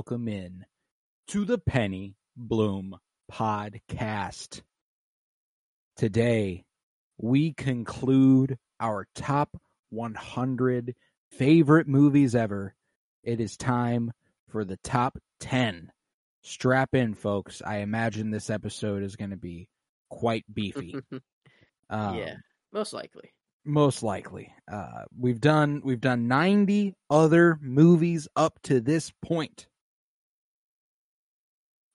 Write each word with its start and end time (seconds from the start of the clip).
welcome 0.00 0.28
in 0.28 0.64
to 1.26 1.44
the 1.44 1.58
Penny 1.58 2.16
Bloom 2.34 2.96
Podcast. 3.30 4.62
Today, 5.94 6.64
we 7.18 7.52
conclude 7.52 8.56
our 8.80 9.06
top 9.14 9.54
100 9.90 10.94
favorite 11.32 11.86
movies 11.86 12.34
ever. 12.34 12.74
It 13.24 13.42
is 13.42 13.58
time 13.58 14.10
for 14.48 14.64
the 14.64 14.78
top 14.78 15.18
10. 15.40 15.92
Strap 16.44 16.94
in, 16.94 17.12
folks. 17.12 17.60
I 17.60 17.80
imagine 17.80 18.30
this 18.30 18.48
episode 18.48 19.02
is 19.02 19.16
going 19.16 19.32
to 19.32 19.36
be 19.36 19.68
quite 20.08 20.46
beefy. 20.50 20.94
Um, 21.90 22.14
yeah, 22.14 22.36
most 22.72 22.94
likely. 22.94 23.34
most 23.64 24.02
likely. 24.04 24.54
Uh, 24.70 25.02
we've 25.18 25.40
done 25.40 25.82
we've 25.84 26.00
done 26.00 26.28
90 26.28 26.94
other 27.10 27.58
movies 27.60 28.28
up 28.36 28.60
to 28.62 28.80
this 28.80 29.12
point 29.22 29.66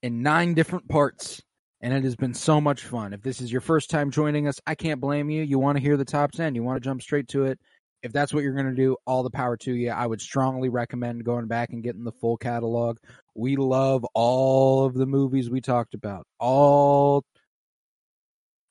in 0.05 0.21
nine 0.21 0.53
different 0.53 0.87
parts 0.87 1.41
and 1.81 1.91
it 1.91 2.03
has 2.03 2.15
been 2.15 2.35
so 2.35 2.61
much 2.61 2.83
fun. 2.83 3.11
If 3.11 3.23
this 3.23 3.41
is 3.41 3.51
your 3.51 3.59
first 3.59 3.89
time 3.89 4.11
joining 4.11 4.47
us, 4.47 4.61
I 4.67 4.75
can't 4.75 5.01
blame 5.01 5.31
you. 5.31 5.41
You 5.41 5.57
want 5.57 5.77
to 5.77 5.81
hear 5.81 5.97
the 5.97 6.05
top 6.05 6.31
10, 6.31 6.53
you 6.53 6.61
want 6.61 6.77
to 6.77 6.87
jump 6.87 7.01
straight 7.01 7.27
to 7.29 7.45
it. 7.45 7.59
If 8.03 8.13
that's 8.13 8.31
what 8.31 8.43
you're 8.43 8.53
going 8.53 8.69
to 8.69 8.75
do, 8.75 8.97
all 9.07 9.23
the 9.23 9.31
power 9.31 9.57
to 9.57 9.73
you. 9.73 9.89
I 9.89 10.05
would 10.05 10.21
strongly 10.21 10.69
recommend 10.69 11.25
going 11.25 11.47
back 11.47 11.71
and 11.71 11.81
getting 11.81 12.03
the 12.03 12.11
full 12.11 12.37
catalog. 12.37 12.99
We 13.33 13.55
love 13.55 14.05
all 14.13 14.85
of 14.85 14.93
the 14.93 15.07
movies 15.07 15.49
we 15.49 15.59
talked 15.59 15.95
about. 15.95 16.27
All 16.39 17.25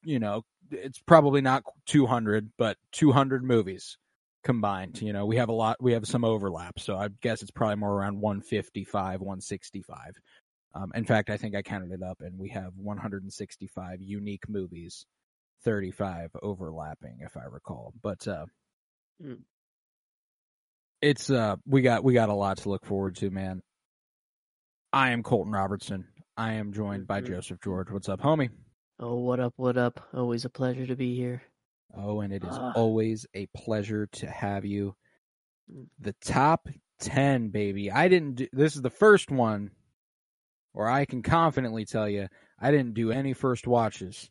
you 0.04 0.20
know, 0.20 0.42
it's 0.70 1.00
probably 1.00 1.40
not 1.40 1.64
200, 1.86 2.52
but 2.56 2.76
200 2.92 3.42
movies 3.42 3.98
combined. 4.44 5.02
You 5.02 5.12
know, 5.12 5.26
we 5.26 5.36
have 5.36 5.48
a 5.48 5.52
lot, 5.52 5.82
we 5.82 5.94
have 5.94 6.06
some 6.06 6.24
overlap. 6.24 6.78
So 6.78 6.96
I 6.96 7.08
guess 7.22 7.42
it's 7.42 7.50
probably 7.50 7.76
more 7.76 7.92
around 7.92 8.20
155, 8.20 9.20
165. 9.20 10.12
Um, 10.74 10.90
in 10.94 11.04
fact, 11.04 11.30
I 11.30 11.36
think 11.36 11.54
I 11.54 11.62
counted 11.62 11.92
it 11.92 12.02
up 12.02 12.20
and 12.20 12.38
we 12.38 12.48
have 12.50 12.72
165 12.76 14.00
unique 14.00 14.48
movies, 14.48 15.06
35 15.62 16.30
overlapping, 16.42 17.18
if 17.20 17.36
I 17.36 17.44
recall. 17.44 17.92
But, 18.02 18.26
uh, 18.26 18.46
Mm. 19.22 19.44
it's, 21.00 21.30
uh, 21.30 21.56
we 21.66 21.82
got, 21.82 22.02
we 22.02 22.14
got 22.14 22.28
a 22.28 22.34
lot 22.34 22.58
to 22.58 22.68
look 22.68 22.84
forward 22.84 23.14
to, 23.16 23.30
man. 23.30 23.62
I 24.92 25.10
am 25.10 25.22
Colton 25.22 25.52
Robertson. 25.52 26.08
I 26.36 26.54
am 26.54 26.72
joined 26.72 27.06
by 27.06 27.20
Mhm. 27.20 27.26
Joseph 27.28 27.60
George. 27.62 27.90
What's 27.90 28.08
up, 28.08 28.20
homie? 28.20 28.50
Oh, 28.98 29.20
what 29.20 29.38
up? 29.38 29.52
What 29.56 29.76
up? 29.76 30.08
Always 30.12 30.44
a 30.44 30.50
pleasure 30.50 30.86
to 30.86 30.96
be 30.96 31.14
here. 31.14 31.42
Oh, 31.94 32.20
and 32.20 32.32
it 32.32 32.42
is 32.42 32.50
Ah. 32.58 32.72
always 32.74 33.26
a 33.34 33.46
pleasure 33.46 34.06
to 34.08 34.28
have 34.28 34.64
you. 34.64 34.96
Mm. 35.70 35.88
The 36.00 36.12
top 36.14 36.68
10, 36.98 37.50
baby. 37.50 37.90
I 37.92 38.08
didn't 38.08 38.34
do 38.34 38.48
this 38.52 38.74
is 38.74 38.82
the 38.82 38.90
first 38.90 39.30
one 39.30 39.70
where 40.74 40.88
I 40.88 41.06
can 41.06 41.22
confidently 41.22 41.86
tell 41.86 42.08
you 42.08 42.28
I 42.60 42.70
didn't 42.70 42.92
do 42.94 43.10
any 43.10 43.32
first 43.32 43.66
watches 43.66 44.28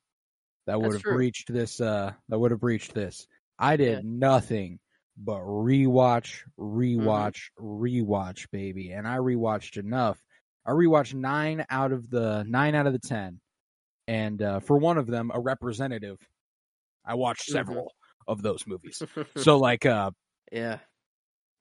that 0.68 0.80
would 0.80 0.94
have 0.94 1.02
breached 1.04 1.52
this 1.52 1.82
uh 1.82 2.14
that 2.30 2.38
would 2.40 2.52
have 2.52 2.60
breached 2.60 2.94
this. 2.94 3.28
I 3.58 3.76
did 3.78 3.98
Yeah. 3.98 4.02
nothing 4.04 4.80
but 5.18 5.40
rewatch, 5.42 6.42
Mm-hmm. 6.60 7.08
rewatch, 7.08 7.40
rewatch, 7.60 8.48
baby. 8.52 8.92
And 8.92 9.08
I 9.08 9.18
rewatched 9.18 9.78
enough. 9.78 10.24
I 10.66 10.72
rewatched 10.72 11.14
9 11.14 11.66
out 11.70 11.92
of 11.92 12.10
the 12.10 12.44
9 12.48 12.76
out 12.76 12.88
of 12.88 12.94
the 12.94 13.00
10. 13.00 13.40
And 14.08 14.42
uh, 14.42 14.60
for 14.60 14.78
one 14.78 14.98
of 14.98 15.08
them, 15.08 15.32
a 15.34 15.40
representative, 15.40 16.18
I 17.06 17.16
watched 17.16 17.50
Mhm. 17.50 17.54
several 17.54 17.94
of 18.28 18.42
those 18.42 18.66
movies. 18.68 19.02
so 19.38 19.58
like 19.58 19.86
uh 19.86 20.12
yeah. 20.52 20.80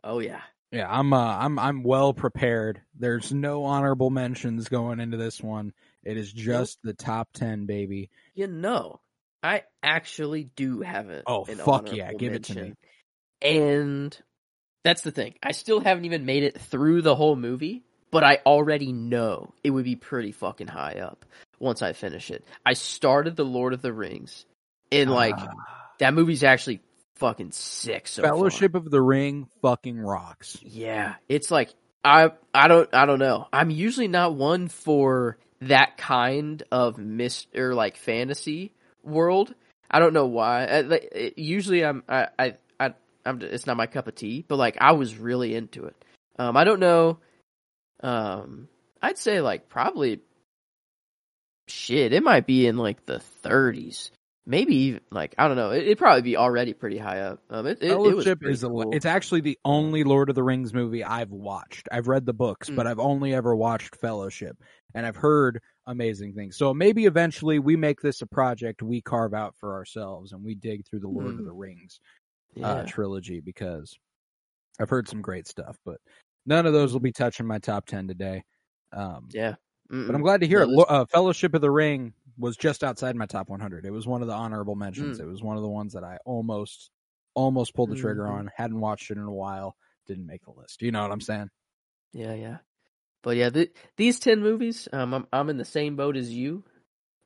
Oh 0.04 0.18
yeah. 0.20 0.42
Yeah, 0.72 0.86
I'm 0.90 1.12
uh, 1.12 1.36
I'm 1.38 1.58
I'm 1.58 1.82
well 1.82 2.14
prepared. 2.14 2.80
There's 2.98 3.30
no 3.30 3.64
honorable 3.64 4.08
mentions 4.08 4.68
going 4.68 5.00
into 5.00 5.18
this 5.18 5.40
one. 5.40 5.74
It 6.02 6.16
is 6.16 6.32
just 6.32 6.78
the 6.82 6.94
top 6.94 7.28
10, 7.34 7.66
baby. 7.66 8.10
You 8.34 8.46
know, 8.46 9.00
I 9.42 9.64
actually 9.82 10.44
do 10.56 10.80
have 10.80 11.10
it. 11.10 11.24
Oh, 11.26 11.44
fuck 11.44 11.92
yeah, 11.92 12.12
give 12.14 12.32
it 12.32 12.44
to 12.44 12.54
me. 12.54 12.74
And 13.42 14.16
that's 14.82 15.02
the 15.02 15.10
thing. 15.10 15.34
I 15.42 15.52
still 15.52 15.80
haven't 15.80 16.06
even 16.06 16.24
made 16.24 16.42
it 16.42 16.58
through 16.58 17.02
the 17.02 17.14
whole 17.14 17.36
movie, 17.36 17.82
but 18.10 18.24
I 18.24 18.38
already 18.46 18.92
know 18.92 19.52
it 19.62 19.70
would 19.70 19.84
be 19.84 19.96
pretty 19.96 20.32
fucking 20.32 20.68
high 20.68 21.00
up 21.02 21.26
once 21.58 21.82
I 21.82 21.92
finish 21.92 22.30
it. 22.30 22.44
I 22.64 22.72
started 22.72 23.36
the 23.36 23.44
Lord 23.44 23.74
of 23.74 23.82
the 23.82 23.92
Rings, 23.92 24.46
and 24.90 25.10
like 25.10 25.34
Ah, 25.36 25.90
that 25.98 26.14
movie's 26.14 26.42
actually 26.42 26.80
fucking 27.16 27.52
sick. 27.52 28.08
So 28.08 28.22
far. 28.22 28.32
Fellowship 28.32 28.74
of 28.74 28.90
the 28.90 29.00
Ring 29.00 29.48
fucking 29.60 29.98
rocks. 29.98 30.58
Yeah, 30.62 31.14
it's 31.28 31.50
like 31.50 31.72
I 32.04 32.32
I 32.52 32.68
don't 32.68 32.92
I 32.92 33.06
don't 33.06 33.18
know. 33.18 33.48
I'm 33.52 33.70
usually 33.70 34.08
not 34.08 34.34
one 34.34 34.68
for 34.68 35.38
that 35.62 35.96
kind 35.96 36.62
of 36.72 36.98
mist 36.98 37.48
or 37.54 37.74
like 37.74 37.96
fantasy 37.96 38.72
world. 39.02 39.54
I 39.90 39.98
don't 40.00 40.14
know 40.14 40.26
why. 40.26 40.64
I, 40.64 40.80
like, 40.80 41.34
usually 41.36 41.84
I'm 41.84 42.02
I 42.08 42.28
I 42.38 42.54
I 42.80 42.94
I'm 43.24 43.40
it's 43.42 43.66
not 43.66 43.76
my 43.76 43.86
cup 43.86 44.08
of 44.08 44.14
tea, 44.14 44.44
but 44.46 44.56
like 44.56 44.78
I 44.80 44.92
was 44.92 45.16
really 45.16 45.54
into 45.54 45.84
it. 45.84 46.04
Um 46.38 46.56
I 46.56 46.64
don't 46.64 46.80
know 46.80 47.18
um 48.00 48.68
I'd 49.00 49.18
say 49.18 49.40
like 49.40 49.68
probably 49.68 50.20
shit, 51.68 52.12
it 52.12 52.22
might 52.22 52.46
be 52.46 52.66
in 52.66 52.76
like 52.76 53.06
the 53.06 53.22
30s. 53.44 54.10
Maybe 54.44 54.74
even 54.74 55.00
like 55.12 55.36
I 55.38 55.46
don't 55.46 55.56
know. 55.56 55.70
It, 55.70 55.84
it'd 55.84 55.98
probably 55.98 56.22
be 56.22 56.36
already 56.36 56.72
pretty 56.72 56.98
high 56.98 57.20
up. 57.20 57.40
Um, 57.48 57.64
it, 57.66 57.78
it, 57.80 57.92
it 57.92 57.96
was 57.98 58.08
Fellowship 58.10 58.40
pretty 58.40 58.54
is 58.54 58.64
a, 58.64 58.68
cool. 58.68 58.92
it's 58.92 59.06
actually 59.06 59.40
the 59.40 59.56
only 59.64 60.02
Lord 60.02 60.28
of 60.30 60.34
the 60.34 60.42
Rings 60.42 60.74
movie 60.74 61.04
I've 61.04 61.30
watched. 61.30 61.88
I've 61.92 62.08
read 62.08 62.26
the 62.26 62.32
books, 62.32 62.68
Mm. 62.68 62.74
but 62.74 62.88
I've 62.88 62.98
only 62.98 63.34
ever 63.34 63.54
watched 63.54 63.94
Fellowship, 63.96 64.56
and 64.94 65.06
I've 65.06 65.14
heard 65.14 65.60
amazing 65.86 66.34
things. 66.34 66.56
So 66.56 66.74
maybe 66.74 67.06
eventually 67.06 67.60
we 67.60 67.76
make 67.76 68.00
this 68.00 68.20
a 68.20 68.26
project 68.26 68.82
we 68.82 69.00
carve 69.00 69.32
out 69.32 69.54
for 69.60 69.74
ourselves, 69.74 70.32
and 70.32 70.42
we 70.42 70.56
dig 70.56 70.86
through 70.86 71.00
the 71.00 71.08
Lord 71.08 71.26
of 71.34 71.40
Mm. 71.40 71.44
the 71.44 71.52
Rings 71.52 72.00
yeah. 72.56 72.66
uh, 72.68 72.84
trilogy 72.84 73.38
because 73.40 73.96
I've 74.80 74.90
heard 74.90 75.08
some 75.08 75.22
great 75.22 75.46
stuff, 75.46 75.76
but 75.84 75.98
none 76.46 76.66
of 76.66 76.72
those 76.72 76.92
will 76.92 77.00
be 77.00 77.12
touching 77.12 77.46
my 77.46 77.58
top 77.60 77.86
ten 77.86 78.08
today. 78.08 78.42
Um, 78.92 79.28
yeah. 79.30 79.54
but 79.88 79.96
Mm-mm. 79.98 80.14
I'm 80.14 80.22
glad 80.22 80.40
to 80.40 80.48
hear 80.48 80.66
No, 80.66 80.72
it. 80.72 80.76
this- 80.76 80.84
Uh, 80.88 81.04
Fellowship 81.06 81.54
of 81.54 81.60
the 81.60 81.70
Ring 81.70 82.12
was 82.38 82.56
just 82.56 82.82
outside 82.84 83.16
my 83.16 83.26
top 83.26 83.48
100. 83.48 83.84
It 83.84 83.90
was 83.90 84.06
one 84.06 84.22
of 84.22 84.28
the 84.28 84.34
honorable 84.34 84.74
mentions. 84.74 85.18
Mm. 85.18 85.24
It 85.24 85.26
was 85.26 85.42
one 85.42 85.56
of 85.56 85.62
the 85.62 85.68
ones 85.68 85.92
that 85.94 86.04
I 86.04 86.18
almost 86.24 86.90
almost 87.34 87.74
pulled 87.74 87.90
the 87.90 87.96
trigger 87.96 88.24
Mhm. 88.24 88.30
on. 88.32 88.50
Hadn't 88.56 88.80
watched 88.80 89.10
it 89.10 89.16
in 89.16 89.22
a 89.24 89.32
while. 89.32 89.76
Didn't 90.06 90.26
make 90.26 90.44
the 90.44 90.50
list. 90.52 90.82
You 90.82 90.92
know 90.92 91.02
what 91.02 91.12
I'm 91.12 91.20
saying? 91.20 91.48
Yeah, 92.12 92.34
yeah. 92.34 92.58
But 93.22 93.36
yeah, 93.36 93.50
th- 93.50 93.72
these 93.96 94.18
ten 94.18 94.40
movies, 94.40 94.88
um, 94.92 95.14
I'm 95.14 95.26
I'm 95.32 95.48
in 95.48 95.56
the 95.56 95.64
same 95.64 95.96
boat 95.96 96.16
as 96.16 96.32
you. 96.32 96.64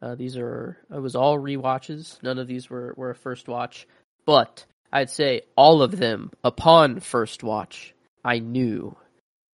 Uh, 0.02 0.14
these 0.14 0.36
are 0.36 0.76
it 0.92 1.00
was 1.00 1.16
all 1.16 1.38
rewatches. 1.38 2.22
None 2.22 2.38
of 2.38 2.46
these 2.46 2.68
were 2.68 2.92
were 2.96 3.10
a 3.10 3.14
first 3.14 3.48
watch, 3.48 3.88
but 4.26 4.66
I'd 4.92 5.10
say 5.10 5.42
all 5.56 5.82
of 5.82 5.96
them 5.96 6.30
upon 6.44 7.00
first 7.00 7.42
watch, 7.42 7.94
I 8.24 8.38
knew. 8.38 8.96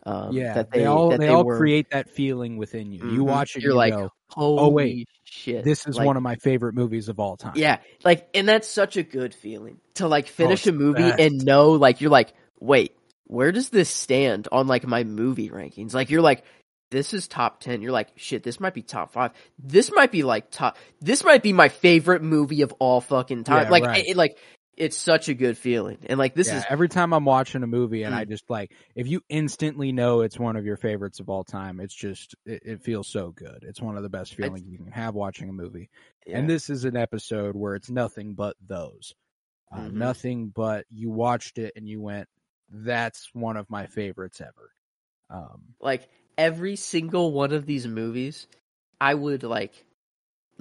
Um, 0.05 0.34
yeah, 0.34 0.55
that 0.55 0.70
they, 0.72 0.81
they, 0.81 0.84
all 0.87 1.10
they, 1.10 1.19
they 1.19 1.28
all 1.28 1.44
were, 1.44 1.56
create 1.56 1.87
that 1.93 2.10
feeling 2.10 2.56
within 2.56 2.90
you. 2.90 3.08
You 3.08 3.20
Mhm. 3.22 3.26
watch 3.26 3.55
it, 3.56 3.62
You're 3.62 3.70
you 3.72 3.76
like, 3.78 3.94
go, 3.94 4.10
Holy 4.31 4.72
wait, 4.72 5.08
shit! 5.32 5.64
"This 5.64 5.87
is 5.87 5.96
Like, 5.96 6.06
one 6.06 6.17
of 6.17 6.23
my 6.23 6.37
favorite 6.37 6.75
movies 6.75 7.08
of 7.08 7.19
all 7.19 7.37
time." 7.37 7.55
Yeah, 7.56 7.79
like, 8.05 8.29
and 8.34 8.49
that's 8.49 8.69
such 8.69 8.96
a 8.96 9.02
good 9.02 9.34
feeling 9.34 9.79
to 9.94 10.08
like 10.08 10.26
oh, 10.26 10.32
finish 10.32 10.67
it's 10.67 10.67
a 10.69 10.73
movie 10.73 11.02
best. 11.02 11.20
and 11.20 11.44
know, 11.44 11.73
like, 11.73 12.00
you're 12.00 12.11
like, 12.11 12.32
wait, 12.61 12.96
where 13.26 13.52
does 13.52 13.70
this 13.70 13.88
stand 13.88 14.49
on 14.52 14.67
like 14.67 14.87
my 14.87 15.05
movie 15.05 15.50
rankings? 15.50 15.94
Like, 15.94 16.11
you're 16.11 16.23
like, 16.23 16.44
this 16.90 17.14
is 17.14 17.26
top 17.26 17.61
10. 17.61 17.82
You're 17.82 17.93
like, 17.93 18.12
shit, 18.17 18.43
this 18.43 18.61
might 18.61 18.75
be 18.75 18.82
top 18.82 19.12
five. 19.12 19.32
This 19.58 19.90
might 19.90 20.12
be 20.12 20.23
like 20.23 20.50
top, 20.50 20.76
this 21.00 21.25
might 21.25 21.43
be 21.43 21.52
my 21.52 21.69
favorite 21.69 22.23
movie 22.23 22.62
of 22.62 22.73
all 22.79 23.00
fucking 23.00 23.44
time. 23.44 23.64
Yeah, 23.64 23.70
like, 23.70 23.84
right. 23.84 24.06
it, 24.06 24.17
like, 24.17 24.38
it's 24.76 24.96
such 24.96 25.28
a 25.28 25.34
good 25.34 25.58
feeling. 25.58 25.98
And 26.06 26.19
like 26.19 26.34
this 26.34 26.48
Yeah, 26.48 26.58
is 26.58 26.66
every 26.69 26.88
time 26.88 27.12
I'm 27.12 27.24
watching 27.24 27.62
a 27.62 27.66
movie 27.66 28.02
and 28.04 28.14
Mm. 28.14 28.19
I 28.19 28.24
just 28.24 28.48
like 28.48 28.72
if 28.94 29.06
you 29.06 29.20
instantly 29.28 29.92
know 29.92 30.20
it's 30.22 30.38
one 30.38 30.56
of 30.56 30.64
your 30.64 30.76
favorites 30.76 31.20
of 31.20 31.28
all 31.28 31.44
time, 31.44 31.80
it's 31.80 31.94
just 31.94 32.34
it, 32.46 32.62
it 32.64 32.82
feels 32.82 33.06
so 33.08 33.30
good. 33.30 33.64
It's 33.66 33.80
one 33.80 33.96
of 33.96 34.02
the 34.02 34.08
best 34.08 34.34
feelings 34.34 34.66
you 34.66 34.78
can 34.78 34.92
have 34.92 35.14
watching 35.14 35.48
a 35.48 35.52
movie. 35.52 35.90
And 36.26 36.48
this 36.48 36.70
is 36.70 36.84
an 36.84 36.96
episode 36.96 37.54
where 37.56 37.74
it's 37.74 37.90
nothing 37.90 38.34
but 38.34 38.56
those. 38.66 39.14
Uh, 39.70 39.80
Mhm. 39.80 39.92
Nothing 39.92 40.48
but 40.48 40.86
you 40.90 41.10
watched 41.10 41.58
it 41.58 41.72
and 41.76 41.88
you 41.88 42.00
went, 42.00 42.28
"That's 42.70 43.28
one 43.34 43.56
of 43.56 43.69
my 43.70 43.86
favorites 43.86 44.40
ever." 44.40 44.72
Um, 45.30 45.74
like 45.80 46.08
every 46.38 46.76
single 46.76 47.32
one 47.32 47.52
of 47.52 47.66
these 47.66 47.86
movies 47.86 48.46
i 49.00 49.12
would 49.12 49.42
like 49.42 49.84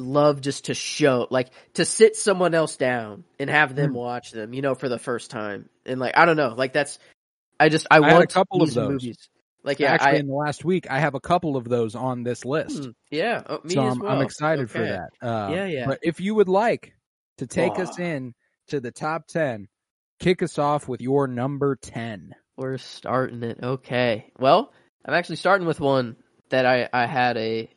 love 0.01 0.41
just 0.41 0.65
to 0.65 0.73
show 0.73 1.27
like 1.29 1.49
to 1.75 1.85
sit 1.85 2.15
someone 2.17 2.53
else 2.53 2.75
down 2.77 3.23
and 3.39 3.49
have 3.49 3.75
them 3.75 3.91
Mm. 3.91 3.95
watch 3.95 4.31
them 4.31 4.53
you 4.53 4.61
know 4.61 4.75
for 4.75 4.89
the 4.89 4.99
first 4.99 5.31
time 5.31 5.69
and 5.85 5.99
like 5.99 6.17
i 6.17 6.25
don't 6.25 6.37
know 6.37 6.53
like 6.57 6.73
that's 6.73 6.99
i 7.59 7.69
just 7.69 7.87
i, 7.91 7.99
I 7.99 8.09
had 8.11 8.21
a 8.23 8.27
couple 8.27 8.61
of 8.63 8.73
those. 8.73 8.89
movies 8.91 9.29
like 9.63 9.79
yeah 9.79 9.93
actually, 9.93 10.11
I, 10.11 10.15
in 10.15 10.27
the 10.27 10.33
last 10.33 10.65
week, 10.65 10.87
I 10.89 10.99
have 10.99 11.13
a 11.13 11.19
couple 11.19 11.55
of 11.55 11.65
those 11.69 11.93
on 11.93 12.23
this 12.23 12.43
list, 12.45 12.83
Hmm, 12.83 12.89
yeah 13.11 13.43
oh, 13.47 13.59
me 13.63 13.75
so 13.75 13.85
as 13.85 13.93
I'm, 13.93 13.99
well. 13.99 14.11
I'm 14.11 14.21
excited 14.23 14.71
for 14.71 14.79
that. 14.83 15.09
Uh, 15.21 15.51
Yeah, 15.53 15.65
yeah. 15.67 15.85
But 15.85 15.99
if 16.01 16.19
you 16.19 16.33
would 16.33 16.49
like 16.49 16.95
to 17.37 17.45
take 17.45 17.77
us 17.77 17.99
Oh. 17.99 18.03
in 18.03 18.33
to 18.69 18.79
the 18.79 18.89
top 18.91 19.27
ten, 19.27 19.67
kick 20.19 20.41
us 20.41 20.57
off 20.57 20.87
with 20.87 20.99
your 20.99 21.27
number 21.27 21.75
ten. 21.75 22.33
we're 22.57 22.77
starting 22.79 23.43
it 23.43 23.59
okay 23.61 24.31
well 24.39 24.73
i'm 25.05 25.13
actually 25.13 25.35
starting 25.35 25.67
with 25.67 25.79
one 25.79 26.15
that 26.49 26.65
i 26.65 26.89
i 26.91 27.05
had 27.05 27.37
a 27.37 27.69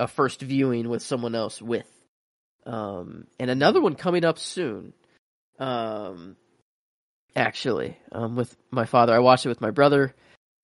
a 0.00 0.08
first 0.08 0.40
viewing 0.40 0.88
with 0.88 1.02
someone 1.02 1.34
else 1.34 1.62
with. 1.62 1.86
Um 2.66 3.26
and 3.38 3.50
another 3.50 3.80
one 3.80 3.94
coming 3.94 4.24
up 4.24 4.38
soon 4.38 4.92
um 5.58 6.36
actually 7.36 7.96
um 8.10 8.34
with 8.34 8.56
my 8.70 8.86
father. 8.86 9.14
I 9.14 9.20
watched 9.20 9.46
it 9.46 9.50
with 9.50 9.60
my 9.60 9.70
brother 9.70 10.14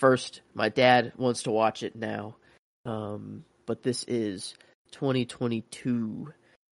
first. 0.00 0.41
My 0.55 0.71
dad 0.71 1.12
wants 1.17 1.44
to 1.44 1.50
watch 1.50 1.83
it 1.83 1.94
now. 1.94 2.37
Um 2.85 3.44
but 3.67 3.83
this 3.83 4.05
is 4.05 4.55
2022 4.93 6.33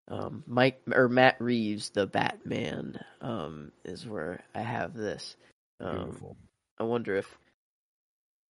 um 0.08 0.42
mike 0.46 0.80
or 0.92 1.08
matt 1.08 1.40
reeves 1.40 1.90
the 1.90 2.04
batman 2.04 2.98
um 3.20 3.70
is 3.84 4.06
where 4.06 4.42
i 4.54 4.60
have 4.60 4.94
this. 4.94 5.36
Um 5.80 6.04
Beautiful. 6.04 6.36
I 6.78 6.84
wonder 6.84 7.16
if 7.16 7.38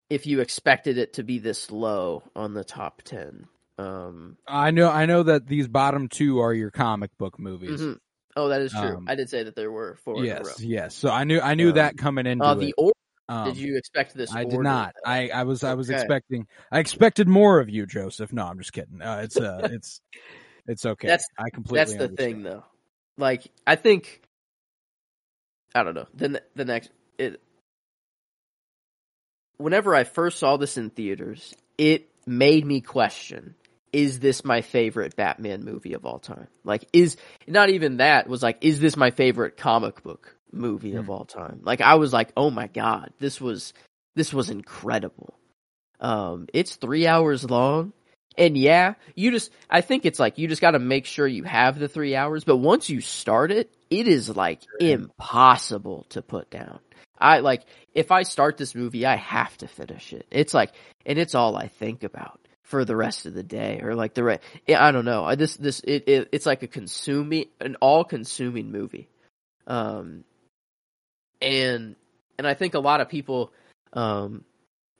if 0.09 0.25
you 0.25 0.41
expected 0.41 0.97
it 0.97 1.13
to 1.13 1.23
be 1.23 1.39
this 1.39 1.71
low 1.71 2.23
on 2.35 2.53
the 2.53 2.63
top 2.63 3.01
ten. 3.03 3.47
Um, 3.79 4.37
I 4.47 4.71
know, 4.71 4.89
I 4.89 5.05
know 5.05 5.23
that 5.23 5.47
these 5.47 5.67
bottom 5.67 6.07
two 6.09 6.39
are 6.39 6.53
your 6.53 6.71
comic 6.71 7.11
book 7.17 7.39
movies. 7.39 7.79
mhm. 7.79 7.97
Oh, 8.35 8.49
that 8.49 8.61
is 8.61 8.71
true. 8.71 8.97
Um, 8.97 9.05
I 9.07 9.15
did 9.15 9.29
say 9.29 9.43
that 9.43 9.55
there 9.55 9.71
were 9.71 9.97
four 10.03 10.23
in 10.23 10.31
a 10.31 10.35
row. 10.35 10.43
Yes, 10.43 10.61
yes. 10.61 10.95
So 10.95 11.09
I 11.09 11.23
knew, 11.23 11.39
I 11.39 11.55
knew 11.55 11.69
Um, 11.69 11.75
that 11.75 11.97
coming 11.97 12.25
into 12.25 12.45
Uh, 12.45 12.55
the 12.55 12.73
order. 12.77 12.93
Um, 13.27 13.45
did 13.45 13.57
you 13.57 13.77
expect 13.77 14.15
this? 14.15 14.33
I 14.33 14.43
did 14.43 14.59
not. 14.61 14.95
I, 15.05 15.29
I 15.29 15.43
was 15.43 15.63
I 15.63 15.75
was 15.75 15.89
expecting 15.91 16.47
I 16.71 16.79
expected 16.79 17.27
more 17.27 17.59
of 17.59 17.69
you, 17.69 17.85
Joseph. 17.85 18.33
No, 18.33 18.43
I'm 18.45 18.57
just 18.57 18.73
kidding. 18.73 19.01
Uh, 19.01 19.21
it's 19.23 19.39
uh 19.39 19.67
it's 19.71 20.01
it's 20.67 20.85
okay. 20.85 21.07
That's- 21.09 21.27
I 21.37 21.49
completely 21.51 21.79
That's 21.79 21.93
the 21.93 22.03
understand. 22.05 22.17
thing, 22.17 22.43
though. 22.43 22.65
Like, 23.17 23.47
I 23.67 23.75
think 23.75 24.21
I 25.75 25.83
don't 25.83 25.93
know. 25.93 26.07
Then 26.13 26.39
the 26.55 26.65
next 26.65 26.89
it. 27.19 27.39
Whenever 29.57 29.93
I 29.93 30.05
first 30.05 30.39
saw 30.39 30.57
this 30.57 30.77
in 30.77 30.89
theaters, 30.89 31.53
it 31.77 32.09
made 32.25 32.65
me 32.65 32.81
question: 32.81 33.53
Is 33.91 34.19
this 34.19 34.45
my 34.45 34.61
favorite 34.61 35.15
Batman 35.15 35.63
movie 35.63 35.93
of 35.93 36.05
all 36.05 36.19
time? 36.19 36.47
Like, 36.63 36.87
is 36.93 37.17
not 37.47 37.69
even 37.69 37.97
that 37.97 38.27
was 38.27 38.43
like, 38.43 38.57
is 38.61 38.79
this 38.79 38.95
my 38.95 39.11
favorite 39.11 39.57
comic 39.57 40.03
book 40.03 40.35
movie 40.51 40.95
of 40.95 41.05
Hmm. 41.05 41.11
all 41.11 41.25
time? 41.25 41.61
Like, 41.63 41.81
I 41.81 41.95
was 41.95 42.13
like, 42.13 42.31
oh 42.37 42.49
my 42.51 42.67
god, 42.67 43.11
this 43.19 43.39
was 43.41 43.73
this 44.15 44.33
was 44.33 44.49
incredible. 44.49 45.33
Um, 45.99 46.47
it's 46.53 46.75
three 46.75 47.07
hours 47.07 47.49
long. 47.49 47.93
And 48.37 48.57
yeah, 48.57 48.93
you 49.15 49.31
just, 49.31 49.51
I 49.69 49.81
think 49.81 50.05
it's 50.05 50.19
like, 50.19 50.37
you 50.37 50.47
just 50.47 50.61
gotta 50.61 50.79
make 50.79 51.05
sure 51.05 51.27
you 51.27 51.43
have 51.43 51.77
the 51.77 51.87
three 51.89 52.15
hours, 52.15 52.43
but 52.43 52.57
once 52.57 52.89
you 52.89 53.01
start 53.01 53.51
it, 53.51 53.73
it 53.89 54.07
is 54.07 54.29
like 54.35 54.61
impossible 54.79 56.05
to 56.09 56.21
put 56.21 56.49
down. 56.49 56.79
I 57.17 57.39
like, 57.39 57.63
if 57.93 58.11
I 58.11 58.23
start 58.23 58.55
this 58.57 58.75
movie, 58.75 59.05
I 59.05 59.17
have 59.17 59.57
to 59.57 59.67
finish 59.67 60.13
it. 60.13 60.25
It's 60.31 60.53
like, 60.53 60.71
and 61.05 61.19
it's 61.19 61.35
all 61.35 61.57
I 61.57 61.67
think 61.67 62.03
about 62.03 62.39
for 62.69 62.85
the 62.85 62.95
rest 62.95 63.25
of 63.25 63.33
the 63.33 63.41
day 63.43 63.81
or 63.83 63.95
like 63.95 64.13
the 64.13 64.23
re- 64.23 64.39
I 64.67 64.91
don't 64.91 65.05
know. 65.05 65.25
I, 65.25 65.33
this, 65.33 65.55
this, 65.57 65.79
it, 65.79 66.07
it, 66.07 66.29
it's 66.31 66.45
like 66.45 66.61
a 66.61 66.67
consuming, 66.67 67.45
an 67.59 67.75
all 67.81 68.03
consuming 68.03 68.71
movie. 68.71 69.09
Um, 69.65 70.23
and, 71.41 71.95
and 72.37 72.45
I 72.45 72.53
think 72.53 72.75
a 72.75 72.79
lot 72.79 73.01
of 73.01 73.09
people, 73.09 73.51
um, 73.93 74.43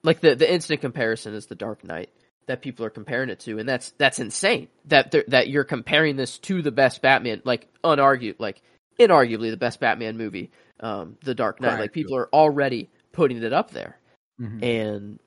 like 0.02 0.20
the, 0.20 0.34
the 0.34 0.52
instant 0.52 0.80
comparison 0.80 1.34
is 1.34 1.46
the 1.46 1.54
Dark 1.54 1.84
Knight 1.84 2.10
that 2.46 2.60
people 2.60 2.84
are 2.84 2.90
comparing 2.90 3.30
it 3.30 3.38
to, 3.38 3.60
and 3.60 3.68
that's 3.68 3.92
that's 3.98 4.18
insane. 4.18 4.66
That 4.86 5.14
that 5.28 5.48
you're 5.48 5.62
comparing 5.62 6.16
this 6.16 6.38
to 6.38 6.62
the 6.62 6.72
best 6.72 7.00
Batman, 7.02 7.42
like 7.44 7.68
unargued, 7.84 8.36
like 8.40 8.60
inarguably 8.98 9.50
the 9.50 9.56
best 9.56 9.78
Batman 9.78 10.16
movie, 10.16 10.50
um, 10.80 11.16
The 11.22 11.34
Dark 11.36 11.60
Knight. 11.60 11.74
Right. 11.74 11.80
Like 11.82 11.92
people 11.92 12.16
are 12.16 12.28
already 12.32 12.90
putting 13.12 13.42
it 13.44 13.52
up 13.52 13.70
there, 13.70 13.98
Mhm. 14.40 14.62
and 14.64 15.20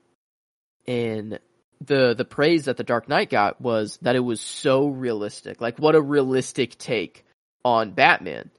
and 0.86 1.40
the 1.86 2.14
the 2.14 2.26
praise 2.26 2.66
that 2.66 2.78
The 2.78 2.84
Dark 2.84 3.10
Knight 3.10 3.30
got 3.30 3.60
was 3.62 3.98
that 4.02 4.16
it 4.16 4.20
was 4.22 4.42
so 4.42 4.88
realistic. 4.88 5.62
Like 5.62 5.80
what 5.80 5.96
a 5.96 6.02
realistic 6.02 6.78
take 6.78 7.26
on 7.66 7.92
Batman. 7.92 8.50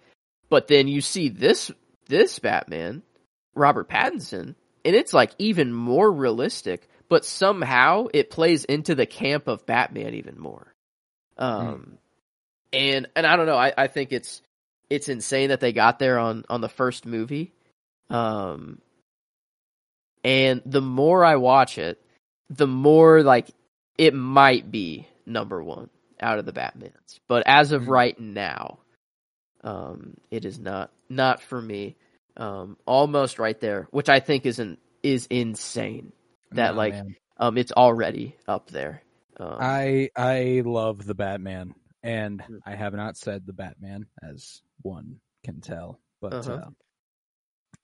But 0.49 0.69
then 0.69 0.89
you 0.89 1.01
see 1.01 1.29
this 1.29 1.71
this 2.07 2.39
Batman, 2.39 3.03
Robert 3.55 3.89
Pattinson, 3.89 4.55
and 4.85 4.95
it's 4.95 5.15
like 5.15 5.33
even 5.39 5.73
more 5.73 6.11
realistic, 6.11 6.89
but 7.09 7.25
somehow 7.25 8.07
it 8.13 8.31
plays 8.31 8.65
into 8.65 8.95
the 8.95 9.07
camp 9.07 9.49
of 9.49 9.67
Batman 9.67 10.15
even 10.15 10.39
more. 10.39 10.73
Um 11.39 11.99
and 12.73 13.09
and 13.17 13.27
I 13.27 13.37
don't 13.37 13.47
know, 13.47 13.57
I, 13.57 13.73
I 13.77 13.87
think 13.87 14.13
it's 14.13 14.43
it's 14.91 15.09
insane 15.09 15.49
that 15.49 15.61
they 15.61 15.73
got 15.73 15.99
there 15.99 16.19
on 16.19 16.45
on 16.51 16.61
the 16.61 16.69
first 16.69 17.07
movie. 17.07 17.53
Um 18.11 18.81
and 20.23 20.63
the 20.65 20.81
more 20.81 21.25
I 21.25 21.37
watch 21.37 21.79
it, 21.79 22.04
the 22.51 22.67
more 22.67 23.23
like 23.23 23.51
it 23.99 24.15
might 24.15 24.71
be 24.71 25.07
number 25.27 25.63
1 25.63 25.91
out 26.21 26.39
of 26.39 26.47
the 26.47 26.53
Batmans. 26.53 27.21
But 27.29 27.45
as 27.47 27.73
of 27.73 27.89
Hmm. 27.89 27.89
right 27.89 28.19
now, 28.19 28.79
um 29.63 30.17
it 30.31 30.45
is 30.45 30.59
not 30.59 30.93
not 31.09 31.43
for 31.43 31.61
me. 31.61 31.97
Um 32.37 32.77
almost 32.87 33.39
right 33.39 33.59
there, 33.61 33.89
which 33.91 34.09
I 34.09 34.21
think 34.21 34.47
is 34.47 34.59
an 34.59 34.79
is 35.03 35.27
insane. 35.27 36.13
that, 36.53 36.75
Nah, 36.75 36.77
like, 36.77 36.95
man. 36.95 37.17
Um 37.39 37.59
it's 37.59 37.73
already 37.73 38.37
up 38.49 38.71
there. 38.71 39.03
Um, 39.39 39.59
I 39.59 40.11
I 40.17 40.63
love 40.65 41.05
the 41.05 41.15
Batman, 41.15 41.75
and 42.03 42.43
Mm. 42.51 42.63
I 42.67 42.75
have 42.77 42.95
not 42.95 43.17
said 43.17 43.47
the 43.47 43.53
Batman 43.53 44.07
as 44.23 44.63
one 44.83 45.21
can 45.45 45.61
tell, 45.61 46.01
but 46.21 46.37
Uh-huh. 46.37 46.49
uh, 46.49 46.71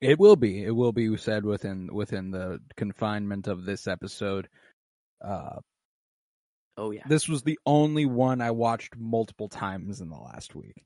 it 0.01 0.19
will 0.19 0.37
be 0.37 0.65
it 0.65 0.71
will 0.71 0.93
be 0.93 1.17
said 1.17 1.45
within 1.45 1.93
within 1.93 2.31
the 2.31 2.61
confinement 2.77 3.47
of 3.47 3.65
this 3.65 3.87
episode. 3.87 4.49
Uh, 5.23 5.61
oh 6.77 6.91
yeah. 6.91 7.03
this 7.07 7.29
was 7.29 7.43
the 7.43 7.59
only 7.67 8.07
one 8.07 8.41
I 8.41 8.53
watched 8.53 8.97
multiple 8.97 9.49
times 9.49 10.01
in 10.01 10.09
the 10.09 10.17
last 10.17 10.55
week. 10.55 10.85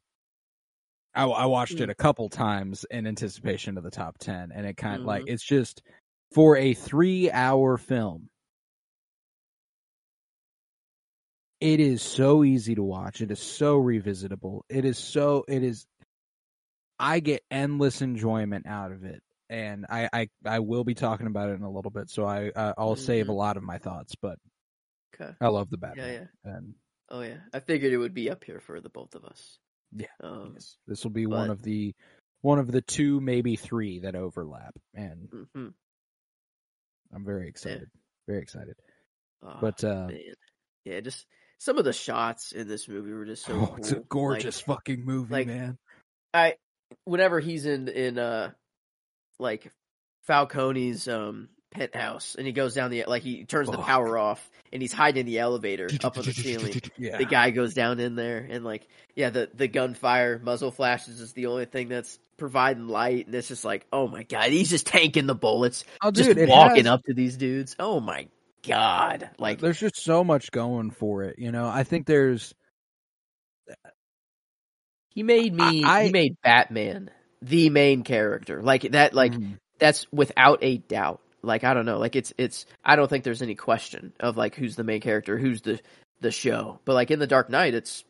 I, 1.15 1.25
I 1.25 1.47
watched 1.47 1.79
it 1.79 1.91
a 1.91 1.95
couple 1.95 2.29
times 2.29 2.85
in 2.91 3.07
anticipation 3.07 3.79
of 3.79 3.85
the 3.85 3.91
top 3.91 4.19
ten, 4.19 4.51
and 4.53 4.67
it 4.67 4.77
kind 4.77 5.01
of 5.01 5.07
like 5.07 5.25
it's 5.27 5.45
just 5.45 5.83
for 6.33 6.57
a 6.57 6.75
three-hour 6.75 7.79
film. 7.79 8.29
It 11.61 11.79
is 11.79 12.03
so 12.03 12.43
easy 12.43 12.75
to 12.75 12.83
watch. 12.83 13.21
It 13.21 13.31
is 13.31 13.39
so 13.39 13.81
revisitable. 13.81 14.63
It 14.69 14.85
is 14.85 14.99
so. 14.99 15.45
It 15.47 15.63
is. 15.63 15.87
I 17.05 17.21
get 17.21 17.43
endless 17.51 18.01
enjoyment 18.03 18.67
out 18.67 18.93
of 18.93 19.05
it, 19.05 19.23
and 19.51 19.85
I 19.89 20.09
I, 20.13 20.29
I 20.45 20.59
will 20.61 20.85
be 20.85 20.95
talking 20.95 21.27
about 21.27 21.51
it 21.51 21.55
in 21.55 21.63
a 21.63 21.71
little 21.71 21.91
bit, 21.91 22.09
so 22.11 22.25
I 22.25 22.49
uh, 22.49 22.73
I'll 22.79 22.97
save 22.97 23.29
a 23.29 23.33
Mhm. 23.33 23.37
lot 23.37 23.57
of 23.57 23.63
my 23.63 23.79
thoughts. 23.79 24.15
But 24.21 24.39
Okay. 25.15 25.33
I 25.41 25.49
love 25.49 25.71
the 25.71 25.77
Yeah, 25.77 25.89
Batman, 25.89 26.29
yeah. 26.45 26.53
and 26.53 26.75
Oh 27.11 27.21
yeah. 27.21 27.41
I 27.53 27.61
figured 27.61 27.93
it 27.93 27.99
would 27.99 28.15
be 28.15 28.31
up 28.31 28.43
here 28.45 28.59
for 28.61 28.81
the 28.81 28.89
both 28.89 29.15
of 29.15 29.25
us. 29.25 29.59
Yeah. 29.93 30.07
Um 30.21 30.53
Yes. 30.55 30.77
This 30.87 31.05
will 31.05 31.11
be 31.13 31.27
one 31.27 31.51
of 31.51 31.63
the 31.63 31.95
one 32.41 32.59
of 32.59 32.71
the 32.73 32.83
two, 32.83 33.21
maybe 33.21 33.57
three 33.57 34.01
that 34.01 34.17
overlap, 34.17 34.75
and 34.95 35.29
mhm. 35.31 35.75
I'm 37.13 37.25
very 37.25 37.49
excited. 37.49 37.91
Very 38.27 38.41
excited. 38.43 38.77
Oh, 39.43 39.59
But 39.61 39.85
uh 39.85 40.07
man. 40.09 40.35
Yeah, 40.85 41.01
just 41.01 41.27
some 41.59 41.79
of 41.79 41.85
the 41.85 41.93
shots 41.93 42.53
in 42.53 42.67
this 42.69 42.89
movie 42.89 43.13
were 43.13 43.25
just 43.27 43.45
so 43.47 43.53
oh, 43.73 43.75
it's 43.77 43.91
a 43.91 43.95
cool. 43.95 44.01
Like, 44.01 44.09
gorgeous 44.09 44.61
fucking 44.61 45.05
movie, 45.05 45.33
like, 45.33 45.47
man. 45.47 45.79
I 46.33 46.55
whenever 47.05 47.41
he's 47.41 47.67
in 47.67 47.89
in 47.89 48.19
uh 48.19 48.51
like 49.39 49.71
Falcone's 50.29 51.09
um 51.09 51.49
penthouse, 51.71 52.35
and 52.37 52.47
he 52.47 52.53
goes 52.53 52.75
down 52.75 52.91
the 52.91 53.05
like 53.07 53.23
he 53.23 53.45
turns 53.45 53.69
the 53.69 53.77
Fuck. 53.77 53.87
power 53.87 54.17
off, 54.17 54.51
and 54.73 54.81
he's 54.81 54.93
hiding 54.93 55.21
in 55.21 55.27
the 55.27 55.39
elevator 55.39 55.89
up 56.03 56.17
on 56.17 56.25
the 56.25 56.33
ceiling. 56.33 56.81
Yeah. 56.97 57.19
The 57.19 57.25
guy 57.25 57.51
goes 57.51 57.75
down 57.75 58.01
in 58.01 58.15
there, 58.15 58.47
and 58.49 58.65
like 58.65 58.87
yeah, 59.15 59.31
the 59.31 59.51
the 59.53 59.69
gunfire 59.69 60.39
muzzle 60.43 60.71
flashes 60.71 61.21
is 61.21 61.33
the 61.33 61.47
only 61.47 61.67
thing 61.67 61.89
that's 61.89 62.19
providing 62.37 62.89
light, 62.89 63.27
and 63.27 63.35
it's 63.35 63.49
just 63.49 63.65
like 63.65 63.87
oh 63.93 64.07
my 64.09 64.23
god, 64.23 64.51
he's 64.51 64.71
just 64.71 64.87
tanking 64.87 65.27
the 65.27 65.35
bullets, 65.35 65.85
Oh, 66.03 66.11
just 66.11 66.29
dude, 66.29 66.39
it 66.39 66.49
walking 66.49 66.85
has- 66.85 66.93
up 66.93 67.03
to 67.05 67.15
these 67.15 67.37
dudes. 67.37 67.77
Oh 67.79 68.01
my 68.01 68.29
god, 68.67 69.31
like 69.39 69.61
there's 69.61 69.81
just 69.81 69.97
so 70.03 70.25
much 70.25 70.51
going 70.53 70.91
for 70.91 71.25
it. 71.25 71.39
You 71.39 71.53
know, 71.53 71.67
I 71.69 71.83
think 71.85 72.07
there's 72.07 72.55
he 75.15 75.23
made 75.23 75.55
me 75.55 75.85
I- 75.85 76.05
he 76.07 76.13
made 76.13 76.37
Batman 76.43 77.11
the 77.43 77.71
main 77.71 78.03
character, 78.05 78.63
like 78.63 78.83
that, 78.93 79.15
like. 79.15 79.33
Mm. 79.33 79.59
that's 79.79 80.07
without 80.13 80.61
a 80.63 80.79
doubt. 80.79 81.21
Like 81.43 81.63
I 81.63 81.75
don't 81.75 81.85
know, 81.85 81.99
like 81.99 82.17
it's 82.17 82.33
it's 82.39 82.65
I 82.83 82.97
don't 82.97 83.09
think 83.09 83.23
there's 83.23 83.43
any 83.43 83.55
question 83.55 84.15
of 84.19 84.37
like 84.39 84.55
who's 84.55 84.77
the 84.77 84.85
main 84.85 85.03
character, 85.03 85.37
who's 85.37 85.61
the 85.61 85.79
the 86.23 86.31
show. 86.31 86.81
But 86.87 86.95
like 86.95 87.11
in 87.11 87.19
the 87.19 87.27
Dark 87.27 87.51
Knight, 87.51 87.75
it's 87.75 88.03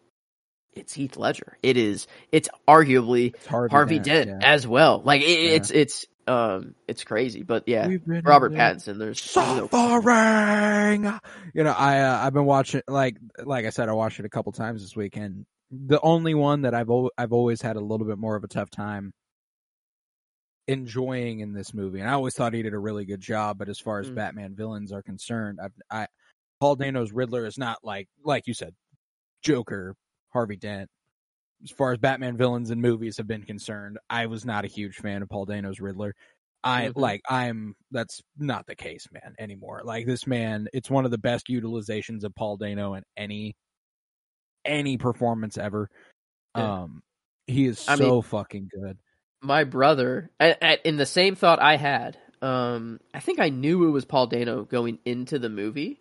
it's 0.73 0.93
Heath 0.93 1.17
Ledger. 1.17 1.59
It 1.61 1.77
is 1.77 2.07
it's 2.31 2.49
arguably 2.69 3.35
it's 3.35 3.47
Harvey, 3.47 3.71
Harvey 3.73 3.99
Dent, 3.99 4.29
Dent 4.29 4.43
yeah. 4.43 4.53
as 4.53 4.67
well. 4.69 5.03
Like 5.05 5.23
it, 5.23 5.27
Yeah. 5.41 5.51
it's 5.57 5.71
it's 5.73 6.07
um 6.29 6.77
it's 6.87 7.03
crazy, 7.03 7.43
but 7.43 7.65
yeah, 7.67 7.89
Robert 8.07 8.53
in 8.53 8.59
Pattinson. 8.59 8.99
There's, 8.99 9.21
there's 9.35 9.37
no 9.37 9.67
suffering. 9.69 11.21
You 11.55 11.65
know, 11.65 11.73
I 11.77 12.01
uh, 12.03 12.19
I've 12.27 12.35
been 12.35 12.45
watching 12.47 12.83
like 12.87 13.17
like 13.43 13.67
I 13.67 13.71
said, 13.71 13.89
I 13.89 13.93
watched 13.95 14.21
it 14.21 14.27
a 14.27 14.31
couple 14.31 14.53
times 14.53 14.81
this 14.83 14.95
week, 14.95 15.17
and 15.17 15.45
the 15.71 16.01
only 16.03 16.35
one 16.35 16.63
that 16.63 16.75
I've 16.75 16.91
al- 16.91 17.11
I've 17.19 17.33
always 17.33 17.63
had 17.63 17.77
a 17.77 17.81
little 17.81 18.07
bit 18.07 18.19
more 18.19 18.37
of 18.37 18.45
a 18.45 18.49
tough 18.49 18.71
time 18.71 19.13
enjoying 20.67 21.41
in 21.41 21.53
this 21.53 21.75
movie, 21.75 22.01
and 22.01 22.09
I 22.09 22.15
always 22.15 22.35
thought 22.35 22.55
he 22.55 22.63
did 22.63 22.75
a 22.75 22.79
really 22.79 23.05
good 23.05 23.21
job. 23.21 23.59
But 23.59 23.69
as 23.69 23.79
far 23.81 24.01
as 24.01 24.11
Mm. 24.11 24.15
Batman 24.15 24.55
villains 24.57 24.93
are 24.93 25.03
concerned, 25.03 25.59
I've, 25.63 25.75
I 25.91 26.07
Paul 26.61 26.77
Dano's 26.77 27.13
Riddler 27.13 27.47
is 27.47 27.59
not 27.59 27.79
like 27.85 28.09
like 28.25 28.47
you 28.47 28.55
said, 28.55 28.75
Joker, 29.43 29.97
Harvey 30.33 30.57
Dent. 30.57 30.89
As 31.65 31.71
far 31.71 31.93
as 31.93 31.99
Batman 31.99 32.37
villains 32.37 32.71
in 32.71 32.81
movies 32.81 33.17
have 33.19 33.27
been 33.27 33.45
concerned, 33.45 33.99
I 34.11 34.27
was 34.27 34.45
not 34.45 34.65
a 34.65 34.69
huge 34.69 34.97
fan 34.97 35.23
of 35.23 35.29
Paul 35.29 35.47
Dano's 35.47 35.81
Riddler. 35.81 36.15
I 36.65 36.89
Mhm. 36.89 36.97
like 36.97 37.23
I'm 37.29 37.75
that's 37.91 38.23
not 38.39 38.67
the 38.67 38.77
case, 38.77 39.07
man, 39.13 39.35
anymore. 39.39 39.83
Like 39.85 40.07
this 40.07 40.27
man, 40.27 40.69
it's 40.75 40.91
one 40.91 41.05
of 41.05 41.11
the 41.11 41.19
best 41.19 41.49
utilizations 41.49 42.25
of 42.25 42.35
Paul 42.35 42.57
Dano 42.59 42.95
in 42.95 43.05
any 43.17 43.55
any 44.65 44.97
performance 44.97 45.59
ever. 45.59 45.91
Yeah. 46.57 46.83
Um 46.83 47.03
he 47.47 47.67
is 47.67 47.87
I 47.89 47.97
so 47.97 48.11
mean- 48.15 48.23
fucking 48.23 48.71
good. 48.73 48.99
my 49.43 49.65
brother 49.65 50.31
a- 50.41 50.57
a- 50.63 50.89
in 50.89 50.97
the 50.97 51.07
same 51.07 51.35
thought 51.35 51.61
I 51.61 51.77
had. 51.77 52.17
Um, 52.41 53.01
I 53.15 53.21
think 53.21 53.41
I 53.41 53.49
knew 53.49 53.87
it 53.89 53.91
was 53.91 54.05
Paul 54.05 54.27
Dano 54.27 54.65
going 54.65 54.99
into 55.05 55.39
the 55.39 55.49
movie. 55.49 56.01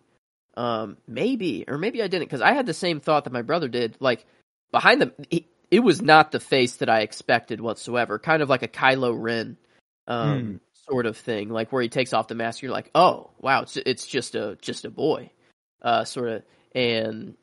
Um, 0.56 0.98
maybe 1.08 1.64
or 1.66 1.78
maybe 1.78 2.02
I 2.02 2.06
didn't 2.06 2.26
because 2.26 2.40
I 2.42 2.52
had 2.52 2.66
the 2.66 2.74
same 2.74 3.00
thought 3.00 3.24
that 3.24 3.32
my 3.32 3.42
brother 3.42 3.68
did. 3.68 3.96
Like 4.00 4.24
behind 4.70 5.02
the, 5.02 5.12
it, 5.30 5.44
it 5.70 5.80
was 5.80 6.00
not 6.00 6.30
the 6.32 6.40
face 6.40 6.76
that 6.76 6.88
I 6.88 7.00
expected 7.00 7.60
whatsoever. 7.60 8.18
Kind 8.18 8.40
of 8.42 8.48
like 8.48 8.62
a 8.62 8.68
Kylo 8.68 9.14
Ren, 9.20 9.56
um, 10.06 10.40
Hmm. 10.40 10.56
sort 10.90 11.06
of 11.06 11.16
thing. 11.16 11.48
Like 11.48 11.72
where 11.72 11.82
he 11.82 11.88
takes 11.88 12.12
off 12.12 12.28
the 12.28 12.34
mask, 12.36 12.62
you're 12.62 12.70
like, 12.72 12.90
oh 12.94 13.30
wow, 13.40 13.62
it's 13.62 13.76
it's 13.78 14.06
just 14.06 14.34
a 14.34 14.56
just 14.62 14.84
a 14.84 14.90
boy, 14.90 15.30
uh, 15.82 16.04
sort 16.04 16.28
of 16.28 16.42
and 16.74 17.36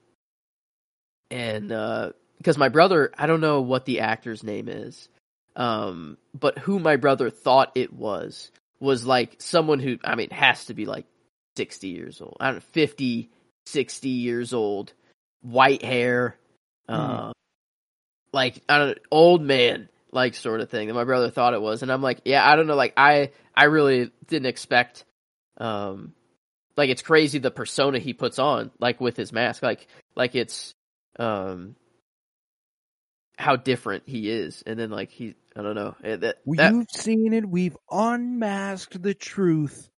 and 1.31 1.71
uh 1.71 2.11
because 2.37 2.57
my 2.57 2.69
brother 2.69 3.11
i 3.17 3.25
don't 3.25 3.41
know 3.41 3.61
what 3.61 3.85
the 3.85 4.01
actor's 4.01 4.43
name 4.43 4.67
is 4.67 5.09
um 5.55 6.17
but 6.37 6.57
who 6.59 6.77
my 6.77 6.97
brother 6.97 7.29
thought 7.29 7.71
it 7.75 7.91
was 7.93 8.51
was 8.79 9.05
like 9.05 9.35
someone 9.39 9.79
who 9.79 9.97
i 10.03 10.15
mean 10.15 10.29
has 10.29 10.65
to 10.65 10.73
be 10.73 10.85
like 10.85 11.05
60 11.55 11.87
years 11.87 12.21
old 12.21 12.37
i 12.39 12.47
don't 12.47 12.55
know 12.55 12.61
50 12.71 13.29
60 13.65 14.09
years 14.09 14.53
old 14.53 14.93
white 15.41 15.83
hair 15.83 16.37
uh 16.87 17.31
like 18.33 18.61
i 18.69 18.77
don't 18.77 18.89
know 18.89 19.03
old 19.09 19.41
man 19.41 19.89
like 20.11 20.35
sort 20.35 20.61
of 20.61 20.69
thing 20.69 20.87
that 20.87 20.93
my 20.93 21.03
brother 21.03 21.29
thought 21.29 21.53
it 21.53 21.61
was 21.61 21.83
and 21.83 21.91
i'm 21.91 22.01
like 22.01 22.21
yeah 22.25 22.47
i 22.47 22.55
don't 22.55 22.67
know 22.67 22.75
like 22.75 22.93
i 22.97 23.31
i 23.55 23.65
really 23.65 24.11
didn't 24.27 24.47
expect 24.47 25.05
um 25.57 26.13
like 26.77 26.89
it's 26.89 27.01
crazy 27.01 27.39
the 27.39 27.51
persona 27.51 27.99
he 27.99 28.13
puts 28.13 28.39
on 28.39 28.71
like 28.79 28.99
with 28.99 29.15
his 29.15 29.31
mask 29.31 29.61
like 29.63 29.87
like 30.15 30.35
it's 30.35 30.73
um 31.19 31.75
how 33.37 33.55
different 33.55 34.03
he 34.05 34.29
is 34.29 34.63
and 34.65 34.79
then 34.79 34.89
like 34.91 35.09
he 35.11 35.35
i 35.55 35.61
don't 35.61 35.75
know 35.75 35.95
that, 36.03 36.37
Well, 36.45 36.57
that 36.57 36.73
You've 36.73 36.87
seen 36.91 37.33
it. 37.33 37.47
We've 37.47 37.75
unmasked 37.89 39.01
the 39.01 39.13
truth. 39.13 39.89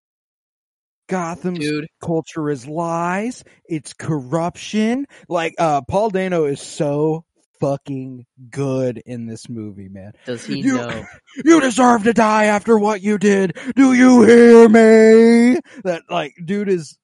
Gotham's 1.10 1.60
dude 1.60 1.88
culture 2.01 2.50
is 2.50 2.65
lies. 2.67 3.43
It's 3.65 3.93
corruption. 3.93 5.05
Like 5.27 5.53
uh 5.60 5.82
Paul 5.82 6.10
Dano 6.10 6.46
is 6.46 6.62
so 6.62 7.25
fucking 7.60 8.25
good 8.50 9.01
in 9.05 9.25
this 9.27 9.50
movie, 9.50 9.89
man. 9.89 10.13
does 10.25 10.46
he 10.46 10.62
You- 10.62 10.77
know 10.77 11.05
You 11.46 11.60
deserve 11.62 12.03
to 12.03 12.13
die 12.13 12.46
after 12.46 12.77
what 12.79 13.01
you 13.01 13.17
did. 13.17 13.58
Do 13.75 13.93
you 13.93 14.24
hear 14.24 14.70
me? 14.70 15.60
That 15.84 16.03
like 16.10 16.34
dude 16.43 16.70
is 16.70 16.98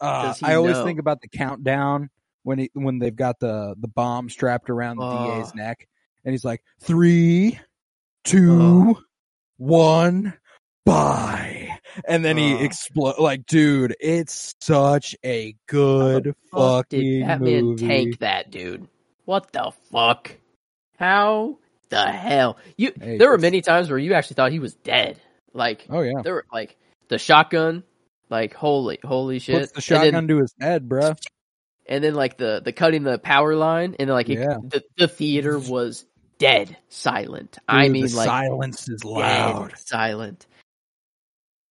uh 0.00 0.34
I 0.42 0.54
always 0.56 0.76
know? 0.76 0.84
think 0.84 0.98
about 1.00 1.20
the 1.22 1.28
countdown 1.28 2.10
when 2.42 2.58
he 2.58 2.70
when 2.74 2.98
they've 2.98 3.14
got 3.14 3.38
the 3.40 3.74
the 3.78 3.88
bomb 3.88 4.28
strapped 4.30 4.68
around 4.70 4.96
the 4.98 5.04
Oh. 5.04 5.40
DA's 5.40 5.54
neck 5.54 5.86
and 6.24 6.32
he's 6.32 6.44
like 6.44 6.62
three, 6.80 7.58
two, 8.24 8.96
one, 9.58 10.34
bye. 10.84 11.68
And 12.06 12.24
then 12.24 12.36
he 12.36 12.54
Oh. 12.54 12.58
explode 12.58 13.18
like 13.18 13.46
dude, 13.46 13.94
it's 14.00 14.54
such 14.60 15.14
a 15.24 15.54
good 15.68 16.34
fuck 16.50 16.88
did 16.88 17.00
fucking 17.00 17.20
batman 17.26 17.64
movie. 17.64 17.86
tank 17.86 18.18
that 18.20 18.50
dude 18.50 18.88
what 19.24 19.52
the 19.52 19.72
fuck 19.90 20.32
how 20.98 21.58
the 21.90 22.02
hell 22.10 22.56
you 22.76 22.92
Hey, 23.00 23.18
there 23.18 23.30
were 23.30 23.38
many 23.38 23.60
times 23.60 23.88
where 23.90 23.98
you 23.98 24.14
actually 24.14 24.34
thought 24.34 24.50
he 24.52 24.58
was 24.58 24.74
dead 24.74 25.20
like 25.52 25.86
Oh 25.90 26.00
yeah. 26.00 26.22
there 26.24 26.34
were 26.34 26.46
like 26.52 26.76
the 27.08 27.18
shotgun 27.18 27.84
like 28.30 28.54
holy 28.54 28.98
holy 29.04 29.38
shit 29.38 29.60
Puts 29.60 29.72
the 29.72 29.80
shotgun 29.80 30.12
then- 30.12 30.28
to 30.28 30.38
his 30.38 30.54
head, 30.60 30.88
bruh. 30.88 31.16
And 31.86 32.02
then 32.02 32.14
like 32.14 32.36
the 32.36 32.60
the 32.64 32.72
cutting 32.72 33.02
the 33.02 33.18
power 33.18 33.54
line 33.54 33.96
and 33.98 34.08
then 34.08 34.14
like 34.14 34.28
it- 34.28 34.38
Yeah. 34.38 34.56
the 34.62 34.82
the 34.96 35.08
theater 35.08 35.58
was 35.58 36.04
dead 36.38 36.76
silent 36.88 37.58
i 37.68 37.88
mean 37.88 38.02
like 38.14 38.26
silence 38.26 38.88
is 38.88 39.04
loud. 39.04 39.72
silent 39.78 40.46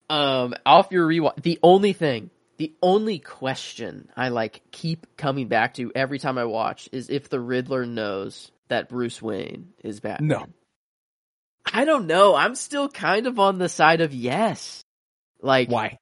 um 0.08 0.54
off 0.64 0.88
your 0.90 1.06
rewatch 1.06 1.42
the 1.42 1.58
only 1.62 1.92
thing 1.92 2.30
the 2.56 2.72
only 2.82 3.18
question 3.18 4.08
i 4.16 4.28
like 4.28 4.62
keep 4.70 5.16
coming 5.16 5.48
back 5.48 5.74
to 5.74 5.92
every 5.94 6.18
time 6.18 6.38
i 6.38 6.44
watch 6.44 6.88
is 6.92 7.10
if 7.10 7.28
the 7.28 7.40
riddler 7.40 7.84
knows 7.84 8.50
that 8.68 8.88
bruce 8.88 9.20
wayne 9.20 9.68
is 9.84 10.00
batman 10.00 10.28
No. 10.28 10.46
i 11.72 11.84
don't 11.84 12.06
know 12.06 12.34
i'm 12.34 12.54
still 12.54 12.88
kind 12.88 13.26
of 13.26 13.38
on 13.38 13.58
the 13.58 13.68
side 13.68 14.00
of 14.00 14.14
yes 14.14 14.82
like 15.40 15.70
Why? 15.70 15.98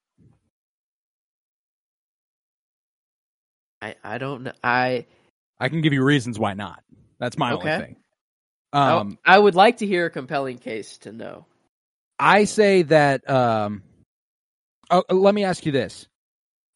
I 3.82 3.94
i 4.04 4.18
don't 4.18 4.42
know 4.42 4.52
i 4.64 5.06
I 5.60 5.68
can 5.68 5.82
give 5.82 5.92
you 5.92 6.02
reasons 6.02 6.38
why 6.38 6.54
not. 6.54 6.82
That's 7.18 7.36
my 7.36 7.52
Okay. 7.52 7.68
only 7.68 7.70
thing. 7.86 7.96
Um, 8.72 9.18
I 9.26 9.38
would 9.38 9.54
like 9.54 9.78
to 9.78 9.86
hear 9.86 10.06
a 10.06 10.10
compelling 10.10 10.58
case 10.58 10.96
to 10.98 11.12
know 11.12 11.44
I 12.18 12.44
say 12.44 12.82
that. 12.82 13.28
Um, 13.28 13.82
oh, 14.90 15.04
let 15.10 15.34
me 15.34 15.44
ask 15.44 15.66
you 15.66 15.72
this: 15.72 16.06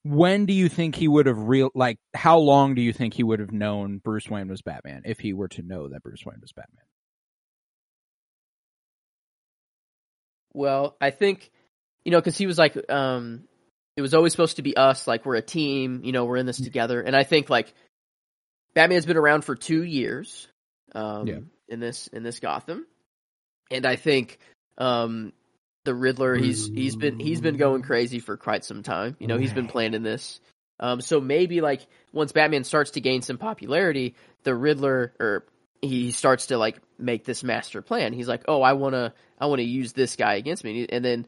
When 0.05 0.47
do 0.47 0.53
you 0.53 0.69
think 0.69 0.97
he 0.97 1.09
would 1.09 1.27
have 1.27 1.39
real 1.39 1.71
like? 1.75 1.99
How 2.15 2.39
long 2.39 2.75
do 2.75 2.83
you 2.83 2.93
think 2.93 3.15
he 3.15 3.23
would 3.23 3.41
have 3.41 3.53
known 3.53 3.99
Bruce 3.99 4.29
Wayne 4.29 4.49
was 4.49 4.63
Batman 4.63 5.03
if 5.05 5.21
he 5.21 5.33
were 5.33 5.49
to 5.49 5.63
know 5.63 5.89
that 5.89 6.03
Bruce 6.03 6.25
Wayne 6.27 6.41
was 6.41 6.53
Batman? 6.53 6.85
Well, 10.55 10.97
I 11.01 11.11
think 11.11 11.51
you 12.05 12.13
know 12.13 12.21
because 12.21 12.39
he 12.39 12.47
was 12.47 12.59
like, 12.59 12.77
um, 12.91 13.45
it 13.97 14.03
was 14.03 14.15
always 14.15 14.33
supposed 14.33 14.57
to 14.57 14.63
be 14.63 14.77
us. 14.77 15.07
Like 15.07 15.25
we're 15.25 15.37
a 15.37 15.43
team. 15.43 16.01
You 16.05 16.13
know, 16.13 16.25
we're 16.25 16.37
in 16.37 16.47
this 16.47 16.61
together. 16.61 17.01
And 17.01 17.15
I 17.17 17.23
think 17.25 17.49
like 17.51 17.73
Batman's 18.75 19.07
been 19.07 19.17
around 19.17 19.45
for 19.45 19.55
two 19.55 19.83
years. 19.83 20.49
Um, 20.95 21.27
Yeah. 21.27 21.39
in 21.69 21.81
this 21.81 22.07
in 22.09 22.23
this 22.23 22.39
Gotham, 22.41 22.87
and 23.71 23.87
I 23.87 23.97
think 23.97 24.39
um 24.79 25.33
the 25.85 25.95
Riddler 25.95 26.37
he's 26.37 26.67
he's 26.67 26.97
been 26.97 27.19
he's 27.19 27.41
been 27.41 27.57
going 27.57 27.83
crazy 27.83 28.19
for 28.21 28.37
quite 28.37 28.65
some 28.65 28.83
time. 28.83 29.17
You 29.19 29.27
know, 29.27 29.39
he's 29.39 29.53
been 29.53 29.67
planning 29.67 30.03
this. 30.03 30.41
Um, 30.81 31.01
so 31.01 31.21
maybe 31.21 31.61
like 31.61 31.87
once 32.13 32.33
Batman 32.33 32.65
starts 32.65 32.93
to 32.93 33.01
gain 33.01 33.23
some 33.23 33.39
popularity, 33.39 34.15
the 34.45 34.55
Riddler 34.55 35.13
or 35.21 35.45
he 35.83 36.11
starts 36.13 36.47
to 36.47 36.59
like 36.59 36.79
make 36.99 37.25
this 37.25 37.45
master 37.45 37.83
plan. 37.83 38.13
He's 38.13 38.29
like, 38.29 38.45
oh, 38.49 38.63
I 38.63 38.73
want 38.75 38.95
to 38.95 39.13
I 39.39 39.47
want 39.47 39.61
to 39.61 39.67
use 39.67 39.93
this 39.93 40.17
guy 40.17 40.35
against 40.35 40.65
me, 40.65 40.87
and 40.89 41.05
then 41.05 41.27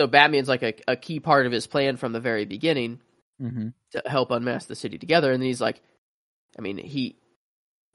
so 0.00 0.06
Batman's 0.06 0.48
like 0.48 0.62
a, 0.62 0.74
a 0.88 0.96
key 0.96 1.20
part 1.20 1.46
of 1.46 1.52
his 1.52 1.66
plan 1.66 1.96
from 1.96 2.12
the 2.12 2.20
very 2.20 2.44
beginning 2.44 3.00
Mm-hmm. 3.42 3.68
to 3.92 4.02
help 4.06 4.30
unmask 4.30 4.66
the 4.66 4.74
city 4.74 4.96
together. 4.96 5.30
And 5.30 5.42
then 5.42 5.46
he's 5.46 5.60
like, 5.60 5.82
I 6.58 6.62
mean, 6.62 6.78
he 6.78 7.16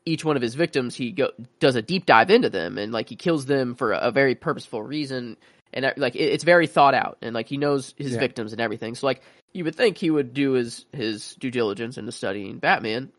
each 0.06 0.24
one 0.24 0.36
of 0.36 0.42
his 0.44 0.54
victims 0.54 0.94
he 0.96 1.12
go 1.12 1.32
does 1.60 1.76
a 1.76 1.82
deep 1.82 2.06
dive 2.06 2.30
into 2.30 2.50
them 2.52 2.78
and 2.78 2.92
like 2.92 3.10
he 3.10 3.16
kills 3.16 3.48
them 3.48 3.74
for 3.74 3.92
a, 3.94 3.98
a 3.98 4.12
very 4.12 4.36
purposeful 4.36 4.84
reason. 4.84 5.38
and 5.74 5.86
uh, 5.86 5.94
like 5.98 6.16
it, 6.16 6.26
it's 6.34 6.44
very 6.44 6.68
thought 6.68 6.94
out, 6.94 7.18
and 7.24 7.34
like 7.34 7.48
he 7.48 7.58
knows 7.58 7.96
his 7.98 8.14
Yeah. 8.14 8.20
victims 8.20 8.52
and 8.52 8.62
everything. 8.62 8.94
So 8.94 9.08
like 9.08 9.24
you 9.54 9.64
would 9.64 9.76
think 9.76 9.98
he 9.98 10.12
would 10.12 10.34
do 10.34 10.52
his 10.52 10.86
his 10.94 11.34
due 11.40 11.50
diligence 11.52 11.98
into 11.98 12.12
studying 12.12 12.60
Batman, 12.60 13.12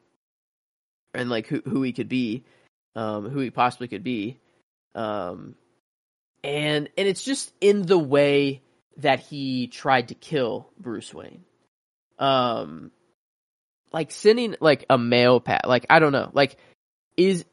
and 1.14 1.28
like 1.28 1.46
who 1.48 1.60
who 1.64 1.82
he 1.82 1.92
could 1.92 2.08
be, 2.08 2.44
um, 2.94 3.28
who 3.28 3.40
he 3.40 3.50
possibly 3.50 3.88
could 3.88 4.04
be, 4.04 4.38
um, 4.94 5.56
and 6.44 6.88
and 6.96 7.08
it's 7.08 7.24
just 7.24 7.52
in 7.60 7.82
the 7.82 7.98
way 7.98 8.60
that 8.98 9.20
he 9.20 9.66
tried 9.68 10.08
to 10.08 10.14
kill 10.14 10.70
Bruce 10.78 11.12
Wayne, 11.14 11.44
um, 12.18 12.90
like 13.92 14.10
sending 14.10 14.56
like 14.60 14.84
a 14.90 14.98
mail 14.98 15.40
pat, 15.40 15.68
like 15.68 15.86
I 15.90 15.98
don't 15.98 16.12
know, 16.12 16.30
like 16.32 16.56
is 17.16 17.44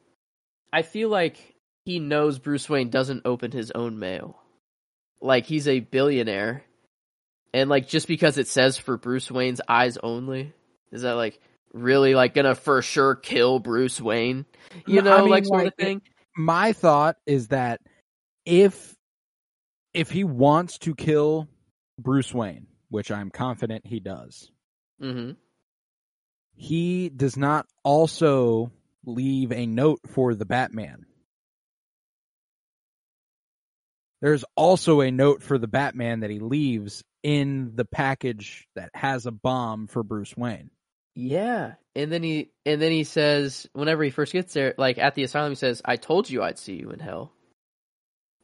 I 0.71 0.81
feel 0.83 1.09
like 1.09 1.37
he 1.85 1.99
knows 1.99 2.39
Bruce 2.39 2.69
Wayne 2.69 2.89
doesn't 2.89 3.23
open 3.25 3.51
his 3.51 3.71
own 3.71 3.99
mail, 3.99 4.39
like 5.21 5.45
he's 5.45 5.67
a 5.67 5.79
billionaire, 5.79 6.63
and 7.53 7.69
like 7.69 7.87
just 7.87 8.07
because 8.07 8.37
it 8.37 8.47
says 8.47 8.77
for 8.77 8.97
Bruce 8.97 9.31
Wayne's 9.31 9.61
eyes 9.67 9.97
only, 10.01 10.53
is 10.91 11.01
that 11.03 11.13
like 11.13 11.39
really 11.73 12.15
like 12.15 12.33
gonna 12.33 12.55
for 12.55 12.81
sure 12.81 13.15
kill 13.15 13.59
Bruce 13.59 13.99
Wayne? 14.01 14.45
You 14.85 15.01
No, 15.01 15.11
I 15.11 15.21
know, 15.21 15.23
mean, 15.23 15.29
like 15.29 15.45
sort 15.45 15.63
like, 15.63 15.67
of 15.67 15.75
thing. 15.75 16.01
my 16.35 16.73
thought 16.73 17.17
is 17.25 17.49
that 17.49 17.81
if 18.45 18.95
if 19.93 20.11
he 20.11 20.23
wants 20.23 20.77
to 20.79 20.95
kill 20.95 21.47
Bruce 21.97 22.33
Wayne, 22.33 22.67
which 22.89 23.11
I'm 23.11 23.29
confident 23.29 23.85
he 23.85 23.99
does, 23.99 24.51
hmm 24.99 25.31
he 26.59 27.07
does 27.07 27.37
not 27.37 27.67
also 27.85 28.71
leave 29.05 29.53
a 29.53 29.65
note 29.65 30.01
for 30.09 30.35
the 30.35 30.45
Batman. 30.45 31.05
There's 34.21 34.43
also 34.55 34.99
a 34.99 35.09
note 35.09 35.41
for 35.41 35.57
the 35.57 35.69
Batman 35.69 36.19
that 36.19 36.29
he 36.29 36.39
leaves 36.39 37.03
in 37.23 37.75
the 37.75 37.85
package 37.85 38.67
that 38.75 38.89
has 38.93 39.25
a 39.25 39.31
bomb 39.31 39.87
for 39.87 40.03
Bruce 40.03 40.35
Wayne. 40.35 40.69
Yeah, 41.15 41.75
and 41.95 42.11
then 42.11 42.23
he 42.23 42.51
and 42.65 42.81
then 42.81 42.91
he 42.91 43.05
says 43.05 43.67
whenever 43.71 44.03
he 44.03 44.09
first 44.09 44.33
gets 44.33 44.53
there, 44.53 44.75
like 44.77 44.97
at 44.97 45.15
the 45.15 45.23
asylum, 45.23 45.51
he 45.51 45.55
says, 45.55 45.81
"I 45.85 45.95
told 45.95 46.29
you 46.29 46.43
I'd 46.43 46.59
see 46.59 46.75
you 46.75 46.91
in 46.91 46.99
hell." 46.99 47.31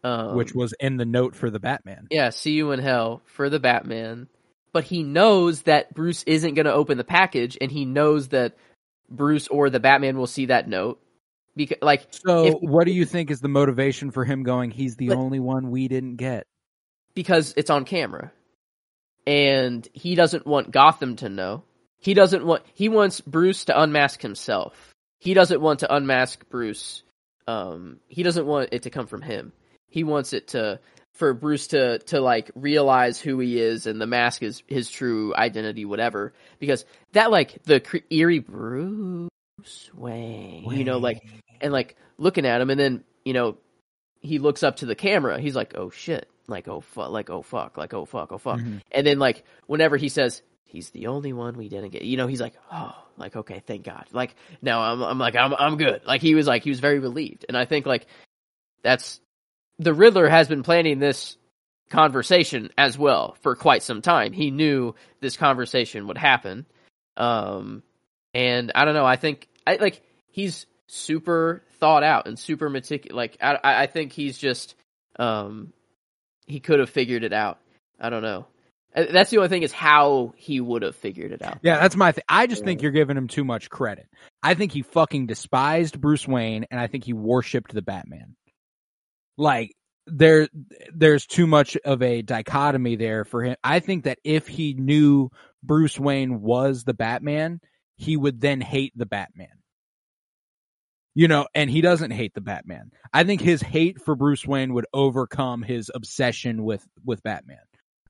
Um, 0.05 0.35
which 0.35 0.53
was 0.53 0.73
in 0.79 0.97
the 0.97 1.05
note 1.05 1.35
for 1.35 1.49
the 1.49 1.59
Batman. 1.59 2.07
yeah, 2.11 2.29
see 2.29 2.51
you 2.51 2.71
in 2.71 2.79
hell 2.79 3.21
for 3.25 3.49
the 3.49 3.59
Batman. 3.59 4.27
But 4.71 4.83
he 4.83 5.01
knows 5.03 5.63
that 5.63 5.93
Bruce 5.95 6.21
isn't 6.23 6.53
going 6.53 6.65
to 6.65 6.73
open 6.73 6.97
the 6.97 7.03
package, 7.03 7.57
and 7.59 7.71
he 7.71 7.85
knows 7.85 8.27
that 8.27 8.55
Bruce 9.09 9.47
or 9.47 9.69
the 9.69 9.79
Batman 9.79 10.17
will 10.17 10.27
see 10.27 10.47
that 10.47 10.67
note. 10.67 11.01
Because, 11.55 11.77
like, 11.81 12.05
So, 12.11 12.45
If- 12.45 12.55
what 12.61 12.85
do 12.85 12.91
you 12.91 13.05
think 13.05 13.31
is 13.31 13.39
the 13.39 13.47
motivation 13.47 14.11
for 14.11 14.25
him 14.25 14.43
going? 14.43 14.71
He's 14.71 14.95
the 14.97 15.07
But- 15.07 15.17
only 15.17 15.39
one 15.39 15.71
we 15.71 15.87
didn't 15.87 16.17
get. 16.17 16.45
because 17.15 17.53
it's 17.57 17.69
on 17.69 17.85
camera, 17.85 18.31
and 19.25 19.87
he 19.93 20.15
doesn't 20.15 20.45
want 20.45 20.71
Gotham 20.71 21.15
to 21.17 21.29
know. 21.29 21.63
He 21.99 22.13
doesn't 22.13 22.45
want. 22.45 22.63
He 22.73 22.89
wants 22.89 23.21
Bruce 23.21 23.65
to 23.65 23.81
unmask 23.81 24.21
himself. 24.21 24.93
He 25.19 25.33
doesn't 25.33 25.61
want 25.61 25.79
to 25.79 25.93
unmask 25.95 26.47
Bruce. 26.49 27.01
Um, 27.47 27.99
he 28.07 28.21
doesn't 28.23 28.45
want 28.45 28.69
it 28.71 28.83
to 28.83 28.89
come 28.89 29.07
from 29.07 29.21
him. 29.21 29.53
He 29.95 30.03
wants 30.03 30.33
it 30.33 30.49
to 30.49 30.81
for 31.13 31.33
Bruce 31.33 31.67
to 31.67 31.99
to 31.99 32.19
like 32.19 32.51
realize 32.53 33.17
who 33.17 33.39
he 33.39 33.57
is 33.61 33.87
and 33.87 34.01
the 34.01 34.05
mask 34.05 34.43
is 34.43 34.61
his 34.67 34.89
true 34.91 35.33
identity, 35.33 35.85
whatever. 35.85 36.33
Because 36.59 36.83
that 37.13 37.31
like 37.31 37.63
the 37.63 37.79
cre- 37.79 37.99
eerie 38.09 38.39
Bruce 38.39 39.29
Wayne, 39.93 40.69
you 40.69 40.83
know, 40.83 40.97
like 40.97 41.21
and 41.61 41.71
like 41.71 41.95
looking 42.17 42.45
at 42.45 42.59
him, 42.59 42.69
and 42.69 42.77
then 42.77 43.05
you 43.23 43.31
know 43.31 43.55
he 44.19 44.37
looks 44.37 44.63
up 44.63 44.75
to 44.77 44.85
the 44.85 44.95
camera. 44.95 45.39
He's 45.39 45.55
like, 45.55 45.77
"Oh 45.77 45.91
shit!" 45.91 46.29
Like, 46.47 46.67
"Oh 46.67 46.81
fuck!" 46.81 47.11
Like, 47.11 47.29
"Oh 47.29 47.41
fuck!" 47.41 47.77
Like, 47.77 47.93
"Oh 47.93 48.03
fuck!" 48.03 48.33
Oh 48.33 48.37
fuck! 48.37 48.59
Mhm. 48.59 48.81
And 48.91 49.07
then 49.07 49.17
like 49.17 49.45
whenever 49.65 49.95
he 49.95 50.09
says 50.09 50.41
he's 50.65 50.89
the 50.89 51.07
only 51.07 51.31
one 51.31 51.55
we 51.55 51.69
didn't 51.69 51.91
get, 51.91 52.01
you 52.01 52.17
know, 52.17 52.27
he's 52.27 52.41
like, 52.41 52.55
"Oh, 52.69 52.93
like 53.15 53.37
okay, 53.37 53.63
thank 53.65 53.85
God." 53.85 54.07
Like 54.11 54.35
now 54.61 54.81
I'm 54.81 55.01
I'm 55.01 55.19
like 55.19 55.37
I'm 55.37 55.53
I'm 55.53 55.77
good. 55.77 56.01
Like 56.05 56.19
he 56.21 56.35
was 56.35 56.47
like 56.47 56.63
he 56.65 56.69
was 56.69 56.81
very 56.81 56.99
relieved, 56.99 57.45
and 57.47 57.57
I 57.57 57.63
think 57.63 57.85
like 57.85 58.07
that's 58.83 59.21
the 59.79 59.93
Riddler 59.93 60.27
has 60.27 60.47
been 60.47 60.63
planning 60.63 60.99
this 60.99 61.37
conversation 61.89 62.69
as 62.77 62.97
well 62.97 63.37
for 63.41 63.55
quite 63.55 63.83
some 63.83 64.01
time. 64.01 64.33
He 64.33 64.51
knew 64.51 64.95
this 65.21 65.37
conversation 65.37 66.07
would 66.07 66.17
happen. 66.17 66.65
Um 67.17 67.83
and 68.33 68.71
I 68.75 68.85
don't 68.85 68.95
know, 68.95 69.05
I 69.05 69.15
think 69.15 69.47
I 69.65 69.75
like 69.75 70.01
he's 70.31 70.65
super 70.87 71.63
thought 71.79 72.03
out 72.03 72.27
and 72.27 72.37
super 72.37 72.69
meticulous. 72.69 73.15
Like 73.15 73.37
I 73.41 73.55
I 73.55 73.81
I 73.83 73.87
think 73.87 74.11
he's 74.11 74.37
just 74.37 74.75
um 75.17 75.73
he 76.47 76.59
could 76.59 76.79
have 76.79 76.89
figured 76.89 77.23
it 77.23 77.33
out. 77.33 77.59
I 77.99 78.09
don't 78.09 78.21
know. 78.21 78.47
Uh, 78.95 79.05
That's 79.11 79.29
the 79.29 79.37
only 79.37 79.49
thing 79.49 79.63
is 79.63 79.71
how 79.71 80.33
he 80.37 80.61
would 80.61 80.81
have 80.81 80.95
figured 80.95 81.31
it 81.31 81.41
out. 81.41 81.59
Yeah, 81.61 81.79
that's 81.79 81.95
my 81.95 82.11
thing. 82.11 82.23
I 82.29 82.47
just 82.47 82.63
think 82.63 82.81
you're 82.81 82.91
giving 82.91 83.17
him 83.17 83.27
too 83.27 83.43
much 83.43 83.69
credit. 83.69 84.07
I 84.41 84.53
think 84.53 84.71
he 84.71 84.83
fucking 84.83 85.27
despised 85.27 85.99
Bruce 85.99 86.27
Wayne, 86.27 86.65
and 86.71 86.79
I 86.79 86.87
think 86.87 87.03
he 87.03 87.13
worshipped 87.13 87.73
the 87.73 87.81
Batman. 87.81 88.35
Like 89.37 89.75
there, 90.07 90.47
there's 90.93 91.25
too 91.25 91.47
much 91.47 91.77
of 91.77 92.01
a 92.01 92.21
dichotomy 92.21 92.95
there 92.95 93.25
for 93.25 93.43
him. 93.43 93.55
I 93.63 93.79
think 93.79 94.05
that 94.05 94.19
if 94.23 94.47
he 94.47 94.73
knew 94.73 95.29
Bruce 95.63 95.99
Wayne 95.99 96.41
was 96.41 96.83
the 96.83 96.93
Batman, 96.93 97.59
he 97.97 98.17
would 98.17 98.41
then 98.41 98.61
hate 98.61 98.93
the 98.95 99.05
Batman. 99.05 99.47
You 101.17 101.29
know, 101.29 101.47
and 101.55 101.69
he 101.69 101.79
doesn't 101.79 102.11
hate 102.11 102.33
the 102.33 102.41
Batman. 102.41 102.91
I 103.13 103.23
think 103.23 103.39
his 103.39 103.61
hate 103.61 104.01
for 104.01 104.15
Bruce 104.15 104.45
Wayne 104.45 104.73
would 104.73 104.85
overcome 104.93 105.61
his 105.61 105.89
obsession 105.93 106.65
with 106.65 106.85
with 107.05 107.23
Batman. 107.23 107.59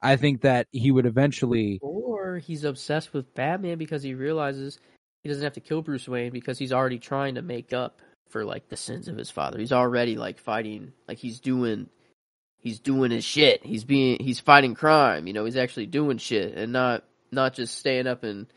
I 0.02 0.16
think 0.16 0.42
that 0.42 0.68
he 0.72 0.92
would 0.92 1.06
eventually 1.06 1.80
Or 1.82 2.40
he's 2.40 2.64
obsessed 2.64 3.14
with 3.14 3.34
Batman 3.36 3.78
because 3.78 4.02
he 4.02 4.16
realizes 4.16 4.80
he 5.24 5.30
doesn't 5.30 5.44
have 5.44 5.54
to 5.54 5.60
kill 5.60 5.84
Bruce 5.84 6.08
Wayne 6.08 6.32
because 6.32 6.58
he's 6.58 6.74
already 6.74 6.98
trying 6.98 7.36
to 7.36 7.44
make 7.44 7.74
up 7.74 8.02
for 8.30 8.44
like 8.46 8.68
the 8.70 8.78
sins 8.78 9.08
of 9.08 9.18
his 9.18 9.30
father. 9.32 9.60
He's 9.60 9.72
already 9.72 10.16
like 10.18 10.40
fighting 10.40 10.92
like 11.08 11.18
he's 11.18 11.40
doing 11.40 11.88
he's 12.60 12.80
doing 12.80 13.12
his 13.12 13.24
shit. 13.24 13.66
He's 13.66 13.84
being 13.84 14.18
he's 14.22 14.40
fighting 14.40 14.74
crime, 14.76 15.28
you 15.28 15.34
know, 15.34 15.46
he's 15.46 15.58
actually 15.58 15.86
doing 15.86 16.18
shit 16.18 16.56
and 16.56 16.74
not 16.74 17.04
not 17.32 17.54
just 17.54 17.78
staying 17.78 18.08
up 18.08 18.24
and 18.24 18.48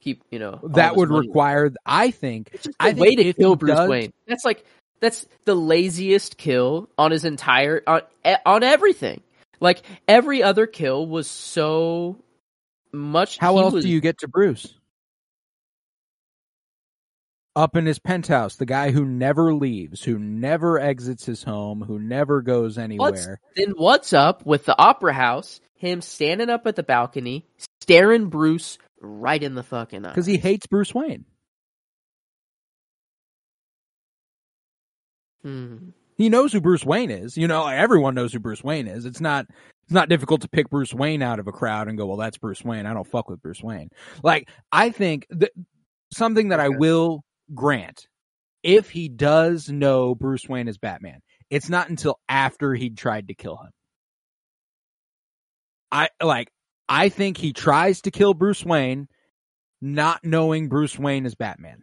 keep, 0.00 0.22
you 0.30 0.38
know, 0.38 0.60
that 0.74 0.94
would 0.96 1.10
money. 1.10 1.26
require 1.28 1.72
i 1.84 2.10
think 2.10 2.50
It's 2.52 2.64
just 2.64 2.76
I 2.80 2.92
way 2.92 3.14
think 3.16 3.20
to 3.20 3.32
kill 3.40 3.56
Bruce 3.56 3.76
does- 3.76 3.88
Wayne. 3.88 4.12
That's 4.26 4.44
like 4.44 4.64
that's 5.00 5.26
the 5.44 5.54
laziest 5.54 6.36
kill 6.38 6.88
on 6.98 7.10
his 7.12 7.24
entire 7.24 7.82
on 7.86 8.02
on 8.46 8.62
everything. 8.62 9.20
Like 9.60 9.82
every 10.06 10.42
other 10.42 10.66
kill 10.66 11.06
was 11.06 11.28
so 11.28 12.16
much. 12.92 13.38
how 13.38 13.58
else 13.58 13.74
was- 13.74 13.84
do 13.84 13.90
you 13.90 14.00
get 14.00 14.18
to 14.18 14.28
bruce 14.28 14.72
up 17.58 17.76
in 17.76 17.84
his 17.86 17.98
penthouse 17.98 18.54
the 18.56 18.64
guy 18.64 18.90
who 18.92 19.04
never 19.04 19.52
leaves 19.52 20.04
who 20.04 20.16
never 20.18 20.78
exits 20.78 21.26
his 21.26 21.42
home 21.42 21.82
who 21.82 21.98
never 21.98 22.40
goes 22.40 22.76
What's, 22.76 22.84
anywhere 22.84 23.40
then 23.56 23.70
what's 23.76 24.12
up 24.12 24.46
with 24.46 24.64
the 24.64 24.78
opera 24.78 25.12
house? 25.12 25.60
Him 25.74 26.00
standing 26.00 26.50
up 26.50 26.66
at 26.66 26.74
the 26.76 26.82
balcony, 26.82 27.46
staring 27.80 28.26
Bruce 28.28 28.78
right 29.00 29.40
in 29.42 29.54
the 29.54 29.62
fucking 29.62 30.04
eye. 30.04 30.10
because 30.10 30.26
he 30.26 30.36
hates 30.36 30.66
bruce 30.66 30.94
wayne 30.94 31.24
Hmm. 35.42 35.90
he 36.16 36.28
knows 36.28 36.52
who 36.52 36.60
bruce 36.60 36.84
wayne 36.84 37.10
is 37.10 37.36
you 37.36 37.46
know 37.46 37.66
everyone 37.66 38.14
knows 38.14 38.32
who 38.32 38.40
bruce 38.40 38.62
wayne 38.64 38.88
is 38.88 39.04
it's 39.04 39.20
not 39.20 39.46
it's 39.84 39.92
not 39.92 40.08
difficult 40.08 40.40
to 40.42 40.48
pick 40.48 40.68
bruce 40.68 40.92
wayne 40.92 41.22
out 41.22 41.38
of 41.38 41.46
a 41.46 41.52
crowd 41.52 41.86
and 41.88 41.96
go 41.96 42.06
well 42.06 42.16
that's 42.16 42.38
bruce 42.38 42.64
wayne 42.64 42.86
i 42.86 42.92
don't 42.92 43.06
fuck 43.06 43.30
with 43.30 43.40
bruce 43.40 43.62
wayne 43.62 43.88
like 44.24 44.48
i 44.72 44.90
think 44.90 45.26
that 45.30 45.52
something 46.12 46.48
that 46.48 46.58
i 46.60 46.68
will 46.68 47.22
grant 47.54 48.06
if 48.62 48.90
he 48.90 49.08
does 49.08 49.68
know 49.68 50.14
bruce 50.14 50.48
wayne 50.48 50.68
is 50.68 50.78
batman 50.78 51.20
it's 51.50 51.68
not 51.68 51.88
until 51.88 52.18
after 52.28 52.74
he 52.74 52.90
tried 52.90 53.28
to 53.28 53.34
kill 53.34 53.56
him. 53.56 53.70
I 55.90 56.10
like 56.22 56.50
i 56.88 57.08
think 57.08 57.38
he 57.38 57.52
tries 57.52 58.02
to 58.02 58.10
kill 58.10 58.34
bruce 58.34 58.64
wayne 58.64 59.08
not 59.80 60.24
knowing 60.24 60.68
bruce 60.68 60.98
wayne 60.98 61.26
is 61.26 61.34
batman. 61.34 61.82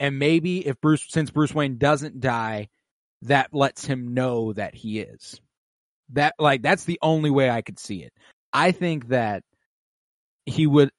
And 0.00 0.18
maybe 0.18 0.66
if 0.66 0.80
bruce 0.80 1.06
since 1.08 1.30
bruce 1.30 1.54
wayne 1.54 1.78
doesn't 1.78 2.20
die 2.20 2.68
that 3.22 3.54
lets 3.54 3.84
him 3.84 4.14
know 4.14 4.52
that 4.54 4.74
he 4.74 5.00
is. 5.00 5.40
That 6.10 6.34
like 6.38 6.62
that's 6.62 6.84
the 6.84 6.98
only 7.02 7.30
way 7.30 7.48
i 7.48 7.62
could 7.62 7.78
see 7.78 8.02
it. 8.02 8.12
I 8.52 8.72
think 8.72 9.08
that 9.08 9.44
he 10.44 10.66
would 10.66 10.90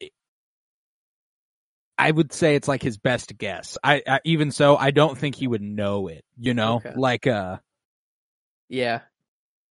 i 2.03 2.11
would 2.11 2.31
say 2.33 2.55
it's 2.55 2.67
like 2.67 2.81
his 2.83 2.97
best 2.97 3.37
guess 3.37 3.77
i, 3.83 4.01
I 4.07 4.19
even 4.23 4.51
so 4.51 4.75
i 4.77 4.91
don't 4.91 5.17
think 5.17 5.35
he 5.35 5.47
would 5.47 5.61
know 5.61 6.07
it 6.07 6.23
you 6.37 6.53
know 6.53 6.75
Okay. 6.75 6.93
like 6.95 7.27
uh 7.27 7.57
Yeah, 8.69 9.01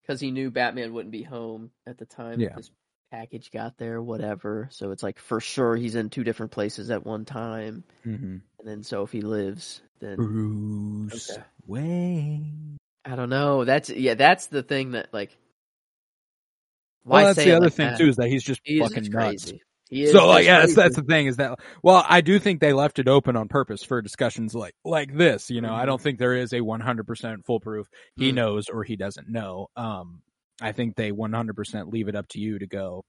because 0.03 0.21
he 0.21 0.31
knew 0.31 0.51
Batman 0.51 0.93
wouldn't 0.93 1.13
be 1.13 1.23
home 1.25 1.71
at 1.87 1.99
the 1.99 2.07
time 2.07 2.41
Yeah. 2.41 2.55
this 2.57 2.71
package 3.11 3.51
got 3.51 3.77
there, 3.79 4.01
whatever. 4.01 4.69
So 4.71 4.91
it's 4.93 5.03
like 5.03 5.19
for 5.19 5.41
sure 5.41 5.75
he's 5.77 5.95
in 5.97 6.09
two 6.11 6.25
different 6.25 6.53
places 6.53 6.91
at 6.91 7.05
one 7.05 7.25
time, 7.25 7.85
mhm. 8.07 8.41
and 8.59 8.69
then 8.69 8.83
so 8.83 9.03
if 9.03 9.11
he 9.13 9.21
lives, 9.23 9.83
then 10.01 10.17
bruce 10.17 11.31
Okay. 11.31 11.43
wayne 11.67 12.79
I 13.05 13.17
don't 13.17 13.31
know. 13.31 13.65
That's 13.65 13.91
yeah. 13.91 14.15
That's 14.15 14.47
the 14.47 14.63
thing 14.63 14.93
that 14.93 15.13
like. 15.13 15.37
Well, 17.05 17.25
that's 17.25 17.43
the 17.45 17.53
other 17.57 17.65
like 17.67 17.73
thing 17.75 17.89
that? 17.89 17.99
too 17.99 18.09
is 18.09 18.17
that 18.17 18.29
he's 18.29 18.45
just 18.45 18.61
fucking 18.79 19.03
just 19.03 19.13
nuts. 19.13 19.53
Crazy. 19.93 20.03
He 20.03 20.09
is 20.09 20.13
So 20.13 20.27
like, 20.27 20.45
yeah, 20.47 20.61
that's, 20.61 20.75
that's 20.75 20.97
the 20.97 21.03
thing 21.03 21.27
is 21.27 21.37
that. 21.37 21.59
Well, 21.83 22.05
I 22.09 22.21
do 22.21 22.39
think 22.39 22.61
they 22.61 22.73
left 22.73 22.99
it 22.99 23.09
open 23.09 23.37
on 23.37 23.49
purpose 23.49 23.83
for 23.83 24.01
discussions 24.03 24.55
like 24.55 24.75
like 24.85 25.15
this. 25.17 25.51
You 25.51 25.61
know, 25.61 25.75
I 25.75 25.85
don't 25.87 26.01
think 26.01 26.19
there 26.19 26.35
is 26.35 26.53
a 26.53 26.61
100% 26.61 27.45
foolproof. 27.45 27.87
He 28.17 28.33
Mm. 28.33 28.35
knows 28.35 28.69
or 28.69 28.85
he 28.85 28.97
doesn't 28.97 29.29
know. 29.29 29.69
Um, 29.77 30.23
I 30.61 30.73
think 30.73 30.97
they 30.97 31.11
100% 31.13 31.93
leave 31.93 32.09
it 32.09 32.15
up 32.17 32.29
to 32.29 32.41
you 32.41 32.59
to 32.59 32.67
go. 32.67 33.05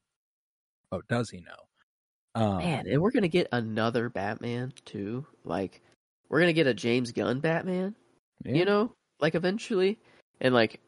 Oh, 0.92 1.02
does 1.10 1.30
he 1.30 1.40
know? 1.42 2.42
Um, 2.42 2.58
Man, 2.58 2.88
and 2.88 3.02
we're 3.02 3.12
gonna 3.12 3.28
get 3.28 3.48
another 3.52 4.10
Batman 4.10 4.74
too. 4.86 5.26
Like, 5.44 5.82
we're 6.30 6.40
gonna 6.40 6.54
get 6.54 6.68
a 6.68 6.74
James 6.74 7.12
Gunn 7.12 7.40
Batman. 7.42 7.96
yeah. 8.44 8.54
You 8.54 8.66
know, 8.66 8.92
like 9.20 9.36
eventually, 9.36 10.00
and 10.42 10.54
like, 10.54 10.80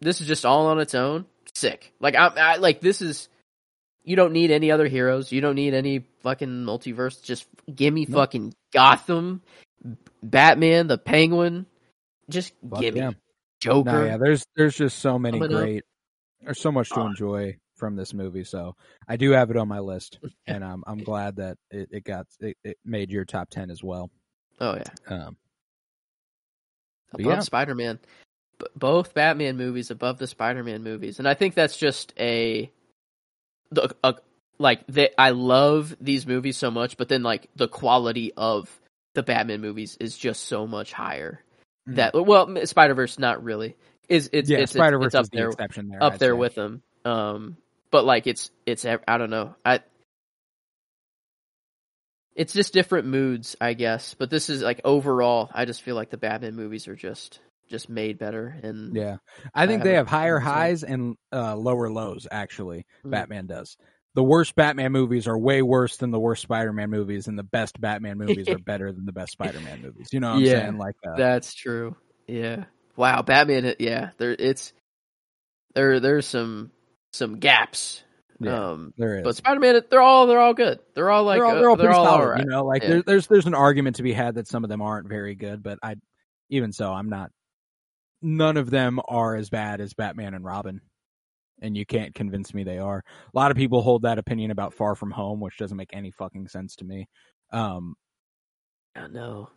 this 0.00 0.20
is 0.20 0.26
just 0.26 0.46
all 0.46 0.66
on 0.68 0.80
its 0.80 0.94
own. 0.94 1.26
Sick. 1.54 1.92
Like 2.00 2.14
I, 2.16 2.26
I 2.28 2.56
like 2.56 2.80
this 2.80 3.02
is. 3.02 3.28
You 4.06 4.16
don't 4.16 4.32
need 4.32 4.50
any 4.50 4.70
other 4.70 4.86
heroes. 4.88 5.32
You 5.32 5.40
don't 5.42 5.56
need 5.56 5.74
any 5.74 6.06
fucking 6.22 6.64
multiverse. 6.64 7.20
Just 7.22 7.46
give 7.74 7.92
me 7.92 8.06
No. 8.08 8.16
fucking 8.18 8.54
Gotham, 8.72 9.42
Batman, 10.22 10.86
the 10.86 10.96
Penguin. 10.96 11.66
Just 12.30 12.54
Fuck 12.70 12.80
give 12.80 12.96
yeah. 12.96 13.10
me 13.10 13.16
Joker. 13.60 13.90
No, 13.90 14.04
yeah, 14.04 14.16
there's 14.16 14.46
there's 14.56 14.76
just 14.76 15.00
so 15.00 15.18
many 15.18 15.38
Coming 15.38 15.56
up. 15.56 15.62
great. 15.62 15.84
There's 16.40 16.60
so 16.60 16.70
much 16.70 16.88
to 16.90 17.00
enjoy 17.00 17.56
from 17.74 17.96
this 17.96 18.14
movie, 18.14 18.44
so 18.44 18.76
I 19.08 19.16
do 19.16 19.32
have 19.32 19.50
it 19.50 19.56
on 19.56 19.66
my 19.68 19.80
list, 19.80 20.18
and 20.46 20.62
um, 20.62 20.84
I'm 20.86 20.98
glad 20.98 21.36
that 21.36 21.58
it, 21.70 21.88
it 21.90 22.04
got 22.04 22.26
it, 22.40 22.56
it 22.62 22.78
made 22.84 23.10
your 23.10 23.24
top 23.24 23.50
ten 23.50 23.70
as 23.70 23.82
well. 23.82 24.10
Oh 24.60 24.76
yeah. 24.76 24.84
Um, 25.14 25.36
above 27.12 27.26
yeah. 27.26 27.40
Spider-Man. 27.40 27.98
B- 28.58 28.66
both 28.76 29.14
Batman 29.14 29.56
movies 29.56 29.90
above 29.90 30.18
the 30.18 30.26
Spider-Man 30.26 30.82
movies, 30.82 31.18
and 31.18 31.28
I 31.28 31.34
think 31.34 31.54
that's 31.54 31.76
just 31.76 32.12
a, 32.18 32.70
the 33.70 33.94
a, 34.02 34.14
like 34.58 34.86
they, 34.86 35.10
I 35.18 35.30
love 35.30 35.96
these 36.00 36.26
movies 36.26 36.56
so 36.56 36.70
much, 36.70 36.96
but 36.96 37.08
then 37.08 37.22
like 37.22 37.48
the 37.56 37.68
quality 37.68 38.32
of 38.36 38.70
the 39.14 39.22
Batman 39.22 39.60
movies 39.60 39.96
is 40.00 40.16
just 40.16 40.44
so 40.44 40.66
much 40.66 40.92
higher. 40.92 41.42
Mhm. 41.88 41.96
That 41.96 42.14
well, 42.14 42.66
Spider 42.66 42.94
Verse 42.94 43.18
not 43.18 43.42
really 43.42 43.76
is 44.08 44.30
it's 44.32 44.48
yeah, 44.48 44.58
it's, 44.58 44.72
Spider 44.72 44.98
Verse 44.98 45.08
it's 45.08 45.14
up 45.14 45.22
is 45.24 45.30
the 45.30 45.36
there 45.38 45.48
exception 45.48 45.88
there. 45.88 46.02
up 46.02 46.14
I'd 46.14 46.18
there 46.18 46.32
say. 46.32 46.38
with 46.38 46.54
them. 46.54 46.82
Um, 47.04 47.56
but 47.90 48.04
like 48.04 48.26
it's 48.26 48.50
it's 48.64 48.84
I 48.84 49.18
don't 49.18 49.30
know 49.30 49.54
I. 49.64 49.80
It's 52.34 52.52
just 52.52 52.74
different 52.74 53.06
moods, 53.06 53.56
I 53.62 53.72
guess. 53.72 54.12
But 54.12 54.28
this 54.28 54.50
is 54.50 54.60
like 54.62 54.82
overall, 54.84 55.50
I 55.54 55.64
just 55.64 55.80
feel 55.80 55.94
like 55.94 56.10
the 56.10 56.18
Batman 56.18 56.54
movies 56.54 56.86
are 56.86 56.94
just 56.94 57.40
just 57.68 57.88
made 57.88 58.18
better. 58.18 58.58
And 58.62 58.94
Yeah, 58.94 59.16
I 59.54 59.66
think 59.66 59.82
they 59.82 59.94
haven't- 59.94 60.10
higher 60.10 60.38
highs 60.38 60.82
and 60.84 61.16
uh, 61.32 61.56
lower 61.56 61.90
lows. 61.90 62.26
Actually, 62.30 62.86
Mm. 63.04 63.10
Batman 63.10 63.46
does. 63.46 63.76
The 64.14 64.22
worst 64.24 64.54
Batman 64.54 64.92
movies 64.92 65.26
are 65.28 65.36
way 65.38 65.60
worse 65.60 65.98
than 65.98 66.10
the 66.10 66.18
worst 66.18 66.40
Spider-Man 66.42 66.88
movies, 66.88 67.28
and 67.28 67.38
the 67.38 67.42
best 67.42 67.78
Batman 67.78 68.16
movies 68.16 68.48
are 68.48 68.56
better 68.64 68.90
than 68.90 69.04
the 69.04 69.12
best 69.12 69.32
Spider-Man 69.32 69.82
movies. 69.82 70.08
You 70.10 70.20
know 70.20 70.30
what 70.30 70.36
I'm 70.38 70.42
Yeah, 70.44 70.60
saying? 70.62 70.78
Like, 70.78 70.94
uh, 71.06 71.16
that's 71.16 71.52
true. 71.54 71.96
Yeah. 72.26 72.64
Wow, 72.96 73.20
Batman. 73.22 73.74
Yeah, 73.78 74.10
there 74.16 74.34
it's 74.38 74.72
there. 75.74 76.00
There's 76.00 76.26
some 76.26 76.70
some 77.12 77.38
gaps. 77.38 78.02
yeah, 78.40 78.70
Um, 78.70 78.94
there 78.96 79.18
is. 79.18 79.22
but 79.24 79.36
Spider 79.36 79.60
Man, 79.60 79.82
they're 79.90 80.00
all 80.00 80.26
they're 80.26 80.40
all 80.40 80.54
good. 80.54 80.80
They're 80.94 81.10
all 81.10 81.24
like 81.24 81.38
they're 81.38 81.44
all, 81.46 81.52
uh, 81.52 81.60
they're 81.60 81.68
all 81.70 81.76
pretty 81.76 81.92
solid. 81.92 82.20
alright. 82.22 82.40
You 82.40 82.46
know, 82.46 82.64
like 82.64 82.82
Yeah. 82.82 82.88
there, 82.88 83.02
there's 83.02 83.26
there's 83.26 83.46
an 83.46 83.54
argument 83.54 83.96
to 83.96 84.02
be 84.02 84.14
had 84.14 84.36
that 84.36 84.48
some 84.48 84.64
of 84.64 84.70
them 84.70 84.80
aren't 84.80 85.08
very 85.08 85.34
good, 85.34 85.62
but 85.62 85.78
I 85.82 85.96
even 86.48 86.72
so, 86.72 86.90
I'm 86.90 87.10
not. 87.10 87.30
None 88.22 88.56
of 88.56 88.70
them 88.70 88.98
are 89.08 89.36
as 89.36 89.50
bad 89.50 89.80
as 89.80 89.94
Batman 89.94 90.34
and 90.34 90.44
Robin, 90.44 90.80
and 91.60 91.76
you 91.76 91.84
can't 91.86 92.14
convince 92.14 92.54
me 92.54 92.64
they 92.64 92.78
are. 92.78 92.98
A 92.98 93.38
lot 93.38 93.50
of 93.50 93.56
people 93.56 93.82
hold 93.82 94.02
that 94.02 94.18
opinion 94.18 94.50
about 94.50 94.74
Far 94.74 94.94
From 94.94 95.10
Home, 95.10 95.40
which 95.40 95.58
doesn't 95.58 95.76
make 95.76 95.90
any 95.92 96.10
fucking 96.12 96.48
sense 96.48 96.76
to 96.76 96.84
me. 96.84 97.08
Um, 97.52 97.94
I 98.94 99.08
know. 99.08 99.50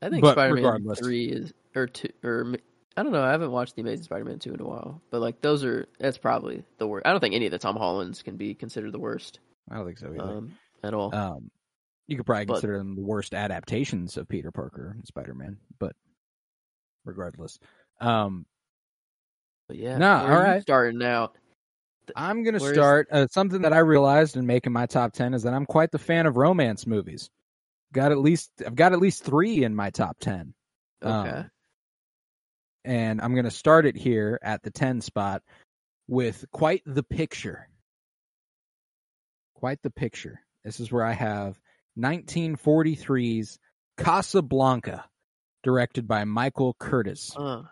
I 0.00 0.08
think 0.10 0.24
Spider 0.24 0.54
Man 0.56 0.94
three 0.94 1.26
is 1.26 1.52
or 1.74 1.86
two 1.86 2.10
or 2.22 2.54
I 2.96 3.02
don't 3.02 3.12
know. 3.12 3.22
I 3.22 3.30
haven't 3.32 3.50
watched 3.50 3.74
the 3.74 3.82
Amazing 3.82 4.04
Spider 4.04 4.24
Man 4.24 4.38
two 4.38 4.54
in 4.54 4.60
a 4.60 4.64
while, 4.66 5.02
but 5.10 5.20
like 5.20 5.40
those 5.40 5.64
are 5.64 5.86
that's 5.98 6.18
probably 6.18 6.62
the 6.78 6.86
worst. 6.86 7.06
I 7.06 7.10
don't 7.10 7.20
think 7.20 7.34
any 7.34 7.46
of 7.46 7.52
the 7.52 7.58
Tom 7.58 7.76
Hollands 7.76 8.22
can 8.22 8.36
be 8.36 8.54
considered 8.54 8.92
the 8.92 8.98
worst 9.00 9.40
I 9.70 9.76
don't 9.76 9.86
think 9.86 9.98
so 9.98 10.08
either. 10.14 10.22
um, 10.22 10.52
at 10.84 10.94
all. 10.94 11.14
Um, 11.14 11.50
you 12.06 12.16
could 12.16 12.26
probably 12.26 12.44
But- 12.46 12.54
consider 12.54 12.78
them 12.78 12.94
the 12.94 13.02
worst 13.04 13.34
adaptations 13.34 14.16
of 14.16 14.28
Peter 14.28 14.52
Parker 14.52 14.92
and 14.94 15.06
Spider 15.06 15.34
Man, 15.34 15.56
but 15.80 15.96
regardless, 17.04 17.58
um, 18.00 18.46
but 19.68 19.76
yeah, 19.78 19.98
nah, 19.98 20.22
where 20.24 20.32
are 20.32 20.40
you 20.40 20.46
alright. 20.46 20.62
starting 20.62 21.02
out. 21.02 21.36
I'm 22.14 22.44
gonna 22.44 22.58
Where's- 22.58 22.74
start 22.74 23.08
uh, 23.10 23.26
something 23.28 23.62
that 23.62 23.72
I 23.72 23.78
realized 23.78 24.36
in 24.36 24.46
making 24.46 24.72
my 24.72 24.86
top 24.86 25.12
ten 25.12 25.34
is 25.34 25.42
that 25.42 25.54
I'm 25.54 25.66
quite 25.66 25.90
the 25.90 25.98
fan 25.98 26.26
of 26.26 26.36
romance 26.36 26.86
movies. 26.86 27.30
Got 27.92 28.12
at 28.12 28.18
least 28.18 28.50
I've 28.64 28.76
got 28.76 28.92
at 28.92 29.00
least 29.00 29.24
three 29.24 29.64
in 29.64 29.74
my 29.74 29.90
top 29.90 30.18
ten, 30.20 30.54
Um, 31.02 31.26
Okay, 31.26 31.44
and 32.84 33.20
I'm 33.20 33.34
gonna 33.34 33.50
start 33.50 33.86
it 33.86 33.96
here 33.96 34.38
at 34.42 34.62
the 34.62 34.70
ten 34.70 35.00
spot 35.00 35.42
with 36.06 36.44
quite 36.52 36.82
the 36.86 37.02
picture. 37.02 37.68
Quite 39.56 39.80
the 39.82 39.90
picture. 39.90 40.40
This 40.64 40.78
is 40.80 40.92
where 40.92 41.04
I 41.04 41.12
have 41.12 41.58
1943's 41.98 43.58
Casablanca, 43.98 45.04
directed 45.62 46.06
by 46.06 46.24
Michael 46.24 46.74
Curtiz, 46.78 47.32
uh, 47.36 47.62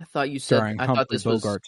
I 0.00 0.04
thought 0.04 0.30
you 0.30 0.38
said 0.38 0.60
I 0.62 0.68
Humphrey 0.86 0.86
thought 0.86 1.08
this 1.08 1.24
was 1.24 1.58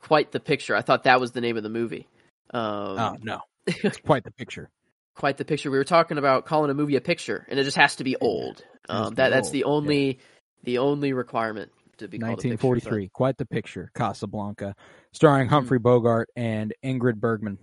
quite 0.00 0.32
the 0.32 0.40
picture. 0.40 0.76
I 0.76 0.82
thought 0.82 1.04
that 1.04 1.20
was 1.20 1.32
the 1.32 1.40
name 1.40 1.56
of 1.56 1.62
the 1.62 1.68
movie. 1.70 2.08
Um, 2.52 2.62
oh 2.62 3.16
no, 3.22 3.40
it's 3.66 3.98
quite 3.98 4.24
the 4.24 4.32
picture. 4.32 4.70
quite 5.14 5.36
the 5.36 5.44
picture. 5.44 5.70
We 5.70 5.78
were 5.78 5.84
talking 5.84 6.18
about 6.18 6.46
calling 6.46 6.70
a 6.70 6.74
movie 6.74 6.96
a 6.96 7.00
picture, 7.00 7.46
and 7.48 7.58
it 7.58 7.64
just 7.64 7.76
has 7.76 7.96
to 7.96 8.04
be 8.04 8.16
old. 8.16 8.64
Um, 8.88 9.14
that 9.14 9.28
be 9.28 9.34
that's 9.34 9.48
old, 9.48 9.52
the 9.54 9.58
yeah. 9.60 9.64
only 9.66 10.18
the 10.64 10.78
only 10.78 11.12
requirement 11.12 11.70
to 11.98 12.08
be 12.08 12.18
called 12.18 12.32
a 12.32 12.36
picture, 12.48 12.48
1943, 12.68 13.08
quite 13.12 13.36
the 13.38 13.46
picture, 13.46 13.90
Casablanca, 13.94 14.74
starring 15.12 15.46
Hmm. 15.48 15.54
Humphrey 15.54 15.78
Bogart 15.78 16.28
and 16.36 16.74
Ingrid 16.84 17.16
Bergman. 17.16 17.58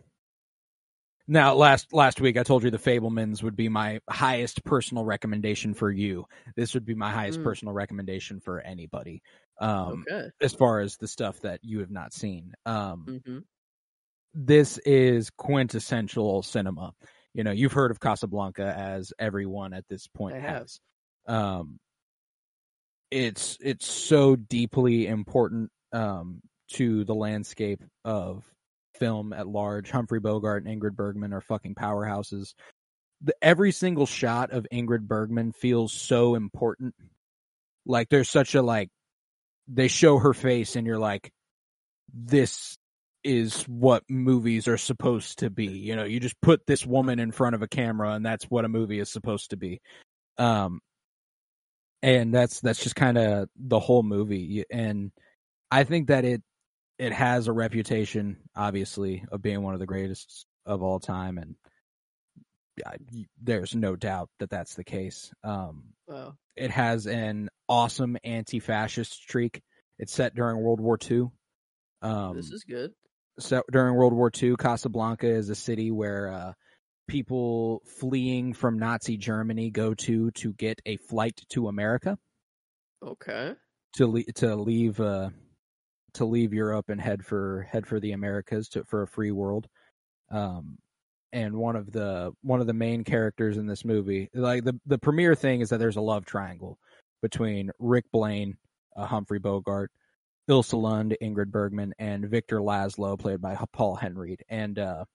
Now, 1.28 1.56
last 1.56 1.92
last 1.92 2.22
week 2.22 2.38
I 2.38 2.44
told 2.44 2.64
you 2.64 2.72
the 2.72 2.78
Fabelmans 2.78 3.44
would 3.44 3.56
be 3.58 3.68
my 3.68 4.00
highest 4.10 4.64
personal 4.64 5.04
recommendation 5.04 5.74
for 5.74 5.92
you. 5.92 6.26
This 6.56 6.74
would 6.74 6.86
be 6.86 6.96
my 6.96 7.12
highest 7.12 7.42
Mm. 7.42 7.44
personal 7.44 7.74
recommendation 7.74 8.40
for 8.40 8.62
anybody, 8.62 9.22
um, 9.60 10.06
Okay. 10.10 10.30
as 10.42 10.54
far 10.54 10.80
as 10.80 10.98
the 10.98 11.08
stuff 11.08 11.42
that 11.42 11.60
you 11.64 11.80
have 11.80 11.92
not 11.92 12.14
seen. 12.14 12.54
Um, 12.66 13.22
hmm 13.26 13.40
this 14.40 14.78
is 14.80 15.32
quintessential 15.32 16.44
cinema. 16.44 16.94
You 17.34 17.44
know, 17.44 17.52
you've 17.52 17.74
heard 17.74 17.90
of 17.90 18.00
Casablanca 18.00 18.72
as 18.78 19.12
everyone 19.18 19.74
at 19.74 19.88
this 19.88 20.08
point 20.08 20.36
I 20.36 20.40
have. 20.40 20.58
has. 20.60 20.80
Um, 21.28 21.80
it's 23.10 23.58
it's 23.62 23.88
so 23.88 24.36
deeply 24.36 25.08
important 25.08 25.72
um, 25.94 26.42
to 26.74 27.04
the 27.06 27.16
landscape 27.16 27.84
of 28.04 28.44
film 28.96 29.34
at 29.34 29.48
large. 29.48 29.90
Humphrey 29.90 30.20
Bogart 30.20 30.66
and 30.66 30.82
Ingrid 30.82 30.96
Bergman 30.96 31.34
are 31.34 31.42
fucking 31.42 31.76
powerhouses. 31.76 32.54
The, 33.22 33.34
every 33.42 33.72
single 33.72 34.06
shot 34.06 34.52
of 34.52 34.68
Ingrid 34.72 35.08
Bergman 35.08 35.52
feels 35.52 35.94
so 35.94 36.36
important. 36.36 36.94
Like 37.86 38.10
there's 38.10 38.30
such 38.30 38.54
a 38.56 38.62
like 38.62 38.90
they 39.68 39.88
show 39.88 40.18
her 40.18 40.34
face 40.34 40.76
and 40.76 40.88
you're 40.88 41.00
like 41.00 41.32
this 42.14 42.78
is 43.24 43.64
what 43.64 44.04
movies 44.10 44.68
are 44.68 44.78
supposed 44.78 45.40
to 45.40 45.50
be. 45.50 45.68
You 45.68 45.96
know, 45.96 46.06
you 46.06 46.20
just 46.20 46.40
put 46.42 46.66
this 46.66 46.86
woman 46.86 47.20
in 47.20 47.32
front 47.32 47.56
of 47.56 47.62
a 47.62 47.68
camera 47.68 48.12
and 48.14 48.26
that's 48.26 48.46
what 48.46 48.66
a 48.66 48.70
movie 48.70 49.00
is 49.00 49.10
supposed 49.10 49.50
to 49.50 49.58
be. 49.58 49.82
Um 50.38 50.80
and 52.02 52.34
that's 52.34 52.62
that's 52.62 52.82
just 52.82 52.96
kind 52.96 53.18
of 53.18 53.50
the 53.58 53.80
whole 53.80 54.04
movie 54.04 54.64
and 54.72 55.12
I 55.72 55.84
think 55.84 56.08
that 56.08 56.26
it 56.26 56.42
it 57.00 57.12
has 57.12 57.48
a 57.48 57.54
reputation 57.54 58.38
obviously 58.56 59.26
of 59.32 59.42
being 59.42 59.62
one 59.62 59.74
of 59.74 59.80
the 59.80 59.88
greatest 59.88 60.46
of 60.66 60.82
all 60.82 61.00
time 61.00 61.38
and 61.38 61.56
I, 62.86 62.98
there's 63.42 63.76
no 63.76 63.96
doubt 63.96 64.30
that 64.40 64.52
that's 64.52 64.76
the 64.76 64.84
case. 64.84 65.32
Um 65.44 65.94
Wow. 66.08 66.36
it 66.56 66.72
has 66.72 67.06
an 67.08 67.50
awesome 67.68 68.18
anti-fascist 68.24 69.12
streak. 69.14 69.62
It's 70.00 70.14
set 70.14 70.36
during 70.36 70.58
World 70.62 70.80
War 70.80 70.98
II. 71.10 71.26
Um, 72.02 72.36
this 72.36 72.52
is 72.52 72.64
good. 72.64 72.92
so 73.40 73.64
during 73.72 73.96
World 73.96 74.14
War 74.14 74.32
II, 74.42 74.56
Casablanca 74.58 75.28
is 75.28 75.50
a 75.50 75.56
city 75.56 75.92
where 75.92 76.32
uh, 76.32 76.54
people 77.08 77.82
fleeing 78.00 78.54
from 78.54 78.78
Nazi 78.80 79.18
Germany 79.18 79.70
go 79.72 79.94
to 79.96 80.32
to 80.32 80.54
get 80.54 80.82
a 80.86 80.98
flight 80.98 81.42
to 81.50 81.68
America 81.68 82.18
Okay. 83.04 83.54
to 83.94 84.08
le- 84.08 84.24
to 84.36 84.56
leave 84.56 85.00
uh, 85.00 85.30
to 86.14 86.26
leave 86.26 86.54
Europe 86.54 86.90
and 86.90 87.00
head 87.02 87.26
for 87.26 87.68
head 87.70 87.86
for 87.88 88.00
the 88.00 88.12
Americas 88.12 88.70
to 88.70 88.84
for 88.86 89.02
a 89.04 89.08
free 89.08 89.32
world. 89.32 89.68
Um, 90.30 90.78
and 91.34 91.56
one 91.56 91.76
of 91.76 91.92
the 91.92 92.32
one 92.42 92.62
of 92.62 92.68
the 92.68 92.74
main 92.74 93.04
characters 93.04 93.58
in 93.58 93.68
this 93.68 93.84
movie, 93.84 94.30
like 94.34 94.64
the 94.64 94.80
the 94.86 94.98
premiere 94.98 95.36
thing, 95.36 95.62
is 95.62 95.70
that 95.70 95.80
there's 95.80 95.98
a 95.98 96.02
love 96.02 96.26
triangle 96.26 96.80
between 97.22 97.72
Rick 97.80 98.06
Blaine, 98.12 98.58
uh, 98.96 99.06
Humphrey 99.06 99.40
Bogart, 99.40 99.92
Ilsa 100.50 100.82
Lund, 100.82 101.18
Ingrid 101.22 101.52
Bergman, 101.52 101.94
and 102.00 102.30
Victor 102.30 102.60
Laszlo, 102.60 103.20
played 103.20 103.42
by 103.42 103.58
Paul 103.74 103.98
Henreid. 103.98 104.42
And 104.50 104.80
uh, 104.80 105.06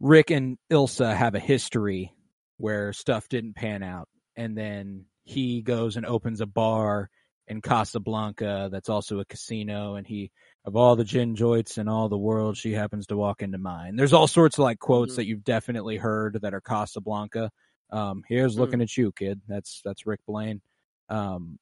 Rick 0.00 0.30
and 0.30 0.58
Ilsa 0.70 1.14
have 1.14 1.34
a 1.34 1.40
history 1.40 2.12
where 2.58 2.92
stuff 2.92 3.28
didn't 3.28 3.56
pan 3.56 3.82
out, 3.82 4.08
and 4.36 4.56
then 4.56 5.06
he 5.24 5.62
goes 5.62 5.96
and 5.96 6.06
opens 6.06 6.40
a 6.40 6.46
bar 6.46 7.10
in 7.46 7.62
Casablanca 7.62 8.68
that's 8.70 8.88
also 8.88 9.20
a 9.20 9.24
casino, 9.24 9.94
and 9.94 10.06
he 10.06 10.30
of 10.64 10.76
all 10.76 10.96
the 10.96 11.04
gin 11.04 11.34
joints 11.36 11.78
in 11.78 11.88
all 11.88 12.08
the 12.08 12.18
world, 12.18 12.56
she 12.56 12.72
happens 12.72 13.06
to 13.06 13.16
walk 13.16 13.42
into 13.42 13.58
mine. 13.58 13.96
There's 13.96 14.12
all 14.12 14.26
sorts 14.26 14.58
of 14.58 14.64
like 14.64 14.78
quotes 14.78 15.14
Mhm. 15.14 15.16
that 15.16 15.26
you've 15.26 15.44
definitely 15.44 15.96
heard 15.96 16.40
that 16.42 16.52
are 16.54 16.60
Casablanca. 16.60 17.50
Um, 17.90 18.22
here's 18.28 18.54
Hmm. 18.54 18.60
looking 18.60 18.82
at 18.82 18.96
you, 18.96 19.12
kid. 19.12 19.40
That's 19.48 19.80
that's 19.84 20.06
Rick 20.06 20.20
Blaine. 20.26 20.60
Um, 21.08 21.58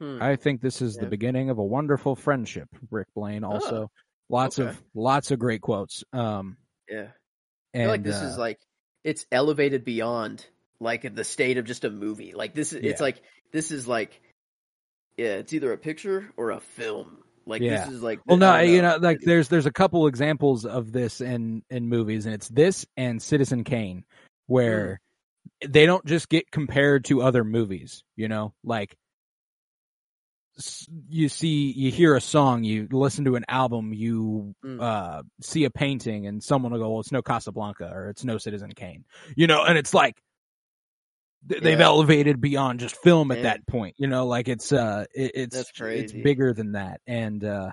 Hmm. 0.00 0.20
I 0.20 0.36
think 0.36 0.60
this 0.60 0.82
is 0.82 0.96
the 0.96 1.06
beginning 1.06 1.50
of 1.50 1.58
a 1.58 1.64
wonderful 1.64 2.14
friendship. 2.16 2.68
Rick 2.90 3.08
Blaine 3.14 3.42
also 3.44 3.90
lots 4.28 4.58
okay. 4.58 4.70
of 4.70 4.82
lots 4.94 5.30
of 5.30 5.38
great 5.38 5.60
quotes. 5.60 6.04
Um, 6.12 6.56
yeah. 6.88 7.10
I 7.74 7.78
and 7.78 7.82
feel 7.82 7.88
like 7.88 8.02
this 8.02 8.22
uh, 8.22 8.26
is 8.26 8.38
like 8.38 8.60
it's 9.02 9.26
elevated 9.32 9.84
beyond 9.84 10.46
like 10.80 11.14
the 11.14 11.24
state 11.24 11.58
of 11.58 11.64
just 11.64 11.84
a 11.84 11.90
movie. 11.90 12.32
Like 12.34 12.54
this 12.54 12.72
is 12.72 12.84
it's 12.84 13.00
Yeah. 13.00 13.04
like 13.04 13.22
this 13.52 13.70
is 13.72 13.88
like 13.88 14.20
yeah, 15.16 15.34
it's 15.36 15.52
either 15.52 15.72
a 15.72 15.78
picture 15.78 16.32
or 16.36 16.50
a 16.50 16.60
film. 16.60 17.23
Like 17.46 17.62
Yeah. 17.62 17.84
this 17.84 17.94
is 17.94 18.02
like 18.02 18.20
Well, 18.26 18.36
no, 18.38 18.52
don't 18.56 18.66
you 18.68 18.82
know, 18.82 18.96
like 19.00 19.18
there's 19.20 19.48
there's 19.48 19.66
a 19.66 19.72
couple 19.72 20.06
examples 20.06 20.64
of 20.64 20.92
this 20.92 21.20
in 21.20 21.62
in 21.70 21.88
movies, 21.88 22.26
and 22.26 22.34
it's 22.34 22.48
this 22.48 22.86
and 22.96 23.20
Citizen 23.22 23.64
Kane, 23.64 24.04
where 24.46 25.00
they 25.66 25.86
don't 25.86 26.04
just 26.06 26.28
get 26.28 26.50
compared 26.50 27.04
to 27.06 27.22
other 27.22 27.44
movies. 27.44 28.02
You 28.16 28.28
know, 28.28 28.54
like 28.64 28.96
you 31.08 31.28
see, 31.28 31.72
you 31.72 31.90
hear 31.90 32.14
a 32.14 32.20
song, 32.20 32.62
you 32.62 32.86
listen 32.92 33.24
to 33.24 33.34
an 33.34 33.44
album, 33.48 33.92
you 33.92 34.54
Mm. 34.64 34.80
uh 34.80 35.22
see 35.40 35.64
a 35.64 35.70
painting, 35.70 36.26
and 36.26 36.42
someone 36.42 36.72
will 36.72 36.78
go, 36.78 36.90
"Well, 36.90 37.00
it's 37.00 37.10
no 37.12 37.22
Casablanca 37.22 37.90
or 37.92 38.08
it's 38.08 38.24
no 38.24 38.38
Citizen 38.38 38.70
Kane," 38.72 39.04
you 39.36 39.46
know, 39.46 39.64
and 39.64 39.76
it's 39.78 39.92
like. 39.94 40.16
Th- 41.48 41.62
They've 41.62 41.78
Yeah. 41.78 41.84
elevated 41.86 42.40
beyond 42.40 42.80
just 42.80 42.96
film 42.96 43.30
at 43.30 43.36
Man. 43.38 43.42
that 43.44 43.66
point, 43.66 43.94
you 43.98 44.06
know. 44.06 44.26
Like 44.26 44.48
it's 44.48 44.72
uh, 44.72 45.04
it, 45.14 45.32
it's 45.34 45.72
it's 45.80 46.12
bigger 46.12 46.52
than 46.52 46.72
that, 46.72 47.00
and 47.06 47.42
uh, 47.44 47.70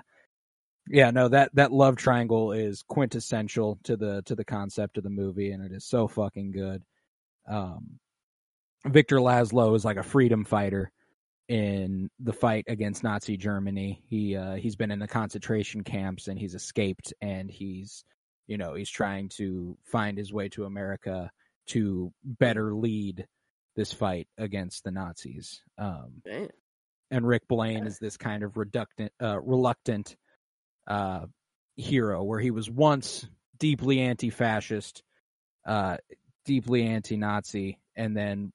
yeah, 0.88 1.10
no 1.10 1.28
that 1.28 1.50
that 1.54 1.72
love 1.72 1.96
triangle 1.96 2.52
is 2.52 2.82
quintessential 2.88 3.78
to 3.84 3.96
the 3.96 4.22
to 4.26 4.34
the 4.34 4.44
concept 4.44 4.98
of 4.98 5.04
the 5.04 5.10
movie, 5.10 5.50
and 5.52 5.64
it 5.64 5.72
is 5.72 5.84
so 5.84 6.08
fucking 6.08 6.52
good. 6.52 6.82
Um, 7.48 7.98
Victor 8.86 9.16
Laszlo 9.18 9.74
is 9.76 9.84
like 9.84 9.96
a 9.96 10.02
freedom 10.02 10.44
fighter 10.44 10.90
in 11.48 12.08
the 12.20 12.32
fight 12.32 12.64
against 12.68 13.02
Nazi 13.04 13.36
Germany. 13.36 14.02
He 14.08 14.36
uh, 14.36 14.54
he's 14.54 14.76
been 14.76 14.90
in 14.90 14.98
the 14.98 15.08
concentration 15.08 15.84
camps 15.84 16.28
and 16.28 16.38
he's 16.38 16.54
escaped, 16.54 17.12
and 17.20 17.50
he's 17.50 18.04
you 18.48 18.58
know 18.58 18.74
he's 18.74 18.90
trying 18.90 19.28
to 19.30 19.76
find 19.84 20.18
his 20.18 20.32
way 20.32 20.48
to 20.50 20.64
America 20.64 21.30
to 21.66 22.12
better 22.24 22.74
lead 22.74 23.26
this 23.76 23.92
fight 23.92 24.28
against 24.38 24.84
the 24.84 24.90
Nazis. 24.90 25.62
Um, 25.78 26.22
and 27.10 27.26
Rick 27.26 27.48
Blaine 27.48 27.86
is 27.86 27.98
this 27.98 28.16
kind 28.16 28.42
of 28.42 28.56
reductant, 28.56 29.12
uh, 29.20 29.40
reluctant 29.40 30.16
uh, 30.86 31.26
hero, 31.76 32.22
where 32.22 32.40
he 32.40 32.50
was 32.50 32.70
once 32.70 33.26
deeply 33.58 34.00
anti-fascist, 34.00 35.02
uh, 35.66 35.96
deeply 36.44 36.84
anti-Nazi, 36.86 37.78
and 37.96 38.16
then 38.16 38.52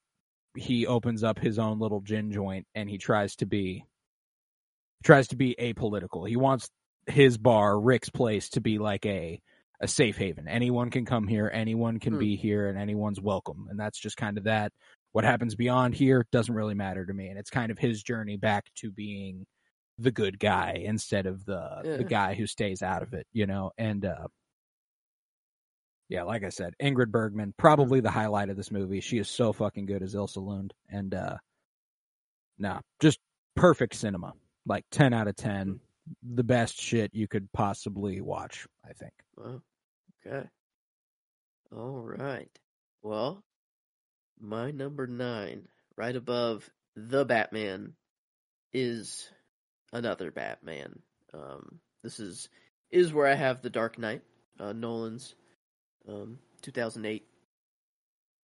he 0.55 0.87
opens 0.87 1.23
up 1.23 1.39
his 1.39 1.59
own 1.59 1.79
little 1.79 2.01
gin 2.01 2.31
joint, 2.31 2.65
and 2.75 2.89
he 2.89 2.97
tries 2.97 3.35
to 3.37 3.45
be 3.45 3.85
tries 5.03 5.27
to 5.29 5.35
be 5.35 5.55
apolitical. 5.59 6.27
He 6.27 6.35
wants 6.35 6.69
his 7.05 7.37
bar, 7.37 7.79
Rick's 7.79 8.09
Place, 8.09 8.49
to 8.49 8.61
be 8.61 8.79
like 8.79 9.05
a 9.05 9.39
a 9.79 9.87
safe 9.87 10.17
haven. 10.17 10.47
Anyone 10.47 10.89
can 10.89 11.05
come 11.05 11.27
here, 11.27 11.49
anyone 11.53 11.99
can 11.99 12.13
Hmm. 12.13 12.19
be 12.19 12.35
here, 12.35 12.67
and 12.67 12.79
anyone's 12.79 13.21
welcome. 13.21 13.67
And 13.69 13.79
that's 13.79 13.99
just 13.99 14.17
kind 14.17 14.39
of 14.39 14.45
that. 14.45 14.73
What 15.17 15.23
happens 15.23 15.55
beyond 15.55 15.95
here 15.95 16.27
doesn't 16.31 16.53
really 16.53 16.75
matter 16.75 17.03
to 17.03 17.11
me. 17.11 17.29
And 17.29 17.39
it's 17.39 17.49
kind 17.49 17.71
of 17.71 17.79
his 17.79 18.03
journey 18.03 18.37
back 18.37 18.65
to 18.75 18.91
being 18.91 19.47
the 19.97 20.11
good 20.11 20.37
guy 20.37 20.83
instead 20.85 21.25
of 21.25 21.43
the 21.43 21.81
Yeah. 21.83 21.97
the 21.97 22.03
guy 22.03 22.35
who 22.35 22.45
stays 22.45 22.83
out 22.83 23.01
of 23.01 23.15
it, 23.15 23.25
you 23.33 23.47
know. 23.47 23.71
And 23.79 24.05
uh 24.05 24.27
yeah, 26.07 26.21
like 26.21 26.43
I 26.43 26.49
said, 26.49 26.75
Ingrid 26.79 27.09
Bergman, 27.09 27.55
probably 27.57 27.99
the 27.99 28.11
highlight 28.11 28.49
of 28.51 28.57
this 28.57 28.69
movie. 28.69 28.99
She 28.99 29.17
is 29.17 29.27
so 29.27 29.53
fucking 29.53 29.87
good 29.87 30.03
as 30.03 30.13
Ilsa 30.13 30.37
Lund. 30.37 30.75
And 30.87 31.15
uh 31.15 31.37
nah, 32.59 32.81
just 32.99 33.17
perfect 33.55 33.95
cinema. 33.95 34.33
Like 34.67 34.85
ten 34.91 35.15
out 35.15 35.27
of 35.27 35.35
ten. 35.35 35.79
The 36.21 36.43
best 36.43 36.79
shit 36.79 37.15
you 37.15 37.27
could 37.27 37.51
possibly 37.53 38.21
watch, 38.21 38.67
I 38.87 38.93
think. 38.93 39.13
Wow. 39.35 39.63
Okay. 40.27 40.47
All 41.75 42.01
right. 42.03 42.51
Well, 43.01 43.43
my 44.39 44.71
number 44.71 45.07
nine, 45.07 45.67
right 45.95 46.15
above 46.15 46.69
the 46.95 47.25
Batman, 47.25 47.93
is 48.73 49.29
another 49.91 50.31
Batman. 50.31 50.99
Um, 51.33 51.79
this 52.03 52.19
is 52.19 52.49
is 52.91 53.13
where 53.13 53.27
I 53.27 53.35
have 53.35 53.61
the 53.61 53.69
Dark 53.69 53.97
Knight, 53.97 54.21
uh, 54.59 54.71
Nolan's, 54.73 55.35
um, 56.07 56.39
2008, 56.61 57.25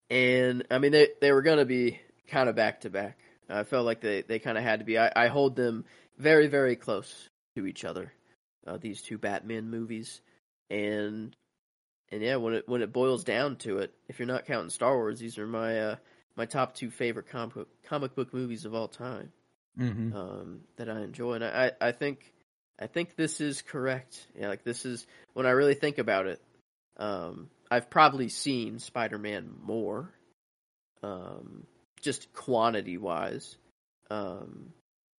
and 0.10 0.66
I 0.72 0.80
mean 0.80 0.92
they 0.92 1.10
they 1.20 1.32
were 1.32 1.42
gonna 1.42 1.66
be 1.66 2.00
kind 2.28 2.50
of 2.50 2.56
back 2.56 2.82
to 2.82 2.90
back. 2.90 3.18
I 3.50 3.64
felt 3.64 3.86
like 3.86 4.02
they 4.02 4.22
they 4.22 4.40
kind 4.40 4.58
of 4.58 4.64
had 4.64 4.80
to 4.80 4.86
be. 4.86 4.98
I, 4.98 5.12
I 5.16 5.28
hold 5.28 5.56
them 5.56 5.86
very 6.18 6.48
very 6.48 6.76
close 6.76 7.30
to 7.56 7.66
each 7.66 7.86
other. 7.86 8.12
Uh, 8.66 8.78
these 8.78 9.02
two 9.02 9.18
Batman 9.18 9.70
movies, 9.70 10.22
and 10.70 11.36
and 12.12 12.22
yeah, 12.22 12.36
when 12.36 12.56
it 12.56 12.68
when 12.68 12.82
it 12.82 12.92
boils 12.92 13.24
down 13.24 13.56
to 13.58 13.80
it, 13.80 13.94
if 14.08 14.20
you're 14.20 14.28
not 14.28 14.46
counting 14.46 14.70
Star 14.70 14.96
Wars, 14.96 15.20
these 15.20 15.38
are 15.38 15.48
my 15.48 15.80
uh, 15.80 15.96
my 16.36 16.46
top 16.46 16.76
two 16.76 16.90
favorite 16.90 17.30
comic 17.30 17.56
book, 17.56 17.70
comic 17.84 18.16
book 18.16 18.34
movies 18.34 18.66
of 18.66 18.74
all 18.74 18.88
time 18.88 19.32
Mm-hmm. 19.80 20.16
um, 20.16 20.60
that 20.76 20.90
I 20.90 21.02
enjoy, 21.02 21.36
and 21.36 21.46
I, 21.46 21.72
I 21.80 21.88
I 21.88 21.92
think 21.94 22.34
I 22.78 22.88
think 22.88 23.16
this 23.16 23.40
is 23.40 23.62
correct. 23.62 24.20
Yeah, 24.38 24.50
like 24.50 24.64
this 24.64 24.86
is 24.86 25.08
when 25.34 25.46
I 25.46 25.52
really 25.52 25.76
think 25.76 25.98
about 25.98 26.28
it. 26.28 26.42
Um, 26.98 27.50
I've 27.70 27.90
probably 27.90 28.28
seen 28.28 28.80
Spider 28.80 29.18
Man 29.18 29.50
more, 29.64 30.12
um, 31.02 31.66
just 32.02 32.34
quantity 32.34 32.98
wise. 32.98 33.56
Um, 34.10 34.74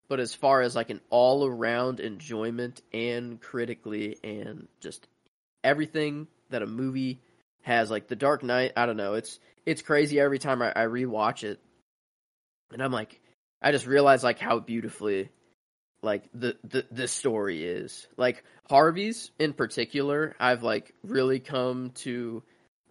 but 0.09 0.21
as 0.21 0.35
far 0.35 0.61
as 0.61 0.77
like 0.77 0.91
an 0.91 1.01
all 1.09 1.47
around 1.47 1.99
enjoyment 1.99 2.83
and 2.93 3.41
critically 3.41 4.19
and 4.23 4.69
just 4.81 5.09
everything 5.65 6.27
that 6.53 6.63
a 6.63 6.67
movie 6.67 7.21
has, 7.63 7.91
like 7.91 8.09
The 8.09 8.17
Dark 8.17 8.43
Knight, 8.43 8.73
I 8.77 8.87
don't 8.87 8.97
know, 8.97 9.15
it's 9.15 9.39
it's 9.67 9.83
crazy 9.83 10.19
every 10.19 10.39
time 10.39 10.63
I, 10.63 10.71
I 10.75 10.85
rewatch 10.87 11.45
it, 11.45 11.61
and 12.73 12.83
I'm 12.83 12.93
like, 12.93 13.21
I 13.61 13.71
just 13.73 13.87
realize 13.87 14.25
like 14.25 14.39
how 14.39 14.59
beautifully 14.59 15.31
like 16.03 16.25
the, 16.35 16.57
the 16.65 16.85
the 16.91 17.09
story 17.09 17.65
is. 17.65 18.07
Like 18.17 18.45
Harvey's 18.69 19.31
in 19.39 19.53
particular, 19.53 20.35
I've 20.41 20.63
like 20.63 20.95
really 21.05 21.39
come 21.41 21.91
to 21.97 22.43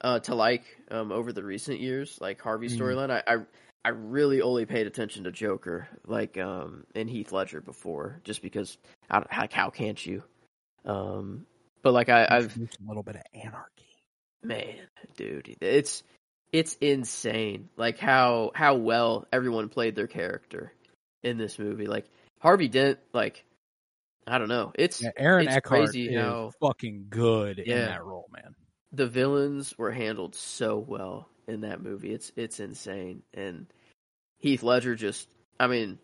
uh 0.02 0.20
to 0.20 0.36
like 0.36 0.64
um 0.90 1.12
over 1.12 1.34
the 1.34 1.44
recent 1.44 1.80
years, 1.80 2.18
like 2.22 2.42
Harvey's 2.42 2.76
Mhm. 2.76 2.80
storyline. 2.80 3.12
I, 3.12 3.24
I 3.28 3.38
I 3.84 3.90
really 3.90 4.42
only 4.42 4.66
paid 4.66 4.88
attention 4.88 5.26
to 5.26 5.32
Joker, 5.32 5.88
like 6.08 6.38
um 6.38 6.86
and 6.96 7.10
Heath 7.10 7.32
Ledger 7.34 7.60
before, 7.62 8.22
just 8.24 8.42
because 8.42 8.78
how 9.10 9.26
how, 9.30 9.48
how 9.52 9.70
can't 9.70 10.04
you? 10.06 10.24
Um 10.86 11.46
but 11.82 11.94
like 11.94 12.10
I, 12.10 12.28
I've 12.30 12.56
a 12.58 12.68
little 12.88 13.04
bit 13.04 13.16
of 13.16 13.22
anarchy. 13.34 13.86
man, 14.44 14.76
dude, 15.16 15.56
it's 15.62 16.04
it's 16.52 16.76
insane. 16.82 17.70
Like 17.78 17.98
how 18.00 18.52
how 18.56 18.76
well 18.76 19.28
everyone 19.32 19.70
played 19.70 19.96
their 19.96 20.08
character 20.08 20.74
in 21.24 21.38
this 21.38 21.58
movie. 21.60 21.88
Like 21.88 22.06
Harvey 22.40 22.68
Dent, 22.68 23.00
like 23.14 23.44
I 24.28 24.38
don't 24.38 24.50
know. 24.50 24.72
It's 24.76 25.02
Yeah, 25.02 25.12
Aaron 25.18 25.48
it's 25.48 25.56
Eckhart 25.56 25.86
crazy 25.86 26.10
is 26.10 26.22
how- 26.22 26.52
fucking 26.62 27.08
good 27.10 27.60
in 27.60 27.78
that 27.78 28.04
role, 28.04 28.30
man. 28.34 28.56
the 28.92 29.08
villains 29.08 29.74
were 29.78 29.92
handled 29.92 30.36
so 30.36 30.78
well 30.78 31.30
in 31.48 31.62
that 31.62 31.82
movie. 31.82 32.14
It's 32.14 32.32
it's 32.36 32.60
insane. 32.60 33.24
And 33.34 33.68
Heath 34.40 34.64
Ledger 34.64 34.96
just 34.96 35.28
I 35.60 35.68
mean 35.68 35.98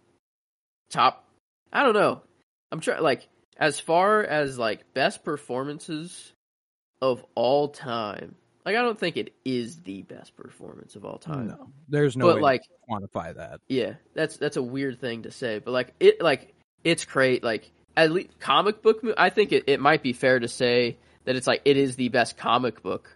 top 0.90 1.26
I 1.74 1.84
don't 1.84 1.94
know. 1.94 2.22
I'm 2.72 2.80
trying 2.80 3.02
like 3.04 3.28
as 3.58 3.80
far 3.80 4.24
as 4.24 4.58
like 4.58 4.94
best 4.94 5.24
performances 5.24 6.32
of 7.02 7.24
all 7.36 7.70
time. 7.70 8.36
Like 8.66 8.76
I 8.76 8.82
don't 8.82 9.00
think 9.00 9.18
it 9.18 9.34
is 9.46 9.80
the 9.82 10.02
best 10.04 10.36
performance 10.36 10.96
of 10.96 11.06
all 11.06 11.18
time. 11.18 11.48
No, 11.48 11.70
there's 11.88 12.18
no 12.18 12.26
But, 12.28 12.36
way 12.38 12.42
like- 12.42 12.64
to 12.64 12.70
quantify 12.90 13.36
that. 13.36 13.62
Yeah, 13.68 13.94
that's 14.14 14.38
that's 14.38 14.58
a 14.58 14.64
weird 14.64 15.00
thing 15.00 15.24
to 15.24 15.32
say, 15.32 15.60
but 15.60 15.72
like 15.72 15.94
it 16.00 16.22
like 16.22 16.54
it's 16.84 17.06
great. 17.06 17.44
Like 17.44 17.72
at 17.96 18.12
least 18.12 18.40
comic 18.40 18.82
book. 18.82 19.04
Mo- 19.04 19.14
I 19.18 19.30
think 19.30 19.52
it, 19.54 19.64
it 19.68 19.80
might 19.80 20.04
be 20.04 20.14
fair 20.14 20.40
to 20.40 20.48
say 20.48 20.98
that 21.26 21.36
it's 21.36 21.48
like 21.48 21.62
it 21.66 21.78
is 21.78 21.96
the 21.96 22.10
best 22.10 22.38
comic 22.38 22.84
book 22.84 23.10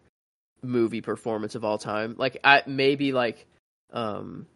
movie 0.63 1.01
performance 1.01 1.55
of 1.55 1.65
all 1.65 1.77
time. 1.77 2.15
Like 2.17 2.37
I 2.43 2.63
maybe 2.65 3.11
like 3.11 3.45
um 3.91 4.47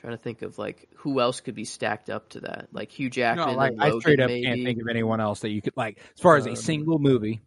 trying 0.00 0.12
to 0.16 0.22
think 0.22 0.42
of 0.42 0.58
like 0.58 0.88
who 0.96 1.20
else 1.20 1.40
could 1.40 1.54
be 1.54 1.64
stacked 1.64 2.10
up 2.10 2.28
to 2.30 2.40
that. 2.40 2.68
Like 2.72 2.90
Hugh 2.90 3.10
Jackman. 3.10 3.48
No, 3.48 3.54
like 3.54 3.72
and 3.72 3.82
I 3.82 3.86
Logan, 3.86 4.00
straight 4.00 4.20
up 4.20 4.28
maybe. 4.28 4.46
can't 4.46 4.64
think 4.64 4.80
of 4.80 4.88
anyone 4.88 5.20
else 5.20 5.40
that 5.40 5.50
you 5.50 5.62
could 5.62 5.76
like 5.76 5.98
as 5.98 6.20
far 6.20 6.36
as 6.36 6.46
a 6.46 6.50
Um, 6.50 6.56
single 6.56 6.98
movie. 6.98 7.40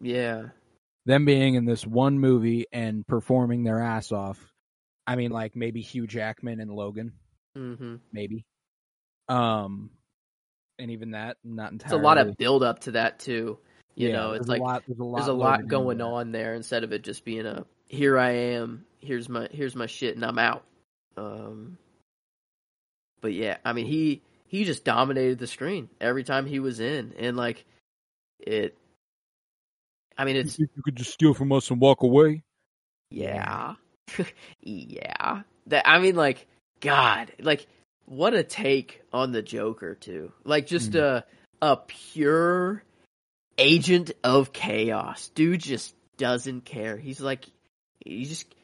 Yeah. 0.00 0.48
them 1.06 1.24
being 1.24 1.54
in 1.54 1.64
this 1.64 1.86
one 1.86 2.18
movie 2.18 2.66
and 2.72 3.06
performing 3.06 3.62
their 3.64 3.80
ass 3.80 4.10
off. 4.12 4.38
I 5.06 5.16
mean, 5.16 5.30
like 5.30 5.54
maybe 5.54 5.82
Hugh 5.82 6.06
Jackman 6.06 6.60
and 6.60 6.70
Logan, 6.70 7.12
hmm 7.54 7.96
maybe. 8.12 8.44
Um, 9.28 9.90
and 10.78 10.90
even 10.90 11.12
that, 11.12 11.36
not 11.44 11.72
It's 11.72 11.84
entirely. 11.84 12.00
a 12.00 12.04
lot 12.04 12.18
of 12.18 12.36
build 12.36 12.62
up 12.62 12.80
to 12.80 12.92
that 12.92 13.18
too. 13.18 13.58
You 13.96 14.08
Yeah, 14.08 14.14
know, 14.14 14.32
it's 14.32 14.48
a 14.48 14.50
like 14.50 14.60
lot, 14.60 14.82
there's 14.86 14.98
a 14.98 15.04
lot, 15.04 15.16
there's 15.18 15.28
a 15.28 15.32
lot 15.32 15.68
going 15.68 16.00
on 16.00 16.32
there 16.32 16.54
instead 16.54 16.84
of 16.84 16.92
it 16.92 17.02
just 17.02 17.24
being 17.24 17.46
a 17.46 17.64
here 17.86 18.18
I 18.18 18.30
am, 18.30 18.84
here's 19.00 19.28
my 19.28 19.48
here's 19.52 19.76
my 19.76 19.86
shit 19.86 20.16
and 20.16 20.24
I'm 20.24 20.38
out. 20.38 20.64
Um 21.16 21.78
but 23.24 23.32
yeah, 23.32 23.56
I 23.64 23.72
mean 23.72 23.86
he 23.86 24.20
he 24.48 24.64
just 24.64 24.84
dominated 24.84 25.38
the 25.38 25.46
screen 25.46 25.88
every 25.98 26.24
time 26.24 26.44
he 26.44 26.58
was 26.60 26.78
in 26.78 27.14
and 27.18 27.38
like 27.38 27.64
it 28.38 28.76
I 30.18 30.26
mean 30.26 30.34
You 30.34 30.42
it's 30.42 30.56
think 30.56 30.68
you 30.76 30.82
could 30.82 30.94
just 30.96 31.14
steal 31.14 31.32
from 31.32 31.50
us 31.50 31.70
and 31.70 31.80
walk 31.80 32.02
away? 32.02 32.42
yeah. 33.10 33.76
yeah. 34.60 35.40
That 35.68 35.88
I 35.88 36.00
mean 36.00 36.16
like 36.16 36.46
god, 36.80 37.32
like 37.40 37.66
what 38.04 38.34
a 38.34 38.42
take 38.42 39.00
on 39.10 39.32
the 39.32 39.40
Joker 39.40 39.94
too. 39.94 40.30
Like 40.44 40.66
just 40.66 40.92
Mm. 40.92 41.00
a 41.00 41.24
a 41.62 41.76
pure 41.78 42.82
agent 43.56 44.10
of 44.22 44.52
chaos. 44.52 45.30
Dude 45.34 45.60
just 45.62 45.94
doesn't 46.18 46.66
care. 46.66 46.98
He's 46.98 47.22
like 47.22 47.46
he 48.04 48.26
just 48.26 48.54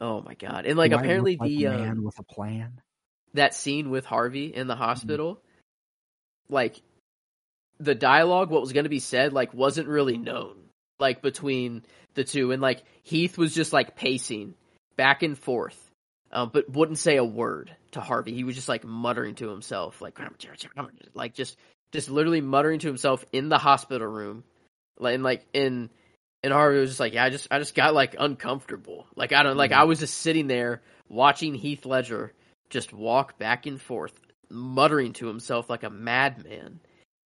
oh 0.00 0.20
my 0.20 0.34
god. 0.34 0.66
And 0.66 0.76
like 0.76 0.90
Do 0.90 0.96
apparently 0.96 1.34
look 1.34 1.42
like 1.42 1.50
the 1.50 1.64
a 1.66 1.74
uh, 1.74 1.78
man 1.78 2.02
with 2.02 2.18
a 2.18 2.24
plan. 2.24 2.80
That 3.34 3.54
scene 3.54 3.90
with 3.90 4.04
Harvey 4.04 4.46
in 4.46 4.62
Mm-hmm. 4.62 4.68
the 4.68 4.76
hospital, 4.76 5.40
like 6.48 6.80
the 7.78 7.94
dialogue, 7.94 8.50
what 8.50 8.60
was 8.60 8.72
going 8.72 8.84
to 8.84 8.90
be 8.90 9.00
said, 9.00 9.32
like 9.32 9.52
wasn't 9.54 9.88
really 9.88 10.16
known, 10.16 10.56
like 10.98 11.22
between 11.22 11.82
the 12.14 12.24
two, 12.24 12.52
and 12.52 12.62
like 12.62 12.82
Heath 13.02 13.36
was 13.36 13.54
just 13.54 13.72
like 13.72 13.96
pacing 13.96 14.54
back 14.96 15.22
and 15.22 15.36
forth, 15.36 15.78
um, 16.32 16.50
but 16.52 16.70
wouldn't 16.70 16.98
say 16.98 17.16
a 17.16 17.24
word 17.24 17.74
to 17.92 18.00
Harvey. 18.00 18.34
He 18.34 18.44
was 18.44 18.54
just 18.54 18.68
like 18.68 18.84
muttering 18.84 19.34
to 19.36 19.48
himself, 19.48 20.00
like 20.00 20.18
like 21.14 21.34
just 21.34 21.56
just 21.92 22.10
literally 22.10 22.40
muttering 22.40 22.78
to 22.80 22.88
himself 22.88 23.24
in 23.32 23.48
the 23.48 23.58
hospital 23.58 24.06
room, 24.08 24.44
like 24.98 25.14
and 25.14 25.24
like 25.24 25.44
in. 25.52 25.90
And 26.42 26.52
Harvey 26.52 26.78
was 26.78 26.90
just 26.90 27.00
like, 27.00 27.14
yeah, 27.14 27.24
I 27.24 27.30
just, 27.30 27.48
I 27.50 27.58
just 27.58 27.74
got 27.74 27.94
like 27.94 28.16
uncomfortable. 28.18 29.06
Like 29.16 29.32
I 29.32 29.42
don't, 29.42 29.56
like 29.56 29.70
Mhm. 29.70 29.76
I 29.78 29.84
was 29.84 29.98
just 29.98 30.18
sitting 30.18 30.46
there 30.46 30.82
watching 31.08 31.54
Heath 31.54 31.86
Ledger 31.86 32.34
just 32.70 32.92
walk 32.92 33.38
back 33.38 33.66
and 33.66 33.80
forth, 33.80 34.18
muttering 34.50 35.12
to 35.14 35.26
himself 35.26 35.70
like 35.70 35.82
a 35.82 35.90
madman. 35.90 36.80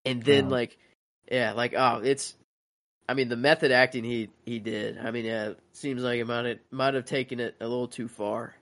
And 0.04 0.22
then 0.22 0.44
Yeah. 0.46 0.50
like 0.50 0.78
yeah, 1.30 1.52
like 1.52 1.74
oh, 1.76 2.00
it's 2.02 2.34
I 3.08 3.14
mean 3.14 3.28
the 3.28 3.36
method 3.36 3.72
acting 3.72 4.04
he 4.04 4.28
he 4.44 4.58
did. 4.58 4.98
I 4.98 5.10
mean, 5.10 5.24
yeah, 5.24 5.50
it 5.50 5.60
seems 5.72 6.02
like 6.02 6.18
it 6.20 6.26
might 6.26 6.44
have 6.46 6.58
might 6.70 6.94
have 6.94 7.04
taken 7.04 7.40
it 7.40 7.56
a 7.60 7.66
little 7.68 7.88
too 7.88 8.08
far. 8.08 8.54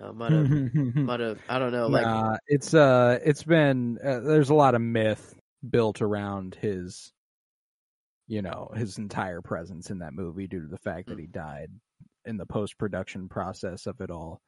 Uh, 0.00 0.12
might 0.12 0.32
have 0.32 0.50
might 0.94 1.20
have 1.20 1.38
I 1.48 1.58
don't 1.58 1.72
know, 1.72 1.88
like 1.88 2.06
nah, 2.06 2.36
it's 2.48 2.74
uh, 2.74 3.18
it's 3.24 3.42
been 3.42 3.98
uh, 4.04 4.20
there's 4.20 4.50
a 4.50 4.54
lot 4.54 4.74
of 4.74 4.80
myth 4.80 5.34
built 5.68 6.02
around 6.02 6.54
his, 6.54 7.12
you 8.28 8.42
know, 8.42 8.70
his 8.74 8.98
entire 8.98 9.40
presence 9.40 9.90
in 9.90 9.98
that 10.00 10.12
movie 10.14 10.46
due 10.46 10.60
to 10.60 10.68
the 10.68 10.78
fact 10.78 11.08
Mm. 11.08 11.10
that 11.10 11.18
he 11.20 11.26
died 11.26 11.70
in 12.24 12.36
the 12.36 12.46
post 12.46 12.76
production 12.78 13.28
process 13.28 13.86
of 13.86 14.00
it 14.00 14.10
all. 14.10 14.40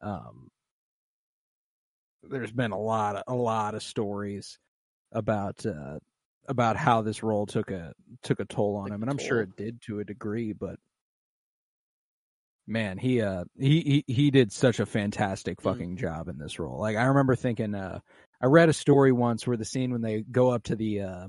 Um, 0.00 0.50
there's 2.30 2.52
been 2.52 2.72
a 2.72 2.78
lot 2.78 3.16
of 3.16 3.22
a 3.28 3.34
lot 3.34 3.74
of 3.74 3.82
stories 3.82 4.58
about 5.12 5.64
uh 5.66 5.98
about 6.48 6.76
how 6.76 7.02
this 7.02 7.22
role 7.22 7.46
took 7.46 7.70
a 7.70 7.92
took 8.22 8.40
a 8.40 8.44
toll 8.44 8.76
on 8.76 8.92
him, 8.92 9.02
and 9.02 9.10
I'm 9.10 9.18
sure 9.18 9.40
it 9.40 9.56
did 9.56 9.80
to 9.82 10.00
a 10.00 10.04
degree, 10.04 10.52
but 10.52 10.76
man, 12.66 12.98
he 12.98 13.20
uh 13.20 13.44
he 13.58 14.02
he, 14.06 14.12
he 14.12 14.30
did 14.30 14.52
such 14.52 14.80
a 14.80 14.86
fantastic 14.86 15.58
Mm. 15.58 15.62
fucking 15.62 15.96
job 15.96 16.28
in 16.28 16.38
this 16.38 16.58
role. 16.58 16.78
Like 16.80 16.96
I 16.96 17.04
remember 17.04 17.36
thinking 17.36 17.74
uh 17.74 18.00
I 18.42 18.46
read 18.46 18.68
a 18.68 18.74
story 18.74 19.12
once 19.12 19.46
where 19.46 19.56
the 19.56 19.64
scene 19.64 19.92
when 19.92 20.02
they 20.02 20.22
go 20.22 20.50
up 20.50 20.64
to 20.64 20.76
the 20.76 21.00
uh 21.02 21.28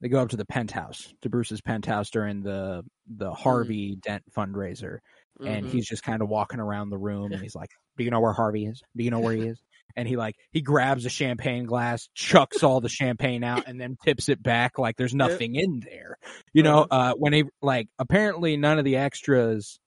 they 0.00 0.08
go 0.08 0.20
up 0.20 0.30
to 0.30 0.36
the 0.36 0.44
penthouse, 0.44 1.14
to 1.22 1.28
Bruce's 1.30 1.60
penthouse 1.60 2.10
during 2.10 2.42
the 2.42 2.82
the 3.06 3.32
Harvey 3.32 3.96
Dent 3.96 4.24
fundraiser 4.36 4.98
and 5.40 5.66
mhm. 5.66 5.70
he's 5.70 5.86
just 5.86 6.02
kind 6.02 6.22
of 6.22 6.28
walking 6.28 6.60
around 6.60 6.90
the 6.90 6.98
room 6.98 7.32
and 7.32 7.40
he's 7.40 7.54
like, 7.54 7.70
"Do 7.96 8.04
you 8.04 8.10
know 8.10 8.20
where 8.20 8.32
Harvey 8.32 8.66
is? 8.66 8.82
Do 8.96 9.04
you 9.04 9.10
know 9.10 9.20
where 9.20 9.34
he 9.34 9.48
is?" 9.48 9.60
And 9.96 10.08
he 10.08 10.16
like 10.16 10.36
he 10.50 10.60
grabs 10.60 11.04
a 11.04 11.10
champagne 11.10 11.64
glass, 11.64 12.08
chucks 12.14 12.62
all 12.62 12.80
the 12.80 12.88
champagne 12.88 13.44
out, 13.44 13.66
and 13.66 13.80
then 13.80 13.96
tips 14.04 14.28
it 14.28 14.42
back 14.42 14.78
like 14.78 14.96
there's 14.96 15.14
nothing 15.14 15.54
in 15.54 15.80
there. 15.80 16.16
You 16.52 16.62
know, 16.62 16.86
uh, 16.90 17.14
when 17.14 17.32
he 17.32 17.44
like 17.60 17.88
apparently 17.98 18.56
none 18.56 18.78
of 18.78 18.84
the 18.84 18.96
extras, 18.96 19.78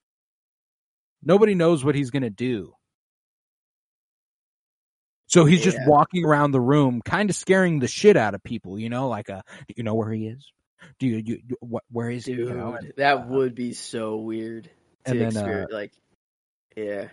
nobody 1.23 1.55
knows 1.55 1.83
what 1.83 1.95
he's 1.95 2.11
gonna 2.11 2.29
do. 2.29 2.73
So 5.27 5.45
he's 5.45 5.63
just 5.63 5.77
walking 5.87 6.23
around 6.23 6.51
the 6.51 6.61
room, 6.61 7.01
kind 7.03 7.29
of 7.29 7.35
scaring 7.35 7.79
the 7.79 7.87
shit 7.87 8.15
out 8.15 8.35
of 8.35 8.43
people. 8.43 8.77
You 8.77 8.89
know, 8.89 9.09
like, 9.09 9.29
uh, 9.29 9.41
do 9.67 9.73
you 9.75 9.83
know 9.83 9.95
where 9.95 10.11
he 10.11 10.27
is? 10.27 10.51
Do 10.99 11.07
you, 11.07 11.17
you, 11.17 11.57
what? 11.61 11.83
Where 11.89 12.09
is 12.09 12.25
he? 12.25 12.33
You 12.33 12.53
know, 12.53 12.77
that 12.97 13.17
uh, 13.17 13.25
would 13.27 13.55
be 13.55 13.73
so 13.73 14.17
weird 14.17 14.69
and 15.05 15.19
then, 15.21 15.37
uh, 15.37 15.67
like, 15.71 15.91
yeah, 16.75 17.07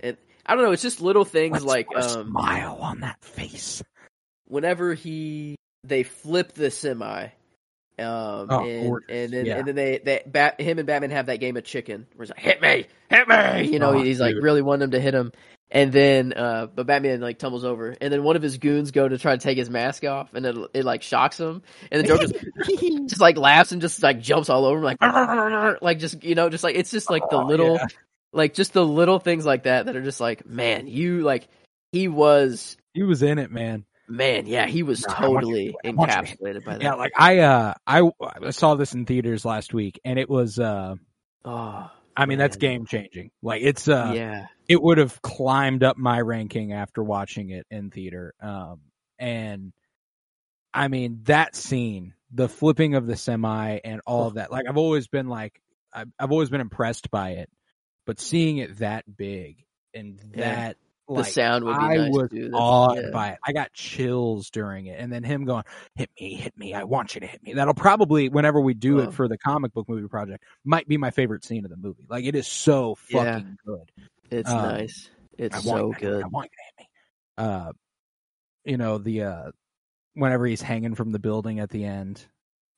and 0.00 0.16
I 0.46 0.54
don't 0.54 0.64
know. 0.64 0.72
It's 0.72 0.82
just 0.82 1.00
little 1.00 1.24
things 1.24 1.64
like 1.64 1.88
a 1.94 2.02
um, 2.02 2.30
smile 2.30 2.78
on 2.80 3.00
that 3.00 3.22
face. 3.22 3.82
whenever 4.46 4.94
he 4.94 5.56
they 5.84 6.02
flip 6.02 6.52
the 6.52 6.70
semi, 6.70 7.24
um, 7.98 8.46
Oh, 8.50 8.60
and, 8.64 9.00
and 9.08 9.32
then 9.32 9.46
Yeah. 9.46 9.58
and 9.58 9.68
then 9.68 9.74
they 9.74 9.98
they 9.98 10.22
bat, 10.26 10.60
him 10.60 10.78
and 10.78 10.86
Batman 10.86 11.10
have 11.10 11.26
that 11.26 11.40
game 11.40 11.56
of 11.56 11.64
chicken 11.64 12.06
where 12.16 12.24
he's 12.24 12.30
like, 12.30 12.40
"Hit 12.40 12.60
me, 12.62 12.86
hit 13.08 13.28
me," 13.28 13.68
you 13.72 13.78
know, 13.78 13.90
Oh, 13.90 14.02
he's 14.02 14.20
like 14.20 14.34
really 14.40 14.62
wanting 14.62 14.84
him 14.84 14.90
to 14.92 15.00
hit 15.00 15.14
him, 15.14 15.32
and 15.70 15.92
then 15.92 16.32
uh, 16.32 16.66
but 16.74 16.86
Batman 16.86 17.20
like 17.20 17.38
tumbles 17.38 17.64
over, 17.64 17.94
and 18.00 18.12
then 18.12 18.22
one 18.24 18.36
of 18.36 18.42
his 18.42 18.58
goons 18.58 18.90
go 18.90 19.08
to 19.08 19.18
try 19.18 19.32
to 19.36 19.38
take 19.42 19.56
his 19.58 19.70
mask 19.70 20.04
off, 20.04 20.34
and 20.34 20.44
it 20.46 20.56
it 20.74 20.84
like 20.84 21.02
shocks 21.02 21.38
him, 21.38 21.62
and 21.90 22.02
the 22.02 22.08
Joker 22.08 22.26
just, 22.26 22.78
just 23.08 23.20
like 23.20 23.36
laughs 23.36 23.72
and 23.72 23.80
just 23.80 24.02
like 24.02 24.20
jumps 24.20 24.48
all 24.50 24.64
over 24.64 24.78
him, 24.78 24.84
like 24.84 25.00
like 25.82 25.98
just 25.98 26.22
you 26.24 26.34
know, 26.34 26.48
just 26.48 26.64
like 26.64 26.76
it's 26.76 26.90
just 26.90 27.10
like 27.10 27.22
the 27.30 27.36
Oh, 27.36 27.46
little 27.46 27.76
yeah. 27.76 27.86
like 28.32 28.54
just 28.54 28.72
the 28.72 28.84
little 28.84 29.18
things 29.18 29.46
like 29.46 29.64
that 29.64 29.86
that 29.86 29.96
are 29.96 30.02
just 30.02 30.20
like, 30.20 30.46
man, 30.46 30.86
you 30.86 31.20
like 31.22 31.48
he 31.92 32.08
was 32.08 32.76
He 32.94 33.02
was 33.02 33.22
in 33.22 33.38
it, 33.38 33.50
man. 33.50 33.84
Man, 34.08 34.46
yeah, 34.46 34.66
he 34.66 34.82
was 34.82 35.06
Nah, 35.06 35.14
I 35.18 35.28
want 35.28 35.46
you 35.46 35.52
totally 35.52 35.68
to- 35.68 35.88
I 35.88 35.92
want 35.92 36.10
you 36.10 36.16
encapsulated 36.46 36.64
by 36.64 36.72
that. 36.78 36.82
Yeah, 36.82 36.94
like 36.94 37.12
I 37.16 37.38
uh 37.38 37.74
I 37.86 38.10
I 38.44 38.50
saw 38.50 38.74
this 38.74 38.92
in 38.92 39.06
theaters 39.06 39.44
last 39.44 39.72
week 39.72 40.00
and 40.04 40.18
it 40.18 40.28
was 40.28 40.58
uh 40.58 40.96
oh, 41.44 41.90
I 42.20 42.26
mean 42.26 42.38
that's 42.38 42.56
game 42.56 42.84
changing. 42.84 43.30
Like 43.42 43.62
it's 43.62 43.88
uh 43.88 44.12
yeah, 44.14 44.46
it 44.68 44.80
would 44.80 44.98
have 44.98 45.22
climbed 45.22 45.82
up 45.82 45.96
my 45.96 46.20
ranking 46.20 46.72
after 46.72 47.02
watching 47.02 47.48
it 47.50 47.66
in 47.70 47.90
theater. 47.90 48.34
Um 48.40 48.80
and 49.18 49.72
I 50.74 50.88
mean 50.88 51.20
that 51.24 51.56
scene, 51.56 52.12
the 52.30 52.48
flipping 52.48 52.94
of 52.94 53.06
the 53.06 53.16
semi 53.16 53.80
and 53.82 54.02
all 54.06 54.26
of 54.26 54.34
that. 54.34 54.52
Like 54.52 54.66
I've 54.68 54.76
always 54.76 55.08
been 55.08 55.28
like 55.28 55.60
I've, 55.94 56.08
I've 56.18 56.30
always 56.30 56.50
been 56.50 56.60
impressed 56.60 57.10
by 57.10 57.30
it, 57.30 57.50
but 58.04 58.20
seeing 58.20 58.58
it 58.58 58.78
that 58.78 59.04
big 59.16 59.64
and 59.94 60.20
that 60.34 60.76
the 61.16 61.24
sound 61.24 61.64
would 61.64 61.72
be 61.76 61.84
I 61.84 61.96
nice 61.96 62.10
was 62.12 62.30
too. 62.30 62.50
Awed 62.54 62.96
yeah. 62.96 63.10
by 63.12 63.28
it. 63.30 63.38
I 63.44 63.52
got 63.52 63.72
chills 63.72 64.50
during 64.50 64.86
it, 64.86 64.98
and 65.00 65.12
then 65.12 65.22
him 65.24 65.44
going, 65.44 65.64
"Hit 65.94 66.10
me, 66.20 66.34
hit 66.34 66.56
me! 66.56 66.74
I 66.74 66.84
want 66.84 67.14
you 67.14 67.20
to 67.22 67.26
hit 67.26 67.42
me." 67.42 67.54
That'll 67.54 67.74
probably, 67.74 68.28
whenever 68.28 68.60
we 68.60 68.74
do 68.74 69.00
Oh. 69.00 69.04
it 69.04 69.14
for 69.14 69.28
the 69.28 69.38
comic 69.38 69.72
book 69.72 69.88
movie 69.88 70.08
project, 70.08 70.44
might 70.64 70.86
be 70.88 70.96
my 70.96 71.10
favorite 71.10 71.44
scene 71.44 71.64
of 71.64 71.70
the 71.70 71.76
movie. 71.76 72.06
Like 72.08 72.24
it 72.24 72.34
is 72.34 72.46
so 72.46 72.96
Yeah. 73.08 73.24
fucking 73.38 73.56
good. 73.66 73.90
It's 74.30 74.50
um, 74.50 74.62
nice. 74.62 75.10
It's 75.38 75.56
I 75.56 75.60
so 75.60 75.76
you 75.88 75.92
to 75.94 75.98
hit 75.98 76.02
me. 76.02 76.10
good. 76.10 76.24
I 76.24 76.28
want 76.28 76.50
you 76.50 76.56
to 76.56 76.62
hit 76.66 76.74
me. 76.78 76.88
Uh, 77.38 77.72
you 78.64 78.76
know 78.76 78.98
the 78.98 79.22
uh, 79.22 79.50
whenever 80.14 80.46
he's 80.46 80.62
hanging 80.62 80.94
from 80.94 81.10
the 81.12 81.18
building 81.18 81.60
at 81.60 81.70
the 81.70 81.84
end. 81.84 82.24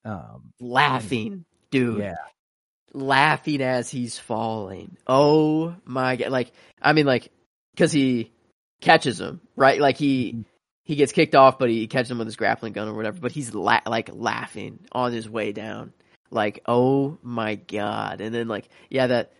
Um, 0.05 0.53
Laughing, 0.61 1.45
dude. 1.70 1.99
yeah, 2.01 2.14
Laughing 2.95 3.62
as 3.62 3.89
he's 3.91 4.18
falling. 4.18 4.97
Oh 5.07 5.74
my 5.85 6.16
god! 6.16 6.30
Like, 6.30 6.53
I 6.80 6.93
mean, 6.93 7.07
like, 7.07 7.30
because 7.75 7.93
he 7.93 8.33
catches 8.81 9.20
him, 9.20 9.41
right? 9.57 9.81
Like 9.81 9.97
he 9.97 10.45
he 10.85 10.97
gets 10.97 11.12
kicked 11.12 11.35
off, 11.35 11.59
but 11.59 11.70
he 11.70 11.87
catches 11.87 12.11
him 12.11 12.18
with 12.18 12.27
his 12.27 12.37
grappling 12.37 12.73
gun 12.73 12.89
or 12.89 12.95
whatever. 12.95 13.18
But 13.20 13.33
he's 13.33 13.55
la- 13.55 13.81
like 13.87 14.11
laughing 14.12 14.81
on 14.93 15.12
his 15.12 15.29
way 15.29 15.53
down. 15.53 15.93
Like, 16.31 16.62
oh 16.66 17.18
my 17.23 17.57
god! 17.57 18.20
And 18.20 18.35
then 18.35 18.49
like, 18.49 18.68
yeah, 18.91 19.07
that. 19.09 19.33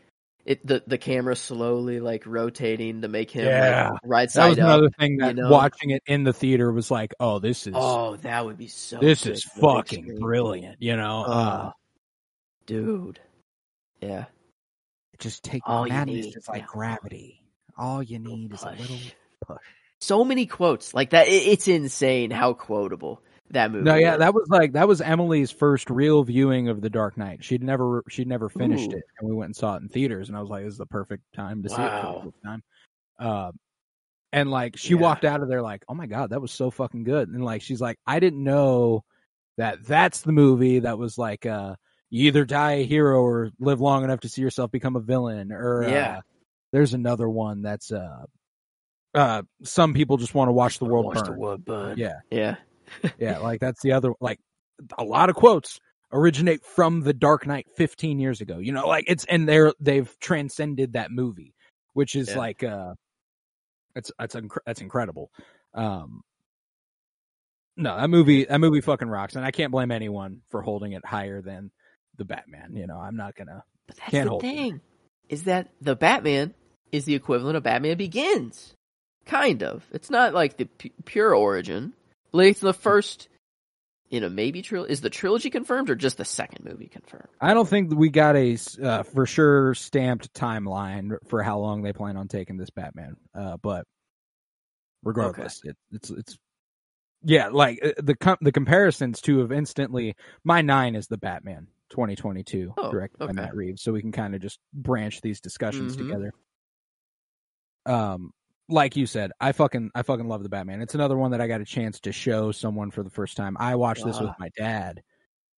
It, 0.45 0.67
the 0.67 0.83
the 0.89 0.99
camera 0.99 1.37
slowly 1.37 2.01
like 2.01 2.27
rotating 2.27 3.03
to 3.03 3.09
make 3.09 3.31
him 3.31 3.47
Yeah. 3.47 3.91
like 3.93 4.01
right 4.05 4.29
that 4.29 4.33
side 4.33 4.49
was 4.49 4.59
up. 4.59 4.65
another 4.65 4.91
thing 4.99 5.19
that 5.19 5.37
you 5.37 5.43
know? 5.45 5.49
watching 5.49 5.91
it 5.91 6.03
in 6.05 6.25
the 6.25 6.33
theater 6.33 6.73
was 6.73 6.91
like, 6.91 7.15
oh, 7.21 7.39
this 7.39 7.69
is 7.69 7.75
Oh, 7.77 8.17
that 8.17 8.45
would 8.45 8.59
be 8.59 8.67
so. 8.67 8.99
this 8.99 9.25
is 9.25 9.45
for 9.45 9.51
the 9.55 9.61
big 9.61 9.63
fucking 9.77 10.03
screen. 10.05 10.19
brilliant. 10.19 10.83
You 10.83 10.97
know, 10.97 11.23
uh, 11.23 11.71
Oh, 11.71 11.73
dude. 12.67 13.21
Yeah. 14.01 14.25
just 15.21 15.45
take 15.45 15.63
All 15.65 15.87
you 15.87 15.93
madness 15.93 16.35
is 16.35 16.49
like 16.49 16.67
gravity. 16.67 17.42
All 17.77 18.03
you 18.03 18.19
need 18.19 18.53
is 18.53 18.63
a 18.63 18.71
little 18.71 18.99
push. 19.47 19.59
So 20.01 20.25
many 20.25 20.47
quotes 20.47 20.95
like 20.95 21.11
that. 21.11 21.29
It's 21.29 21.69
insane 21.69 22.31
how 22.31 22.55
quotable 22.55 23.23
that 23.51 23.71
movie. 23.71 23.85
No, 23.85 23.95
yeah, 23.95 24.13
was. 24.13 24.19
that 24.19 24.35
was 24.35 24.49
like 24.49 24.73
that 24.73 24.89
was 24.89 25.01
Emily's 25.01 25.51
first 25.51 25.91
real 25.91 26.25
viewing 26.25 26.69
of 26.69 26.81
The 26.81 26.91
Dark 26.91 27.17
Knight. 27.17 27.45
She'd 27.45 27.63
never 27.63 28.03
she'd 28.09 28.27
never 28.29 28.49
finished 28.49 28.93
Ooh. 28.93 28.97
it, 28.97 29.05
and 29.19 29.29
we 29.29 29.35
went 29.35 29.49
and 29.49 29.57
saw 29.57 29.77
it 29.77 29.83
in 29.83 29.89
theaters. 29.89 30.29
And 30.29 30.37
I 30.37 30.41
was 30.41 30.51
like, 30.51 30.65
"This 30.65 30.73
is 30.73 30.79
the 30.79 30.87
perfect 30.87 31.23
time 31.35 31.63
to 31.63 31.69
see 31.69 31.77
it." 31.77 31.89
Wow. 31.89 32.33
time. 32.45 32.63
Uh, 33.19 33.53
and 34.33 34.51
like 34.51 34.77
she 34.77 34.95
Yeah. 34.95 35.01
walked 35.01 35.25
out 35.25 35.43
of 35.43 35.49
there 35.49 35.63
like, 35.63 35.85
"Oh 35.89 35.95
my 35.95 36.07
god, 36.07 36.31
that 36.31 36.41
was 36.41 36.53
so 36.53 36.71
fucking 36.71 37.05
good!" 37.05 37.29
And 37.29 37.45
like 37.45 37.63
she's 37.63 37.81
like, 37.81 37.99
"I 38.07 38.19
didn't 38.19 38.43
know 38.43 39.05
that 39.57 39.85
that's 39.87 40.23
the 40.23 40.33
movie 40.33 40.81
that 40.81 40.99
was 40.99 41.19
like, 41.19 41.47
uh, 41.47 41.77
you 42.11 42.27
either 42.27 42.45
die 42.45 42.73
a 42.73 42.85
hero 42.87 43.23
or 43.23 43.51
live 43.61 43.81
long 43.81 44.05
enough 44.05 44.21
to 44.21 44.29
see 44.29 44.43
yourself 44.43 44.71
become 44.71 44.97
a 44.97 45.01
villain." 45.01 45.53
Or 45.53 45.85
Yeah. 45.85 46.17
uh, 46.19 46.21
there's 46.73 46.95
another 46.95 47.29
one 47.29 47.63
that's 47.63 47.93
uh, 47.93 48.25
uh, 49.15 49.43
some 49.63 49.95
people 49.95 50.17
just 50.17 50.35
want 50.35 50.49
to 50.49 50.53
watch 50.53 50.79
the 50.79 50.85
world 50.87 51.07
Watch 51.07 51.17
burn. 51.17 51.25
the 51.27 51.33
world 51.39 51.65
burn. 51.65 51.99
Yeah, 51.99 52.21
yeah. 52.31 52.57
yeah, 53.19 53.39
like 53.39 53.61
that's 53.61 53.81
the 53.83 53.93
other 53.93 54.13
like 54.21 54.39
a 54.99 55.05
lot 55.05 55.31
of 55.31 55.37
quotes 55.37 55.79
originate 56.13 56.65
from 56.65 57.01
the 57.01 57.13
Dark 57.15 57.47
Knight 57.47 57.67
15 57.77 58.19
years 58.19 58.41
ago. 58.41 58.59
You 58.59 58.73
know, 58.73 58.87
like 58.87 59.05
it's 59.09 59.25
and 59.27 59.49
they're 59.49 59.73
they've 59.81 60.15
transcended 60.21 60.95
that 60.95 61.11
movie, 61.11 61.55
which 61.95 62.15
is 62.17 62.29
Yeah. 62.31 62.39
like 62.39 62.63
uh 62.65 62.95
it's 63.95 64.11
that's 64.19 64.35
inc- 64.35 64.59
that's 64.67 64.81
incredible. 64.81 65.31
Um 65.75 66.23
no, 67.77 67.97
that 67.97 68.11
movie 68.11 68.45
that 68.45 68.61
movie 68.61 68.81
fucking 68.83 69.09
rocks 69.09 69.37
and 69.37 69.45
I 69.45 69.51
can't 69.51 69.73
blame 69.73 69.91
anyone 69.91 70.43
for 70.51 70.61
holding 70.63 70.93
it 70.93 71.05
higher 71.05 71.41
than 71.41 71.71
the 72.19 72.25
Batman, 72.27 72.77
you 72.77 72.87
know. 72.87 72.99
I'm 72.99 73.17
not 73.17 73.35
to 73.37 73.63
But 73.87 73.97
that's 73.97 74.11
Can't 74.11 74.25
the 74.25 74.31
hold 74.31 74.43
thing, 74.43 74.81
is 75.31 75.45
that 75.45 75.71
the 75.81 75.97
Batman 75.97 76.53
is 76.93 77.05
the 77.07 77.15
equivalent 77.15 77.57
of 77.57 77.63
Batman 77.65 77.97
Begins. 77.97 78.75
Kind 79.27 79.63
of. 79.63 79.85
It's 79.93 80.11
not 80.11 80.35
like 80.35 80.57
the 80.57 80.67
pu- 80.67 80.91
pure 81.05 81.35
origin. 81.35 81.93
Like 82.33 82.53
it's 82.53 82.61
the 82.61 82.75
first 82.75 83.29
in 84.11 84.25
a 84.25 84.31
maybe 84.31 84.63
trilogy. 84.63 84.93
Is 84.93 85.01
the 85.01 85.11
trilogy 85.11 85.49
confirmed 85.51 85.89
or 85.91 85.95
just 85.95 86.19
the 86.19 86.25
second 86.25 86.65
movie 86.65 86.89
confirmed? 86.89 87.29
I 87.41 87.55
don't 87.55 87.69
think 87.69 87.95
we 87.95 88.11
got 88.11 88.37
a 88.37 88.57
uh, 88.83 89.03
for 89.05 89.25
sure 89.27 89.75
stamped 89.75 90.33
timeline 90.35 91.17
for 91.29 91.43
how 91.43 91.59
long 91.59 91.83
they 91.83 91.93
plan 91.93 92.17
on 92.17 92.29
taking 92.29 92.57
this 92.59 92.71
Batman. 92.71 93.17
Uh, 93.35 93.57
but 93.63 93.85
regardless, 95.03 95.61
it, 95.65 95.77
it's 95.93 96.11
it's 96.11 96.37
yeah, 97.25 97.49
like 97.49 97.79
uh, 97.85 97.91
the 98.03 98.17
com- 98.17 98.39
the 98.41 98.53
comparisons 98.53 99.21
to 99.23 99.39
have 99.39 99.53
instantly. 99.53 100.17
My 100.45 100.61
nine 100.63 100.97
is 100.97 101.07
the 101.07 101.19
Batman 101.19 101.69
2022, 101.91 102.75
Oh, 102.77 102.91
directed 102.91 103.19
by. 103.19 103.33
Matt 103.33 103.55
Reeves, 103.55 103.83
so 103.83 103.93
we 103.93 104.01
can 104.01 104.13
kind 104.13 104.35
of 104.35 104.41
just 104.43 104.59
branch 104.75 105.21
these 105.21 105.41
discussions 105.41 105.95
Mhm. 105.97 105.99
together. 106.09 106.33
Um, 107.87 108.33
like 108.69 108.97
you 108.97 109.07
said, 109.07 109.33
I 109.41 109.53
fucking 109.53 109.91
I 109.95 110.03
fucking 110.03 110.29
love 110.29 110.43
the 110.43 110.49
Batman. 110.49 110.81
It's 110.83 110.95
another 110.95 111.17
one 111.17 111.33
that 111.33 111.41
I 111.41 111.47
got 111.47 111.61
a 111.61 111.65
chance 111.65 112.01
to 112.01 112.13
show 112.13 112.53
someone 112.53 112.91
for 112.91 113.03
the 113.03 113.11
first 113.11 113.37
time. 113.37 113.57
I 113.59 113.75
watched 113.77 114.05
this 114.05 114.19
with 114.21 114.31
Ah. 114.31 114.37
my 114.39 114.51
dad. 114.57 114.99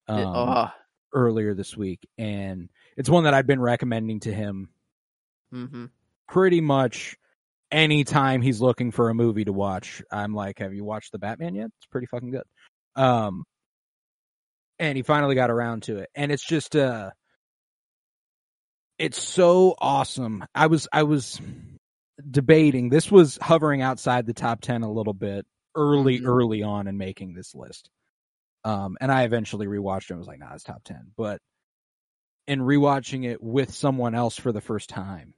It- 0.08 0.12
Um, 0.12 0.34
oh, 0.34 0.70
earlier 1.12 1.54
this 1.54 1.76
week, 1.76 2.06
and 2.18 2.68
it's 2.96 3.08
one 3.08 3.24
that 3.24 3.34
I've 3.34 3.46
been 3.46 3.60
recommending 3.60 4.20
to 4.20 4.32
him 4.32 4.68
hmm 5.50 5.86
pretty 6.28 6.60
much 6.60 7.16
anytime 7.70 8.42
he's 8.42 8.60
looking 8.60 8.90
for 8.90 9.10
a 9.10 9.14
movie 9.14 9.44
to 9.44 9.52
watch. 9.52 10.02
I'm 10.10 10.34
like, 10.34 10.58
"Have 10.58 10.74
you 10.74 10.84
watched 10.84 11.12
the 11.12 11.18
Batman 11.18 11.54
yet? 11.54 11.70
It's 11.76 11.86
pretty 11.86 12.06
fucking 12.08 12.30
good." 12.32 12.44
Um, 12.96 13.44
and 14.78 14.96
he 14.96 15.02
finally 15.02 15.34
got 15.36 15.50
around 15.50 15.84
to 15.84 15.98
it, 15.98 16.10
and 16.14 16.32
it's 16.32 16.44
just 16.44 16.74
uh, 16.74 17.12
it's 18.98 19.22
so 19.22 19.74
awesome. 19.78 20.44
I 20.54 20.66
was 20.66 20.88
I 20.92 21.04
was 21.04 21.40
debating. 22.30 22.88
This 22.88 23.10
was 23.10 23.38
hovering 23.40 23.82
outside 23.82 24.26
the 24.26 24.34
top 24.34 24.60
ten 24.60 24.82
a 24.82 24.92
little 24.92 25.14
bit 25.14 25.46
early, 25.74 26.20
Mhm. 26.20 26.26
early 26.26 26.62
on 26.62 26.86
in 26.86 26.96
making 26.96 27.34
this 27.34 27.54
list. 27.54 27.90
Um, 28.64 28.96
and 29.00 29.12
I 29.12 29.24
eventually 29.24 29.66
rewatched 29.66 30.04
it 30.04 30.10
and 30.10 30.18
was 30.18 30.28
like, 30.28 30.38
nah, 30.38 30.54
it's 30.54 30.64
top 30.64 30.82
10. 30.84 31.12
But 31.16 31.40
in 32.46 32.60
rewatching 32.60 33.24
it 33.24 33.42
with 33.42 33.74
someone 33.74 34.14
else 34.14 34.38
for 34.38 34.52
the 34.52 34.60
first 34.60 34.88
time, 34.88 35.34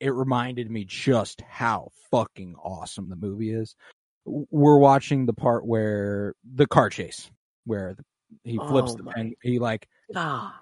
it 0.00 0.10
reminded 0.10 0.68
me 0.70 0.84
just 0.84 1.42
how 1.42 1.90
fucking 2.10 2.56
awesome 2.56 3.08
the 3.08 3.16
movie 3.16 3.52
is. 3.52 3.76
We're 4.24 4.78
watching 4.78 5.26
the 5.26 5.32
part 5.32 5.64
where 5.64 6.34
the 6.42 6.66
car 6.66 6.90
chase, 6.90 7.30
where 7.66 7.94
the, 7.94 8.04
he 8.42 8.58
flips 8.58 8.92
Oh 8.92 8.96
the 8.96 9.04
pen, 9.04 9.34
he 9.42 9.58
like, 9.60 9.86
ah, 10.16 10.60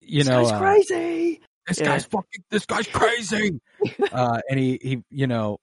you 0.00 0.24
know, 0.24 0.44
uh, 0.44 0.58
crazy. 0.58 1.40
This 1.66 1.78
Yeah. 1.78 1.86
guy's 1.86 2.04
fucking, 2.04 2.44
this 2.50 2.66
guy's 2.66 2.86
crazy. 2.86 3.60
uh, 4.12 4.40
and 4.50 4.58
he, 4.58 4.78
he, 4.82 5.02
you 5.10 5.26
know, 5.26 5.58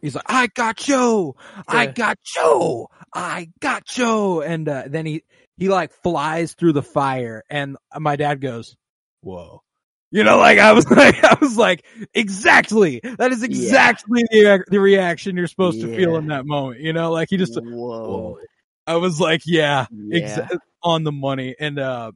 he's 0.00 0.14
like, 0.14 0.24
I 0.28 0.46
got 0.48 0.86
you, 0.88 1.34
I 1.68 1.84
Yeah. 1.84 1.92
got 1.92 2.18
you, 2.36 2.86
I 3.14 3.50
got 3.60 3.96
you. 3.98 4.42
And, 4.42 4.68
uh, 4.68 4.84
then 4.86 5.06
he, 5.06 5.24
he 5.56 5.68
like 5.68 5.92
flies 6.02 6.54
through 6.54 6.72
the 6.72 6.82
fire 6.82 7.42
and 7.50 7.76
my 7.98 8.16
dad 8.16 8.40
goes, 8.40 8.76
whoa. 9.22 9.62
You 10.12 10.24
know, 10.24 10.38
like 10.38 10.58
I 10.58 10.72
was 10.72 10.90
like, 10.90 11.22
I 11.22 11.36
was 11.40 11.56
like, 11.56 11.84
exactly. 12.14 13.00
That 13.02 13.30
is 13.30 13.42
exactly 13.44 14.24
the, 14.30 14.64
the 14.68 14.80
reaction 14.80 15.36
you're 15.36 15.46
supposed 15.46 15.80
to 15.82 15.86
feel 15.94 16.16
in 16.16 16.26
that 16.28 16.46
moment. 16.46 16.80
You 16.80 16.92
know, 16.92 17.12
like 17.12 17.28
he 17.30 17.36
just, 17.36 17.56
Whoa. 17.62 18.38
I 18.86 18.96
was 18.96 19.20
like, 19.20 19.42
yeah, 19.46 19.86
Yeah. 19.92 20.48
exa- 20.48 20.58
on 20.82 21.04
the 21.04 21.12
money. 21.12 21.54
And, 21.60 21.78
uh, 21.78 22.10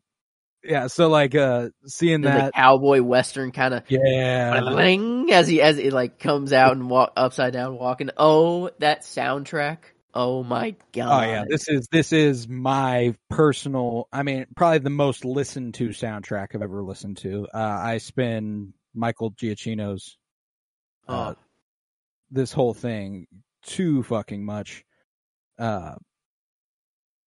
yeah, 0.65 0.87
so 0.87 1.09
like, 1.09 1.35
uh, 1.35 1.71
seeing 1.87 2.23
that, 2.23 2.55
cowboy 2.55 3.03
western 3.03 3.53
kind 3.53 3.75
of 3.75 3.83
yeah, 3.89 4.61
as 5.31 5.49
he 5.49 5.61
as 5.61 5.79
it 5.79 5.93
like 5.93 6.19
comes 6.19 6.53
out 6.53 6.73
and 6.73 6.89
walk 6.89 7.13
upside 7.17 7.53
down 7.53 7.79
walking. 7.79 8.11
Oh, 8.17 8.71
that 8.79 9.03
soundtrack. 9.03 9.79
Oh 10.15 10.45
my 10.45 10.77
god. 10.93 11.25
Oh 11.25 11.31
yeah, 11.31 11.45
this 11.49 11.69
is 11.69 11.89
this 11.91 12.13
is 12.13 12.49
my 12.49 13.15
personal. 13.31 14.09
I 14.13 14.23
mean, 14.23 14.47
probably 14.55 14.79
the 14.79 14.91
most 14.91 15.25
listened 15.25 15.75
to 15.75 15.89
soundtrack 15.89 16.55
I've 16.55 16.63
ever 16.63 16.83
listened 16.83 17.17
to. 17.19 17.49
Uh, 17.53 17.59
I 17.59 17.99
spin 17.99 18.75
Michael 18.95 19.33
Giacchino's 19.33 20.17
uh, 21.09 21.35
Oh, 21.35 21.41
this 22.31 22.53
whole 22.53 22.75
thing 22.75 23.27
too 23.65 24.03
fucking 24.05 24.45
much. 24.45 24.85
Uh, 25.59 25.95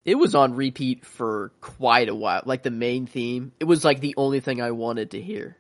it 0.07 0.15
was 0.15 0.35
on 0.37 0.55
repeat 0.55 1.05
for 1.05 1.51
quite 1.61 2.09
a 2.09 2.15
while. 2.15 2.43
Like 2.47 2.63
the 2.63 2.71
main 2.71 3.07
theme, 3.07 3.53
it 3.61 3.65
was 3.65 3.85
like 3.85 4.01
the 4.01 4.15
only 4.17 4.41
thing 4.41 4.63
I 4.63 4.71
wanted 4.71 5.11
to 5.11 5.21
hear 5.21 5.57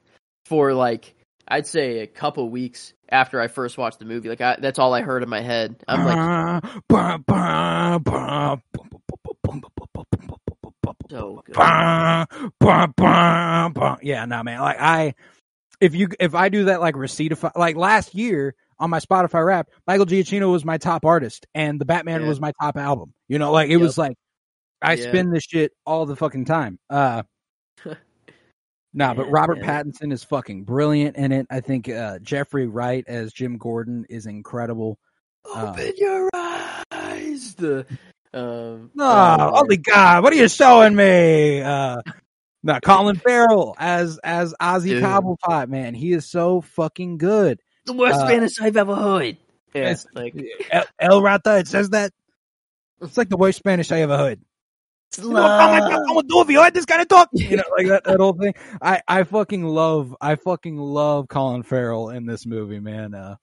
for 0.46 0.72
like 0.72 1.14
I'd 1.48 1.66
say 1.66 1.98
a 2.00 2.06
couple 2.06 2.48
weeks 2.48 2.92
after 3.10 3.40
I 3.40 3.48
first 3.48 3.76
watched 3.76 3.98
the 3.98 4.04
movie. 4.04 4.28
Like 4.28 4.40
I, 4.40 4.56
that's 4.58 4.78
all 4.78 4.94
I 4.94 5.02
heard 5.02 5.22
in 5.22 5.28
my 5.28 5.40
head. 5.40 5.76
I'm 5.86 6.04
like, 6.04 6.16
so 11.10 11.42
good. 11.44 11.56
yeah, 14.02 14.24
no 14.26 14.42
man. 14.42 14.60
Like 14.60 14.76
I, 14.80 15.14
if 15.80 15.94
you 15.94 16.08
if 16.20 16.34
I 16.34 16.48
do 16.48 16.64
that 16.66 16.80
like 16.80 16.94
Receiptify, 16.94 17.52
like 17.56 17.76
last 17.76 18.14
year 18.14 18.54
on 18.78 18.90
my 18.90 19.00
Spotify 19.00 19.44
rap, 19.44 19.68
Michael 19.86 20.06
Giacchino 20.06 20.50
was 20.52 20.64
my 20.64 20.78
top 20.78 21.04
artist, 21.04 21.46
and 21.54 21.80
the 21.80 21.84
Batman 21.84 22.22
Yeah. 22.22 22.28
was 22.28 22.40
my 22.40 22.52
top 22.60 22.76
album. 22.76 23.12
You 23.28 23.38
know, 23.38 23.52
like 23.52 23.68
it 23.68 23.72
Yep. 23.72 23.80
was 23.80 23.98
like 23.98 24.16
I 24.82 24.94
Yeah. 24.94 25.08
spin 25.08 25.30
this 25.30 25.44
shit 25.44 25.72
all 25.84 26.06
the 26.06 26.16
fucking 26.16 26.44
time. 26.46 26.78
Uh. 26.90 27.22
Nah, 28.94 29.12
but 29.12 29.30
Robert 29.30 29.58
yeah. 29.58 29.82
Pattinson 29.82 30.10
is 30.10 30.24
fucking 30.24 30.64
brilliant 30.64 31.16
in 31.16 31.30
it. 31.30 31.46
I 31.50 31.60
think 31.60 31.86
uh, 31.86 32.18
Jeffrey 32.20 32.66
Wright 32.66 33.04
as 33.06 33.30
Jim 33.30 33.58
Gordon 33.58 34.06
is 34.08 34.24
incredible. 34.24 34.98
Open 35.54 35.92
your 35.98 36.30
eyes. 36.32 37.54
The 37.56 37.84
um. 38.32 38.90
No, 38.94 39.04
uh, 39.04 39.50
holy 39.50 39.76
God, 39.76 40.22
what 40.22 40.32
are 40.32 40.36
you 40.36 40.48
showing 40.48 40.96
me? 40.96 41.60
Uh, 41.60 42.00
no, 42.62 42.80
Colin 42.80 43.16
Farrell 43.16 43.74
as 43.78 44.18
as 44.24 44.54
Ozzy. 44.58 44.98
Cobblepot, 44.98 45.68
man, 45.68 45.92
he 45.92 46.14
is 46.14 46.24
so 46.30 46.62
fucking 46.62 47.18
good. 47.18 47.60
the 47.84 47.92
worst 47.92 48.16
uh, 48.18 48.26
Spanish 48.26 48.58
I've 48.62 48.78
ever 48.78 48.94
heard. 48.96 49.36
Yeah, 49.74 49.90
It's- 49.90 50.06
like 50.14 50.34
El, 50.70 50.84
El 50.98 51.22
Rata, 51.22 51.58
it 51.58 51.68
says 51.68 51.90
that. 51.90 52.12
It's 53.02 53.18
like 53.18 53.28
the 53.28 53.36
worst 53.36 53.58
Spanish 53.58 53.92
I 53.92 54.00
ever 54.00 54.16
heard. 54.16 54.40
Love. 55.18 55.24
You 55.24 55.36
I'm 55.38 55.70
like, 55.80 55.92
I'm 55.92 56.06
gonna 56.06 56.22
do 56.28 56.40
if 56.42 56.50
you 56.50 56.62
heard 56.62 56.74
this 56.74 56.84
kind 56.84 57.00
of 57.00 57.08
talk. 57.08 57.28
You 57.32 57.56
know, 57.56 57.62
like 57.76 57.86
that, 57.88 58.04
that 58.04 58.20
whole 58.20 58.34
thing. 58.34 58.54
I, 58.82 59.00
I 59.08 59.22
fucking 59.24 59.64
love, 59.64 60.14
I 60.20 60.34
fucking 60.36 60.76
love 60.76 61.28
Colin 61.28 61.62
Farrell 61.62 62.10
in 62.10 62.26
this 62.26 62.44
movie, 62.46 62.80
man. 62.80 63.14
Uh, 63.14 63.36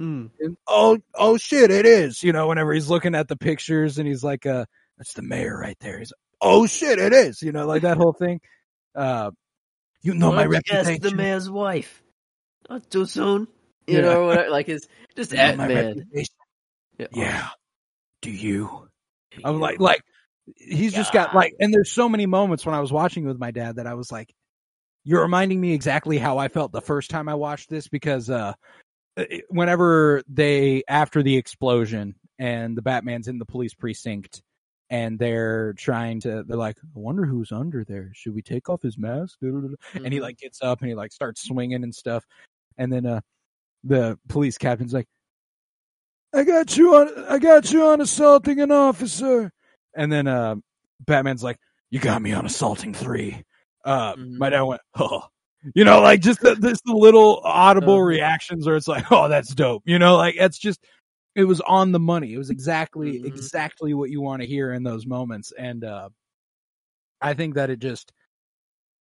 Mm. 0.00 0.30
and, 0.40 0.56
oh, 0.66 0.98
oh 1.14 1.36
shit, 1.36 1.70
it 1.70 1.86
is. 1.86 2.20
You 2.22 2.32
know, 2.32 2.48
whenever 2.48 2.72
he's 2.74 2.90
looking 2.90 3.14
at 3.14 3.28
the 3.28 3.36
pictures 3.36 3.98
and 3.98 4.08
he's 4.08 4.24
like, 4.24 4.44
uh, 4.44 4.64
that's 4.98 5.12
the 5.12 5.22
mayor 5.22 5.56
right 5.56 5.76
there. 5.78 6.00
He's 6.00 6.10
like, 6.10 6.18
oh 6.40 6.66
shit, 6.66 6.98
it 6.98 7.12
is. 7.12 7.40
You 7.42 7.52
know, 7.52 7.64
like 7.64 7.82
that 7.82 7.96
whole 7.96 8.12
thing. 8.12 8.40
Uh, 8.92 9.30
you 10.02 10.14
know 10.14 10.32
my 10.32 10.46
Why 10.48 10.54
don't 10.54 10.56
ask 10.72 10.88
reputation. 10.88 11.02
the 11.02 11.14
mayor's 11.14 11.48
wife. 11.48 12.02
Not 12.68 12.90
too 12.90 13.06
soon. 13.06 13.46
You 13.86 13.98
Yeah. 13.98 14.00
know, 14.00 14.26
whatever. 14.26 14.50
Like 14.50 14.68
it's 14.68 14.88
just 15.14 15.30
You 15.30 15.36
know 15.38 15.44
at 15.44 15.56
my 15.58 15.68
man. 15.68 15.84
reputation. 15.98 16.34
Yeah. 16.98 17.06
Yeah. 17.12 17.48
Do 18.22 18.30
you? 18.32 18.88
I'm 19.44 19.60
like, 19.60 19.78
like 19.78 20.02
he's 20.56 20.92
just 20.92 21.12
got 21.12 21.34
like, 21.34 21.54
and 21.60 21.72
there's 21.72 21.90
so 21.92 22.08
many 22.08 22.26
moments 22.26 22.64
when 22.66 22.74
I 22.74 22.80
was 22.80 22.92
watching 22.92 23.24
with 23.26 23.38
my 23.38 23.50
dad 23.50 23.76
that 23.76 23.86
I 23.86 23.94
was 23.94 24.10
like, 24.12 24.34
you're 25.04 25.22
reminding 25.22 25.60
me 25.60 25.72
exactly 25.74 26.18
how 26.18 26.38
I 26.38 26.48
felt 26.48 26.72
the 26.72 26.80
first 26.80 27.10
time 27.10 27.28
I 27.28 27.34
watched 27.34 27.68
this 27.70 27.88
because 27.88 28.30
uh 28.30 28.54
whenever 29.48 30.22
they 30.28 30.82
after 30.88 31.22
the 31.22 31.36
explosion 31.36 32.14
and 32.38 32.76
the 32.76 32.82
Batman's 32.82 33.28
in 33.28 33.38
the 33.38 33.44
police 33.44 33.74
precinct 33.74 34.42
and 34.90 35.18
they're 35.18 35.72
trying 35.74 36.20
to 36.22 36.42
they're 36.46 36.56
like 36.56 36.76
I 36.82 36.98
wonder 36.98 37.24
who's 37.24 37.52
under 37.52 37.84
there. 37.84 38.10
Should 38.14 38.34
we 38.34 38.42
take 38.42 38.68
off 38.68 38.82
his 38.82 38.98
mask? 38.98 39.38
Mm-hmm. 39.42 40.04
and 40.04 40.12
he 40.12 40.18
Mhm. 40.18 40.22
like 40.22 40.38
gets 40.38 40.62
up 40.62 40.80
and 40.80 40.88
he 40.88 40.94
like 40.94 41.12
starts 41.12 41.46
swinging 41.46 41.84
and 41.84 41.94
stuff. 41.94 42.24
And 42.78 42.92
then 42.92 43.06
uh 43.06 43.20
the 43.84 44.18
police 44.28 44.56
captain's 44.58 44.94
like 44.94 45.06
I 46.32 46.44
got 46.44 46.76
you 46.76 46.96
on 46.96 47.24
I 47.28 47.38
got 47.38 47.70
you 47.72 47.84
on 47.84 48.00
assaulting 48.00 48.58
an 48.60 48.72
officer 48.72 49.52
and 49.96 50.10
then 50.12 50.26
uh 50.26 50.54
Batman's 51.06 51.42
like 51.44 51.58
you 51.90 52.00
got 52.00 52.22
me 52.22 52.32
on 52.32 52.46
assaulting 52.46 52.94
3 52.94 53.42
uh 53.84 54.14
Mhm. 54.16 54.38
my 54.38 54.50
dad 54.50 54.62
went 54.62 54.80
oh 54.98 55.22
you 55.74 55.84
know 55.84 56.00
like 56.00 56.20
just 56.20 56.40
the, 56.40 56.54
this 56.56 56.78
little 56.86 57.40
audible 57.44 57.94
Uh-huh. 57.96 58.04
reactions 58.06 58.66
where 58.66 58.76
it's 58.76 58.88
like 58.88 59.10
oh 59.12 59.28
that's 59.28 59.54
dope 59.54 59.82
you 59.86 59.98
know 59.98 60.16
like 60.16 60.34
it's 60.38 60.58
just 60.58 60.80
it 61.34 61.44
was 61.44 61.60
on 61.62 61.92
the 61.92 62.00
money 62.00 62.34
it 62.34 62.38
was 62.38 62.50
exactly 62.50 63.18
Mhm. 63.20 63.26
exactly 63.26 63.94
what 63.94 64.10
you 64.10 64.20
want 64.20 64.40
to 64.42 64.48
hear 64.48 64.72
in 64.72 64.82
those 64.82 65.06
moments 65.06 65.52
and 65.58 65.84
uh 65.84 66.08
i 67.20 67.34
think 67.34 67.54
that 67.54 67.70
it 67.70 67.78
just 67.78 68.12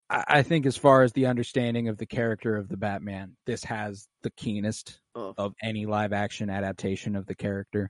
I, 0.10 0.24
I 0.28 0.44
think 0.44 0.66
as 0.66 0.78
far 0.78 1.04
as 1.04 1.12
the 1.14 1.26
understanding 1.26 1.88
of 1.88 1.98
the 1.98 2.06
character 2.06 2.56
of 2.58 2.68
the 2.70 2.78
batman 2.78 3.36
this 3.46 3.64
has 3.64 4.08
the 4.24 4.32
keenest 4.32 5.00
Oh. 5.16 5.34
of 5.38 5.54
any 5.62 5.86
live 5.86 6.12
action 6.14 6.50
adaptation 6.50 7.16
of 7.16 7.26
the 7.28 7.36
character 7.36 7.90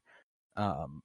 um 0.57 1.01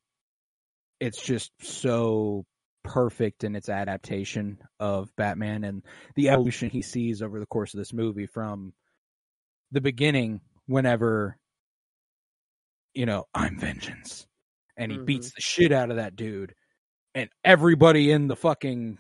it's 1.01 1.23
just 1.23 1.53
so 1.61 2.45
perfect 2.85 3.45
in 3.45 3.55
its 3.55 3.69
adaptation 3.69 4.59
of 4.81 5.15
Batman 5.17 5.65
and 5.65 5.83
the 6.15 6.31
evolution 6.31 6.71
he 6.71 6.81
sees 6.83 7.21
over 7.23 7.39
the 7.39 7.47
course 7.47 7.75
of 7.75 7.79
this 7.79 7.93
movie 7.93 8.27
from 8.27 8.73
the 9.73 9.81
beginning 9.81 10.41
whenever 10.67 11.37
you 12.95 13.05
know 13.07 13.27
I'm 13.35 13.59
vengeance 13.59 14.27
and 14.77 14.91
he 14.91 14.99
Mhm. 14.99 15.05
beats 15.05 15.33
the 15.35 15.41
shit 15.41 15.73
out 15.73 15.91
of 15.91 15.97
that 15.97 16.17
dude 16.17 16.55
and 17.15 17.29
everybody 17.45 18.11
in 18.11 18.29
the 18.29 18.37
fucking 18.37 18.99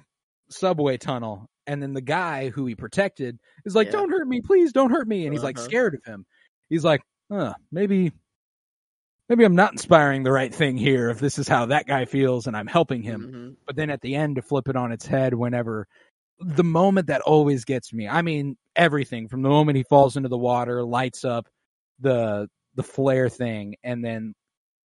subway 0.51 0.96
tunnel 0.99 1.46
and 1.66 1.82
then 1.82 1.94
the 1.94 2.01
guy 2.03 2.49
who 2.51 2.66
he 2.66 2.74
protected 2.74 3.38
is 3.64 3.74
like 3.74 3.86
Yeah. 3.86 3.92
don't 3.92 4.11
hurt 4.11 4.28
me 4.28 4.40
please 4.42 4.72
don't 4.72 4.90
hurt 4.90 5.09
me 5.09 5.24
and 5.24 5.32
he's 5.34 5.42
like 5.44 5.57
Uh-huh. 5.57 5.64
scared 5.66 5.94
of 5.94 6.05
him 6.05 6.26
he's 6.68 6.84
like 6.84 7.01
huh 7.30 7.55
maybe 7.72 8.12
maybe 9.28 9.44
I'm 9.44 9.54
not 9.54 9.72
inspiring 9.72 10.22
the 10.22 10.32
right 10.32 10.54
thing 10.54 10.76
here 10.76 11.10
if 11.10 11.18
this 11.18 11.38
is 11.38 11.48
how 11.48 11.66
that 11.66 11.86
guy 11.86 12.04
feels 12.04 12.46
and 12.46 12.56
I'm 12.56 12.66
helping 12.66 13.02
him 13.02 13.20
Mhm. 13.32 13.56
but 13.66 13.76
then 13.76 13.90
at 13.90 14.00
the 14.00 14.14
end 14.14 14.36
to 14.36 14.42
flip 14.42 14.68
it 14.68 14.76
on 14.76 14.92
its 14.92 15.06
head 15.06 15.34
whenever 15.34 15.86
the 16.40 16.64
moment 16.64 17.08
that 17.08 17.20
always 17.22 17.64
gets 17.64 17.92
me 17.92 18.06
i 18.08 18.22
mean 18.22 18.56
everything 18.76 19.26
from 19.28 19.42
the 19.42 19.48
moment 19.48 19.76
he 19.76 19.82
falls 19.82 20.16
into 20.16 20.28
the 20.28 20.38
water 20.38 20.84
lights 20.84 21.24
up 21.24 21.48
the 21.98 22.48
the 22.76 22.82
flare 22.84 23.28
thing 23.28 23.74
and 23.82 24.04
then 24.04 24.34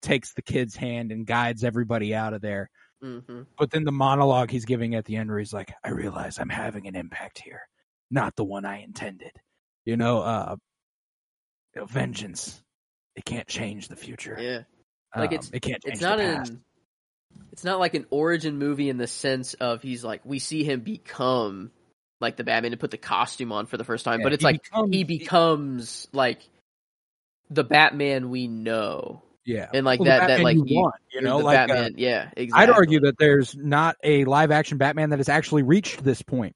takes 0.02 0.34
the 0.34 0.42
kid's 0.42 0.76
hand 0.76 1.12
and 1.12 1.28
guides 1.28 1.64
everybody 1.64 2.14
out 2.16 2.34
of 2.34 2.42
there 2.42 2.70
Mm-hmm. 3.04 3.42
but 3.58 3.70
then 3.70 3.84
the 3.84 3.92
monologue 3.92 4.50
he's 4.50 4.66
giving 4.66 4.96
at 4.96 5.04
the 5.06 5.18
end 5.18 5.30
where 5.30 5.38
he's 5.38 5.54
like 5.54 5.74
i 5.84 5.90
realize 5.90 6.40
i'm 6.40 6.50
having 6.50 6.88
an 6.88 6.96
impact 6.96 7.38
here 7.40 7.62
not 8.10 8.36
the 8.38 8.46
one 8.46 8.66
i 8.66 8.82
intended 8.82 9.32
you 9.86 9.96
know 9.98 10.22
uh 10.22 10.56
you 11.76 11.82
know, 11.82 11.86
vengeance 11.86 12.64
it 13.16 13.26
can't 13.26 13.48
change 13.48 13.88
the 13.88 13.96
future 13.96 14.38
Yeah. 14.40 14.64
Like, 15.16 15.30
Um, 15.30 15.34
it's- 15.36 15.50
it 15.54 15.62
can't 15.62 15.82
change 15.84 15.94
It's 15.96 16.02
not 16.02 16.20
an 16.20 16.64
it's 17.52 17.64
not 17.64 17.80
like 17.80 17.94
an 17.94 18.06
origin 18.10 18.58
movie 18.58 18.90
in 18.90 18.98
the 18.98 19.08
sense 19.08 19.54
of 19.56 19.82
he's 19.82 20.04
like 20.04 20.22
we 20.26 20.40
see 20.40 20.64
him 20.64 20.82
become 20.82 21.72
like 22.22 22.38
the 22.38 22.44
Batman 22.44 22.72
to 22.72 22.78
put 22.78 22.92
the 22.92 22.98
costume 22.98 23.52
on 23.52 23.66
for 23.66 23.78
the 23.78 23.84
first 23.84 24.06
time, 24.06 24.20
Yeah, 24.22 24.24
but 24.26 24.34
it's 24.34 24.42
he 24.42 24.46
like 24.46 24.64
becomes- 24.64 24.96
he 24.96 25.04
becomes 25.04 26.08
like 26.14 26.42
the 27.50 27.64
Batman 27.64 28.30
we 28.30 28.48
know. 28.48 29.22
yeah 29.46 29.70
and, 29.74 29.86
like, 29.86 30.00
Well, 30.00 30.08
that- 30.08 30.28
that, 30.28 30.40
like, 30.42 30.56
you 30.56 30.64
you- 30.66 30.80
want, 30.82 30.96
you 31.12 31.22
know 31.22 31.40
the 31.40 31.44
like 31.44 31.70
uh, 31.70 31.90
yeah, 31.96 32.30
exactly. 32.38 32.52
I'd 32.54 32.70
argue 32.70 33.02
that 33.02 33.18
there's 33.20 33.56
not 33.56 33.98
a 34.04 34.24
live 34.26 34.52
action 34.52 34.78
Batman 34.78 35.10
that 35.10 35.20
has 35.20 35.28
actually 35.30 35.64
reached 35.64 36.04
this 36.04 36.22
point. 36.22 36.56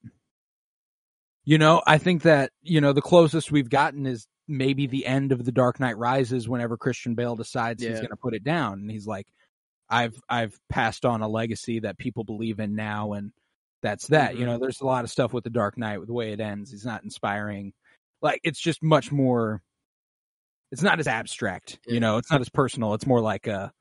You 1.47 1.57
know, 1.57 1.81
I 1.87 1.97
think 1.97 2.23
that, 2.23 2.51
you 2.61 2.81
know, 2.81 2.91
the 2.91 3.01
closest 3.01 3.53
we've 3.53 3.69
gotten 3.69 4.05
is 4.05 4.27
maybe 4.49 4.85
the 4.85 5.05
end 5.05 5.31
of 5.31 5.45
The 5.45 5.51
Dark 5.53 5.79
Knight 5.79 5.97
Rises 5.97 6.49
whenever 6.49 6.75
Christian 6.75 7.15
Bale 7.15 7.37
decides 7.37 7.81
he's 7.81 7.99
going 7.99 8.09
to 8.09 8.17
put 8.17 8.33
it 8.33 8.43
down 8.43 8.79
and 8.79 8.91
he's 8.91 9.07
like 9.07 9.27
I've 9.89 10.19
I've 10.27 10.59
passed 10.69 11.05
on 11.05 11.21
a 11.21 11.27
legacy 11.29 11.79
that 11.79 11.97
people 11.97 12.25
believe 12.25 12.59
in 12.59 12.75
now 12.75 13.13
and 13.13 13.31
that's 13.81 14.07
that. 14.07 14.35
You 14.35 14.41
Mhm. 14.41 14.45
know, 14.47 14.57
there's 14.57 14.81
a 14.81 14.85
lot 14.85 15.05
of 15.05 15.09
stuff 15.09 15.31
with 15.31 15.45
The 15.45 15.49
Dark 15.49 15.77
Knight 15.77 15.99
with 15.99 16.07
the 16.07 16.13
way 16.13 16.33
it 16.33 16.41
ends. 16.41 16.69
He's 16.71 16.85
not 16.85 17.05
inspiring. 17.05 17.71
Like 18.21 18.41
it's 18.43 18.59
just 18.59 18.83
much 18.83 19.09
more 19.13 19.61
it's 20.73 20.81
not 20.83 20.99
as 20.99 21.07
abstract, 21.07 21.79
Yeah. 21.87 21.93
you 21.93 21.99
know, 22.01 22.17
it's 22.17 22.29
not 22.29 22.41
as 22.41 22.49
personal. 22.49 22.93
It's 22.93 23.07
more 23.07 23.21
like 23.21 23.47
a 23.47 23.71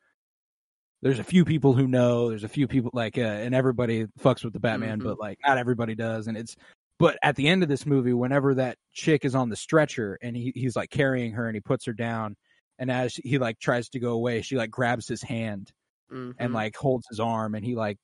there's 1.02 1.18
a 1.18 1.24
few 1.24 1.44
people 1.44 1.72
who 1.74 1.88
know, 1.88 2.28
there's 2.28 2.44
a 2.44 2.48
few 2.48 2.68
people 2.68 2.92
like 2.94 3.18
uh, 3.18 3.22
and 3.22 3.56
everybody 3.56 4.06
fucks 4.20 4.44
with 4.44 4.52
the 4.52 4.60
Batman, 4.60 5.00
Mhm. 5.00 5.04
but 5.04 5.18
like 5.18 5.38
not 5.44 5.58
everybody 5.58 5.96
does 5.96 6.28
and 6.28 6.36
it's 6.36 6.54
but 6.98 7.18
at 7.22 7.36
the 7.36 7.48
end 7.48 7.62
of 7.62 7.68
this 7.68 7.84
movie 7.86 8.12
whenever 8.12 8.54
that 8.54 8.76
chick 8.92 9.24
is 9.24 9.34
on 9.34 9.48
the 9.50 9.56
stretcher 9.56 10.18
and 10.22 10.36
he, 10.36 10.52
he's 10.54 10.76
like 10.76 10.90
carrying 10.90 11.32
her 11.32 11.46
and 11.46 11.54
he 11.56 11.60
puts 11.60 11.86
her 11.86 11.92
down 11.92 12.36
and 12.78 12.90
as 12.90 13.14
he 13.14 13.38
like 13.38 13.58
tries 13.58 13.88
to 13.90 13.98
go 13.98 14.12
away, 14.12 14.42
she 14.42 14.56
like 14.56 14.70
grabs 14.70 15.08
his 15.08 15.22
hand 15.22 15.72
and 16.10 16.34
Mhm. 16.38 16.52
like 16.54 16.76
holds 16.76 17.06
his 17.10 17.18
arm 17.20 17.54
and 17.54 17.64
he 17.64 17.74
like 17.74 17.98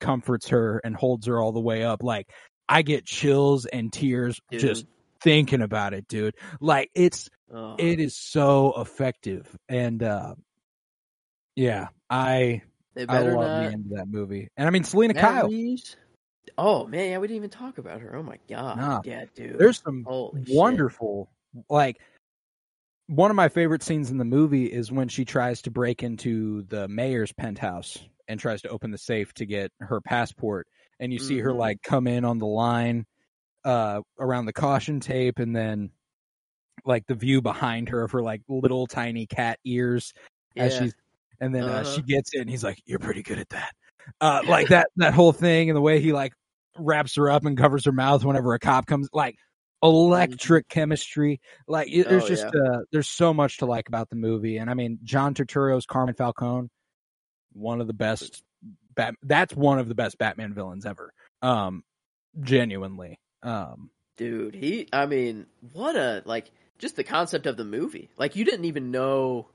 comforts 0.00 0.48
her 0.48 0.80
and 0.84 0.94
holds 0.96 1.26
her 1.26 1.40
all 1.40 1.52
the 1.52 1.60
way 1.60 1.82
up. 1.84 2.02
Like 2.02 2.26
I 2.68 2.82
get 2.82 3.04
chills 3.04 3.66
and 3.66 3.92
tears 3.92 4.40
Dude. 4.50 4.60
just 4.60 4.86
thinking 5.20 5.60
about 5.62 5.92
it, 5.94 6.06
dude. 6.08 6.34
Like 6.60 6.90
it's 6.94 7.28
Oh. 7.54 7.74
it 7.78 8.00
is 8.00 8.16
so 8.16 8.72
effective 8.80 9.46
and 9.68 10.02
uh 10.02 10.34
yeah, 11.54 11.88
I 12.08 12.62
I 12.96 13.18
love 13.20 13.34
not. 13.34 13.58
the 13.64 13.72
end 13.72 13.86
of 13.90 13.96
that 13.98 14.08
movie. 14.08 14.48
And 14.56 14.66
I 14.66 14.70
mean 14.70 14.84
Selina 14.84 15.14
Kyle. 15.14 15.50
Oh 16.58 16.86
man, 16.86 17.10
yeah, 17.10 17.18
we 17.18 17.28
didn't 17.28 17.36
even 17.38 17.50
talk 17.50 17.78
about 17.78 18.00
her. 18.00 18.16
Oh 18.16 18.22
my 18.22 18.38
god, 18.48 18.76
Nah. 18.76 19.00
yeah, 19.04 19.24
dude. 19.34 19.58
There's 19.58 19.80
some 19.82 20.04
Holy 20.04 20.44
shit. 20.44 20.56
wonderful 20.56 21.30
like 21.68 22.00
one 23.08 23.30
of 23.30 23.36
my 23.36 23.48
favorite 23.48 23.82
scenes 23.82 24.10
in 24.10 24.18
the 24.18 24.24
movie 24.24 24.66
is 24.66 24.90
when 24.90 25.08
she 25.08 25.24
tries 25.24 25.60
to 25.62 25.70
break 25.70 26.02
into 26.02 26.62
the 26.64 26.88
mayor's 26.88 27.32
penthouse 27.32 27.98
and 28.28 28.38
tries 28.40 28.62
to 28.62 28.68
open 28.68 28.90
the 28.90 28.98
safe 28.98 29.32
to 29.34 29.44
get 29.44 29.70
her 29.80 30.00
passport 30.00 30.66
and 31.00 31.12
you 31.12 31.18
see 31.18 31.38
her 31.40 31.50
Mhm. 31.52 31.58
like 31.58 31.82
come 31.82 32.06
in 32.06 32.24
on 32.24 32.38
the 32.38 32.46
line 32.46 33.04
uh 33.64 34.00
around 34.18 34.46
the 34.46 34.52
caution 34.52 35.00
tape 35.00 35.38
and 35.38 35.54
then 35.54 35.90
like 36.84 37.06
the 37.06 37.14
view 37.14 37.42
behind 37.42 37.88
her 37.90 38.02
of 38.02 38.12
her 38.12 38.22
like 38.22 38.42
little 38.48 38.86
tiny 38.86 39.26
cat 39.26 39.58
ears 39.64 40.12
as 40.56 40.72
Yeah. 40.72 40.78
she's 40.80 40.94
and 41.40 41.54
then 41.54 41.68
uh, 41.68 41.82
Uh-huh. 41.82 41.84
she 41.84 42.02
gets 42.02 42.34
it 42.34 42.40
and 42.40 42.50
he's 42.50 42.64
like 42.64 42.80
you're 42.86 42.98
pretty 43.00 43.22
good 43.22 43.38
at 43.38 43.48
that 43.50 43.74
uh 44.20 44.42
like 44.46 44.68
that 44.68 44.88
that 44.96 45.14
whole 45.14 45.32
thing 45.32 45.70
and 45.70 45.76
the 45.76 45.80
way 45.80 46.00
he 46.00 46.12
like 46.12 46.32
wraps 46.78 47.16
her 47.16 47.30
up 47.30 47.44
and 47.44 47.58
covers 47.58 47.84
her 47.84 47.92
mouth 47.92 48.24
whenever 48.24 48.54
a 48.54 48.58
cop 48.58 48.86
comes 48.86 49.08
like 49.12 49.36
electric 49.82 50.68
chemistry. 50.68 51.40
Like 51.66 51.88
it, 51.92 52.08
there's 52.08 52.24
Oh, 52.24 52.28
just 52.28 52.46
uh 52.46 52.78
there's 52.92 53.08
so 53.08 53.34
much 53.34 53.58
to 53.58 53.66
like 53.66 53.88
about 53.88 54.08
the 54.10 54.16
movie. 54.16 54.56
And 54.58 54.70
i 54.70 54.74
mean 54.74 54.98
john 55.02 55.34
turturro's 55.34 55.86
carmine 55.86 56.14
falcone 56.14 56.68
one 57.52 57.80
of 57.80 57.86
the 57.86 57.92
best 57.92 58.42
bat 58.94 59.14
that's 59.22 59.54
one 59.54 59.78
of 59.78 59.88
the 59.88 59.94
best 59.94 60.18
batman 60.18 60.54
villains 60.54 60.86
ever 60.86 61.12
um 61.42 61.82
genuinely 62.40 63.18
um. 63.42 63.90
Dude 64.16 64.54
he 64.54 64.88
i 64.92 65.06
mean 65.06 65.46
what 65.72 65.96
a 65.96 66.22
like 66.24 66.50
just 66.82 66.96
the 66.96 67.04
concept 67.04 67.46
of 67.46 67.56
the 67.56 67.64
movie. 67.64 68.10
Like 68.18 68.34
you 68.36 68.44
didn't 68.44 68.64
even 68.64 68.90
know 68.90 69.46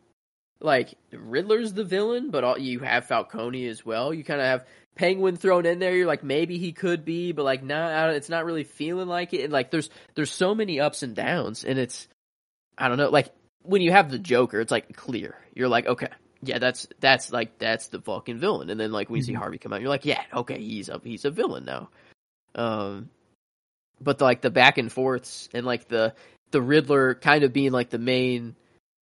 like 0.60 0.96
riddler's 1.12 1.74
the 1.74 1.84
villain 1.84 2.32
but 2.32 2.44
all, 2.44 2.58
you 2.58 2.80
have 2.80 3.06
falcone 3.06 3.68
as 3.68 3.86
well. 3.86 4.14
You 4.14 4.24
kind 4.24 4.42
of 4.42 4.48
have 4.48 4.66
penguin 4.96 5.36
thrown 5.38 5.66
in 5.66 5.80
there. 5.80 5.96
You're 5.96 6.08
like 6.08 6.24
maybe 6.24 6.58
he 6.58 6.72
could 6.72 7.06
be 7.06 7.32
but 7.32 7.44
like 7.44 7.64
not 7.64 8.10
it's 8.12 8.30
not 8.30 8.46
really 8.46 8.64
feeling 8.64 9.08
like 9.08 9.34
it. 9.34 9.44
And 9.44 9.54
like 9.54 9.70
there's 9.72 9.90
there's 10.16 10.32
so 10.32 10.56
many 10.56 10.80
ups 10.80 11.04
and 11.04 11.16
downs 11.16 11.64
and 11.64 11.78
it's 11.78 12.08
i 12.78 12.88
don't 12.88 12.98
know 12.98 13.10
like 13.10 13.30
when 13.64 13.82
you 13.82 13.92
have 13.92 14.10
the 14.10 14.20
joker 14.20 14.60
it's 14.60 14.72
like 14.72 14.96
clear. 14.96 15.36
You're 15.54 15.68
like 15.70 15.86
okay 15.88 16.10
yeah 16.42 16.60
that's 16.60 16.88
that's 17.00 17.32
like 17.32 17.58
that's 17.60 17.88
the 17.90 18.02
fucking 18.02 18.40
villain. 18.40 18.70
And 18.70 18.80
then 18.80 18.92
like 18.92 19.10
we 19.10 19.22
see 19.22 19.34
Mhm. 19.34 19.38
harvey 19.38 19.58
come 19.60 19.74
out 19.74 19.82
you're 19.82 19.90
like 19.90 20.06
yeah 20.06 20.24
okay 20.34 20.60
he's 20.60 20.90
a 20.90 21.00
he's 21.04 21.26
a 21.26 21.32
villain 21.32 21.66
now. 21.66 21.90
Um 22.56 23.10
but 24.02 24.22
like 24.22 24.42
the 24.42 24.52
back 24.52 24.78
and 24.78 24.92
forths 24.92 25.50
and 25.54 25.66
like 25.66 25.88
the 25.88 26.14
the 26.52 26.62
Riddler 26.62 27.16
kind 27.16 27.44
of 27.44 27.52
being 27.54 27.72
like 27.72 27.90
the 27.90 27.98
main 28.00 28.56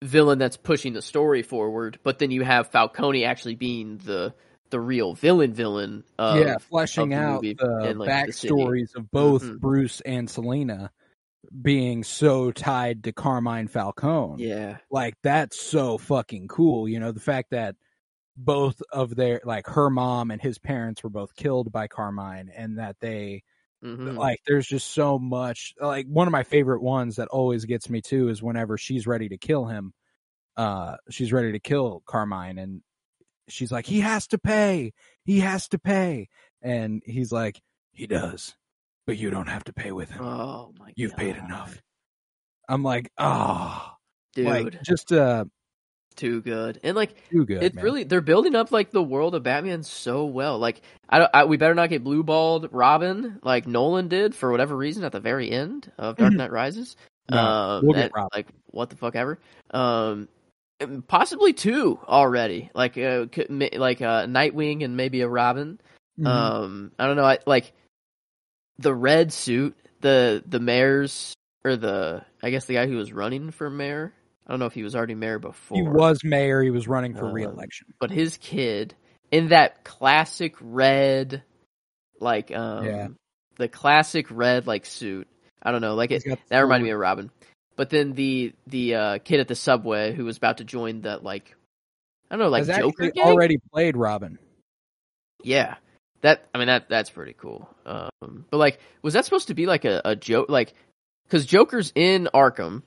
villain 0.02 0.38
that's 0.38 0.56
pushing 0.56 0.92
the 0.92 1.02
story 1.02 1.42
forward, 1.42 1.98
but 2.02 2.18
then 2.18 2.30
you 2.30 2.42
have 2.42 2.68
Falcone 2.70 3.24
actually 3.24 3.54
being 3.56 3.98
the 3.98 4.34
the 4.70 4.80
real 4.80 5.14
villain 5.14 5.52
villain 5.54 6.04
of 6.18 6.36
yeah, 6.38 6.58
fleshing 6.58 7.10
the 7.10 7.16
out 7.16 7.42
the 7.42 7.88
and, 7.88 7.98
like, 7.98 8.08
the 8.08 8.10
backstories 8.10 8.94
of 8.96 9.10
both 9.10 9.42
Mhm. 9.42 9.60
Bruce 9.60 10.00
and 10.02 10.30
Selina 10.30 10.90
being 11.62 12.04
so 12.04 12.50
tied 12.52 13.04
to 13.04 13.12
Carmine 13.12 13.68
Falcone. 13.68 14.42
yeah 14.42 14.78
Like 14.90 15.14
that's 15.22 15.60
so 15.60 15.98
fucking 15.98 16.48
cool. 16.48 16.88
You 16.88 17.00
know, 17.00 17.12
the 17.12 17.20
fact 17.20 17.50
that 17.50 17.76
both 18.36 18.80
of 18.92 19.14
their 19.16 19.40
like 19.44 19.66
her 19.66 19.90
mom 19.90 20.30
and 20.30 20.40
his 20.40 20.58
parents 20.58 21.02
were 21.02 21.10
both 21.10 21.34
killed 21.36 21.72
by 21.72 21.88
Carmine 21.88 22.50
and 22.54 22.78
that 22.78 22.96
they 23.00 23.42
Mhm. 23.82 24.16
Like 24.16 24.40
there's 24.46 24.66
just 24.66 24.90
so 24.92 25.18
much 25.18 25.74
like 25.80 26.06
one 26.06 26.28
of 26.28 26.32
my 26.32 26.44
favorite 26.44 26.82
ones 26.82 27.16
that 27.16 27.28
always 27.28 27.64
gets 27.64 27.90
me 27.90 28.00
too 28.00 28.28
is 28.28 28.42
whenever 28.42 28.78
she's 28.78 29.06
ready 29.06 29.28
to 29.30 29.38
kill 29.38 29.64
him. 29.66 29.92
Uh 30.56 30.96
she's 31.10 31.32
ready 31.32 31.52
to 31.52 31.58
kill 31.60 32.02
Carmine 32.06 32.58
and 32.58 32.82
she's 33.48 33.72
like, 33.72 33.86
He 33.86 34.00
has 34.00 34.26
to 34.28 34.38
pay. 34.38 34.92
He 35.24 35.40
has 35.40 35.68
to 35.68 35.78
pay. 35.78 36.28
And 36.62 37.02
he's 37.04 37.32
like, 37.32 37.60
He 37.92 38.06
does. 38.06 38.54
But 39.06 39.18
you 39.18 39.30
don't 39.30 39.48
have 39.48 39.64
to 39.64 39.72
pay 39.72 39.90
with 39.90 40.10
him. 40.10 40.24
oh 40.24 40.72
my 40.78 40.86
god. 40.86 40.94
You've 40.96 41.10
god. 41.12 41.18
paid 41.18 41.36
enough. 41.36 41.82
I'm 42.68 42.84
like, 42.84 43.10
oh 43.18 43.88
Dude, 44.34 44.46
like 44.46 44.82
just 44.82 45.10
uh 45.12 45.44
too 46.12 46.40
good. 46.40 46.80
And 46.82 46.96
like 46.96 47.14
too 47.30 47.44
good. 47.44 47.62
it's 47.62 47.74
man. 47.74 47.84
really 47.84 48.04
they're 48.04 48.20
building 48.20 48.54
up 48.54 48.70
like 48.72 48.90
the 48.90 49.02
world 49.02 49.34
of 49.34 49.42
Batman 49.42 49.82
so 49.82 50.24
well. 50.26 50.58
Like 50.58 50.82
I, 51.08 51.18
don't, 51.18 51.30
I 51.34 51.44
we 51.44 51.56
better 51.56 51.74
not 51.74 51.88
get 51.90 52.04
blue 52.04 52.22
balled 52.22 52.68
Robin 52.72 53.38
like 53.42 53.66
Nolan 53.66 54.08
did 54.08 54.34
for 54.34 54.50
whatever 54.50 54.76
reason 54.76 55.04
at 55.04 55.12
the 55.12 55.20
very 55.20 55.50
end 55.50 55.90
of 55.98 56.16
Dark 56.16 56.32
Knight 56.32 56.50
Rises. 56.52 56.96
No, 57.30 57.38
um, 57.38 57.84
we'll 57.86 57.94
get 57.94 58.02
that- 58.02 58.14
Robin. 58.14 58.30
like 58.34 58.48
what 58.66 58.90
the 58.90 58.96
fuck 58.96 59.14
ever. 59.16 59.38
Um, 59.70 60.28
possibly 61.06 61.52
two 61.52 61.98
already. 62.06 62.70
Like 62.74 62.98
uh, 62.98 63.26
like 63.48 64.02
uh, 64.02 64.26
Nightwing 64.26 64.84
and 64.84 64.96
maybe 64.96 65.20
a 65.20 65.28
Robin. 65.28 65.80
Mhm. 66.18 66.26
Um, 66.26 66.92
I 66.98 67.06
don't 67.06 67.16
know. 67.16 67.24
I 67.24 67.38
like 67.46 67.72
the 68.78 68.94
red 68.94 69.32
suit. 69.32 69.76
The 70.00 70.42
the 70.44 70.58
mayor's 70.58 71.32
or 71.64 71.76
the 71.76 72.24
I 72.42 72.50
guess 72.50 72.64
the 72.64 72.74
guy 72.74 72.86
who 72.88 72.96
was 72.96 73.12
running 73.12 73.52
for 73.52 73.70
mayor. 73.70 74.12
I 74.46 74.52
don't 74.52 74.58
know 74.60 74.66
if 74.66 74.74
he 74.74 74.82
was 74.82 74.94
already 74.96 75.14
mayor 75.14 75.38
before. 75.38 75.76
he 75.76 75.82
was 75.82 76.22
mayor, 76.24 76.62
he 76.62 76.70
was 76.70 76.88
running 76.88 77.14
for 77.14 77.26
Um, 77.26 77.32
re-election. 77.32 77.86
but 78.00 78.10
his 78.10 78.36
kid 78.38 78.94
in 79.30 79.48
that 79.48 79.84
classic 79.84 80.54
red, 80.60 81.42
like 82.20 82.50
um, 82.54 82.84
Yeah. 82.84 83.08
the 83.56 83.68
classic 83.68 84.26
red 84.30 84.66
like 84.66 84.84
suit. 84.86 85.28
I 85.62 85.70
don't 85.70 85.80
know, 85.80 85.94
like 85.94 86.10
it. 86.10 86.24
That 86.48 86.60
reminded 86.60 86.84
me 86.84 86.90
of 86.90 86.98
Robin. 86.98 87.30
But 87.76 87.88
then 87.90 88.12
the 88.14 88.52
the 88.66 88.94
uh, 88.94 89.18
kid 89.18 89.40
at 89.40 89.48
the 89.48 89.54
subway 89.54 90.12
who 90.12 90.24
was 90.24 90.36
about 90.36 90.58
to 90.58 90.64
join 90.64 91.02
that 91.02 91.22
like 91.22 91.54
I 92.30 92.36
don't 92.36 92.44
know, 92.44 92.50
like 92.50 92.66
Joker 92.66 93.10
gang. 93.10 93.24
already 93.24 93.58
played 93.72 93.96
Robin. 93.96 94.38
Yeah, 95.44 95.76
that 96.22 96.46
I 96.54 96.58
mean 96.58 96.66
that 96.66 96.88
that's 96.88 97.10
pretty 97.10 97.34
cool. 97.34 97.68
Um, 97.86 98.44
but 98.50 98.56
like, 98.58 98.78
was 99.02 99.14
that 99.14 99.24
supposed 99.24 99.48
to 99.48 99.54
be 99.54 99.66
like 99.66 99.84
a, 99.84 100.02
a 100.04 100.16
joke? 100.16 100.48
Like, 100.48 100.74
because 101.24 101.46
Joker's 101.46 101.92
in 101.94 102.28
Arkham 102.34 102.82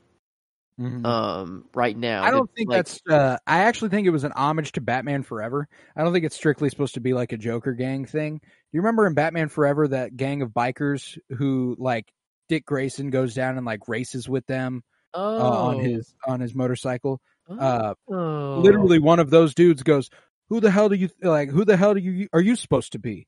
Mhm. 0.79 1.05
um 1.05 1.65
right 1.73 1.95
now. 1.95 2.23
I 2.23 2.31
don't 2.31 2.49
think 2.53 2.69
like, 2.69 2.77
that's. 2.85 2.99
Uh, 3.09 3.37
I 3.47 3.59
actually 3.59 3.89
think 3.89 4.07
it 4.07 4.11
was 4.11 4.25
an 4.25 4.33
homage 4.33 4.73
to 4.73 4.81
Batman 4.81 5.23
Forever. 5.23 5.69
I 5.95 6.03
don't 6.03 6.11
think 6.11 6.25
it's 6.25 6.35
strictly 6.35 6.69
supposed 6.69 6.95
to 6.95 6.99
be 6.99 7.13
like 7.13 7.31
a 7.31 7.37
Joker 7.37 7.73
gang 7.73 8.05
thing. 8.05 8.41
You 8.73 8.81
remember 8.81 9.07
in 9.07 9.13
Batman 9.13 9.47
Forever 9.47 9.87
that 9.89 10.17
gang 10.17 10.41
of 10.41 10.49
bikers 10.49 11.17
who 11.37 11.77
like 11.79 12.11
Dick 12.49 12.65
Grayson 12.65 13.09
goes 13.09 13.33
down 13.33 13.57
and 13.57 13.65
like 13.65 13.87
races 13.87 14.27
with 14.27 14.45
them 14.47 14.83
oh, 15.13 15.37
uh, 15.37 15.49
on 15.67 15.79
his 15.79 16.13
on 16.27 16.41
his 16.41 16.53
motorcycle? 16.53 17.21
Uh, 17.49 17.93
oh. 18.09 18.59
literally, 18.59 18.99
one 18.99 19.19
of 19.19 19.29
those 19.29 19.55
dudes 19.55 19.81
goes, 19.81 20.09
"Who 20.49 20.59
the 20.59 20.71
hell 20.71 20.89
do 20.89 20.95
you 20.95 21.09
like? 21.21 21.49
Who 21.49 21.63
the 21.63 21.77
hell 21.77 21.93
do 21.93 22.01
you 22.01 22.27
are 22.33 22.41
you 22.41 22.57
supposed 22.57 22.91
to 22.93 22.99
be?" 22.99 23.27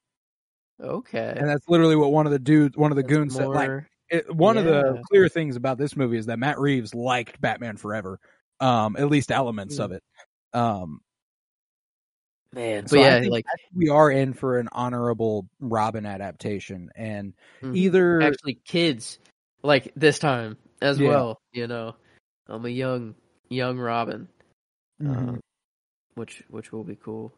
okay. 0.82 1.34
And 1.38 1.48
that's 1.48 1.68
literally 1.70 1.96
what 1.96 2.12
one 2.12 2.26
of 2.26 2.34
the 2.34 2.40
dudes, 2.40 2.76
one 2.76 2.92
of 2.92 2.98
the 2.98 3.04
That's 3.04 3.14
goons 3.14 3.36
said. 3.36 3.48
Like 3.48 3.70
more- 3.70 3.88
it, 4.10 4.34
one 4.34 4.58
of 4.58 4.66
the 4.66 5.02
clear 5.10 5.28
things 5.30 5.56
about 5.56 5.78
this 5.78 5.96
movie 5.96 6.18
is 6.18 6.28
that 6.28 6.40
Matt 6.40 6.60
Reeves 6.60 6.96
liked 6.96 7.40
Batman 7.42 7.78
Forever, 7.78 8.20
um, 8.60 8.96
at 8.98 9.10
least 9.10 9.32
elements 9.32 9.78
Hmm. 9.78 9.82
of 9.84 9.92
it. 9.92 10.04
Um, 10.54 11.02
man, 12.54 12.84
but 12.84 12.92
So 12.92 13.00
I 13.00 13.04
yeah, 13.04 13.20
think 13.20 13.32
like 13.32 13.46
we 13.74 13.90
are 13.90 14.10
in 14.12 14.34
for 14.34 14.60
an 14.60 14.70
honorable 14.72 15.48
Robin 15.60 16.06
adaptation, 16.06 16.90
and 16.96 17.34
mhm. 17.62 17.76
either 17.76 18.22
actually 18.22 18.56
kids 18.66 19.20
like 19.64 19.92
this 19.96 20.20
time 20.20 20.58
as 20.82 21.00
Yeah. 21.00 21.08
well. 21.10 21.42
You 21.52 21.68
know, 21.68 21.96
I'm 22.48 22.66
a 22.66 22.70
young 22.70 23.16
young 23.50 23.78
Robin. 23.78 24.28
Mhm. 25.02 25.36
uh, 25.36 25.40
which 26.16 26.44
which 26.50 26.72
will 26.72 26.84
be 26.84 26.96
cool. 26.96 27.34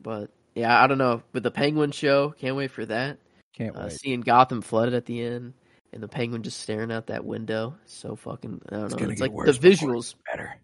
But 0.00 0.30
yeah, 0.54 0.82
I 0.82 0.86
don't 0.86 0.98
know. 0.98 1.22
But 1.32 1.42
the 1.42 1.50
Penguin 1.50 1.90
show, 1.90 2.30
can't 2.30 2.56
wait 2.56 2.70
for 2.70 2.86
that. 2.86 3.18
can't 3.52 3.76
Uh, 3.76 3.84
wait. 3.84 3.92
seeing 3.92 4.20
Gotham 4.20 4.62
flooded 4.62 4.94
at 4.94 5.06
the 5.06 5.20
end, 5.20 5.54
and 5.92 6.02
the 6.02 6.08
Penguin 6.08 6.42
just 6.42 6.60
staring 6.60 6.92
out 6.92 7.06
that 7.08 7.24
window, 7.24 7.76
so 7.86 8.16
fucking. 8.16 8.62
I 8.68 8.76
don't 8.76 8.84
It's 8.86 8.96
know. 9.00 9.08
It's 9.10 9.20
like 9.20 9.30
worse 9.32 9.58
the 9.58 9.68
visuals, 9.68 10.14
Better. 10.30 10.54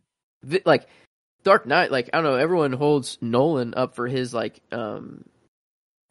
vi- 0.44 0.62
like 0.64 0.88
Dark 1.44 1.66
Knight. 1.66 1.90
Like 1.90 2.10
I 2.12 2.18
don't 2.18 2.24
know. 2.24 2.34
Everyone 2.36 2.72
holds 2.72 3.18
Nolan 3.20 3.74
up 3.74 3.94
for 3.94 4.06
his 4.06 4.32
like 4.34 4.60
um. 4.72 5.24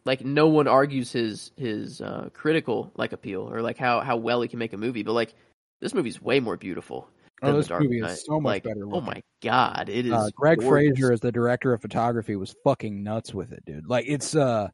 Like 0.05 0.23
no 0.23 0.49
one 0.49 0.67
argues 0.67 1.11
his 1.11 1.51
his 1.57 1.99
uh, 1.99 2.29
critical 2.31 2.91
like 2.95 3.11
appeal 3.11 3.51
or 3.51 3.63
like 3.63 3.77
how, 3.79 4.01
how 4.01 4.17
well 4.17 4.39
he 4.43 4.47
can 4.47 4.59
make 4.59 4.73
a 4.73 4.77
movie, 4.77 5.01
but 5.01 5.13
like 5.13 5.33
this 5.81 5.95
movie's 5.95 6.21
way 6.21 6.39
more 6.39 6.57
beautiful 6.57 7.09
Oh, 7.41 7.47
than 7.47 7.57
this 7.57 7.67
Dark 7.67 7.81
movie 7.81 8.01
Knight. 8.01 8.11
is 8.11 8.23
so 8.23 8.39
much 8.39 8.51
like, 8.51 8.63
better. 8.65 8.85
Oh 8.91 9.01
my 9.01 9.23
god, 9.41 9.89
it 9.89 10.05
is. 10.05 10.13
Uh, 10.13 10.29
Greig 10.35 10.59
gorgeous. 10.59 10.69
Fraser 10.97 11.11
as 11.11 11.21
the 11.21 11.31
director 11.31 11.73
of 11.73 11.81
photography 11.81 12.35
was 12.35 12.53
fucking 12.63 13.01
nuts 13.03 13.33
with 13.33 13.51
it, 13.51 13.65
dude. 13.65 13.87
Like 13.89 14.05
it's 14.07 14.35
uh, 14.35 14.69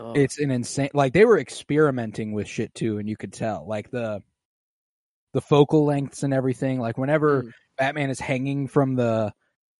Oh, 0.00 0.12
it's 0.14 0.38
an 0.38 0.50
insane. 0.50 0.90
Like 0.94 1.12
they 1.12 1.24
were 1.24 1.38
experimenting 1.38 2.32
with 2.32 2.48
shit 2.48 2.74
too, 2.74 2.98
and 2.98 3.08
you 3.08 3.16
could 3.16 3.32
tell. 3.32 3.66
Like 3.68 3.90
the 3.90 4.22
the 5.32 5.40
focal 5.40 5.84
lengths 5.84 6.22
and 6.22 6.34
everything. 6.34 6.80
Like 6.80 6.98
whenever 6.98 7.44
Mm. 7.44 7.52
Batman 7.78 8.10
is 8.10 8.18
hanging 8.20 8.66
from 8.68 8.96
the 8.96 9.32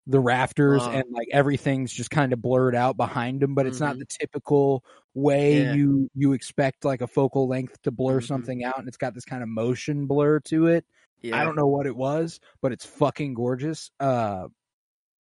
the 0.07 0.21
rafters 0.21 0.81
Wow. 0.81 0.91
and 0.93 1.05
like 1.13 1.29
everything's 1.33 1.93
just 1.93 2.11
kind 2.11 2.33
of 2.33 2.41
blurred 2.43 2.75
out 2.75 2.97
behind 2.97 3.43
him, 3.43 3.55
but 3.55 3.67
it's 3.67 3.81
not 3.81 3.97
Mhm. 3.97 4.01
the 4.01 4.07
typical 4.07 4.85
way 5.15 5.63
Yeah. 5.63 5.75
you 5.75 6.11
you 6.15 6.33
expect 6.33 6.85
like 6.85 7.01
a 7.01 7.07
focal 7.07 7.47
length 7.49 7.81
to 7.83 7.91
blur 7.91 8.21
Mhm. 8.21 8.27
something 8.27 8.65
out, 8.65 8.79
and 8.79 8.89
it's 8.89 8.97
got 8.97 9.15
this 9.15 9.25
kind 9.25 9.43
of 9.43 9.49
motion 9.49 10.07
blur 10.07 10.41
to 10.41 10.67
it. 10.67 10.85
yeah. 11.23 11.39
I 11.41 11.45
don't 11.45 11.55
know 11.57 11.67
what 11.69 11.87
it 11.87 11.95
was, 11.97 12.41
but 12.63 12.73
it's 12.73 12.85
fucking 12.87 13.35
gorgeous. 13.35 13.91
Uh, 14.01 14.49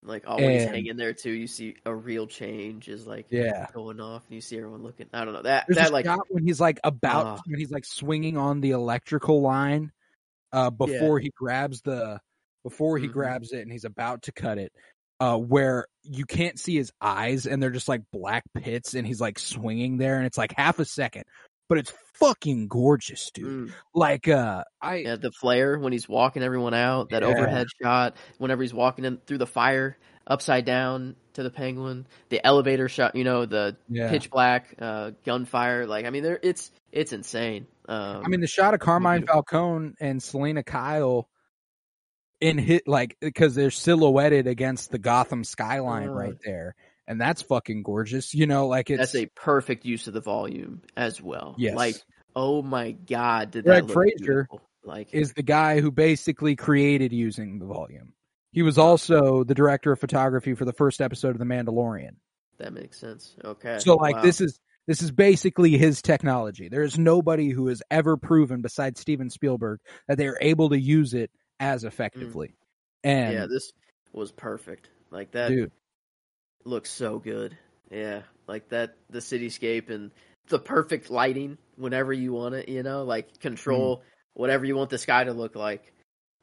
Like 0.02 0.26
he's 0.26 0.64
And- 0.64 0.72
hanging 0.76 0.96
there 0.98 1.14
too, 1.14 1.32
you 1.32 1.46
see 1.48 1.76
a 1.86 1.94
real 1.94 2.26
change 2.26 2.88
is 2.88 3.06
like 3.06 3.26
yeah. 3.30 3.68
going 3.74 4.00
off, 4.00 4.24
and 4.28 4.36
you 4.36 4.42
see 4.42 4.58
everyone 4.58 4.82
looking. 4.82 5.08
I 5.12 5.26
don't 5.26 5.34
know 5.34 5.42
that 5.42 5.66
There's 5.68 5.78
that 5.78 5.92
like 5.92 6.06
when 6.30 6.46
he's 6.46 6.60
like 6.62 6.80
about 6.84 7.26
Ah. 7.26 7.42
when 7.46 7.60
he's 7.60 7.72
like 7.72 7.86
swinging 7.86 8.38
on 8.38 8.62
the 8.62 8.72
electrical 8.72 9.42
line 9.42 9.92
uh 10.54 10.70
before 10.70 11.20
he 11.20 11.32
grabs 11.36 11.82
the 11.82 12.20
before 12.64 12.98
he 12.98 13.08
Mhm. 13.08 13.14
grabs 13.14 13.52
it 13.52 13.62
and 13.62 13.72
he's 13.72 13.86
about 13.86 14.24
to 14.24 14.32
cut 14.32 14.58
it 14.58 14.72
uh 15.20 15.38
where 15.38 15.86
you 16.04 16.26
can't 16.26 16.58
see 16.58 16.76
his 16.76 16.92
eyes 17.02 17.46
and 17.46 17.62
they're 17.62 17.70
just 17.70 17.88
like 17.90 18.02
black 18.12 18.44
pits 18.56 18.96
and 18.96 19.06
he's 19.06 19.22
like 19.22 19.38
swinging 19.38 19.98
there 19.98 20.16
and 20.18 20.26
it's 20.26 20.38
like 20.40 20.54
half 20.58 20.80
a 20.80 20.86
second 20.86 21.24
but 21.70 21.78
it's 21.78 21.94
fucking 22.16 22.68
gorgeous 22.68 23.32
dude 23.32 23.70
mm, 23.70 23.74
like 23.96 24.28
uh 24.28 24.62
i 24.82 24.96
yeah, 24.98 25.16
the 25.16 25.32
flare 25.32 25.80
when 25.80 25.94
he's 25.94 26.10
walking 26.10 26.44
everyone 26.44 26.74
out, 26.74 27.10
that 27.12 27.22
Yeah. 27.24 27.30
overhead 27.30 27.68
shot 27.82 28.18
whenever 28.40 28.62
he's 28.62 28.74
walking 28.74 29.06
in 29.06 29.18
through 29.26 29.38
the 29.38 29.48
fire 29.48 29.98
upside 30.28 30.66
down 30.66 31.16
to 31.34 31.42
the 31.44 31.50
penguin, 31.50 32.06
the 32.28 32.46
elevator 32.46 32.88
shot, 32.90 33.16
you 33.16 33.24
know, 33.24 33.46
the 33.46 33.78
yeah 33.88 34.10
pitch 34.10 34.30
black 34.30 34.76
uh, 34.80 35.12
gunfire. 35.26 35.88
Like 35.88 36.06
I 36.06 36.10
mean, 36.10 36.24
there 36.24 36.40
it's 36.44 36.72
it's 36.92 37.14
insane. 37.14 37.66
Um, 37.88 38.24
I 38.26 38.28
mean, 38.28 38.42
the 38.42 38.48
shot 38.48 38.74
of 38.74 38.80
Carmine 38.82 39.22
beautiful. 39.22 39.36
Falcone 39.48 39.94
and 40.02 40.22
Selina 40.22 40.62
Kyle 40.64 41.30
in 42.42 42.58
hit 42.58 42.88
like 42.88 43.18
because 43.22 43.56
they're 43.56 43.72
silhouetted 43.72 44.46
against 44.48 44.92
the 44.92 45.00
Gotham 45.00 45.44
skyline 45.44 46.10
Uh. 46.10 46.14
right 46.14 46.38
there, 46.44 46.76
and 47.10 47.20
that's 47.20 47.42
fucking 47.42 47.84
gorgeous. 47.84 48.34
You 48.34 48.48
know, 48.48 48.68
like 48.68 48.90
it's 48.90 49.00
that's 49.00 49.16
a 49.16 49.26
perfect 49.36 49.84
use 49.86 50.08
of 50.08 50.14
the 50.14 50.22
volume 50.22 50.82
as 50.96 51.22
well. 51.22 51.56
Yes. 51.58 51.76
like 51.76 51.96
oh 52.36 52.62
my 52.62 52.92
god, 52.92 53.52
did 53.52 53.66
Greig 53.66 53.82
that 53.82 53.88
look 53.88 53.94
Fraser 53.94 54.16
beautiful. 54.20 54.62
Like 54.86 55.10
is 55.14 55.34
the 55.34 55.44
guy 55.44 55.82
who 55.82 55.92
basically 55.92 56.56
created 56.56 57.12
using 57.12 57.60
the 57.60 57.66
volume. 57.66 58.14
He 58.54 58.62
was 58.62 58.78
also 58.78 59.44
the 59.44 59.54
director 59.54 59.92
of 59.92 60.00
photography 60.00 60.54
for 60.56 60.64
the 60.66 60.74
first 60.74 61.02
episode 61.02 61.32
of 61.32 61.38
The 61.40 61.46
Mandalorian. 61.46 62.16
that 62.58 62.74
makes 62.74 62.98
sense. 62.98 63.36
Okay, 63.44 63.78
So 63.80 63.96
like 63.96 64.16
Wow. 64.16 64.22
this 64.24 64.40
is 64.42 64.60
this 64.88 65.02
is 65.04 65.12
basically 65.12 65.78
his 65.78 66.02
technology. 66.02 66.68
There 66.70 66.82
is 66.82 66.98
nobody 66.98 67.50
who 67.50 67.68
has 67.68 67.84
ever 67.92 68.18
proven 68.18 68.62
besides 68.62 69.00
Steven 69.00 69.30
Spielberg 69.30 69.80
that 70.08 70.18
they 70.18 70.28
are 70.28 70.38
able 70.42 70.70
to 70.70 70.80
use 70.80 71.14
it 71.14 71.30
as 71.60 71.84
effectively. 71.84 72.56
And 73.04 73.34
Mm. 73.36 73.40
yeah, 73.40 73.46
this 73.48 73.72
was 74.14 74.32
perfect. 74.32 74.90
Like 75.12 75.32
that 75.32 75.50
dude, 75.50 75.72
looks 76.66 76.90
so 76.92 77.20
good. 77.20 77.58
Yeah, 77.92 78.22
like 78.48 78.70
that 78.70 78.96
the 79.10 79.20
cityscape 79.20 79.90
and 79.90 80.12
the 80.50 80.60
perfect 80.60 81.10
lighting 81.10 81.58
whenever 81.76 82.14
you 82.14 82.34
want 82.34 82.56
it. 82.56 82.70
You 82.70 82.84
know, 82.84 83.04
like 83.04 83.40
control 83.40 83.98
Mm. 83.98 84.02
whatever 84.34 84.66
you 84.66 84.76
want 84.76 84.90
the 84.90 84.98
sky 84.98 85.24
to 85.24 85.34
look 85.34 85.56
like. 85.56 85.94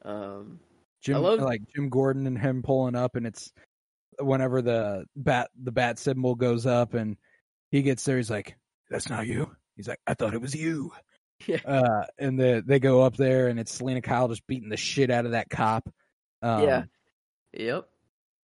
Um, 0.03 0.59
Jim 1.01 1.21
love- 1.21 1.39
like 1.39 1.61
Jim 1.75 1.89
Gordon 1.89 2.27
and 2.27 2.37
him 2.37 2.63
pulling 2.63 2.95
up 2.95 3.15
and 3.15 3.25
it's 3.27 3.51
whenever 4.19 4.61
the 4.61 5.05
bat 5.15 5.49
the 5.61 5.71
bat 5.71 5.99
symbol 5.99 6.35
goes 6.35 6.65
up 6.65 6.93
and 6.95 7.17
he 7.69 7.81
gets 7.83 8.03
there 8.03 8.17
he's 8.17 8.31
like 8.31 8.55
that's 8.89 9.09
not 9.09 9.27
you 9.27 9.55
he's 9.75 9.87
like 9.87 9.99
I 10.07 10.15
thought 10.15 10.33
it 10.33 10.41
was 10.41 10.55
you 10.55 10.91
Yeah. 11.45 11.59
uh 11.65 12.05
and 12.17 12.39
the 12.39 12.63
they 12.65 12.79
go 12.79 13.01
up 13.03 13.15
there 13.15 13.47
and 13.47 13.59
it's 13.59 13.71
Selina 13.73 14.01
Kyle 14.01 14.27
just 14.27 14.47
beating 14.47 14.69
the 14.69 14.77
shit 14.77 15.11
out 15.11 15.25
of 15.25 15.31
that 15.33 15.49
cop 15.51 15.87
um, 16.41 16.63
Yeah. 16.63 16.83
yep. 17.53 17.87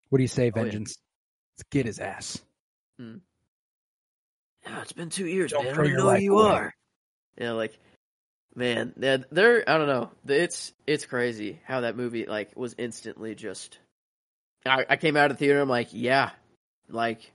what 0.09 0.17
do 0.19 0.23
you 0.23 0.29
say 0.29 0.49
Oh, 0.49 0.61
vengeance 0.61 0.97
let's 1.61 1.69
get 1.71 1.85
his 1.85 1.99
ass 1.99 2.41
Yeah, 4.65 4.83
it's 4.83 4.93
been 4.93 5.11
two 5.11 5.27
years, 5.27 5.53
Don't 5.53 5.65
man. 5.65 5.73
I 5.73 5.77
don't 5.77 5.93
know 5.93 6.11
who 6.11 6.21
you 6.21 6.39
away. 6.39 6.51
are. 6.51 6.75
Yeah, 7.39 7.53
like 7.53 7.79
man, 8.55 8.93
they're, 8.97 9.25
they're 9.31 9.69
I 9.69 9.79
don't 9.79 9.87
know. 9.87 10.11
It's 10.27 10.73
it's 10.87 11.07
crazy 11.07 11.61
how 11.65 11.83
that 11.83 11.97
movie 11.97 12.27
like 12.27 12.57
was 12.57 12.75
instantly 12.79 13.35
just. 13.35 13.79
I, 14.67 14.85
I 14.91 14.97
came 14.97 15.17
out 15.17 15.31
of 15.31 15.39
the 15.39 15.45
theater. 15.45 15.61
I'm 15.61 15.69
like, 15.69 15.89
yeah, 15.93 16.31
like. 16.89 17.31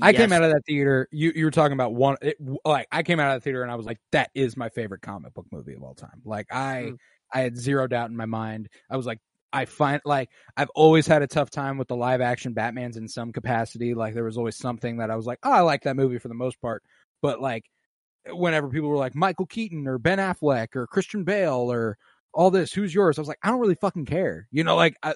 I 0.00 0.14
came 0.14 0.32
out 0.32 0.42
of 0.42 0.50
that 0.50 0.62
theater. 0.66 1.06
You 1.10 1.32
you 1.34 1.44
were 1.44 1.50
talking 1.50 1.74
about 1.74 1.92
one. 1.92 2.16
It, 2.22 2.36
like 2.64 2.88
I 2.90 3.02
came 3.02 3.20
out 3.20 3.36
of 3.36 3.42
the 3.42 3.44
theater 3.44 3.62
and 3.62 3.70
I 3.70 3.74
was 3.74 3.84
like, 3.84 3.98
that 4.12 4.30
is 4.34 4.56
my 4.56 4.70
favorite 4.70 5.02
comic 5.02 5.34
book 5.34 5.46
movie 5.52 5.74
of 5.74 5.82
all 5.82 5.94
time. 5.94 6.22
Like 6.24 6.46
I 6.50 6.92
Mm. 6.92 6.96
I 7.34 7.40
had 7.40 7.56
zero 7.58 7.86
doubt 7.86 8.10
in 8.10 8.16
my 8.16 8.26
mind. 8.26 8.68
I 8.90 8.96
was 8.96 9.06
like, 9.06 9.18
I 9.52 9.66
find 9.66 10.00
like 10.04 10.30
I've 10.56 10.70
always 10.74 11.06
had 11.06 11.22
a 11.22 11.26
tough 11.26 11.50
time 11.50 11.78
with 11.78 11.88
the 11.88 11.96
live 11.96 12.20
action 12.20 12.52
Batman's 12.52 12.96
in 12.96 13.08
some 13.08 13.32
capacity. 13.32 13.94
Like 13.94 14.14
there 14.14 14.24
was 14.24 14.38
always 14.38 14.56
something 14.56 14.98
that 14.98 15.10
I 15.10 15.16
was 15.16 15.26
like, 15.26 15.38
oh, 15.42 15.52
I 15.52 15.60
like 15.60 15.82
that 15.82 15.96
movie 15.96 16.18
for 16.18 16.28
the 16.28 16.34
most 16.34 16.60
part. 16.60 16.82
But 17.20 17.40
like 17.40 17.64
whenever 18.26 18.68
people 18.68 18.88
were 18.88 18.96
like 18.96 19.14
Michael 19.14 19.46
Keaton 19.46 19.86
or 19.86 19.98
Ben 19.98 20.18
Affleck 20.18 20.76
or 20.76 20.86
Christian 20.86 21.24
Bale 21.24 21.70
or 21.72 21.98
all 22.32 22.50
this, 22.50 22.72
who's 22.72 22.94
yours? 22.94 23.18
I 23.18 23.20
was 23.20 23.28
like, 23.28 23.38
I 23.42 23.50
don't 23.50 23.60
really 23.60 23.74
fucking 23.74 24.06
care. 24.06 24.48
You 24.50 24.64
know, 24.64 24.76
like 24.76 24.96
I, 25.02 25.14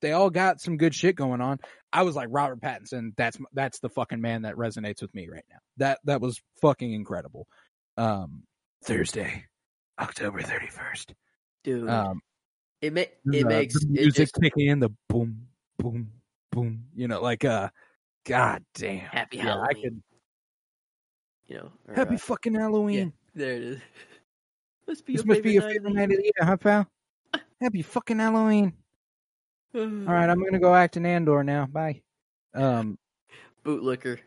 they 0.00 0.12
all 0.12 0.30
got 0.30 0.60
some 0.60 0.76
good 0.76 0.94
shit 0.94 1.16
going 1.16 1.40
on. 1.40 1.58
I 1.92 2.02
was 2.02 2.14
like 2.14 2.28
Robert 2.30 2.60
Pattinson. 2.60 3.12
That's 3.16 3.38
that's 3.52 3.78
the 3.80 3.88
fucking 3.88 4.20
man 4.20 4.42
that 4.42 4.56
resonates 4.56 5.00
with 5.00 5.14
me 5.14 5.28
right 5.28 5.44
now. 5.50 5.58
That 5.78 5.98
that 6.04 6.20
was 6.20 6.40
fucking 6.60 6.92
incredible. 6.92 7.46
Um, 7.96 8.42
Thursday, 8.84 9.44
October 9.98 10.42
thirty 10.42 10.68
first. 10.68 11.14
dude. 11.62 11.88
Um, 11.88 12.20
it 12.86 12.92
ma- 12.94 13.02
the- 13.24 13.44
makes 13.44 13.74
the 13.74 13.86
it 13.86 13.90
music 13.90 14.14
just 14.14 14.34
kicking 14.40 14.66
in, 14.68 14.80
the 14.80 14.90
boom, 15.08 15.46
boom, 15.78 16.10
boom. 16.52 16.84
You 16.94 17.08
know, 17.08 17.20
like 17.22 17.44
uh, 17.44 17.68
god 18.26 18.64
damn. 18.74 18.98
happy 19.00 19.38
Yeah, 19.38 19.42
I 19.44 19.72
Halloween. 19.74 19.82
could. 19.82 20.02
you 21.48 21.56
know, 21.58 21.72
or, 21.88 21.94
Happy 21.94 22.14
uh, 22.14 22.18
fucking 22.18 22.54
Halloween. 22.54 23.12
there 23.34 23.52
it 23.54 23.62
is. 23.62 23.80
Must 24.88 25.06
be 25.06 25.16
This 25.16 25.24
must 25.24 25.42
be 25.42 25.52
your 25.52 25.62
favorite 25.62 25.94
night 25.94 26.10
of 26.10 26.18
the 26.18 26.22
year, 26.24 26.32
huh, 26.40 26.56
pal? 26.58 26.86
Happy 27.60 27.80
fucking 27.80 28.18
Halloween. 28.18 28.74
All 29.74 29.80
All 29.82 29.86
right, 30.12 30.28
I'm 30.28 30.44
gonna 30.44 30.58
go 30.58 30.74
act 30.74 30.98
in 30.98 31.06
Andor 31.06 31.42
now. 31.42 31.64
Bye. 31.66 32.02
Um, 32.54 32.98
bootlicker. 33.64 34.18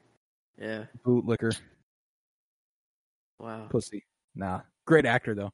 Yeah. 0.60 0.86
bootlicker, 1.06 1.56
Wow. 3.40 3.68
pussy. 3.70 4.04
Nah, 4.36 4.62
great 4.86 5.06
actor 5.06 5.36
though. 5.36 5.52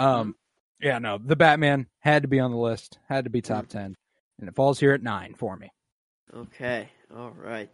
Um, 0.00 0.34
yeah, 0.80 0.98
no, 0.98 1.18
the 1.18 1.36
Batman 1.36 1.86
had 2.00 2.22
to 2.22 2.28
be 2.28 2.40
on 2.40 2.50
the 2.50 2.56
list. 2.56 2.98
Had 3.08 3.24
to 3.24 3.30
be 3.30 3.42
top 3.42 3.68
ten, 3.68 3.96
and 4.38 4.48
it 4.48 4.54
falls 4.54 4.80
here 4.80 4.92
at 4.92 5.02
nine 5.02 5.34
for 5.34 5.56
me. 5.56 5.70
Okay. 6.34 6.88
All 7.14 7.30
right. 7.30 7.68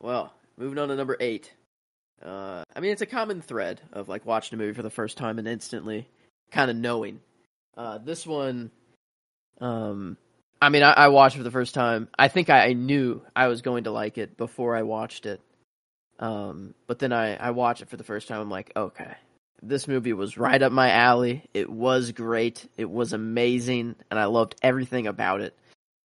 Well, 0.00 0.32
moving 0.56 0.78
on 0.78 0.88
to 0.88 0.96
number 0.96 1.16
eight. 1.20 1.52
Uh, 2.22 2.64
I 2.74 2.80
mean, 2.80 2.92
it's 2.92 3.02
a 3.02 3.06
common 3.06 3.42
thread 3.42 3.80
of 3.92 4.08
like 4.08 4.24
watching 4.24 4.58
a 4.58 4.62
movie 4.62 4.72
for 4.72 4.82
the 4.82 4.90
first 4.90 5.18
time 5.18 5.38
and 5.38 5.46
instantly 5.46 6.08
kind 6.50 6.70
of 6.70 6.76
knowing. 6.76 7.20
Uh, 7.76 7.98
this 7.98 8.26
one, 8.26 8.70
um, 9.60 10.16
I 10.60 10.70
mean, 10.70 10.82
I, 10.82 10.92
I 10.92 11.08
watched 11.08 11.36
it 11.36 11.38
for 11.38 11.44
the 11.44 11.50
first 11.50 11.74
time. 11.74 12.08
I 12.18 12.28
think 12.28 12.48
I, 12.48 12.68
I 12.68 12.72
knew 12.72 13.22
I 13.34 13.48
was 13.48 13.60
going 13.60 13.84
to 13.84 13.90
like 13.90 14.16
it 14.16 14.36
before 14.36 14.74
I 14.74 14.82
watched 14.82 15.26
it. 15.26 15.40
Um, 16.18 16.74
but 16.86 16.98
then 16.98 17.12
I, 17.12 17.36
I 17.36 17.50
watched 17.50 17.82
it 17.82 17.90
for 17.90 17.98
the 17.98 18.04
first 18.04 18.28
time. 18.28 18.40
I'm 18.40 18.50
like, 18.50 18.72
okay, 18.74 19.14
this 19.62 19.88
movie 19.88 20.12
was 20.12 20.36
right 20.38 20.60
up 20.62 20.72
my 20.72 20.90
alley. 20.90 21.44
It 21.54 21.70
was 21.70 22.12
great. 22.12 22.68
It 22.76 22.90
was 22.90 23.12
amazing, 23.12 23.96
and 24.10 24.18
I 24.20 24.26
loved 24.26 24.54
everything 24.62 25.06
about 25.06 25.40
it. 25.40 25.56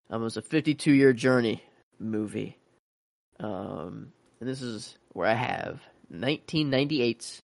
Um, 0.10 0.22
it 0.22 0.26
was 0.26 0.38
a 0.38 0.42
52 0.42 0.92
year 0.92 1.14
journey 1.14 1.64
movie. 2.00 2.58
Um, 3.40 4.12
and 4.40 4.50
this 4.50 4.62
is 4.62 4.98
where 5.14 5.28
I 5.28 5.34
have 5.34 5.82
1998's 6.14 7.40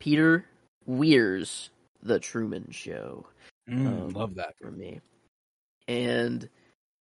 Peter 0.00 0.44
Weir's 0.86 1.70
The 2.02 2.18
Truman 2.18 2.68
Show 2.70 3.26
Mm, 3.68 3.86
Um, 3.86 4.08
love 4.10 4.34
that. 4.34 4.54
for 4.60 4.70
me. 4.70 5.00
And 5.88 6.46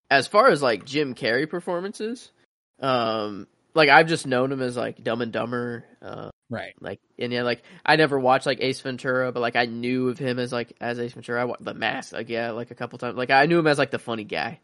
as 0.10 0.28
far 0.28 0.48
as 0.50 0.62
like 0.62 0.86
Jim 0.86 1.14
Carrey 1.14 1.50
performances, 1.50 2.32
um, 2.80 3.48
like 3.74 3.90
I've 3.90 4.08
just 4.08 4.26
known 4.26 4.50
him 4.52 4.62
as 4.62 4.78
like 4.78 5.04
Dumb 5.04 5.22
and 5.22 5.34
Dumber, 5.34 5.84
uh, 6.02 6.30
Right. 6.50 6.76
like 6.80 7.00
and 7.18 7.34
yeah, 7.34 7.44
like 7.44 7.64
I 7.86 7.96
never 7.96 8.20
watched 8.20 8.46
like 8.46 8.60
Ace 8.62 8.80
Ventura, 8.82 9.32
but 9.32 9.40
like 9.40 9.56
I 9.56 9.66
knew 9.66 10.10
of 10.10 10.20
him 10.20 10.40
as 10.40 10.52
like 10.52 10.74
as 10.80 11.00
Ace 11.00 11.14
Ventura. 11.14 11.42
I 11.42 11.46
wa- 11.46 11.58
the 11.60 11.74
Mask, 11.74 12.14
like 12.14 12.30
yeah, 12.30 12.52
like 12.52 12.72
a 12.72 12.76
couple 12.76 13.00
times. 13.00 13.18
Like 13.18 13.32
I 13.32 13.46
knew 13.46 13.60
him 13.60 13.68
as 13.68 13.78
like 13.78 13.92
the 13.92 14.00
funny 14.00 14.24
guy. 14.24 14.60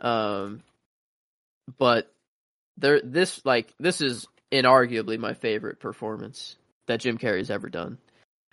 Um, 0.00 0.62
but 1.78 2.12
there, 2.76 3.00
this 3.02 3.44
like 3.44 3.72
this 3.80 4.00
is 4.00 4.26
inarguably 4.52 5.18
my 5.18 5.34
favorite 5.34 5.80
performance 5.80 6.56
that 6.86 7.00
Jim 7.00 7.18
Carrey's 7.18 7.50
ever 7.50 7.68
done. 7.68 7.98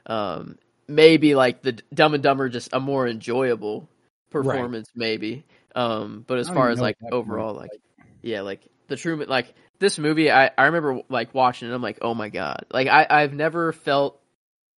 Um, 0.06 0.58
maybe 0.88 1.36
like 1.36 1.62
the 1.62 1.74
Dumb 1.94 2.14
and 2.14 2.24
Dumber, 2.24 2.50
just 2.50 2.70
a 2.74 2.80
more 2.80 3.08
enjoyable 3.08 3.90
performance, 4.30 4.90
maybe. 4.96 5.46
Um, 5.76 6.24
but 6.28 6.40
as 6.40 6.50
far 6.50 6.70
as 6.70 6.80
like 6.80 6.98
overall, 7.12 7.54
movie 7.54 7.60
like 7.60 7.82
yeah, 8.22 8.42
like 8.42 8.62
the 8.88 8.96
Truman, 8.96 9.30
like 9.30 9.54
this 9.82 10.00
movie, 10.00 10.32
I 10.32 10.52
I 10.58 10.66
remember 10.66 11.02
like 11.10 11.34
watching 11.34 11.70
it. 11.70 11.74
I'm 11.74 11.82
like, 11.82 12.00
oh 12.02 12.14
my 12.14 12.30
god, 12.30 12.66
like 12.72 12.88
I 12.88 13.06
I've 13.10 13.34
never 13.34 13.74
felt 13.74 14.22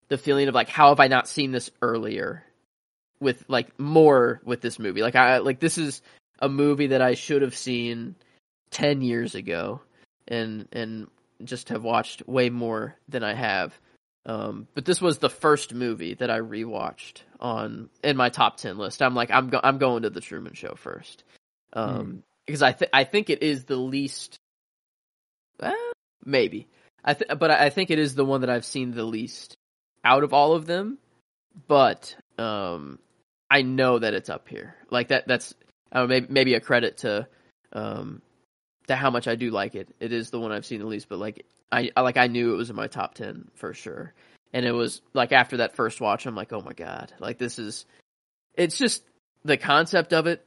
the 0.08 0.18
feeling 0.18 0.48
of 0.48 0.56
like 0.56 0.70
how 0.70 0.90
have 0.90 1.00
I 1.00 1.08
not 1.08 1.28
seen 1.28 1.52
this 1.52 1.70
earlier 1.82 2.44
with 3.20 3.46
like 3.48 3.80
more 3.80 4.42
with 4.44 4.62
this 4.62 4.80
movie. 4.80 5.02
Like 5.02 5.16
I 5.16 5.38
like 5.38 5.60
this 5.60 5.78
is 5.78 6.02
a 6.40 6.50
movie 6.50 6.88
that 6.88 7.02
I 7.02 7.14
should 7.14 7.42
have 7.42 7.56
seen 7.56 8.16
10 8.72 9.02
years 9.02 9.36
ago 9.36 9.82
and 10.28 10.68
and 10.72 11.08
just 11.44 11.70
have 11.70 11.84
watched 11.84 12.28
way 12.28 12.50
more 12.50 12.96
than 13.08 13.24
I 13.24 13.34
have. 13.34 13.78
Um, 14.26 14.68
but 14.74 14.86
this 14.86 15.02
was 15.02 15.18
the 15.18 15.30
first 15.30 15.74
movie 15.74 16.14
that 16.16 16.32
I 16.32 16.40
rewatched 16.40 17.22
on 17.42 17.90
in 18.04 18.16
my 18.16 18.30
top 18.30 18.58
10 18.58 18.78
list. 18.78 19.02
I'm 19.02 19.16
like 19.16 19.32
I'm 19.32 19.50
go- 19.50 19.62
I'm 19.64 19.78
going 19.78 20.04
to 20.04 20.10
the 20.10 20.22
Truman 20.22 20.54
Show 20.54 20.76
first. 20.76 21.24
Um, 21.74 22.24
because 22.46 22.62
I 22.62 22.72
th- 22.72 22.92
I 22.94 23.04
think 23.04 23.30
it 23.30 23.42
is 23.42 23.66
the 23.66 23.76
least 23.76 24.40
eh, 25.62 25.74
maybe. 26.26 26.68
I 27.04 27.14
th- 27.14 27.32
but 27.38 27.52
I 27.52 27.70
think 27.70 27.92
it 27.92 28.00
is 28.00 28.16
the 28.16 28.26
one 28.26 28.42
that 28.42 28.50
I've 28.50 28.66
seen 28.66 28.92
the 28.92 29.04
least 29.04 29.58
out 30.04 30.24
of 30.24 30.34
all 30.34 30.54
of 30.54 30.66
them. 30.66 30.98
But 31.68 32.16
um 32.38 33.00
I 33.50 33.62
know 33.62 34.00
that 34.00 34.14
it's 34.14 34.30
up 34.30 34.48
here. 34.48 34.76
Like 34.90 35.10
that 35.10 35.28
that's 35.28 35.54
I 35.92 36.06
maybe 36.06 36.28
maybe 36.30 36.54
a 36.56 36.60
credit 36.60 36.98
to 37.00 37.28
um 37.74 38.22
to 38.88 38.96
how 38.96 39.10
much 39.10 39.28
I 39.28 39.36
do 39.36 39.52
like 39.52 39.76
it. 39.76 39.90
It 40.00 40.12
is 40.12 40.30
the 40.30 40.40
one 40.40 40.52
I've 40.52 40.66
seen 40.66 40.80
the 40.80 40.88
least, 40.88 41.10
but 41.10 41.20
like 41.20 41.46
I 41.72 41.92
like 41.98 42.18
I 42.18 42.28
knew 42.28 42.54
it 42.54 42.58
was 42.58 42.70
in 42.70 42.76
my 42.76 42.88
top 42.88 43.16
10 43.16 43.50
for 43.56 43.74
sure. 43.74 44.14
And 44.54 44.66
it 44.66 44.72
was 44.72 45.02
like 45.14 45.32
after 45.32 45.58
that 45.58 45.76
first 45.76 46.00
watch 46.00 46.26
I'm 46.26 46.36
like, 46.36 46.54
"Oh 46.54 46.62
my 46.62 46.74
god. 46.74 47.12
Like 47.20 47.38
this 47.38 47.60
is 47.60 47.86
it's 48.56 48.78
just 48.78 49.04
the 49.44 49.58
concept 49.58 50.14
of 50.14 50.28
it 50.28 50.46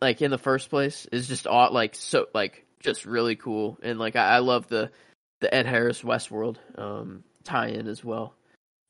like 0.00 0.20
in 0.20 0.30
the 0.30 0.38
first 0.38 0.68
place 0.70 1.06
is 1.12 1.28
just 1.28 1.46
aw- 1.46 1.68
like 1.68 1.94
so 1.94 2.26
like 2.34 2.66
just 2.82 3.06
really 3.06 3.36
cool 3.36 3.78
and 3.82 3.98
like 3.98 4.16
I, 4.16 4.36
I 4.36 4.38
love 4.38 4.68
the 4.68 4.90
the 5.40 5.52
Ed 5.54 5.66
Harris 5.66 6.02
Westworld 6.02 6.56
um 6.78 7.24
tie-in 7.44 7.88
as 7.88 8.04
well. 8.04 8.34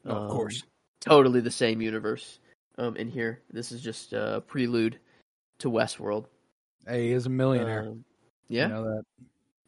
of 0.04 0.16
Um, 0.16 0.28
course. 0.28 0.62
totally 1.00 1.40
the 1.40 1.50
same 1.50 1.80
universe 1.80 2.38
um 2.78 2.96
in 2.96 3.08
here. 3.08 3.40
This 3.52 3.72
is 3.72 3.80
just 3.80 4.12
a 4.12 4.42
prelude 4.46 4.98
to 5.58 5.70
Westworld. 5.70 6.26
Hey, 6.86 7.08
he 7.08 7.12
is 7.12 7.26
a 7.26 7.30
millionaire. 7.30 7.88
Um, 7.88 8.04
yeah. 8.48 8.66
You 8.66 8.72
know 8.74 8.84
that. 8.84 9.02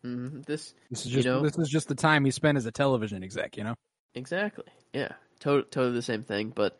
hmm 0.02 0.40
This 0.46 0.74
This 0.90 1.06
is 1.06 1.12
you 1.12 1.16
just 1.22 1.26
know- 1.26 1.42
this 1.42 1.56
is 1.58 1.68
just 1.68 1.88
the 1.88 1.94
time 1.94 2.24
he 2.24 2.30
spent 2.30 2.58
as 2.58 2.66
a 2.66 2.72
television 2.72 3.22
exec. 3.22 3.56
You 3.56 3.64
know. 3.64 3.74
exactly. 4.14 4.64
Yeah. 4.92 5.12
To- 5.40 5.62
totally 5.62 5.92
the 5.92 6.02
same 6.02 6.22
thing, 6.24 6.50
but 6.54 6.78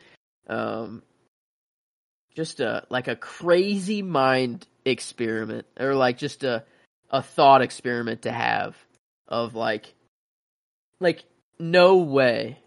um 0.49 1.03
just 2.35 2.61
a 2.61 2.85
like 2.91 3.09
a 3.09 3.17
crazy 3.17 4.03
mind 4.03 4.67
experiment 4.85 5.67
or 5.79 5.95
like 5.95 6.19
just 6.19 6.43
a 6.45 6.65
a 7.15 7.23
thought 7.23 7.63
experiment 7.63 8.23
to 8.23 8.33
have 8.33 8.77
of 9.29 9.55
like 9.55 9.95
like 10.99 11.25
no 11.61 11.99
way 11.99 12.59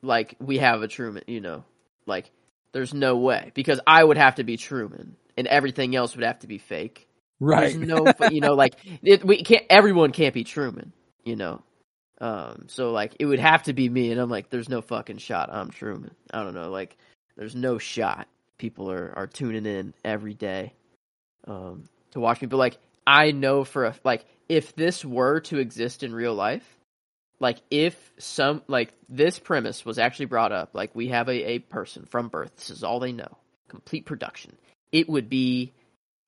like 0.00 0.34
we 0.40 0.58
have 0.58 0.80
a 0.80 0.88
Truman, 0.88 1.24
you 1.26 1.42
know. 1.42 1.62
Like 2.06 2.30
there's 2.72 2.94
no 2.94 3.18
way 3.18 3.52
because 3.54 3.78
I 3.86 4.02
would 4.02 4.16
have 4.16 4.36
to 4.36 4.44
be 4.44 4.56
Truman 4.56 5.16
and 5.36 5.46
everything 5.46 5.94
else 5.94 6.16
would 6.16 6.24
have 6.24 6.38
to 6.38 6.46
be 6.46 6.56
fake. 6.56 7.06
Right. 7.38 7.74
There's 7.74 7.76
no, 7.76 8.06
you 8.30 8.40
know, 8.40 8.54
like 8.54 8.76
it, 9.02 9.22
we 9.22 9.42
can't. 9.42 9.64
Everyone 9.68 10.10
can't 10.10 10.32
be 10.32 10.42
Truman, 10.42 10.94
you 11.22 11.36
know. 11.36 11.62
Um, 12.18 12.64
so 12.68 12.92
like 12.92 13.16
it 13.20 13.26
would 13.26 13.40
have 13.40 13.64
to 13.64 13.74
be 13.74 13.90
me, 13.90 14.10
and 14.10 14.18
I'm 14.18 14.30
like, 14.30 14.48
there's 14.48 14.70
no 14.70 14.80
fucking 14.80 15.18
shot. 15.18 15.50
I'm 15.52 15.68
Truman. 15.68 16.14
I 16.32 16.42
don't 16.42 16.54
know, 16.54 16.70
like 16.70 16.96
there's 17.36 17.54
no 17.54 17.76
shot. 17.76 18.26
People 18.56 18.90
are 18.90 19.12
are 19.14 19.26
tuning 19.26 19.66
in 19.66 19.92
every 20.02 20.32
day, 20.32 20.72
um, 21.46 21.84
to 22.12 22.20
watch 22.20 22.40
me. 22.40 22.46
But 22.46 22.56
like 22.56 22.78
I 23.06 23.30
know 23.30 23.64
for 23.64 23.84
a 23.86 23.94
like 24.04 24.24
if 24.48 24.74
this 24.74 25.04
were 25.04 25.40
to 25.40 25.58
exist 25.58 26.02
in 26.02 26.14
real 26.14 26.34
life, 26.34 26.78
like 27.40 27.58
if 27.70 28.12
some 28.18 28.62
like 28.66 28.92
this 29.08 29.38
premise 29.38 29.84
was 29.84 29.98
actually 29.98 30.26
brought 30.26 30.52
up, 30.52 30.70
like 30.74 30.94
we 30.94 31.08
have 31.08 31.28
a 31.28 31.50
a 31.52 31.58
person 31.60 32.04
from 32.06 32.28
birth. 32.28 32.56
This 32.56 32.70
is 32.70 32.82
all 32.84 33.00
they 33.00 33.12
know. 33.12 33.36
Complete 33.68 34.06
production. 34.06 34.56
It 34.92 35.08
would 35.08 35.28
be 35.28 35.72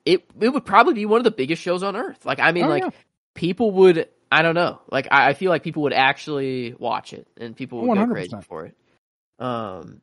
it 0.04 0.24
it 0.40 0.48
would 0.50 0.64
probably 0.64 0.94
be 0.94 1.06
one 1.06 1.18
of 1.20 1.24
the 1.24 1.30
biggest 1.30 1.62
shows 1.62 1.82
on 1.82 1.96
earth. 1.96 2.24
Like 2.26 2.40
I 2.40 2.52
mean, 2.52 2.64
Oh, 2.64 2.68
like 2.68 2.84
yeah. 2.84 2.90
people 3.34 3.70
would 3.72 4.08
I 4.30 4.42
don't 4.42 4.54
know. 4.54 4.80
Like 4.90 5.08
I, 5.10 5.30
I 5.30 5.34
feel 5.34 5.50
like 5.50 5.62
people 5.62 5.82
would 5.84 5.92
actually 5.92 6.74
watch 6.78 7.12
it 7.12 7.26
and 7.38 7.56
people 7.56 7.80
would 7.80 7.94
go 7.96 8.04
100%. 8.06 8.10
crazy 8.10 8.36
for 8.42 8.66
it. 8.66 8.76
Um, 9.38 10.02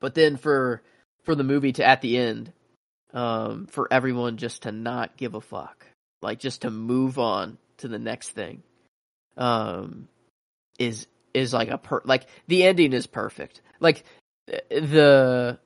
but 0.00 0.14
then 0.14 0.36
for 0.36 0.82
for 1.24 1.34
the 1.34 1.44
movie 1.44 1.72
to 1.72 1.84
at 1.84 2.00
the 2.00 2.16
end, 2.18 2.52
um, 3.12 3.66
for 3.66 3.88
everyone 3.90 4.36
just 4.36 4.62
to 4.62 4.72
not 4.72 5.16
give 5.16 5.34
a 5.34 5.40
fuck, 5.40 5.86
like 6.22 6.38
just 6.38 6.62
to 6.62 6.70
move 6.70 7.18
on 7.18 7.58
to 7.78 7.88
the 7.88 7.98
next 7.98 8.30
thing, 8.30 8.62
um, 9.36 10.08
is 10.78 11.06
is 11.34 11.52
like 11.52 11.68
a 11.68 11.78
per 11.78 12.02
like 12.04 12.26
the 12.46 12.64
ending 12.64 12.92
is 12.92 13.06
perfect. 13.06 13.60
Like 13.80 14.04
the 14.46 15.58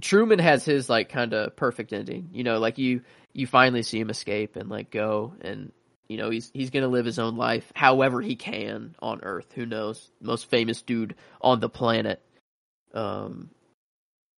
Truman 0.00 0.38
has 0.38 0.64
his 0.64 0.88
like 0.88 1.08
kind 1.08 1.32
of 1.34 1.56
perfect 1.56 1.92
ending. 1.92 2.30
You 2.32 2.44
know, 2.44 2.58
like 2.58 2.78
you 2.78 3.02
you 3.32 3.46
finally 3.46 3.82
see 3.82 4.00
him 4.00 4.10
escape 4.10 4.56
and 4.56 4.68
like 4.68 4.90
go 4.90 5.34
and 5.40 5.72
you 6.08 6.16
know 6.16 6.30
he's 6.30 6.50
he's 6.54 6.70
gonna 6.70 6.88
live 6.88 7.04
his 7.04 7.18
own 7.18 7.36
life 7.36 7.70
however 7.74 8.20
he 8.20 8.36
can 8.36 8.94
on 9.00 9.20
Earth. 9.22 9.52
Who 9.54 9.66
knows? 9.66 10.10
Most 10.20 10.50
famous 10.50 10.82
dude 10.82 11.14
on 11.40 11.60
the 11.60 11.68
planet. 11.68 12.22
Um, 12.94 13.50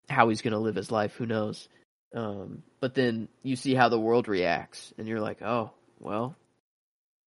how 0.09 0.29
he's 0.29 0.43
gonna 0.43 0.59
live 0.59 0.75
his 0.75 0.91
life? 0.91 1.15
Who 1.15 1.27
knows? 1.27 1.69
Um, 2.15 2.63
but 2.81 2.95
then 2.95 3.29
you 3.43 3.57
see 3.57 3.75
how 3.75 3.89
the 3.89 4.01
world 4.01 4.27
reacts, 4.29 4.93
and 4.99 5.07
you're 5.07 5.21
like, 5.21 5.43
oh 5.43 5.71
well, 5.99 6.35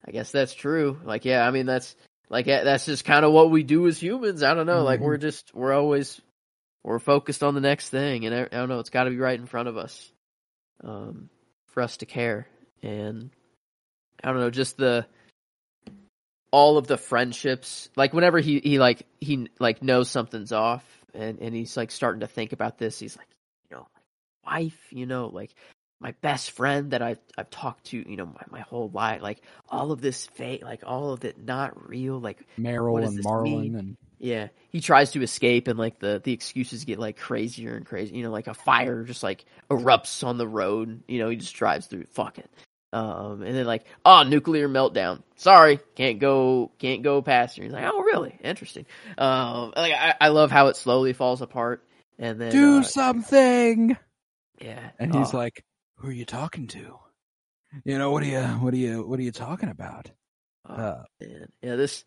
I 0.06 0.12
guess 0.12 0.32
that's 0.32 0.54
true. 0.54 1.00
Like, 1.04 1.26
yeah, 1.26 1.48
I 1.48 1.52
mean 1.52 1.66
that's 1.66 1.96
like 2.30 2.46
that's 2.48 2.86
just 2.86 3.06
kind 3.06 3.24
of 3.26 3.32
what 3.32 3.52
we 3.52 3.64
do 3.64 3.88
as 3.88 4.00
humans. 4.02 4.44
I 4.44 4.54
don't 4.54 4.66
know. 4.66 4.84
Like 4.84 5.00
Mhm. 5.00 5.04
we're 5.04 5.18
just 5.18 5.54
we're 5.56 5.74
always 5.74 6.20
we're 6.84 7.00
focused 7.00 7.44
on 7.44 7.54
the 7.54 7.62
next 7.62 7.90
thing, 7.90 8.26
and 8.26 8.36
I, 8.36 8.42
I 8.42 8.58
don't 8.58 8.70
know. 8.70 8.80
It's 8.80 8.90
got 8.90 9.06
to 9.06 9.10
be 9.10 9.18
right 9.18 9.40
in 9.40 9.46
front 9.46 9.70
of 9.70 9.78
us, 9.78 10.12
um, 10.84 11.30
for 11.68 11.82
us 11.82 11.98
to 11.98 12.06
care. 12.06 12.48
And 12.82 13.30
I 14.24 14.32
don't 14.32 14.42
know, 14.42 14.50
just 14.50 14.76
the 14.76 15.06
all 16.52 16.78
of 16.78 16.88
the 16.88 16.98
friendships. 16.98 17.90
Like 17.96 18.14
whenever 18.14 18.40
he 18.40 18.60
he 18.60 18.80
like 18.80 19.06
he 19.22 19.50
like 19.60 19.82
knows 19.82 20.10
something's 20.10 20.52
off, 20.52 20.84
and 21.14 21.40
and 21.40 21.56
he's 21.56 21.78
like 21.78 21.92
starting 21.92 22.22
to 22.22 22.28
think 22.28 22.52
about 22.52 22.78
this. 22.78 23.00
He's 23.00 23.16
like, 23.16 23.28
you 23.28 23.28
know, 23.28 23.30
my 23.30 23.43
wife, 24.46 24.88
you 24.92 25.06
know, 25.06 25.28
like 25.28 25.54
my 26.00 26.12
best 26.22 26.52
friend 26.52 26.92
that 26.92 27.02
I 27.02 27.18
I've 27.38 27.50
talked 27.50 27.86
to, 27.88 27.98
you 27.98 28.18
know, 28.18 28.26
my, 28.26 28.44
my 28.50 28.60
whole 28.62 28.90
life, 28.94 29.22
like 29.22 29.42
all 29.70 29.92
of 29.92 30.02
this 30.02 30.28
fake, 30.28 30.64
like 30.64 30.84
all 30.86 31.14
of 31.14 31.24
it 31.26 31.42
not 31.44 31.90
real, 31.90 32.20
like 32.20 32.46
Meryl 32.60 33.06
and 33.06 33.24
Marlon 33.24 33.44
mean? 33.44 33.76
and 33.76 33.98
yeah, 34.20 34.48
he 34.70 34.80
tries 34.80 35.12
to 35.12 35.22
escape, 35.22 35.68
and 35.68 35.78
like 35.78 36.00
the 36.00 36.22
the 36.24 36.32
excuses 36.32 36.86
get 36.86 36.98
like 36.98 37.18
crazier 37.18 37.76
and 37.76 37.86
crazier. 37.86 38.16
You 38.16 38.24
know, 38.24 38.32
like 38.32 38.48
a 38.48 38.54
fire 38.54 39.04
just 39.04 39.22
like 39.22 39.44
erupts 39.70 40.26
on 40.26 40.38
the 40.38 40.48
road. 40.48 41.04
You 41.08 41.20
know, 41.20 41.30
he 41.30 41.36
just 41.36 41.56
drives 41.56 41.88
through. 41.88 42.06
Fuck 42.12 42.40
it. 42.40 42.50
Um, 42.94 43.42
and 43.42 43.56
then 43.56 43.66
like, 43.66 43.86
oh, 44.06 44.24
nuclear 44.24 44.70
meltdown. 44.70 45.24
Sorry, 45.36 45.80
can't 45.96 46.20
go, 46.20 46.72
can't 46.78 47.02
go 47.02 47.24
past 47.24 47.56
here. 47.56 47.66
He's 47.66 47.74
like, 47.74 47.84
oh, 47.92 48.02
really? 48.02 48.38
Interesting. 48.44 48.86
Um, 49.18 49.74
like 49.76 49.94
I, 49.94 50.16
I 50.22 50.28
love 50.30 50.52
how 50.52 50.68
it 50.68 50.78
slowly 50.78 51.14
falls 51.14 51.42
apart, 51.42 51.84
and 52.20 52.40
then 52.40 52.52
do 52.52 52.80
uh, 52.80 52.84
something. 52.84 53.98
Yeah, 54.60 54.92
And 55.00 55.14
he's 55.14 55.34
oh, 55.34 55.38
like, 55.38 55.64
"Who 55.98 56.10
are 56.10 56.14
you 56.14 56.26
talking 56.26 56.68
to? 56.68 57.00
You 57.86 57.98
know 57.98 58.12
what 58.12 58.24
are 58.24 58.28
you 58.28 58.42
what 58.42 58.74
are 58.74 58.78
you 58.78 59.06
what 59.06 59.20
are 59.20 59.24
you 59.24 59.32
talking 59.32 59.70
about?" 59.70 60.12
oh, 60.68 60.74
Uh, 60.74 61.04
yeah, 61.20 61.76
this. 61.76 62.06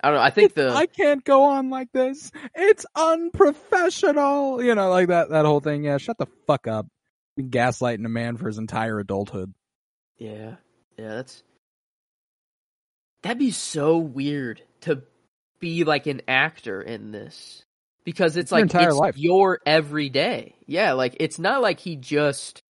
I 0.00 0.08
don't 0.08 0.18
know. 0.18 0.22
I 0.22 0.30
think 0.30 0.54
the 0.54 0.70
I 0.70 0.86
can't 0.86 1.24
go 1.24 1.44
on 1.44 1.70
like 1.70 1.90
this. 1.92 2.30
It's 2.54 2.86
unprofessional. 2.94 4.62
You 4.62 4.74
know, 4.74 4.90
like 4.90 5.08
that 5.08 5.30
that 5.30 5.44
whole 5.44 5.60
thing. 5.60 5.84
Yeah, 5.84 5.98
shut 5.98 6.18
the 6.18 6.26
fuck 6.46 6.66
up. 6.66 6.86
Gaslighting 7.38 8.04
a 8.04 8.08
man 8.08 8.36
for 8.36 8.46
his 8.46 8.58
entire 8.58 8.98
adulthood. 8.98 9.54
Yeah, 10.18 10.56
yeah, 10.96 11.14
that's 11.14 11.42
that'd 13.22 13.38
be 13.38 13.50
so 13.50 13.98
weird 13.98 14.62
to 14.82 15.02
be 15.60 15.84
like 15.84 16.06
an 16.06 16.22
actor 16.28 16.80
in 16.80 17.10
this 17.12 17.64
because 18.08 18.38
it's 18.38 18.50
Your 18.50 18.60
like 18.60 18.62
entire 18.62 19.08
it's 19.08 19.18
your 19.18 19.60
everyday. 19.66 20.54
Yeah, 20.64 20.92
like 20.94 21.16
it's 21.20 21.38
not 21.38 21.60
like 21.60 21.78
he 21.78 21.94
just 21.94 22.62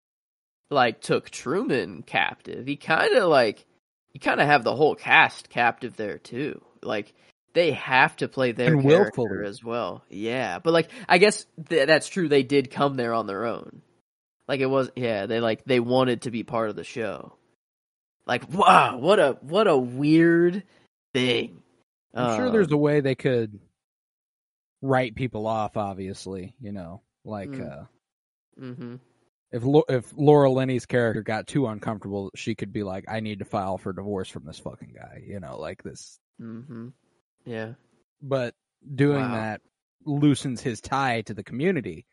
like 0.71 0.99
took 0.99 1.29
Truman 1.29 2.01
captive. 2.01 2.65
He 2.65 2.75
kind 2.75 3.13
of 3.13 3.29
like 3.29 3.63
you 4.13 4.19
kind 4.19 4.41
of 4.41 4.47
have 4.47 4.63
the 4.63 4.75
whole 4.75 4.95
cast 4.95 5.49
captive 5.49 5.95
there 5.95 6.17
too. 6.17 6.59
Like 6.81 7.13
they 7.53 7.73
have 7.73 8.15
to 8.17 8.27
play 8.27 8.51
their 8.51 8.73
And 8.73 8.81
character 8.81 9.21
willfully. 9.21 9.47
as 9.47 9.63
well. 9.63 10.03
Yeah, 10.09 10.57
but 10.57 10.73
like 10.73 10.89
I 11.07 11.19
guess 11.19 11.45
th- 11.69 11.85
that's 11.85 12.07
true. 12.09 12.27
They 12.27 12.41
did 12.41 12.71
come 12.71 12.95
there 12.95 13.13
on 13.13 13.27
their 13.27 13.45
own. 13.45 13.83
Like 14.47 14.59
it 14.59 14.65
was, 14.65 14.89
yeah. 14.95 15.27
They 15.27 15.39
like 15.39 15.65
they 15.65 15.79
wanted 15.79 16.23
to 16.23 16.31
be 16.31 16.41
part 16.41 16.71
of 16.71 16.75
the 16.75 16.83
show. 16.83 17.33
Like 18.25 18.51
wow, 18.51 18.97
what 18.97 19.19
a 19.19 19.37
what 19.41 19.67
a 19.67 19.77
weird 19.77 20.63
thing. 21.13 21.61
I'm 22.15 22.37
sure 22.37 22.49
there's 22.49 22.69
Um, 22.69 22.73
a 22.73 22.77
way 22.77 23.01
they 23.01 23.13
could 23.13 23.59
write 24.81 25.15
people 25.15 25.47
off. 25.47 25.77
Obviously, 25.77 26.53
you 26.59 26.71
know, 26.71 27.01
like 27.23 27.49
Mm. 27.49 27.71
uh, 27.81 27.85
mhm. 28.59 28.99
if 29.51 29.63
if 29.89 30.13
Laura 30.17 30.49
Linney's 30.51 30.85
character 30.85 31.23
got 31.23 31.47
too 31.47 31.67
uncomfortable, 31.67 32.31
she 32.35 32.55
could 32.55 32.71
be 32.73 32.83
like, 32.83 33.05
"I 33.07 33.19
need 33.21 33.39
to 33.39 33.45
file 33.45 33.77
for 33.77 33.93
divorce 33.93 34.29
from 34.29 34.45
this 34.45 34.59
fucking 34.59 34.93
guy." 34.95 35.23
You 35.25 35.39
know, 35.39 35.57
like 35.59 35.83
this. 35.83 36.19
Mm-hmm. 36.41 36.89
Yeah. 37.45 37.73
But 38.21 38.55
doing 38.95 39.21
Wow. 39.21 39.35
that 39.35 39.61
loosens 40.05 40.61
his 40.61 40.79
tie 40.81 41.21
to 41.21 41.33
the 41.33 41.43
community. 41.43 42.05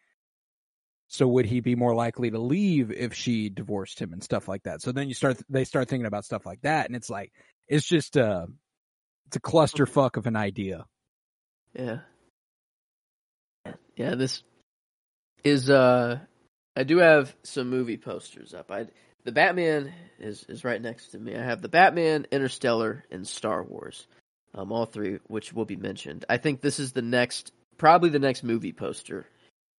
So 1.08 1.28
would 1.28 1.46
he 1.46 1.60
be 1.60 1.76
more 1.76 1.94
likely 1.94 2.30
to 2.30 2.38
leave 2.38 2.90
if 2.90 3.14
she 3.14 3.48
divorced 3.50 4.00
him 4.00 4.12
and 4.12 4.22
stuff 4.24 4.48
like 4.48 4.62
that? 4.64 4.80
So 4.82 4.90
then 4.90 5.06
you 5.08 5.14
start 5.14 5.40
they 5.48 5.64
start 5.64 5.88
thinking 5.88 6.06
about 6.06 6.24
stuff 6.24 6.46
like 6.46 6.62
that, 6.62 6.86
and 6.86 6.96
it's 6.96 7.10
like 7.10 7.32
it's 7.68 7.86
just 7.86 8.16
a 8.16 8.46
it's 9.26 9.36
a 9.36 9.40
clusterfuck 9.40 10.16
of 10.16 10.26
an 10.26 10.36
idea. 10.36 10.86
Yeah. 11.74 12.00
Yeah, 13.96 14.14
this 14.14 14.42
is 15.44 15.70
uh 15.70 16.18
I 16.76 16.82
do 16.82 16.98
have 16.98 17.34
some 17.42 17.70
movie 17.70 17.96
posters 17.96 18.54
up. 18.54 18.70
I 18.70 18.86
the 19.24 19.32
Batman 19.32 19.92
is 20.18 20.44
is 20.48 20.64
right 20.64 20.80
next 20.80 21.08
to 21.08 21.18
me. 21.18 21.34
I 21.36 21.42
have 21.42 21.62
the 21.62 21.68
Batman, 21.68 22.26
Interstellar, 22.30 23.04
and 23.10 23.26
Star 23.26 23.62
Wars. 23.62 24.06
Um 24.54 24.72
all 24.72 24.86
three 24.86 25.18
which 25.26 25.52
will 25.52 25.64
be 25.64 25.76
mentioned. 25.76 26.24
I 26.28 26.38
think 26.38 26.60
this 26.60 26.78
is 26.80 26.92
the 26.92 27.02
next 27.02 27.52
probably 27.78 28.10
the 28.10 28.18
next 28.18 28.42
movie 28.42 28.72
poster 28.72 29.26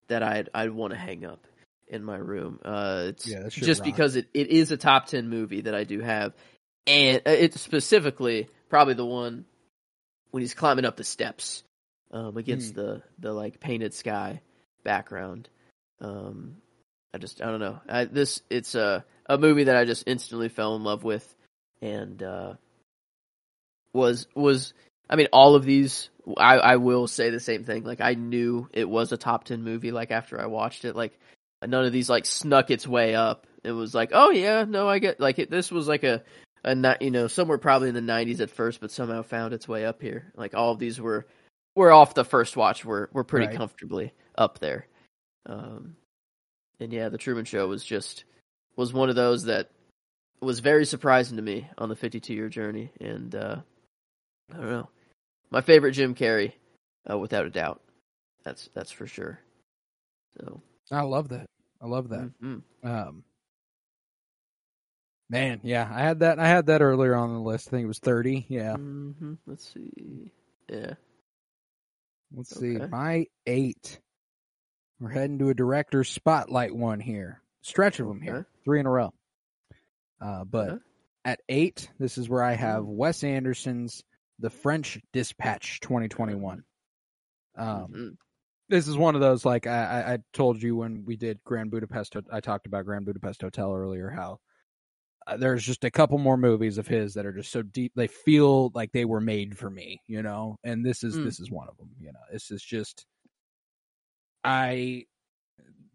that 0.07 0.23
I'd 0.23 0.49
I'd 0.53 0.71
want 0.71 0.93
to 0.93 0.99
hang 0.99 1.25
up 1.25 1.45
in 1.87 2.03
my 2.03 2.17
room. 2.17 2.59
Uh 2.63 3.05
it's 3.09 3.27
Yeah, 3.27 3.47
just 3.49 3.81
rocks. 3.81 3.91
because 3.91 4.15
it, 4.15 4.27
it 4.33 4.47
is 4.47 4.71
a 4.71 4.77
top 4.77 5.07
10 5.07 5.29
movie 5.29 5.61
that 5.61 5.75
I 5.75 5.83
do 5.83 5.99
have 6.01 6.33
and 6.87 7.21
uh, 7.25 7.31
it's 7.31 7.59
specifically 7.59 8.47
probably 8.69 8.93
the 8.93 9.05
one 9.05 9.45
when 10.31 10.41
he's 10.41 10.53
climbing 10.53 10.85
up 10.85 10.95
the 10.97 11.03
steps 11.03 11.63
um, 12.15 12.37
against 12.37 12.73
the 12.75 13.01
the 13.19 13.33
like 13.33 13.59
painted 13.59 13.93
sky 13.93 14.41
background. 14.83 15.49
Um, 15.99 16.55
I 17.13 17.17
just 17.17 17.41
I 17.41 17.45
don't 17.45 17.59
know. 17.59 17.81
I, 17.87 18.05
this 18.05 18.41
it's 18.49 18.73
a 18.73 19.03
a 19.25 19.37
movie 19.37 19.65
that 19.65 19.75
I 19.75 19.83
just 19.83 20.05
instantly 20.07 20.47
fell 20.47 20.77
in 20.77 20.83
love 20.83 21.03
with, 21.03 21.35
and 21.81 22.23
uh, 22.23 22.53
was 23.93 24.27
was 24.33 24.73
I 25.09 25.17
mean 25.17 25.27
all 25.33 25.55
of 25.55 25.65
these. 25.65 26.09
I 26.37 26.55
I 26.55 26.75
will 26.77 27.07
say 27.07 27.29
the 27.29 27.39
same 27.41 27.65
thing. 27.65 27.83
Like 27.83 28.01
I 28.01 28.13
knew 28.13 28.69
it 28.71 28.89
was 28.89 29.11
a 29.11 29.17
top 29.17 29.43
ten 29.43 29.63
movie. 29.63 29.91
Like 29.91 30.09
after 30.09 30.39
I 30.39 30.45
watched 30.45 30.85
it, 30.85 30.95
like 30.95 31.19
none 31.67 31.85
of 31.85 31.91
these 31.91 32.09
like 32.09 32.25
snuck 32.25 32.71
its 32.71 32.87
way 32.87 33.13
up. 33.13 33.45
It 33.65 33.71
was 33.71 33.93
like, 33.93 34.11
oh 34.13 34.31
yeah, 34.31 34.63
no, 34.63 34.87
I 34.87 34.99
get 34.99 35.19
like 35.19 35.37
it, 35.37 35.51
this 35.51 35.69
was 35.69 35.89
like 35.89 36.05
a 36.05 36.23
a 36.63 36.75
ni- 36.75 36.97
you 37.01 37.11
know 37.11 37.27
somewhere 37.27 37.57
probably 37.57 37.89
in 37.89 37.95
the 37.95 38.01
90s 38.01 38.39
at 38.39 38.51
first, 38.51 38.79
but 38.79 38.89
somehow 38.89 39.21
found 39.21 39.53
its 39.53 39.67
way 39.67 39.85
up 39.85 40.01
here. 40.01 40.31
Like 40.35 40.55
all 40.55 40.71
of 40.71 40.79
these 40.79 40.99
were 40.99 41.25
were 41.75 41.91
off 41.91 42.13
the 42.13 42.25
first 42.25 42.55
watch. 42.57 42.83
We're 42.85 43.07
we're 43.11 43.23
pretty 43.23 43.47
Right. 43.47 43.55
comfortably 43.57 44.13
up 44.37 44.59
there. 44.59 44.87
Um, 45.45 45.95
and 46.79 46.91
yeah, 46.91 47.09
the 47.09 47.17
Truman 47.17 47.45
Show 47.45 47.67
was 47.67 47.83
just 47.83 48.23
was 48.75 48.91
one 48.93 49.09
of 49.09 49.15
those 49.15 49.45
that 49.45 49.69
was 50.41 50.59
very 50.59 50.85
surprising 50.85 51.37
to 51.37 51.43
me 51.43 51.69
on 51.77 51.89
the 51.89 51.95
52 51.95 52.33
year 52.33 52.49
journey, 52.49 52.91
and 52.99 53.33
uh, 53.35 53.57
I 54.51 54.57
don't 54.57 54.69
know, 54.69 54.89
my 55.49 55.61
favorite 55.61 55.93
Jim 55.93 56.13
Carrey, 56.15 56.53
uh, 57.09 57.17
without 57.17 57.45
a 57.45 57.49
doubt. 57.49 57.81
That's 58.43 58.69
that's 58.73 58.91
for 58.91 59.07
sure. 59.07 59.39
So 60.39 60.61
I 60.91 61.01
love 61.01 61.29
that. 61.29 61.47
I 61.81 61.87
love 61.87 62.09
that. 62.09 62.29
mhm. 62.41 62.61
Um, 62.83 63.23
man, 65.29 65.59
yeah, 65.63 65.89
I 65.91 66.01
had 66.01 66.19
that. 66.19 66.39
I 66.39 66.47
had 66.47 66.67
that 66.67 66.81
earlier 66.81 67.15
on 67.15 67.33
the 67.33 67.39
list. 67.39 67.67
I 67.69 67.71
think 67.71 67.85
it 67.85 67.87
was 67.87 67.99
thirty. 67.99 68.45
Yeah. 68.49 68.75
Mhm. 68.75 69.37
let's 69.47 69.73
see. 69.73 70.31
Yeah. 70.69 70.93
Let's 72.33 72.57
see. 72.57 72.77
My 72.77 73.25
eight. 73.45 73.99
We're 74.99 75.09
heading 75.09 75.39
to 75.39 75.49
a 75.49 75.53
director's 75.53 76.09
spotlight 76.09 76.73
one 76.75 76.99
here. 76.99 77.41
Stretch 77.61 77.99
of 77.99 78.07
them 78.07 78.21
here, 78.21 78.35
Okay. 78.37 78.49
three 78.63 78.79
in 78.79 78.85
a 78.85 78.91
row. 78.91 79.13
Uh, 80.21 80.43
but 80.45 80.69
Okay. 80.69 80.83
at 81.25 81.39
eight, 81.49 81.89
this 81.99 82.17
is 82.17 82.29
where 82.29 82.43
I 82.43 82.53
have 82.53 82.83
Mm. 82.83 82.95
Wes 82.95 83.23
Anderson's 83.23 84.03
The 84.39 84.49
French 84.49 84.99
Dispatch 85.13 85.79
2021. 85.81 86.63
Um, 87.55 87.91
Mhm. 87.93 88.17
this 88.69 88.87
is 88.87 88.97
one 88.97 89.15
of 89.15 89.21
those 89.21 89.45
like 89.45 89.65
I, 89.67 90.13
I 90.15 90.19
told 90.33 90.61
you 90.61 90.75
when 90.75 91.05
we 91.05 91.15
did 91.15 91.43
Grand 91.43 91.71
Budapest. 91.71 92.15
I 92.31 92.39
talked 92.41 92.67
about 92.67 92.85
Grand 92.85 93.05
Budapest 93.05 93.41
Hotel 93.41 93.73
earlier. 93.73 94.09
How 94.09 94.39
uh, 95.27 95.37
there's 95.37 95.63
just 95.63 95.83
a 95.83 95.91
couple 95.91 96.17
more 96.17 96.37
movies 96.37 96.77
of 96.77 96.87
his 96.87 97.15
that 97.15 97.25
are 97.25 97.33
just 97.33 97.51
so 97.51 97.61
deep. 97.61 97.91
They 97.95 98.07
feel 98.07 98.71
like 98.75 98.91
they 98.91 99.05
were 99.05 99.21
made 99.21 99.57
for 99.57 99.69
me, 99.69 100.01
you 100.07 100.21
know. 100.21 100.57
And 100.63 100.85
this 100.85 101.03
is 101.03 101.15
Mm. 101.15 101.23
this 101.25 101.39
is 101.39 101.49
one 101.49 101.67
of 101.67 101.77
them. 101.77 101.89
You 101.99 102.11
know, 102.11 102.19
this 102.31 102.51
is 102.51 102.61
just 102.63 103.05
I. 104.43 105.05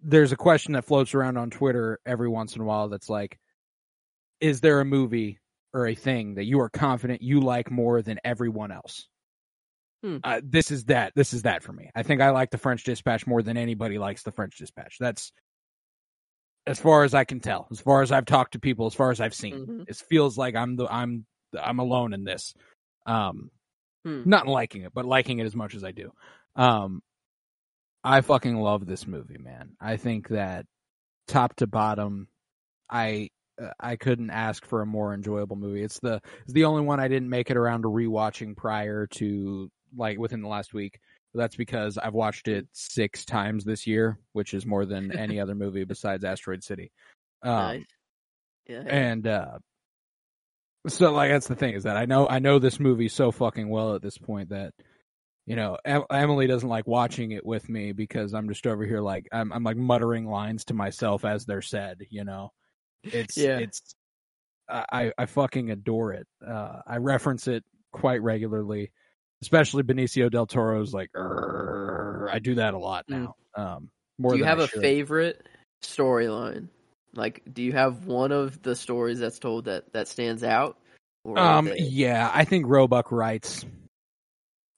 There's 0.02 0.32
a 0.32 0.36
question 0.36 0.72
that 0.72 0.86
floats 0.86 1.14
around 1.14 1.36
on 1.36 1.50
Twitter 1.50 2.00
every 2.06 2.28
once 2.28 2.56
in 2.56 2.62
a 2.62 2.64
while 2.64 2.88
that's 2.88 3.10
like, 3.10 3.38
is 4.40 4.60
there 4.62 4.80
a 4.80 4.84
movie 4.84 5.38
or 5.74 5.86
a 5.86 5.94
thing 5.94 6.36
that 6.36 6.44
you 6.46 6.60
are 6.60 6.70
confident 6.70 7.22
you 7.22 7.40
like 7.40 7.70
more 7.70 8.00
than 8.00 8.18
everyone 8.24 8.72
else? 8.72 9.06
Hmm. 10.02 10.16
Uh, 10.24 10.40
this 10.42 10.70
is 10.70 10.86
that. 10.86 11.12
This 11.14 11.34
is 11.34 11.42
that 11.42 11.62
for 11.62 11.74
me. 11.74 11.90
I 11.94 12.02
think 12.02 12.22
I 12.22 12.30
like 12.30 12.50
the 12.50 12.56
French 12.56 12.82
Dispatch 12.84 13.26
more 13.26 13.42
than 13.42 13.58
anybody 13.58 13.98
likes 13.98 14.22
the 14.22 14.32
French 14.32 14.56
Dispatch. 14.56 14.96
That's 14.98 15.32
as 16.70 16.78
far 16.78 17.04
as 17.04 17.14
I 17.14 17.24
can 17.24 17.40
tell, 17.40 17.66
as 17.70 17.80
far 17.80 18.02
as 18.02 18.12
I've 18.12 18.26
talked 18.26 18.52
to 18.52 18.58
people, 18.60 18.86
as 18.86 18.94
far 18.94 19.10
as 19.10 19.20
I've 19.20 19.34
seen. 19.34 19.66
Mhm. 19.66 19.84
It 19.88 19.96
feels 19.96 20.38
like 20.38 20.54
I'm 20.54 20.76
the 20.76 20.86
I'm 20.86 21.26
I'm 21.60 21.78
alone 21.80 22.12
in 22.14 22.24
this. 22.24 22.54
Um, 23.06 23.50
Hmm. 24.04 24.22
not 24.24 24.46
liking 24.46 24.82
it, 24.82 24.94
but 24.94 25.04
liking 25.04 25.40
it 25.40 25.44
as 25.44 25.54
much 25.54 25.74
as 25.74 25.84
I 25.84 25.90
do. 25.92 26.12
Um, 26.56 27.02
I 28.02 28.20
fucking 28.22 28.56
love 28.56 28.86
this 28.86 29.06
movie, 29.06 29.36
man. 29.36 29.76
I 29.80 29.96
think 29.98 30.28
that 30.28 30.64
top 31.26 31.56
to 31.56 31.66
bottom, 31.66 32.28
I 32.88 33.28
uh, 33.60 33.72
I 33.78 33.96
couldn't 33.96 34.30
ask 34.30 34.64
for 34.64 34.80
a 34.80 34.86
more 34.86 35.12
enjoyable 35.12 35.56
movie. 35.56 35.82
It's 35.82 35.98
the 36.00 36.22
it's 36.44 36.52
the 36.54 36.64
only 36.64 36.82
one 36.82 37.00
I 37.00 37.08
didn't 37.08 37.28
make 37.28 37.50
it 37.50 37.56
around 37.58 37.82
to 37.82 37.88
rewatching 37.88 38.56
prior 38.56 39.06
to 39.08 39.70
like 39.96 40.18
within 40.18 40.40
the 40.40 40.48
last 40.48 40.72
week. 40.72 40.98
That's 41.34 41.56
because 41.56 41.96
I've 41.98 42.14
watched 42.14 42.48
it 42.48 42.66
six 42.72 43.24
times 43.24 43.64
this 43.64 43.86
year, 43.86 44.18
which 44.32 44.52
is 44.54 44.66
more 44.66 44.84
than 44.84 45.16
any 45.16 45.38
other 45.40 45.54
movie 45.54 45.84
besides 45.84 46.24
Asteroid 46.24 46.62
City. 46.64 46.90
Um, 47.42 47.52
Nice. 47.52 47.84
Yeah. 48.68 48.82
and 48.86 49.26
uh 49.26 49.58
so 50.88 51.10
like 51.12 51.30
that's 51.30 51.48
the 51.48 51.54
thing 51.54 51.74
is 51.74 51.84
that 51.84 51.96
i 51.96 52.04
know 52.04 52.28
i 52.28 52.38
know 52.38 52.58
this 52.58 52.78
movie 52.78 53.08
so 53.08 53.32
fucking 53.32 53.68
well 53.68 53.94
at 53.94 54.02
this 54.02 54.18
point 54.18 54.50
that 54.50 54.72
you 55.46 55.56
know 55.56 55.76
em- 55.84 56.04
emily 56.10 56.46
doesn't 56.46 56.68
like 56.68 56.86
watching 56.86 57.32
it 57.32 57.44
with 57.46 57.66
me 57.68 57.92
because 57.92 58.34
i'm 58.34 58.48
just 58.48 58.66
over 58.66 58.84
here 58.84 59.00
like 59.00 59.26
i'm, 59.32 59.52
I'm 59.52 59.64
like 59.64 59.76
muttering 59.78 60.26
lines 60.26 60.66
to 60.66 60.74
myself 60.74 61.24
as 61.24 61.46
they're 61.46 61.62
said 61.62 62.02
you 62.10 62.24
know 62.24 62.52
it's 63.02 63.36
Yeah. 63.38 63.58
it's 63.58 63.94
I, 64.68 64.84
I 64.92 65.12
i 65.18 65.26
fucking 65.26 65.70
adore 65.70 66.12
it 66.12 66.26
uh 66.46 66.80
i 66.86 66.98
reference 66.98 67.48
it 67.48 67.64
quite 67.92 68.22
regularly 68.22 68.92
especially 69.43 69.82
benicio 69.82 70.30
del 70.30 70.47
toro's 70.47 70.93
like 70.93 71.11
i 71.16 72.38
do 72.41 72.55
that 72.57 72.74
a 72.74 72.78
lot 72.78 73.07
Mm. 73.09 73.22
now 73.22 73.34
um 73.55 73.91
more 74.18 74.32
do 74.32 74.38
you 74.38 74.45
have 74.45 74.61
I 74.61 74.64
a 74.64 74.66
should. 74.68 74.82
favorite 74.82 75.47
storyline? 75.82 76.68
Like, 77.14 77.43
do 77.51 77.62
you 77.62 77.72
have 77.72 78.05
one 78.07 78.32
of 78.32 78.61
the 78.62 78.76
stories 78.76 79.18
that's 79.18 79.38
told 79.38 79.64
that 79.64 79.93
that 79.95 80.09
stands 80.09 80.45
out? 80.45 80.76
Um, 81.24 81.64
they- 81.64 81.78
yeah, 81.78 82.30
I 82.32 82.45
think 82.45 82.66
Roebuck 82.68 83.11
Wright's, 83.12 83.64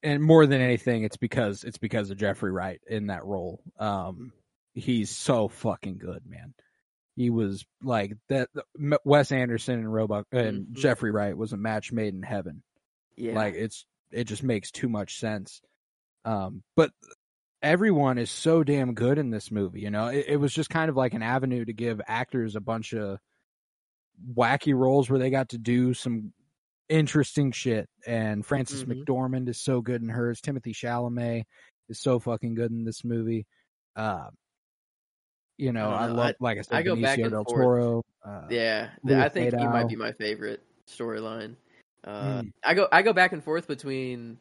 and 0.02 0.22
more 0.22 0.46
than 0.46 0.60
anything, 0.60 1.02
it's 1.02 1.16
because 1.16 1.64
it's 1.64 1.76
because 1.78 2.10
of 2.10 2.16
Jeffrey 2.18 2.52
Wright 2.52 2.80
in 2.86 3.08
that 3.08 3.24
role. 3.24 3.60
Um, 3.80 4.32
he's 4.74 5.10
so 5.10 5.48
fucking 5.48 5.98
good, 5.98 6.22
man. 6.24 6.54
He 7.16 7.28
was 7.30 7.64
like 7.82 8.12
that. 8.28 8.48
Wes 9.04 9.32
Anderson 9.32 9.74
and 9.80 9.92
Roebuck 9.92 10.26
and 10.32 10.68
Mhm. 10.68 10.72
Jeffrey 10.74 11.10
Wright 11.10 11.36
was 11.36 11.52
a 11.52 11.56
match 11.58 11.92
made 11.92 12.14
in 12.14 12.22
heaven. 12.22 12.62
yeah, 13.16 13.34
Like 13.34 13.54
it's 13.54 13.84
it 14.12 14.24
just 14.24 14.42
makes 14.42 14.70
too 14.70 14.88
much 14.88 15.18
sense. 15.18 15.60
Um, 16.24 16.62
but 16.76 16.90
everyone 17.62 18.18
is 18.18 18.30
so 18.30 18.62
damn 18.64 18.94
good 18.94 19.18
in 19.18 19.30
this 19.30 19.50
movie. 19.50 19.80
You 19.80 19.90
know, 19.90 20.06
it, 20.08 20.26
it 20.28 20.36
was 20.36 20.52
just 20.52 20.70
kind 20.70 20.88
of 20.88 20.96
like 20.96 21.14
an 21.14 21.22
avenue 21.22 21.64
to 21.64 21.72
give 21.72 22.00
actors 22.06 22.56
a 22.56 22.60
bunch 22.60 22.92
of 22.92 23.18
wacky 24.36 24.74
roles 24.74 25.08
where 25.08 25.18
they 25.18 25.30
got 25.30 25.50
to 25.50 25.58
do 25.58 25.94
some 25.94 26.32
interesting 26.88 27.52
shit. 27.52 27.88
And 28.06 28.44
Frances 28.44 28.84
Mhm. 28.84 29.04
McDormand 29.04 29.48
is 29.48 29.60
so 29.60 29.80
good 29.80 30.02
in 30.02 30.08
hers. 30.08 30.40
Timothy 30.40 30.72
Chalamet 30.72 31.44
is 31.88 32.00
so 32.00 32.18
fucking 32.18 32.54
good 32.54 32.70
in 32.70 32.84
this 32.84 33.04
movie. 33.04 33.46
Uh, 33.96 34.28
you 35.58 35.72
know, 35.72 35.90
I 35.90 36.04
I, 36.04 36.06
love, 36.06 36.34
like 36.40 36.58
I 36.58 36.62
said, 36.62 36.76
I 36.76 36.82
go 36.82 36.96
back 36.96 37.18
and 37.18 37.30
del 37.30 37.44
forth. 37.44 37.62
Toro. 37.62 38.02
Uh, 38.24 38.46
yeah. 38.50 38.90
I 39.06 39.28
think 39.28 39.54
he 39.54 39.66
might 39.66 39.88
be 39.88 39.96
my 39.96 40.12
favorite 40.12 40.62
storyline. 40.88 41.54
Uh, 42.04 42.42
Mm. 42.42 42.52
I 42.64 42.74
go 42.74 42.88
I 42.90 43.02
go 43.02 43.12
back 43.12 43.32
and 43.32 43.42
forth 43.42 43.66
between. 43.68 44.38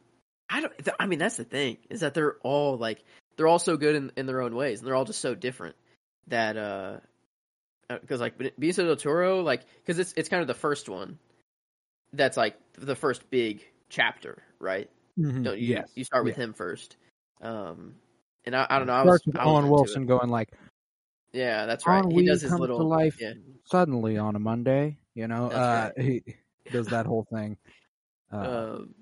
I 0.50 0.60
don't. 0.60 0.72
I 0.98 1.06
mean, 1.06 1.18
that's 1.18 1.36
the 1.36 1.44
thing 1.44 1.78
is 1.90 2.00
that 2.00 2.14
they're 2.14 2.36
all 2.42 2.76
like 2.76 3.04
they're 3.36 3.46
all 3.46 3.58
so 3.58 3.76
good 3.76 3.94
in, 3.94 4.12
in 4.16 4.26
their 4.26 4.42
own 4.42 4.54
ways, 4.54 4.80
and 4.80 4.86
they're 4.86 4.94
all 4.94 5.04
just 5.04 5.20
so 5.20 5.34
different 5.34 5.76
that 6.28 6.56
uh 6.56 6.98
because 7.88 8.20
like 8.20 8.38
Benicio 8.38 8.86
del 8.86 8.96
Toro 8.96 9.42
like 9.42 9.62
because 9.80 9.98
it's 9.98 10.12
it's 10.16 10.28
kind 10.28 10.40
of 10.40 10.46
the 10.46 10.54
first 10.54 10.88
one 10.88 11.18
that's 12.12 12.36
like 12.36 12.56
the 12.78 12.94
first 12.94 13.30
big 13.30 13.64
chapter, 13.88 14.42
right? 14.58 14.90
mhm, 15.18 15.44
Don't 15.44 15.58
you? 15.58 15.68
yes. 15.68 15.90
You 15.94 16.04
start 16.04 16.24
with 16.24 16.36
yeah. 16.38 16.44
him 16.44 16.52
first. 16.52 16.96
Um, 17.40 17.94
and 18.44 18.54
I, 18.54 18.66
I 18.68 18.78
don't 18.78 18.86
know. 18.86 18.94
I 18.94 19.02
was, 19.02 19.22
with 19.26 19.36
I 19.36 19.44
Owen 19.44 19.68
Wilson 19.68 20.06
going 20.06 20.28
like, 20.28 20.50
Yeah, 21.32 21.66
that's 21.66 21.86
right. 21.86 22.04
He 22.10 22.24
does 22.24 22.42
his 22.42 22.50
comes 22.50 22.60
little 22.60 22.78
to 22.78 22.84
life 22.84 23.16
Yeah, 23.20 23.32
suddenly 23.64 24.18
on 24.18 24.36
a 24.36 24.38
Monday. 24.38 24.98
You 25.14 25.28
know, 25.28 25.48
That's 25.48 25.98
uh, 25.98 26.02
he 26.02 26.22
does 26.70 26.88
that 26.88 27.06
whole 27.06 27.26
thing. 27.32 27.56
Uh, 28.34 28.76
um, 28.78 28.94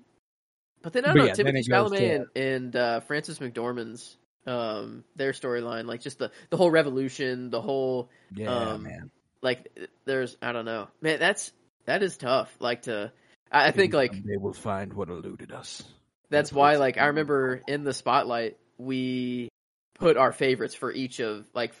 but 0.81 0.91
then 0.91 1.05
I 1.05 1.07
don't 1.07 1.17
know 1.19 1.23
yeah, 1.23 1.33
Timothy 1.33 1.63
Chalamet 1.63 2.15
and, 2.15 2.25
and 2.35 2.75
uh, 2.75 2.99
Frances 2.99 3.39
McDormand's 3.39 4.17
um 4.45 5.05
their 5.15 5.31
storyline, 5.31 5.85
like 5.85 6.01
just 6.01 6.19
the 6.19 6.31
the 6.49 6.57
whole 6.57 6.69
revolution, 6.69 7.49
the 7.49 7.61
whole 7.61 8.09
yeah, 8.35 8.49
um, 8.49 8.83
man. 8.83 9.09
like 9.41 9.71
there's 10.03 10.35
I 10.41 10.51
don't 10.51 10.65
know, 10.65 10.89
man. 10.99 11.19
That's 11.19 11.53
that 11.85 12.03
is 12.03 12.17
tough. 12.17 12.53
Like 12.59 12.81
to 12.83 13.13
I, 13.49 13.67
I 13.67 13.71
think 13.71 13.93
like 13.93 14.11
they 14.11 14.35
will 14.35 14.53
find 14.53 14.91
what 14.93 15.09
eluded 15.09 15.53
us. 15.53 15.83
that's 16.29 16.51
why 16.51 16.75
like 16.75 16.97
I 16.97 17.05
remember 17.05 17.61
in 17.67 17.85
the 17.85 17.93
spotlight 17.93 18.57
we 18.77 19.49
put 19.93 20.17
our 20.17 20.31
favorites 20.31 20.73
for 20.73 20.91
each 20.91 21.19
of 21.19 21.45
like 21.53 21.73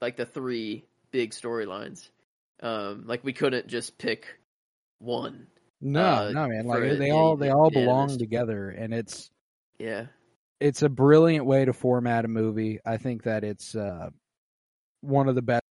like 0.00 0.16
the 0.16 0.26
three 0.26 0.84
big 1.12 1.30
storylines. 1.30 2.08
Um, 2.60 3.04
like 3.06 3.24
we 3.24 3.32
couldn't 3.32 3.68
just 3.68 3.98
pick 3.98 4.38
one. 4.98 5.46
No, 5.80 6.04
uh, 6.04 6.30
no, 6.32 6.48
man. 6.48 6.66
Like 6.66 6.78
for 6.80 6.88
they 6.96 6.96
the- 6.96 7.10
all 7.10 7.36
they 7.36 7.50
all 7.50 7.70
yeah, 7.72 7.80
belong 7.80 8.08
this- 8.08 8.16
together, 8.16 8.70
and 8.70 8.94
it's 8.94 9.30
Yeah, 9.78 10.06
it's 10.60 10.82
a 10.82 10.88
brilliant 10.88 11.44
way 11.46 11.64
to 11.64 11.72
format 11.72 12.24
a 12.24 12.28
movie. 12.28 12.78
I 12.86 12.96
think 12.96 13.24
that 13.24 13.44
it's 13.44 13.74
uh, 13.74 14.10
one 15.00 15.28
of 15.28 15.34
the 15.34 15.42
best. 15.42 15.62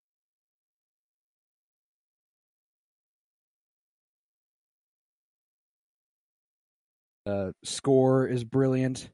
Uh, 7.26 7.52
score 7.64 8.28
is 8.28 8.44
brilliant. 8.44 9.10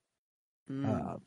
Mm. 0.70 1.14
Uh, 1.16 1.18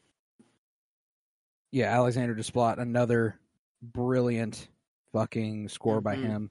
yeah, 1.70 1.86
Alexander 1.96 2.34
Desplat, 2.34 2.78
another 2.78 3.38
brilliant 3.82 4.68
fucking 5.12 5.68
score 5.68 6.00
by 6.00 6.16
Mhm. 6.16 6.22
him. 6.22 6.50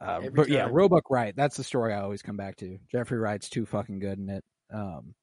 Uh, 0.00 0.16
Every 0.16 0.30
but 0.30 0.48
yeah, 0.48 0.64
time. 0.64 0.72
Roebuck 0.72 1.10
Wright, 1.10 1.34
that's 1.36 1.56
the 1.56 1.64
story 1.64 1.92
I 1.92 2.00
always 2.00 2.22
come 2.22 2.36
back 2.36 2.56
to. 2.56 2.78
Jeffrey 2.90 3.18
Wright's 3.18 3.50
too 3.50 3.66
fucking 3.66 3.98
good 3.98 4.18
in 4.18 4.30
it. 4.30 4.44
Um, 4.72 5.14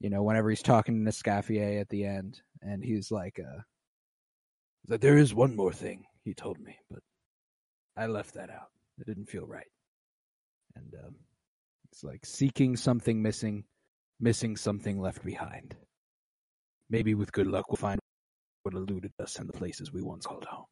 you 0.00 0.10
know, 0.10 0.22
whenever 0.22 0.50
he's 0.50 0.62
talking 0.62 1.04
to 1.04 1.10
Nescaffier 1.10 1.80
at 1.80 1.88
the 1.90 2.04
end, 2.04 2.40
and 2.62 2.82
he's 2.82 3.10
like, 3.10 3.38
uh, 3.38 3.60
that 4.88 5.00
there 5.00 5.18
is 5.18 5.34
one 5.34 5.54
more 5.54 5.72
thing 5.72 6.04
he 6.24 6.34
told 6.34 6.58
me, 6.58 6.76
but 6.90 7.00
I 7.96 8.06
left 8.06 8.34
that 8.34 8.50
out. 8.50 8.68
It 8.98 9.06
didn't 9.06 9.28
feel 9.28 9.46
right. 9.46 9.66
And 10.74 10.94
um, 11.04 11.14
it's 11.92 12.02
like 12.02 12.24
seeking 12.24 12.76
something 12.76 13.22
missing, 13.22 13.64
missing 14.20 14.56
something 14.56 15.00
left 15.00 15.24
behind. 15.24 15.76
Maybe 16.88 17.14
with 17.14 17.32
good 17.32 17.46
luck, 17.46 17.68
we'll 17.68 17.76
find 17.76 18.00
what 18.62 18.74
eluded 18.74 19.12
us 19.20 19.38
in 19.38 19.46
the 19.46 19.52
places 19.52 19.92
we 19.92 20.02
once 20.02 20.26
called 20.26 20.44
home. 20.44 20.64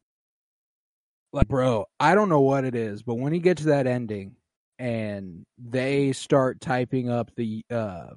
Like, 1.31 1.47
bro, 1.47 1.85
I 1.99 2.15
don't 2.15 2.29
know 2.29 2.41
what 2.41 2.63
it 2.63 2.75
is, 2.75 3.03
but 3.03 3.15
when 3.15 3.33
you 3.33 3.39
get 3.39 3.57
to 3.57 3.65
that 3.65 3.85
ending 3.87 4.35
and 4.79 5.45
they 5.57 6.11
start 6.13 6.59
typing 6.59 7.09
up 7.09 7.31
the 7.35 7.61
uh 7.69 8.07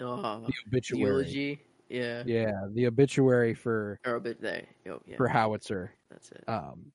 oh, 0.00 0.40
the 0.46 0.52
obituary, 0.68 1.02
eulogy. 1.12 1.60
Yeah. 1.90 2.22
yeah, 2.26 2.52
the 2.72 2.86
obituary 2.86 3.54
for 3.54 3.98
Or 4.06 4.20
there. 4.20 4.66
Yeah. 4.84 5.16
for 5.16 5.26
Howitzer, 5.28 5.92
That's 6.10 6.30
it. 6.32 6.44
um, 6.46 6.92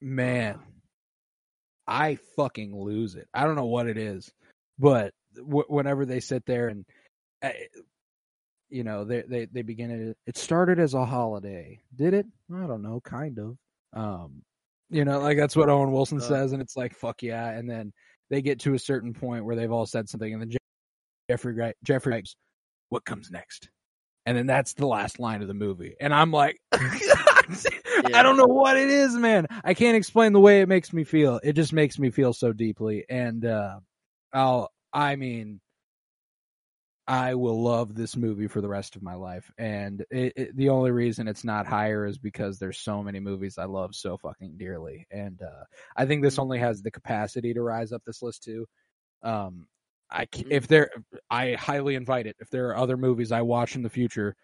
man, 0.00 0.58
I 1.86 2.18
fucking 2.36 2.78
lose 2.78 3.14
it. 3.16 3.26
I 3.32 3.44
don't 3.44 3.56
know 3.56 3.64
what 3.66 3.86
it 3.86 3.96
is, 3.96 4.30
but 4.78 5.12
w- 5.36 5.64
whenever 5.68 6.04
they 6.04 6.20
sit 6.20 6.44
there 6.46 6.68
and, 6.68 6.84
uh, 7.42 7.50
you 8.70 8.84
know, 8.84 9.04
they 9.04 9.22
they 9.22 9.46
they 9.46 9.62
begin 9.62 9.90
it. 9.90 10.16
It 10.26 10.36
started 10.36 10.78
as 10.78 10.94
a 10.94 11.04
holiday, 11.04 11.80
did 11.94 12.14
it? 12.14 12.26
I 12.54 12.66
don't 12.66 12.82
know, 12.82 13.00
kind 13.04 13.38
of. 13.38 13.56
Um, 13.92 14.42
you 14.90 15.04
know, 15.04 15.20
like 15.20 15.36
that's 15.36 15.56
what 15.56 15.68
Owen 15.68 15.92
Wilson 15.92 16.18
Uh. 16.18 16.22
says, 16.22 16.52
and 16.52 16.60
it's 16.62 16.76
like 16.76 16.94
fuck 16.94 17.22
yeah. 17.22 17.50
And 17.50 17.68
then 17.68 17.92
they 18.30 18.42
get 18.42 18.60
to 18.60 18.74
a 18.74 18.78
certain 18.78 19.12
point 19.14 19.44
where 19.44 19.56
they've 19.56 19.70
all 19.72 19.86
said 19.86 20.08
something, 20.08 20.32
and 20.32 20.42
then 20.42 20.50
Jeffrey 20.50 21.54
Jeffrey 21.84 22.12
Wright, 22.12 22.24
goes, 22.24 22.36
what 22.90 23.04
comes 23.04 23.30
next? 23.30 23.68
And 24.26 24.36
then 24.36 24.46
that's 24.46 24.72
the 24.74 24.86
last 24.86 25.20
line 25.20 25.42
of 25.42 25.48
the 25.48 25.54
movie, 25.54 25.94
and 26.00 26.12
I'm 26.12 26.32
like, 26.32 26.58
I 26.72 28.22
don't 28.22 28.36
know 28.36 28.46
what 28.46 28.76
it 28.76 28.88
is, 28.88 29.14
man. 29.14 29.46
I 29.64 29.74
can't 29.74 29.96
explain 29.96 30.32
the 30.32 30.40
way 30.40 30.60
it 30.60 30.68
makes 30.68 30.92
me 30.92 31.04
feel. 31.04 31.40
It 31.44 31.52
just 31.54 31.72
makes 31.72 31.98
me 31.98 32.10
feel 32.10 32.32
so 32.32 32.52
deeply. 32.52 33.04
And 33.08 33.44
uh 33.44 33.78
I'll 34.32 34.70
I 34.92 35.16
mean 35.16 35.60
I 37.08 37.34
will 37.34 37.62
love 37.62 37.94
this 37.94 38.16
movie 38.16 38.48
for 38.48 38.60
the 38.60 38.68
rest 38.68 38.96
of 38.96 39.02
my 39.02 39.14
life. 39.14 39.50
And 39.58 40.04
it, 40.10 40.32
it, 40.36 40.56
the 40.56 40.70
only 40.70 40.90
reason 40.90 41.28
it's 41.28 41.44
not 41.44 41.66
higher 41.66 42.04
is 42.04 42.18
because 42.18 42.58
there's 42.58 42.78
so 42.78 43.02
many 43.02 43.20
movies 43.20 43.58
I 43.58 43.66
love 43.66 43.94
so 43.94 44.16
fucking 44.16 44.56
dearly. 44.58 45.06
And 45.10 45.40
uh 45.40 45.64
I 45.96 46.06
think 46.06 46.22
this 46.22 46.38
only 46.38 46.58
has 46.58 46.82
the 46.82 46.90
capacity 46.90 47.54
to 47.54 47.62
rise 47.62 47.92
up 47.92 48.02
this 48.04 48.22
list 48.22 48.42
too. 48.42 48.66
Um 49.22 49.68
I 50.10 50.26
c- 50.34 50.46
if 50.50 50.66
there 50.66 50.90
I 51.30 51.52
highly 51.54 51.94
invite 51.94 52.26
it. 52.26 52.36
If 52.40 52.50
there 52.50 52.68
are 52.70 52.76
other 52.76 52.96
movies 52.96 53.30
I 53.30 53.42
watch 53.42 53.76
in 53.76 53.82
the 53.82 53.90
future 53.90 54.34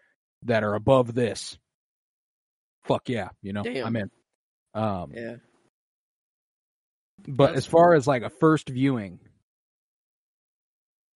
that 0.43 0.63
are 0.63 0.75
above 0.75 1.13
this, 1.13 1.57
fuck 2.85 3.09
yeah, 3.09 3.29
you 3.41 3.51
know, 3.53 3.63
Damn. 3.63 3.87
I'm 3.87 3.95
in. 3.95 4.11
Um, 4.73 5.11
Yeah. 5.13 5.35
but 7.27 7.47
That's 7.47 7.59
as 7.59 7.65
far 7.65 7.93
as 7.93 8.07
like 8.07 8.23
a 8.23 8.29
first 8.29 8.69
viewing, 8.69 9.19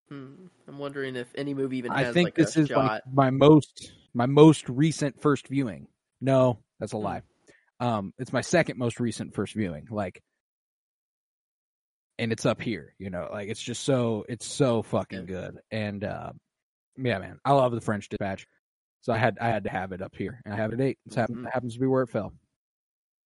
Hmm. 0.09 0.47
I'm 0.67 0.77
wondering 0.77 1.15
if 1.15 1.27
any 1.35 1.53
movie 1.53 1.77
even 1.77 1.91
I 1.91 2.11
think 2.11 2.27
like 2.27 2.35
this 2.35 2.57
is 2.57 2.67
shot. 2.67 2.77
like 2.85 3.01
my 3.13 3.29
most 3.29 3.91
my 4.13 4.25
most 4.25 4.67
recent 4.69 5.21
first 5.21 5.47
viewing. 5.47 5.87
No, 6.21 6.59
that's 6.79 6.93
a 6.93 6.97
Hmm. 6.97 7.03
lie. 7.03 7.21
Um, 7.79 8.13
it's 8.17 8.33
my 8.33 8.41
second 8.41 8.77
most 8.77 8.99
recent 8.99 9.33
first 9.35 9.53
viewing. 9.53 9.87
Like, 9.89 10.21
and 12.17 12.31
it's 12.31 12.45
up 12.45 12.61
here. 12.61 12.93
You 12.97 13.09
know, 13.09 13.29
like 13.31 13.49
it's 13.49 13.61
just 13.61 13.83
so 13.83 14.25
it's 14.27 14.45
so 14.45 14.81
fucking 14.81 15.25
good. 15.27 15.59
And 15.71 16.03
uh, 16.03 16.31
yeah, 16.97 17.19
man, 17.19 17.39
I 17.45 17.53
love 17.53 17.71
the 17.71 17.81
French 17.81 18.09
Dispatch. 18.09 18.45
So 19.01 19.13
I 19.13 19.17
had 19.17 19.37
I 19.39 19.47
had 19.49 19.63
to 19.65 19.69
have 19.69 19.91
it 19.91 20.01
up 20.01 20.15
here, 20.15 20.41
and 20.43 20.53
I 20.53 20.57
have 20.57 20.71
it 20.73 20.79
at 20.79 20.85
eight. 20.85 20.97
It 21.05 21.15
happens, 21.15 21.37
Mhm. 21.37 21.51
happens 21.53 21.73
to 21.75 21.79
be 21.79 21.87
where 21.87 22.03
it 22.03 22.09
fell. 22.09 22.33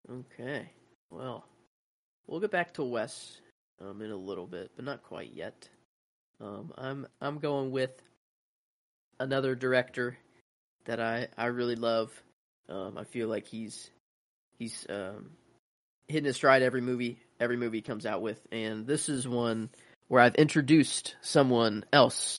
Okay. 0.09 0.69
Well, 1.09 1.45
we'll 2.27 2.39
get 2.39 2.51
back 2.51 2.73
to 2.75 2.83
Wes 2.83 3.39
um, 3.79 4.01
in 4.01 4.11
a 4.11 4.15
little 4.15 4.47
bit, 4.47 4.71
but 4.75 4.85
not 4.85 5.01
quite 5.01 5.31
yet. 5.33 5.69
Um, 6.41 6.73
I'm 6.77 7.07
I'm 7.21 7.37
going 7.39 7.71
with 7.71 7.91
another 9.19 9.55
director 9.55 10.17
that 10.85 10.99
I 10.99 11.27
I 11.37 11.45
really 11.47 11.75
love. 11.75 12.11
Um, 12.67 12.97
I 12.97 13.03
feel 13.03 13.27
like 13.27 13.47
he's 13.47 13.89
he's 14.57 14.85
um, 14.89 15.31
hitting 16.07 16.25
his 16.25 16.35
stride 16.35 16.63
every 16.63 16.81
movie 16.81 17.19
every 17.39 17.57
movie 17.57 17.81
comes 17.81 18.05
out 18.05 18.21
with, 18.21 18.39
and 18.51 18.87
this 18.87 19.09
is 19.09 19.27
one 19.27 19.69
where 20.07 20.21
I've 20.21 20.35
introduced 20.35 21.15
someone 21.21 21.83
else 21.91 22.37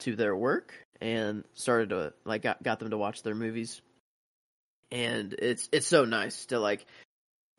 to 0.00 0.16
their 0.16 0.36
work 0.36 0.74
and 1.00 1.44
started 1.54 1.90
to 1.90 2.12
like 2.24 2.42
got 2.42 2.62
got 2.62 2.78
them 2.78 2.90
to 2.90 2.98
watch 2.98 3.22
their 3.22 3.34
movies, 3.34 3.80
and 4.90 5.32
it's 5.32 5.68
it's 5.72 5.86
so 5.86 6.04
nice 6.04 6.46
to 6.46 6.60
like 6.60 6.86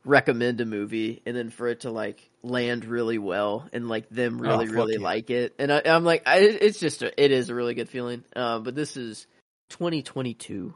recommend 0.06 0.60
a 0.62 0.66
movie 0.66 1.22
and 1.26 1.36
then 1.36 1.50
for 1.50 1.68
it 1.68 1.82
to 1.82 1.92
like 1.92 2.30
land 2.42 2.86
really 2.86 3.18
well 3.18 3.68
and 3.72 3.88
like 3.88 4.10
them 4.10 4.42
really 4.42 4.68
Oh, 4.68 4.72
really 4.74 4.98
yeah. 4.98 5.06
like 5.06 5.30
it 5.30 5.56
and 5.60 5.72
I, 5.72 5.82
I'm 5.86 6.04
like 6.04 6.24
I, 6.26 6.40
it's 6.40 6.80
just 6.80 7.02
a, 7.04 7.24
it 7.24 7.32
is 7.32 7.50
a 7.50 7.56
really 7.56 7.74
good 7.74 7.90
feeling. 7.90 8.24
Uh, 8.36 8.60
but 8.60 8.76
this 8.76 8.98
is 8.98 9.28
2022, 9.70 10.74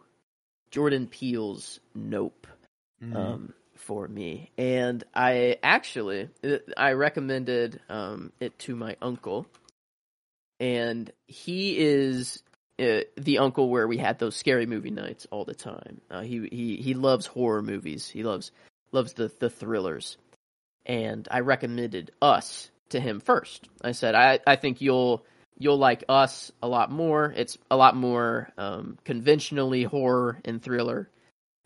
Jordan 0.71 1.07
Peele's 1.07 1.79
Nope 1.93 2.47
Mm-hmm. 3.03 3.15
um, 3.15 3.53
for 3.75 4.07
me, 4.07 4.49
and 4.57 5.03
I 5.13 5.57
actually 5.61 6.29
I 6.75 6.93
recommended 6.93 7.79
um, 7.89 8.31
it 8.39 8.57
to 8.59 8.75
my 8.75 8.97
uncle, 9.03 9.45
and 10.59 11.11
he 11.27 11.77
is 11.77 12.41
uh, 12.79 13.01
the 13.17 13.37
uncle 13.37 13.69
where 13.69 13.87
we 13.87 13.97
had 13.97 14.17
those 14.17 14.35
scary 14.35 14.65
movie 14.65 14.89
nights 14.89 15.27
all 15.29 15.45
the 15.45 15.53
time. 15.53 16.01
Uh, 16.09 16.21
he 16.21 16.47
he 16.51 16.77
he 16.77 16.93
loves 16.95 17.27
horror 17.27 17.61
movies. 17.61 18.09
He 18.09 18.23
loves 18.23 18.51
loves 18.91 19.13
the 19.13 19.31
the 19.39 19.49
thrillers, 19.49 20.17
and 20.85 21.27
I 21.29 21.39
recommended 21.41 22.11
Us 22.21 22.69
to 22.89 22.99
him 22.99 23.19
first. 23.19 23.67
I 23.81 23.91
said 23.91 24.15
I 24.15 24.39
I 24.45 24.55
think 24.55 24.81
you'll 24.81 25.25
you'll 25.57 25.77
like 25.77 26.03
Us 26.09 26.51
a 26.61 26.67
lot 26.67 26.91
more. 26.91 27.33
It's 27.35 27.57
a 27.69 27.77
lot 27.77 27.95
more 27.95 28.49
um, 28.57 28.97
conventionally 29.03 29.83
horror 29.83 30.39
and 30.45 30.61
thriller. 30.61 31.09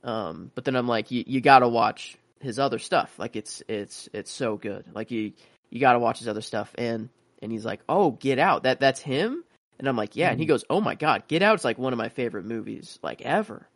Um, 0.04 0.52
but 0.56 0.66
then 0.66 0.76
I'm 0.76 0.88
like, 0.88 1.12
you, 1.12 1.24
you 1.28 1.42
gotta 1.42 1.68
watch 1.68 2.18
his 2.40 2.60
other 2.60 2.80
stuff. 2.80 3.18
Like 3.20 3.36
it's 3.36 3.62
it's 3.68 4.10
it's 4.14 4.32
so 4.32 4.58
good. 4.58 4.86
Like 4.94 5.12
you 5.12 5.34
you 5.70 5.80
gotta 5.80 6.00
watch 6.00 6.20
his 6.20 6.28
other 6.28 6.42
stuff. 6.42 6.74
And 6.78 7.10
and 7.42 7.52
he's 7.52 7.66
like, 7.66 7.82
oh, 7.88 8.12
Get 8.12 8.40
Out. 8.40 8.64
That 8.64 8.80
that's 8.80 9.00
him. 9.00 9.44
And 9.80 9.88
I'm 9.88 9.98
like, 9.98 10.16
yeah. 10.16 10.30
And 10.30 10.40
he 10.40 10.46
goes, 10.46 10.64
oh 10.70 10.82
my 10.82 10.96
god, 10.96 11.28
Get 11.28 11.42
Out 11.42 11.54
Out's 11.54 11.66
like 11.66 11.78
one 11.78 11.94
of 11.94 11.98
my 11.98 12.10
favorite 12.10 12.46
movies 12.46 13.00
like 13.04 13.22
ever. 13.22 13.68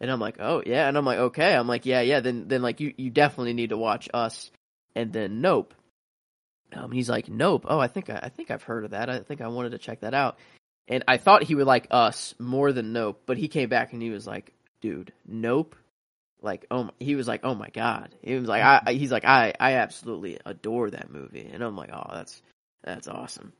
And 0.00 0.10
I'm 0.10 0.20
like, 0.20 0.36
oh 0.40 0.62
yeah. 0.64 0.88
And 0.88 0.96
I'm 0.98 1.04
like, 1.04 1.18
okay. 1.18 1.54
I'm 1.54 1.68
like, 1.68 1.86
yeah, 1.86 2.00
yeah. 2.00 2.20
Then 2.20 2.48
then 2.48 2.62
like 2.62 2.80
you 2.80 2.92
you 2.96 3.10
definitely 3.10 3.52
need 3.54 3.70
to 3.70 3.76
watch 3.78 4.08
Us. 4.12 4.50
And 4.94 5.12
then 5.12 5.40
Nope. 5.40 5.74
Um, 6.72 6.90
he's 6.92 7.08
like, 7.08 7.28
Nope. 7.28 7.66
Oh, 7.68 7.78
I 7.78 7.88
think 7.88 8.10
I, 8.10 8.20
I 8.24 8.28
think 8.28 8.50
I've 8.50 8.62
heard 8.62 8.84
of 8.84 8.90
that. 8.90 9.08
I 9.08 9.20
think 9.20 9.40
I 9.40 9.48
wanted 9.48 9.70
to 9.70 9.78
check 9.78 10.00
that 10.00 10.14
out. 10.14 10.38
And 10.88 11.04
I 11.08 11.16
thought 11.16 11.42
he 11.44 11.54
would 11.54 11.66
like 11.66 11.86
Us 11.90 12.34
more 12.38 12.72
than 12.72 12.92
Nope, 12.92 13.22
but 13.26 13.38
he 13.38 13.48
came 13.48 13.68
back 13.68 13.92
and 13.92 14.02
he 14.02 14.10
was 14.10 14.26
like, 14.26 14.52
dude, 14.80 15.12
Nope. 15.26 15.76
Like, 16.42 16.66
oh, 16.70 16.84
my, 16.84 16.90
he 17.00 17.14
was 17.14 17.26
like, 17.26 17.40
oh 17.42 17.54
my 17.54 17.70
god. 17.70 18.14
He 18.20 18.34
was 18.34 18.46
like, 18.48 18.62
I, 18.62 18.82
I- 18.86 18.92
he's 18.92 19.10
like, 19.10 19.24
I, 19.24 19.54
I 19.58 19.74
absolutely 19.76 20.38
adore 20.44 20.90
that 20.90 21.10
movie, 21.10 21.48
and 21.50 21.62
I'm 21.62 21.74
like, 21.74 21.88
oh, 21.90 22.10
that's, 22.12 22.42
that's 22.82 23.08
awesome. 23.08 23.54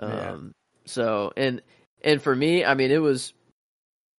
Yeah. 0.00 0.30
Um, 0.30 0.52
so 0.86 1.32
and 1.36 1.60
and 2.02 2.22
for 2.22 2.34
me, 2.34 2.64
I 2.64 2.74
mean, 2.74 2.90
it 2.90 2.98
was, 3.02 3.34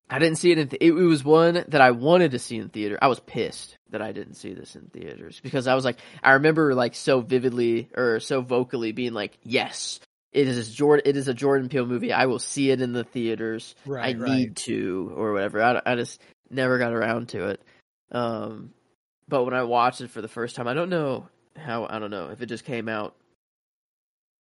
I 0.10 0.20
didn't 0.20 0.38
see 0.38 0.52
it 0.52 0.58
in. 0.60 0.68
Th- 0.68 0.82
it, 0.82 0.92
was 0.92 1.24
one 1.24 1.66
that 1.68 1.82
I 1.82 1.92
wanted 1.92 2.32
to 2.32 2.40
see 2.40 2.58
in 2.58 2.70
theater. 2.70 2.98
I 3.02 3.08
was 3.08 3.20
pissed 3.20 3.78
that 3.90 4.02
I 4.02 4.12
didn't 4.12 4.36
see 4.36 4.54
this 4.54 4.76
in 4.76 4.84
theaters 4.88 5.40
because 5.42 5.68
I 5.68 5.74
was 5.74 5.84
like, 5.84 5.98
I 6.22 6.34
remember 6.34 6.76
like 6.76 6.94
so 6.94 7.22
vividly 7.22 7.90
or 7.96 8.20
so 8.20 8.42
vocally 8.42 8.92
being 8.92 9.14
like, 9.14 9.38
yes. 9.44 10.00
It 10.32 10.50
is 10.50 10.74
Jordan. 10.74 11.04
It 11.06 11.16
is 11.16 11.30
a 11.30 11.34
Jordan 11.34 11.70
Peele 11.70 11.86
movie. 11.86 12.12
I 12.12 12.26
will 12.26 12.40
see 12.40 12.70
it 12.70 12.82
in 12.82 12.92
the 12.92 13.06
theaters. 13.06 13.74
I 14.06 14.14
need 14.36 14.58
to 14.58 15.14
or 15.16 15.32
whatever. 15.32 15.64
I, 15.64 15.82
I 15.86 15.96
just 15.96 16.22
never 16.50 16.78
got 16.78 16.92
around 16.92 17.30
to 17.30 17.52
it. 17.52 17.62
Um, 18.12 18.74
but 19.30 19.46
when 19.46 19.54
I 19.54 19.64
watched 19.64 20.02
it 20.02 20.10
for 20.10 20.22
the 20.22 20.28
first 20.28 20.58
time, 20.58 20.68
I 20.68 20.74
don't 20.74 20.90
know 20.90 21.30
how. 21.56 21.88
I 21.90 22.00
don't 22.00 22.12
know 22.12 22.32
if 22.32 22.42
it 22.42 22.48
just 22.48 22.66
came 22.66 22.90
out 22.90 23.16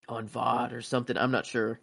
on 0.09 0.27
VOD 0.27 0.73
or 0.73 0.81
something. 0.81 1.17
I'm 1.17 1.31
not 1.31 1.45
sure. 1.45 1.79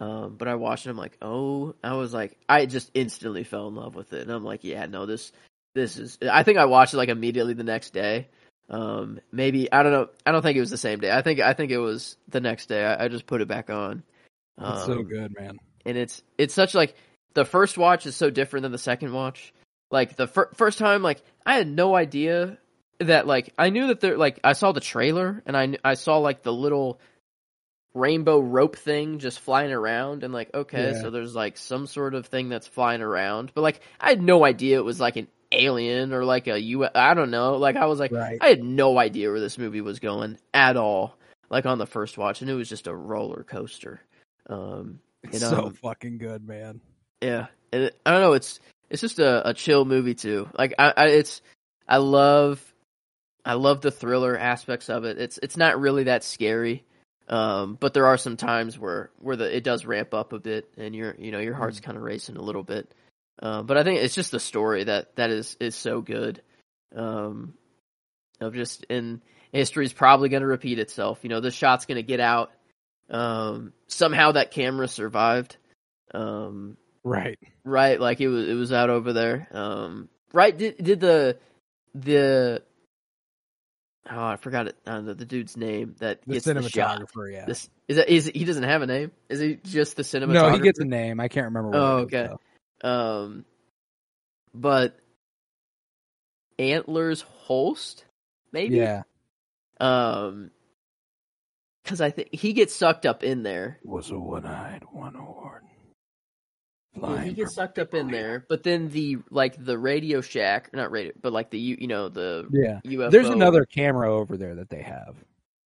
Um, 0.00 0.36
but 0.38 0.46
I 0.48 0.54
watched 0.54 0.86
it. 0.86 0.90
I'm 0.90 0.96
like, 0.96 1.16
oh, 1.20 1.74
I 1.82 1.94
was 1.94 2.14
like, 2.14 2.36
I 2.48 2.66
just 2.66 2.90
instantly 2.94 3.42
fell 3.44 3.68
in 3.68 3.74
love 3.74 3.94
with 3.96 4.12
it, 4.12 4.22
and 4.22 4.30
I'm 4.30 4.44
like, 4.44 4.62
yeah, 4.62 4.86
no, 4.86 5.06
this, 5.06 5.32
this 5.74 5.96
is. 5.96 6.18
I 6.30 6.42
think 6.44 6.58
I 6.58 6.66
watched 6.66 6.94
it 6.94 6.98
like 6.98 7.08
immediately 7.08 7.54
the 7.54 7.64
next 7.64 7.92
day. 7.92 8.28
Um, 8.70 9.18
maybe 9.32 9.72
I 9.72 9.82
don't 9.82 9.92
know. 9.92 10.08
I 10.26 10.30
don't 10.32 10.42
think 10.42 10.56
it 10.56 10.60
was 10.60 10.70
the 10.70 10.76
same 10.76 11.00
day. 11.00 11.10
I 11.10 11.22
think 11.22 11.40
I 11.40 11.52
think 11.54 11.72
it 11.72 11.78
was 11.78 12.16
the 12.28 12.40
next 12.40 12.66
day. 12.66 12.84
I, 12.84 13.04
I 13.04 13.08
just 13.08 13.26
put 13.26 13.40
it 13.40 13.48
back 13.48 13.70
on. 13.70 14.02
It's 14.60 14.84
so 14.86 14.92
Um, 14.92 15.04
good, 15.04 15.34
man. 15.38 15.58
and 15.86 15.96
it's 15.96 16.22
it's 16.36 16.54
such 16.54 16.74
like 16.74 16.94
the 17.34 17.44
first 17.44 17.78
watch 17.78 18.06
is 18.06 18.14
so 18.14 18.28
different 18.30 18.62
than 18.64 18.72
the 18.72 18.78
second 18.78 19.12
watch. 19.12 19.52
Like 19.90 20.16
the 20.16 20.26
fir- 20.26 20.50
first 20.54 20.78
time, 20.78 21.02
like 21.02 21.22
I 21.46 21.54
had 21.54 21.66
no 21.66 21.96
idea 21.96 22.58
that 23.00 23.26
like 23.26 23.54
I 23.56 23.70
knew 23.70 23.86
that 23.88 24.00
there 24.00 24.18
like 24.18 24.38
I 24.44 24.52
saw 24.52 24.72
the 24.72 24.80
trailer 24.80 25.42
and 25.46 25.56
I 25.56 25.76
I 25.82 25.94
saw 25.94 26.18
like 26.18 26.42
the 26.42 26.52
little 26.52 27.00
rainbow 27.94 28.38
rope 28.38 28.76
thing 28.76 29.18
just 29.18 29.40
flying 29.40 29.72
around 29.72 30.22
and 30.22 30.32
like 30.32 30.50
okay 30.54 30.92
Yeah. 30.92 31.00
so 31.02 31.10
there's 31.10 31.34
like 31.34 31.56
some 31.56 31.86
sort 31.86 32.14
of 32.14 32.26
thing 32.26 32.48
that's 32.48 32.66
flying 32.66 33.00
around 33.02 33.50
but 33.54 33.62
like 33.62 33.80
I 34.00 34.10
had 34.10 34.22
no 34.22 34.44
idea 34.44 34.78
it 34.78 34.84
was 34.84 35.00
like 35.00 35.16
an 35.16 35.26
alien 35.50 36.12
or 36.12 36.24
like 36.24 36.46
a 36.46 36.60
U 36.60 36.86
I 36.94 37.14
don't 37.14 37.30
know 37.30 37.56
like 37.56 37.76
I 37.76 37.86
was 37.86 37.98
like 37.98 38.12
Right. 38.12 38.38
I 38.40 38.48
had 38.48 38.62
no 38.62 38.98
idea 38.98 39.30
where 39.30 39.40
this 39.40 39.56
movie 39.58 39.80
was 39.80 39.98
going 39.98 40.38
at 40.52 40.76
all 40.76 41.16
like 41.50 41.64
on 41.66 41.78
the 41.78 41.86
first 41.86 42.18
watch 42.18 42.42
and 42.42 42.50
it 42.50 42.54
was 42.54 42.68
just 42.68 42.86
a 42.86 42.94
roller 42.94 43.42
coaster 43.42 44.00
um 44.48 45.00
It's 45.22 45.40
so 45.40 45.50
know, 45.50 45.70
fucking 45.70 46.18
good, 46.18 46.46
man. 46.46 46.80
yeah, 47.22 47.46
and 47.72 47.84
it, 47.84 48.00
I 48.06 48.12
don't 48.12 48.20
know. 48.20 48.34
It's 48.34 48.60
it's 48.90 49.00
just 49.02 49.18
a, 49.18 49.48
a 49.48 49.52
chill 49.54 49.84
movie 49.84 50.14
too. 50.14 50.48
Like 50.56 50.74
I, 50.78 50.92
I, 50.96 51.06
it's 51.08 51.42
I 51.88 51.96
love 51.98 52.62
I 53.44 53.54
love 53.54 53.80
the 53.80 53.90
thriller 53.90 54.38
aspects 54.38 54.88
of 54.88 55.04
it. 55.04 55.18
It's 55.18 55.38
it's 55.42 55.56
not 55.56 55.80
really 55.80 56.04
that 56.04 56.22
scary, 56.24 56.84
um, 57.28 57.76
but 57.78 57.94
there 57.94 58.06
are 58.06 58.16
some 58.16 58.36
times 58.36 58.78
where 58.78 59.10
where 59.18 59.36
the 59.36 59.54
it 59.54 59.64
does 59.64 59.84
ramp 59.84 60.14
up 60.14 60.32
a 60.32 60.38
bit, 60.38 60.68
and 60.76 60.94
your 60.94 61.14
you 61.18 61.30
know 61.30 61.40
your 61.40 61.54
heart's 61.54 61.80
kind 61.80 61.96
of 61.96 62.02
racing 62.02 62.36
a 62.36 62.42
little 62.42 62.62
bit. 62.62 62.92
Um, 63.40 63.66
but 63.66 63.76
I 63.76 63.84
think 63.84 64.00
it's 64.00 64.14
just 64.14 64.30
the 64.30 64.40
story 64.40 64.84
that 64.84 65.16
that 65.16 65.30
is 65.30 65.56
is 65.60 65.76
so 65.76 66.00
good. 66.00 66.42
Um, 66.94 67.54
of 68.40 68.54
just 68.54 68.86
and 68.88 69.20
history's 69.52 69.92
probably 69.92 70.28
going 70.28 70.42
to 70.42 70.46
repeat 70.48 70.78
itself. 70.78 71.20
You 71.22 71.28
know, 71.28 71.40
the 71.40 71.50
shot's 71.50 71.86
going 71.86 71.96
to 71.96 72.02
get 72.02 72.20
out. 72.20 72.50
Um, 73.10 73.72
somehow 73.86 74.32
that 74.32 74.50
camera 74.50 74.88
survived. 74.88 75.56
Um, 76.14 76.76
Right. 77.04 77.38
right 77.64 77.98
like 77.98 78.20
it 78.20 78.28
was 78.28 78.48
it 78.48 78.54
was 78.54 78.72
out 78.72 78.90
over 78.90 79.12
there 79.14 79.48
um 79.52 80.08
right 80.32 80.56
did 80.56 80.76
did 80.82 81.00
the 81.00 81.38
the 81.94 82.62
oh 84.10 84.24
i 84.26 84.36
forgot 84.36 84.68
it 84.68 84.76
uh, 84.86 85.00
the, 85.00 85.14
the 85.14 85.24
dude's 85.24 85.56
name 85.56 85.94
that 85.98 86.20
The 86.26 86.34
gets 86.34 86.44
the 86.46 86.68
shot 86.68 87.00
cinematographer, 87.00 87.32
yeah. 87.32 87.44
this 87.46 87.68
is 87.88 87.96
that 87.96 88.08
is 88.08 88.26
he 88.26 88.44
doesn't 88.44 88.62
have 88.64 88.82
a 88.82 88.86
name 88.86 89.10
is 89.28 89.40
he 89.40 89.58
just 89.64 89.96
the 89.96 90.02
cinematographer 90.02 90.32
no, 90.32 90.50
he 90.52 90.60
gets 90.60 90.78
a 90.78 90.84
name. 90.84 91.20
I 91.20 91.28
can't 91.28 91.44
remember. 91.46 91.70
What 91.70 91.78
Oh, 91.78 91.96
it 91.96 92.00
is, 92.00 92.04
okay. 92.06 92.28
though. 92.82 92.88
um 92.88 93.44
but 94.54 94.98
Antlers 96.58 97.20
Holst, 97.20 98.04
maybe. 98.52 98.76
Yeah. 98.78 99.02
Um, 99.80 100.50
because 101.84 102.00
I 102.00 102.10
think 102.10 102.30
he 102.34 102.52
gets 102.52 102.74
sucked 102.74 103.06
up 103.06 103.22
in 103.22 103.44
there. 103.44 103.78
Was 103.84 104.10
a 104.10 104.18
one-eyed, 104.18 104.82
one-horn. 104.90 105.62
Yeah, 106.94 107.20
he 107.22 107.32
gets 107.32 107.54
sucked 107.54 107.78
up 107.78 107.94
in 107.94 108.10
there, 108.10 108.44
but 108.48 108.62
then 108.62 108.88
the 108.88 109.18
like 109.30 109.62
the 109.62 109.78
Radio 109.78 110.20
Shack, 110.20 110.70
not 110.72 110.90
radio, 110.90 111.12
but 111.20 111.32
like 111.32 111.50
the 111.50 111.58
you 111.58 111.76
you 111.80 111.86
know 111.86 112.08
the 112.08 112.48
Yeah. 112.50 112.80
UFO. 112.84 113.10
There's 113.10 113.28
another 113.28 113.64
camera 113.64 114.12
over 114.12 114.36
there 114.36 114.56
that 114.56 114.68
they 114.70 114.82
have. 114.82 115.14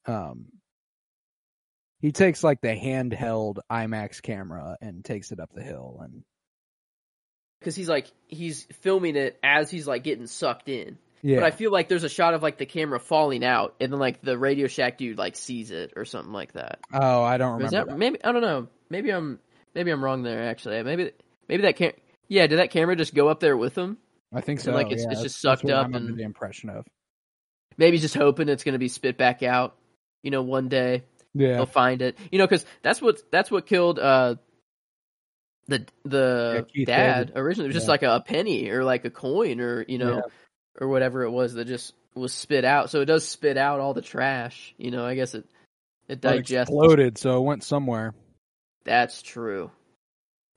Um, 0.06 0.46
he 2.00 2.10
takes 2.12 2.42
like 2.42 2.60
the 2.62 2.68
handheld 2.74 3.58
IMAX 3.70 4.22
camera 4.22 4.76
and 4.80 5.04
takes 5.04 5.30
it 5.32 5.38
up 5.40 5.52
the 5.52 5.62
hill, 5.62 6.00
and 6.02 6.22
because 7.60 7.76
he's 7.76 7.88
like 7.88 8.10
he's 8.26 8.64
filming 8.80 9.16
it 9.16 9.38
as 9.42 9.70
he's 9.70 9.86
like 9.86 10.02
getting 10.02 10.26
sucked 10.26 10.68
in. 10.70 10.96
yeah, 11.22 11.36
But 11.36 11.44
I 11.44 11.50
feel 11.50 11.70
like 11.70 11.88
there's 11.88 12.04
a 12.04 12.08
shot 12.08 12.32
of 12.34 12.42
like 12.42 12.56
the 12.58 12.66
camera 12.66 12.98
falling 12.98 13.44
out, 13.44 13.76
and 13.80 13.92
then 13.92 14.00
like 14.00 14.22
the 14.22 14.38
Radio 14.38 14.66
Shack 14.66 14.96
dude 14.98 15.18
like 15.18 15.36
sees 15.36 15.70
it 15.70 15.92
or 15.94 16.04
something 16.06 16.32
like 16.32 16.54
that. 16.54 16.80
oh, 16.92 17.22
I 17.22 17.36
don't 17.36 17.52
remember. 17.52 17.76
that 17.76 17.86
that. 17.88 17.98
maybe 17.98 18.24
I 18.24 18.32
don't 18.32 18.42
know. 18.42 18.68
Maybe 18.88 19.10
I'm 19.10 19.38
maybe 19.74 19.90
I'm 19.90 20.02
wrong 20.02 20.22
there. 20.22 20.42
Actually, 20.48 20.82
maybe 20.82 21.12
maybe 21.48 21.62
that 21.62 21.76
cam. 21.76 21.92
Yeah, 22.28 22.46
did 22.46 22.58
that 22.58 22.70
camera 22.70 22.94
just 22.96 23.14
go 23.14 23.28
up 23.28 23.40
there 23.40 23.56
with 23.56 23.76
him? 23.76 23.98
I 24.32 24.40
think 24.40 24.60
and, 24.60 24.64
so. 24.66 24.72
like, 24.72 24.86
it's- 24.86 25.02
yeah, 25.04 25.12
it's 25.12 25.22
just 25.22 25.40
sucked 25.40 25.68
up 25.68 25.86
I'm 25.86 25.94
and- 25.94 26.16
the 26.16 26.22
impression 26.22 26.70
of. 26.70 26.86
Maybe 27.76 27.98
just 27.98 28.14
hoping 28.14 28.48
it's 28.48 28.62
going 28.64 28.74
to 28.74 28.78
be 28.78 28.88
spit 28.88 29.16
back 29.16 29.42
out. 29.42 29.74
You 30.22 30.30
know, 30.30 30.42
one 30.42 30.68
day 30.68 31.04
Yeah, 31.34 31.54
they'll 31.54 31.66
find 31.66 32.02
it. 32.02 32.18
You 32.30 32.38
know, 32.38 32.46
because 32.46 32.66
that's 32.82 33.00
what 33.00 33.20
that's 33.32 33.50
what 33.50 33.66
killed 33.66 33.98
uh 33.98 34.34
the 35.66 35.86
the 36.04 36.66
Yeah, 36.74 36.84
dad 36.84 37.26
David. 37.28 37.38
originally. 37.38 37.66
It 37.66 37.68
was 37.68 37.76
just 37.76 37.86
Yeah. 37.86 37.90
like 37.92 38.02
a 38.02 38.20
penny 38.26 38.68
or 38.70 38.84
like 38.84 39.04
a 39.04 39.10
coin 39.10 39.60
or 39.60 39.84
you 39.88 39.98
know 39.98 40.22
or 40.80 40.88
whatever 40.88 41.22
it 41.22 41.30
was 41.30 41.54
that 41.54 41.66
just 41.66 41.94
was 42.14 42.32
spit 42.34 42.64
out. 42.64 42.90
So 42.90 43.00
it 43.00 43.06
does 43.06 43.26
spit 43.26 43.56
out 43.56 43.80
all 43.80 43.94
the 43.94 44.02
trash. 44.02 44.74
You 44.76 44.90
know, 44.90 45.04
I 45.06 45.14
guess 45.14 45.34
it 45.34 45.46
it 46.08 46.22
Well, 46.22 46.34
it 46.34 46.50
exploded, 46.50 47.18
so 47.18 47.38
it 47.38 47.44
went 47.44 47.62
somewhere. 47.64 48.14
That's 48.84 49.22
true. 49.22 49.70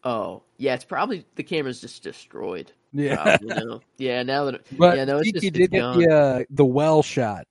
Oh 0.04 0.44
yeah, 0.58 0.74
it's 0.74 0.84
probably 0.86 1.26
the 1.36 1.44
camera's 1.44 1.82
just 1.82 2.04
destroyed. 2.04 2.72
Yeah, 2.92 3.16
Probably, 3.38 3.48
you 3.56 3.66
know? 3.66 3.82
Yeah, 3.98 4.24
now 4.24 4.46
that 4.46 4.62
but 4.78 4.98
yeah, 4.98 5.06
no, 5.06 5.18
it's 5.18 5.28
Tiki 5.32 5.40
just- 5.50 5.54
did 5.54 5.72
get 5.72 5.94
the 5.96 6.10
uh, 6.10 6.44
the 6.50 6.66
well 6.66 7.02
shot. 7.04 7.48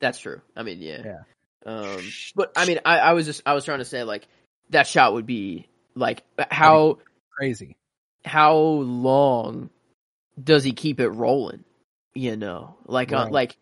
that's 0.00 0.18
true. 0.18 0.40
I 0.56 0.62
mean, 0.62 0.80
yeah. 0.80 1.02
Yeah. 1.04 1.18
Um, 1.66 2.00
but 2.36 2.52
I 2.56 2.64
mean, 2.66 2.78
I, 2.84 2.98
I 2.98 3.12
was 3.12 3.26
just 3.26 3.42
I 3.44 3.54
was 3.54 3.64
trying 3.64 3.80
to 3.80 3.84
say 3.84 4.04
like 4.04 4.28
that 4.70 4.86
shot 4.86 5.14
would 5.14 5.26
be 5.26 5.66
like 5.96 6.22
how 6.50 6.98
Crazy. 7.36 7.76
how 8.24 8.54
long 8.56 9.70
does 10.42 10.62
he 10.64 10.72
keep 10.72 11.00
it 11.00 11.08
rolling? 11.08 11.64
You 12.14 12.36
know, 12.36 12.76
like 12.86 13.12
uh, 13.12 13.28
like 13.30 13.56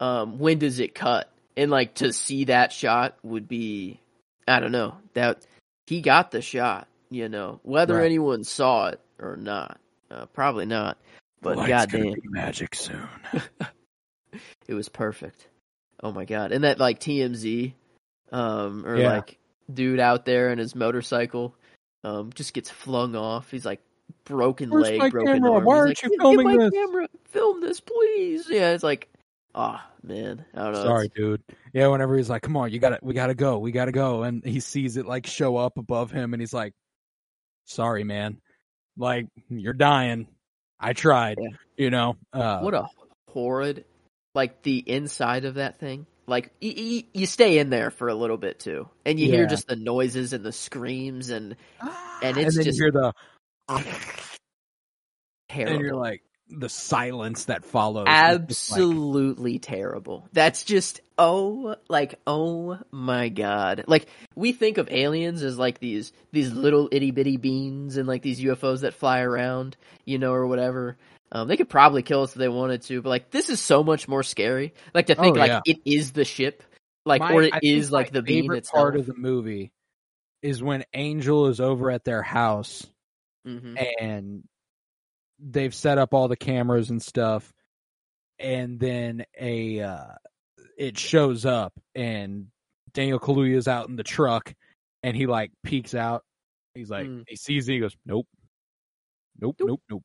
um, 0.00 0.38
when 0.38 0.58
does 0.58 0.78
it 0.80 0.94
cut? 0.94 1.30
And 1.56 1.70
like 1.72 1.94
to 1.94 2.12
see 2.12 2.44
that 2.44 2.72
shot 2.72 3.16
would 3.24 3.48
be 3.48 3.98
I 4.46 4.60
don't 4.60 4.70
know 4.72 4.96
that 5.14 5.44
he 5.88 6.00
got 6.02 6.30
the 6.30 6.42
shot. 6.42 6.86
You 7.10 7.28
know, 7.30 7.58
whether 7.62 7.94
Right. 7.96 8.04
anyone 8.04 8.44
saw 8.44 8.88
it 8.88 9.00
or 9.18 9.36
not, 9.36 9.80
uh, 10.10 10.26
probably 10.26 10.66
not. 10.66 10.98
But 11.40 11.56
goddamn, 11.66 12.14
magic 12.24 12.74
soon. 12.74 13.08
it 14.68 14.74
was 14.74 14.88
perfect. 14.90 15.48
Oh 16.02 16.12
my 16.12 16.26
god! 16.26 16.52
And 16.52 16.64
that 16.64 16.78
like 16.78 17.00
TMZ, 17.00 17.72
um, 18.30 18.84
or 18.86 18.96
Yeah. 18.98 19.08
like 19.12 19.38
dude 19.72 20.00
out 20.00 20.26
there 20.26 20.50
in 20.52 20.58
his 20.58 20.74
motorcycle, 20.74 21.54
um, 22.04 22.30
just 22.34 22.52
gets 22.52 22.68
flung 22.68 23.16
off. 23.16 23.50
He's 23.50 23.64
like 23.64 23.80
broken 24.24 24.68
Where's 24.68 24.90
leg, 24.90 25.10
broken 25.10 25.26
camera? 25.40 25.52
arm. 25.52 25.64
Why 25.64 25.74
He's 25.76 25.80
aren't 25.80 25.88
like, 25.88 26.02
you 26.12 26.16
filming 26.20 26.46
get 26.48 26.56
my 26.58 26.64
this?" 26.64 26.72
camera, 26.74 27.08
film 27.24 27.60
this, 27.62 27.80
please. 27.80 28.46
Yeah, 28.50 28.72
it's 28.72 28.84
like, 28.84 29.08
ah, 29.58 29.90
man, 30.04 30.44
I 30.54 30.62
don't 30.64 30.72
know. 30.74 30.82
Sorry, 30.84 31.06
It's- 31.06 31.16
dude. 31.16 31.42
Yeah, 31.74 31.88
whenever 31.88 32.16
he's 32.16 32.30
like, 32.30 32.42
"Come 32.42 32.56
on, 32.56 32.70
you 32.70 32.78
gotta, 32.78 32.98
we 33.02 33.12
gotta 33.12 33.34
go, 33.34 33.58
we 33.58 33.72
gotta 33.72 33.92
go," 33.92 34.22
and 34.22 34.42
he 34.44 34.60
sees 34.60 34.96
it 34.96 35.04
like 35.06 35.26
show 35.26 35.56
up 35.56 35.76
above 35.78 36.10
him, 36.10 36.32
and 36.32 36.40
he's 36.40 36.54
like, 36.54 36.72
"Sorry, 37.66 38.04
man. 38.04 38.40
Like 38.96 39.26
you're 39.48 39.72
dying. 39.74 40.28
I 40.80 40.92
tried. 40.92 41.38
Yeah. 41.40 41.48
You 41.76 41.90
know. 41.90 42.16
Uh, 42.32 42.60
what 42.60 42.74
a 42.74 42.86
horrid, 43.30 43.84
like 44.34 44.62
the 44.62 44.78
inside 44.78 45.44
of 45.44 45.54
that 45.54 45.78
thing. 45.78 46.06
Like 46.26 46.52
y- 46.62 46.74
y- 46.76 47.04
you 47.14 47.26
stay 47.26 47.58
in 47.58 47.70
there 47.70 47.90
for 47.90 48.08
a 48.08 48.14
little 48.14 48.36
bit 48.36 48.58
too, 48.60 48.88
and 49.06 49.18
you 49.18 49.26
hear 49.30 49.46
just 49.46 49.66
the 49.66 49.76
noises 49.76 50.32
and 50.32 50.44
the 50.44 50.52
screams 50.52 51.30
and 51.30 51.56
and 52.22 52.36
it's 52.36 52.54
then 52.56 52.64
just 52.64 52.78
you 52.78 52.84
hear 52.84 52.92
the, 52.92 53.12
terrible. 55.48 55.74
and 55.76 55.80
you're 55.84 55.94
like 55.96 56.22
the 56.50 56.68
silence 56.68 57.46
that 57.46 57.64
follows. 57.64 58.06
just 58.06 58.70
like- 58.70 58.80
absolutely 58.80 59.58
terrible. 59.58 60.28
That's 60.32 60.64
just 60.64 61.00
oh 61.18 61.76
like 61.88 62.14
oh 62.26 62.78
my 62.90 63.28
god. 63.28 63.84
Like 63.86 64.06
we 64.34 64.52
think 64.52 64.78
of 64.78 64.90
aliens 64.90 65.42
as 65.42 65.58
like 65.58 65.78
these 65.78 66.12
these 66.32 66.52
little 66.52 66.88
itty 66.92 67.10
bitty 67.10 67.36
beans 67.36 67.96
and 67.96 68.06
like 68.08 68.22
these 68.22 68.40
UFOs 68.40 68.80
that 68.80 68.94
fly 68.94 69.20
around, 69.20 69.76
you 70.04 70.18
know, 70.18 70.32
or 70.32 70.46
whatever. 70.46 70.96
Um, 71.30 71.46
they 71.48 71.58
could 71.58 71.68
probably 71.68 72.02
kill 72.02 72.22
us 72.22 72.32
if 72.32 72.38
they 72.38 72.48
wanted 72.48 72.82
to, 72.82 73.02
but 73.02 73.10
like 73.10 73.30
this 73.30 73.50
is 73.50 73.60
so 73.60 73.84
much 73.84 74.08
more 74.08 74.22
scary. 74.22 74.72
Like 74.94 75.06
to 75.06 75.14
think 75.14 75.36
Oh, 75.36 75.40
like 75.40 75.48
yeah. 75.50 75.60
it 75.66 75.78
is 75.84 76.12
the 76.12 76.24
ship, 76.24 76.62
like 77.04 77.20
My- 77.20 77.32
or 77.34 77.42
it 77.42 77.54
I 77.54 77.60
is 77.62 77.92
like 77.92 78.10
the 78.12 78.22
bean 78.22 78.50
itself. 78.54 78.80
part 78.80 78.96
of 78.96 79.04
the 79.06 79.14
movie 79.14 79.70
is 80.40 80.62
when 80.62 80.84
Angel 80.94 81.48
is 81.48 81.60
over 81.60 81.90
at 81.90 82.04
their 82.04 82.22
house 82.22 82.86
hmm 83.44 83.76
and 84.00 84.44
they've 85.38 85.74
set 85.74 85.98
up 85.98 86.14
all 86.14 86.28
the 86.28 86.36
cameras 86.36 86.90
and 86.90 87.02
stuff 87.02 87.52
and 88.38 88.78
then 88.80 89.24
a 89.38 89.80
uh 89.80 90.12
it 90.76 90.98
shows 90.98 91.44
up 91.46 91.72
and 91.94 92.46
Daniel 92.92 93.18
Kaluuya's 93.18 93.68
out 93.68 93.88
in 93.88 93.96
the 93.96 94.02
truck 94.04 94.54
and 95.02 95.16
he 95.16 95.26
like 95.26 95.50
peeks 95.64 95.94
out 95.94 96.24
he's 96.74 96.90
like 96.90 97.06
Mm. 97.06 97.24
he 97.28 97.36
sees 97.36 97.68
it 97.68 97.72
he 97.74 97.78
goes 97.80 97.96
nope 98.06 98.26
nope 99.40 99.56
Nope. 99.60 99.80
nope 99.90 100.02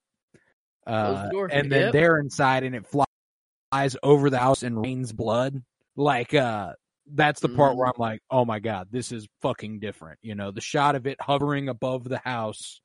uh, 0.86 1.30
the 1.30 1.48
and 1.52 1.72
then 1.72 1.82
Yep. 1.86 1.94
they're 1.94 2.18
inside 2.20 2.64
and 2.64 2.76
it 2.76 2.86
flies 2.88 3.96
over 4.04 4.30
the 4.30 4.38
house 4.40 4.64
and 4.64 4.80
rains 4.82 5.12
blood 5.14 5.64
like 5.96 6.34
uh 6.34 6.74
that's 7.12 7.42
the 7.42 7.50
part 7.50 7.74
Mm. 7.74 7.78
where 7.78 7.88
I'm 7.88 7.94
like, 7.98 8.22
oh 8.32 8.46
my 8.46 8.60
god, 8.60 8.88
this 8.90 9.12
is 9.12 9.28
fucking 9.42 9.80
different. 9.80 10.20
You 10.22 10.36
know, 10.36 10.52
the 10.52 10.62
shot 10.62 10.96
of 10.96 11.06
it 11.06 11.20
hovering 11.20 11.68
above 11.68 12.06
the 12.06 12.18
house, 12.20 12.80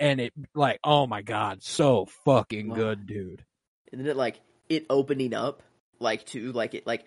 and 0.00 0.20
it 0.20 0.32
like, 0.54 0.80
oh 0.84 1.06
my 1.06 1.22
god, 1.22 1.62
so 1.62 2.06
fucking 2.24 2.68
Wow. 2.68 2.74
good, 2.74 3.06
dude. 3.06 3.44
and 3.92 4.00
then 4.00 4.06
it 4.08 4.16
like 4.16 4.40
it 4.68 4.86
opening 4.90 5.32
up 5.34 5.62
like 6.00 6.24
to 6.26 6.52
like 6.52 6.74
it 6.74 6.86
like 6.86 7.04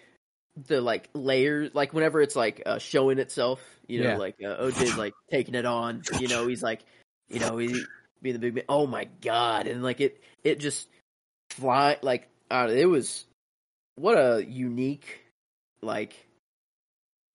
the 0.67 0.81
like 0.81 1.09
layers 1.13 1.73
like 1.73 1.93
whenever 1.93 2.21
it's 2.21 2.35
like 2.35 2.63
uh, 2.65 2.79
showing 2.79 3.19
itself 3.19 3.61
you 3.87 3.99
know 3.99 4.09
Yeah. 4.11 4.17
like 4.17 4.35
uh, 4.43 4.57
OJ's 4.61 4.97
like 4.97 5.13
taking 5.29 5.55
it 5.55 5.65
on 5.65 6.03
you 6.17 6.27
know 6.27 6.47
he's 6.47 6.63
like 6.63 6.81
you 7.29 7.39
know 7.39 7.57
he 7.57 7.85
being 8.21 8.33
the 8.33 8.39
big 8.39 8.55
man 8.55 8.63
oh 8.67 8.87
my 8.87 9.07
god 9.21 9.67
and 9.67 9.83
like 9.83 10.01
it 10.01 10.21
it 10.43 10.59
just 10.59 10.87
fly 11.51 11.97
like 12.01 12.27
uh, 12.49 12.67
it 12.71 12.85
was 12.85 13.25
what 13.95 14.17
a 14.17 14.43
unique 14.43 15.21
like 15.81 16.13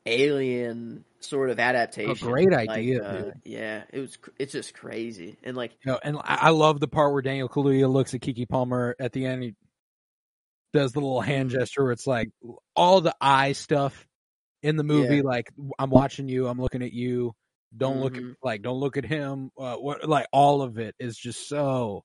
alien 0.07 1.05
sort 1.25 1.51
of 1.51 1.59
adaptation 1.59 2.11
A 2.13 2.15
great 2.15 2.51
Like, 2.51 2.69
idea, 2.69 3.03
uh, 3.03 3.31
yeah 3.45 3.85
it 3.93 4.01
was 4.01 4.19
it's 4.39 4.53
just 4.53 4.75
crazy 4.75 5.37
and 5.43 5.57
like 5.57 5.73
You 5.85 5.93
know, 5.93 6.01
and 6.03 6.17
I 6.19 6.39
I 6.43 6.49
love 6.51 6.81
the 6.81 6.89
part 6.89 7.13
where 7.13 7.23
Daniel 7.23 7.49
Kaluuya 7.49 7.91
looks 7.91 8.15
at 8.15 8.21
Keke 8.21 8.49
Palmer 8.49 8.95
at 8.99 9.13
the 9.13 9.27
end. 9.27 9.43
He 9.43 9.55
does 10.73 10.93
the 10.93 11.01
little 11.01 11.21
hand 11.21 11.51
gesture 11.51 11.85
where 11.85 11.93
it's 11.93 12.07
like 12.07 12.31
all 12.75 13.01
the 13.01 13.15
eye 13.21 13.53
stuff 13.53 14.07
in 14.63 14.77
the 14.77 14.85
movie. 14.85 15.17
Yeah. 15.17 15.23
Like 15.23 15.53
I'm 15.79 15.91
watching 15.91 16.29
you, 16.29 16.49
I'm 16.49 16.61
looking 16.61 16.83
at 16.83 16.93
you. 16.93 17.35
Don't 17.77 18.01
look 18.01 18.17
at 18.17 18.23
like 18.43 18.63
don't 18.63 18.79
look 18.79 18.97
at 18.97 19.05
him. 19.05 19.51
Uh, 19.59 19.75
what 19.77 20.09
like 20.09 20.27
all 20.33 20.63
of 20.63 20.79
it 20.79 20.95
is 20.99 21.17
just 21.17 21.49
so 21.49 22.05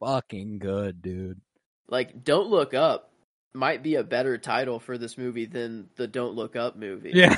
fucking 0.00 0.58
good, 0.58 1.00
dude. 1.02 1.40
like 1.88 2.24
don't 2.24 2.48
look 2.48 2.74
up 2.74 3.11
might 3.54 3.82
be 3.82 3.96
a 3.96 4.04
better 4.04 4.38
title 4.38 4.78
for 4.78 4.96
this 4.96 5.18
movie 5.18 5.46
than 5.46 5.88
the 5.96 6.06
don't 6.06 6.34
look 6.34 6.56
up 6.56 6.76
movie. 6.76 7.12
Yeah. 7.14 7.36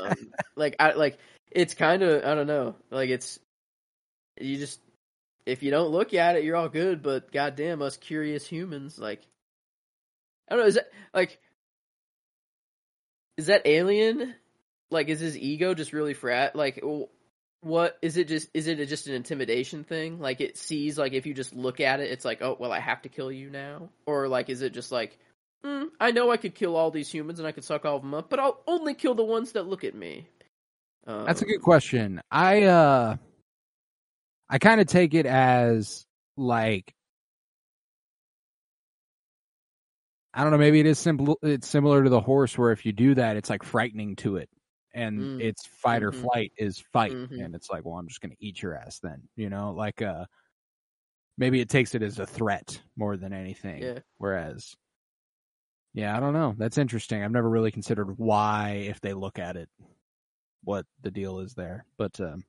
um, 0.00 0.14
like 0.56 0.76
i 0.78 0.92
like 0.92 1.18
it's 1.50 1.74
kind 1.74 2.02
of 2.02 2.24
i 2.24 2.34
don't 2.34 2.46
know. 2.46 2.76
Like 2.90 3.10
it's 3.10 3.38
you 4.40 4.56
just 4.56 4.80
if 5.46 5.62
you 5.62 5.70
don't 5.70 5.90
look 5.90 6.14
at 6.14 6.36
it 6.36 6.44
you're 6.44 6.56
all 6.56 6.68
good 6.68 7.02
but 7.02 7.32
goddamn 7.32 7.82
us 7.82 7.96
curious 7.96 8.46
humans 8.46 8.98
like 8.98 9.20
i 10.48 10.54
don't 10.54 10.62
know 10.62 10.68
is 10.68 10.74
that 10.74 10.90
like 11.12 11.40
is 13.40 13.46
that 13.46 13.62
alien? 13.64 14.34
Like 14.90 15.08
is 15.08 15.18
his 15.18 15.38
ego 15.38 15.72
just 15.72 15.94
really 15.94 16.14
frat 16.14 16.54
like 16.54 16.82
what 17.62 17.98
is 18.02 18.16
it 18.16 18.28
just 18.28 18.50
is 18.52 18.66
it 18.66 18.86
just 18.86 19.06
an 19.06 19.14
intimidation 19.14 19.82
thing? 19.82 20.20
Like 20.20 20.40
it 20.40 20.58
sees 20.58 20.98
like 20.98 21.14
if 21.14 21.26
you 21.26 21.34
just 21.34 21.54
look 21.54 21.80
at 21.80 22.00
it 22.00 22.10
it's 22.10 22.24
like 22.24 22.42
oh 22.42 22.56
well 22.60 22.72
i 22.72 22.80
have 22.80 23.02
to 23.02 23.08
kill 23.08 23.32
you 23.32 23.48
now? 23.50 23.88
Or 24.04 24.28
like 24.28 24.50
is 24.50 24.62
it 24.62 24.74
just 24.74 24.92
like 24.92 25.18
mm, 25.64 25.88
i 26.00 26.10
know 26.10 26.30
i 26.30 26.36
could 26.36 26.54
kill 26.54 26.76
all 26.76 26.90
these 26.90 27.10
humans 27.12 27.38
and 27.38 27.46
i 27.48 27.52
could 27.52 27.64
suck 27.64 27.84
all 27.84 27.96
of 27.96 28.02
them 28.02 28.14
up 28.14 28.28
but 28.30 28.38
i'll 28.38 28.62
only 28.66 28.94
kill 28.94 29.14
the 29.14 29.24
ones 29.24 29.52
that 29.52 29.66
look 29.66 29.84
at 29.84 29.94
me 29.94 30.26
um, 31.06 31.24
That's 31.24 31.40
a 31.40 31.46
good 31.46 31.62
question. 31.62 32.20
I 32.30 32.64
uh 32.64 33.16
I 34.50 34.58
kind 34.58 34.80
of 34.80 34.86
take 34.86 35.14
it 35.14 35.24
as 35.26 36.04
like 36.36 36.92
I 40.34 40.42
don't 40.42 40.52
know. 40.52 40.58
Maybe 40.58 40.78
it 40.78 40.86
is 40.86 40.98
simple. 40.98 41.38
It's 41.42 41.66
similar 41.66 42.04
to 42.04 42.10
the 42.10 42.20
horse, 42.20 42.56
where 42.58 42.70
if 42.70 42.84
you 42.86 42.92
do 42.92 43.14
that, 43.14 43.36
it's 43.36 43.50
like 43.50 43.62
frightening 43.64 44.14
to 44.16 44.36
it, 44.36 44.48
and 44.94 45.18
Mm. 45.20 45.40
its 45.40 45.66
fight 45.66 46.02
or 46.02 46.12
Mhm. 46.12 46.20
flight 46.20 46.52
is 46.56 46.78
fight, 46.92 47.12
Mhm. 47.14 47.44
and 47.46 47.54
it's 47.54 47.70
like, 47.70 47.84
well, 47.84 47.96
I'm 47.96 48.06
just 48.06 48.20
gonna 48.20 48.36
eat 48.38 48.62
your 48.62 48.76
ass 48.76 48.98
then. 49.00 49.28
You 49.36 49.48
know, 49.50 49.72
like 49.72 50.02
uh, 50.02 50.26
maybe 51.38 51.60
it 51.60 51.68
takes 51.70 51.94
it 51.94 52.02
as 52.02 52.18
a 52.18 52.26
threat 52.26 52.80
more 52.96 53.16
than 53.16 53.32
anything. 53.32 53.82
Yeah. 53.82 53.98
Whereas, 54.18 54.76
yeah, 55.94 56.16
I 56.16 56.20
don't 56.20 56.32
know. 56.32 56.54
That's 56.58 56.78
interesting. 56.78 57.22
I've 57.22 57.32
never 57.32 57.48
really 57.50 57.70
considered 57.70 58.18
why, 58.18 58.84
if 58.88 59.00
they 59.00 59.12
look 59.12 59.38
at 59.38 59.56
it, 59.56 59.68
what 60.64 60.86
the 61.02 61.10
deal 61.10 61.40
is 61.40 61.54
there. 61.54 61.84
But 61.98 62.20
um, 62.20 62.44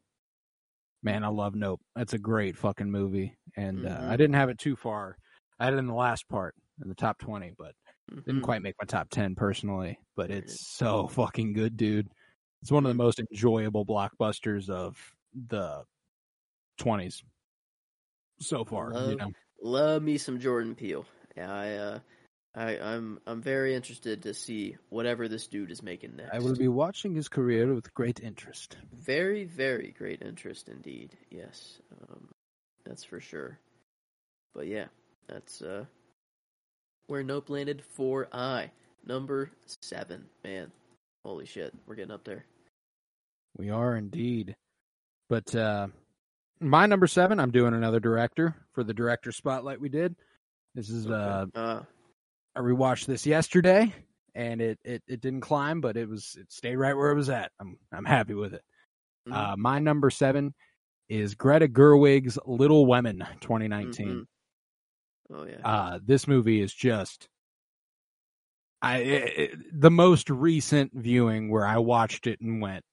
man, 1.04 1.24
I 1.24 1.28
love 1.30 1.56
Nope. 1.56 1.82
That's 1.96 2.14
a 2.14 2.18
great 2.20 2.58
fucking 2.58 2.90
movie, 2.92 3.38
and 3.56 3.86
uh, 3.88 3.98
Mhm. 4.02 4.10
I 4.10 4.18
didn't 4.18 4.36
have 4.36 4.50
it 4.50 4.58
too 4.60 4.76
far. 4.76 5.18
I 5.60 5.66
had 5.66 5.74
it 5.74 5.78
in 5.78 5.88
the 5.88 5.94
last 5.94 6.28
part 6.28 6.56
in 6.82 6.90
the 6.90 6.96
top 6.96 7.18
twenty, 7.20 7.54
but 7.58 7.74
didn't 8.10 8.42
Mhm. 8.42 8.44
quite 8.44 8.62
make 8.62 8.76
my 8.82 8.86
top 8.86 9.10
10 9.10 9.36
personally, 9.36 9.98
but 10.18 10.30
it's 10.32 10.68
so 10.68 11.08
fucking 11.08 11.54
good, 11.54 11.78
dude. 11.78 12.10
It's 12.62 12.72
one 12.72 12.86
of 12.86 12.90
the 12.90 12.96
most 13.04 13.20
enjoyable 13.20 13.86
blockbusters 13.86 14.70
of 14.70 14.98
the 15.48 15.86
20s 16.78 17.24
so 18.42 18.66
far, 18.66 18.88
you 18.90 18.94
Love- 19.00 19.18
know. 19.18 19.32
Love 19.64 20.04
me 20.04 20.18
some 20.18 20.40
Jordan 20.40 20.76
Peele. 20.76 21.06
Yeah, 21.38 21.54
I, 21.54 21.76
uh, 21.76 22.00
I, 22.54 22.78
I'm, 22.78 23.20
I'm 23.26 23.42
very 23.42 23.76
interested 23.76 24.24
to 24.24 24.34
see 24.34 24.76
whatever 24.90 25.28
this 25.28 25.48
dude 25.48 25.72
is 25.72 25.82
making 25.82 26.18
next. 26.18 26.34
I 26.34 26.40
will 26.40 26.56
be 26.56 26.68
watching 26.68 27.16
his 27.16 27.30
career 27.30 27.74
with 27.74 27.94
great 27.94 28.20
interest. 28.22 28.78
very, 28.94 29.46
very 29.46 29.96
great 29.98 30.22
interest 30.22 30.68
indeed. 30.68 31.18
Yes, 31.30 31.80
um, 32.10 32.28
that's 32.86 33.06
for 33.06 33.22
sure. 33.22 33.58
But 34.54 34.68
yeah, 34.68 34.88
that's 35.28 35.62
uh, 35.62 35.86
where 37.08 37.24
Nope 37.24 37.50
landed 37.50 37.82
for 37.96 38.28
I 38.34 38.72
number 39.06 39.50
seven. 39.82 40.26
Man, 40.44 40.72
holy 41.24 41.46
shit, 41.46 41.74
we're 41.88 41.96
getting 41.96 42.12
up 42.12 42.26
there. 42.26 42.46
We 43.58 43.70
are 43.70 43.96
indeed. 43.96 44.56
But 45.30 45.54
uh 45.56 45.88
my 46.64 46.86
number 46.86 47.08
7, 47.08 47.40
I'm 47.40 47.50
doing 47.50 47.74
another 47.74 48.00
director 48.00 48.56
for 48.74 48.84
the 48.84 48.94
director 48.94 49.32
spotlight 49.32 49.82
we 49.82 49.90
did. 49.90 50.16
This 50.76 50.90
is 50.90 51.08
uh 51.08 51.46
Uh, 51.56 51.82
I 52.56 52.60
rewatched 52.60 53.06
this 53.06 53.26
yesterday 53.26 53.94
and 54.36 54.62
it, 54.62 54.80
it 54.84 55.04
it 55.08 55.22
didn't 55.22 55.42
climb, 55.42 55.82
but 55.82 55.98
it 55.98 56.08
was 56.10 56.36
it 56.40 56.52
stayed 56.52 56.76
right 56.76 56.96
where 56.96 57.12
it 57.12 57.16
was 57.16 57.30
at. 57.30 57.52
I'm 57.60 57.78
I'm 57.92 58.06
happy 58.06 58.34
with 58.34 58.54
it. 58.54 58.64
mhm, 59.28 59.34
Uh, 59.34 59.56
my 59.58 59.80
number 59.80 60.10
seven 60.10 60.54
is 61.10 61.36
Greta 61.36 61.68
Gerwig's 61.68 62.38
Little 62.46 62.86
Women 62.86 63.24
2019. 63.42 64.08
mhm. 64.08 64.26
Oh 65.34 65.46
yeah. 65.46 65.62
Uh, 65.64 66.00
this 66.04 66.28
movie 66.28 66.62
is 66.62 66.74
just, 66.74 67.30
I 68.82 68.98
it, 68.98 69.38
it- 69.54 69.82
the 69.82 69.92
most 69.92 70.30
recent 70.30 70.92
viewing 70.94 71.50
where 71.50 71.66
I 71.66 71.78
watched 71.78 72.28
it 72.28 72.42
and 72.42 72.62
went, 72.62 72.84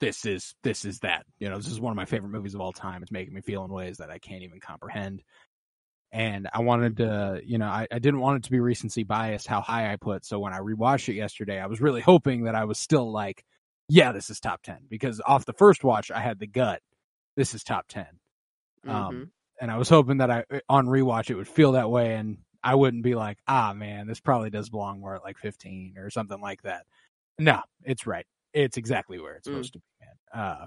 this 0.00 0.24
is 0.24 0.54
this 0.62 0.84
is 0.84 1.00
that. 1.00 1.26
You 1.38 1.48
know, 1.48 1.56
this 1.56 1.66
is 1.68 1.80
one 1.80 1.90
of 1.92 1.96
my 1.96 2.04
favorite 2.04 2.30
movies 2.30 2.54
of 2.54 2.60
all 2.60 2.72
time. 2.72 3.02
It's 3.02 3.12
making 3.12 3.34
me 3.34 3.40
feel 3.42 3.64
in 3.64 3.70
ways 3.72 3.98
that 3.98 4.10
I 4.10 4.18
can't 4.18 4.42
even 4.42 4.60
comprehend. 4.60 5.22
And 6.12 6.48
I 6.52 6.60
wanted 6.60 6.96
to, 6.98 7.40
you 7.44 7.58
know, 7.58 7.68
I, 7.68 7.86
I 7.90 7.98
didn't 8.00 8.20
want 8.20 8.38
it 8.38 8.44
to 8.44 8.50
be 8.50 8.58
recency 8.60 9.04
bias 9.04 9.46
how 9.46 9.60
high 9.60 9.92
I 9.92 9.96
put. 9.96 10.24
So 10.24 10.40
when 10.40 10.52
I 10.52 10.58
rewatched 10.58 11.08
it 11.08 11.14
yesterday, 11.14 11.60
I 11.60 11.66
was 11.66 11.80
really 11.80 12.00
hoping 12.00 12.44
that 12.44 12.54
I 12.56 12.64
was 12.64 12.78
still 12.78 13.10
like, 13.12 13.44
yeah, 13.88 14.12
this 14.12 14.28
is 14.30 14.40
top 14.40 14.62
10. 14.62 14.86
Because 14.88 15.20
off 15.24 15.44
the 15.44 15.52
first 15.52 15.84
watch, 15.84 16.10
I 16.10 16.20
had 16.20 16.38
the 16.40 16.46
gut, 16.48 16.82
this 17.36 17.54
is 17.54 17.62
top 17.64 17.86
10 17.88 18.06
Mhm. 18.84 18.90
um, 18.92 19.32
and 19.60 19.70
I 19.70 19.76
was 19.76 19.88
hoping 19.88 20.18
that 20.18 20.30
I 20.30 20.44
on 20.68 20.86
rewatch 20.86 21.30
it 21.30 21.34
would 21.36 21.48
feel 21.48 21.72
that 21.72 21.90
way, 21.90 22.14
and 22.16 22.38
I 22.62 22.74
wouldn't 22.74 23.02
be 23.02 23.14
like, 23.14 23.38
ah, 23.46 23.72
man, 23.74 24.06
this 24.06 24.20
probably 24.20 24.50
does 24.50 24.70
belong 24.70 25.00
more 25.00 25.16
at 25.16 25.22
like 25.24 25.38
15 25.38 25.98
or 25.98 26.10
something 26.10 26.40
like 26.40 26.62
that. 26.62 26.86
No, 27.38 27.60
it's 27.84 28.06
right. 28.06 28.26
It's 28.52 28.76
exactly 28.76 29.18
where 29.20 29.34
it's 29.36 29.48
Mm. 29.48 29.52
supposed 29.52 29.72
to 29.74 29.78
be, 29.80 29.84
man. 30.00 30.42
Uh, 30.42 30.66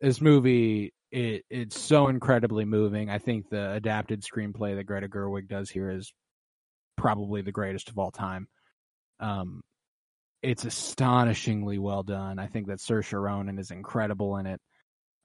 this 0.00 0.20
movie, 0.20 0.92
it 1.10 1.44
it's 1.50 1.80
so 1.80 2.08
incredibly 2.08 2.64
moving. 2.64 3.10
I 3.10 3.18
think 3.18 3.48
the 3.48 3.72
adapted 3.72 4.22
screenplay 4.22 4.76
that 4.76 4.84
Greta 4.84 5.08
Gerwig 5.08 5.48
does 5.48 5.70
here 5.70 5.90
is 5.90 6.12
probably 6.96 7.42
the 7.42 7.52
greatest 7.52 7.88
of 7.88 7.98
all 7.98 8.10
time. 8.10 8.48
Um, 9.20 9.62
it's 10.42 10.64
astonishingly 10.64 11.78
well 11.78 12.02
done. 12.02 12.38
I 12.38 12.46
think 12.46 12.68
that 12.68 12.78
Saoirse 12.78 13.20
Ronan 13.20 13.58
is 13.58 13.70
incredible 13.70 14.36
in 14.36 14.46
it 14.46 14.60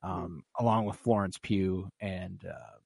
um, 0.04 0.44
along 0.60 0.86
with 0.86 0.98
Florence 0.98 1.38
Pugh, 1.42 1.90
and 2.00 2.44
uh, 2.46 2.78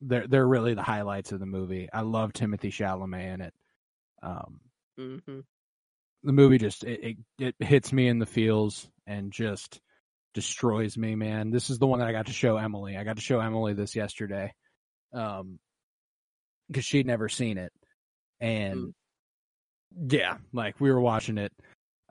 they're 0.00 0.26
they're 0.26 0.46
really 0.46 0.74
the 0.74 0.82
highlights 0.82 1.32
of 1.32 1.40
the 1.40 1.46
movie. 1.46 1.88
I 1.92 2.02
love 2.02 2.32
Timothy 2.32 2.70
Chalamet 2.70 3.34
in 3.34 3.40
it. 3.40 3.54
Um, 4.22 4.60
Mhm. 4.98 5.44
the 6.22 6.32
movie 6.32 6.58
just 6.58 6.84
it, 6.84 7.00
it 7.38 7.54
it 7.58 7.66
hits 7.66 7.92
me 7.92 8.08
in 8.08 8.18
the 8.18 8.26
feels 8.26 8.88
and 9.06 9.32
just 9.32 9.80
destroys 10.34 10.96
me, 10.96 11.14
man. 11.14 11.50
This 11.50 11.70
is 11.70 11.78
the 11.78 11.86
one 11.86 11.98
that 12.00 12.08
I 12.08 12.12
got 12.12 12.26
to 12.26 12.32
show 12.32 12.56
Emily. 12.56 12.96
I 12.96 13.04
got 13.04 13.16
to 13.16 13.22
show 13.22 13.40
Emily 13.40 13.74
this 13.74 13.96
yesterday, 13.96 14.52
um, 15.12 15.58
because 16.68 16.84
she'd 16.84 17.06
never 17.06 17.28
seen 17.28 17.58
it, 17.58 17.72
and 18.40 18.94
yeah, 20.08 20.36
like 20.52 20.80
we 20.80 20.90
were 20.92 21.00
watching 21.00 21.38
it, 21.38 21.52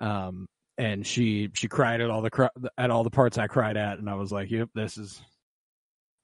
um, 0.02 0.48
and 0.78 1.06
she 1.06 1.50
she 1.54 1.68
cried 1.68 2.02
at 2.02 2.10
all 2.10 2.22
the 2.22 2.52
at 2.78 2.92
all 2.92 3.04
the 3.04 3.10
parts 3.10 3.38
I 3.38 3.48
cried 3.48 3.78
at, 3.78 4.00
and 4.00 4.10
I 4.10 4.16
was 4.16 4.32
like, 4.32 4.52
"Yep, 4.52 4.70
this 4.76 4.98
is." 4.98 5.22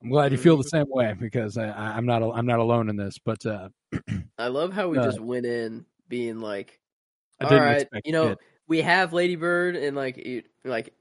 I'm 0.04 0.10
glad 0.12 0.34
you 0.34 0.38
feel 0.38 0.58
the 0.58 0.64
same 0.64 0.86
way 0.90 1.16
because 1.20 1.58
I, 1.58 1.68
I'm 1.68 2.06
not 2.06 2.22
I'm 2.22 2.46
not 2.46 2.60
alone 2.60 2.90
in 2.90 2.96
this, 2.98 3.18
but 3.24 3.44
uh, 3.46 3.70
I 4.38 4.50
love 4.50 4.72
how 4.74 4.90
we 4.90 4.98
Uh, 5.00 5.06
just 5.06 5.20
went 5.20 5.46
in 5.46 5.86
being 6.08 6.40
like, 6.40 6.80
All 7.42 7.50
right, 7.50 7.88
you 8.04 8.12
know, 8.12 8.32
it. 8.32 8.38
we 8.68 8.82
have 8.82 9.14
Lady 9.14 9.36
Bird, 9.36 9.76
and 9.76 9.96
like, 9.96 10.18
you, 10.18 10.44
like, 10.64 10.94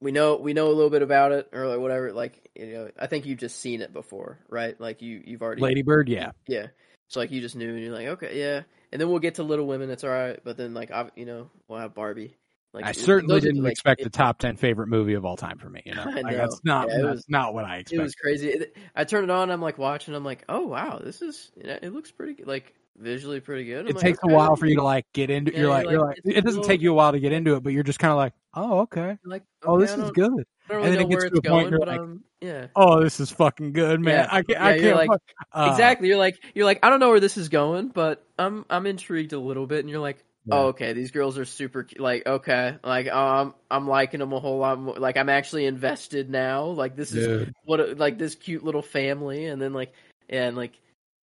we 0.00 0.12
know 0.12 0.36
we 0.36 0.52
know 0.52 0.68
a 0.68 0.74
little 0.74 0.90
bit 0.90 1.02
about 1.02 1.32
it, 1.32 1.48
or 1.52 1.66
like 1.66 1.78
whatever. 1.80 2.12
Like, 2.12 2.48
you 2.54 2.66
know, 2.72 2.90
I 2.98 3.06
think 3.06 3.26
you've 3.26 3.38
just 3.38 3.60
seen 3.60 3.82
it 3.82 3.92
before, 3.92 4.38
right? 4.48 4.80
Like, 4.80 5.02
you 5.02 5.22
you've 5.24 5.42
already, 5.42 5.62
Lady 5.62 5.82
Bird, 5.82 6.08
yeah, 6.08 6.32
yeah. 6.46 6.68
So 7.08 7.20
like, 7.20 7.30
you 7.30 7.40
just 7.40 7.56
knew, 7.56 7.70
and 7.74 7.80
you're 7.82 7.94
like, 7.94 8.06
okay, 8.08 8.38
yeah. 8.38 8.62
And 8.92 9.00
then 9.00 9.08
we'll 9.10 9.18
get 9.18 9.34
to 9.36 9.42
Little 9.42 9.66
Women. 9.66 9.90
It's 9.90 10.04
all 10.04 10.10
right, 10.10 10.38
but 10.44 10.56
then 10.56 10.74
like, 10.74 10.90
I, 10.90 11.10
you 11.16 11.24
know, 11.26 11.50
we'll 11.68 11.78
have 11.80 11.94
Barbie. 11.94 12.36
Like, 12.74 12.84
I 12.84 12.90
it- 12.90 12.96
certainly 12.96 13.40
didn't 13.40 13.62
like, 13.62 13.72
expect 13.72 14.00
it- 14.02 14.04
the 14.04 14.10
top 14.10 14.38
ten 14.38 14.56
favorite 14.56 14.88
movie 14.88 15.14
of 15.14 15.24
all 15.24 15.36
time 15.36 15.58
for 15.58 15.68
me. 15.70 15.82
You 15.86 15.94
know, 15.94 16.02
I 16.06 16.20
Like, 16.20 16.36
that's 16.36 16.60
not 16.64 16.88
Yeah, 16.90 17.10
was- 17.10 17.24
not 17.28 17.54
what 17.54 17.64
I 17.64 17.78
expected. 17.78 17.98
It 17.98 18.02
was 18.02 18.14
crazy. 18.14 18.48
It, 18.48 18.76
I 18.94 19.04
turned 19.04 19.24
it 19.24 19.30
on. 19.30 19.50
I'm 19.50 19.60
like 19.62 19.78
watching. 19.78 20.14
I'm 20.14 20.24
like, 20.24 20.44
oh 20.48 20.66
wow, 20.66 21.00
this 21.02 21.22
is. 21.22 21.50
It, 21.56 21.66
it 21.82 21.92
looks 21.92 22.10
pretty. 22.10 22.34
good, 22.34 22.46
Like 22.46 22.74
visually 22.98 23.40
pretty 23.40 23.64
good. 23.64 23.80
I'm 23.80 23.88
it 23.88 23.94
like, 23.96 24.02
takes 24.02 24.18
okay. 24.24 24.32
a 24.32 24.36
while 24.36 24.56
for 24.56 24.66
you 24.66 24.76
to 24.76 24.82
like 24.82 25.06
get 25.12 25.30
into. 25.30 25.52
Yeah, 25.52 25.58
you're 25.58 25.66
you're 25.66 25.74
like, 25.74 25.90
you're 25.90 26.06
like, 26.06 26.18
like, 26.24 26.36
it 26.36 26.44
doesn't 26.44 26.64
a 26.64 26.66
take 26.66 26.80
you 26.80 26.92
a 26.92 26.94
while 26.94 27.12
to 27.12 27.20
get 27.20 27.32
into 27.32 27.54
it, 27.56 27.62
but 27.62 27.72
you're 27.72 27.82
just 27.82 27.98
kind 27.98 28.12
of 28.12 28.18
like, 28.18 28.32
oh 28.54 28.80
okay, 28.80 29.18
Like, 29.24 29.44
oh 29.62 29.80
this 29.80 29.92
is 29.92 30.10
good. 30.10 30.44
I 30.70 30.74
don't 30.74 30.84
And 30.84 30.84
really 30.84 30.90
then 30.90 30.92
it 30.92 31.02
know 31.02 31.08
gets 31.08 31.22
where 31.22 31.30
to 31.30 31.38
a 31.38 31.42
point 31.42 31.44
going, 31.44 31.70
you're 31.70 31.78
but 31.78 31.88
like, 31.88 32.00
um, 32.00 32.24
yeah. 32.40 32.66
Oh, 32.76 33.02
this 33.02 33.20
is 33.20 33.30
fucking 33.30 33.72
good, 33.72 34.00
man. 34.00 34.14
Yeah. 34.14 34.28
I 34.30 34.42
can't. 34.42 34.48
Yeah, 34.48 34.66
I 34.66 34.78
can't. 34.78 34.96
like- 34.96 35.20
uh, 35.52 35.68
exactly. 35.70 36.08
You're 36.08 36.18
like 36.18 36.42
you're 36.54 36.66
like 36.66 36.80
I 36.82 36.90
don't 36.90 37.00
know 37.00 37.10
where 37.10 37.20
this 37.20 37.36
is 37.36 37.48
going, 37.48 37.88
but 37.88 38.24
I'm 38.38 38.64
I'm 38.68 38.86
intrigued 38.86 39.32
a 39.32 39.38
little 39.38 39.66
bit, 39.66 39.80
and 39.80 39.88
you're 39.88 40.00
like, 40.00 40.24
oh 40.50 40.66
okay, 40.68 40.92
these 40.92 41.10
girls 41.10 41.38
are 41.38 41.44
super. 41.44 41.86
Like 41.98 42.26
okay, 42.26 42.76
like 42.84 43.08
um 43.08 43.54
I'm 43.70 43.88
liking 43.88 44.20
them 44.20 44.32
a 44.32 44.40
whole 44.40 44.58
lot 44.58 44.78
more. 44.78 44.94
Like 44.96 45.16
I'm 45.16 45.28
actually 45.28 45.66
invested 45.66 46.30
now. 46.30 46.66
Like 46.66 46.96
this 46.96 47.12
is 47.12 47.26
Dude. 47.26 47.54
what 47.64 47.98
like 47.98 48.18
this 48.18 48.34
cute 48.34 48.64
little 48.64 48.82
family, 48.82 49.46
and 49.46 49.60
then 49.60 49.72
like 49.72 49.92
and 50.28 50.56
like 50.56 50.78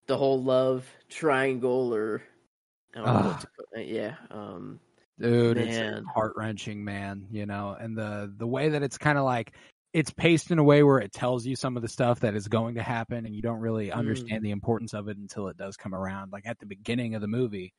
the 0.08 0.18
whole 0.18 0.42
love 0.42 0.86
triangle 1.16 1.94
or 1.94 2.22
I 2.96 3.00
don't 3.00 3.14
know 3.14 3.22
what 3.24 3.40
to 3.40 3.48
call 3.48 3.82
it. 3.82 3.88
yeah 3.88 4.16
um 4.32 4.80
dude 5.20 5.58
Man. 5.58 5.94
it's 5.94 6.08
heart 6.14 6.34
wrenching 6.36 6.84
man 6.84 7.26
you 7.32 7.46
know 7.46 7.76
and 7.80 7.98
the 7.98 8.34
the 8.38 8.46
way 8.48 8.70
that 8.70 8.84
it's 8.84 8.98
kind 8.98 9.18
of 9.18 9.24
like 9.24 9.54
it's 9.94 10.12
paced 10.12 10.52
in 10.52 10.60
a 10.60 10.64
way 10.64 10.84
where 10.84 11.00
it 11.00 11.14
tells 11.14 11.46
you 11.46 11.56
some 11.56 11.78
of 11.78 11.82
the 11.82 11.88
stuff 11.88 12.20
that 12.20 12.36
is 12.36 12.50
going 12.50 12.76
to 12.76 12.84
happen 12.84 13.26
and 13.26 13.34
you 13.34 13.42
don't 13.42 13.60
really 13.62 13.88
Mm. 13.88 13.94
understand 13.96 14.44
the 14.44 14.52
importance 14.52 14.94
of 14.94 15.08
it 15.08 15.18
until 15.18 15.48
it 15.48 15.56
does 15.56 15.78
come 15.78 15.96
around 15.96 16.34
like 16.34 16.46
at 16.46 16.60
the 16.60 16.66
beginning 16.66 17.16
of 17.16 17.22
the 17.22 17.28
movie 17.28 17.74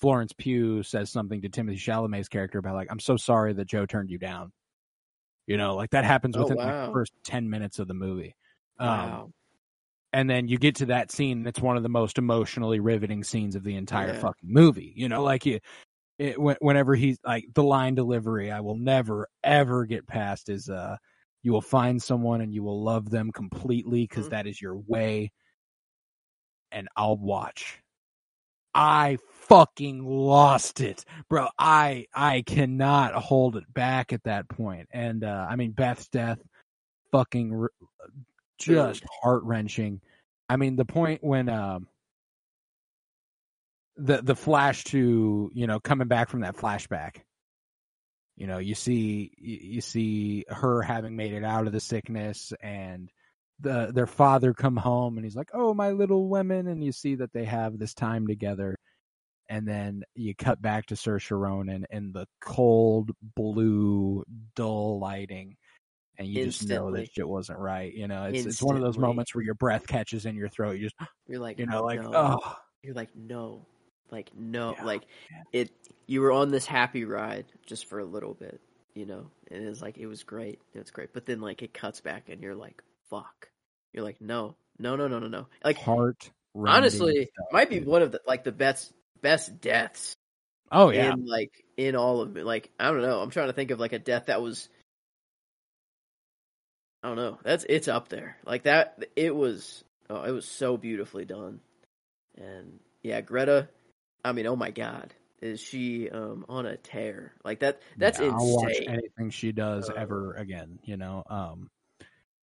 florence 0.00 0.32
pugh 0.32 0.82
says 0.82 1.10
something 1.12 1.42
to 1.42 1.48
timothy 1.50 1.78
chalamet's 1.78 2.28
character 2.28 2.58
about 2.58 2.74
like 2.74 2.88
i'm 2.90 3.00
so 3.00 3.16
sorry 3.18 3.52
that 3.52 3.66
jo 3.68 3.84
turned 3.84 4.10
you 4.10 4.18
down 4.18 4.50
you 5.46 5.58
know 5.58 5.74
like 5.76 5.90
that 5.90 6.04
happens 6.04 6.36
Oh, 6.36 6.42
within 6.42 6.56
like, 6.56 6.86
the 6.86 6.92
first 6.92 7.12
10 7.24 7.50
minutes 7.50 7.78
of 7.78 7.86
the 7.88 7.94
movie 7.94 8.34
um, 8.78 8.88
wow 8.88 9.30
and 10.16 10.30
then 10.30 10.48
you 10.48 10.56
get 10.58 10.74
to 10.76 10.86
that 10.86 11.12
scene 11.12 11.46
it's 11.46 11.60
one 11.60 11.76
of 11.76 11.82
the 11.82 11.88
most 11.90 12.16
emotionally 12.18 12.80
riveting 12.80 13.22
scenes 13.22 13.54
of 13.54 13.62
the 13.62 13.76
entire 13.76 14.14
Yeah. 14.14 14.20
fucking 14.20 14.52
movie 14.52 14.92
you 14.96 15.08
know 15.08 15.22
like 15.22 15.44
you 15.44 15.60
it, 16.18 16.36
whenever 16.62 16.94
he's 16.94 17.18
like 17.24 17.44
the 17.54 17.62
line 17.62 17.94
delivery 17.94 18.50
i 18.50 18.60
will 18.60 18.78
never 18.78 19.28
ever 19.44 19.84
get 19.84 20.06
past 20.06 20.48
is 20.48 20.68
uh 20.70 20.96
you 21.42 21.52
will 21.52 21.60
find 21.60 22.02
someone 22.02 22.40
and 22.40 22.54
you 22.54 22.62
will 22.62 22.82
love 22.82 23.10
them 23.10 23.30
completely 23.30 24.04
because 24.04 24.28
Mhm. 24.28 24.46
is 24.46 24.60
your 24.60 24.76
way 24.76 25.30
and 26.72 26.88
i'll 26.96 27.18
watch 27.18 27.82
i 28.74 29.18
fucking 29.42 30.04
lost 30.04 30.80
it 30.80 31.04
bro 31.28 31.46
i 31.58 32.06
i 32.14 32.42
cannot 32.46 33.14
hold 33.14 33.56
it 33.56 33.64
back 33.74 34.14
at 34.14 34.22
that 34.24 34.48
point 34.48 34.88
and 34.92 35.24
uh 35.24 35.46
i 35.50 35.56
mean 35.56 35.72
beth's 35.72 36.08
death 36.08 36.38
fucking 37.12 37.52
r- 37.54 37.70
just 38.58 39.04
heart 39.22 39.42
wrenching. 39.44 40.00
I 40.48 40.56
mean, 40.56 40.76
the 40.76 40.84
point 40.84 41.22
when 41.22 41.48
um 41.48 41.88
the 43.96 44.22
the 44.22 44.36
flash 44.36 44.84
to 44.84 45.50
you 45.54 45.66
know 45.66 45.80
coming 45.80 46.08
back 46.08 46.28
from 46.28 46.40
that 46.40 46.56
flashback. 46.56 47.22
You 48.36 48.46
know, 48.46 48.58
you 48.58 48.74
see 48.74 49.32
you, 49.38 49.80
see 49.80 50.44
her 50.48 50.82
having 50.82 51.16
made 51.16 51.32
it 51.32 51.42
out 51.42 51.66
of 51.66 51.72
the 51.72 51.80
sickness 51.80 52.52
and 52.60 53.10
the 53.60 53.90
their 53.94 54.06
father 54.06 54.52
come 54.52 54.76
home 54.76 55.16
and 55.16 55.24
he's 55.24 55.36
like, 55.36 55.50
"Oh, 55.54 55.72
my 55.72 55.92
little 55.92 56.28
women," 56.28 56.66
and 56.66 56.84
you 56.84 56.92
see 56.92 57.14
that 57.16 57.32
they 57.32 57.44
have 57.44 57.78
this 57.78 57.94
time 57.94 58.26
together. 58.26 58.76
And 59.48 59.66
then 59.66 60.02
you 60.14 60.34
cut 60.34 60.60
back 60.60 60.86
to 60.86 60.96
Saoirse 60.96 61.30
Ronan 61.30 61.86
and 61.90 62.12
the 62.12 62.26
cold 62.40 63.12
blue, 63.36 64.24
dull 64.56 64.98
lighting, 64.98 65.56
and 66.18 66.28
you 66.28 66.44
just 66.44 66.68
know 66.68 66.90
that 66.92 67.12
shit 67.12 67.28
wasn't 67.28 67.58
right. 67.58 67.92
You 67.92 68.08
know, 68.08 68.24
it's 68.24 68.46
it's 68.46 68.62
one 68.62 68.76
of 68.76 68.82
those 68.82 68.98
moments 68.98 69.34
where 69.34 69.44
your 69.44 69.54
breath 69.54 69.86
catches 69.86 70.26
in 70.26 70.36
your 70.36 70.48
throat. 70.48 70.78
You 70.78 70.84
just, 70.84 70.96
You're 71.28 71.40
like, 71.40 71.58
you 71.58 71.66
know, 71.66 71.82
like, 71.82 72.02
no. 72.02 72.10
oh, 72.14 72.56
You're 72.82 72.94
like, 72.94 73.14
no, 73.14 73.66
like 74.10 74.30
no, 74.36 74.74
Yeah, 74.76 74.84
like 74.84 75.02
it. 75.52 75.70
You 76.06 76.20
were 76.20 76.32
on 76.32 76.50
this 76.50 76.66
happy 76.66 77.04
ride 77.04 77.46
just 77.66 77.86
for 77.86 77.98
a 77.98 78.04
little 78.04 78.34
bit, 78.34 78.60
you 78.94 79.06
know, 79.06 79.30
and 79.50 79.66
it's 79.66 79.82
like 79.82 79.98
it 79.98 80.06
was 80.06 80.22
great, 80.22 80.60
it's 80.74 80.90
great. 80.90 81.12
But 81.12 81.26
then 81.26 81.40
like 81.40 81.62
it 81.62 81.74
cuts 81.74 82.00
back, 82.00 82.28
and 82.28 82.42
you're 82.42 82.54
like, 82.54 82.82
fuck. 83.10 83.48
You're 83.92 84.04
like, 84.04 84.20
no, 84.20 84.56
no, 84.78 84.96
no, 84.96 85.08
no, 85.08 85.18
no, 85.18 85.28
no. 85.28 85.46
Like 85.64 85.78
heart. 85.78 86.30
honestly, 86.54 87.28
might 87.50 87.70
be 87.70 87.80
one 87.80 88.02
of 88.02 88.12
the 88.12 88.20
like 88.26 88.44
the 88.44 88.52
best 88.52 88.92
best 89.22 89.60
deaths 89.60 90.16
Oh 90.70 90.90
yeah, 90.90 91.12
in 91.12 91.26
like 91.26 91.64
in 91.76 91.96
all 91.96 92.20
of 92.20 92.36
it. 92.36 92.44
Like 92.44 92.70
I 92.78 92.90
don't 92.90 93.02
know. 93.02 93.20
I'm 93.20 93.30
trying 93.30 93.48
to 93.48 93.52
think 93.52 93.70
of 93.70 93.80
like 93.80 93.92
a 93.92 93.98
death 93.98 94.26
that 94.26 94.42
was. 94.42 94.68
I 97.02 97.08
don't 97.08 97.16
know. 97.16 97.38
That's 97.42 97.64
it's 97.68 97.88
up 97.88 98.08
there. 98.08 98.36
Like 98.44 98.64
that. 98.64 99.04
It 99.16 99.34
was. 99.34 99.84
Oh, 100.08 100.22
it 100.22 100.30
was 100.30 100.46
so 100.46 100.76
beautifully 100.76 101.24
done. 101.24 101.60
And 102.36 102.78
yeah, 103.02 103.20
Greta. 103.20 103.68
I 104.24 104.32
mean, 104.32 104.46
oh 104.46 104.56
my 104.56 104.70
god, 104.70 105.14
is 105.40 105.60
she 105.60 106.10
um 106.10 106.44
on 106.48 106.66
a 106.66 106.76
tear? 106.76 107.32
Like 107.44 107.60
that. 107.60 107.80
That's 107.98 108.18
Yeah, 108.18 108.30
I'll 108.34 108.46
watch 108.54 108.72
insane. 108.72 108.88
anything 108.88 109.30
she 109.30 109.52
does 109.52 109.88
Uh, 109.88 109.94
ever 109.96 110.34
again. 110.34 110.78
You 110.84 110.96
know, 110.96 111.22
um, 111.28 111.70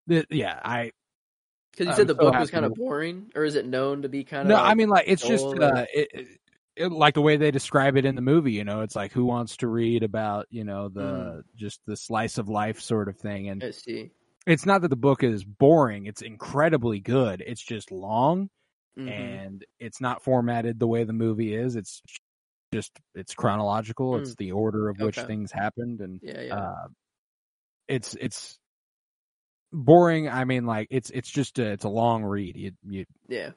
th- 0.10 0.28
yeah, 0.30 0.60
I 0.64 0.92
Because 1.72 1.88
you 1.88 1.92
I'm 1.94 1.98
said 1.98 2.08
the 2.08 2.14
so 2.16 2.20
book 2.20 2.40
was 2.40 2.52
kind 2.52 2.66
of 2.66 2.76
boring, 2.76 3.32
or 3.36 3.44
is 3.44 3.56
it 3.56 3.66
known 3.66 4.04
to 4.04 4.10
be 4.10 4.24
kind 4.24 4.44
of? 4.52 4.56
no, 4.56 4.62
I 4.64 4.76
mean 4.76 4.90
like 4.90 5.06
it's 5.08 5.26
just 5.26 5.46
uh, 5.46 5.86
it, 5.94 6.08
it, 6.14 6.28
it- 6.76 6.92
like 6.92 7.14
the 7.14 7.22
way 7.22 7.38
they 7.38 7.52
describe 7.52 7.98
it 7.98 8.06
in 8.06 8.16
the 8.16 8.22
movie. 8.22 8.54
You 8.54 8.64
know, 8.64 8.82
it's 8.82 8.96
like 8.96 9.12
who 9.12 9.26
wants 9.26 9.58
to 9.58 9.68
read 9.68 10.04
about 10.04 10.48
you 10.50 10.64
know 10.64 10.90
the 10.90 11.02
Mm. 11.02 11.44
just 11.58 11.80
the 11.86 11.96
slice 11.98 12.38
of 12.38 12.50
life 12.50 12.80
sort 12.80 13.08
of 13.10 13.18
thing, 13.18 13.50
and 13.50 13.62
I 13.64 13.72
see. 13.72 14.12
It's 14.48 14.66
not 14.66 14.82
that 14.82 14.88
the 14.90 14.96
book 14.96 15.24
is 15.24 15.44
boring; 15.44 16.06
it's 16.06 16.22
incredibly 16.22 17.00
good. 17.00 17.44
It's 17.46 17.62
just 17.64 17.92
long. 17.92 18.50
Mhm. 18.98 19.10
and 19.10 19.66
it's 19.80 20.02
not 20.02 20.22
formatted 20.22 20.78
the 20.78 20.86
way 20.88 21.06
the 21.06 21.14
movie 21.14 21.56
is. 21.56 21.78
It's 21.78 22.02
just 22.74 22.92
it's 23.16 23.34
chronological. 23.34 24.18
It's 24.18 24.36
the 24.36 24.52
order 24.52 24.90
of 24.90 25.00
which 25.00 25.16
Mm. 25.16 25.20
Okay. 25.20 25.28
things 25.28 25.52
happened, 25.54 26.02
and 26.02 26.20
Yeah, 26.22 26.42
yeah. 26.42 26.56
uh, 26.56 26.88
it's 27.88 28.16
it's 28.16 28.60
boring. 29.72 30.28
I 30.28 30.44
mean, 30.46 30.66
like 30.66 30.88
it's 30.92 31.10
it's 31.12 31.30
just 31.30 31.60
a, 31.60 31.72
it's 31.72 31.86
a 31.86 31.90
long 31.90 32.24
read. 32.24 32.58
You, 32.58 32.72
you 32.88 33.06
yeah. 33.30 33.52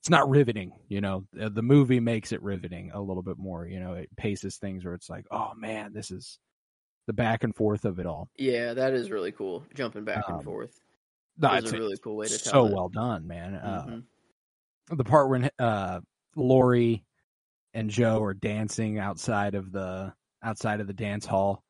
it's 0.00 0.10
not 0.10 0.28
riveting. 0.28 0.72
You 0.88 1.00
know, 1.00 1.26
the 1.32 1.62
movie 1.62 2.00
makes 2.00 2.32
it 2.32 2.42
riveting 2.42 2.90
a 2.92 3.00
little 3.00 3.22
bit 3.22 3.38
more. 3.38 3.66
You 3.66 3.80
know, 3.80 3.92
it 3.94 4.08
paces 4.16 4.56
things 4.56 4.84
where 4.84 4.94
it's 4.94 5.10
like, 5.10 5.26
oh 5.30 5.52
man, 5.54 5.92
this 5.92 6.10
is 6.10 6.38
the 7.08 7.12
back 7.14 7.42
and 7.42 7.56
forth 7.56 7.84
of 7.86 7.98
it 7.98 8.04
all. 8.06 8.28
Yeah, 8.36 8.74
that 8.74 8.92
is 8.92 9.10
really 9.10 9.32
cool. 9.32 9.64
Jumping 9.74 10.04
back 10.04 10.24
and 10.28 10.36
Um, 10.36 10.42
forth. 10.44 10.78
No, 11.38 11.48
That's 11.54 11.72
a 11.72 11.78
really 11.78 11.96
cool 11.96 12.16
way 12.16 12.26
to 12.26 12.32
so 12.34 12.66
it. 12.66 12.72
well 12.74 12.88
done, 12.90 13.26
man. 13.26 13.54
Uh, 13.54 13.86
Mhm. 14.90 14.96
the 14.98 15.04
part 15.04 15.30
when 15.30 15.50
uh 15.58 16.00
Laurie 16.36 17.04
and 17.74 17.88
Jo 17.90 18.22
are 18.22 18.34
dancing 18.34 18.98
outside 18.98 19.54
of 19.54 19.72
the 19.72 20.12
outside 20.42 20.80
of 20.80 20.86
the 20.86 20.92
dance 20.92 21.24
hall 21.26 21.64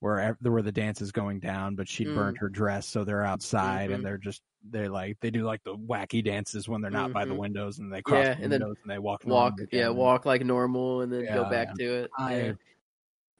where 0.00 0.36
where 0.40 0.62
the 0.62 0.72
dance 0.72 1.00
is 1.02 1.12
going 1.12 1.40
down 1.40 1.74
but 1.76 1.86
she'd 1.88 2.08
Mm. 2.08 2.14
burned 2.14 2.38
her 2.38 2.48
dress 2.48 2.86
so 2.86 3.04
they're 3.04 3.24
outside 3.24 3.90
Mhm. 3.90 3.94
and 3.96 4.04
they're 4.04 4.18
just 4.18 4.42
they 4.68 4.88
like 4.88 5.18
they 5.20 5.30
do 5.30 5.44
like 5.44 5.62
the 5.64 5.74
wacky 5.76 6.22
dances 6.24 6.68
when 6.68 6.80
they're 6.80 6.90
not 6.90 7.12
by 7.12 7.24
the 7.24 7.34
Mhm. 7.34 7.38
windows 7.38 7.78
and 7.78 7.92
they 7.92 8.02
cross 8.02 8.24
Yeah, 8.26 8.34
the 8.34 8.42
and 8.44 8.52
then 8.52 8.60
windows 8.60 8.76
and 8.82 8.90
they 8.90 8.98
walk 8.98 9.24
walk 9.26 9.54
yeah 9.58 9.64
again. 9.88 9.96
walk 9.96 10.24
like 10.26 10.44
normal 10.44 11.00
and 11.02 11.12
then 11.12 11.24
go 11.26 11.48
back 11.50 11.68
yeah. 11.78 11.86
to 11.86 11.94
it 12.04 12.10
I- 12.18 12.36
yeah. 12.40 12.52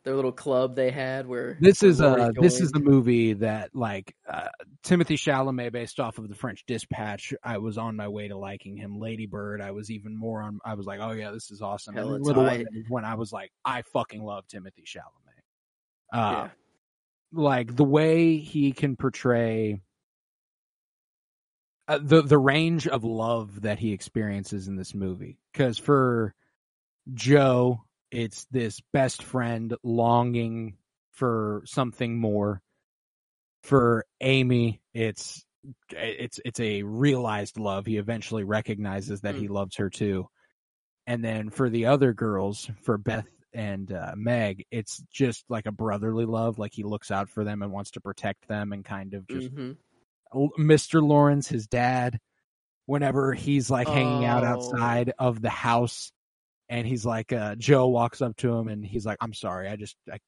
Their 0.05 0.17
little 0.17 0.33
club 0.33 0.77
they 0.77 0.91
had 0.91 1.27
where 1.27 1.59
This 1.61 1.83
is 1.83 2.01
uh 2.01 2.31
this 2.35 2.61
is 2.61 2.71
the 2.73 2.81
movie 2.81 3.35
that 3.35 3.75
like 3.75 4.15
uh, 4.27 4.49
Timothy 4.83 5.17
Chalamet 5.17 5.73
based 5.73 6.01
off 6.01 6.17
of 6.17 6.29
the 6.29 6.35
French 6.35 6.65
Dispatch. 6.67 7.35
I 7.45 7.59
was 7.59 7.77
on 7.77 7.97
my 7.97 8.09
way 8.09 8.29
to 8.29 8.37
liking 8.39 8.77
him. 8.77 8.99
Lady 8.99 9.27
Bird, 9.27 9.61
I 9.61 9.73
was 9.73 9.91
even 9.91 10.17
more 10.17 10.41
on. 10.41 10.59
I 10.65 10.75
was 10.75 10.87
like, 10.87 11.01
oh 11.01 11.11
yeah, 11.13 11.33
this 11.33 11.51
is 11.51 11.61
awesome. 11.61 11.95
Hella 11.95 12.15
and 12.15 12.25
Little. 12.25 12.45
Women 12.45 12.87
when 12.89 13.05
I 13.05 13.15
was 13.15 13.31
like, 13.31 13.53
I 13.65 13.83
fucking 13.83 14.23
love 14.23 14.47
Timothy 14.49 14.85
Chalamet. 14.87 15.05
Uh, 16.13 16.33
yeah 16.33 16.49
like 17.33 17.77
the 17.77 17.85
way 17.85 18.39
he 18.39 18.73
can 18.73 18.97
portray 18.97 19.81
uh, 21.89 21.99
the 22.03 22.23
the 22.23 22.39
range 22.39 22.87
of 22.87 23.05
love 23.05 23.63
that 23.63 23.79
he 23.79 23.93
experiences 23.93 24.69
in 24.69 24.77
this 24.77 24.95
movie. 24.95 25.39
Because 25.53 25.79
for 25.79 26.35
Jo, 27.15 27.85
it's 28.11 28.47
this 28.51 28.81
best 28.93 29.23
friend 29.23 29.75
longing 29.83 30.77
for 31.13 31.63
something 31.67 32.19
more. 32.19 32.63
For 33.63 34.07
Amy, 34.21 34.81
it's 34.95 35.45
it's 35.91 36.41
it's 36.45 36.61
a 36.61 36.83
realized 36.83 37.59
love. 37.59 37.85
He 37.85 37.99
eventually 37.99 38.43
recognizes 38.45 39.21
that 39.21 39.35
he 39.35 39.49
loves 39.49 39.77
her 39.77 39.91
too. 39.91 40.29
And 41.07 41.23
then 41.25 41.51
for 41.51 41.69
the 41.69 41.87
other 41.87 42.13
girls, 42.15 42.71
for 42.83 42.97
Beth 42.97 43.27
and 43.53 43.93
uh, 43.93 44.13
Meg, 44.17 44.65
it's 44.71 45.03
just 45.13 45.45
like 45.51 45.67
a 45.67 45.73
brotherly 45.73 46.25
love. 46.25 46.59
Like 46.59 46.73
he 46.73 46.85
looks 46.85 47.11
out 47.11 47.29
for 47.29 47.45
them 47.45 47.63
and 47.63 47.71
wants 47.71 47.91
to 47.93 48.01
protect 48.01 48.49
them 48.49 48.73
and 48.73 48.83
kind 48.85 49.13
of 49.13 49.27
just 49.29 49.55
Mhm. 49.55 49.77
Mr. 50.59 51.03
Lawrence, 51.07 51.49
his 51.49 51.67
dad, 51.67 52.19
whenever 52.87 53.35
he's 53.35 53.69
like 53.71 53.89
hanging 53.89 54.25
out 54.25 54.45
Oh. 54.45 54.47
outside 54.47 55.13
of 55.19 55.43
the 55.43 55.51
house 55.51 56.13
and 56.71 56.87
he's 56.87 57.05
like, 57.05 57.33
uh, 57.35 57.55
Jo 57.57 57.89
walks 57.89 58.23
up 58.23 58.35
to 58.39 58.51
him 58.55 58.69
and 58.69 58.83
he's 58.83 59.05
like, 59.05 59.19
I'm 59.21 59.35
sorry, 59.35 59.69
I 59.69 59.77
just, 59.77 59.97
I, 60.11 60.19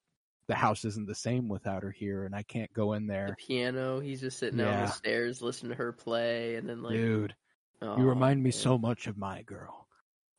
the 0.47 0.53
house 0.55 0.85
isn't 0.85 1.07
the 1.07 1.15
same 1.15 1.47
without 1.47 1.81
her 1.83 1.89
here 1.89 2.25
and 2.25 2.35
I 2.35 2.43
can't 2.43 2.71
go 2.73 2.93
in 2.93 3.07
the 3.07 3.13
there. 3.13 3.35
piano 3.39 3.99
he's 4.01 4.19
just 4.21 4.37
sitting 4.37 4.59
out 4.61 4.67
on 4.73 4.81
the 4.81 4.87
stairs 4.91 5.41
listening 5.41 5.71
to 5.71 5.77
her 5.77 5.91
play 5.93 6.55
and 6.55 6.69
then 6.69 6.83
like 6.83 6.93
Dude, 6.93 7.33
oh, 7.81 7.97
you 7.97 8.03
remind 8.03 8.43
me 8.43 8.51
so 8.51 8.77
much 8.77 9.07
of 9.07 9.17
my 9.17 9.41
girl. 9.43 9.87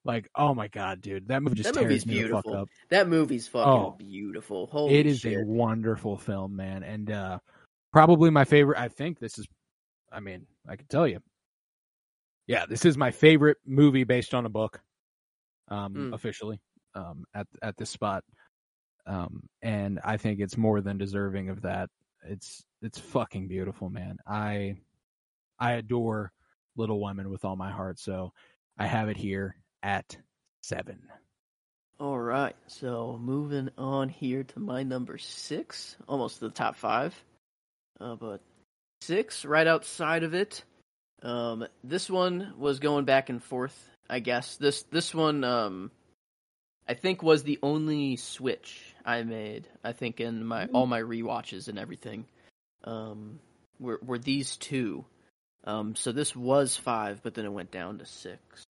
Like, 0.05 0.29
oh 0.37 0.55
my 0.55 0.69
God, 0.69 1.01
dude, 1.01 1.27
that 1.29 1.43
movie 1.43 1.57
just 1.57 1.73
That 1.73 1.81
tears 1.81 1.85
movie's 1.89 2.07
me 2.07 2.15
the 2.23 2.29
fuck 2.29 2.45
beautiful. 2.45 2.63
up. 2.63 2.69
that 2.91 3.09
movie's 3.09 3.49
fucking 3.49 3.73
Oh. 3.73 3.97
beautiful 3.99 4.67
holy 4.67 4.95
it 4.95 5.07
is 5.07 5.21
shit. 5.21 5.41
a 5.41 5.45
wonderful 5.47 6.19
film, 6.19 6.55
man, 6.55 6.83
and 6.83 7.11
uh 7.11 7.39
probably 7.91 8.29
my 8.29 8.45
favorite. 8.45 8.79
I 8.79 8.89
think 8.89 9.19
this 9.19 9.39
is. 9.39 9.47
I 10.13 10.21
mean, 10.21 10.47
I 10.69 10.77
can 10.77 10.87
tell 10.89 11.09
you. 11.09 11.21
Yeah, 12.47 12.67
this 12.67 12.85
is 12.85 12.99
my 12.99 13.11
favorite 13.11 13.57
movie 13.65 14.05
based 14.05 14.35
on 14.35 14.45
a 14.45 14.51
book. 14.51 14.81
Um, 15.69 15.95
Mm. 15.95 16.13
officially, 16.15 16.61
um, 16.95 17.25
at 17.35 17.47
at 17.63 17.77
this 17.77 17.91
spot, 17.91 18.25
um, 19.07 19.49
and 19.63 20.01
I 20.05 20.17
think 20.17 20.41
it's 20.41 20.57
more 20.57 20.81
than 20.81 20.99
deserving 20.99 21.49
of 21.49 21.63
that. 21.63 21.91
It's 22.25 22.65
it's 22.83 22.99
fucking 22.99 23.49
beautiful, 23.49 23.89
man. 23.91 24.19
I 24.27 24.77
I 25.59 25.73
adore 25.73 26.33
Little 26.77 27.01
Women 27.01 27.31
with 27.31 27.45
all 27.45 27.57
my 27.57 27.71
heart, 27.71 27.99
so 27.99 28.33
I 28.77 28.87
have 28.87 29.09
it 29.09 29.17
here 29.17 29.57
at 29.83 30.17
seven. 30.63 31.09
All 32.01 32.19
right, 32.19 32.57
so 32.67 33.19
moving 33.23 33.71
on 33.79 34.09
here 34.09 34.43
to 34.43 34.59
my 34.59 34.83
number 34.83 35.17
six, 35.17 35.97
almost 36.09 36.41
the 36.41 36.51
top 36.51 36.77
five, 36.77 37.15
uh, 38.01 38.17
but 38.17 38.41
six 39.01 39.45
right 39.45 39.67
outside 39.67 40.25
of 40.25 40.35
it. 40.35 40.65
Um, 41.23 41.67
this 41.85 42.11
one 42.11 42.53
was 42.59 42.81
going 42.81 43.05
back 43.05 43.29
and 43.31 43.43
forth. 43.43 43.91
I 44.09 44.21
guess 44.21 44.57
this 44.57 44.83
this 44.85 45.15
one, 45.15 45.45
um, 45.45 45.91
I 46.89 46.95
think 46.95 47.23
was 47.23 47.43
the 47.43 47.59
only 47.63 48.17
switch 48.17 48.95
I 49.05 49.23
made. 49.23 49.67
I 49.83 49.93
think 49.93 50.21
in 50.21 50.45
my 50.45 50.67
all 50.67 50.87
my 50.87 51.01
rewatches 51.01 51.69
and 51.69 51.79
everything, 51.79 52.27
um, 52.85 53.41
were 53.81 54.01
were 54.05 54.19
these 54.19 54.57
two. 54.57 55.05
Um, 55.67 55.95
so 55.97 56.13
this 56.13 56.37
was 56.37 56.77
five, 56.77 57.21
but 57.23 57.35
then 57.35 57.47
it 57.47 57.53
went 57.53 57.71
down 57.71 57.99
to 57.99 58.07
six. 58.07 58.65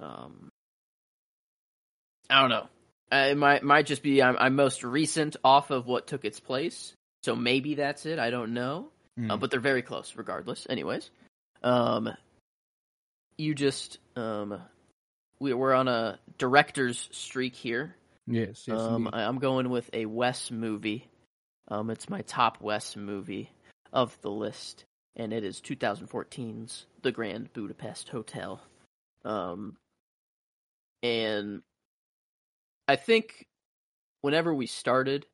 Um, 0.00 0.50
I 2.28 2.40
don't 2.40 2.50
know. 2.50 2.68
It 3.12 3.36
might 3.36 3.62
might 3.62 3.86
just 3.86 4.02
be 4.02 4.20
I'm, 4.22 4.36
I'm 4.38 4.56
most 4.56 4.82
recent 4.82 5.36
off 5.44 5.70
of 5.70 5.86
what 5.86 6.08
took 6.08 6.24
its 6.24 6.40
place, 6.40 6.94
so 7.22 7.36
maybe 7.36 7.76
that's 7.76 8.06
it. 8.06 8.18
I 8.18 8.30
don't 8.30 8.54
know, 8.54 8.88
uh, 9.16 9.20
Mm. 9.36 9.40
but 9.40 9.52
they're 9.52 9.60
very 9.60 9.82
close, 9.82 10.16
regardless. 10.16 10.66
Anyways, 10.68 11.10
um, 11.62 12.10
you 13.36 13.54
just 13.54 13.98
um, 14.16 14.60
we 15.40 15.52
we're 15.52 15.74
on 15.74 15.88
a 15.88 16.18
director's 16.38 17.08
streak 17.12 17.54
here. 17.54 17.94
Yes, 18.26 18.64
yes, 18.66 18.80
um. 18.80 19.08
I, 19.12 19.24
I'm 19.24 19.38
going 19.38 19.70
with 19.70 19.88
a 19.92 20.06
Wes 20.06 20.50
movie. 20.50 21.08
Um, 21.68 21.90
it's 21.90 22.08
my 22.08 22.22
top 22.22 22.60
Wes 22.60 22.96
movie 22.96 23.50
of 23.92 24.16
the 24.22 24.30
list, 24.30 24.84
and 25.16 25.32
it 25.32 25.44
is 25.44 25.60
2014's 25.60 26.86
The 27.02 27.12
Grand 27.12 27.52
Budapest 27.52 28.08
Hotel. 28.10 28.60
Um, 29.24 29.76
and 31.02 31.62
I 32.86 32.96
think 32.96 33.46
whenever 34.20 34.54
we 34.54 34.66
started 34.66 35.26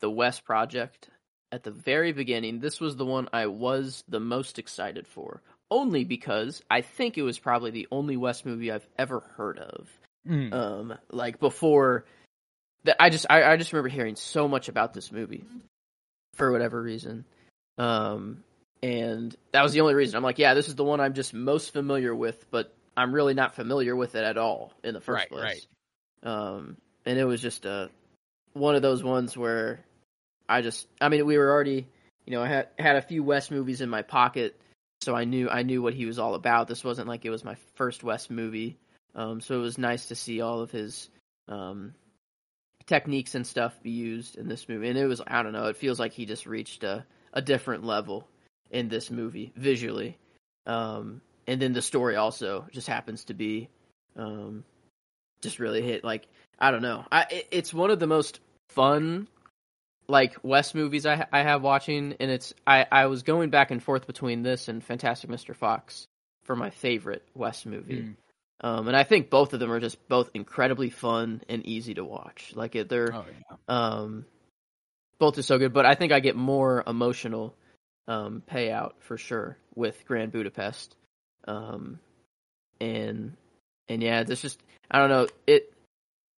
the 0.00 0.10
Wes 0.10 0.40
project 0.40 1.08
at 1.50 1.64
the 1.64 1.70
very 1.70 2.12
beginning, 2.12 2.60
this 2.60 2.80
was 2.80 2.96
the 2.96 3.06
one 3.06 3.28
I 3.32 3.46
was 3.46 4.04
the 4.08 4.20
most 4.20 4.58
excited 4.58 5.06
for. 5.06 5.42
Only 5.72 6.04
because 6.04 6.62
I 6.70 6.82
think 6.82 7.16
it 7.16 7.22
was 7.22 7.38
probably 7.38 7.70
the 7.70 7.88
only 7.90 8.18
Wes 8.18 8.44
movie 8.44 8.70
I've 8.70 8.86
ever 8.98 9.20
heard 9.20 9.58
of. 9.58 9.88
Mm. 10.28 10.52
Um, 10.52 10.98
like 11.10 11.40
before 11.40 12.04
that, 12.84 12.96
I 13.00 13.08
just 13.08 13.24
I, 13.30 13.42
I 13.42 13.56
just 13.56 13.72
remember 13.72 13.88
hearing 13.88 14.16
so 14.16 14.48
much 14.48 14.68
about 14.68 14.92
this 14.92 15.10
movie 15.10 15.46
for 16.34 16.52
whatever 16.52 16.80
reason. 16.82 17.24
Um, 17.78 18.44
and 18.82 19.34
that 19.52 19.62
was 19.62 19.72
the 19.72 19.80
only 19.80 19.94
reason. 19.94 20.14
I'm 20.14 20.22
like, 20.22 20.38
yeah, 20.38 20.52
this 20.52 20.68
is 20.68 20.74
the 20.74 20.84
one 20.84 21.00
I'm 21.00 21.14
just 21.14 21.32
most 21.32 21.72
familiar 21.72 22.14
with, 22.14 22.50
but 22.50 22.74
I'm 22.94 23.14
really 23.14 23.32
not 23.32 23.54
familiar 23.54 23.96
with 23.96 24.14
it 24.14 24.24
at 24.24 24.36
all 24.36 24.74
in 24.84 24.92
the 24.92 25.00
first 25.00 25.30
Right, 25.30 25.30
place. 25.30 25.66
Um, 26.22 26.76
and 27.06 27.18
it 27.18 27.24
was 27.24 27.40
just 27.40 27.64
uh, 27.64 27.88
one 28.52 28.74
of 28.74 28.82
those 28.82 29.02
ones 29.02 29.38
where 29.38 29.80
I 30.46 30.60
just, 30.60 30.86
I 31.00 31.08
mean, 31.08 31.24
we 31.24 31.38
were 31.38 31.50
already, 31.50 31.86
you 32.26 32.34
know, 32.34 32.42
I 32.42 32.48
had 32.48 32.68
had 32.78 32.96
a 32.96 33.02
few 33.02 33.22
Wes 33.22 33.50
movies 33.50 33.80
in 33.80 33.88
my 33.88 34.02
pocket, 34.02 34.60
so 35.02 35.14
I 35.14 35.24
knew 35.24 35.50
I 35.50 35.62
knew 35.62 35.82
what 35.82 35.94
he 35.94 36.06
was 36.06 36.18
all 36.18 36.34
about. 36.34 36.68
This 36.68 36.84
wasn't 36.84 37.08
like 37.08 37.24
it 37.24 37.30
was 37.30 37.44
my 37.44 37.56
first 37.74 38.04
Wes 38.04 38.30
movie, 38.30 38.78
um, 39.14 39.40
so 39.40 39.56
it 39.56 39.62
was 39.62 39.78
nice 39.78 40.06
to 40.06 40.14
see 40.14 40.40
all 40.40 40.60
of 40.60 40.70
his 40.70 41.10
um, 41.48 41.94
techniques 42.86 43.34
and 43.34 43.46
stuff 43.46 43.82
be 43.82 43.90
used 43.90 44.36
in 44.36 44.48
this 44.48 44.68
movie. 44.68 44.88
And 44.88 44.98
it 44.98 45.06
was, 45.06 45.20
I 45.26 45.42
don't 45.42 45.52
know, 45.52 45.66
it 45.66 45.76
feels 45.76 45.98
like 45.98 46.12
he 46.12 46.26
just 46.26 46.46
reached 46.46 46.84
a, 46.84 47.04
a 47.32 47.42
different 47.42 47.84
level 47.84 48.28
in 48.70 48.88
this 48.88 49.10
movie 49.10 49.52
visually. 49.56 50.18
Um, 50.66 51.20
and 51.46 51.60
then 51.60 51.72
the 51.72 51.82
story 51.82 52.16
also 52.16 52.66
just 52.70 52.86
happens 52.86 53.24
to 53.24 53.34
be 53.34 53.68
um, 54.16 54.64
just 55.40 55.58
really 55.58 55.82
hit. 55.82 56.04
Like, 56.04 56.28
I 56.58 56.70
don't 56.70 56.82
know. 56.82 57.04
I, 57.10 57.26
it, 57.30 57.48
it's 57.50 57.74
one 57.74 57.90
of 57.90 57.98
the 57.98 58.06
most 58.06 58.40
fun 58.70 59.28
like 60.12 60.36
Wes 60.42 60.74
movies 60.74 61.06
I 61.06 61.26
I 61.32 61.42
have 61.42 61.62
watching, 61.62 62.14
and 62.20 62.30
it's 62.30 62.52
I 62.66 62.86
I 62.92 63.06
was 63.06 63.22
going 63.22 63.48
back 63.48 63.70
and 63.70 63.82
forth 63.82 64.06
between 64.06 64.42
this 64.42 64.68
and 64.68 64.84
Fantastic 64.84 65.30
Mr. 65.30 65.56
Fox 65.56 66.06
for 66.44 66.54
my 66.54 66.68
favorite 66.68 67.26
Wes 67.34 67.64
movie. 67.64 68.02
Mm. 68.02 68.16
Um, 68.60 68.86
and 68.88 68.96
I 68.96 69.02
think 69.02 69.30
both 69.30 69.54
of 69.54 69.60
them 69.60 69.72
are 69.72 69.80
just 69.80 70.06
both 70.08 70.30
incredibly 70.34 70.90
fun 70.90 71.40
and 71.48 71.66
easy 71.66 71.94
to 71.94 72.04
watch. 72.04 72.52
Like 72.54 72.76
it, 72.76 72.88
they're 72.88 73.10
Oh 73.12 73.24
yeah. 73.26 73.56
um, 73.68 74.26
both 75.18 75.38
are 75.38 75.42
so 75.42 75.58
good. 75.58 75.72
But 75.72 75.86
I 75.86 75.94
think 75.94 76.12
I 76.12 76.20
get 76.20 76.36
more 76.36 76.84
emotional 76.86 77.56
um, 78.06 78.42
payout 78.48 78.92
for 79.00 79.16
sure 79.16 79.56
with 79.74 80.04
Grand 80.06 80.30
Budapest. 80.30 80.94
Um, 81.48 81.98
and 82.80 83.32
and 83.88 84.02
yeah, 84.02 84.24
there's 84.24 84.42
just 84.42 84.60
I 84.90 84.98
don't 84.98 85.08
know 85.08 85.26
it. 85.46 85.72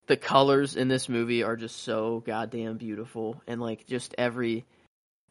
The 0.08 0.18
colors 0.18 0.76
in 0.76 0.90
this 0.90 1.08
movie 1.08 1.44
are 1.44 1.56
just 1.56 1.84
so 1.84 2.22
goddamn 2.26 2.78
beautiful, 2.78 3.42
and 3.48 3.62
like 3.62 3.86
just 3.88 4.14
every 4.18 4.66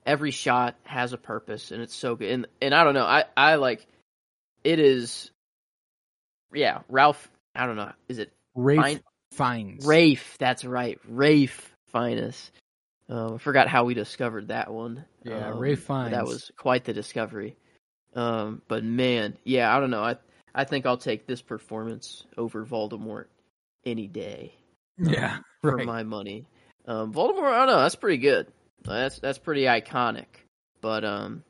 every 0.06 0.30
shot 0.30 0.76
has 0.84 1.12
a 1.12 1.18
purpose, 1.18 1.70
and 1.70 1.82
it's 1.82 1.94
so 1.94 2.16
good. 2.16 2.30
And 2.30 2.46
and 2.60 2.74
I 2.74 2.84
don't 2.84 2.94
know, 2.94 3.04
I 3.04 3.24
I 3.36 3.56
like 3.56 3.86
it 4.64 4.78
is. 4.78 5.30
Yeah, 6.52 6.80
Ralph. 6.88 7.30
I 7.54 7.66
don't 7.66 7.76
know. 7.76 7.92
Is 8.08 8.18
it 8.18 8.32
Rafe 8.54 8.80
Fine- 8.80 9.00
Fiennes. 9.32 9.86
Rafe? 9.86 10.36
That's 10.38 10.64
right, 10.64 10.98
Rafe 11.06 11.74
Finest. 11.88 12.50
Um, 13.08 13.34
I 13.34 13.38
forgot 13.38 13.68
how 13.68 13.84
we 13.84 13.94
discovered 13.94 14.48
that 14.48 14.72
one. 14.72 15.04
Yeah, 15.22 15.50
um, 15.50 15.58
Rafe 15.58 15.86
That 15.86 16.24
was 16.24 16.50
quite 16.56 16.84
the 16.84 16.92
discovery. 16.94 17.56
Um, 18.14 18.62
but 18.68 18.84
man, 18.84 19.36
yeah, 19.44 19.74
I 19.74 19.80
don't 19.80 19.90
know. 19.90 20.02
I 20.02 20.16
I 20.54 20.64
think 20.64 20.86
I'll 20.86 20.98
take 20.98 21.26
this 21.26 21.42
performance 21.42 22.24
over 22.36 22.64
Voldemort 22.64 23.26
any 23.84 24.06
day 24.06 24.54
Yeah. 24.98 25.38
for 25.62 25.76
Right. 25.76 25.86
my 25.86 26.02
money. 26.02 26.46
Um, 26.86 27.12
Voldemort, 27.12 27.52
I 27.52 27.58
don't 27.58 27.66
know. 27.68 27.80
That's 27.82 27.94
pretty 27.96 28.18
good. 28.18 28.48
That's 28.84 29.18
that's 29.20 29.38
pretty 29.38 29.62
iconic. 29.62 30.26
But 30.80 31.04
um, 31.04 31.44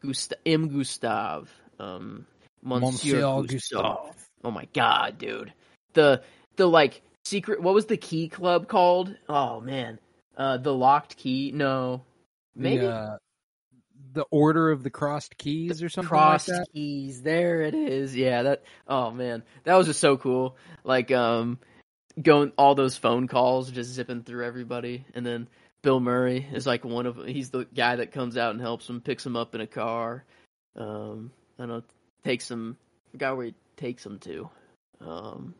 Gust- 0.00 0.34
M. 0.46 0.68
Gustave, 0.68 1.50
um, 1.80 2.26
Monsieur, 2.62 2.86
Monsieur 3.16 3.42
Gustave. 3.42 3.82
Gustave. 3.82 4.18
Oh 4.44 4.50
my 4.52 4.68
god, 4.72 5.18
dude. 5.18 5.52
The 5.94 6.22
the 6.56 6.68
like 6.68 7.02
secret. 7.24 7.60
What 7.60 7.74
was 7.74 7.86
the 7.86 7.96
key 7.96 8.28
club 8.28 8.68
called? 8.68 9.14
Oh 9.28 9.60
man, 9.60 9.98
uh, 10.36 10.58
the 10.58 10.72
locked 10.72 11.16
key. 11.16 11.50
No, 11.52 12.04
maybe 12.54 12.86
The, 12.86 12.92
uh, 12.92 13.16
the 14.12 14.24
Order 14.30 14.70
of 14.70 14.84
the 14.84 14.90
Crossed 14.90 15.36
Keys 15.36 15.82
or 15.82 15.88
something 15.88 16.08
crossed 16.08 16.48
like 16.48 16.72
keys. 16.72 17.22
There 17.22 17.62
it 17.62 17.74
is. 17.74 18.14
Yeah, 18.16 18.42
that. 18.44 18.62
Oh 18.86 19.10
man, 19.10 19.42
that 19.64 19.74
was 19.74 19.88
just 19.88 20.00
so 20.00 20.16
cool. 20.16 20.56
Like 20.84 21.10
um, 21.10 21.58
going 22.20 22.52
all 22.58 22.74
those 22.74 22.96
phone 22.96 23.28
calls, 23.28 23.70
just 23.70 23.90
zipping 23.90 24.22
through 24.22 24.44
everybody, 24.44 25.04
and 25.14 25.24
then 25.24 25.48
Bill 25.82 26.00
Murray 26.00 26.46
is 26.52 26.66
like 26.66 26.84
one 26.84 27.06
of. 27.06 27.24
He's 27.26 27.50
the 27.50 27.66
guy 27.74 27.96
that 27.96 28.12
comes 28.12 28.36
out 28.36 28.52
and 28.52 28.60
helps 28.60 28.88
him, 28.88 29.00
picks 29.00 29.24
him 29.24 29.36
up 29.36 29.54
in 29.54 29.60
a 29.60 29.66
car. 29.66 30.24
Um, 30.76 31.30
I 31.58 31.62
don't 31.62 31.68
know, 31.68 31.82
takes 32.24 32.50
him. 32.50 32.76
I 33.08 33.12
forgot 33.12 33.36
where 33.36 33.46
he 33.46 33.54
takes 33.76 34.04
him 34.04 34.18
to. 34.20 34.50
Um, 35.00 35.54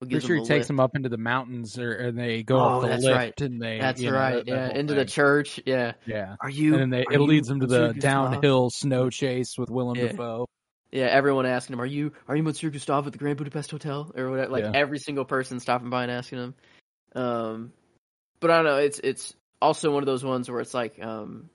Pretty 0.00 0.18
sure 0.26 0.34
he 0.36 0.42
takes 0.42 0.50
lift. 0.50 0.66
them 0.68 0.80
up 0.80 0.96
into 0.96 1.08
the 1.08 1.16
mountains, 1.16 1.78
or 1.78 1.92
and 1.92 2.18
they 2.18 2.42
go 2.42 2.58
Oh, 2.58 2.68
up 2.76 2.82
the 2.82 2.88
that's 2.88 3.04
lift, 3.04 3.16
right. 3.16 3.40
and 3.40 3.62
they. 3.62 3.78
That's 3.78 4.00
you 4.00 4.10
know, 4.10 4.16
right. 4.16 4.34
that- 4.44 4.48
yeah, 4.48 4.68
into 4.76 4.94
the 4.94 5.04
church. 5.04 5.60
Yeah. 5.64 5.92
Yeah, 6.06 6.34
Are 6.40 6.50
you? 6.50 6.72
and 6.74 6.82
then 6.82 6.90
they 6.90 7.04
it 7.14 7.20
leads 7.20 7.46
them 7.48 7.60
to 7.60 7.66
the 7.68 7.94
downhill 7.94 8.68
snow 8.70 9.10
chase 9.10 9.56
with 9.56 9.70
Willem 9.70 9.96
Yeah. 9.96 10.08
Dafoe. 10.08 10.48
Yeah, 10.92 11.06
everyone 11.06 11.46
asking 11.46 11.72
him, 11.74 11.80
"Are 11.80 11.86
you 11.86 12.12
are 12.28 12.36
you 12.36 12.42
Monsieur 12.42 12.68
Gustave 12.70 13.06
at 13.06 13.12
the 13.12 13.18
Grand 13.18 13.38
Budapest 13.38 13.70
Hotel?" 13.70 14.12
or 14.14 14.30
whatever. 14.30 14.50
Like 14.50 14.64
Yeah. 14.64 14.72
every 14.74 14.98
single 14.98 15.24
person 15.24 15.58
stopping 15.58 15.88
by 15.90 16.02
and 16.02 16.12
asking 16.12 16.38
him. 16.38 16.54
Um, 17.14 17.72
but 18.40 18.50
I 18.50 18.56
don't 18.56 18.64
know. 18.66 18.76
It's 18.76 18.98
it's 18.98 19.34
also 19.60 19.90
one 19.90 20.02
of 20.02 20.06
those 20.06 20.22
ones 20.22 20.50
where 20.50 20.60
it's 20.60 20.74
like 20.74 21.02
um, 21.02 21.48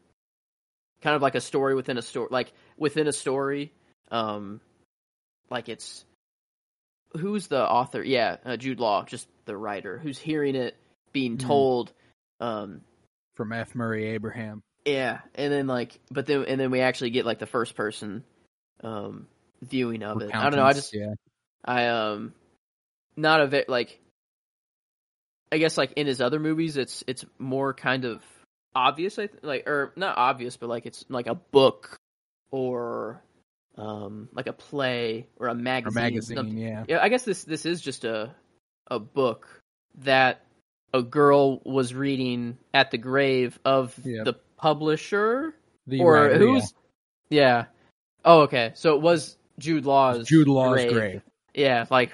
kind 1.02 1.16
of 1.16 1.22
like 1.22 1.36
a 1.36 1.42
story 1.42 1.76
within 1.76 1.98
a 1.98 2.02
story, 2.02 2.30
like 2.32 2.52
within 2.78 3.08
a 3.08 3.14
story. 3.14 3.72
Um, 4.10 4.60
like 5.52 5.70
it's 5.70 6.04
who's 7.16 7.48
the 7.48 7.62
author? 7.64 8.02
Yeah, 8.04 8.38
uh, 8.44 8.58
Jude 8.58 8.80
Law, 8.80 9.04
just 9.06 9.28
the 9.46 9.56
writer 9.56 10.00
who's 10.00 10.18
hearing 10.18 10.56
it 10.56 10.76
being 11.14 11.38
Mhm. 11.38 11.42
told. 11.48 11.94
Um, 12.40 12.82
from 13.36 13.54
F. 13.54 13.76
Murray 13.76 14.08
Abraham. 14.08 14.64
yeah, 14.84 15.20
and 15.36 15.54
then 15.54 15.68
like, 15.68 16.00
but 16.10 16.26
then 16.26 16.46
and 16.46 16.60
then 16.60 16.72
we 16.72 16.82
actually 16.82 17.12
get 17.12 17.26
like 17.26 17.38
the 17.38 17.46
first 17.46 17.76
person 17.76 18.24
um 18.84 19.28
viewing 19.62 20.04
of 20.04 20.22
it. 20.22 20.34
I 20.34 20.44
don't 20.50 20.56
know. 20.56 20.66
I 20.66 20.74
just 20.74 20.94
yeah. 20.94 21.14
I 21.66 21.88
um 21.88 22.34
not 23.16 23.42
a 23.42 23.48
bit 23.48 23.68
like 23.70 24.00
I 25.52 25.58
guess 25.58 25.78
like 25.78 25.94
in 25.94 26.08
his 26.08 26.22
other 26.22 26.40
movies 26.40 26.78
it's 26.78 27.04
it's 27.08 27.26
more 27.40 27.74
kind 27.74 28.06
of 28.06 28.22
obvious 28.76 29.18
I 29.18 29.28
th- 29.28 29.44
like 29.44 29.68
or 29.68 29.94
not 29.96 30.18
obvious 30.18 30.58
but 30.58 30.70
like 30.70 30.86
it's 30.86 31.04
like 31.10 31.28
a 31.28 31.36
book 31.36 31.98
or 32.52 33.22
um 33.78 34.30
like 34.34 34.48
a 34.48 34.54
play 34.54 35.28
or 35.38 35.48
a 35.48 35.52
Or 35.52 35.56
magazine, 35.56 35.94
magazine, 36.04 36.58
yeah. 36.58 36.84
Yeah, 36.88 37.00
I 37.02 37.10
guess 37.10 37.24
this 37.24 37.44
this 37.44 37.66
is 37.66 37.82
just 37.82 38.04
a 38.06 38.36
a 38.88 39.00
book 39.00 39.48
that 40.00 40.42
a 40.94 41.02
girl 41.02 41.60
was 41.66 41.94
reading 41.94 42.58
at 42.74 42.92
the 42.92 42.98
grave 42.98 43.60
of 43.66 43.98
Yeah. 44.04 44.24
the 44.24 44.34
publisher 44.58 45.54
The 45.88 46.00
or 46.02 46.14
writer, 46.14 46.38
who's 46.38 46.74
yeah. 47.30 47.66
Oh, 48.28 48.42
okay. 48.42 48.74
So 48.76 48.96
it 48.96 49.02
was 49.02 49.38
Jude. 49.58 49.86
Law's 49.86 50.28
Jude 50.28 50.50
Law's 50.50 50.74
grave. 50.74 50.92
grave. 50.92 51.22
Yeah, 51.54 51.86
like 51.90 52.14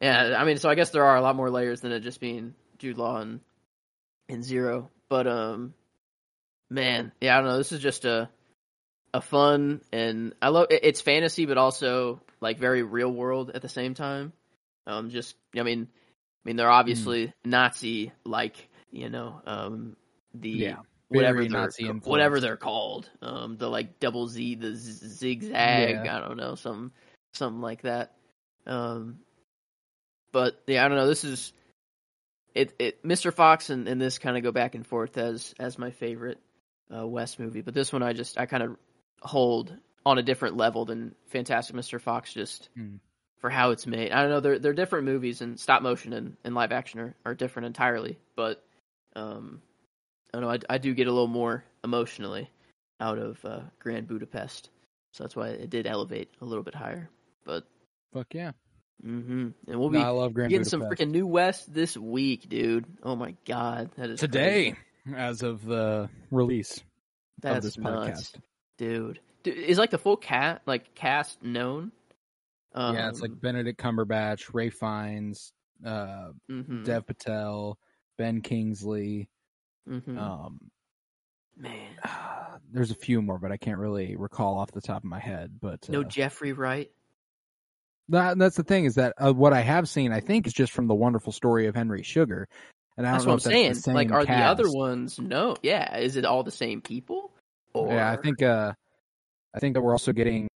yeah. 0.00 0.34
I 0.38 0.44
mean, 0.44 0.56
so 0.56 0.70
I 0.70 0.74
guess 0.74 0.90
there 0.90 1.04
are 1.04 1.16
a 1.16 1.20
lot 1.20 1.36
more 1.36 1.50
layers 1.50 1.82
than 1.82 1.92
it 1.92 2.00
just 2.00 2.20
being 2.20 2.54
Jude 2.78 2.96
Law 2.96 3.18
and 3.18 3.40
and 4.30 4.42
Zero. 4.42 4.90
But 5.10 5.26
um, 5.26 5.74
man, 6.70 7.12
yeah, 7.20 7.36
I 7.36 7.40
don't 7.40 7.50
know. 7.50 7.58
This 7.58 7.72
is 7.72 7.80
just 7.80 8.06
a 8.06 8.30
a 9.14 9.20
fun 9.20 9.82
and 9.92 10.34
I 10.40 10.48
love 10.48 10.68
it's 10.70 11.02
fantasy, 11.02 11.44
but 11.44 11.58
also 11.58 12.22
like 12.40 12.58
very 12.58 12.82
real 12.82 13.12
world 13.12 13.50
at 13.54 13.60
the 13.60 13.68
same 13.68 13.92
time. 13.92 14.32
Um, 14.86 15.10
just 15.10 15.36
I 15.54 15.62
mean, 15.62 15.86
I 15.86 16.48
mean 16.48 16.56
they're 16.56 16.70
obviously 16.70 17.32
Nazi 17.44 18.12
like 18.24 18.56
you 18.90 19.10
know 19.10 19.42
um 19.46 19.96
the 20.32 20.48
Yeah, 20.48 20.76
whatever 21.16 21.40
they're 21.42 21.50
Nazi 21.50 21.82
influenced. 21.84 22.08
whatever 22.08 22.40
they're 22.40 22.56
called 22.56 23.08
um 23.20 23.56
the 23.56 23.68
like 23.68 23.98
double 24.00 24.26
Z 24.28 24.56
the 24.56 24.74
z- 24.74 25.08
zigzag 25.08 26.04
Yeah. 26.04 26.16
I 26.16 26.20
don't 26.20 26.36
know 26.36 26.54
some 26.54 26.92
something 27.34 27.60
like 27.60 27.82
that 27.82 28.12
um 28.66 29.18
but 30.32 30.60
yeah 30.66 30.84
I 30.84 30.88
don't 30.88 30.96
know 30.98 31.06
this 31.06 31.24
is 31.24 31.52
it 32.54 32.74
it 32.78 33.02
Mr. 33.02 33.32
Fox 33.32 33.70
and, 33.70 33.88
and 33.88 34.00
this 34.00 34.18
kind 34.18 34.36
of 34.36 34.42
go 34.42 34.52
back 34.52 34.74
and 34.74 34.86
forth 34.86 35.16
as 35.18 35.54
as 35.58 35.78
my 35.78 35.90
favorite 35.90 36.38
uh, 36.94 37.06
Wes 37.06 37.38
movie 37.38 37.62
but 37.62 37.74
this 37.74 37.92
one 37.92 38.02
I 38.02 38.12
just 38.12 38.38
I 38.38 38.46
kind 38.46 38.62
of 38.62 38.76
hold 39.20 39.74
on 40.04 40.18
a 40.18 40.22
different 40.22 40.56
level 40.56 40.84
than 40.84 41.14
Fantastic 41.28 41.74
Mr. 41.76 42.00
Fox 42.00 42.32
just 42.34 42.68
Hmm. 42.76 42.96
for 43.40 43.48
how 43.50 43.70
it's 43.70 43.86
made. 43.86 44.10
I 44.12 44.20
don't 44.22 44.30
know. 44.30 44.40
They're 44.40 44.58
they're 44.58 44.72
different 44.72 45.04
movies, 45.06 45.40
and 45.42 45.58
stop 45.60 45.80
motion 45.82 46.12
and, 46.12 46.36
and 46.44 46.54
live 46.56 46.72
action 46.72 46.98
are, 47.00 47.14
are 47.24 47.34
different 47.34 47.66
entirely. 47.66 48.18
But 48.36 48.62
um, 49.14 49.62
I 50.32 50.38
don't 50.38 50.42
know. 50.42 50.50
I, 50.50 50.74
I 50.74 50.78
do 50.78 50.94
get 50.94 51.06
a 51.06 51.12
little 51.12 51.28
more 51.28 51.64
emotionally 51.84 52.50
out 53.00 53.18
of 53.18 53.44
uh, 53.44 53.60
Grand 53.78 54.06
Budapest, 54.08 54.70
so 55.12 55.24
that's 55.24 55.36
why 55.36 55.48
it 55.48 55.70
did 55.70 55.86
elevate 55.86 56.30
a 56.40 56.44
little 56.44 56.64
bit 56.64 56.74
higher. 56.74 57.10
But 57.44 57.64
Fuck 58.12 58.34
yeah. 58.34 58.52
Mm-hmm. 59.04 59.48
And 59.66 59.80
we'll 59.80 59.90
be 59.90 59.98
No, 59.98 60.04
I 60.04 60.10
love 60.10 60.32
Grand 60.34 60.50
getting 60.50 60.64
some 60.64 60.82
freaking 60.82 61.10
New 61.10 61.26
Wes 61.26 61.64
this 61.64 61.96
week, 61.96 62.48
dude. 62.48 62.84
Oh 63.02 63.16
my 63.16 63.34
god, 63.46 63.90
that 63.96 64.10
is 64.10 64.20
today 64.20 64.76
crazy. 65.04 65.18
as 65.18 65.42
of 65.42 65.64
the 65.64 66.08
release 66.30 66.80
That's 67.40 67.58
of 67.58 67.62
this 67.64 67.78
nuts, 67.78 68.32
podcast. 68.32 68.40
dude. 68.78 69.20
Dude, 69.42 69.56
Is 69.58 69.78
like 69.78 69.90
the 69.90 69.98
full 69.98 70.16
cat 70.16 70.62
like 70.66 70.94
cast 70.94 71.42
known? 71.42 71.90
Um, 72.74 72.94
yeah, 72.94 73.08
it's 73.08 73.20
like 73.20 73.38
Benedict 73.38 73.78
Cumberbatch, 73.80 74.54
Ray 74.54 74.70
Fiennes, 74.70 75.52
uh, 75.84 76.28
mhm, 76.50 76.84
Dev 76.84 77.06
Patel, 77.06 77.78
Ben 78.16 78.40
Kingsley. 78.40 79.28
Mhm. 79.88 80.18
Um, 80.18 80.70
man. 81.56 81.96
there's 82.72 82.90
a 82.90 82.96
few 82.96 83.22
more, 83.22 83.38
but 83.38 83.52
I 83.52 83.56
can't 83.56 83.78
really 83.78 84.16
recall 84.16 84.58
off 84.58 84.70
the 84.72 84.80
top 84.80 84.98
of 84.98 85.04
my 85.04 85.20
head. 85.20 85.58
But 85.60 85.88
No 85.88 86.00
uh, 86.00 86.04
Jeffrey 86.04 86.52
Wright. 86.52 86.90
that, 88.08 88.38
that's 88.38 88.56
the 88.56 88.64
thing 88.64 88.84
is 88.84 88.96
that 88.96 89.14
uh, 89.18 89.32
what 89.32 89.52
I 89.52 89.60
have 89.60 89.88
seen, 89.88 90.12
I 90.12 90.20
think, 90.20 90.46
is 90.46 90.52
just 90.52 90.72
from 90.72 90.86
the 90.86 90.94
wonderful 90.94 91.32
story 91.32 91.66
of 91.66 91.74
Henry 91.74 92.02
Sugar. 92.02 92.48
And 92.96 93.06
I 93.06 93.12
That's 93.12 93.26
what 93.26 93.32
I'm 93.32 93.40
saying. 93.40 93.76
Like, 93.86 94.12
are 94.12 94.24
the 94.26 94.32
other 94.32 94.70
ones 94.70 95.18
no? 95.18 95.56
Yeah, 95.62 95.96
is 95.96 96.16
it 96.16 96.24
all 96.24 96.42
the 96.42 96.50
same 96.50 96.82
people? 96.82 97.32
Or 97.72 97.94
Yeah, 97.94 98.10
I 98.10 98.16
think 98.16 98.42
uh 98.42 98.72
I 99.54 99.58
think 99.58 99.74
that 99.74 99.80
we're 99.80 99.92
also 99.92 100.12
getting 100.12 100.48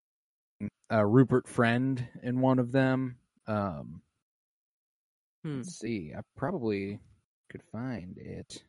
uh 0.91 1.03
Rupert 1.03 1.47
Friend 1.47 2.07
in 2.21 2.39
one 2.39 2.59
of 2.59 2.71
them. 2.71 3.17
Um 3.47 4.01
Hmm. 5.43 5.57
let's 5.57 5.79
see. 5.79 6.13
I 6.15 6.21
probably 6.35 6.99
could 7.49 7.63
find 7.71 8.17
it. 8.17 8.61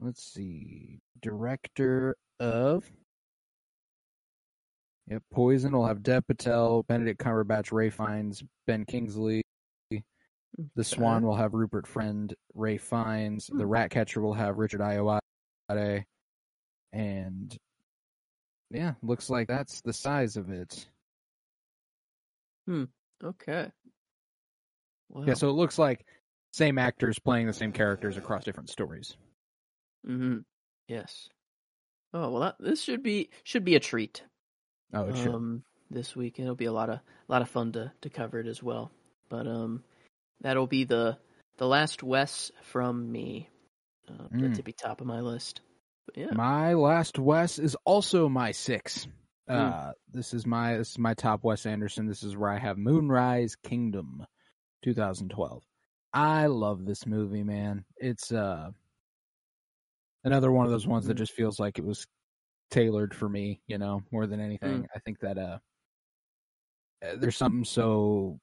Let's 0.00 0.22
see. 0.22 1.00
Director 1.20 2.16
of 2.38 2.84
Yep, 5.08 5.22
Poison 5.32 5.72
will 5.72 5.86
have 5.86 6.02
Dev 6.02 6.26
Patel, 6.26 6.82
Benedict 6.82 7.20
Cumberbatch, 7.20 7.70
Ralph 7.70 7.94
Fiennes, 7.94 8.42
Ben 8.66 8.84
Kingsley. 8.84 9.42
The 10.74 10.82
Swan 10.84 11.24
will 11.24 11.36
have 11.36 11.54
Rupert 11.54 11.86
Friend, 11.86 12.34
Ralph 12.54 12.80
Fiennes. 12.80 13.46
The 13.46 13.64
Hmm. 13.64 13.70
Ratcatcher 13.70 14.20
will 14.20 14.34
have 14.34 14.56
Richard 14.58 14.80
Ayoade. 14.80 16.04
And 16.92 17.56
yeah, 18.70 18.94
looks 19.02 19.30
like 19.30 19.46
that's 19.46 19.80
the 19.82 19.92
size 19.92 20.36
of 20.36 20.50
it. 20.50 20.88
Hmm. 22.66 22.84
Okay. 23.22 23.70
Wow. 25.10 25.24
Yeah, 25.24 25.34
so 25.34 25.50
it 25.50 25.52
looks 25.52 25.78
like 25.78 26.04
same 26.52 26.78
actors 26.78 27.18
playing 27.20 27.46
the 27.46 27.52
same 27.52 27.70
characters 27.70 28.16
across 28.16 28.44
different 28.44 28.70
stories. 28.70 29.16
Hmm 30.06 30.38
Yes. 30.88 31.28
Oh 32.14 32.30
well, 32.30 32.40
that, 32.40 32.56
this 32.60 32.80
should 32.80 33.02
be 33.02 33.30
should 33.44 33.64
be 33.64 33.74
a 33.74 33.80
treat. 33.80 34.22
Oh, 34.94 35.08
it 35.08 35.16
should. 35.16 35.34
um, 35.34 35.62
this 35.90 36.14
week. 36.16 36.38
It'll 36.38 36.54
be 36.54 36.64
a 36.66 36.72
lot 36.72 36.88
of 36.90 36.96
a 36.96 37.32
lot 37.32 37.42
of 37.42 37.48
fun 37.50 37.72
to 37.72 37.92
to 38.02 38.10
cover 38.10 38.38
it 38.40 38.46
as 38.46 38.62
well. 38.62 38.90
But 39.28 39.46
um, 39.46 39.82
that'll 40.40 40.66
be 40.68 40.84
the 40.84 41.18
the 41.58 41.66
last 41.66 42.02
Wes 42.02 42.52
from 42.62 43.10
me. 43.10 43.48
Uh, 44.08 44.28
Mm. 44.32 44.40
The 44.50 44.56
tippy 44.56 44.72
top 44.72 45.00
of 45.00 45.06
my 45.08 45.20
list. 45.20 45.60
But 46.06 46.16
yeah. 46.16 46.30
My 46.32 46.74
last 46.74 47.18
Wes 47.18 47.58
is 47.58 47.76
also 47.84 48.28
my 48.28 48.52
six. 48.52 49.08
Hmm. 49.48 49.54
Uh, 49.56 49.90
this 50.12 50.32
is 50.32 50.46
my 50.46 50.76
this 50.76 50.90
is 50.92 50.98
my 50.98 51.14
top 51.14 51.42
Wes 51.42 51.66
Anderson. 51.66 52.06
This 52.06 52.22
is 52.22 52.36
where 52.36 52.50
I 52.50 52.58
have 52.58 52.78
Moonrise 52.78 53.56
Kingdom, 53.56 54.24
2012. 54.84 55.62
I 56.12 56.46
love 56.46 56.84
this 56.84 57.04
movie, 57.06 57.42
man. 57.42 57.84
It's 57.96 58.30
uh 58.32 58.70
another 60.26 60.52
one 60.52 60.66
of 60.66 60.72
those 60.72 60.86
ones 60.86 61.06
that 61.06 61.14
Mhm. 61.14 61.18
just 61.18 61.32
feels 61.32 61.58
like 61.60 61.78
it 61.78 61.84
was 61.84 62.06
tailored 62.70 63.14
for 63.14 63.28
me, 63.28 63.62
you 63.68 63.78
know, 63.78 64.02
more 64.12 64.26
than 64.26 64.40
anything. 64.40 64.86
I 64.94 64.98
think 65.00 65.20
that 65.20 65.38
uh 65.38 65.58
uh, 67.02 67.16
there's 67.16 67.36
something 67.36 67.64
so 67.64 68.40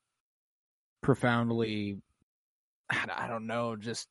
profoundly 1.01 2.01
I 2.91 3.07
I 3.25 3.27
don't 3.27 3.47
know, 3.47 3.75
just 3.75 4.09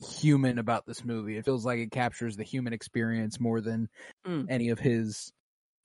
human 0.00 0.58
about 0.58 0.86
this 0.86 1.04
movie. 1.04 1.36
It 1.36 1.44
feels 1.44 1.66
like 1.66 1.78
it 1.80 1.90
captures 1.90 2.36
the 2.36 2.44
human 2.44 2.72
experience 2.72 3.40
more 3.40 3.60
than 3.60 3.88
Mm. 4.26 4.50
any 4.50 4.70
of 4.70 4.78
his 4.80 5.32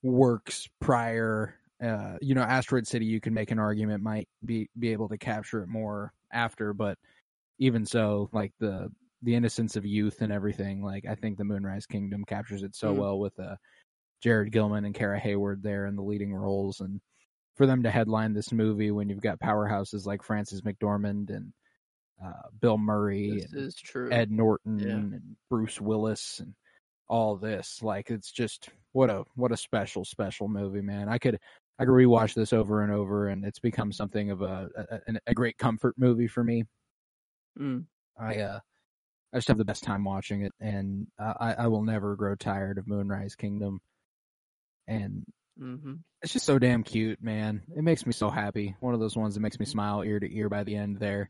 works 0.03 0.67
prior. 0.81 1.55
Uh, 1.83 2.17
you 2.21 2.35
know, 2.35 2.43
Asteroid 2.43 2.87
City, 2.87 3.05
you 3.05 3.21
can 3.21 3.33
make 3.33 3.51
an 3.51 3.59
argument 3.59 4.03
might 4.03 4.29
be 4.45 4.69
be 4.79 4.91
able 4.93 5.09
to 5.09 5.17
capture 5.17 5.63
it 5.63 5.67
more 5.69 6.13
after, 6.31 6.73
but 6.73 6.97
even 7.59 7.85
so, 7.85 8.29
like 8.33 8.53
the 8.59 8.91
the 9.23 9.35
innocence 9.35 9.75
of 9.75 9.85
youth 9.85 10.21
and 10.21 10.31
everything, 10.31 10.81
like 10.83 11.05
I 11.05 11.15
think 11.15 11.37
the 11.37 11.43
Moonrise 11.43 11.85
Kingdom 11.85 12.23
captures 12.25 12.63
it 12.63 12.75
so 12.75 12.93
Mm. 12.93 12.97
well 12.97 13.19
with 13.19 13.39
uh, 13.39 13.55
Jared 14.21 14.51
Gilman 14.51 14.85
and 14.85 14.93
Kara 14.95 15.19
Hayward 15.19 15.63
there 15.63 15.85
in 15.87 15.95
the 15.95 16.03
leading 16.03 16.33
roles, 16.33 16.79
and 16.81 17.01
for 17.55 17.65
them 17.65 17.83
to 17.83 17.89
headline 17.91 18.33
this 18.33 18.51
movie 18.51 18.91
when 18.91 19.09
you've 19.09 19.21
got 19.21 19.39
powerhouses 19.39 20.05
like 20.05 20.21
Frances 20.23 20.61
McDormand 20.61 21.29
and 21.29 21.51
uh, 22.23 22.49
Bill 22.61 22.77
Murray 22.77 23.31
This 23.41 23.51
and 23.51 23.61
is 23.61 23.75
true. 23.75 24.11
Ed 24.11 24.31
Norton 24.31 24.79
Yeah. 24.79 24.89
and 24.89 25.35
Bruce 25.49 25.81
Willis 25.81 26.39
and 26.39 26.53
all 27.07 27.35
this. 27.37 27.81
Like 27.81 28.11
it's 28.11 28.31
just 28.31 28.69
what 28.91 29.09
a 29.09 29.23
what 29.35 29.51
a 29.51 29.57
special 29.57 30.05
special 30.05 30.47
movie, 30.47 30.81
man. 30.81 31.09
I 31.09 31.17
could 31.17 31.39
I 31.79 31.85
could 31.85 31.91
rewatch 31.93 32.33
this 32.33 32.53
over 32.53 32.81
and 32.83 32.91
over, 32.91 33.29
and 33.29 33.45
it's 33.45 33.59
become 33.59 33.91
something 33.91 34.29
of 34.31 34.41
a 34.41 34.69
a, 35.07 35.13
a 35.27 35.33
great 35.33 35.57
comfort 35.57 35.95
movie 35.97 36.27
for 36.27 36.43
me. 36.43 36.63
Mm. 37.59 37.85
I 38.19 38.39
uh 38.41 38.59
I 39.33 39.37
just 39.37 39.49
have 39.49 39.57
the 39.57 39.65
best 39.65 39.83
time 39.83 40.03
watching 40.03 40.43
it, 40.43 40.53
and 40.59 41.07
I 41.19 41.55
I 41.59 41.67
will 41.67 41.83
never 41.83 42.15
grow 42.15 42.35
tired 42.35 42.77
of 42.77 42.87
Moonrise 42.87 43.35
Kingdom. 43.35 43.81
And 44.87 45.25
hmm 45.57 45.95
it's 46.21 46.33
just 46.33 46.45
so 46.45 46.57
damn 46.57 46.83
cute, 46.83 47.21
man. 47.21 47.61
It 47.75 47.83
makes 47.83 48.05
me 48.05 48.11
so 48.13 48.29
happy. 48.29 48.75
One 48.79 48.93
of 48.93 48.99
those 48.99 49.15
ones 49.15 49.35
that 49.35 49.41
makes 49.41 49.59
me 49.59 49.65
smile 49.65 50.01
ear 50.03 50.19
to 50.19 50.35
ear 50.35 50.49
by 50.49 50.63
the 50.63 50.75
end 50.75 50.97
there. 50.99 51.29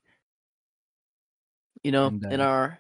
You 1.83 1.91
know, 1.91 2.07
And, 2.07 2.25
uh, 2.25 2.29
in 2.29 2.39
our, 2.41 2.79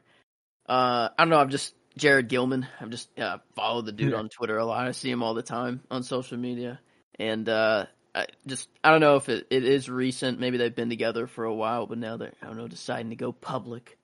uh, 0.67 1.09
I 1.17 1.23
don't 1.23 1.29
know. 1.29 1.39
I'm 1.39 1.49
just 1.49 1.75
Jared 1.97 2.29
Gilman. 2.29 2.67
I'm 2.79 2.91
just 2.91 3.17
uh, 3.19 3.39
follow 3.55 3.81
the 3.81 3.91
dude 3.91 4.13
Yeah. 4.13 4.19
on 4.19 4.29
Twitter 4.29 4.57
a 4.57 4.65
lot. 4.65 4.87
I 4.87 4.91
see 4.91 5.09
him 5.11 5.23
all 5.23 5.33
the 5.33 5.43
time 5.43 5.81
on 5.91 6.03
social 6.03 6.37
media, 6.37 6.79
and 7.19 7.47
uh, 7.49 7.85
I 8.15 8.27
just 8.45 8.69
I 8.83 8.91
don't 8.91 9.01
know 9.01 9.15
if 9.17 9.29
it, 9.29 9.47
it 9.49 9.63
is 9.63 9.89
recent. 9.89 10.39
Maybe 10.39 10.57
they've 10.57 10.75
been 10.75 10.89
together 10.89 11.27
for 11.27 11.45
a 11.45 11.53
while, 11.53 11.87
but 11.87 11.97
now 11.97 12.17
they're 12.17 12.33
I 12.41 12.47
don't 12.47 12.57
know 12.57 12.67
deciding 12.67 13.09
to 13.11 13.15
go 13.15 13.31
public 13.31 13.97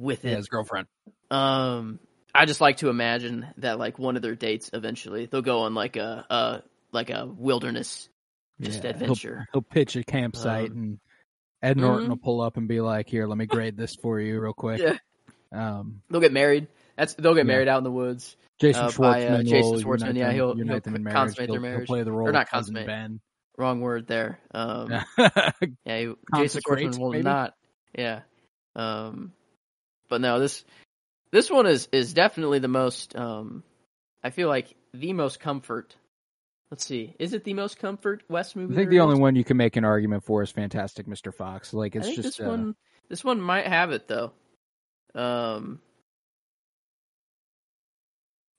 with 0.00 0.24
Yeah, 0.24 0.32
it. 0.32 0.36
his 0.38 0.48
girlfriend. 0.48 0.86
Um, 1.30 2.00
I 2.34 2.46
just 2.46 2.60
like 2.60 2.78
to 2.78 2.88
imagine 2.88 3.46
that 3.58 3.78
like 3.78 3.98
one 3.98 4.16
of 4.16 4.22
their 4.22 4.34
dates 4.34 4.70
eventually 4.72 5.26
they'll 5.26 5.42
go 5.42 5.60
on 5.60 5.74
like 5.74 5.96
a 5.96 6.24
uh 6.30 6.60
like 6.92 7.10
a 7.10 7.26
wilderness 7.26 8.08
just 8.60 8.76
Yeah, 8.82 8.82
he'll- 8.82 8.90
adventure. 9.02 9.46
He'll, 9.52 9.62
pitch 9.62 9.96
a 9.96 10.04
campsite 10.04 10.70
Um, 10.70 10.76
and 10.76 10.98
Ed 11.62 11.76
Norton 11.76 12.06
mhm. 12.06 12.10
will 12.10 12.16
pull 12.16 12.40
up 12.40 12.56
and 12.56 12.66
be 12.68 12.80
like, 12.80 13.08
"Here, 13.08 13.26
let 13.26 13.36
me 13.36 13.46
grade 13.46 13.76
this 13.76 13.94
for 14.00 14.18
you 14.20 14.40
real 14.40 14.52
quick." 14.54 14.80
Yeah. 14.80 14.96
Um, 15.52 16.02
They'll 16.08 16.20
get 16.20 16.32
married. 16.32 16.68
That's 16.96 17.14
they'll 17.14 17.34
get 17.34 17.40
Yeah. 17.46 17.52
married 17.52 17.68
out 17.68 17.78
in 17.78 17.84
the 17.84 17.90
woods. 17.90 18.36
Jason 18.60 18.84
Uh, 18.84 18.88
Schwartzman. 18.88 18.98
by, 19.00 19.26
uh, 19.26 19.42
Jason 19.42 19.78
Schwartzman, 19.80 20.16
yeah, 20.16 20.32
he'll- 20.32 20.54
he'll 20.54 20.80
them 20.80 20.94
in 20.96 21.02
marriage. 21.02 21.16
consummate 21.16 21.48
He'll, 21.50 21.54
their 21.54 21.60
he'll 21.62 21.70
marriage. 21.76 21.86
play 21.88 22.02
the 22.02 22.12
role 22.12 22.28
Or 22.28 22.32
not 22.32 22.48
consummate. 22.50 22.86
Ben. 22.86 23.20
Wrong 23.58 23.80
word 23.80 24.06
there. 24.06 24.38
Um, 24.52 24.90
Yeah. 24.90 25.02
yeah, 25.84 25.98
he, 25.98 26.14
Jason 26.36 26.60
Schwartzman 26.66 26.98
will 26.98 27.10
maybe? 27.12 27.24
not. 27.24 27.54
Yeah. 27.96 28.20
Um, 28.76 29.32
but 30.10 30.20
no, 30.20 30.38
this 30.38 30.64
this 31.32 31.50
one 31.50 31.66
is 31.66 31.88
is 31.92 32.12
definitely 32.12 32.58
the 32.58 32.68
most. 32.68 33.16
Um, 33.16 33.62
I 34.22 34.30
feel 34.30 34.48
like 34.48 34.74
the 34.92 35.14
most 35.14 35.40
comfort. 35.40 35.96
Let's 36.70 36.84
see, 36.84 37.16
is 37.18 37.32
it 37.32 37.42
the 37.44 37.54
most 37.54 37.78
comfort 37.78 38.22
Wes 38.28 38.54
movie? 38.54 38.74
I 38.74 38.76
think 38.76 38.90
the 38.90 39.00
only 39.00 39.18
one 39.18 39.34
you 39.34 39.42
can 39.42 39.56
make 39.56 39.76
an 39.76 39.84
argument 39.84 40.22
for 40.24 40.42
is 40.42 40.50
Fantastic 40.50 41.06
Mr. 41.06 41.34
Fox. 41.34 41.72
Like 41.72 41.96
it's 41.96 42.08
just 42.08 42.22
this 42.22 42.40
uh, 42.40 42.44
one. 42.44 42.76
This 43.08 43.24
one 43.24 43.40
might 43.40 43.66
have 43.66 43.90
it 43.90 44.06
though. 44.06 44.32
Um, 45.16 45.80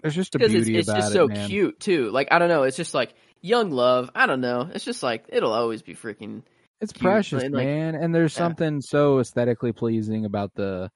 there's 0.02 0.16
just 0.16 0.36
a 0.36 0.40
because 0.40 0.54
it's 0.54 0.66
beauty 0.66 0.80
it's 0.80 0.90
about 0.90 0.98
just 1.00 1.12
it, 1.12 1.14
so 1.14 1.28
man. 1.28 1.48
cute 1.48 1.80
too. 1.80 2.10
Like 2.10 2.30
I 2.32 2.40
don't 2.40 2.50
know, 2.50 2.64
it's 2.64 2.76
just 2.78 2.94
like 2.94 3.14
young 3.42 3.72
love. 3.72 4.10
I 4.16 4.26
don't 4.26 4.42
know. 4.42 4.70
It's 4.74 4.84
just 4.86 5.04
like 5.04 5.26
it'll 5.30 5.54
always 5.54 5.82
be 5.82 5.94
freaking. 5.96 6.44
It's 6.82 6.92
cute, 6.92 7.04
precious, 7.04 7.44
like- 7.44 7.52
man, 7.52 7.96
and 7.96 8.14
there's 8.14 8.34
Yeah. 8.34 8.40
something 8.40 8.82
so 8.82 9.20
aesthetically 9.20 9.72
pleasing 9.72 10.26
about 10.26 10.54
the 10.56 10.90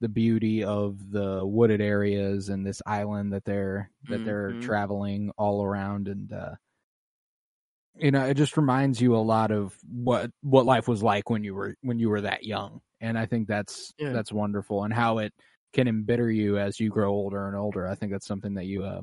the 0.00 0.08
beauty 0.08 0.64
of 0.64 1.10
the 1.10 1.40
wooded 1.44 1.80
areas 1.80 2.48
and 2.48 2.66
this 2.66 2.82
island 2.86 3.32
that 3.32 3.44
they're 3.44 3.90
that 4.08 4.24
they're 4.24 4.54
Mhm. 4.54 4.60
traveling 4.60 5.30
all 5.38 5.62
around 5.62 6.08
and 6.08 6.32
uh 6.32 6.54
you 7.96 8.10
know 8.10 8.24
it 8.24 8.34
just 8.34 8.56
reminds 8.56 9.00
you 9.00 9.14
a 9.16 9.18
lot 9.18 9.50
of 9.50 9.76
what 9.88 10.30
what 10.42 10.64
life 10.66 10.88
was 10.88 11.02
like 11.02 11.28
when 11.28 11.44
you 11.44 11.54
were 11.54 11.74
when 11.82 11.98
you 11.98 12.08
were 12.08 12.20
that 12.20 12.44
young 12.44 12.80
and 13.00 13.18
i 13.18 13.26
think 13.26 13.48
that's 13.48 13.92
Yeah. 13.98 14.12
that's 14.12 14.32
wonderful 14.32 14.84
and 14.84 14.94
how 14.94 15.18
it 15.18 15.32
can 15.72 15.88
embitter 15.88 16.30
you 16.30 16.58
as 16.58 16.78
you 16.80 16.88
grow 16.88 17.10
older 17.10 17.46
and 17.48 17.56
older 17.56 17.86
i 17.86 17.94
think 17.94 18.12
that's 18.12 18.26
something 18.26 18.54
that 18.54 18.66
you 18.66 18.84
uh 18.84 19.00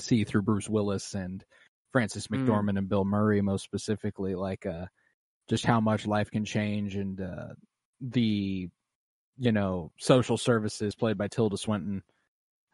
see 0.00 0.24
through 0.24 0.42
bruce 0.42 0.68
willis 0.68 1.14
and 1.14 1.44
frances 1.92 2.28
Mm. 2.30 2.38
mcdormand 2.38 2.78
and 2.78 2.88
bill 2.88 3.04
murray 3.04 3.40
most 3.40 3.64
specifically 3.64 4.34
like 4.34 4.66
uh 4.66 4.86
just 5.48 5.64
how 5.64 5.80
much 5.80 6.06
life 6.06 6.30
can 6.30 6.44
change 6.44 6.96
and 6.96 7.20
uh 7.20 7.48
the 8.00 8.68
you 9.38 9.52
know 9.52 9.92
social 9.98 10.36
services 10.38 10.94
played 10.94 11.18
by 11.18 11.28
tilda 11.28 11.56
swinton 11.56 12.02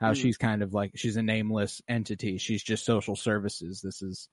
how 0.01 0.13
Mm. 0.13 0.15
she's 0.15 0.37
kind 0.37 0.63
of 0.63 0.75
like 0.75 0.93
she's 0.97 1.17
a 1.17 1.23
nameless 1.23 1.83
entity 1.89 2.39
she's 2.39 2.63
just 2.63 2.85
social 2.85 3.17
services 3.17 3.81
this 3.83 4.03
is 4.03 4.29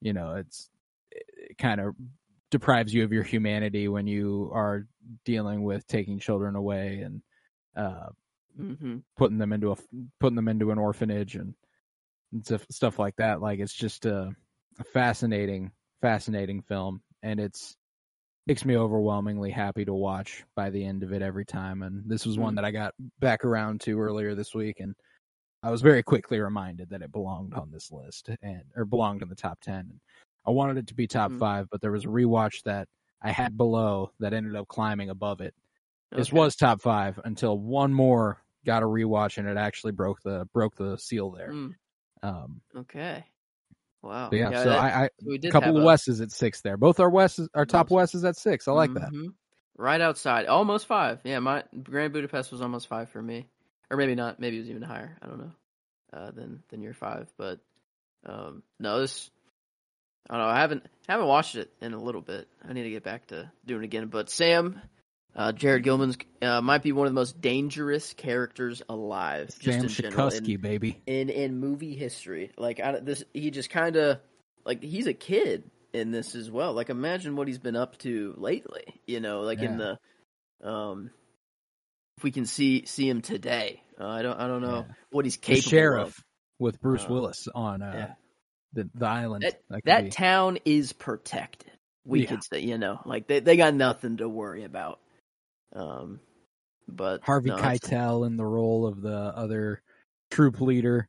you 0.00 0.12
know 0.12 0.34
it's 0.36 0.70
it 1.10 1.58
kind 1.58 1.80
of 1.80 1.94
deprives 2.50 2.92
you 2.94 3.04
of 3.04 3.12
your 3.12 3.22
humanity 3.22 3.88
when 3.88 4.06
you 4.06 4.50
are 4.54 4.86
dealing 5.24 5.62
with 5.62 5.86
taking 5.86 6.18
children 6.18 6.56
away 6.56 7.00
and 7.00 7.22
uh, 7.76 8.08
hmm 8.56 8.98
putting 9.16 9.38
them 9.38 9.52
into 9.52 9.72
a 9.72 9.76
putting 10.20 10.36
them 10.36 10.48
into 10.48 10.70
an 10.70 10.78
orphanage 10.78 11.34
and, 11.36 11.54
and 12.32 12.44
stuff 12.44 12.66
stuff 12.70 12.98
like 12.98 13.16
that. 13.16 13.40
Like 13.40 13.60
it's 13.60 13.74
just 13.74 14.06
a, 14.06 14.34
a 14.78 14.84
fascinating, 14.84 15.72
fascinating 16.00 16.62
film, 16.62 17.02
and 17.22 17.40
it's 17.40 17.76
makes 18.48 18.64
me 18.64 18.76
overwhelmingly 18.76 19.50
happy 19.50 19.84
to 19.84 19.92
watch 19.92 20.42
by 20.56 20.70
the 20.70 20.82
end 20.84 21.02
of 21.02 21.12
it 21.12 21.20
every 21.20 21.44
time. 21.44 21.82
And 21.82 22.02
this 22.08 22.24
was 22.24 22.38
one 22.38 22.54
Mm. 22.54 22.56
that 22.56 22.64
I 22.64 22.70
got 22.70 22.94
back 23.20 23.44
around 23.44 23.82
to 23.82 24.00
earlier 24.00 24.34
this 24.34 24.54
week, 24.54 24.80
and 24.80 24.96
I 25.62 25.70
was 25.70 25.82
very 25.82 26.02
quickly 26.02 26.40
reminded 26.40 26.88
that 26.90 27.02
it 27.02 27.12
belonged 27.12 27.54
on 27.54 27.70
this 27.70 27.92
list 27.92 28.30
and 28.42 28.62
or 28.74 28.84
belonged 28.86 29.22
in 29.22 29.28
the 29.28 29.34
top 29.36 29.60
ten. 29.60 30.00
I 30.46 30.50
wanted 30.50 30.78
it 30.78 30.86
to 30.88 30.94
be 30.94 31.06
top 31.06 31.32
Mhm. 31.32 31.38
five, 31.38 31.68
but 31.70 31.80
there 31.82 31.92
was 31.92 32.04
a 32.06 32.08
rewatch 32.08 32.62
that 32.64 32.88
I 33.22 33.32
had 33.32 33.56
below 33.56 34.12
that 34.20 34.32
ended 34.32 34.56
up 34.56 34.68
climbing 34.68 35.10
above 35.10 35.40
it. 35.42 35.54
This 36.12 36.32
was 36.32 36.56
top 36.56 36.80
five 36.80 37.20
until 37.24 37.58
one 37.58 37.92
more 37.92 38.42
got 38.64 38.82
a 38.82 38.86
rewatch 38.86 39.38
and 39.38 39.48
it 39.48 39.56
actually 39.58 39.92
broke 39.92 40.22
the 40.22 40.46
broke 40.54 40.74
the 40.76 40.96
seal 40.98 41.30
there. 41.30 41.50
Mm, 41.52 41.76
Um, 42.22 42.62
okay. 42.74 43.26
Wow. 44.02 44.28
but 44.30 44.36
yeah, 44.38 44.50
so 44.50 44.68
that- 44.70 44.78
I, 44.78 45.04
I 45.04 45.08
we 45.24 45.36
a 45.36 45.50
couple 45.50 45.76
of 45.76 45.82
Wes's 45.84 46.20
at 46.20 46.30
six 46.30 46.60
there. 46.60 46.76
Both 46.76 47.00
our 47.00 47.10
Wes's, 47.10 47.48
our 47.54 47.66
top 47.66 47.90
Wes. 47.90 48.14
Wes's 48.14 48.24
at 48.24 48.36
six. 48.36 48.68
I 48.68 48.72
like 48.72 48.94
that. 48.94 49.10
Mhm. 49.12 49.34
Right 49.76 50.00
outside, 50.00 50.46
almost 50.46 50.86
five. 50.86 51.20
Yeah, 51.24 51.38
my 51.40 51.62
Grand 51.82 52.12
Budapest 52.12 52.50
was 52.52 52.60
almost 52.62 52.88
five 52.88 53.10
for 53.10 53.22
me, 53.22 53.46
or 53.90 53.96
maybe 53.96 54.14
not. 54.16 54.40
Maybe 54.40 54.56
it 54.56 54.60
was 54.60 54.70
even 54.70 54.82
higher. 54.82 55.16
I 55.22 55.26
don't 55.26 55.38
know. 55.38 55.52
Uh, 56.12 56.30
than 56.32 56.62
than 56.70 56.80
your 56.82 56.94
five, 56.94 57.28
but 57.36 57.60
um, 58.26 58.62
no, 58.80 59.00
this. 59.00 59.30
I 60.30 60.36
don't 60.36 60.46
know. 60.46 60.52
I 60.52 60.60
haven't 60.60 60.86
haven't 61.08 61.26
watched 61.26 61.54
it 61.54 61.70
in 61.80 61.92
a 61.94 62.02
little 62.02 62.20
bit. 62.22 62.48
I 62.68 62.72
need 62.72 62.82
to 62.84 62.90
get 62.90 63.04
back 63.04 63.28
to 63.28 63.50
doing 63.66 63.82
it 63.82 63.86
again. 63.86 64.08
But 64.08 64.30
Sam, 64.30 64.80
uh, 65.36 65.52
Jared 65.52 65.84
Gilman's 65.84 66.16
uh, 66.42 66.60
might 66.60 66.82
be 66.82 66.92
one 66.92 67.06
of 67.06 67.12
the 67.12 67.18
most 67.20 67.40
dangerous 67.40 68.12
characters 68.14 68.82
alive. 68.88 69.48
Just 69.58 69.62
Sam 69.78 69.82
in 69.82 69.88
general. 69.88 70.28
In- 70.28 70.60
baby. 70.60 71.00
in 71.06 71.28
in 71.30 71.58
movie 71.58 71.94
history. 71.94 72.50
Like 72.56 72.80
I, 72.80 72.98
this, 73.00 73.24
he 73.32 73.50
just 73.50 73.70
kind 73.70 73.96
of 73.96 74.18
like 74.64 74.82
he's 74.82 75.06
a 75.06 75.14
kid 75.14 75.70
in 75.92 76.10
this 76.10 76.34
as 76.34 76.50
well. 76.50 76.72
Like 76.72 76.90
imagine 76.90 77.36
what 77.36 77.46
he's 77.48 77.58
been 77.58 77.76
up 77.76 77.98
to 77.98 78.34
lately. 78.36 78.84
You 79.06 79.20
know, 79.20 79.40
like 79.42 79.60
in 79.60 79.78
the 79.78 79.98
um, 80.62 81.10
if 82.16 82.24
we 82.24 82.30
can 82.32 82.46
see 82.46 82.84
see 82.86 83.08
him 83.08 83.20
today. 83.22 83.82
Uh, 84.00 84.08
I 84.08 84.22
don't 84.22 84.38
I 84.40 84.46
don't 84.46 84.62
know 84.62 84.84
Yeah. 84.88 84.94
what 85.10 85.24
he's 85.24 85.36
The 85.36 85.42
capable 85.42 85.70
sheriff 85.70 86.08
of. 86.18 86.24
with 86.58 86.80
Bruce 86.80 87.04
Uh, 87.04 87.12
Willis 87.12 87.48
on 87.54 87.82
uh, 87.82 87.92
yeah. 87.94 88.14
the 88.72 88.90
the 88.94 89.06
island. 89.06 89.44
That, 89.44 89.82
that 89.84 90.04
be- 90.04 90.10
town 90.10 90.58
is 90.64 90.92
protected. 90.92 91.70
We 92.04 92.22
Yeah. 92.22 92.28
could 92.30 92.44
say, 92.44 92.60
you 92.60 92.78
know, 92.78 93.00
like 93.04 93.26
they 93.28 93.40
they 93.40 93.56
got 93.56 93.74
nothing 93.74 94.16
to 94.18 94.28
worry 94.28 94.64
about. 94.64 94.98
Um, 95.74 96.20
but 96.88 97.22
Harvey 97.22 97.50
no, 97.50 97.56
Keitel 97.56 98.26
in 98.26 98.36
the 98.36 98.46
role 98.46 98.86
of 98.86 99.02
the 99.02 99.16
other 99.16 99.82
troop 100.30 100.60
leader 100.60 101.08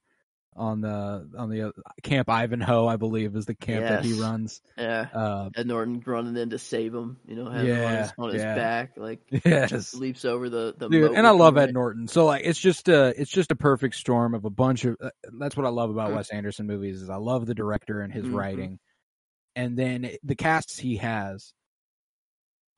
on 0.55 0.81
the 0.81 1.29
on 1.37 1.49
the 1.49 1.69
uh, 1.69 1.71
Camp 2.03 2.29
Ivanhoe, 2.29 2.85
I 2.85 2.97
believe, 2.97 3.35
is 3.35 3.45
the 3.45 3.55
camp 3.55 3.87
that 3.87 4.03
he 4.03 4.13
runs. 4.13 4.61
Yeah, 4.77 5.07
Uh, 5.13 5.49
Ed 5.55 5.67
Norton 5.67 6.03
running 6.05 6.35
in 6.35 6.49
to 6.49 6.59
save 6.59 6.93
him. 6.93 7.17
You 7.25 7.35
know, 7.35 7.49
having 7.49 7.71
him 7.71 7.85
on 7.85 7.95
his, 7.95 8.13
on 8.17 8.33
his 8.33 8.43
yeah. 8.43 8.55
back, 8.55 8.91
like 8.97 9.21
yes, 9.45 9.93
leaps 9.93 10.25
over 10.25 10.49
the 10.49 10.75
the 10.77 10.89
dude 10.89 11.13
and 11.13 11.25
i 11.25 11.31
love 11.31 11.57
ed 11.57 11.73
norton 11.73 12.07
so 12.07 12.25
like 12.25 12.43
it's 12.45 12.59
just 12.59 12.89
a 12.89 13.13
it's 13.19 13.31
just 13.31 13.51
a 13.51 13.55
perfect 13.55 13.95
storm 13.95 14.33
of 14.33 14.43
a 14.43 14.49
bunch 14.49 14.85
of 14.85 14.97
uh, 15.01 15.09
that's 15.39 15.55
what 15.55 15.65
i 15.65 15.69
love 15.69 15.89
about 15.89 16.09
Mhm. 16.09 16.15
wes 16.15 16.29
anderson 16.31 16.67
movies 16.67 17.01
is 17.01 17.09
i 17.09 17.15
love 17.15 17.45
the 17.45 17.53
director 17.55 18.01
and 18.01 18.11
his 18.11 18.25
Mhm. 18.25 18.33
writing 18.33 18.79
and 19.55 19.77
then 19.77 20.09
the 20.23 20.35
casts 20.35 20.77
he 20.77 20.97
has 20.97 21.53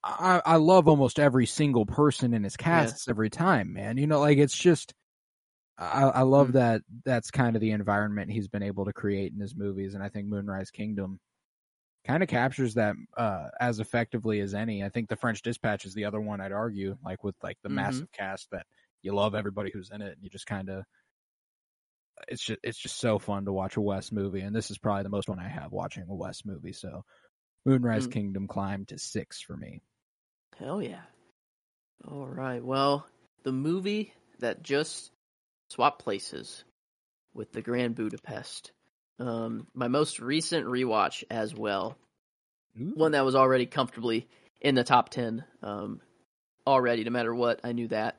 I, 0.03 0.41
I 0.45 0.55
love 0.55 0.87
almost 0.87 1.19
every 1.19 1.45
single 1.45 1.85
person 1.85 2.33
in 2.33 2.43
his 2.43 2.57
casts 2.57 3.07
every 3.07 3.29
time, 3.29 3.73
man. 3.73 3.97
You 3.97 4.07
know, 4.07 4.19
like 4.19 4.37
it's 4.39 4.57
just 4.57 4.93
I, 5.77 6.03
I 6.03 6.21
love 6.23 6.53
Mhm. 6.53 6.53
that 6.53 6.83
that's 7.05 7.31
kind 7.31 7.55
of 7.55 7.61
the 7.61 7.71
environment 7.71 8.31
he's 8.31 8.47
been 8.49 8.63
able 8.63 8.85
to 8.85 8.93
create 8.93 9.33
in 9.33 9.39
his 9.41 9.55
movies, 9.55 9.95
and 9.95 10.03
I 10.03 10.09
think 10.09 10.27
Moonrise 10.27 10.71
Kingdom 10.71 11.19
kind 12.05 12.23
of 12.23 12.29
captures 12.29 12.75
that 12.75 12.95
uh, 13.17 13.49
as 13.59 13.79
effectively 13.79 14.41
as 14.41 14.55
any. 14.55 14.83
I 14.83 14.89
think 14.89 15.09
The 15.09 15.17
French 15.17 15.41
Dispatch 15.43 15.85
is 15.85 15.93
the 15.95 16.05
other 16.05 16.21
one 16.21 16.41
I'd 16.41 16.53
argue, 16.53 16.97
like 17.03 17.23
with 17.23 17.35
like 17.43 17.57
the 17.63 17.69
Mhm. 17.69 18.03
massive 18.03 18.11
cast 18.11 18.51
that 18.51 18.67
you 19.03 19.13
love 19.15 19.35
everybody 19.35 19.71
who's 19.71 19.91
in 19.91 20.01
it, 20.01 20.13
and 20.13 20.23
you 20.23 20.29
just 20.29 20.47
kind 20.47 20.69
of 20.69 20.85
it's 22.27 22.43
just 22.43 22.59
it's 22.63 22.77
just 22.77 22.97
so 22.97 23.19
fun 23.19 23.45
to 23.45 23.53
watch 23.53 23.77
a 23.77 23.81
Wes 23.81 24.11
movie, 24.11 24.41
and 24.41 24.55
this 24.55 24.71
is 24.71 24.77
probably 24.77 25.03
the 25.03 25.09
most 25.09 25.29
one 25.29 25.39
I 25.39 25.47
have 25.47 25.71
watching 25.71 26.03
a 26.07 26.13
Wes 26.15 26.45
movie. 26.45 26.73
So 26.73 27.03
Moonrise 27.65 28.07
Mm. 28.07 28.07
Kingdom 28.07 28.47
climbed 28.47 28.89
to 28.89 28.99
six 28.99 29.41
for 29.41 29.57
me. 29.57 29.81
Hell 30.59 30.81
yeah. 30.81 31.01
All 32.09 32.27
right. 32.27 32.63
Well, 32.63 33.05
the 33.43 33.51
movie 33.51 34.13
that 34.39 34.63
just 34.63 35.11
swapped 35.69 36.03
places 36.03 36.63
with 37.33 37.51
the 37.51 37.61
Grand 37.61 37.95
Budapest. 37.95 38.71
Um, 39.19 39.67
my 39.73 39.87
most 39.87 40.19
recent 40.19 40.65
rewatch 40.65 41.23
as 41.29 41.55
well. 41.55 41.97
One 42.75 43.11
that 43.13 43.25
was 43.25 43.35
already 43.35 43.65
comfortably 43.65 44.27
in 44.59 44.75
the 44.75 44.83
top 44.83 45.09
10 45.09 45.43
um, 45.61 46.01
already, 46.65 47.03
no 47.03 47.11
matter 47.11 47.33
what. 47.33 47.61
I 47.63 47.71
knew 47.73 47.87
that. 47.89 48.17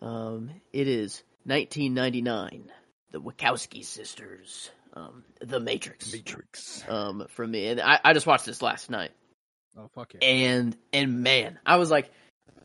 Um, 0.00 0.50
it 0.72 0.88
is 0.88 1.22
1999. 1.44 2.70
The 3.10 3.20
Wachowski 3.20 3.84
sisters. 3.84 4.70
Um, 4.94 5.24
the 5.40 5.60
Matrix. 5.60 6.12
Matrix. 6.12 6.84
Um, 6.88 7.26
from 7.28 7.50
me. 7.50 7.68
And 7.68 7.80
I, 7.80 8.00
I 8.02 8.12
just 8.12 8.26
watched 8.26 8.46
this 8.46 8.62
last 8.62 8.90
night 8.90 9.10
Oh 9.76 9.88
fuck 9.94 10.14
it. 10.14 10.22
and 10.22 10.76
and 10.92 11.22
man, 11.22 11.58
I 11.64 11.76
was 11.76 11.90
like, 11.90 12.10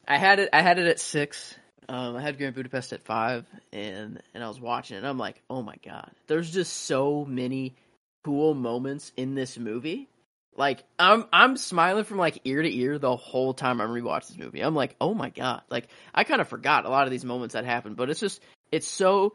I 0.07 0.17
had 0.17 0.39
it, 0.39 0.49
I 0.53 0.61
had 0.61 0.79
it 0.79 0.87
at 0.87 0.99
six. 0.99 1.55
Um, 1.87 2.15
I 2.15 2.21
had 2.21 2.37
Grand 2.37 2.55
Budapest 2.55 2.93
at 2.93 3.03
five, 3.03 3.45
and 3.71 4.21
and 4.33 4.43
I 4.43 4.47
was 4.47 4.59
watching 4.59 4.95
it. 4.95 4.99
and 4.99 5.07
I'm 5.07 5.19
like, 5.19 5.41
oh 5.49 5.61
my 5.61 5.75
god, 5.83 6.11
there's 6.27 6.51
just 6.51 6.73
so 6.73 7.25
many 7.25 7.75
cool 8.23 8.55
moments 8.55 9.11
in 9.15 9.35
this 9.35 9.57
movie. 9.57 10.09
Like 10.57 10.83
I'm 10.97 11.25
I'm 11.31 11.57
smiling 11.57 12.05
from 12.05 12.17
like 12.17 12.39
ear 12.45 12.61
to 12.61 12.75
ear 12.75 12.97
the 12.97 13.15
whole 13.15 13.53
time 13.53 13.81
I'm 13.81 13.89
rewatching 13.89 14.29
this 14.29 14.37
movie. 14.37 14.61
I'm 14.61 14.75
like, 14.75 14.95
oh 14.99 15.13
my 15.13 15.29
god, 15.29 15.61
like 15.69 15.89
I 16.13 16.23
kind 16.23 16.41
of 16.41 16.47
forgot 16.47 16.85
a 16.85 16.89
lot 16.89 17.05
of 17.05 17.11
these 17.11 17.25
moments 17.25 17.53
that 17.53 17.65
happened, 17.65 17.97
but 17.97 18.09
it's 18.09 18.19
just 18.19 18.41
it's 18.71 18.87
so. 18.87 19.33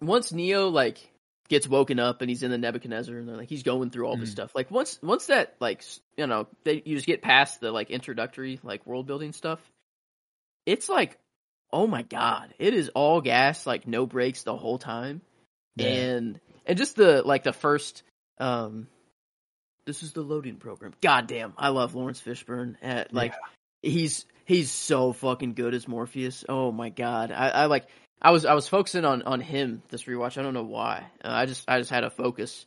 Once 0.00 0.32
Neo 0.32 0.68
like 0.68 0.98
gets 1.50 1.68
woken 1.68 1.98
up 1.98 2.22
and 2.22 2.30
he's 2.30 2.42
in 2.42 2.50
the 2.50 2.56
Nebuchadnezzar 2.56 3.14
and 3.18 3.28
they're 3.28 3.36
like 3.36 3.50
he's 3.50 3.62
going 3.64 3.90
through 3.90 4.06
all 4.06 4.16
this 4.16 4.30
Mhm. 4.30 4.32
stuff. 4.32 4.54
Like 4.54 4.70
once 4.70 4.98
once 5.02 5.26
that 5.26 5.56
like 5.60 5.84
you 6.16 6.26
know 6.26 6.46
they 6.64 6.80
you 6.86 6.94
just 6.94 7.06
get 7.06 7.20
past 7.20 7.60
the 7.60 7.70
like 7.72 7.90
introductory 7.90 8.58
like 8.62 8.86
world 8.86 9.06
building 9.06 9.32
stuff, 9.32 9.60
it's 10.64 10.88
like 10.88 11.18
oh 11.72 11.86
my 11.86 12.02
god, 12.02 12.54
it 12.58 12.72
is 12.72 12.88
all 12.94 13.20
gas 13.20 13.66
like 13.66 13.86
no 13.86 14.06
brakes 14.06 14.42
the 14.44 14.56
whole 14.56 14.78
time, 14.78 15.20
Yeah. 15.76 15.88
and 15.88 16.40
and 16.64 16.78
just 16.78 16.96
the 16.96 17.22
like 17.22 17.42
the 17.42 17.52
first 17.52 18.02
um 18.38 18.86
this 19.86 20.02
is 20.02 20.12
the 20.12 20.22
loading 20.22 20.56
program. 20.56 20.92
God 21.00 21.26
damn, 21.26 21.52
I 21.58 21.68
love 21.68 21.94
Laurence 21.94 22.20
Fishburne. 22.20 22.76
At, 22.82 23.12
like 23.12 23.34
he's 23.82 24.24
he's 24.44 24.70
so 24.70 25.12
fucking 25.12 25.54
good 25.54 25.74
as 25.74 25.88
Morpheus. 25.88 26.44
Oh 26.48 26.70
my 26.70 26.90
god, 26.90 27.32
I, 27.32 27.48
I 27.48 27.64
like 27.66 27.86
I 28.22 28.30
was 28.30 28.44
I 28.44 28.54
was 28.54 28.68
focusing 28.68 29.04
on 29.04 29.22
on 29.22 29.40
him 29.40 29.82
this 29.88 30.04
rewatch. 30.04 30.38
I 30.38 30.42
don't 30.42 30.54
know 30.54 30.64
why. 30.64 31.06
Uh, 31.24 31.28
I 31.30 31.46
just 31.46 31.68
I 31.68 31.78
just 31.78 31.90
had 31.90 32.04
a 32.04 32.10
focus 32.10 32.66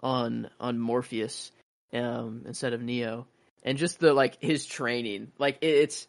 on 0.00 0.48
on 0.60 0.78
Morpheus 0.78 1.52
um 1.92 2.42
instead 2.46 2.72
of 2.72 2.82
Neo, 2.82 3.26
and 3.62 3.78
just 3.78 4.00
the 4.00 4.12
like 4.14 4.40
his 4.42 4.66
training. 4.66 5.32
Like 5.38 5.58
it, 5.60 5.66
it's 5.66 6.06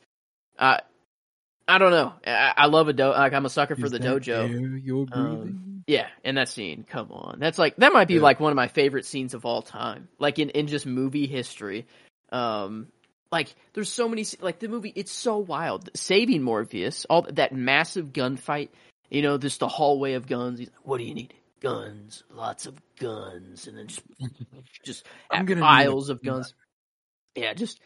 uh 0.58 0.78
I 1.68 1.78
don't 1.80 1.92
know. 1.92 2.14
I, 2.26 2.54
I 2.58 2.66
love 2.68 2.88
a 2.88 2.94
do. 2.94 3.08
Like 3.08 3.34
I'm 3.34 3.46
a 3.46 3.50
sucker 3.50 3.76
for 3.76 3.88
Is 3.88 3.92
the 3.92 4.00
dojo. 4.00 4.82
you're 4.84 5.06
Um. 5.12 5.84
Yeah, 5.88 6.08
and 6.24 6.38
that 6.38 6.50
scene, 6.50 6.84
come 6.88 7.12
on. 7.12 7.38
That's 7.40 7.60
like 7.60 7.76
that 7.78 7.94
might 7.94 8.08
be 8.08 8.16
Yeah. 8.16 8.22
like 8.22 8.40
one 8.40 8.52
of 8.52 8.56
my 8.56 8.68
favorite 8.68 9.06
scenes 9.06 9.34
of 9.34 9.46
all 9.46 9.62
time. 9.62 10.08
Like 10.20 10.40
in 10.40 10.50
in 10.52 10.68
just 10.68 10.86
movie 10.86 11.28
history. 11.28 11.86
Um 12.32 12.88
like 13.36 13.54
there's 13.74 13.92
so 13.92 14.08
many 14.08 14.26
like 14.40 14.60
the 14.60 14.70
movie 14.70 14.94
it's 14.96 15.12
so 15.12 15.38
wild. 15.38 15.90
Saving 15.94 16.42
Morpheus, 16.42 17.06
all 17.10 17.24
that 17.34 17.54
massive 17.54 18.14
gunfight, 18.14 18.70
you 19.10 19.22
know, 19.22 19.38
just 19.38 19.60
the 19.60 19.68
hallway 19.68 20.14
of 20.14 20.26
guns. 20.26 20.58
He's 20.60 20.70
like, 20.70 20.88
"What 20.88 21.00
do 21.00 21.04
you 21.04 21.14
need?" 21.14 21.34
Guns, 21.60 22.24
lots 22.32 22.66
of 22.66 22.76
guns, 22.98 23.68
and 23.68 23.78
then 23.78 23.88
just 23.88 24.02
just 24.86 25.06
I'm 25.30 25.46
gonna 25.46 25.60
need 25.60 25.66
piles 25.66 26.10
of 26.10 26.24
gun. 26.24 26.36
guns. 26.36 26.54
Yeah, 27.36 27.54
just 27.54 27.82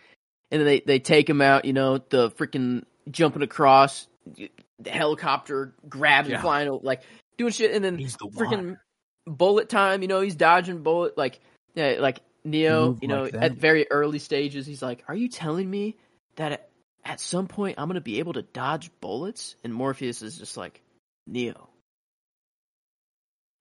and 0.51 0.61
then 0.61 0.67
they 0.67 0.79
they 0.81 0.99
take 0.99 1.27
him 1.27 1.41
out. 1.41 1.65
You 1.65 1.73
know, 1.73 1.97
the 1.97 2.29
freaking 2.29 2.83
jumping 3.09 3.41
across 3.41 4.07
the 4.35 4.51
helicopter, 4.91 5.73
grabbing, 5.87 6.31
Yeah. 6.33 6.41
flying, 6.41 6.79
like 6.83 7.01
doing 7.37 7.51
shit, 7.51 7.71
and 7.73 7.83
then 7.83 7.97
He's 7.97 8.17
the 8.17 8.29
freaking 8.35 8.77
bullet 9.25 9.67
time. 9.67 10.03
You 10.03 10.07
know, 10.07 10.21
he's 10.21 10.35
dodging 10.35 10.83
bullet 10.83 11.17
like 11.17 11.39
yeah, 11.73 11.95
like 11.99 12.19
Neo. 12.43 12.97
You 13.01 13.07
know, 13.07 13.23
like 13.23 13.35
at 13.35 13.53
very 13.53 13.89
early 13.91 14.19
stages, 14.19 14.65
he's 14.65 14.81
like, 14.81 15.03
"Are 15.07 15.15
you 15.15 15.29
telling 15.29 15.69
me 15.69 15.97
that 16.35 16.69
at, 17.03 17.19
some 17.19 17.47
point 17.47 17.75
I'm 17.77 17.87
gonna 17.87 18.01
be 18.01 18.19
able 18.19 18.33
to 18.33 18.41
dodge 18.41 18.91
bullets?" 19.01 19.55
And 19.63 19.73
Morpheus 19.73 20.21
is 20.21 20.37
just 20.37 20.57
like, 20.57 20.81
"Neo, 21.27 21.69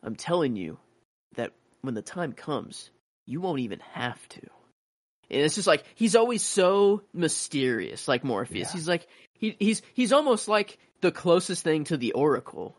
I'm 0.03 0.17
telling 0.17 0.57
you 0.57 0.79
that 1.35 1.53
when 1.83 1.95
the 1.95 2.03
time 2.03 2.33
comes, 2.33 2.91
you 3.27 3.41
won't 3.41 3.61
even 3.61 3.81
have 3.93 4.29
to." 4.31 4.43
And 5.31 5.43
it's 5.43 5.55
just 5.57 5.67
like 5.67 5.85
he's 5.95 6.17
always 6.17 6.43
so 6.43 7.03
mysterious, 7.13 8.09
like 8.09 8.25
Morpheus. 8.25 8.69
Yeah. 8.69 8.73
He's 8.73 8.89
like 8.89 9.07
he 9.35 9.57
he's 9.59 9.83
he's 9.95 10.13
almost 10.13 10.49
like 10.49 10.79
the 11.01 11.13
closest 11.13 11.63
thing 11.63 11.85
to 11.85 11.97
the 11.97 12.13
Oracle. 12.13 12.77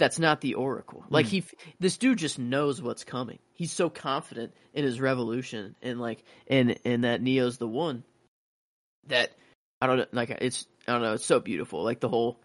That's 0.00 0.18
not 0.18 0.40
the 0.40 0.54
Oracle. 0.54 1.04
Like 1.10 1.26
Hmm. 1.26 1.30
he, 1.30 1.44
this 1.78 1.98
dude 1.98 2.16
just 2.18 2.38
knows 2.38 2.80
what's 2.80 3.04
coming. 3.04 3.38
He's 3.52 3.70
so 3.70 3.90
confident 3.90 4.54
in 4.72 4.82
his 4.82 4.98
revolution 4.98 5.76
and 5.82 6.00
like 6.00 6.24
and 6.48 6.78
and 6.86 7.04
that 7.04 7.20
Neo's 7.20 7.58
the 7.58 7.68
one. 7.68 8.02
That 9.08 9.30
I 9.80 9.86
don't 9.86 9.98
know, 9.98 10.06
like 10.12 10.30
it's 10.30 10.66
I 10.88 10.92
don't 10.92 11.02
know, 11.02 11.12
it's 11.12 11.26
so 11.26 11.38
beautiful. 11.38 11.84
Like 11.84 12.00
the 12.00 12.08
whole, 12.08 12.40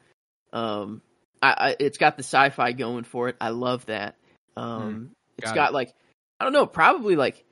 um, 0.52 1.02
I, 1.42 1.56
I 1.58 1.76
it's 1.80 1.98
got 1.98 2.18
the 2.18 2.24
sci-fi 2.24 2.74
going 2.74 3.06
for 3.06 3.30
it. 3.30 3.38
I 3.40 3.50
love 3.50 3.86
that. 3.86 4.18
Um, 4.58 5.12
it's 5.38 5.52
Hmm. 5.52 5.56
got 5.56 5.56
got 5.56 5.70
it. 5.70 5.74
like 5.76 5.94
I 6.42 6.44
don't 6.44 6.54
know, 6.54 6.66
probably 6.66 7.16
like 7.16 7.46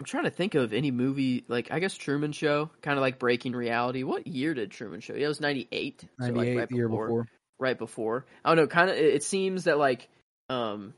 I'm 0.00 0.06
trying 0.06 0.24
to 0.24 0.30
think 0.30 0.54
of 0.54 0.72
any 0.72 0.90
movie 0.90 1.44
like 1.48 1.70
I 1.72 1.78
guess 1.80 1.94
Truman 1.94 2.32
Show, 2.32 2.70
kind 2.80 2.96
of 2.98 3.02
like 3.02 3.18
breaking 3.18 3.52
reality. 3.52 4.02
What 4.02 4.26
year 4.26 4.54
did 4.54 4.70
Truman 4.70 5.00
Show? 5.00 5.14
Yeah, 5.14 5.26
it 5.26 5.28
was 5.28 5.40
'98. 5.40 6.04
'98, 6.18 6.26
so 6.26 6.32
like 6.32 6.56
right 6.56 6.68
the 6.68 6.76
year 6.76 6.88
before, 6.88 7.06
before. 7.08 7.26
Right 7.58 7.78
before. 7.78 8.26
I 8.44 8.50
don't 8.50 8.56
know. 8.58 8.66
Kind 8.66 8.90
of. 8.90 8.96
It, 8.96 9.22
seems 9.22 9.64
that 9.64 9.78
like 9.78 10.08
um, 10.48 10.94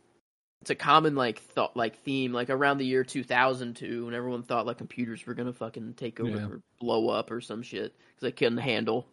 it's 0.62 0.70
a 0.70 0.74
common 0.74 1.14
like 1.14 1.40
thought 1.40 1.76
like 1.76 1.98
theme 2.00 2.32
like 2.32 2.50
around 2.50 2.78
the 2.78 2.86
year 2.86 3.04
2002 3.04 4.04
when 4.06 4.14
everyone 4.14 4.42
thought 4.42 4.66
like 4.66 4.78
computers 4.78 5.24
were 5.26 5.34
gonna 5.34 5.52
fucking 5.52 5.94
take 5.94 6.20
over 6.20 6.28
Yeah. 6.30 6.46
or 6.46 6.60
blow 6.80 7.08
up 7.08 7.30
or 7.30 7.40
some 7.40 7.62
shit 7.62 7.94
because 7.96 8.20
they 8.22 8.32
couldn't 8.32 8.58
handle 8.58 9.06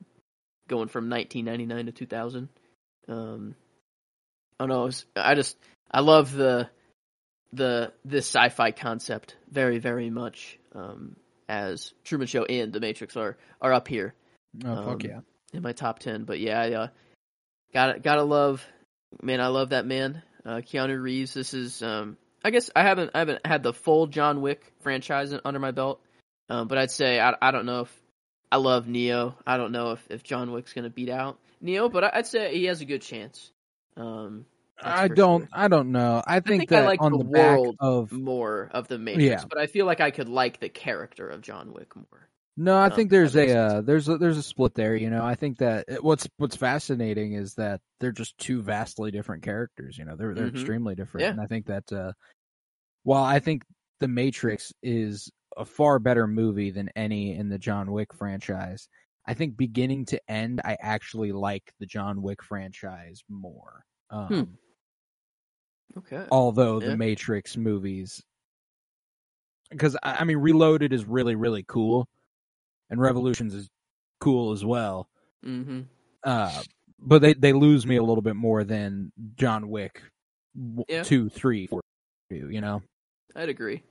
going 0.67 0.89
from 0.89 1.09
1999 1.09 1.85
to 1.85 1.91
2000. 1.93 2.49
Um, 3.07 3.55
I 4.59 4.63
don't 4.65 4.69
know. 4.69 4.87
it's- 4.87 5.05
I 5.15 5.35
just 5.35 5.57
I 5.89 6.01
love 6.01 6.33
the 6.33 6.69
the 7.53 7.93
this 8.03 8.27
sci-fi 8.27 8.71
concept 8.71 9.35
very 9.49 9.79
very 9.79 10.09
much. 10.09 10.59
Um, 10.75 11.15
as 11.49 11.93
Truman 12.03 12.27
Show 12.27 12.43
and 12.43 12.73
The 12.73 12.81
Matrix 12.81 13.15
are 13.15 13.37
are 13.61 13.71
up 13.73 13.87
here 13.87 14.13
Oh 14.65 14.69
Um, 14.69 14.85
fuck 14.85 15.03
yeah. 15.03 15.21
in 15.53 15.61
my 15.63 15.71
top 15.71 15.99
ten. 15.99 16.25
But 16.25 16.39
yeah, 16.39 16.59
I 16.61 16.71
uh, 16.73 16.87
gotta 17.77 17.99
gotta 17.99 18.23
love, 18.23 18.65
man. 19.21 19.39
I 19.39 19.47
love 19.47 19.69
that 19.69 19.85
man, 19.85 20.23
uh, 20.43 20.55
Keanu 20.57 20.99
Reeves. 20.99 21.35
This 21.35 21.53
is, 21.53 21.83
um, 21.83 22.17
I 22.43 22.49
guess 22.49 22.71
I 22.75 22.81
haven't 22.81 23.11
I 23.13 23.19
haven't 23.19 23.45
had 23.45 23.61
the 23.61 23.71
full 23.73 24.07
John 24.07 24.41
Wick 24.41 24.73
franchise 24.81 25.31
under 25.45 25.59
my 25.59 25.69
belt, 25.69 26.01
um, 26.49 26.67
but 26.67 26.79
I'd 26.79 26.89
say 26.89 27.19
I 27.19 27.35
I 27.39 27.51
don't 27.51 27.67
know 27.67 27.81
if 27.81 28.01
I 28.51 28.57
love 28.57 28.87
Neo. 28.87 29.35
I 29.45 29.57
don't 29.57 29.71
know 29.71 29.91
if 29.91 30.07
if 30.09 30.23
John 30.23 30.51
Wick's 30.51 30.73
gonna 30.73 30.89
beat 30.89 31.09
out 31.09 31.37
Neo, 31.61 31.87
but 31.87 32.03
I- 32.03 32.11
I'd 32.15 32.25
say 32.25 32.57
he 32.57 32.65
has 32.65 32.81
a 32.81 32.85
good 32.85 33.03
chance. 33.03 33.51
Um, 33.95 34.45
I 34.81 35.07
don't. 35.07 35.41
sure. 35.41 35.49
I 35.53 35.67
don't 35.67 35.91
know. 35.91 36.21
I 36.25 36.39
think, 36.39 36.69
think 36.69 36.71
I 36.71 36.85
like 36.85 37.01
on 37.01 37.11
the 37.11 37.19
the, 37.19 37.25
world 37.25 37.75
of 37.79 38.11
more 38.11 38.69
of 38.71 38.87
the 38.87 38.97
Matrix, 38.97 39.23
Yeah. 39.43 39.45
but 39.49 39.57
I 39.59 39.65
feel 39.67 39.85
like 39.85 40.01
I 40.01 40.11
could 40.11 40.29
like 40.29 40.59
the 40.59 40.69
character 40.69 41.27
of 41.27 41.41
John 41.41 41.73
Wick 41.73 41.95
more. 41.95 42.26
No, 42.57 42.77
I 42.77 42.85
um, 42.85 42.91
think 42.91 43.11
there's 43.11 43.35
a 43.35 43.55
uh, 43.55 43.81
there's 43.81 44.09
a, 44.09 44.17
there's 44.17 44.37
a 44.37 44.43
split 44.43 44.73
there. 44.73 44.95
You 44.95 45.09
know, 45.09 45.23
I 45.23 45.35
think 45.35 45.59
that 45.59 45.85
it- 45.87 46.03
what's 46.03 46.27
what's 46.37 46.55
fascinating 46.55 47.33
is 47.33 47.53
that 47.55 47.79
they're 47.99 48.11
just 48.11 48.37
two 48.39 48.61
vastly 48.61 49.11
different 49.11 49.43
characters. 49.43 49.97
You 49.97 50.05
know, 50.05 50.15
they're 50.15 50.33
they're 50.33 50.47
Mhm. 50.47 50.55
extremely 50.55 50.95
different, 50.95 51.25
Yeah. 51.25 51.31
and 51.31 51.39
I 51.41 51.45
think 51.45 51.67
that 51.67 51.91
uh, 51.93 52.13
while 53.03 53.23
I 53.23 53.39
think 53.39 53.63
the 53.99 54.07
Matrix 54.07 54.73
is 54.83 55.31
a 55.55 55.65
far 55.65 55.99
better 55.99 56.27
movie 56.27 56.71
than 56.71 56.89
any 56.95 57.35
in 57.35 57.49
the 57.49 57.57
John 57.57 57.91
Wick 57.91 58.13
franchise, 58.13 58.87
I 59.25 59.33
think 59.33 59.55
beginning 59.57 60.05
to 60.07 60.21
end, 60.29 60.61
I 60.63 60.77
actually 60.79 61.31
like 61.31 61.73
the 61.79 61.85
John 61.85 62.21
Wick 62.21 62.43
franchise 62.43 63.23
more. 63.29 63.83
Um, 64.09 64.27
Hmm. 64.27 65.99
Okay. 65.99 66.25
although 66.31 66.79
Yeah. 66.79 66.89
the 66.89 66.97
Matrix 66.97 67.55
movies, 67.57 68.23
because 69.69 69.95
I 70.03 70.17
I 70.17 70.23
mean, 70.23 70.37
Reloaded 70.37 70.93
is 70.93 71.05
really 71.05 71.35
really 71.35 71.63
cool, 71.67 72.07
and 72.89 72.99
Revolutions 73.01 73.53
is 73.53 73.67
cool 74.19 74.51
as 74.51 74.63
well. 74.65 75.07
Mm-hmm. 75.45 75.81
Uh, 76.23 76.61
but 76.99 77.21
they 77.21 77.33
they 77.33 77.53
lose 77.53 77.85
me 77.85 77.97
a 77.97 78.03
little 78.03 78.21
bit 78.23 78.35
more 78.35 78.63
than 78.63 79.11
John 79.35 79.69
Wick 79.69 80.01
Yeah. 80.87 81.03
two, 81.03 81.29
three, 81.29 81.67
four, 81.67 81.81
two. 82.29 82.49
You 82.49 82.61
know, 82.61 82.81
I'd 83.35 83.49
agree. 83.49 83.83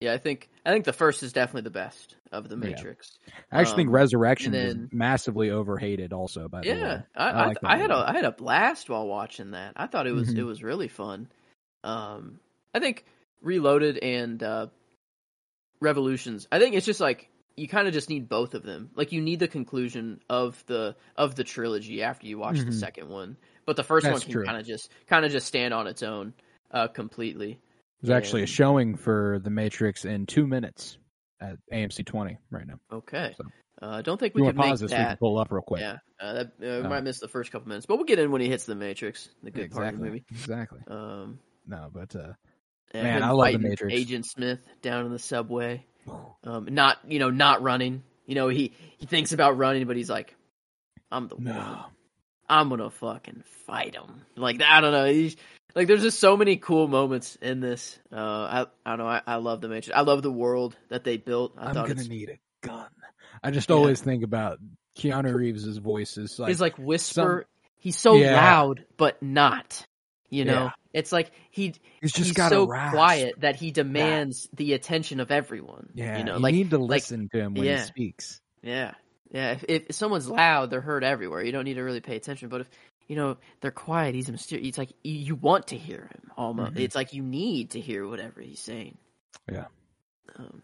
Yeah, 0.00 0.12
I 0.12 0.18
think 0.18 0.48
I 0.66 0.72
think 0.72 0.84
the 0.84 0.92
first 0.92 1.22
is 1.22 1.32
definitely 1.32 1.62
the 1.62 1.70
best 1.70 2.16
of 2.32 2.48
the 2.48 2.56
Yeah. 2.56 2.70
Matrix. 2.70 3.18
I 3.52 3.60
actually 3.60 3.76
think 3.76 3.88
Um, 3.88 3.94
Resurrection 3.94 4.54
and 4.54 4.84
is 4.86 4.88
massively 4.92 5.50
overhated. 5.50 6.12
Also, 6.12 6.48
by 6.48 6.62
the 6.62 6.68
Yeah, 6.68 6.96
way, 6.96 7.02
I, 7.14 7.24
I 7.28 7.30
I, 7.42 7.46
like 7.46 7.56
I 7.62 7.76
had 7.76 7.90
a. 7.90 7.96
I 7.96 8.12
had 8.12 8.24
a 8.24 8.32
blast 8.32 8.90
while 8.90 9.06
watching 9.06 9.52
that. 9.52 9.74
I 9.76 9.86
thought 9.86 10.06
it 10.06 10.12
was 10.12 10.28
Mhm. 10.34 10.38
it 10.38 10.44
was 10.44 10.62
really 10.62 10.88
fun. 10.88 11.28
Um, 11.84 12.40
I 12.74 12.80
think 12.80 13.04
Reloaded 13.42 13.98
and 13.98 14.42
uh, 14.42 14.66
Revolutions. 15.80 16.48
I 16.50 16.58
think 16.58 16.74
it's 16.74 16.86
just 16.86 17.00
like 17.00 17.28
you 17.56 17.68
kind 17.68 17.86
of 17.86 17.94
just 17.94 18.08
need 18.08 18.28
both 18.28 18.54
of 18.54 18.62
them. 18.62 18.90
Like 18.94 19.12
you 19.12 19.20
need 19.20 19.38
the 19.40 19.48
conclusion 19.48 20.20
of 20.28 20.62
the 20.66 20.96
of 21.16 21.34
the 21.34 21.44
trilogy 21.44 22.02
after 22.02 22.26
you 22.26 22.38
watch 22.38 22.58
the 22.58 22.64
Mhm. 22.66 22.74
second 22.74 23.08
one, 23.08 23.36
but 23.66 23.76
the 23.76 23.84
first 23.84 24.04
That's 24.04 24.24
one 24.26 24.32
can 24.32 24.44
kind 24.44 24.58
of 24.58 24.66
just 24.66 24.90
kind 25.06 25.24
of 25.24 25.32
just 25.32 25.46
stand 25.46 25.72
on 25.74 25.86
its 25.86 26.02
own 26.02 26.34
uh, 26.70 26.88
completely. 26.88 27.60
There's 28.02 28.10
actually 28.16 28.42
a 28.42 28.46
showing 28.46 28.96
for 28.96 29.38
the 29.42 29.50
Matrix 29.50 30.04
in 30.04 30.26
two 30.26 30.46
minutes 30.46 30.98
at 31.40 31.58
AMC 31.72 32.04
twenty 32.04 32.38
right 32.50 32.66
now. 32.66 32.78
Okay. 32.92 33.34
So- 33.36 33.44
Uh, 33.82 33.88
I 33.98 34.02
don't 34.02 34.18
think 34.18 34.34
we 34.36 34.40
you 34.42 34.46
make 34.46 34.56
pause 34.56 34.80
this? 34.80 34.92
We 34.92 34.96
can 34.96 35.16
pull 35.16 35.36
up 35.36 35.50
real 35.50 35.60
quick. 35.60 35.80
Yeah, 35.80 35.96
uh, 36.20 36.32
that, 36.34 36.46
uh, 36.46 36.50
we 36.60 36.66
Oh. 36.68 36.88
might 36.88 37.02
miss 37.02 37.18
the 37.18 37.26
first 37.28 37.50
couple 37.50 37.68
minutes, 37.68 37.86
but 37.86 37.96
we'll 37.96 38.04
get 38.06 38.20
in 38.20 38.30
when 38.30 38.40
he 38.40 38.48
hits 38.48 38.64
the 38.64 38.76
Matrix, 38.76 39.28
the 39.42 39.50
good 39.50 39.72
part 39.72 39.92
of 39.94 40.00
the 40.00 40.06
exactly. 40.06 40.10
movie. 40.10 40.24
Exactly. 40.30 40.80
Um, 40.86 41.40
No, 41.66 41.90
but 41.92 42.14
uh, 42.14 42.32
Man, 42.94 43.22
I 43.24 43.30
love 43.32 43.52
The 43.52 43.58
Matrix. 43.58 43.92
Agent 43.92 44.26
Smith 44.26 44.60
down 44.80 45.06
in 45.06 45.12
the 45.12 45.18
subway, 45.18 45.84
um, 46.44 46.68
not 46.70 46.98
you 47.08 47.18
know 47.18 47.30
not 47.30 47.62
running. 47.62 48.02
You 48.26 48.34
know 48.34 48.48
he 48.48 48.72
he 48.98 49.06
thinks 49.06 49.32
about 49.32 49.56
running, 49.58 49.86
but 49.86 49.96
he's 49.96 50.10
like, 50.10 50.34
I'm 51.10 51.28
the 51.28 51.36
one. 51.36 51.84
I'm 52.48 52.68
gonna 52.68 52.90
fucking 52.90 53.42
fight 53.66 53.94
him. 53.94 54.22
Like 54.36 54.60
I 54.62 54.80
don't 54.80 54.92
know. 54.92 55.06
He's 55.06 55.36
like 55.74 55.86
there's 55.88 56.02
just 56.02 56.18
so 56.20 56.36
many 56.36 56.56
cool 56.56 56.88
moments 56.88 57.36
in 57.40 57.60
this. 57.60 57.98
Uh, 58.12 58.16
I 58.16 58.66
I 58.86 58.96
don't 58.96 58.98
know. 58.98 59.06
I, 59.08 59.22
I 59.26 59.36
love 59.36 59.60
the 59.60 59.68
Matrix. 59.68 59.96
I 59.96 60.02
love 60.02 60.22
the 60.22 60.30
world 60.32 60.76
that 60.88 61.04
they 61.04 61.16
built. 61.16 61.54
I 61.58 61.66
I'm 61.68 61.74
thought 61.74 61.88
gonna 61.88 62.00
it's, 62.00 62.08
need 62.08 62.30
a 62.30 62.66
gun. 62.66 62.86
I 63.42 63.50
just 63.50 63.70
Yeah. 63.70 63.76
always 63.76 64.00
think 64.00 64.22
about 64.24 64.58
Keanu 64.98 65.34
Reeves's 65.34 65.78
voice 65.78 66.16
is 66.18 66.38
like, 66.38 66.48
he's 66.48 66.60
like 66.60 66.76
whisper. 66.78 67.46
he's 67.78 67.96
so 67.98 68.14
Yeah. 68.16 68.34
loud, 68.36 68.84
but 68.96 69.22
not. 69.22 69.86
You 70.30 70.44
know, 70.44 70.64
Yeah. 70.64 70.70
it's 70.92 71.12
like 71.12 71.30
he 71.50 71.74
he's 72.00 72.12
just 72.12 72.16
he's 72.28 72.32
got 72.32 72.50
so 72.50 72.64
a 72.64 72.66
quiet 72.66 73.40
that 73.40 73.56
he 73.56 73.70
demands 73.70 74.48
the 74.54 74.72
attention 74.72 75.20
of 75.20 75.30
everyone. 75.30 75.90
Yeah, 75.94 76.18
you 76.18 76.24
know, 76.24 76.34
you 76.36 76.40
like 76.42 76.54
need 76.54 76.70
to 76.70 76.78
like- 76.78 76.90
listen 77.02 77.28
to 77.32 77.38
him 77.40 77.54
when 77.54 77.64
yeah. 77.66 77.80
he 77.80 77.84
speaks. 77.86 78.40
yeah, 78.62 78.94
yeah. 79.30 79.52
If, 79.52 79.64
if 79.88 79.94
someone's 79.94 80.28
loud, 80.28 80.70
they're 80.70 80.80
heard 80.80 81.04
everywhere. 81.04 81.42
You 81.44 81.52
don't 81.52 81.64
need 81.64 81.74
to 81.74 81.82
really 81.82 82.00
pay 82.00 82.16
attention. 82.16 82.48
But 82.48 82.62
if 82.62 82.70
you 83.06 83.16
know 83.16 83.36
they're 83.60 83.70
quiet, 83.70 84.14
he's 84.14 84.30
mysterious. 84.30 84.68
It's 84.68 84.78
like 84.78 84.92
you, 85.04 85.12
you 85.14 85.34
want 85.36 85.68
to 85.68 85.76
hear 85.76 86.00
him 86.12 86.30
almost. 86.36 86.74
Mhm. 86.74 86.80
It's 86.80 86.94
like 86.96 87.12
you 87.12 87.22
need 87.22 87.70
to 87.72 87.80
hear 87.80 88.06
whatever 88.08 88.40
he's 88.40 88.60
saying. 88.60 88.96
Yeah. 89.50 89.66
Um, 90.36 90.62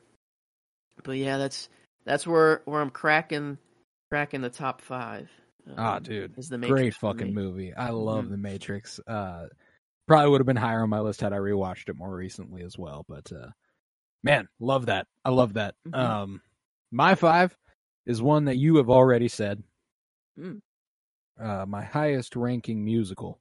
but 1.05 1.13
yeah, 1.13 1.39
that's 1.39 1.69
that's 2.05 2.27
where 2.27 2.63
where 2.65 2.81
I'm 2.81 2.91
cracking 2.91 3.59
cracking 4.11 4.41
the 4.41 4.51
top 4.51 4.81
five. 4.81 5.31
Um, 5.67 5.75
Ah, 5.79 5.99
dude, 5.99 6.37
is 6.39 6.49
the 6.49 6.59
Matrix 6.59 6.81
great 6.81 6.95
fucking 6.95 7.35
movie. 7.35 7.73
I 7.75 7.91
love 7.91 8.27
Mhm. 8.27 8.31
The 8.31 8.37
Matrix. 8.37 9.01
Uh, 9.07 9.49
probably 10.07 10.31
would 10.31 10.41
have 10.41 10.47
been 10.47 10.57
higher 10.57 10.83
on 10.83 10.91
my 10.91 11.01
list 11.01 11.21
had 11.21 11.33
I 11.33 11.37
rewatched 11.37 11.89
it 11.89 11.97
more 11.97 12.15
recently 12.15 12.63
as 12.63 12.77
well. 12.79 13.05
But 13.09 13.31
uh, 13.33 13.51
man, 14.23 14.49
love 14.59 14.87
that. 14.87 15.07
I 15.25 15.31
love 15.31 15.55
that. 15.55 15.75
Mhm. 15.87 15.95
Um, 15.95 16.43
my 16.91 17.15
five 17.15 17.57
is 18.07 18.21
one 18.23 18.47
that 18.47 18.57
you 18.57 18.77
have 18.77 18.91
already 18.91 19.29
said. 19.29 19.63
Mm. 20.39 20.61
Uh, 21.39 21.65
my 21.67 21.83
highest 21.85 22.35
ranking 22.37 22.85
musical. 22.85 23.41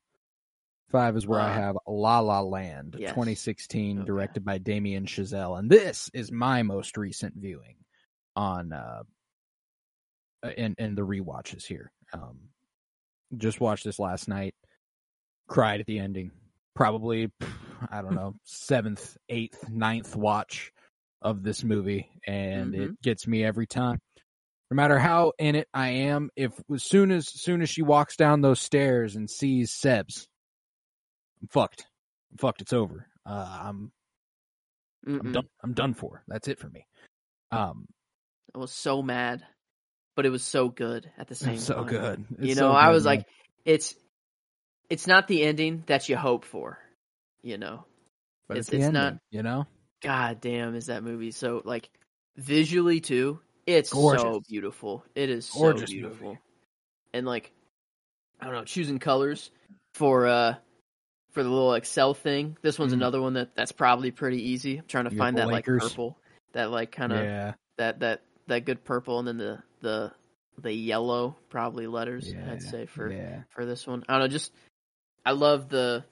Five 0.91 1.15
is 1.17 1.25
where 1.27 1.39
I 1.39 1.49
Ah. 1.49 1.53
have 1.53 1.77
La 1.87 2.19
La 2.19 2.41
Land, 2.41 2.95
Yes. 2.99 3.11
2016, 3.13 3.99
Okay. 3.99 4.05
directed 4.07 4.43
by 4.43 4.57
Damien 4.57 5.05
Chazelle, 5.05 5.57
and 5.59 5.69
this 5.69 6.09
is 6.13 6.31
my 6.31 6.63
most 6.63 6.97
recent 6.97 7.35
viewing 7.35 7.77
on 8.35 8.73
uh, 8.73 9.03
in 10.57 10.75
in 10.77 10.95
the 10.95 11.05
rewatches 11.05 11.65
here. 11.65 11.91
Um, 12.13 12.37
just 13.37 13.59
watched 13.59 13.83
this 13.85 13.99
last 13.99 14.27
night. 14.27 14.55
Cried 15.47 15.79
at 15.79 15.85
the 15.87 15.99
ending. 15.99 16.31
Probably, 16.75 17.31
I 17.91 18.01
don't 18.01 18.15
know, 18.15 18.35
seventh, 18.43 19.17
eighth, 19.29 19.67
ninth 19.69 20.15
watch 20.15 20.71
of 21.21 21.43
this 21.43 21.63
movie, 21.63 22.09
and 22.25 22.73
Mm-hmm. 22.73 22.81
it 22.83 23.01
gets 23.01 23.27
me 23.27 23.43
every 23.43 23.67
time. 23.67 23.99
No 24.71 24.75
matter 24.75 24.99
how 24.99 25.33
in 25.39 25.55
it 25.55 25.67
I 25.73 25.89
am, 25.89 26.29
if 26.35 26.53
as 26.73 26.83
soon 26.83 27.11
as 27.11 27.27
soon 27.27 27.61
as 27.63 27.69
she 27.69 27.81
walks 27.81 28.15
down 28.15 28.41
those 28.41 28.59
stairs 28.61 29.15
and 29.15 29.27
sees 29.29 29.71
Sebs, 29.71 30.27
I'm 31.41 31.47
fucked. 31.47 31.87
I'm 32.31 32.37
fucked. 32.37 32.61
It's 32.61 32.73
over. 32.73 33.07
Uh, 33.25 33.59
I'm 33.63 33.91
I'm 35.07 35.31
done. 35.31 35.47
I'm 35.63 35.73
done 35.73 35.93
for. 35.95 36.23
That's 36.27 36.47
it 36.47 36.59
for 36.59 36.69
me. 36.69 36.85
Um, 37.51 37.87
I 38.53 38.59
was 38.59 38.71
so 38.71 39.01
mad, 39.01 39.43
but 40.19 40.25
it 40.25 40.31
was 40.31 40.43
so 40.43 40.67
good 40.67 41.09
at 41.17 41.29
the 41.29 41.35
same 41.35 41.51
time. 41.51 41.57
so 41.59 41.75
time. 41.75 41.85
good. 41.87 42.25
you 42.41 42.55
know, 42.55 42.59
so 42.63 42.71
I 42.73 42.89
was 42.89 43.05
man. 43.05 43.15
like, 43.15 43.25
it's 43.63 43.95
it's 44.89 45.07
not 45.07 45.29
the 45.29 45.43
ending 45.43 45.83
that 45.85 46.09
you 46.09 46.17
hope 46.17 46.43
for. 46.43 46.77
You 47.41 47.57
know, 47.57 47.85
but 48.49 48.57
it's- 48.57 48.65
it's, 48.65 48.69
the 48.69 48.75
it's 48.75 48.85
ending, 48.87 49.01
not- 49.01 49.17
you 49.31 49.43
know. 49.43 49.65
God 50.01 50.41
damn, 50.41 50.75
is 50.75 50.87
that 50.87 51.03
movie 51.03 51.31
so 51.31 51.61
like 51.63 51.89
visually 52.35 52.99
too? 52.99 53.39
It's 53.65 53.91
so 53.91 53.95
Gorgeous. 53.95 54.47
beautiful. 54.49 55.05
It 55.15 55.29
is 55.29 55.45
so 55.45 55.59
Gorgeous 55.59 55.89
beautiful. 55.89 56.27
movie. 56.31 56.39
And 57.13 57.25
like 57.25 57.53
I 58.41 58.45
don't 58.47 58.55
know, 58.55 58.65
choosing 58.65 58.99
colors 58.99 59.51
for 59.93 60.27
uh 60.27 60.55
for 61.31 61.43
the 61.43 61.49
little 61.49 61.75
Excel 61.75 62.13
thing. 62.13 62.57
This 62.61 62.77
one's 62.77 62.91
Mhm. 62.91 62.95
another 62.97 63.21
one 63.21 63.35
that 63.35 63.55
that's 63.55 63.71
probably 63.71 64.11
pretty 64.11 64.49
easy. 64.49 64.79
I'm 64.79 64.85
trying 64.85 65.05
to 65.05 65.11
You 65.11 65.17
find 65.17 65.37
that 65.37 65.47
like 65.47 65.63
purple, 65.63 66.17
that 66.51 66.71
like 66.71 66.91
kind 66.91 67.13
of 67.13 67.23
yeah, 67.23 67.53
that 67.77 67.99
that 68.01 68.23
that 68.47 68.65
good 68.65 68.83
purple, 68.83 69.19
and 69.19 69.27
then 69.29 69.37
the 69.37 69.63
the 69.81 70.11
the 70.61 70.73
yellow 70.73 71.35
probably 71.49 71.87
letters. 71.87 72.31
yeah, 72.31 72.51
I'd 72.51 72.61
say 72.61 72.85
for 72.85 73.11
yeah. 73.11 73.43
for 73.49 73.65
this 73.65 73.87
one. 73.87 74.03
I 74.09 74.13
don't 74.13 74.21
know, 74.23 74.27
just 74.27 74.51
I 75.25 75.31
love 75.31 75.69
the 75.69 76.03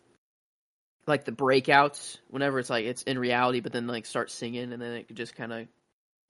like 1.06 1.26
the 1.26 1.32
breakouts 1.32 2.18
whenever 2.30 2.60
it's 2.60 2.70
like 2.70 2.86
it's 2.86 3.04
in 3.04 3.18
reality, 3.18 3.60
but 3.62 3.72
then 3.72 3.88
like 3.88 4.06
start 4.06 4.32
singing, 4.32 4.74
and 4.74 4.82
then 4.82 4.92
it 4.94 5.14
just 5.14 5.36
kind 5.36 5.54
of 5.54 5.68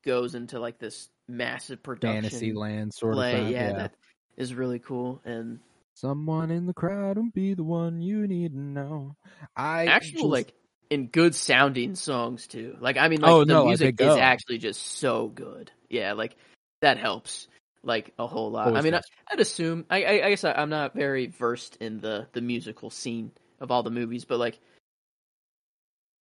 goes 0.05 0.35
into 0.35 0.59
like 0.59 0.79
this 0.79 1.09
massive 1.27 1.83
production 1.83 2.23
fantasy 2.23 2.53
land 2.53 2.93
sort 2.93 3.15
play. 3.15 3.31
of 3.33 3.37
thing. 3.39 3.53
yeah, 3.53 3.67
Yeah, 3.69 3.73
that 3.77 3.93
is 4.37 4.53
really 4.53 4.79
cool. 4.79 5.21
And 5.25 5.59
someone 5.95 6.51
in 6.51 6.65
the 6.67 6.73
crowd 6.73 7.17
will 7.17 7.31
be 7.33 7.53
the 7.55 7.63
one 7.63 8.01
you 8.01 8.27
need 8.27 8.53
to 8.53 8.59
know. 8.59 9.15
I 9.55 9.85
actually 9.87 10.21
just- 10.21 10.25
like 10.25 10.53
in 10.89 11.07
good 11.07 11.35
sounding 11.35 11.95
songs 11.95 12.47
too. 12.47 12.77
Like 12.79 12.97
I 12.97 13.09
mean, 13.09 13.19
oh, 13.23 13.27
like 13.27 13.33
Oh, 13.33 13.45
the 13.45 13.53
no, 13.53 13.65
music 13.65 13.99
is 13.99 14.15
actually 14.15 14.59
just 14.59 14.81
so 14.99 15.27
good. 15.27 15.71
Yeah, 15.89 16.13
like 16.13 16.37
that 16.81 16.97
helps 16.97 17.47
like 17.83 18.13
a 18.19 18.27
whole 18.27 18.51
lot. 18.51 18.75
I 18.75 18.81
mean, 18.81 18.93
I, 18.93 19.01
I'd 19.31 19.39
assume. 19.39 19.85
I, 19.89 20.03
I, 20.03 20.25
I 20.25 20.29
guess 20.29 20.43
I, 20.43 20.53
I'm 20.53 20.69
not 20.69 20.93
very 20.93 21.27
versed 21.27 21.77
in 21.77 21.99
the 21.99 22.27
the 22.33 22.41
musical 22.41 22.89
scene 22.89 23.31
of 23.59 23.71
all 23.71 23.83
the 23.83 23.89
movies, 23.91 24.25
but 24.25 24.39
like, 24.39 24.59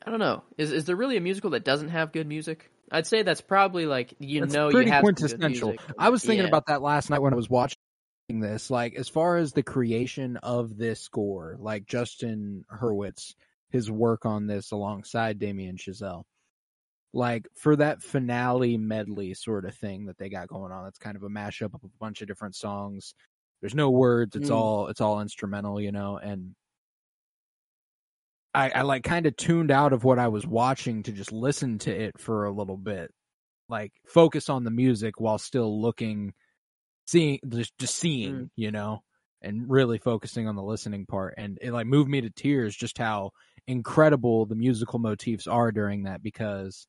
I 0.04 0.10
don't 0.10 0.20
know. 0.20 0.44
Is 0.56 0.72
is 0.72 0.84
there 0.84 0.96
really 0.96 1.16
a 1.16 1.20
musical 1.20 1.50
that 1.50 1.64
doesn't 1.64 1.88
have 1.88 2.12
good 2.12 2.26
music? 2.26 2.70
I'd 2.90 3.06
say 3.06 3.22
that's 3.22 3.40
probably 3.40 3.86
like 3.86 4.14
you 4.18 4.44
It's 4.44 4.54
know 4.54 4.70
pretty 4.70 4.86
you 4.86 4.92
have 4.92 5.02
quintessential. 5.02 5.70
music, 5.70 5.84
I 5.98 6.10
was 6.10 6.22
thinking 6.22 6.44
yeah. 6.44 6.48
about 6.48 6.66
that 6.66 6.82
last 6.82 7.10
night 7.10 7.20
when 7.20 7.32
I 7.32 7.36
was 7.36 7.50
watching 7.50 7.76
this. 8.28 8.70
Like, 8.70 8.94
as 8.94 9.08
far 9.08 9.36
as 9.36 9.52
the 9.52 9.64
creation 9.64 10.36
of 10.38 10.76
this 10.76 11.00
score, 11.00 11.56
like 11.58 11.86
Justin 11.86 12.64
Hurwitz, 12.72 13.34
his 13.70 13.90
work 13.90 14.24
on 14.24 14.46
this 14.46 14.70
alongside 14.70 15.38
Damien 15.40 15.76
Chazelle, 15.76 16.22
like 17.16 17.48
for 17.56 17.74
that 17.76 18.02
finale 18.02 18.76
medley 18.76 19.34
sort 19.34 19.64
of 19.64 19.74
thing 19.74 20.06
that 20.06 20.18
they 20.18 20.28
got 20.28 20.48
going 20.48 20.70
on. 20.72 20.86
It's 20.86 20.98
kind 20.98 21.16
of 21.16 21.22
a 21.22 21.28
mashup 21.28 21.74
of 21.74 21.82
a 21.84 21.88
bunch 21.98 22.20
of 22.22 22.28
different 22.28 22.54
songs. 22.54 23.14
There's 23.60 23.74
no 23.74 23.90
words. 23.90 24.36
It's 24.36 24.50
Mm. 24.50 24.54
all 24.54 24.88
it's 24.88 25.00
all 25.00 25.20
instrumental, 25.20 25.80
you 25.80 25.92
know, 25.92 26.18
and. 26.18 26.54
I, 28.54 28.70
I 28.70 28.82
like 28.82 29.04
kind 29.04 29.26
of 29.26 29.36
tuned 29.36 29.70
out 29.70 29.92
of 29.92 30.02
what 30.02 30.18
I 30.18 30.28
was 30.28 30.46
watching 30.46 31.02
to 31.02 31.12
just 31.12 31.30
listen 31.30 31.78
to 31.80 31.90
it 31.94 32.18
for 32.18 32.46
a 32.46 32.50
little 32.50 32.78
bit 32.78 33.10
like 33.68 33.92
focus 34.06 34.48
on 34.48 34.64
the 34.64 34.70
music 34.70 35.20
while 35.20 35.36
still 35.38 35.80
looking 35.82 36.32
seeing 37.06 37.38
just 37.48 37.76
just 37.78 37.96
seeing 37.96 38.34
Mm. 38.34 38.50
you 38.56 38.70
know 38.70 39.02
and 39.42 39.68
really 39.68 39.98
focusing 39.98 40.48
on 40.48 40.56
the 40.56 40.62
listening 40.62 41.04
part 41.04 41.34
and 41.36 41.58
it 41.60 41.72
like 41.72 41.86
moved 41.86 42.08
me 42.08 42.22
to 42.22 42.30
tears 42.30 42.74
just 42.74 42.96
how 42.96 43.30
incredible 43.66 44.46
the 44.46 44.54
musical 44.54 44.98
motifs 45.00 45.46
are 45.46 45.70
during 45.70 46.04
that 46.04 46.22
because 46.22 46.86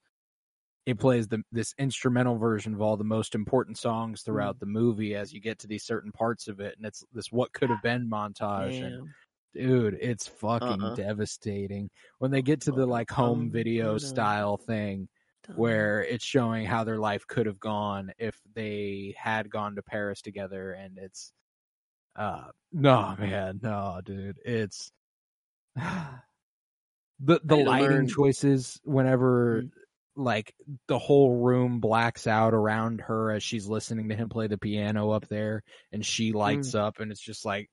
it 0.87 0.97
plays 0.97 1.27
the 1.27 1.43
this 1.51 1.75
instrumental 1.77 2.37
version 2.37 2.73
of 2.73 2.81
all 2.81 2.97
the 2.97 3.03
most 3.03 3.35
important 3.35 3.77
songs 3.77 4.21
throughout 4.23 4.57
the 4.59 4.65
movie 4.65 5.13
as 5.15 5.31
you 5.33 5.39
get 5.41 5.59
to 5.59 5.67
these 5.67 5.83
certain 5.83 6.11
parts 6.11 6.47
of 6.47 6.59
it 6.59 6.75
and 6.77 6.85
it's 6.87 7.03
this 7.13 7.31
what 7.31 7.51
could 7.53 7.69
have 7.69 7.81
been 7.83 8.09
montage 8.09 8.81
and 8.81 9.07
dude 9.53 9.97
it's 10.01 10.25
fucking 10.27 10.81
Uh-uh. 10.81 10.95
devastating. 10.95 11.89
When 12.19 12.31
they 12.31 12.41
get 12.41 12.61
to 12.61 12.71
the 12.71 12.85
like 12.85 13.11
home 13.11 13.51
video 13.51 13.97
style 13.97 14.57
thing 14.57 15.09
where 15.55 16.03
it's 16.03 16.25
showing 16.25 16.65
how 16.65 16.83
their 16.83 16.99
life 16.99 17.25
could 17.27 17.45
have 17.45 17.59
gone 17.59 18.11
if 18.17 18.39
they 18.53 19.15
had 19.17 19.49
gone 19.49 19.75
to 19.75 19.81
Paris 19.83 20.21
together 20.21 20.71
and 20.73 20.97
it's 20.97 21.31
uh 22.15 22.45
no 22.71 23.15
man 23.19 23.59
no 23.61 23.99
dude 24.05 24.37
it's 24.45 24.91
the 25.75 25.99
the 27.19 27.55
I 27.55 27.57
had 27.57 27.63
to 27.65 27.69
lighting 27.69 27.89
learn- 27.89 28.07
choices 28.07 28.79
whenever 28.83 29.63
Mm. 29.63 29.69
Like 30.17 30.53
the 30.87 30.97
whole 30.99 31.37
room 31.37 31.79
blacks 31.79 32.27
out 32.27 32.53
around 32.53 33.01
her 33.01 33.31
as 33.31 33.43
she's 33.43 33.67
listening 33.67 34.09
to 34.09 34.15
him 34.15 34.29
play 34.29 34.47
the 34.47 34.57
piano 34.57 35.11
up 35.11 35.27
there 35.27 35.63
and 35.91 36.05
she 36.05 36.33
lights 36.33 36.71
Mm. 36.71 36.79
up 36.79 36.99
and 36.99 37.11
it's 37.11 37.21
just 37.21 37.45
like 37.45 37.69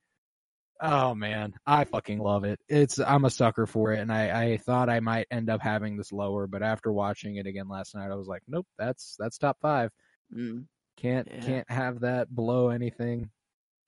oh 0.81 1.15
man 1.15 1.55
i 1.67 1.85
fucking 1.85 2.19
love 2.19 2.45
it 2.45 2.59
it's 2.69 2.99
i'm 2.99 3.25
a 3.25 3.31
sucker 3.31 3.65
for 3.65 3.93
it 3.93 4.01
and 4.01 4.13
i 4.13 4.45
i 4.53 4.57
thought 4.59 4.91
i 4.91 5.01
might 5.01 5.27
end 5.31 5.49
up 5.49 5.63
having 5.63 5.97
this 5.97 6.13
lower 6.13 6.47
but 6.47 6.63
after 6.63 6.93
watching 6.93 7.37
it 7.37 7.47
again 7.47 7.69
last 7.69 7.95
night 7.95 8.11
i 8.11 8.15
was 8.17 8.27
like 8.27 8.43
nope 8.49 8.67
that's 8.79 9.17
that's 9.19 9.39
top 9.39 9.57
five 9.63 9.91
Mm. 10.35 10.67
can't 10.97 11.29
Yeah. 11.31 11.41
can't 11.41 11.71
have 11.71 12.01
that 12.01 12.35
below 12.35 12.71
anything 12.71 13.31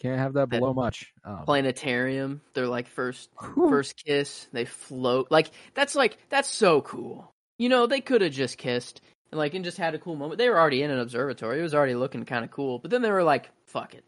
can't 0.00 0.18
have 0.18 0.34
that 0.34 0.48
below 0.48 0.72
much 0.74 1.12
um, 1.24 1.44
Planetarium, 1.46 2.40
their 2.54 2.66
like 2.68 2.86
first 2.86 3.30
whew. 3.40 3.68
first 3.70 3.96
kiss, 4.04 4.46
they 4.52 4.66
float. 4.66 5.28
Like 5.30 5.50
that's 5.74 5.94
like 5.94 6.18
that's 6.28 6.48
so 6.50 6.82
cool. 6.82 7.32
You 7.58 7.68
know, 7.68 7.86
they 7.86 8.00
could 8.00 8.22
have 8.22 8.32
just 8.32 8.58
kissed 8.58 9.00
and 9.30 9.38
like 9.38 9.54
and 9.54 9.64
just 9.64 9.78
had 9.78 9.94
a 9.94 9.98
cool 9.98 10.16
moment. 10.16 10.38
They 10.38 10.48
were 10.48 10.58
already 10.58 10.82
in 10.82 10.90
an 10.90 10.98
observatory. 10.98 11.58
It 11.58 11.62
was 11.62 11.74
already 11.74 11.94
looking 11.94 12.24
kind 12.24 12.44
of 12.44 12.50
cool. 12.50 12.78
But 12.78 12.90
then 12.90 13.02
they 13.02 13.10
were 13.10 13.24
like, 13.24 13.50
"Fuck 13.66 13.94
it, 13.94 14.04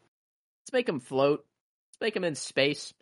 let's 0.62 0.73
make 0.73 0.87
them 0.87 1.01
float. 1.01 1.45
Let's 1.91 2.01
make 2.01 2.15
them 2.15 2.25
in 2.25 2.35
space. 2.35 2.93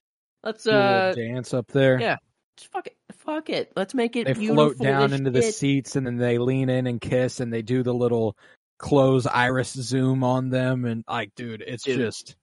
Let's 0.43 0.67
uh, 0.67 1.13
dance 1.17 1.53
up 1.53 1.67
there 1.69 1.99
yeah, 1.99 2.17
just 2.57 2.71
fuck 2.71 2.87
it, 2.87 2.97
fuck 3.19 3.51
it. 3.51 3.73
Let's 3.75 3.95
make 3.95 4.15
it 4.15 4.27
they 4.27 4.35
float 4.35 4.79
down 4.79 5.13
into 5.13 5.31
the 5.31 5.43
seats 5.43 5.97
and 5.97 6.07
then 6.07 6.17
they 6.17 6.39
lean 6.39 6.69
in 6.69 6.87
and 6.87 7.01
kiss 7.01 7.41
and 7.41 7.53
they 7.53 7.63
do 7.63 7.83
the 7.83 7.95
little 7.95 8.37
close 8.79 9.27
iris 9.27 9.73
zoom 9.73 10.23
on 10.23 10.51
them 10.51 10.85
and 10.85 11.03
like 11.09 11.35
dude 11.35 11.63
it's 11.67 11.83
Dude, 11.85 11.99
just 11.99 12.37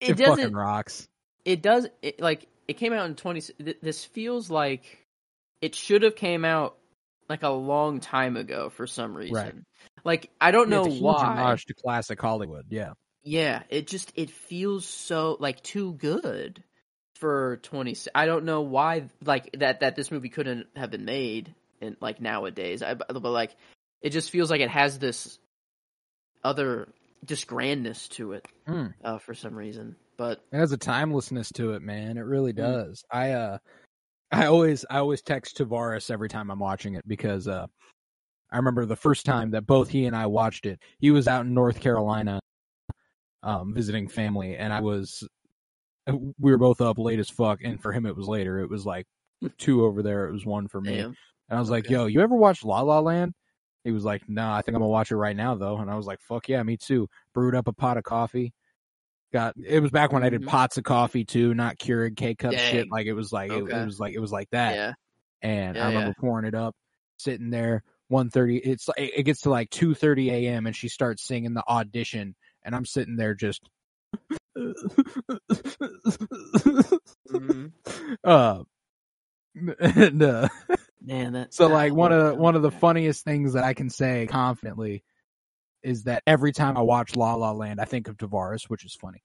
It 0.00 0.20
it 0.20 0.26
fucking 0.26 0.52
rocks 0.52 1.08
it 1.46 1.62
does 1.62 1.88
it, 2.02 2.20
like 2.20 2.46
it 2.68 2.74
came 2.74 2.92
out 2.92 3.06
in 3.06 3.14
20 3.14 3.40
th- 3.40 3.78
this 3.80 4.04
feels 4.04 4.50
like 4.50 4.99
it 5.60 5.74
should 5.74 6.02
have 6.02 6.16
came 6.16 6.44
out 6.44 6.76
like 7.28 7.42
a 7.42 7.48
long 7.48 8.00
time 8.00 8.36
ago 8.36 8.70
for 8.70 8.86
some 8.86 9.16
reason 9.16 9.32
Right. 9.34 9.54
like 10.04 10.30
i 10.40 10.50
don't 10.50 10.68
Yeah, 10.68 10.76
know 10.76 10.86
it's 10.86 10.94
a 10.96 10.98
huge 10.98 11.22
why 11.22 11.22
homage 11.22 11.64
to 11.66 11.74
classic 11.74 12.20
hollywood 12.20 12.66
yeah 12.70 12.92
yeah 13.22 13.62
it 13.68 13.86
just 13.86 14.12
it 14.16 14.30
feels 14.30 14.86
so 14.86 15.36
like 15.40 15.62
too 15.62 15.92
good 15.94 16.62
for 17.16 17.58
20 17.62 17.96
i 18.14 18.26
don't 18.26 18.44
know 18.44 18.62
why 18.62 19.04
like 19.24 19.50
that 19.58 19.80
that 19.80 19.94
this 19.96 20.10
movie 20.10 20.30
couldn't 20.30 20.66
have 20.74 20.90
been 20.90 21.04
made 21.04 21.54
in 21.80 21.96
like 22.00 22.20
nowadays 22.20 22.82
I, 22.82 22.94
but 22.94 23.22
like 23.22 23.54
it 24.00 24.10
just 24.10 24.30
feels 24.30 24.50
like 24.50 24.60
it 24.62 24.70
has 24.70 24.98
this 24.98 25.38
other 26.42 26.88
just 27.26 27.46
grandness 27.46 28.08
to 28.08 28.32
it 28.32 28.46
Mm. 28.68 28.94
uh, 29.04 29.18
for 29.18 29.34
some 29.34 29.54
reason 29.54 29.96
but 30.16 30.40
It 30.52 30.58
has 30.58 30.72
a 30.72 30.76
timelessness 30.78 31.50
to 31.52 31.72
it, 31.72 31.82
man. 31.82 32.16
It 32.18 32.22
really 32.22 32.52
Mm. 32.56 32.80
does. 32.82 33.04
I 33.10 33.32
uh 33.32 33.58
I 34.32 34.46
always 34.46 34.84
I 34.90 34.98
always 34.98 35.22
text 35.22 35.58
Tavares 35.58 36.10
every 36.10 36.28
time 36.28 36.50
I'm 36.50 36.58
watching 36.58 36.94
it 36.94 37.06
because 37.08 37.48
uh 37.48 37.66
I 38.52 38.56
remember 38.56 38.84
the 38.84 38.96
first 38.96 39.24
time 39.26 39.50
that 39.52 39.66
both 39.66 39.88
he 39.88 40.06
and 40.06 40.16
I 40.16 40.26
watched 40.26 40.66
it. 40.66 40.80
He 40.98 41.10
was 41.10 41.28
out 41.28 41.46
in 41.46 41.54
North 41.54 41.80
Carolina 41.80 42.40
um 43.42 43.74
visiting 43.74 44.08
family 44.08 44.56
and 44.56 44.72
I 44.72 44.80
was 44.80 45.26
we 46.06 46.50
were 46.50 46.58
both 46.58 46.80
up 46.80 46.98
late 46.98 47.18
as 47.18 47.30
fuck 47.30 47.60
and 47.64 47.80
for 47.80 47.92
him 47.92 48.06
it 48.06 48.16
was 48.16 48.28
later. 48.28 48.58
It 48.60 48.70
was 48.70 48.86
like 48.86 49.06
two 49.58 49.84
over 49.84 50.02
there, 50.02 50.28
it 50.28 50.32
was 50.32 50.46
one 50.46 50.68
for 50.68 50.80
me. 50.80 50.96
damn 50.96 51.16
And 51.48 51.56
I 51.56 51.60
was 51.60 51.70
like, 51.70 51.86
Okay. 51.86 51.94
"Yo, 51.94 52.06
you 52.06 52.20
ever 52.20 52.34
watched 52.36 52.64
La 52.64 52.80
La 52.82 53.00
Land?" 53.00 53.34
He 53.84 53.92
was 53.92 54.04
like, 54.04 54.28
"No, 54.28 54.52
I 54.52 54.60
think 54.62 54.74
I'm 54.76 54.80
gonna 54.82 54.88
watch 54.88 55.10
it 55.10 55.16
right 55.16 55.34
now, 55.36 55.54
though." 55.54 55.78
And 55.78 55.90
I 55.90 55.94
was 55.96 56.06
like, 56.06 56.20
"Fuck 56.20 56.48
yeah, 56.48 56.62
me 56.62 56.76
too." 56.76 57.08
Brewed 57.34 57.54
up 57.54 57.66
a 57.66 57.72
pot 57.72 57.96
of 57.96 58.04
coffee. 58.04 58.52
Got 59.32 59.54
it 59.64 59.80
was 59.80 59.90
back 59.92 60.12
when 60.12 60.24
I 60.24 60.28
did 60.28 60.42
Mhm. 60.42 60.48
pots 60.48 60.76
of 60.76 60.84
coffee 60.84 61.24
too, 61.24 61.54
not 61.54 61.78
Keurig 61.78 62.16
K 62.16 62.34
cup 62.34 62.58
shit. 62.58 62.90
Like 62.90 63.06
it 63.06 63.12
was 63.12 63.32
like 63.32 63.50
it, 63.50 63.62
Okay. 63.62 63.80
it 63.80 63.84
was 63.84 64.00
like 64.00 64.14
it 64.14 64.18
was 64.20 64.32
like 64.32 64.50
that. 64.50 64.74
yeah 64.74 64.92
And 65.42 65.76
Yeah, 65.76 65.84
I 65.84 65.86
remember 65.86 66.14
pouring 66.18 66.46
it 66.46 66.54
up, 66.54 66.74
sitting 67.18 67.50
there. 67.50 67.82
1.30 68.10 68.56
It's 68.58 68.88
like 68.88 68.98
it 68.98 69.22
gets 69.22 69.42
to 69.42 69.50
like 69.50 69.70
two 69.70 69.94
thirty 69.94 70.30
a.m. 70.30 70.66
and 70.66 70.74
she 70.74 70.88
starts 70.88 71.22
singing 71.22 71.54
the 71.54 71.62
audition, 71.68 72.34
and 72.64 72.74
I'm 72.74 72.84
sitting 72.84 73.14
there 73.16 73.34
just. 73.34 73.62
hmm 77.28 77.66
uh, 78.24 78.62
and 79.80 80.22
uh, 80.22 80.48
Man, 81.02 81.32
that 81.32 81.52
So 81.54 81.68
like 81.68 81.94
one 81.94 82.12
of 82.12 82.36
one 82.36 82.56
of 82.56 82.62
the 82.62 82.70
funniest 82.70 83.24
things 83.24 83.52
that 83.54 83.64
I 83.64 83.74
can 83.74 83.90
say 83.90 84.26
confidently 84.28 85.02
is 85.82 86.04
that 86.04 86.22
every 86.26 86.52
time 86.52 86.76
I 86.76 86.82
watch 86.82 87.16
La 87.16 87.34
La 87.34 87.52
Land, 87.52 87.80
I 87.80 87.84
think 87.84 88.08
of 88.08 88.16
Tavares, 88.16 88.64
which 88.68 88.84
is 88.84 88.94
funny. 88.94 89.22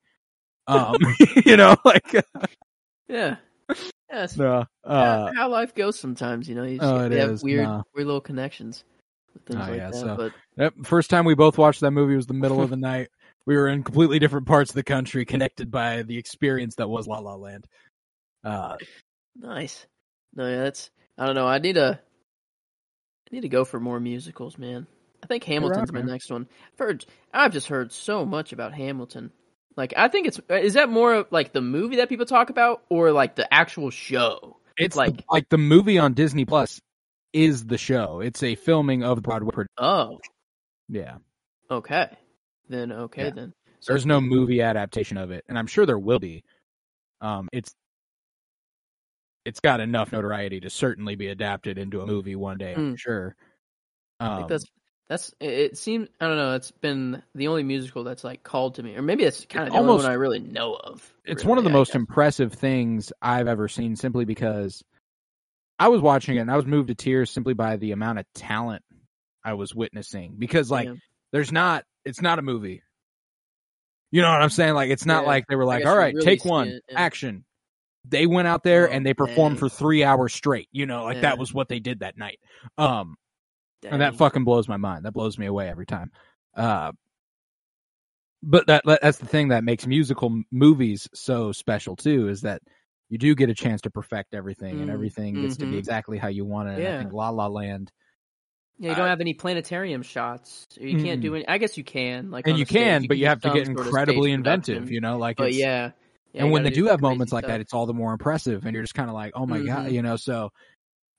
Um, 0.68 0.96
you 1.46 1.58
know, 1.58 1.76
like 1.86 2.16
Yeah. 3.08 3.38
Yes. 4.12 4.38
no, 4.38 4.66
uh, 4.84 5.32
how 5.36 5.50
life 5.50 5.74
goes 5.76 6.00
sometimes, 6.00 6.48
you 6.48 6.56
know. 6.56 6.64
You 6.64 6.80
just 6.80 6.92
Oh, 6.92 7.10
we 7.10 7.16
have 7.18 7.32
is, 7.32 7.44
weird 7.44 7.68
weird 7.94 8.08
little 8.08 8.22
connections 8.22 8.84
with 9.34 9.44
things 9.46 9.62
Oh, 9.64 9.72
like 9.72 9.78
yeah, 9.78 9.90
that. 9.90 9.96
so- 9.96 10.16
But 10.16 10.34
yep, 10.58 10.74
first 10.84 11.10
time 11.10 11.26
we 11.26 11.36
both 11.36 11.58
watched 11.58 11.82
that 11.82 11.92
movie 11.92 12.16
was 12.16 12.28
the 12.28 12.34
middle 12.34 12.62
of 12.62 12.70
the 12.70 12.78
night. 12.78 13.10
We 13.46 13.56
were 13.58 13.68
in 13.68 13.84
completely 13.84 14.18
different 14.20 14.48
parts 14.48 14.72
of 14.72 14.76
the 14.76 14.84
country, 14.84 15.26
connected 15.26 15.70
by 15.70 16.04
the 16.04 16.18
experience 16.18 16.76
that 16.76 16.88
was 16.88 17.08
La 17.08 17.20
La 17.20 17.36
Land. 17.36 17.68
Uh, 18.44 18.78
nice. 19.36 19.86
No, 20.34 20.48
yeah, 20.48 20.64
that's 20.64 20.90
I 21.18 21.26
don't 21.26 21.36
know. 21.36 21.48
I 21.48 21.60
need 21.60 21.74
to. 21.74 22.00
I 23.32 23.36
need 23.36 23.42
to 23.42 23.50
go 23.50 23.66
for 23.66 23.80
more 23.80 24.00
musicals, 24.00 24.58
man. 24.58 24.86
I 25.26 25.28
think 25.28 25.44
Hamilton's 25.44 25.92
my 25.92 26.02
next 26.02 26.30
one. 26.30 26.48
I've 26.74 26.80
heard. 26.80 27.06
I've 27.34 27.52
just 27.52 27.68
heard 27.68 27.92
so 27.92 28.26
much 28.26 28.54
about 28.54 28.74
Hamilton. 28.74 29.32
Like, 29.76 29.94
I 29.98 30.08
think 30.08 30.28
it's 30.28 30.40
is 30.50 30.76
that 30.76 30.90
more 30.90 31.26
like 31.32 31.52
the 31.52 31.62
movie 31.62 31.98
that 31.98 32.10
people 32.10 32.26
talk 32.26 32.50
about, 32.50 32.84
or 32.90 33.12
like 33.12 33.36
the 33.36 33.52
actual 33.54 33.90
show? 33.90 34.58
It's 34.78 34.96
like- 34.96 35.12
like 35.16 35.26
like 35.32 35.50
the 35.50 35.58
movie 35.58 35.98
on 36.00 36.14
Disney 36.14 36.46
Plus 36.46 36.80
is 37.34 37.66
the 37.66 37.78
show. 37.78 38.20
It's 38.22 38.44
a 38.44 38.56
filming 38.56 39.04
of 39.04 39.18
the 39.18 39.22
Broadway. 39.22 39.52
Pro- 39.52 39.66
Oh, 39.78 40.20
yeah, 40.90 41.18
okay. 41.72 42.10
Then 42.70 42.92
okay 42.92 43.26
Yeah. 43.26 43.30
then. 43.32 43.54
So 43.80 43.94
there's 43.94 44.06
no 44.06 44.22
movie 44.22 44.62
adaptation 44.62 45.18
of 45.18 45.32
it, 45.32 45.44
and 45.50 45.58
I'm 45.58 45.68
sure 45.68 45.86
there 45.86 46.00
will 46.00 46.20
be. 46.20 46.44
Um, 47.22 47.50
it's 47.52 47.74
it's 49.46 49.60
got 49.60 49.80
enough 49.80 50.12
notoriety 50.12 50.60
to 50.62 50.70
certainly 50.70 51.16
be 51.16 51.28
adapted 51.28 51.78
into 51.78 52.02
a 52.02 52.08
movie 52.08 52.36
one 52.36 52.58
day. 52.58 52.74
I'm 52.74 52.94
Mm. 52.96 53.00
sure. 53.00 53.36
I 54.20 54.26
Um, 54.28 54.38
think 54.38 54.50
that's 54.50 54.66
that's 55.08 55.34
it 55.40 55.78
seems 55.78 56.10
I 56.20 56.28
don't 56.28 56.38
know. 56.38 56.54
It's 56.56 56.72
been 56.72 57.22
the 57.36 57.48
only 57.48 57.64
musical 57.64 58.04
that's 58.04 58.24
like 58.24 58.44
called 58.44 58.76
to 58.76 58.84
me, 58.84 58.96
or 58.96 59.02
maybe 59.02 59.24
it's 59.24 59.46
kind 59.46 59.68
of 59.68 59.74
the 59.74 59.80
only 59.80 59.90
almost- 59.92 60.04
one 60.06 60.12
I 60.12 60.16
really 60.16 60.40
know 60.40 60.74
of. 60.76 61.14
it's 61.26 61.44
really, 61.44 61.50
one 61.50 61.58
of 61.60 61.64
the 61.64 61.70
I 61.70 61.74
most 61.74 61.90
guess. 61.90 61.96
impressive 61.96 62.54
things 62.54 63.12
I've 63.22 63.48
ever 63.48 63.68
seen 63.68 63.96
simply 63.96 64.26
because 64.26 64.84
I 65.78 65.90
was 65.90 66.02
watching 66.02 66.38
it 66.38 66.40
and 66.40 66.52
I 66.52 66.56
was 66.56 66.66
moved 66.66 66.88
to 66.88 66.96
tears 66.96 67.30
simply 67.32 67.54
by 67.54 67.76
the 67.78 67.92
amount 67.92 68.20
of 68.20 68.26
talent 68.34 68.84
I 69.44 69.54
was 69.54 69.76
witnessing 69.76 70.36
because 70.40 70.72
like 70.72 70.88
Yeah. 70.88 70.96
there's 71.32 71.52
not 71.52 71.84
it's 72.04 72.22
not 72.22 72.40
a 72.40 72.42
movie. 72.42 72.82
You 74.12 74.22
know 74.22 74.32
what 74.32 74.42
I'm 74.42 74.50
saying? 74.50 74.74
Like 74.76 74.90
it's 74.92 75.06
not 75.06 75.24
Yeah. 75.24 75.28
like 75.28 75.48
they 75.48 75.56
were 75.56 75.66
like, 75.66 75.86
"All 75.86 75.98
right, 75.98 76.14
really 76.14 76.26
take 76.26 76.46
one, 76.46 76.68
it, 76.70 76.84
yeah. 76.90 77.00
action." 77.00 77.44
They 78.08 78.28
went 78.28 78.48
out 78.48 78.64
there 78.64 78.88
Oh, 78.88 78.92
and 78.92 79.06
they 79.06 79.14
performed 79.16 79.56
dang. 79.56 79.60
for 79.60 79.70
3 79.70 80.04
hours 80.04 80.34
straight, 80.34 80.70
you 80.72 80.86
know, 80.86 81.04
like 81.04 81.22
that 81.22 81.38
was 81.40 81.54
what 81.54 81.68
they 81.70 81.80
did 81.80 82.00
that 82.00 82.18
night. 82.18 82.40
Um 82.78 83.16
and 83.84 84.02
that 84.02 84.16
fucking 84.16 84.44
blows 84.44 84.68
my 84.68 84.78
mind. 84.78 85.06
That 85.06 85.12
blows 85.14 85.38
me 85.38 85.46
away 85.46 85.70
every 85.70 85.86
time. 85.86 86.12
Uh, 86.56 86.92
but 88.44 88.68
that 88.68 88.84
that's 88.86 89.18
the 89.18 89.26
thing 89.28 89.50
that 89.50 89.64
makes 89.64 89.88
musical 89.88 90.42
movies 90.52 91.08
so 91.14 91.52
special 91.52 91.96
too 91.96 92.28
is 92.30 92.42
that 92.42 92.62
you 93.10 93.18
do 93.18 93.36
get 93.36 93.50
a 93.50 93.54
chance 93.56 93.82
to 93.82 93.90
perfect 93.90 94.34
everything 94.34 94.82
and 94.82 94.90
Mm, 94.90 94.94
everything 94.94 95.40
gets 95.42 95.58
to 95.58 95.66
be 95.66 95.76
mhm. 95.76 95.80
exactly 95.80 96.18
how 96.18 96.28
you 96.28 96.46
want 96.46 96.70
it. 96.70 96.74
And 96.74 96.88
I 96.88 96.98
think 96.98 97.14
La 97.14 97.30
La 97.30 97.48
Land, 97.48 97.92
Yeah, 98.78 98.90
you 98.90 98.96
don't 98.96 99.06
I- 99.06 99.10
have 99.10 99.22
any 99.22 99.34
planetarium 99.34 100.04
shots. 100.04 100.66
You 100.80 100.96
can't 100.98 101.22
do 101.22 101.34
any. 101.36 101.48
I 101.48 101.58
guess 101.58 101.78
you 101.78 101.84
can. 101.84 102.30
Like, 102.32 102.46
and 102.48 102.58
you 102.58 102.66
stage, 102.66 102.78
can, 102.78 103.02
but 103.08 103.14
can 103.16 103.18
you 103.18 103.28
have 103.28 103.42
to 103.42 103.50
get 103.52 103.68
incredibly 103.68 104.32
inventive. 104.32 104.76
production. 104.76 104.94
You 104.94 105.02
know, 105.02 105.18
like 105.18 105.38
But 105.38 105.54
yeah, 105.54 105.92
yeah, 106.34 106.42
and 106.44 106.52
when 106.52 106.64
they 106.64 106.70
gotta 106.70 106.82
do 106.82 106.86
have 106.88 107.02
moments 107.02 107.32
like 107.32 107.46
that, 107.48 107.62
it's 107.62 107.74
all 107.74 107.86
the 107.86 107.94
more 107.94 108.12
impressive, 108.12 108.66
and 108.66 108.74
you're 108.74 108.84
just 108.84 108.94
kind 108.96 109.10
of 109.10 109.14
like, 109.16 109.32
oh 109.36 109.46
my 109.46 109.62
god, 109.62 109.86
Mhm. 109.88 109.94
you 109.94 110.02
know. 110.02 110.18
So 110.18 110.50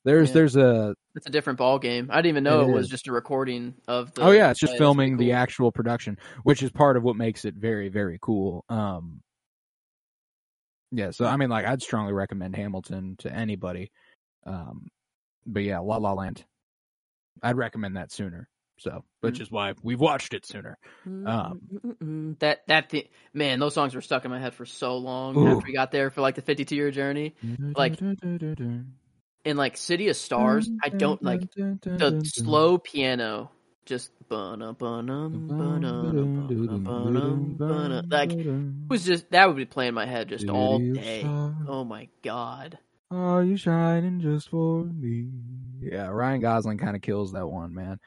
there's 0.07 0.29
Yeah. 0.29 0.33
there's 0.33 0.55
a 0.55 0.95
it's 1.15 1.27
a 1.27 1.29
different 1.29 1.59
ball 1.59 1.77
game. 1.79 2.09
I 2.11 2.17
didn't 2.17 2.29
even 2.29 2.43
know 2.45 2.61
It 2.61 2.69
it, 2.69 2.73
was 2.73 2.87
just 2.89 3.07
a 3.07 3.11
recording 3.11 3.75
of 3.87 4.13
the. 4.13 4.21
oh 4.23 4.31
yeah, 4.31 4.49
it's 4.51 4.59
just 4.59 4.77
filming 4.77 5.17
pretty 5.17 5.31
the 5.31 5.35
actual 5.35 5.71
production, 5.71 6.17
which 6.43 6.63
is 6.63 6.71
part 6.71 6.95
of 6.97 7.03
what 7.03 7.15
makes 7.15 7.43
it 7.45 7.55
very 7.55 7.89
very 7.89 8.17
cool. 8.21 8.63
Um, 8.69 9.21
yeah, 10.91 11.11
so 11.11 11.25
I 11.25 11.35
mean, 11.37 11.49
like, 11.49 11.65
I'd 11.65 11.81
strongly 11.81 12.13
recommend 12.13 12.55
Hamilton 12.55 13.15
to 13.19 13.31
anybody. 13.31 13.91
Um, 14.45 14.87
but 15.45 15.63
yeah, 15.63 15.79
La 15.79 15.97
La 15.97 16.13
Land, 16.13 16.45
I'd 17.43 17.57
recommend 17.57 17.97
that 17.97 18.11
sooner. 18.11 18.47
So, 18.79 19.03
which 19.21 19.39
Mm. 19.39 19.41
is 19.41 19.51
why 19.51 19.73
we've 19.81 19.99
watched 19.99 20.33
it 20.35 20.45
sooner. 20.45 20.77
Um, 21.05 21.59
Mm-mm-mm. 21.73 22.39
that 22.39 22.59
that 22.67 22.89
the 22.91 23.07
man, 23.33 23.59
those 23.59 23.73
songs 23.73 23.95
were 23.95 24.01
stuck 24.01 24.23
in 24.23 24.29
my 24.31 24.39
head 24.39 24.53
for 24.53 24.65
so 24.67 24.97
long 24.97 25.35
Ooh. 25.35 25.47
after 25.47 25.65
we 25.67 25.73
got 25.73 25.91
there 25.91 26.09
for 26.11 26.21
like 26.21 26.35
the 26.35 26.41
52 26.43 26.75
year 26.75 26.91
journey. 26.91 27.33
Like, 27.75 27.99
In 29.45 29.55
like 29.57 29.77
City 29.77 30.09
of 30.09 30.15
Stars, 30.17 30.69
I 30.83 30.89
don't 30.89 31.23
like 31.23 31.51
the 31.53 32.21
slow 32.25 32.77
piano. 32.77 33.51
Just 33.85 34.11
like 34.29 34.81
it 38.31 38.89
was 38.89 39.05
just 39.05 39.31
that 39.31 39.47
would 39.47 39.55
be 39.55 39.65
playing 39.65 39.93
my 39.93 40.05
head 40.05 40.27
just 40.27 40.49
all 40.49 40.79
day. 40.79 41.23
Oh 41.25 41.85
my 41.85 42.09
god. 42.21 42.77
Are 43.09 43.43
you 43.43 43.55
shining 43.55 44.19
just 44.19 44.49
for 44.49 44.83
me? 44.83 45.29
Yeah, 45.79 46.07
Ryan 46.07 46.41
Gosling 46.41 46.77
kind 46.77 46.95
of 46.95 47.01
kills 47.01 47.31
that 47.31 47.47
one, 47.47 47.73
man. 47.73 47.99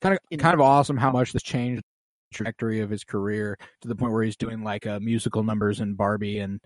Kind 0.00 0.16
of, 0.30 0.38
kind 0.38 0.54
of 0.54 0.60
awesome 0.60 0.96
how 0.96 1.10
much 1.10 1.32
this 1.32 1.42
changed 1.42 1.82
the 1.82 2.36
trajectory 2.36 2.80
of 2.80 2.90
his 2.90 3.02
career 3.02 3.58
to 3.80 3.88
the 3.88 3.96
point 3.96 4.12
where 4.12 4.22
he's 4.22 4.36
doing 4.36 4.62
like 4.62 4.86
uh, 4.86 5.00
musical 5.00 5.42
numbers 5.42 5.80
in 5.80 5.94
Barbie 5.94 6.38
and 6.38 6.60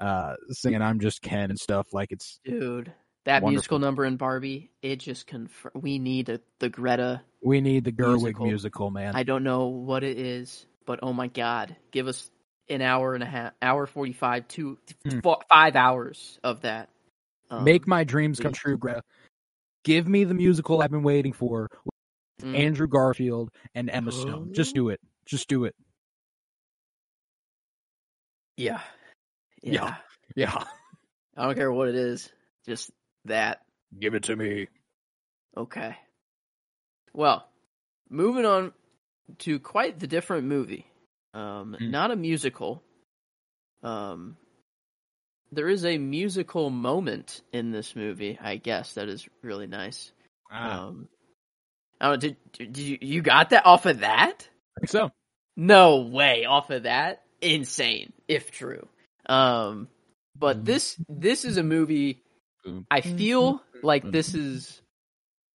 uh, 0.00 0.36
singing 0.50 0.80
"I'm 0.80 1.00
Just 1.00 1.20
Ken" 1.20 1.50
and 1.50 1.58
stuff. 1.58 1.88
Like 1.92 2.12
it's 2.12 2.40
Dude, 2.44 2.92
that 3.24 3.42
Wonderful. 3.42 3.50
musical 3.52 3.78
number 3.78 4.04
in 4.04 4.16
Barbie, 4.16 4.70
it 4.82 4.96
just 4.96 5.26
confirm 5.26 5.72
we 5.74 5.98
need 5.98 6.28
a, 6.28 6.40
the 6.58 6.68
Greta. 6.68 7.22
we 7.42 7.60
need 7.60 7.84
the 7.84 7.92
Gerwig 7.92 8.20
musical, 8.22 8.46
Musical. 8.46 8.90
man. 8.90 9.14
I 9.14 9.22
don't 9.22 9.44
know 9.44 9.66
what 9.68 10.02
it 10.04 10.18
is, 10.18 10.66
but 10.86 11.00
oh 11.02 11.12
my 11.12 11.28
god, 11.28 11.76
give 11.90 12.08
us 12.08 12.30
an 12.68 12.82
hour 12.82 13.14
and 13.14 13.22
a 13.22 13.26
half, 13.26 13.52
hour 13.62 13.86
45, 13.86 14.48
two, 14.48 14.78
Hmm. 15.04 15.20
four, 15.20 15.38
five 15.48 15.76
hours 15.76 16.38
of 16.42 16.62
that. 16.62 16.88
Um, 17.50 17.64
Make 17.64 17.86
my 17.86 18.04
dreams 18.04 18.40
come 18.40 18.52
true, 18.52 18.76
Greta. 18.78 19.02
Give 19.84 20.06
me 20.08 20.24
the 20.24 20.34
musical 20.34 20.80
I've 20.80 20.90
been 20.90 21.02
waiting 21.02 21.32
for. 21.32 21.68
mm, 22.40 22.56
Andrew 22.56 22.86
Garfield 22.88 23.50
and 23.74 23.90
Emma 23.90 24.10
Stone. 24.12 24.52
Just 24.54 24.74
do 24.74 24.88
it. 24.88 25.00
Just 25.26 25.48
do 25.48 25.64
it. 25.64 25.74
yeah. 28.56 28.80
Yeah. 29.62 29.72
Yeah. 29.72 29.94
Yeah. 30.56 30.64
I 31.36 31.46
don't 31.46 31.54
care 31.54 31.72
what 31.72 31.88
it 31.88 31.94
is, 31.94 32.28
just 32.66 32.90
that. 33.26 33.62
Give 33.98 34.14
it 34.14 34.24
to 34.24 34.36
me. 34.36 34.68
Okay. 35.56 35.96
Well, 37.12 37.46
moving 38.08 38.46
on 38.46 38.72
to 39.40 39.58
quite 39.60 39.98
the 39.98 40.06
different 40.06 40.46
movie. 40.46 40.86
Um, 41.34 41.76
Hmm. 41.78 41.90
not 41.90 42.10
a 42.10 42.16
musical. 42.16 42.82
Um, 43.82 44.36
there 45.50 45.68
is 45.68 45.84
a 45.84 45.98
musical 45.98 46.70
moment 46.70 47.42
in 47.52 47.70
this 47.72 47.94
movie, 47.94 48.38
I 48.40 48.56
guess, 48.56 48.94
that 48.94 49.08
is 49.08 49.28
really 49.42 49.66
nice. 49.66 50.10
Ah, 50.50 50.86
Um, 50.86 51.08
I 52.00 52.08
don't, 52.16 52.20
did, 52.20 52.36
did 52.52 52.78
you 52.78 52.98
you 53.00 53.22
got 53.22 53.50
that 53.50 53.66
off 53.66 53.86
of 53.86 54.00
that? 54.00 54.48
I 54.76 54.80
think 54.80 54.90
so. 54.90 55.10
No 55.56 56.00
way, 56.02 56.44
off 56.46 56.70
of 56.70 56.84
that. 56.84 57.22
Insane, 57.40 58.12
if 58.28 58.50
true. 58.50 58.88
Um, 59.26 59.88
but 60.38 60.62
Mm. 60.62 60.64
this 60.64 60.96
this 61.08 61.44
is 61.44 61.56
a 61.58 61.62
movie. 61.62 62.21
I 62.90 63.00
feel 63.00 63.62
like 63.82 64.10
this 64.10 64.34
is. 64.34 64.80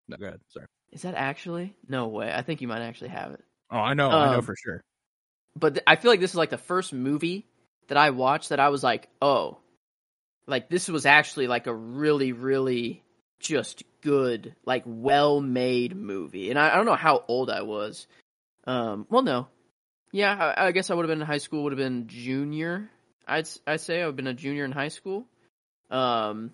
No, 0.08 0.18
go 0.18 0.28
ahead. 0.28 0.40
Sorry. 0.50 0.66
Is 0.92 1.02
that 1.04 1.16
actually? 1.16 1.76
No 1.88 2.08
way. 2.08 2.32
I 2.34 2.42
think 2.42 2.62
you 2.62 2.68
might 2.68 2.82
actually 2.82 3.10
have 3.10 3.32
it. 3.34 3.44
Oh, 3.72 3.78
I 3.78 3.94
know. 3.94 4.10
I 4.10 4.32
know 4.32 4.38
Um, 4.40 4.44
for 4.46 4.56
sure. 4.56 4.82
But 5.56 5.74
th- 5.76 5.84
I 5.88 5.96
feel 5.98 6.12
like 6.12 6.20
this 6.22 6.32
is 6.32 6.36
like 6.38 6.50
the 6.50 6.58
first 6.58 6.94
movie 6.94 7.46
that 7.88 7.98
I 7.98 8.12
watched 8.12 8.50
that 8.50 8.60
I 8.60 8.70
was 8.70 8.84
like, 8.84 9.10
oh, 9.22 9.58
like 10.46 10.70
this 10.70 10.88
was 10.88 11.06
actually 11.06 11.48
like 11.48 11.68
a 11.68 11.74
really, 11.74 12.32
really 12.32 13.04
just 13.40 13.84
good, 14.02 14.56
like 14.66 14.84
well 14.86 15.42
made 15.42 15.96
movie. 15.96 16.50
And 16.50 16.58
I, 16.60 16.72
I 16.72 16.76
don't 16.76 16.86
know 16.86 16.96
how 16.96 17.24
old 17.28 17.50
I 17.50 17.64
was. 17.64 18.08
Um, 18.66 19.06
well, 19.10 19.22
no. 19.24 19.48
Yeah, 20.14 20.54
I, 20.58 20.68
I 20.68 20.72
guess 20.72 20.90
I 20.90 20.94
would 20.94 21.04
have 21.04 21.10
been 21.10 21.22
in 21.22 21.28
high 21.28 21.38
school, 21.40 21.64
would 21.64 21.74
have 21.74 21.78
been 21.78 22.08
junior. 22.08 22.90
I'd, 23.28 23.40
s- 23.42 23.60
I'd 23.68 23.82
say 23.82 24.02
I 24.02 24.06
would 24.06 24.12
have 24.12 24.16
been 24.16 24.28
a 24.28 24.34
junior 24.34 24.64
in 24.64 24.72
high 24.72 24.88
school. 24.88 25.26
Um, 25.92 26.52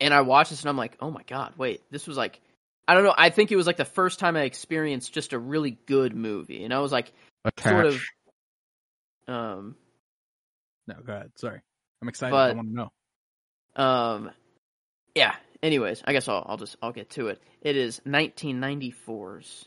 and 0.00 0.12
I 0.14 0.20
watched 0.22 0.50
this 0.50 0.60
and 0.62 0.68
I'm 0.68 0.76
like, 0.76 0.96
oh 1.00 1.10
my 1.10 1.22
God, 1.26 1.54
wait, 1.56 1.82
this 1.90 2.06
was 2.06 2.16
like, 2.16 2.40
I 2.86 2.94
don't 2.94 3.04
know. 3.04 3.14
I 3.16 3.30
think 3.30 3.52
it 3.52 3.56
was 3.56 3.66
like 3.66 3.76
the 3.76 3.84
first 3.84 4.18
time 4.18 4.36
I 4.36 4.42
experienced 4.42 5.12
just 5.12 5.32
a 5.32 5.38
really 5.38 5.72
good 5.86 6.14
movie. 6.14 6.64
And 6.64 6.72
I 6.72 6.78
was 6.78 6.92
like, 6.92 7.12
Attach. 7.44 7.72
sort 7.72 7.86
of- 7.86 8.00
um, 9.26 9.76
No, 10.86 10.94
go 11.04 11.12
ahead. 11.12 11.32
Sorry. 11.36 11.60
I'm 12.00 12.08
excited. 12.08 12.30
But- 12.32 12.52
I 12.52 12.54
want 12.54 12.68
to 12.68 12.74
know. 12.74 12.92
Um, 13.76 14.30
yeah. 15.14 15.34
Anyways, 15.62 16.02
I 16.04 16.12
guess 16.12 16.28
I'll 16.28 16.44
I'll 16.48 16.56
just 16.56 16.76
I'll 16.80 16.92
get 16.92 17.10
to 17.10 17.28
it. 17.28 17.42
It 17.62 17.76
is 17.76 18.00
1994's 18.06 19.64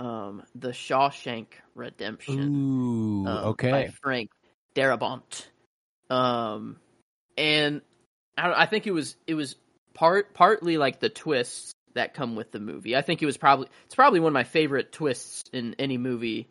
um 0.00 0.42
The 0.54 0.70
Shawshank 0.70 1.46
Redemption. 1.74 2.54
Ooh, 2.56 3.26
um, 3.26 3.44
okay. 3.48 3.70
by 3.70 3.88
Frank 4.02 4.30
Darabont. 4.74 5.46
Um, 6.08 6.76
and 7.36 7.82
I 8.38 8.62
I 8.62 8.66
think 8.66 8.86
it 8.86 8.92
was 8.92 9.16
it 9.26 9.34
was 9.34 9.56
part 9.94 10.34
partly 10.34 10.76
like 10.76 11.00
the 11.00 11.08
twists 11.08 11.72
that 11.94 12.14
come 12.14 12.36
with 12.36 12.50
the 12.50 12.60
movie. 12.60 12.96
I 12.96 13.02
think 13.02 13.22
it 13.22 13.26
was 13.26 13.36
probably 13.36 13.68
it's 13.86 13.94
probably 13.94 14.20
one 14.20 14.28
of 14.28 14.34
my 14.34 14.44
favorite 14.44 14.92
twists 14.92 15.48
in 15.52 15.76
any 15.78 15.96
movie. 15.98 16.48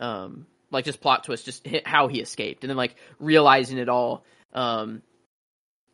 Um, 0.00 0.46
like 0.70 0.84
just 0.84 1.00
plot 1.00 1.24
twist, 1.24 1.44
just 1.44 1.66
how 1.84 2.08
he 2.08 2.20
escaped, 2.20 2.64
and 2.64 2.70
then 2.70 2.76
like 2.76 2.96
realizing 3.18 3.78
it 3.78 3.88
all. 3.88 4.24
Um, 4.52 5.02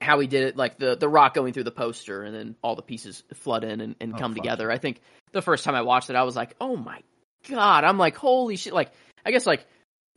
how 0.00 0.20
he 0.20 0.26
did 0.26 0.42
it, 0.42 0.56
like 0.56 0.78
the 0.78 0.96
the 0.96 1.08
rock 1.08 1.34
going 1.34 1.52
through 1.52 1.64
the 1.64 1.70
poster, 1.70 2.22
and 2.22 2.34
then 2.34 2.56
all 2.62 2.76
the 2.76 2.82
pieces 2.82 3.22
flood 3.34 3.64
in 3.64 3.80
and, 3.80 3.96
and 4.00 4.14
Oh, 4.14 4.18
come 4.18 4.34
fuck. 4.34 4.42
together. 4.42 4.70
I 4.70 4.78
think 4.78 5.00
the 5.32 5.40
first 5.42 5.64
time 5.64 5.74
I 5.74 5.82
watched 5.82 6.10
it, 6.10 6.16
I 6.16 6.24
was 6.24 6.36
like, 6.36 6.54
oh 6.60 6.76
my 6.76 7.00
god! 7.48 7.84
I'm 7.84 7.96
like, 7.98 8.16
holy 8.16 8.56
shit! 8.56 8.74
Like, 8.74 8.92
I 9.24 9.30
guess 9.30 9.46
like 9.46 9.64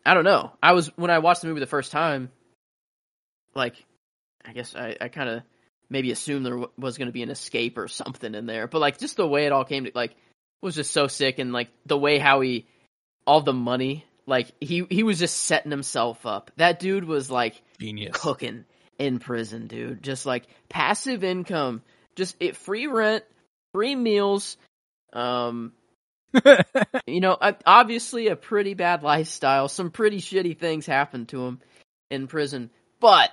I 0.05 0.13
don't 0.13 0.25
know. 0.25 0.51
I 0.61 0.73
was 0.73 0.87
when 0.97 1.09
I 1.11 1.19
watched 1.19 1.41
the 1.41 1.47
movie 1.47 1.61
the 1.61 1.67
first 1.67 1.91
time, 1.91 2.31
like 3.55 3.75
I 4.43 4.51
guess 4.53 4.75
I, 4.75 4.97
I 4.99 5.07
kind 5.07 5.29
of 5.29 5.43
maybe 5.89 6.11
assume 6.11 6.43
there 6.43 6.53
w- 6.53 6.71
was 6.77 6.97
going 6.97 7.07
to 7.07 7.13
be 7.13 7.23
an 7.23 7.29
escape 7.29 7.77
or 7.77 7.87
something 7.87 8.33
in 8.35 8.45
there. 8.45 8.67
But 8.67 8.79
like 8.79 8.97
just 8.97 9.17
the 9.17 9.27
way 9.27 9.45
it 9.45 9.51
all 9.51 9.65
came 9.65 9.85
to 9.85 9.91
like 9.95 10.15
was 10.61 10.75
just 10.75 10.91
so 10.91 11.07
sick 11.07 11.39
and 11.39 11.53
like 11.53 11.69
the 11.85 11.97
way 11.97 12.17
how 12.17 12.41
he 12.41 12.67
all 13.25 13.41
the 13.41 13.53
money 13.53 14.05
like 14.27 14.51
he 14.59 14.85
he 14.89 15.03
was 15.03 15.17
just 15.17 15.39
setting 15.41 15.71
himself 15.71 16.25
up. 16.25 16.51
That 16.57 16.79
dude 16.79 17.05
was 17.05 17.31
like 17.31 17.61
Genius. 17.79 18.15
cooking 18.15 18.65
in 18.99 19.19
prison, 19.19 19.67
dude. 19.67 20.03
Just 20.03 20.25
like 20.25 20.43
passive 20.69 21.23
income, 21.23 21.81
just 22.15 22.35
it 22.39 22.57
free 22.57 22.87
rent, 22.87 23.23
free 23.73 23.95
meals. 23.95 24.57
Um, 25.13 25.71
you 27.07 27.21
know, 27.21 27.37
obviously 27.65 28.27
a 28.27 28.35
pretty 28.35 28.73
bad 28.73 29.01
lifestyle. 29.01 29.69
Some 29.69 29.91
pretty 29.91 30.17
shitty 30.17 30.59
things 30.59 30.85
happened 30.85 31.29
to 31.29 31.45
him 31.45 31.61
in 32.11 32.27
prison, 32.27 32.69
but 32.99 33.31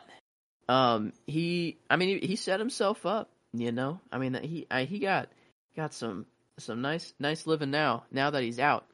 um, 0.68 1.12
he, 1.26 1.78
I 1.90 1.96
mean, 1.96 2.20
he, 2.20 2.26
he 2.26 2.36
set 2.36 2.58
himself 2.60 3.04
up. 3.06 3.30
You 3.52 3.70
know, 3.72 4.00
I 4.10 4.18
mean, 4.18 4.34
he 4.42 4.66
I, 4.70 4.84
he 4.84 4.98
got 4.98 5.28
got 5.76 5.94
some 5.94 6.26
some 6.58 6.82
nice 6.82 7.14
nice 7.20 7.46
living 7.46 7.70
now. 7.70 8.04
Now 8.10 8.30
that 8.30 8.42
he's 8.42 8.58
out, 8.58 8.84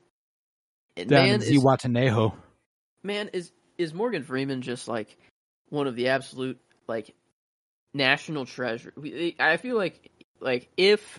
And 0.97 1.09
Down 1.09 1.27
man, 1.27 1.43
is- 1.43 1.51
Zihuatanejo. 1.51 2.35
man 3.03 3.31
is 3.33 3.53
is 3.79 3.95
Morgan 3.95 4.23
Freeman 4.23 4.61
just 4.61 4.87
like 4.87 5.17
one 5.71 5.87
of 5.87 5.97
the 5.97 6.09
absolute 6.09 6.59
like 6.89 7.15
national 7.95 8.45
treasure. 8.45 8.93
I 9.39 9.57
feel 9.57 9.77
like 9.77 10.11
like 10.41 10.69
if 10.77 11.19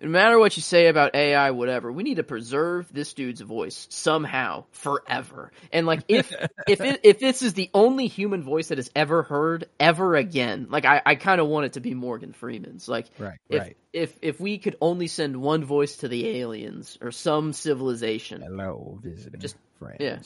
no 0.00 0.08
matter 0.10 0.38
what 0.38 0.54
you 0.56 0.62
say 0.62 0.88
about 0.88 1.14
AI, 1.14 1.52
whatever, 1.52 1.90
we 1.90 2.02
need 2.02 2.16
to 2.16 2.22
preserve 2.22 2.92
this 2.92 3.14
dude's 3.14 3.40
voice 3.40 3.86
somehow 3.90 4.64
forever. 4.72 5.52
And 5.72 5.86
like 5.86 6.02
if 6.08 6.30
if 6.68 6.80
it, 6.80 7.00
if 7.02 7.18
this 7.18 7.42
is 7.42 7.54
the 7.54 7.70
only 7.72 8.06
human 8.06 8.42
voice 8.42 8.68
that 8.68 8.78
is 8.78 8.90
ever 8.94 9.22
heard 9.22 9.68
ever 9.80 10.14
again, 10.16 10.66
like 10.70 10.84
I, 10.84 11.00
I 11.04 11.14
kind 11.14 11.40
of 11.40 11.46
want 11.48 11.66
it 11.66 11.72
to 11.74 11.80
be 11.80 11.94
Morgan 11.94 12.32
Freeman's. 12.34 12.88
Like 12.88 13.06
Right, 13.18 13.38
if 13.48 13.60
right. 13.62 13.76
if 13.92 14.18
if 14.20 14.40
we 14.40 14.58
could 14.58 14.76
only 14.82 15.06
send 15.06 15.36
one 15.40 15.64
voice 15.64 15.96
to 15.98 16.08
the 16.08 16.40
aliens 16.40 16.98
or 17.00 17.10
some 17.10 17.52
civilization, 17.54 18.42
Hello, 18.42 18.98
visiting 19.02 19.40
Just- 19.40 19.56
friends 19.78 19.96
yeah. 20.00 20.18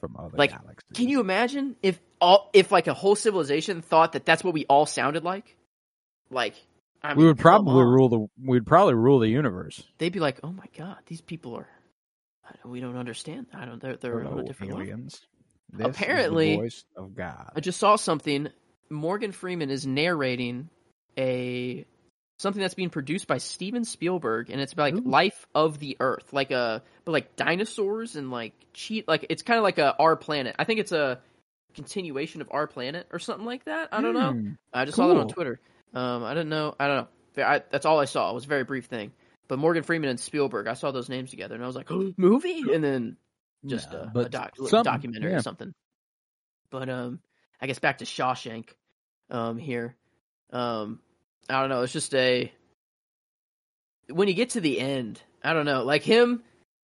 from 0.00 0.16
other 0.16 0.36
Like, 0.36 0.50
galaxies. 0.50 0.90
Can 0.94 1.08
you 1.08 1.20
imagine 1.20 1.74
if 1.82 1.98
all 2.20 2.50
if 2.52 2.70
like 2.70 2.86
a 2.86 2.94
whole 2.94 3.16
civilization 3.16 3.82
thought 3.82 4.12
that 4.12 4.24
that's 4.24 4.44
what 4.44 4.54
we 4.54 4.64
all 4.66 4.86
sounded 4.86 5.24
like? 5.24 5.56
Like, 6.30 6.54
I 7.02 7.10
mean, 7.10 7.18
we 7.18 7.26
would 7.26 7.38
probably 7.38 7.84
rule 7.84 8.08
the. 8.08 8.26
We'd 8.42 8.66
probably 8.66 8.94
rule 8.94 9.18
the 9.20 9.28
universe. 9.28 9.82
They'd 9.98 10.12
be 10.12 10.20
like, 10.20 10.40
"Oh 10.42 10.52
my 10.52 10.66
god, 10.76 10.98
these 11.06 11.20
people 11.20 11.54
are. 11.56 11.68
We 12.64 12.80
don't 12.80 12.96
understand. 12.96 13.46
I 13.54 13.66
don't. 13.66 13.80
They're 13.80 13.96
they're 13.96 14.26
on 14.26 14.40
a 14.40 14.44
different 14.44 14.72
level." 14.72 14.86
aliens. 14.86 15.20
The 15.72 15.86
Apparently- 15.86 16.56
voice 16.56 16.84
of 16.96 17.14
God. 17.14 17.52
I 17.54 17.60
just 17.60 17.78
saw 17.78 17.96
something. 17.96 18.48
Morgan 18.90 19.32
Freeman 19.32 19.70
is 19.70 19.86
narrating 19.86 20.70
a 21.18 21.84
something 22.38 22.62
that's 22.62 22.74
being 22.74 22.90
produced 22.90 23.26
by 23.26 23.38
Steven 23.38 23.84
Spielberg, 23.84 24.50
and 24.50 24.60
it's 24.60 24.72
about 24.72 24.94
like 24.94 25.04
Ooh. 25.04 25.08
life 25.08 25.46
of 25.54 25.78
the 25.78 25.96
Earth, 26.00 26.32
like 26.32 26.50
a 26.50 26.82
but 27.04 27.12
like 27.12 27.36
dinosaurs 27.36 28.16
and 28.16 28.30
like 28.30 28.54
cheat. 28.72 29.06
Like 29.06 29.26
it's 29.28 29.42
kind 29.42 29.58
of 29.58 29.62
like 29.62 29.78
a 29.78 29.94
Our 29.98 30.16
Planet. 30.16 30.56
I 30.58 30.64
think 30.64 30.80
it's 30.80 30.92
a 30.92 31.20
continuation 31.74 32.40
of 32.40 32.48
Our 32.50 32.66
Planet 32.66 33.06
or 33.12 33.18
something 33.18 33.44
like 33.46 33.64
that. 33.64 33.90
I 33.92 34.00
don't 34.00 34.14
know. 34.14 34.32
Hmm. 34.32 34.50
I 34.72 34.84
just 34.84 34.96
saw 34.96 35.08
that 35.08 35.16
on 35.16 35.28
Twitter. 35.28 35.60
Um, 35.94 36.24
I 36.24 36.34
don't 36.34 36.48
know. 36.48 36.74
I 36.78 36.86
don't 36.86 36.96
know. 36.96 37.44
I, 37.44 37.62
that's 37.70 37.86
all 37.86 38.00
I 38.00 38.04
saw. 38.04 38.30
It 38.30 38.34
was 38.34 38.44
a 38.44 38.48
very 38.48 38.64
brief 38.64 38.86
thing. 38.86 39.12
But 39.48 39.58
Morgan 39.58 39.82
Freeman 39.82 40.10
and 40.10 40.20
Spielberg, 40.20 40.66
I 40.66 40.74
saw 40.74 40.90
those 40.90 41.08
names 41.08 41.30
together, 41.30 41.54
and 41.54 41.64
I 41.64 41.66
was 41.66 41.76
like, 41.76 41.90
movie, 42.18 42.64
and 42.72 42.84
then 42.84 43.16
just 43.64 43.88
Yeah, 43.92 44.06
a, 44.14 44.18
a 44.18 44.28
doc, 44.28 44.56
something, 44.56 44.82
documentary 44.82 45.32
yeah. 45.32 45.38
or 45.38 45.42
something. 45.42 45.72
But 46.70 46.88
um, 46.88 47.20
I 47.60 47.66
guess 47.66 47.78
back 47.78 47.98
to 47.98 48.04
Shawshank, 48.04 48.68
um, 49.30 49.58
here. 49.58 49.96
Um, 50.52 51.00
I 51.48 51.60
don't 51.60 51.70
know. 51.70 51.82
It's 51.82 51.92
just 51.92 52.14
a 52.14 52.52
when 54.10 54.28
you 54.28 54.34
get 54.34 54.50
to 54.50 54.60
the 54.60 54.78
end, 54.78 55.20
I 55.42 55.52
don't 55.52 55.66
know. 55.66 55.82
Like 55.84 56.02
him, 56.02 56.42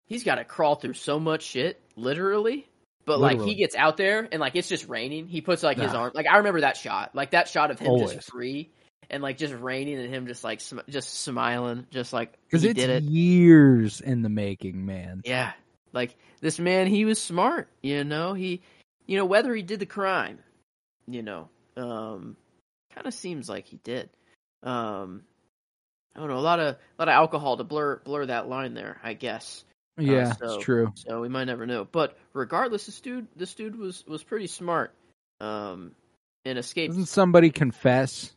he's 0.06 0.24
got 0.24 0.36
to 0.36 0.44
crawl 0.44 0.76
through 0.76 0.94
so 0.94 1.20
much 1.20 1.44
shit, 1.44 1.82
literally. 1.96 2.68
But 3.06 3.20
like 3.20 3.42
he 3.42 3.56
gets 3.56 3.76
out 3.76 3.98
there 3.98 4.28
and 4.32 4.40
like 4.40 4.56
it's 4.56 4.70
just 4.70 4.88
raining. 4.88 5.28
He 5.28 5.42
puts 5.42 5.64
like 5.64 5.78
his 5.78 5.94
arm. 5.94 6.12
Like 6.14 6.28
I 6.28 6.38
remember 6.38 6.62
that 6.62 6.78
shot. 6.78 7.16
Like 7.16 7.32
that 7.32 7.48
shot 7.48 7.72
of 7.72 7.80
him 7.80 7.90
Always. 7.90 8.14
just 8.14 8.32
free 8.32 8.70
and 9.12 9.22
like 9.22 9.38
just 9.38 9.54
raining 9.54 10.00
and 10.00 10.12
him 10.12 10.26
just 10.26 10.44
like 10.44 10.60
sm- 10.62 10.80
just 10.90 11.14
smiling, 11.22 11.86
just 11.92 12.14
like 12.14 12.34
Because 12.48 12.64
he 12.64 12.70
it's 12.70 12.80
did 12.80 12.90
it. 12.90 13.04
years 13.04 14.02
in 14.02 14.24
the 14.24 14.30
making, 14.30 14.86
man. 14.86 15.22
Yeah. 15.26 15.52
Like 15.94 16.16
this 16.40 16.58
man, 16.58 16.88
he 16.88 17.06
was 17.06 17.22
smart, 17.22 17.68
you 17.84 18.04
know, 18.04 18.34
he, 18.34 18.62
you 19.06 19.18
know, 19.18 19.26
whether 19.26 19.54
he 19.54 19.62
did 19.62 19.80
the 19.80 19.86
crime, 19.86 20.40
you 21.08 21.22
know, 21.22 21.50
um, 21.76 22.38
kind 22.96 23.06
of 23.06 23.14
seems 23.14 23.50
like 23.50 23.68
he 23.68 23.78
did. 23.84 24.10
Um, 24.64 25.24
I 26.16 26.20
don't 26.20 26.30
know, 26.30 26.38
a 26.38 26.40
lot 26.40 26.60
of, 26.60 26.76
a 26.76 26.78
lot 26.98 27.10
of 27.10 27.14
alcohol 27.14 27.58
to 27.58 27.64
blur, 27.66 28.00
blur 28.04 28.26
that 28.28 28.48
line 28.48 28.74
there, 28.74 28.98
I 29.04 29.14
guess. 29.14 29.66
Yeah, 29.98 30.32
so- 30.34 30.56
it's 30.56 30.64
true. 30.64 30.94
So 30.96 31.20
we 31.20 31.28
might 31.28 31.46
never 31.46 31.66
know. 31.66 31.84
But 31.84 32.18
regardless, 32.34 32.86
this 32.86 33.02
dude, 33.02 33.28
this 33.36 33.54
dude 33.54 33.78
was, 33.78 34.06
was 34.08 34.24
pretty 34.24 34.48
smart. 34.48 34.94
Um, 35.42 35.92
and 36.46 36.58
escaped. 36.58 36.92
Doesn't 36.92 37.08
somebody 37.08 37.50
confess 37.50 38.32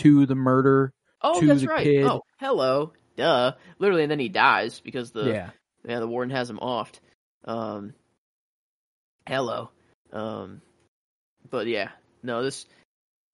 to 0.00 0.26
the 0.26 0.34
murder? 0.34 0.92
Oh, 1.22 1.40
to 1.40 1.46
that's 1.46 1.60
the 1.62 1.68
right. 1.68 1.84
kid? 1.84 2.04
Oh, 2.04 2.22
hello. 2.38 2.92
Duh. 3.16 3.52
Literally, 3.78 4.02
and 4.02 4.10
then 4.10 4.18
he 4.18 4.28
dies 4.28 4.80
because 4.80 5.10
the, 5.10 5.24
yeah. 5.24 5.50
yeah, 5.86 6.00
the 6.00 6.08
warden 6.08 6.34
has 6.34 6.48
him 6.48 6.58
offed. 6.58 7.00
Um, 7.44 7.94
hello. 9.26 9.70
Um, 10.12 10.62
but 11.50 11.66
yeah, 11.66 11.90
no, 12.22 12.42
this, 12.42 12.66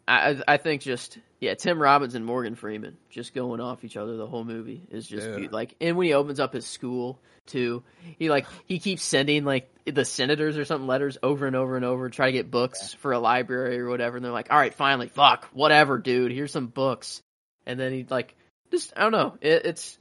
I, 0.08 0.36
I 0.46 0.56
think 0.56 0.82
just 0.82 1.18
yeah, 1.40 1.54
Tim 1.54 1.82
Robbins 1.82 2.14
and 2.14 2.24
Morgan 2.24 2.54
Freeman 2.54 2.96
just 3.10 3.34
going 3.34 3.60
off 3.60 3.84
each 3.84 3.96
other 3.96 4.16
the 4.16 4.26
whole 4.26 4.44
movie 4.44 4.82
is 4.90 5.06
just 5.06 5.26
Yeah. 5.28 5.48
like, 5.50 5.74
and 5.80 5.96
when 5.96 6.06
he 6.06 6.14
opens 6.14 6.38
up 6.40 6.52
his 6.52 6.64
school 6.66 7.18
too, 7.46 7.82
he 8.18 8.30
like 8.30 8.46
he 8.66 8.78
keeps 8.78 9.02
sending 9.02 9.44
like 9.44 9.68
the 9.84 10.04
senators 10.04 10.56
or 10.58 10.64
something 10.64 10.86
letters 10.86 11.18
over 11.22 11.46
and 11.46 11.56
over 11.56 11.76
and 11.76 11.84
over, 11.84 12.08
try 12.08 12.26
to 12.26 12.32
get 12.32 12.50
books 12.50 12.94
for 12.94 13.12
a 13.12 13.18
library 13.18 13.78
or 13.80 13.88
whatever, 13.88 14.16
and 14.16 14.24
they're 14.24 14.32
like, 14.32 14.50
all 14.52 14.58
right, 14.58 14.74
finally, 14.74 15.08
fuck, 15.08 15.46
whatever, 15.52 15.98
dude, 15.98 16.32
here's 16.32 16.52
some 16.52 16.66
books, 16.68 17.20
and 17.66 17.78
then 17.78 17.92
he 17.92 18.06
like 18.08 18.34
just 18.70 18.92
I 18.96 19.02
don't 19.02 19.12
know, 19.12 19.36
it, 19.40 19.66
it's. 19.66 19.98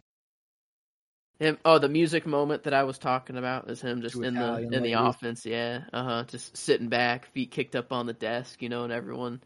Him, 1.37 1.57
oh, 1.65 1.79
the 1.79 1.89
music 1.89 2.25
moment 2.25 2.63
that 2.63 2.73
I 2.73 2.83
was 2.83 2.97
talking 2.97 3.35
about 3.35 3.69
is 3.69 3.81
him 3.81 4.01
just 4.01 4.15
in 4.15 4.35
the 4.35 4.41
Italian 4.41 4.73
in 4.73 4.83
the 4.83 4.93
offense, 4.93 5.45
yeah, 5.45 5.81
uh 5.91 6.03
huh, 6.03 6.23
just 6.27 6.55
sitting 6.55 6.87
back, 6.87 7.25
feet 7.33 7.51
kicked 7.51 7.75
up 7.75 7.91
on 7.91 8.05
the 8.05 8.13
desk, 8.13 8.61
you 8.61 8.69
know, 8.69 8.85
and 8.85 8.93
everyone, 8.93 9.41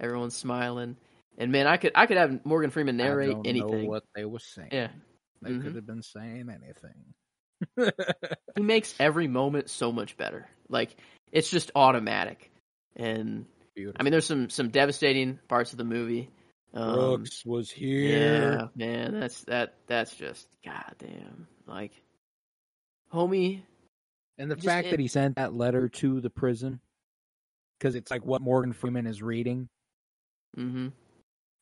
everyone's 0.00 0.36
smiling. 0.36 0.96
And 1.38 1.52
man, 1.52 1.66
I 1.66 1.76
could 1.76 1.92
I 1.94 2.06
could 2.06 2.16
have 2.16 2.44
Morgan 2.44 2.70
Freeman 2.70 2.96
narrate 2.96 3.30
I 3.30 3.32
don't 3.34 3.46
anything. 3.46 3.84
know 3.84 3.88
what 3.88 4.04
they 4.14 4.24
were 4.24 4.38
saying. 4.40 4.70
Yeah. 4.72 4.88
They 5.42 5.50
Mhm. 5.52 5.62
could 5.62 5.74
have 5.76 5.86
been 5.86 6.02
saying 6.02 6.48
anything. 6.50 7.14
He 8.56 8.62
makes 8.62 8.94
every 8.98 9.28
moment 9.28 9.70
so 9.70 9.92
much 9.92 10.16
better. 10.16 10.48
Like 10.68 10.96
it's 11.32 11.50
just 11.50 11.70
automatic. 11.74 12.50
And 12.96 13.46
Beautiful. 13.74 13.96
I 14.00 14.02
mean, 14.02 14.10
there's 14.10 14.26
some 14.26 14.50
some 14.50 14.70
devastating 14.70 15.38
parts 15.48 15.72
of 15.72 15.78
the 15.78 15.84
movie. 15.84 16.28
Um, 16.74 16.94
Brooks 16.94 17.44
was 17.46 17.70
here. 17.70 18.52
yeah, 18.58 18.66
man, 18.76 19.18
that's 19.18 19.42
that 19.44 19.74
that's 19.86 20.14
just 20.14 20.46
goddamn 20.64 21.46
like, 21.66 21.92
homie. 23.12 23.62
And 24.38 24.50
the 24.50 24.56
fact 24.56 24.90
that 24.90 24.98
he 24.98 25.06
sent 25.08 25.36
that 25.36 25.54
letter 25.54 25.88
to 25.88 26.20
the 26.20 26.30
prison, 26.30 26.80
because 27.78 27.94
it's 27.94 28.10
like 28.10 28.24
what 28.24 28.40
Morgan 28.40 28.72
Freeman 28.72 29.06
is 29.06 29.22
reading. 29.22 29.68
Mm-hmm. 30.58 30.88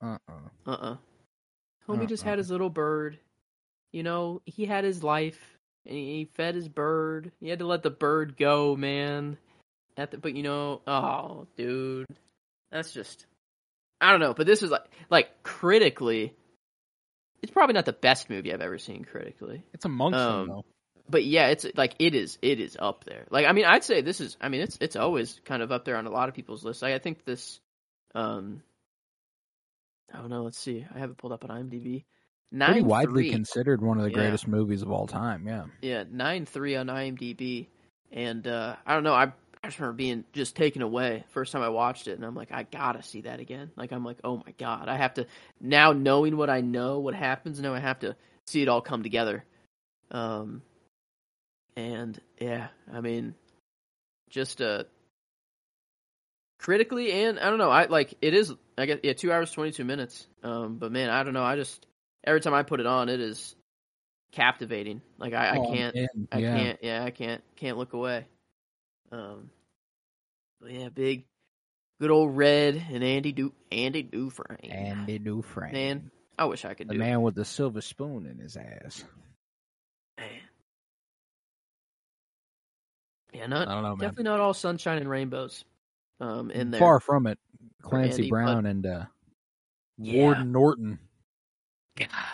Uh 0.00 0.16
uh 0.28 0.32
Uh 0.66 0.70
uh 0.70 0.96
Homie 1.88 2.08
just 2.08 2.22
had 2.22 2.32
Uh-uh. 2.32 2.38
his 2.38 2.50
little 2.50 2.70
bird. 2.70 3.18
You 3.92 4.02
know, 4.02 4.42
he 4.44 4.66
had 4.66 4.84
his 4.84 5.02
life 5.02 5.38
and 5.86 5.94
he 5.96 6.04
he 6.18 6.30
fed 6.34 6.54
his 6.54 6.68
bird. 6.68 7.32
He 7.40 7.48
had 7.48 7.60
to 7.60 7.66
let 7.66 7.82
the 7.82 7.90
bird 7.90 8.36
go, 8.36 8.76
man. 8.76 9.38
At 9.96 10.10
the, 10.12 10.18
but 10.18 10.34
you 10.36 10.42
know, 10.42 10.80
oh, 10.86 11.46
dude, 11.56 12.06
that's 12.70 12.92
just 12.92 13.26
I 14.00 14.10
don't 14.10 14.20
know. 14.20 14.34
But 14.34 14.46
this 14.46 14.62
is 14.62 14.70
like 14.70 14.84
like 15.10 15.42
critically, 15.42 16.34
it's 17.42 17.52
probably 17.52 17.74
not 17.74 17.86
the 17.86 17.92
best 17.92 18.30
movie 18.30 18.52
I've 18.52 18.60
ever 18.60 18.78
seen 18.78 19.04
critically. 19.04 19.64
It's 19.72 19.84
amongst 19.84 20.18
Um, 20.18 20.46
them 20.46 20.48
though. 20.56 20.64
But 21.10 21.24
yeah, 21.24 21.48
it's 21.48 21.66
like 21.74 21.94
it 21.98 22.14
is 22.14 22.38
it 22.42 22.60
is 22.60 22.76
up 22.78 23.04
there. 23.04 23.26
Like 23.30 23.46
I 23.46 23.52
mean, 23.52 23.64
I'd 23.64 23.82
say 23.82 24.02
this 24.02 24.20
is 24.20 24.36
I 24.40 24.50
mean 24.50 24.60
it's 24.60 24.76
it's 24.80 24.94
always 24.96 25.40
kind 25.46 25.62
of 25.62 25.72
up 25.72 25.84
there 25.86 25.96
on 25.96 26.06
a 26.06 26.10
lot 26.10 26.28
of 26.28 26.34
people's 26.34 26.62
lists. 26.64 26.82
Like, 26.82 26.92
I 26.94 26.98
think 26.98 27.24
this 27.24 27.58
um 28.14 28.62
I 30.12 30.18
don't 30.18 30.30
know, 30.30 30.42
let's 30.42 30.58
see. 30.58 30.86
I 30.94 30.98
have 30.98 31.10
it 31.10 31.16
pulled 31.18 31.32
up 31.32 31.44
on 31.48 31.50
IMDb. 31.50 32.04
Pretty 32.64 32.80
Nine 32.80 32.84
widely 32.88 33.24
three. 33.24 33.30
considered 33.30 33.82
one 33.82 33.98
of 33.98 34.04
the 34.04 34.10
Yeah. 34.10 34.16
greatest 34.16 34.48
movies 34.48 34.82
of 34.82 34.90
all 34.90 35.06
time. 35.06 35.46
Yeah. 35.46 35.66
Yeah, 35.82 36.04
nine 36.10 36.46
three 36.46 36.76
on 36.76 36.86
IMDb. 36.86 37.66
And 38.12 38.46
uh 38.46 38.76
I 38.86 38.94
don't 38.94 39.04
know, 39.04 39.12
I 39.14 39.32
I 39.62 39.68
just 39.68 39.78
remember 39.80 39.96
being 39.96 40.24
just 40.32 40.56
taken 40.56 40.82
away 40.82 41.24
first 41.28 41.52
time 41.52 41.62
I 41.62 41.68
watched 41.68 42.08
it 42.08 42.12
and 42.12 42.24
I'm 42.24 42.34
like, 42.34 42.52
I 42.52 42.62
gotta 42.62 43.02
see 43.02 43.22
that 43.22 43.40
again. 43.40 43.70
Like 43.76 43.92
I'm 43.92 44.04
like, 44.04 44.18
oh 44.24 44.38
my 44.38 44.52
god, 44.58 44.88
I 44.88 44.96
have 44.96 45.14
to 45.14 45.26
now 45.60 45.92
knowing 45.92 46.36
what 46.36 46.48
I 46.48 46.62
know, 46.62 47.00
what 47.00 47.14
happens, 47.14 47.60
now 47.60 47.74
I 47.74 47.80
have 47.80 47.98
to 48.00 48.16
see 48.46 48.62
it 48.62 48.68
all 48.68 48.80
come 48.80 49.02
together. 49.02 49.44
Um 50.10 50.62
and 51.76 52.18
yeah, 52.40 52.68
I 52.90 53.02
mean 53.02 53.34
just 54.30 54.62
uh 54.62 54.84
critically 56.58 57.12
and 57.12 57.38
I 57.38 57.50
don't 57.50 57.58
know, 57.58 57.70
I 57.70 57.86
like 57.86 58.14
it 58.22 58.32
is 58.32 58.54
I 58.78 58.86
guess 58.86 58.98
yeah, 59.02 59.12
two 59.12 59.32
hours 59.32 59.50
twenty 59.50 59.72
two 59.72 59.84
minutes. 59.84 60.26
Um, 60.42 60.76
but 60.78 60.92
man, 60.92 61.10
I 61.10 61.22
don't 61.22 61.34
know. 61.34 61.42
I 61.44 61.56
just 61.56 61.86
every 62.24 62.40
time 62.40 62.54
I 62.54 62.62
put 62.62 62.80
it 62.80 62.86
on, 62.86 63.08
it 63.08 63.20
is 63.20 63.54
captivating. 64.32 65.02
Like 65.18 65.32
I, 65.34 65.48
I 65.48 65.58
Oh, 65.58 65.72
can't, 65.72 65.94
man, 65.94 66.28
I 66.32 66.38
yeah. 66.38 66.56
can't, 66.56 66.78
yeah, 66.82 67.04
I 67.04 67.10
can't, 67.10 67.42
can't 67.56 67.78
look 67.78 67.92
away. 67.92 68.26
Um, 69.10 69.50
but 70.60 70.70
yeah, 70.70 70.88
big, 70.90 71.24
good 72.00 72.10
old 72.10 72.36
Red 72.36 72.82
and 72.92 73.02
Andy 73.02 73.32
Du 73.32 73.52
Andy 73.72 74.02
Dufresne. 74.02 74.70
Andy 74.70 75.18
Dufresne. 75.18 75.72
man, 75.72 76.10
I 76.38 76.44
wish 76.44 76.64
I 76.64 76.74
could 76.74 76.88
the 76.88 76.94
do 76.94 76.98
man 76.98 77.22
with 77.22 77.34
the 77.34 77.44
silver 77.44 77.80
spoon 77.80 78.26
in 78.26 78.38
his 78.38 78.56
ass. 78.56 79.02
Man. 80.18 80.28
Yeah, 83.32 83.46
not 83.46 83.68
I 83.68 83.74
don't 83.74 83.82
know, 83.82 83.90
man. 83.90 83.98
definitely 83.98 84.24
not 84.24 84.40
all 84.40 84.54
sunshine 84.54 84.98
and 84.98 85.08
rainbows. 85.08 85.64
Um, 86.20 86.50
in 86.50 86.70
there. 86.72 86.80
Far 86.80 86.98
from 86.98 87.26
it. 87.28 87.38
Clancy 87.82 88.22
Andy, 88.22 88.30
Brown 88.30 88.66
and 88.66 88.86
uh, 88.86 89.04
Yeah. 89.98 90.22
Warden 90.22 90.52
Norton. 90.52 90.98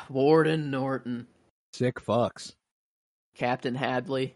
Warden 0.08 0.70
Norton. 0.70 1.26
Sick 1.72 1.96
fucks. 1.96 2.54
Captain 3.34 3.74
Hadley, 3.74 4.34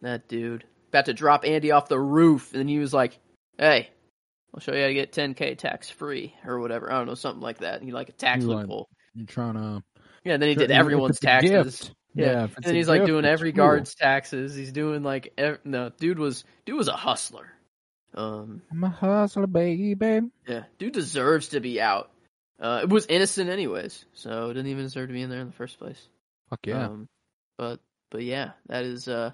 that 0.00 0.28
dude, 0.28 0.64
about 0.88 1.06
to 1.06 1.12
drop 1.14 1.44
Andy 1.44 1.70
off 1.70 1.88
the 1.88 2.00
roof, 2.00 2.54
and 2.54 2.68
he 2.68 2.78
was 2.78 2.94
like, 2.94 3.18
"Hey, 3.58 3.90
I'll 4.54 4.60
show 4.60 4.72
you 4.72 4.80
how 4.80 4.86
to 4.88 4.94
get 4.94 5.12
10k 5.12 5.58
tax 5.58 5.90
free 5.90 6.34
or 6.46 6.58
whatever. 6.60 6.90
I 6.90 6.96
don't 6.98 7.06
know, 7.06 7.14
something 7.14 7.42
like 7.42 7.58
that." 7.58 7.76
And 7.76 7.84
He 7.84 7.92
like 7.92 8.08
a 8.08 8.12
tax 8.12 8.42
You 8.42 8.50
want- 8.50 8.68
loophole. 8.68 8.88
you're 9.14 9.26
trying 9.26 9.54
to? 9.54 9.82
Yeah, 10.24 10.34
and 10.34 10.42
then 10.42 10.48
he 10.48 10.54
did 10.54 10.70
everyone's 10.70 11.18
taxes. 11.20 11.50
gift, 11.50 11.94
Yeah, 12.14 12.46
and 12.64 12.76
he's 12.76 12.88
like 12.88 13.00
gift, 13.02 13.08
doing 13.08 13.24
every 13.24 13.52
cool. 13.52 13.56
guard's 13.64 13.94
taxes. 13.94 14.54
He's 14.54 14.72
doing 14.72 15.02
like 15.02 15.32
ev- 15.36 15.58
no, 15.64 15.90
dude 15.98 16.18
was 16.18 16.44
dude 16.64 16.76
was 16.78 16.88
a 16.88 16.92
hustler. 16.96 17.48
Um, 18.14 18.62
I'm 18.70 18.84
a 18.84 18.88
hustler, 18.88 19.46
baby. 19.46 19.94
yeah, 20.46 20.64
dude 20.78 20.92
deserves 20.92 21.48
to 21.48 21.60
be 21.60 21.80
out. 21.80 22.10
Uh, 22.60 22.80
it 22.82 22.88
was 22.88 23.06
innocent 23.06 23.50
anyways, 23.50 24.04
so 24.14 24.50
it 24.50 24.54
didn't 24.54 24.70
even 24.70 24.84
deserve 24.84 25.08
to 25.08 25.12
be 25.14 25.22
in 25.22 25.30
there 25.30 25.40
in 25.40 25.46
the 25.48 25.52
first 25.54 25.78
place. 25.78 26.00
Fuck 26.50 26.66
yeah. 26.66 26.86
Um, 26.86 27.08
but 27.58 27.80
but 28.10 28.22
yeah, 28.22 28.50
that 28.68 28.84
is 28.84 29.08
uh 29.08 29.32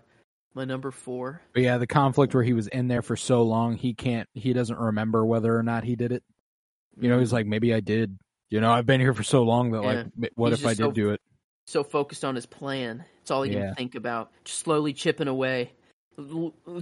my 0.54 0.64
number 0.64 0.90
four. 0.90 1.42
But 1.52 1.62
yeah, 1.62 1.78
the 1.78 1.86
conflict 1.86 2.34
where 2.34 2.42
he 2.44 2.52
was 2.52 2.68
in 2.68 2.88
there 2.88 3.02
for 3.02 3.16
so 3.16 3.42
long, 3.42 3.76
he 3.76 3.94
can't, 3.94 4.28
he 4.34 4.52
doesn't 4.52 4.78
remember 4.78 5.24
whether 5.26 5.56
or 5.56 5.62
not 5.62 5.84
he 5.84 5.94
did 5.94 6.10
it. 6.10 6.22
You 6.98 7.08
know, 7.08 7.18
he's 7.18 7.32
like, 7.32 7.46
maybe 7.46 7.72
I 7.74 7.80
did. 7.80 8.18
You 8.50 8.60
know, 8.60 8.70
I've 8.72 8.86
been 8.86 9.00
here 9.00 9.12
for 9.14 9.22
so 9.22 9.42
long 9.42 9.72
that 9.72 9.82
like, 9.82 10.06
what 10.34 10.50
He's 10.50 10.60
if 10.60 10.66
I 10.66 10.70
did 10.70 10.78
so- 10.78 10.90
do 10.92 11.10
it? 11.10 11.20
so 11.66 11.84
focused 11.84 12.24
on 12.24 12.34
his 12.34 12.46
plan. 12.46 13.04
It's 13.20 13.30
all 13.30 13.42
he 13.42 13.52
Yeah. 13.52 13.66
can 13.66 13.74
think 13.74 13.94
about. 13.94 14.32
Just 14.44 14.60
slowly 14.60 14.94
chipping 14.94 15.28
away, 15.28 15.72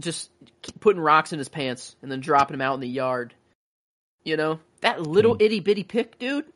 just 0.01 0.31
putting 0.81 1.01
rocks 1.01 1.33
in 1.33 1.39
his 1.39 1.49
pants 1.49 1.97
and 2.03 2.11
then 2.11 2.21
dropping 2.21 2.55
them 2.55 2.61
out 2.63 2.75
in 2.75 2.81
the 2.81 2.89
yard. 2.89 3.35
You 4.25 4.37
know 4.37 4.61
that 4.81 5.03
little 5.03 5.35
Hmm. 5.35 5.43
itty 5.43 5.61
bitty 5.61 5.85
pick, 5.85 6.19
dude. 6.19 6.47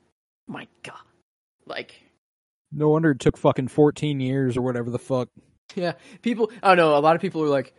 My 0.48 0.66
God, 0.82 0.98
like 1.66 1.94
No 2.73 2.89
wonder 2.89 3.11
it 3.12 3.20
took 3.20 3.36
fucking 3.36 3.69
14 3.69 4.20
years 4.20 4.57
or 4.57 4.62
whatever 4.62 4.90
the 4.90 4.98
fuck. 4.98 5.28
yeah, 5.74 5.93
people. 6.23 6.51
I 6.62 6.69
don't 6.69 6.77
know. 6.78 6.97
A 6.97 7.01
lot 7.01 7.16
of 7.16 7.23
people 7.23 7.43
are 7.43 7.48
like, 7.48 7.74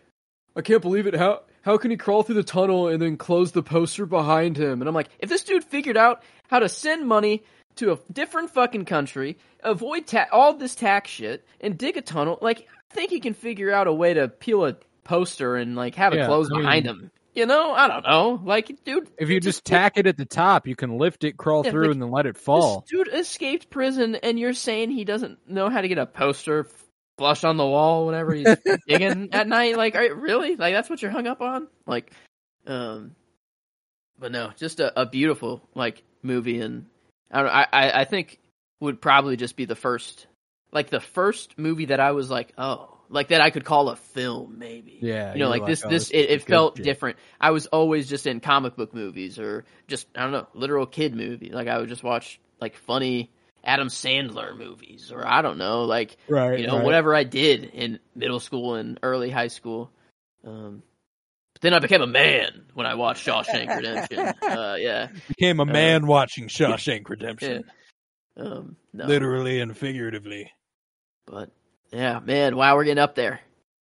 I 0.56 0.62
can't 0.62 0.82
believe 0.82 1.08
it. 1.08 1.16
How 1.16 1.42
how 1.64 1.78
can 1.78 1.92
he 1.92 1.98
crawl 1.98 2.24
through 2.24 2.36
the 2.36 2.44
tunnel 2.44 2.88
and 2.88 3.02
then 3.02 3.18
close 3.18 3.52
the 3.52 3.62
poster 3.64 4.06
behind 4.06 4.58
him? 4.58 4.82
And 4.82 4.88
I'm 4.88 4.96
like, 4.96 5.10
if 5.20 5.30
this 5.30 5.44
dude 5.44 5.64
figured 5.64 5.98
out 5.98 6.24
how 6.50 6.60
to 6.60 6.68
send 6.70 7.08
money 7.08 7.44
to 7.76 7.94
a 7.94 8.00
different 8.12 8.50
fucking 8.50 8.86
country, 8.86 9.38
avoid 9.64 10.08
ta- 10.08 10.28
all 10.32 10.54
this 10.54 10.76
tax 10.76 11.10
shit, 11.10 11.46
and 11.62 11.78
dig 11.78 11.96
a 11.98 12.02
tunnel, 12.02 12.38
like 12.42 12.68
I 12.92 12.94
think 12.96 13.12
he 13.12 13.20
can 13.20 13.34
figure 13.34 13.72
out 13.72 13.88
a 13.88 13.94
way 13.94 14.14
to 14.14 14.28
peel 14.28 14.66
a 14.66 14.76
poster 15.04 15.56
and 15.56 15.76
like 15.76 15.96
have 15.96 16.14
it 16.14 16.18
Yeah, 16.18 16.28
close 16.28 16.50
I 16.52 16.54
mean- 16.56 16.62
behind 16.64 16.86
him. 16.86 17.12
You 17.34 17.46
know, 17.46 17.72
I 17.72 17.88
don't 17.88 18.04
know. 18.04 18.42
Like, 18.44 18.84
dude, 18.84 19.08
If 19.18 19.30
you 19.30 19.40
just 19.40 19.64
tack 19.64 19.98
it 19.98 20.06
at 20.06 20.18
the 20.18 20.26
top, 20.26 20.68
you 20.68 20.76
can 20.76 20.98
lift 20.98 21.24
it, 21.24 21.38
crawl 21.38 21.64
Yeah, 21.64 21.72
through, 21.72 21.84
like, 21.84 21.92
and 21.94 22.02
then 22.02 22.12
let 22.12 22.26
it 22.26 22.36
fall. 22.38 22.82
This 22.82 22.90
dude 22.90 23.08
escaped 23.08 23.70
prison, 23.70 24.16
and 24.16 24.38
you're 24.38 24.52
saying 24.52 24.92
he 24.92 25.06
doesn't 25.06 25.40
know 25.50 25.70
how 25.70 25.80
to 25.80 25.88
get 25.88 25.98
a 25.98 26.06
poster 26.06 26.68
flushed 27.18 27.46
on 27.46 27.56
the 27.56 27.66
wall 27.66 28.06
whenever 28.06 28.34
he's 28.34 28.54
digging 28.88 29.30
at 29.32 29.48
night? 29.48 29.78
Like, 29.78 29.96
are, 29.96 30.14
really? 30.14 30.58
Like, 30.58 30.74
that's 30.74 30.90
what 30.90 31.02
you're 31.02 31.10
hung 31.12 31.26
up 31.26 31.40
on? 31.40 31.70
Like, 31.88 32.12
um, 32.68 33.16
but 34.20 34.34
no, 34.34 34.52
just 34.58 34.82
a, 34.82 35.00
a 35.00 35.06
beautiful 35.06 35.62
like 35.74 36.04
movie, 36.22 36.60
and 36.60 36.88
I, 37.32 37.38
don't 37.38 37.46
know, 37.46 37.52
I 37.54 38.02
I 38.02 38.04
think 38.04 38.42
would 38.82 39.00
probably 39.00 39.38
just 39.38 39.56
be 39.56 39.64
the 39.64 39.76
first, 39.76 40.28
like 40.74 40.90
the 40.90 41.00
first 41.00 41.58
movie 41.58 41.86
that 41.86 42.02
I 42.02 42.12
was 42.12 42.30
like, 42.30 42.52
oh, 42.58 42.91
like 43.12 43.28
that 43.28 43.42
I 43.42 43.50
could 43.50 43.66
call 43.66 43.90
a 43.90 43.96
film, 43.96 44.56
maybe. 44.58 44.98
Yeah, 45.02 45.34
you 45.34 45.40
know, 45.40 45.50
like, 45.50 45.62
like, 45.62 45.70
this 45.70 45.84
oh, 45.86 45.90
this 45.90 46.10
it, 46.10 46.30
it 46.30 46.44
felt 46.44 46.78
shit. 46.78 46.86
different. 46.86 47.18
I 47.40 47.52
was 47.52 47.68
always 47.68 48.08
just 48.10 48.26
in 48.26 48.40
comic 48.40 48.76
book 48.76 48.94
movies 48.94 49.38
or 49.38 49.66
just 49.88 50.08
I 50.16 50.22
don't 50.22 50.32
know, 50.32 50.48
literal 50.54 50.86
kid 50.86 51.16
movie. 51.16 51.50
Like 51.50 51.68
I 51.68 51.78
would 51.78 51.90
just 51.90 52.04
watch 52.04 52.40
like 52.60 52.76
funny 52.78 53.30
Adam 53.64 53.90
Sandler 53.90 54.58
movies 54.58 55.12
or 55.12 55.28
I 55.28 55.42
don't 55.42 55.58
know, 55.58 55.84
like 55.84 56.18
Right. 56.28 56.60
you 56.60 56.68
know 56.68 56.84
whatever 56.84 57.14
I 57.16 57.24
did 57.26 57.66
in 57.66 58.00
middle 58.16 58.40
school 58.40 58.76
and 58.76 59.00
early 59.04 59.30
high 59.30 59.50
school. 59.50 59.92
Um, 60.46 60.82
but 61.54 61.62
then 61.62 61.74
I 61.74 61.80
became 61.80 62.02
a 62.02 62.08
man 62.08 62.66
when 62.74 62.88
I 62.88 62.96
watched 62.96 63.28
Shawshank 63.28 63.76
Redemption. 63.76 64.20
uh, 64.42 64.76
yeah, 64.80 65.10
Became 65.28 65.60
a 65.60 65.66
man 65.66 66.08
watching 66.08 66.48
Shawshank 66.48 67.02
yeah. 67.02 67.10
Redemption, 67.10 67.64
Um, 68.38 68.78
no, 68.94 69.06
literally 69.06 69.60
and 69.60 69.78
figuratively. 69.78 70.52
but 71.28 71.52
yeah, 71.92 72.20
man, 72.20 72.56
wow, 72.56 72.76
we're 72.76 72.84
getting 72.86 73.02
up 73.04 73.16
there. 73.16 73.40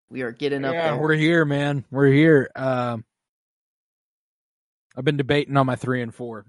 We 0.10 0.22
are 0.22 0.32
getting 0.32 0.66
up 0.66 0.74
Yeah, 0.74 0.92
there. 0.92 0.98
we're 1.02 1.14
here, 1.16 1.46
man. 1.46 1.86
We're 1.92 2.08
here. 2.12 2.50
Um, 2.56 3.06
I've 4.98 5.06
been 5.06 5.18
debating 5.18 5.56
on 5.58 5.66
my 5.66 5.76
three 5.76 6.02
and 6.02 6.14
four 6.14 6.46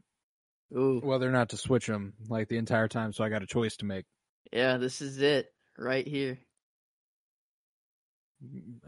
Ooh, 0.76 1.00
whether 1.02 1.28
or 1.28 1.32
not 1.32 1.50
to 1.50 1.56
switch 1.56 1.86
them 1.86 2.14
like 2.28 2.48
the 2.48 2.56
entire 2.56 2.88
time, 2.88 3.12
so 3.12 3.22
I 3.24 3.28
got 3.28 3.42
a 3.42 3.46
choice 3.46 3.76
to 3.78 3.84
make. 3.84 4.06
yeah, 4.52 4.76
this 4.78 5.02
is 5.02 5.18
it 5.20 5.52
right 5.76 6.06
here. 6.06 6.38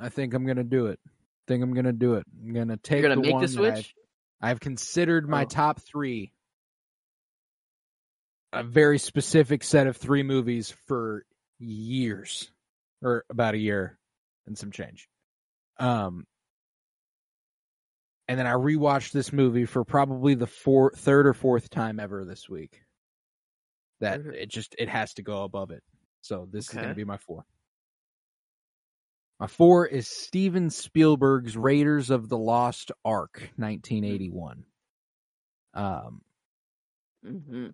I 0.01 0.09
think 0.09 0.33
I'm 0.35 0.47
gonna 0.47 0.65
do 0.65 0.87
it. 0.87 0.99
think 1.47 1.63
I'm 1.63 1.75
gonna 1.75 1.93
do 1.93 2.15
it. 2.15 2.25
I'm 2.43 2.55
gonna 2.55 2.77
take. 2.79 3.03
You're 3.03 3.11
gonna 3.11 3.17
the 3.21 3.27
make 3.27 3.33
one 3.35 3.43
the 3.43 3.49
switch. 3.49 3.95
I've, 4.41 4.51
I've 4.53 4.61
considered 4.61 5.29
my 5.29 5.43
Oh. 5.43 5.47
top 5.47 5.81
three. 5.83 6.33
A 8.55 8.63
very 8.63 8.99
specific 8.99 9.63
set 9.65 9.87
of 9.87 9.97
three 9.97 10.23
movies 10.23 10.75
for 10.87 11.25
years, 11.59 12.51
or 13.03 13.25
about 13.31 13.55
a 13.55 13.59
year 13.59 13.99
and 14.47 14.57
some 14.57 14.71
change. 14.71 15.09
Um, 15.79 16.25
and 18.29 18.39
then 18.39 18.47
I 18.47 18.53
rewatched 18.53 19.13
this 19.13 19.33
movie 19.33 19.65
for 19.65 19.85
probably 19.85 20.35
the 20.35 20.47
four, 20.47 20.93
third 20.97 21.27
or 21.27 21.35
fourth 21.35 21.71
time 21.71 22.01
ever 22.01 22.25
this 22.25 22.49
week. 22.49 22.83
That 24.01 24.21
it 24.27 24.49
just 24.51 24.75
it 24.79 24.89
has 24.89 25.15
to 25.15 25.23
go 25.23 25.45
above 25.45 25.71
it. 25.71 25.83
So 26.23 26.49
this 26.51 26.69
is 26.69 26.75
going 26.75 26.89
to 26.89 26.95
be 26.95 27.05
my 27.05 27.19
four. 27.19 27.45
My 29.39 29.47
four 29.47 29.87
is 29.87 30.09
Steven 30.09 30.71
Spielberg's 30.71 31.57
Raiders 31.57 32.11
of 32.11 32.29
the 32.29 32.39
Lost 32.39 32.93
Ark, 33.05 33.51
1981. 33.57 34.65
Um, 35.75 36.21
hmm 37.25 37.69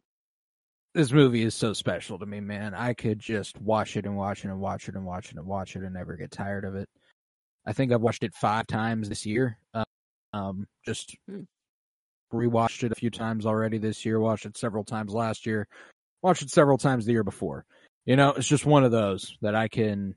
this 0.94 1.12
movie 1.12 1.42
is 1.42 1.54
so 1.54 1.72
special 1.72 2.18
to 2.18 2.26
me, 2.26 2.40
man. 2.40 2.74
I 2.74 2.94
could 2.94 3.18
just 3.18 3.60
watch 3.60 3.96
it 3.96 4.06
and 4.06 4.16
watch 4.16 4.44
it 4.44 4.48
and 4.48 4.60
watch 4.60 4.88
it 4.88 4.94
and 4.94 5.04
watch 5.04 5.30
it 5.30 5.36
and 5.36 5.46
watch 5.46 5.76
it 5.76 5.82
and 5.82 5.94
never 5.94 6.16
get 6.16 6.30
tired 6.30 6.64
of 6.64 6.74
it. 6.74 6.88
I 7.66 7.72
think 7.72 7.92
I've 7.92 8.00
watched 8.00 8.24
it 8.24 8.34
five 8.34 8.66
times 8.66 9.08
this 9.08 9.26
year. 9.26 9.58
Uh, 9.74 9.84
um, 10.32 10.66
just 10.84 11.16
Hmm. 11.28 11.42
rewatched 12.32 12.84
it 12.84 12.92
a 12.92 12.96
few 12.96 13.10
times 13.10 13.46
already 13.46 13.78
this 13.78 14.04
year. 14.04 14.20
Watched 14.20 14.46
it 14.46 14.56
several 14.56 14.84
times 14.84 15.12
last 15.12 15.46
year. 15.46 15.66
Watched 16.22 16.42
it 16.42 16.50
several 16.50 16.78
times 16.78 17.06
the 17.06 17.12
year 17.12 17.24
before. 17.24 17.64
You 18.04 18.16
know, 18.16 18.30
it's 18.30 18.48
just 18.48 18.66
one 18.66 18.84
of 18.84 18.90
those 18.90 19.36
that 19.42 19.54
I 19.54 19.68
can. 19.68 20.14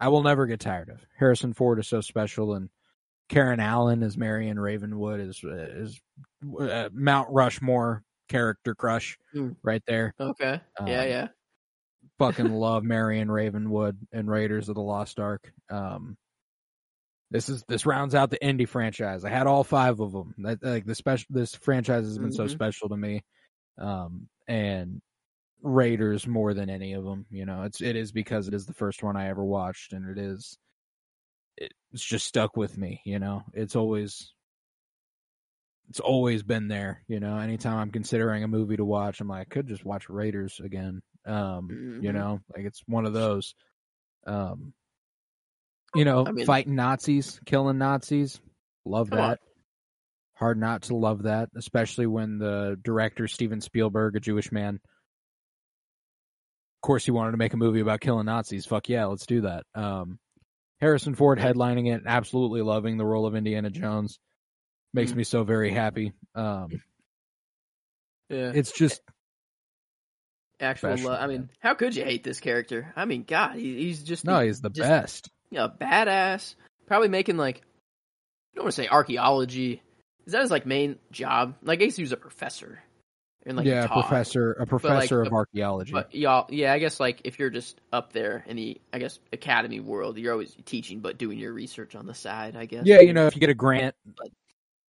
I 0.00 0.08
will 0.08 0.22
never 0.22 0.46
get 0.46 0.60
tired 0.60 0.88
of. 0.90 1.04
Harrison 1.18 1.52
Ford 1.52 1.80
is 1.80 1.88
so 1.88 2.00
special, 2.00 2.54
and 2.54 2.70
Karen 3.28 3.60
Allen 3.60 4.02
as 4.02 4.16
Marion 4.16 4.58
Ravenwood 4.58 5.20
is 5.20 5.40
is 5.44 6.00
uh, 6.60 6.88
Mount 6.92 7.28
Rushmore 7.30 8.04
character 8.28 8.74
crush 8.74 9.18
Hmm. 9.32 9.50
right 9.62 9.82
there. 9.86 10.14
Okay. 10.20 10.60
yeah, 10.86 11.00
Um, 11.02 11.08
yeah. 11.08 11.28
Fucking 12.18 12.50
love 12.52 12.84
Marion 12.84 13.30
Ravenwood 13.30 13.98
and 14.12 14.30
Raiders 14.30 14.68
of 14.68 14.74
the 14.74 14.80
Lost 14.82 15.18
Ark. 15.20 15.52
Um, 15.70 16.16
this 17.30 17.48
is 17.48 17.62
this 17.68 17.84
rounds 17.86 18.14
out 18.14 18.30
the 18.30 18.42
Indy 18.44 18.64
franchise. 18.64 19.24
I 19.24 19.28
had 19.30 19.46
all 19.46 19.62
five 19.64 20.00
of 20.00 20.12
them. 20.12 20.34
That, 20.38 20.62
like 20.62 20.86
the 20.86 20.94
special, 20.94 21.26
this 21.30 21.54
franchise 21.54 22.04
has 22.04 22.18
been 22.18 22.32
so 22.32 22.44
Mhm. 22.46 22.50
special 22.50 22.88
to 22.88 22.96
me. 22.96 23.22
Um, 23.76 24.28
and 24.48 25.00
Raiders 25.60 26.26
more 26.26 26.54
than 26.54 26.70
any 26.70 26.94
of 26.94 27.04
them. 27.04 27.26
You 27.30 27.44
know, 27.44 27.64
it's 27.64 27.80
it 27.82 27.96
is 27.96 28.12
because 28.12 28.48
it 28.48 28.54
is 28.54 28.64
the 28.66 28.72
first 28.74 29.02
one 29.02 29.16
I 29.16 29.28
ever 29.28 29.44
watched, 29.44 29.92
and 29.92 30.08
it 30.08 30.18
is 30.18 30.56
it's 31.56 32.04
just 32.04 32.26
stuck 32.26 32.56
with 32.56 32.78
me. 32.78 33.02
You 33.04 33.18
know, 33.18 33.42
it's 33.52 33.76
always 33.76 34.32
it's 35.88 36.00
always 36.00 36.42
been 36.42 36.68
there. 36.68 37.02
You 37.08 37.20
know, 37.20 37.38
anytime 37.38 37.78
I'm 37.78 37.90
considering 37.90 38.44
a 38.44 38.48
movie 38.48 38.76
to 38.76 38.84
watch, 38.84 39.20
I'm 39.20 39.28
like, 39.28 39.40
I 39.40 39.44
could 39.54 39.66
just 39.66 39.84
watch 39.84 40.08
Raiders 40.08 40.60
again. 40.62 41.00
Um, 41.26 41.68
you 42.02 42.10
Mhm. 42.10 42.14
know, 42.14 42.40
like 42.54 42.64
it's 42.64 42.82
one 42.86 43.06
of 43.06 43.12
those. 43.12 43.54
Um, 44.26 44.72
you 45.94 46.04
know, 46.04 46.26
I 46.26 46.32
mean- 46.32 46.46
fighting 46.46 46.74
Nazis, 46.74 47.40
killing 47.46 47.78
Nazis, 47.78 48.40
love 48.84 49.10
Come 49.10 49.18
on. 49.18 49.28
that. 49.30 49.40
Hard 50.34 50.58
not 50.58 50.82
to 50.82 50.96
love 50.96 51.24
that, 51.24 51.48
especially 51.56 52.06
when 52.06 52.38
the 52.38 52.78
director 52.82 53.26
Steven 53.26 53.60
Spielberg, 53.60 54.16
a 54.16 54.20
Jewish 54.20 54.52
man, 54.52 54.74
of 54.76 54.80
course, 56.82 57.04
he 57.04 57.10
wanted 57.10 57.32
to 57.32 57.38
make 57.38 57.54
a 57.54 57.56
movie 57.56 57.80
about 57.80 58.00
killing 58.00 58.26
Nazis. 58.26 58.66
Fuck 58.66 58.88
yeah, 58.88 59.06
let's 59.06 59.26
do 59.26 59.40
that. 59.42 59.64
Um, 59.74 60.18
Harrison 60.80 61.14
Ford 61.16 61.38
headlining 61.38 61.92
it, 61.92 62.02
absolutely 62.06 62.62
loving 62.62 62.98
the 62.98 63.06
role 63.06 63.26
of 63.26 63.34
Indiana 63.34 63.70
Jones, 63.70 64.18
makes 64.98 65.12
Mm. 65.12 65.16
me 65.16 65.24
so 65.24 65.44
very 65.44 65.70
happy. 65.70 66.12
Um, 66.34 66.82
Yeah. 68.28 68.52
it's 68.54 68.72
just 68.72 69.00
Actual 70.60 70.90
special, 70.96 71.10
love. 71.12 71.20
I 71.22 71.26
mean, 71.28 71.50
how 71.60 71.74
could 71.74 71.94
you 71.94 72.04
hate 72.04 72.24
this 72.24 72.40
character? 72.40 72.92
I 72.96 73.04
mean, 73.04 73.24
God, 73.26 73.54
he, 73.56 73.76
he's 73.84 74.02
just 74.02 74.24
no, 74.24 74.40
he's 74.40 74.60
the 74.60 74.70
just, 74.70 74.88
best. 74.88 75.30
You 75.50 75.58
know, 75.58 75.68
badass. 75.68 76.56
Probably 76.86 77.08
making 77.08 77.36
like 77.36 77.58
I 77.58 78.56
don't 78.56 78.64
want 78.64 78.74
to 78.74 78.82
say 78.82 78.88
archaeology. 78.88 79.80
Is 80.26 80.32
that 80.32 80.42
his 80.42 80.50
like 80.50 80.66
main 80.66 80.98
job? 81.12 81.54
Like 81.62 81.80
I 81.80 81.84
guess 81.86 81.96
he 81.96 82.02
was 82.02 82.12
a 82.12 82.16
professor. 82.16 82.82
And 83.46 83.56
like 83.56 83.66
yeah, 83.66 83.84
a 83.84 83.88
professor, 83.88 84.52
a 84.52 84.66
professor 84.66 85.22
of 85.22 85.28
the- 85.30 85.34
archaeology. 85.34 85.92
But 85.92 86.12
y'all, 86.14 86.46
yeah, 86.50 86.72
I 86.72 86.80
guess 86.80 86.98
like 86.98 87.20
if 87.24 87.38
you're 87.38 87.50
just 87.50 87.80
up 87.92 88.12
there 88.12 88.44
in 88.46 88.56
the, 88.56 88.80
I 88.92 88.98
guess 88.98 89.20
academy 89.32 89.78
world, 89.80 90.18
you're 90.18 90.32
always 90.32 90.54
teaching 90.66 90.98
but 91.00 91.16
doing 91.18 91.38
your 91.38 91.52
research 91.52 91.94
on 91.94 92.04
the 92.06 92.14
side. 92.14 92.56
I 92.56 92.66
guess. 92.66 92.82
yeah, 92.84 93.00
you 93.00 93.12
know, 93.14 93.26
if 93.28 93.36
you 93.36 93.40
get 93.40 93.48
a 93.48 93.54
grant, 93.54 93.94
But- 94.04 94.30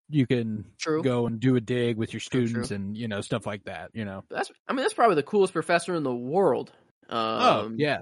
you 0.09 0.25
can 0.27 0.65
True. 0.79 1.03
go 1.03 1.27
and 1.27 1.39
do 1.39 1.55
a 1.55 1.61
dig 1.61 1.97
with 1.97 2.13
your 2.13 2.19
students 2.19 2.69
true. 2.69 2.75
and 2.75 2.97
you 2.97 3.07
know 3.07 3.21
stuff 3.21 3.45
like 3.45 3.63
that. 3.65 3.91
You 3.93 4.05
know. 4.05 4.23
That's. 4.29 4.51
I 4.67 4.73
mean, 4.73 4.81
that's 4.83 4.93
probably 4.93 5.15
the 5.15 5.23
coolest 5.23 5.53
professor 5.53 5.93
in 5.95 6.03
the 6.03 6.13
world. 6.15 6.71
Um, 7.09 7.17
oh 7.19 7.71
yeah. 7.75 7.99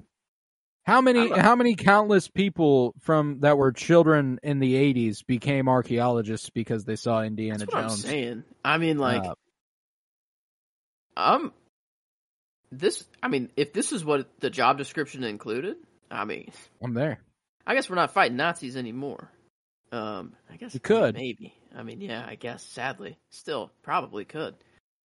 How 0.85 1.01
many 1.01 1.29
how 1.29 1.55
many 1.57 1.75
countless 1.75 2.29
people 2.29 2.93
from 3.01 3.41
that 3.41 3.57
were 3.57 3.73
children 3.73 4.39
in 4.41 4.59
the 4.59 4.75
eighties 4.75 5.21
became 5.21 5.67
archaeologists 5.67 6.49
because 6.49 6.85
they 6.85 6.95
saw 6.95 7.21
Indiana 7.23 7.65
what 7.65 7.75
I'm 7.75 7.89
Jones? 7.89 8.01
saying. 8.03 8.43
I 8.63 8.77
mean, 8.77 8.97
like, 8.97 9.23
Uh, 9.25 9.34
um, 11.17 11.53
this. 12.71 13.03
I 13.21 13.27
mean, 13.27 13.49
if 13.57 13.73
this 13.73 13.91
is 13.91 14.05
what 14.05 14.29
the 14.39 14.49
job 14.49 14.77
description 14.77 15.23
included, 15.23 15.75
I 16.09 16.23
mean, 16.25 16.51
I'm 16.81 16.93
there. 16.93 17.19
I 17.65 17.75
guess 17.75 17.89
we're 17.89 17.95
not 17.97 18.13
fighting 18.13 18.38
Nazis 18.38 18.77
anymore. 18.77 19.29
Um, 19.91 20.34
I 20.49 20.57
guess 20.57 20.73
We 20.73 20.79
could. 20.79 21.15
maybe. 21.15 21.53
I 21.78 21.84
mean, 21.84 22.02
yeah, 22.02 22.26
I 22.28 22.36
guess. 22.36 22.64
Sadly, 22.64 23.18
still 23.30 23.72
probably 23.84 24.26
could. 24.26 24.56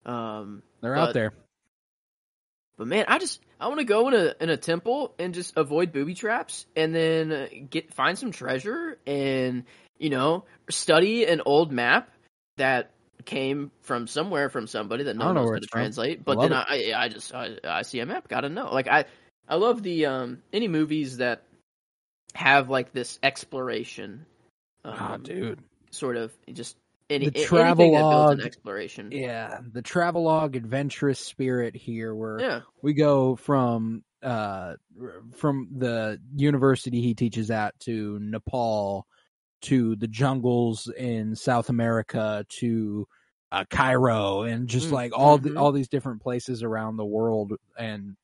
Um, 0.07 0.63
They're 0.81 0.95
But- 0.95 1.09
out 1.09 1.15
there. 1.15 1.33
but 2.79 2.87
man, 2.87 3.05
I 3.09 3.19
just 3.19 3.41
I 3.61 3.69
want 3.69 3.79
to 3.81 3.85
go 3.85 4.09
in 4.09 4.15
a 4.15 4.35
in 4.41 4.49
a 4.51 4.57
temple 4.57 5.15
and 5.19 5.35
just 5.35 5.57
avoid 5.57 5.93
booby 5.93 6.15
traps, 6.15 6.67
and 6.75 6.95
then 6.95 7.31
uh, 7.31 7.47
get 7.71 7.93
find 7.95 8.19
some 8.19 8.33
treasure, 8.33 8.99
and 9.07 9.65
you 9.99 10.11
know 10.11 10.45
study 10.71 11.27
an 11.27 11.43
old 11.45 11.71
map 11.71 12.11
that 12.57 12.91
came 13.25 13.71
from 13.83 14.07
somewhere 14.09 14.49
from 14.49 14.67
somebody 14.67 15.05
that 15.05 15.15
no 15.17 15.27
one 15.27 15.35
know 15.37 15.43
knows 15.43 15.51
how 15.53 15.59
to 15.59 15.67
translate. 15.67 16.25
But 16.25 16.41
then 16.41 16.53
I, 16.53 16.65
I 16.93 17.05
I 17.05 17.09
just 17.09 17.33
I, 17.35 17.59
I 17.63 17.83
see 17.83 18.01
a 18.01 18.07
map, 18.07 18.27
gotta 18.29 18.49
know. 18.49 18.73
Like 18.73 18.89
I 18.89 19.05
I 19.49 19.57
love 19.57 19.83
the 19.83 20.07
um 20.07 20.43
any 20.53 20.67
movies 20.69 21.19
that 21.19 21.43
have 22.35 22.69
like 22.71 22.93
this 22.93 23.19
exploration. 23.23 24.25
Um, 24.85 24.97
Oh, 24.99 25.17
dude. 25.19 25.61
Sort 25.93 26.17
of 26.17 26.33
just 26.53 26.77
any 27.11 27.29
The 27.29 27.41
a- 27.41 27.43
anything 27.43 27.53
that 27.67 27.77
builds 27.77 27.99
travelogue- 27.99 28.39
an 28.41 28.47
exploration. 28.47 29.11
Yeah, 29.13 29.61
the 29.71 29.83
travelogue 29.83 30.57
adventurous 30.57 31.21
spirit 31.21 31.77
here, 31.77 32.15
where 32.15 32.41
Yeah. 32.41 32.61
we 32.83 32.95
go 32.95 33.37
from 33.37 34.03
uh 34.23 34.75
from 35.37 35.69
the 35.77 36.21
university 36.37 37.01
he 37.01 37.15
teaches 37.15 37.51
at 37.51 37.79
to 37.81 38.19
Nepal 38.21 39.07
to 39.63 39.95
the 39.97 40.07
jungles 40.09 40.89
in 40.97 41.35
South 41.37 41.69
America 41.69 42.45
to 42.61 43.07
uh, 43.51 43.65
Cairo 43.69 44.43
and 44.43 44.67
just 44.69 44.89
Mm, 44.89 44.93
like 44.93 45.13
all 45.19 45.37
the, 45.39 45.51
mhm. 45.51 45.61
all 45.61 45.73
these 45.73 45.89
different 45.89 46.23
places 46.23 46.63
around 46.63 46.97
the 46.97 47.05
world 47.05 47.53
and 47.77 48.17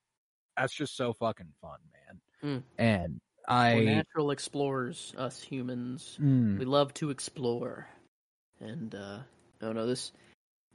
that's 0.56 0.74
just 0.74 0.96
so 0.96 1.12
fucking 1.12 1.52
fun, 1.60 1.78
man. 1.92 2.20
Mm. 2.58 2.62
And 2.78 3.20
We're 3.48 3.84
natural 3.84 4.30
explorers, 4.30 5.14
us 5.16 5.40
humans. 5.42 6.16
mm, 6.20 6.58
We 6.58 6.64
love 6.64 6.92
to 6.94 7.10
explore. 7.10 7.86
And 8.60 8.94
uh 8.94 9.18
oh 9.62 9.72
no, 9.72 9.86
this 9.86 10.12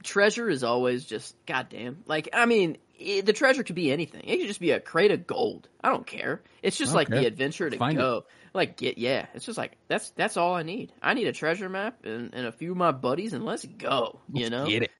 treasure 0.02 0.48
is 0.48 0.64
always 0.64 1.04
just 1.04 1.34
goddamn. 1.46 2.02
Like 2.06 2.28
I 2.32 2.46
mean, 2.46 2.78
i 3.00 3.22
the 3.24 3.32
treasure 3.32 3.62
could 3.62 3.74
be 3.76 3.92
anything. 3.92 4.22
It 4.24 4.38
could 4.38 4.46
just 4.48 4.60
be 4.60 4.70
a 4.72 4.80
crate 4.80 5.10
of 5.10 5.26
gold. 5.26 5.68
I 5.82 5.90
don't 5.90 6.06
care. 6.06 6.42
It's 6.62 6.76
just 6.76 6.92
I 6.92 6.94
like 6.96 7.08
care. 7.08 7.20
the 7.20 7.26
adventure 7.26 7.68
to 7.70 7.76
Find 7.76 7.98
it. 7.98 8.00
go. 8.00 8.24
Like 8.54 8.76
get 8.76 8.98
yeah. 8.98 9.26
It's 9.34 9.44
just 9.44 9.58
like 9.58 9.76
that's 9.88 10.10
that's 10.10 10.36
all 10.36 10.54
I 10.54 10.62
need. 10.62 10.92
I 11.02 11.14
need 11.14 11.26
a 11.26 11.32
treasure 11.32 11.68
map 11.68 12.04
and, 12.04 12.30
and 12.34 12.46
a 12.46 12.52
few 12.52 12.70
of 12.72 12.76
my 12.76 12.92
buddies 12.92 13.32
and 13.34 13.44
let's 13.44 13.64
go. 13.64 14.20
You 14.32 14.42
let's 14.44 14.50
know. 14.50 14.66
get 14.66 14.84
it. 14.84 14.90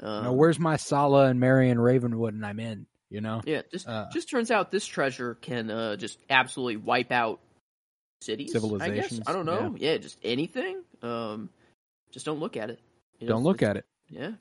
Um, 0.00 0.16
You 0.16 0.22
know, 0.24 0.32
where's 0.32 0.58
my 0.58 0.76
Sallah 0.76 1.26
and 1.26 1.38
Marion 1.38 1.78
Ravenwood 1.78 2.34
and 2.34 2.44
I'm 2.44 2.58
in, 2.58 2.86
you 3.14 3.20
know? 3.20 3.40
Yeah, 3.46 3.62
just 3.70 3.88
Uh, 3.88 4.06
just 4.12 4.28
turns 4.28 4.50
out 4.50 4.70
this 4.70 4.84
treasure 4.84 5.36
can 5.36 5.70
uh, 5.70 5.96
just 5.96 6.18
absolutely 6.28 6.76
wipe 6.76 7.12
out 7.12 7.40
cities, 8.20 8.50
I 8.50 8.52
guess. 8.52 8.62
Civilizations, 8.62 9.20
I 9.26 9.32
don't 9.32 9.46
know. 9.46 9.74
Yeah. 9.78 9.96
just 9.98 10.18
anything. 10.24 10.82
Um, 11.02 11.48
just 12.10 12.26
don't 12.26 12.40
look 12.40 12.56
at 12.56 12.70
it. 12.70 12.80
You 13.20 13.28
know, 13.28 13.34
Don't 13.34 13.44
look 13.44 13.62
at 13.62 13.76
it. 13.76 13.84
Yeah, 14.08 14.32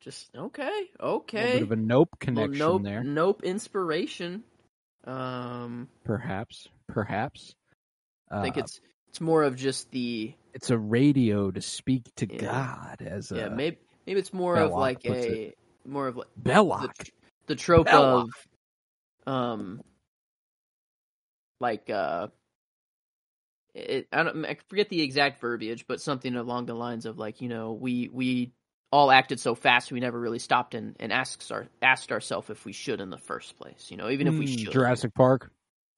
just 0.00 0.30
okay, 0.36 0.90
okay. 1.00 1.50
A 1.50 1.54
bit 1.54 1.62
of 1.62 1.72
a 1.72 1.76
nope 1.76 2.08
Well, 2.12 2.18
connection 2.20 2.58
nope, 2.58 2.82
there. 2.82 3.04
nope. 3.04 3.42
Inspiration. 3.44 4.42
Um, 5.04 5.88
Perhaps, 6.04 6.68
perhaps. 6.88 7.54
Uh, 8.30 8.38
I 8.38 8.42
think 8.42 8.56
it's 8.56 8.80
it's 9.08 9.20
more 9.20 9.42
of 9.42 9.56
just 9.56 9.90
the 9.90 10.34
it's 10.54 10.70
a 10.70 10.78
radio 10.78 11.50
to 11.50 11.60
speak 11.60 12.04
to 12.16 12.26
Yeah. 12.32 12.38
God 12.40 13.02
as 13.02 13.30
a 13.32 13.36
yeah. 13.36 13.48
Maybe 13.48 13.78
maybe 14.06 14.20
it's 14.20 14.32
more 14.32 14.56
of 14.56 14.72
like 14.72 15.04
a 15.06 15.54
more 15.84 16.06
of 16.08 16.16
like 16.16 16.28
the, 16.36 16.50
Belloq. 16.50 16.94
tr- 16.94 17.10
the 17.46 17.54
trope 17.56 17.88
Belloq. 17.88 18.24
of 18.24 19.32
um 19.32 19.82
like 21.60 21.88
uh 21.90 22.28
it, 23.74 24.08
I 24.12 24.22
don't 24.22 24.44
I 24.44 24.56
forget 24.68 24.88
the 24.88 25.00
exact 25.02 25.40
verbiage 25.40 25.86
but 25.86 26.00
something 26.00 26.34
along 26.36 26.66
the 26.66 26.74
lines 26.74 27.06
of 27.06 27.18
like 27.18 27.40
you 27.40 27.48
know 27.48 27.72
we 27.72 28.08
we 28.12 28.52
all 28.90 29.10
acted 29.10 29.40
so 29.40 29.54
fast 29.54 29.90
we 29.90 30.00
never 30.00 30.20
really 30.20 30.38
stopped 30.38 30.74
and, 30.74 30.94
and 31.00 31.12
asked 31.12 31.50
our 31.50 31.66
asked 31.80 32.12
ourselves 32.12 32.50
if 32.50 32.64
we 32.66 32.72
should 32.72 33.00
in 33.00 33.10
the 33.10 33.18
first 33.18 33.56
place 33.58 33.90
you 33.90 33.96
know 33.96 34.10
even 34.10 34.26
if 34.26 34.38
we 34.38 34.46
Mm, 34.46 34.56
should 34.58 34.72
Jurassic 34.72 35.14
Park. 35.14 35.50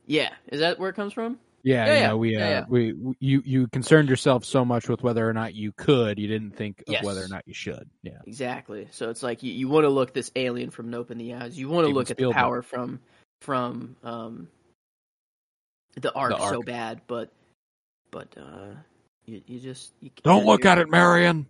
yeah 0.07 0.31
is 0.53 0.61
that 0.61 0.79
where 0.79 0.91
it 0.91 0.97
comes 0.97 1.13
from 1.13 1.39
Yeah, 1.65 1.87
Yeah, 1.87 1.93
you 1.95 2.01
yeah, 2.01 2.09
know, 2.09 2.17
we, 2.19 2.37
uh, 2.37 2.39
yeah, 2.41 2.49
yeah. 2.51 2.65
we, 2.69 3.15
you, 3.21 3.43
you 3.45 3.67
concerned 3.69 4.11
yourself 4.11 4.45
so 4.45 4.65
much 4.65 4.89
with 4.89 5.03
whether 5.03 5.27
or 5.29 5.33
not 5.33 5.55
you 5.55 5.73
could, 5.73 6.19
you 6.19 6.29
didn't 6.29 6.53
think 6.57 6.81
of 6.87 6.93
Yes. 6.93 7.05
whether 7.05 7.25
or 7.25 7.29
not 7.29 7.43
you 7.47 7.55
should. 7.55 7.89
Yeah, 8.03 8.19
Exactly. 8.27 8.87
So 8.91 9.09
it's 9.09 9.23
like 9.23 9.43
you, 9.43 9.53
you 9.53 9.69
want 9.69 9.85
to 9.85 9.89
look 9.89 10.13
this 10.13 10.31
alien 10.37 10.71
from 10.71 10.91
Nope 10.91 11.11
in 11.11 11.19
the 11.19 11.35
eyes. 11.35 11.59
You 11.59 11.69
want 11.71 11.87
to 11.89 11.93
look 11.93 12.11
at 12.11 12.19
the 12.19 12.31
power 12.31 12.61
from 12.63 13.01
from 13.41 13.97
um 14.05 14.49
the 16.01 16.13
arc, 16.13 16.31
The 16.37 16.51
so 16.51 16.63
bad, 16.63 17.01
but 17.07 17.31
but 18.11 18.29
uh 18.37 18.75
you 19.25 19.43
you 19.47 19.59
just 19.61 19.93
you 20.01 20.11
don't 20.23 20.45
look 20.47 20.65
at 20.65 20.79
it, 20.79 20.91
Marion. 20.91 21.47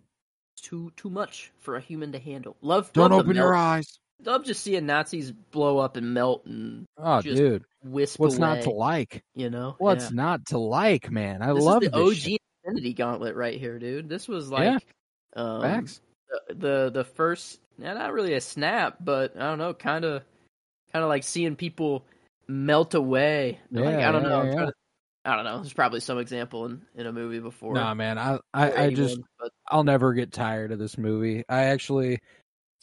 It's 0.57 0.66
too 0.69 0.93
too 0.97 1.11
much 1.11 1.53
for 1.59 1.77
a 1.77 1.81
human 1.81 2.12
to 2.12 2.19
handle. 2.19 2.57
Love 2.62 2.93
Don't 2.93 3.11
love 3.11 3.20
open 3.27 3.36
your 3.36 3.55
eyes. 3.55 3.99
Love 4.24 4.45
just 4.45 4.62
seeing 4.62 4.86
Nazis 4.86 5.32
blow 5.32 5.78
up 5.78 5.97
and 5.97 6.15
melt 6.15 6.47
and 6.47 6.86
Oh, 6.97 7.20
Just 7.20 7.36
dude, 7.36 7.65
wisp 7.85 8.19
what's 8.19 8.36
away. 8.36 8.48
not 8.48 8.62
to 8.62 8.70
like? 8.70 9.23
You 9.35 9.51
know 9.51 9.77
What's 9.78 10.06
Yeah. 10.06 10.16
not 10.16 10.47
to 10.47 10.59
like, 10.59 11.11
man? 11.11 11.43
I 11.43 11.52
this 11.52 11.62
love 11.62 11.82
is 11.82 11.90
the 11.90 11.97
OG 11.97 12.15
shit. 12.15 12.40
Infinity 12.65 12.94
Gauntlet 12.94 13.36
right 13.36 13.59
here, 13.59 13.78
dude. 13.78 14.09
This 14.09 14.27
was 14.27 14.51
like 14.51 14.82
Yeah. 15.36 15.43
um, 15.43 15.62
Facts. 15.62 16.01
the 16.48 16.55
the 16.55 16.90
the 16.94 17.05
first 17.05 17.61
yeah, 17.78 17.93
not 17.94 18.12
really 18.12 18.35
a 18.35 18.40
snap, 18.40 18.97
but 19.01 19.36
I 19.36 19.40
don't 19.40 19.59
know, 19.59 19.74
kind 19.74 20.05
of 20.05 20.23
kind 20.93 21.02
of 21.02 21.09
like 21.09 21.24
seeing 21.24 21.56
people 21.56 22.05
melt 22.48 22.94
away. 22.94 23.59
Like, 23.70 23.97
I 23.97 24.12
don't 24.12 24.23
yeah, 24.23 24.28
know. 24.28 24.66
To- 24.66 24.73
I 25.27 25.36
don't 25.36 25.44
know. 25.47 25.56
There's 25.61 25.73
probably 25.73 26.01
some 26.01 26.19
example 26.19 26.66
in, 26.66 26.82
in 26.94 27.06
a 27.06 27.12
movie 27.12 27.40
before. 27.40 27.73
Nah, 27.73 27.94
man, 27.94 28.19
I, 28.19 28.39
I, 28.52 28.73
I 28.73 28.90
just, 28.90 29.19
but 29.40 29.51
I'll 29.66 29.82
never 29.82 30.12
get 30.12 30.32
tired 30.32 30.70
of 30.70 30.78
this 30.78 30.98
movie. 30.98 31.44
I 31.48 31.65
actually, 31.65 32.19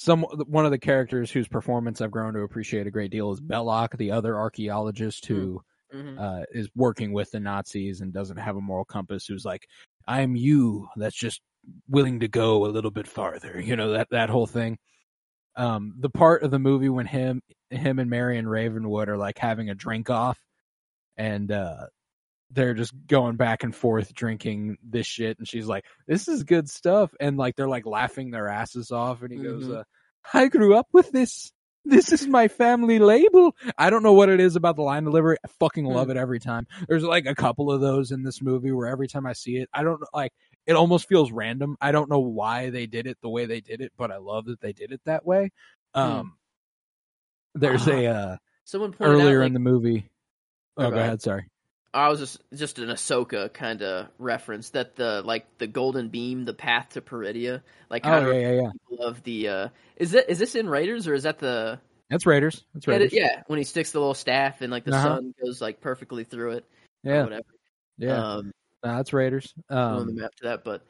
some 0.01 0.23
one 0.23 0.65
of 0.65 0.71
the 0.71 0.79
characters 0.79 1.29
whose 1.29 1.47
performance 1.47 2.01
I've 2.01 2.09
grown 2.09 2.33
to 2.33 2.39
appreciate 2.39 2.87
a 2.87 2.91
great 2.91 3.11
deal 3.11 3.31
is 3.31 3.39
Belloq, 3.39 3.95
the 3.97 4.11
other 4.11 4.35
archaeologist 4.35 5.27
who 5.27 5.61
mhm. 5.93 6.19
uh, 6.19 6.45
is 6.51 6.69
working 6.75 7.13
with 7.13 7.29
the 7.29 7.39
Nazis 7.39 8.01
and 8.01 8.11
doesn't 8.11 8.37
have 8.37 8.55
a 8.55 8.61
moral 8.61 8.83
compass. 8.83 9.27
Who's 9.27 9.45
like, 9.45 9.67
I'm 10.07 10.35
you. 10.35 10.87
That's 10.95 11.15
just 11.15 11.41
willing 11.87 12.21
to 12.21 12.27
go 12.27 12.65
a 12.65 12.73
little 12.73 12.89
bit 12.89 13.07
farther. 13.07 13.61
You 13.61 13.75
know 13.75 13.91
that 13.91 14.07
that 14.09 14.31
whole 14.31 14.47
thing. 14.47 14.79
Um, 15.55 15.93
the 15.99 16.09
part 16.09 16.41
of 16.41 16.49
the 16.49 16.57
movie 16.57 16.89
when 16.89 17.05
him 17.05 17.43
him 17.69 17.99
and 17.99 18.09
Marion 18.09 18.47
Ravenwood 18.47 19.07
are 19.07 19.17
like 19.17 19.37
having 19.37 19.69
a 19.69 19.75
drink 19.75 20.09
off, 20.09 20.39
and 21.15 21.51
uh, 21.51 21.85
they're 22.51 22.73
just 22.73 22.93
going 23.07 23.37
back 23.37 23.63
and 23.63 23.73
forth 23.75 24.13
drinking 24.13 24.77
this 24.83 25.07
shit, 25.07 25.37
and 25.39 25.47
she's 25.47 25.67
like, 25.67 25.85
"This 26.07 26.27
is 26.27 26.43
good 26.43 26.69
stuff," 26.69 27.13
and 27.19 27.37
like 27.37 27.55
they're 27.55 27.67
like 27.69 27.85
laughing 27.85 28.31
their 28.31 28.47
asses 28.49 28.91
off, 28.91 29.21
and 29.21 29.31
he 29.31 29.37
goes, 29.39 29.63
Mhm. 29.67 29.77
uh, 29.79 29.83
"I 30.33 30.47
grew 30.47 30.75
up 30.75 30.87
with 30.91 31.11
this." 31.11 31.51
This 31.83 32.11
is 32.11 32.27
my 32.27 32.47
family 32.47 32.99
label. 32.99 33.55
I 33.75 33.89
don't 33.89 34.03
know 34.03 34.13
what 34.13 34.29
it 34.29 34.39
is 34.39 34.55
about 34.55 34.75
the 34.75 34.83
line 34.83 35.03
delivery. 35.03 35.37
I 35.43 35.47
fucking 35.59 35.83
love 35.85 36.07
Hmm. 36.09 36.11
it 36.11 36.17
every 36.17 36.39
time. 36.39 36.67
There's 36.87 37.03
like 37.03 37.25
a 37.25 37.33
couple 37.33 37.71
of 37.71 37.81
those 37.81 38.11
in 38.11 38.21
this 38.21 38.39
movie 38.39 38.71
where 38.71 38.85
every 38.87 39.07
time 39.07 39.25
I 39.25 39.33
see 39.33 39.57
it, 39.57 39.67
I 39.73 39.81
don't 39.81 39.99
like 40.13 40.31
it 40.67 40.73
almost 40.73 41.07
feels 41.07 41.31
random. 41.31 41.77
I 41.81 41.91
don't 41.91 42.07
know 42.07 42.19
why 42.19 42.69
they 42.69 42.85
did 42.85 43.07
it 43.07 43.17
the 43.23 43.29
way 43.29 43.47
they 43.47 43.61
did 43.61 43.81
it, 43.81 43.93
but 43.97 44.11
I 44.11 44.17
love 44.17 44.45
that 44.45 44.61
they 44.61 44.73
did 44.73 44.91
it 44.91 45.01
that 45.05 45.25
way. 45.25 45.49
Um, 45.95 46.37
there's 47.55 47.87
a 47.87 48.05
uh, 48.05 48.37
Someone 48.63 48.91
pointed 48.91 49.15
earlier 49.15 49.39
out, 49.39 49.41
like, 49.41 49.47
in 49.47 49.53
the 49.53 49.59
movie. 49.59 50.09
Oh, 50.77 50.83
Oh, 50.85 50.89
go 50.91 50.95
go 50.97 51.01
ahead. 51.01 51.21
Sorry. 51.23 51.47
I 51.93 52.07
was 52.07 52.19
just 52.19 52.41
just 52.53 52.79
an 52.79 52.87
Ahsoka 52.89 53.51
kind 53.51 53.81
of 53.81 54.07
reference 54.17 54.69
that 54.69 54.95
the 54.95 55.21
like 55.23 55.45
the 55.57 55.67
golden 55.67 56.07
beam, 56.09 56.45
the 56.45 56.53
path 56.53 56.89
to 56.91 57.01
Peridea, 57.01 57.61
like 57.89 58.03
kind 58.03 58.25
Oh 58.25 58.31
yeah, 58.31 58.39
yeah, 58.49 58.61
yeah. 58.61 58.69
people 58.71 59.05
of 59.05 59.23
the. 59.23 59.47
uh 59.49 59.67
Is 59.97 60.11
that 60.11 60.29
is 60.31 60.39
this 60.39 60.55
in 60.55 60.69
Raiders 60.69 61.07
or 61.07 61.13
is 61.13 61.23
that 61.23 61.39
the? 61.39 61.79
That's 62.09 62.25
Raiders. 62.25 62.63
That's 62.73 62.87
Yeah, 62.87 62.93
Raiders. 62.93 63.13
yeah, 63.13 63.43
when 63.47 63.57
he 63.59 63.65
sticks 63.65 63.91
the 63.91 63.99
little 63.99 64.13
staff 64.13 64.61
and 64.61 64.71
like 64.71 64.85
the 64.85 64.93
Uh-huh. 64.93 65.15
sun 65.15 65.33
goes 65.43 65.61
like 65.61 65.81
perfectly 65.81 66.23
through 66.23 66.51
it. 66.51 66.65
yeah, 67.03 67.23
whatever. 67.23 67.43
yeah. 67.97 68.15
Um, 68.35 68.51
Nah, 68.83 68.97
that's 68.97 69.13
Raiders. 69.13 69.53
on 69.69 70.07
the 70.07 70.13
Um, 70.13 70.15
map 70.15 70.33
to 70.35 70.43
that, 70.45 70.63
but 70.63 70.83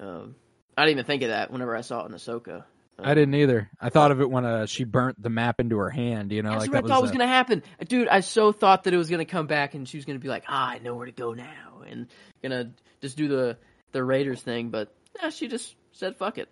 um, 0.00 0.34
I 0.76 0.82
didn't 0.82 0.98
even 0.98 1.06
think 1.06 1.22
of 1.22 1.30
that 1.30 1.50
whenever 1.50 1.74
I 1.74 1.80
saw 1.80 2.02
it 2.04 2.10
in 2.10 2.12
Ahsoka. 2.12 2.64
I 3.00 3.14
didn't 3.14 3.34
either. 3.34 3.70
I 3.80 3.90
thought 3.90 4.10
of 4.10 4.20
it 4.20 4.28
when 4.30 4.44
uh, 4.44 4.66
she 4.66 4.84
burnt 4.84 5.22
the 5.22 5.30
map 5.30 5.60
into 5.60 5.76
her 5.78 5.90
hand. 5.90 6.32
You 6.32 6.42
know, 6.42 6.50
That's 6.50 6.62
like 6.62 6.70
what 6.70 6.78
I 6.78 6.80
that 6.82 6.88
thought 6.88 7.02
was, 7.02 7.10
was 7.10 7.16
uh, 7.16 7.18
gonna 7.18 7.28
happen, 7.28 7.62
dude. 7.86 8.08
I 8.08 8.20
so 8.20 8.52
thought 8.52 8.84
that 8.84 8.94
it 8.94 8.96
was 8.96 9.08
gonna 9.08 9.24
come 9.24 9.46
back 9.46 9.74
and 9.74 9.88
she 9.88 9.96
was 9.96 10.04
gonna 10.04 10.18
be 10.18 10.28
like, 10.28 10.44
"Ah, 10.48 10.70
I 10.70 10.78
know 10.78 10.94
where 10.94 11.06
to 11.06 11.12
go 11.12 11.32
now," 11.32 11.82
and 11.88 12.08
gonna 12.42 12.72
just 13.00 13.16
do 13.16 13.28
the 13.28 13.58
the 13.92 14.02
Raiders 14.02 14.42
thing. 14.42 14.70
But 14.70 14.92
nah, 15.22 15.30
she 15.30 15.48
just 15.48 15.74
said, 15.92 16.16
"Fuck 16.16 16.38
it, 16.38 16.48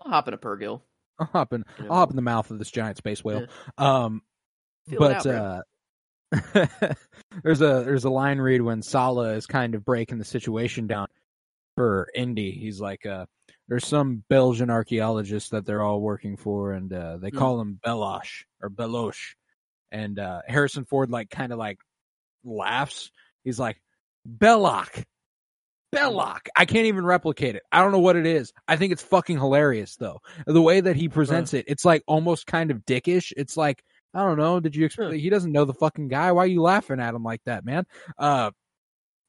I'll 0.00 0.12
hop 0.12 0.28
in 0.28 0.34
a 0.34 0.38
Purrgil." 0.38 0.80
I'll 1.18 1.26
hop 1.26 1.52
in. 1.52 1.64
You 1.78 1.84
know? 1.84 1.90
I'll 1.90 1.98
hop 1.98 2.10
in 2.10 2.16
the 2.16 2.22
mouth 2.22 2.50
of 2.50 2.58
this 2.58 2.70
giant 2.70 2.96
space 2.96 3.22
whale. 3.22 3.46
Um, 3.76 4.22
Feel 4.88 4.98
but 4.98 5.26
out, 5.26 5.26
uh, 5.26 5.62
there's 7.42 7.60
a 7.60 7.82
there's 7.84 8.04
a 8.04 8.10
line 8.10 8.38
read 8.38 8.62
when 8.62 8.82
Sallah 8.82 9.34
is 9.34 9.46
kind 9.46 9.74
of 9.74 9.84
breaking 9.84 10.18
the 10.18 10.24
situation 10.24 10.86
down 10.86 11.08
for 11.76 12.08
Indy. 12.14 12.52
He's 12.52 12.80
like, 12.80 13.04
uh, 13.06 13.26
there's 13.68 13.86
some 13.86 14.24
Belgian 14.28 14.70
archaeologists 14.70 15.50
that 15.50 15.66
they're 15.66 15.82
all 15.82 16.00
working 16.00 16.36
for, 16.36 16.72
and 16.72 16.92
uh, 16.92 17.18
they 17.18 17.30
Hmm. 17.30 17.38
call 17.38 17.60
him 17.60 17.78
Belosh 17.84 18.44
or 18.62 18.70
Belosh. 18.70 19.34
And 19.90 20.18
uh, 20.18 20.42
Harrison 20.46 20.84
Ford 20.84 21.10
like 21.10 21.30
kind 21.30 21.52
of 21.52 21.58
like 21.58 21.78
laughs. 22.44 23.10
He's 23.44 23.58
like, 23.58 23.80
Belloq. 24.28 25.04
Belloq. 25.94 26.40
I 26.54 26.66
can't 26.66 26.86
even 26.86 27.04
replicate 27.06 27.56
it. 27.56 27.62
I 27.72 27.80
don't 27.80 27.92
know 27.92 27.98
what 27.98 28.16
it 28.16 28.26
is. 28.26 28.52
I 28.66 28.76
think 28.76 28.92
it's 28.92 29.02
fucking 29.02 29.38
hilarious 29.38 29.96
though. 29.96 30.20
The 30.46 30.60
way 30.60 30.80
that 30.82 30.96
he 30.96 31.08
presents 31.08 31.54
it, 31.54 31.64
it's 31.68 31.84
like 31.84 32.02
almost 32.06 32.46
kind 32.46 32.70
of 32.70 32.84
dickish. 32.84 33.32
It's 33.36 33.56
like, 33.56 33.82
I 34.12 34.20
don't 34.20 34.36
know. 34.38 34.60
Did 34.60 34.76
you 34.76 34.84
expect? 34.84 35.10
Huh. 35.12 35.16
He 35.16 35.30
doesn't 35.30 35.52
know 35.52 35.64
the 35.64 35.72
fucking 35.74 36.08
guy. 36.08 36.32
Why 36.32 36.44
are 36.44 36.46
you 36.46 36.60
laughing 36.60 37.00
at 37.00 37.14
him 37.14 37.22
like 37.22 37.40
that, 37.46 37.64
man? 37.64 37.86
Uh, 38.18 38.50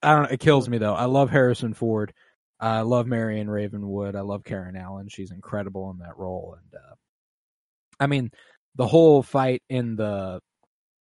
I 0.03 0.15
don't. 0.15 0.31
It 0.31 0.39
kills 0.41 0.67
me 0.67 0.77
though. 0.77 0.93
I 0.93 1.05
love 1.05 1.29
Harrison 1.29 1.73
Ford. 1.73 2.13
I 2.59 2.81
love 2.81 3.07
Marion 3.07 3.49
Ravenwood. 3.49 4.15
I 4.15 4.21
love 4.21 4.43
Karen 4.43 4.75
Allen. 4.75 5.07
She's 5.09 5.31
incredible 5.31 5.91
in 5.91 5.99
that 5.99 6.17
role. 6.17 6.57
And 6.57 6.81
uh, 6.81 6.95
I 7.99 8.07
mean, 8.07 8.31
the 8.75 8.87
whole 8.87 9.23
fight 9.23 9.63
in 9.69 9.95
the 9.95 10.41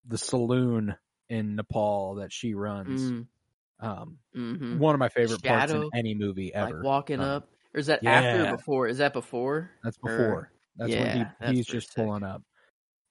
the 0.06 0.18
saloon 0.18 0.94
in 1.28 1.56
Nepal 1.56 2.16
that 2.16 2.32
she 2.32 2.54
runs. 2.54 3.10
Mm, 3.10 3.26
Um, 3.80 4.18
hmm 4.34 4.78
one 4.78 4.94
of 4.94 4.98
my 4.98 5.08
favorite 5.08 5.42
parts 5.42 5.70
Shadow, 5.72 5.82
in 5.92 5.98
any 5.98 6.14
movie 6.14 6.52
Like 6.54 6.68
ever. 6.70 6.82
walking 6.82 7.20
Um, 7.20 7.26
up, 7.26 7.48
or 7.74 7.80
is 7.80 7.86
that 7.86 8.04
after 8.06 8.46
or 8.48 8.56
before? 8.56 8.88
Is 8.88 8.98
that 8.98 9.12
before? 9.12 9.70
That's 9.84 9.98
or- 10.02 10.10
before. 10.16 10.52
That's 10.76 10.92
when 10.94 11.16
he, 11.16 11.24
that's 11.40 11.52
he's 11.56 11.66
just 11.66 11.88
sick. 11.88 11.96
pulling 11.96 12.22
up. 12.22 12.42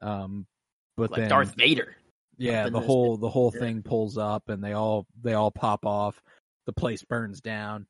Um, 0.02 0.48
but 0.96 1.12
Like 1.12 1.20
then 1.22 1.30
Darth 1.30 1.54
Vader. 1.58 1.96
yeah, 2.38 2.70
the 2.70 2.80
whole 2.80 3.18
the 3.18 3.30
whole 3.30 3.52
Yeah. 3.54 3.60
thing 3.60 3.84
pulls 3.84 4.18
up 4.18 4.48
and 4.50 4.64
they 4.64 4.72
all 4.74 5.06
they 5.22 5.34
all 5.34 5.52
pop 5.52 5.86
off. 5.86 6.22
The 6.66 6.72
place 6.74 7.04
burns 7.04 7.42
down, 7.42 7.86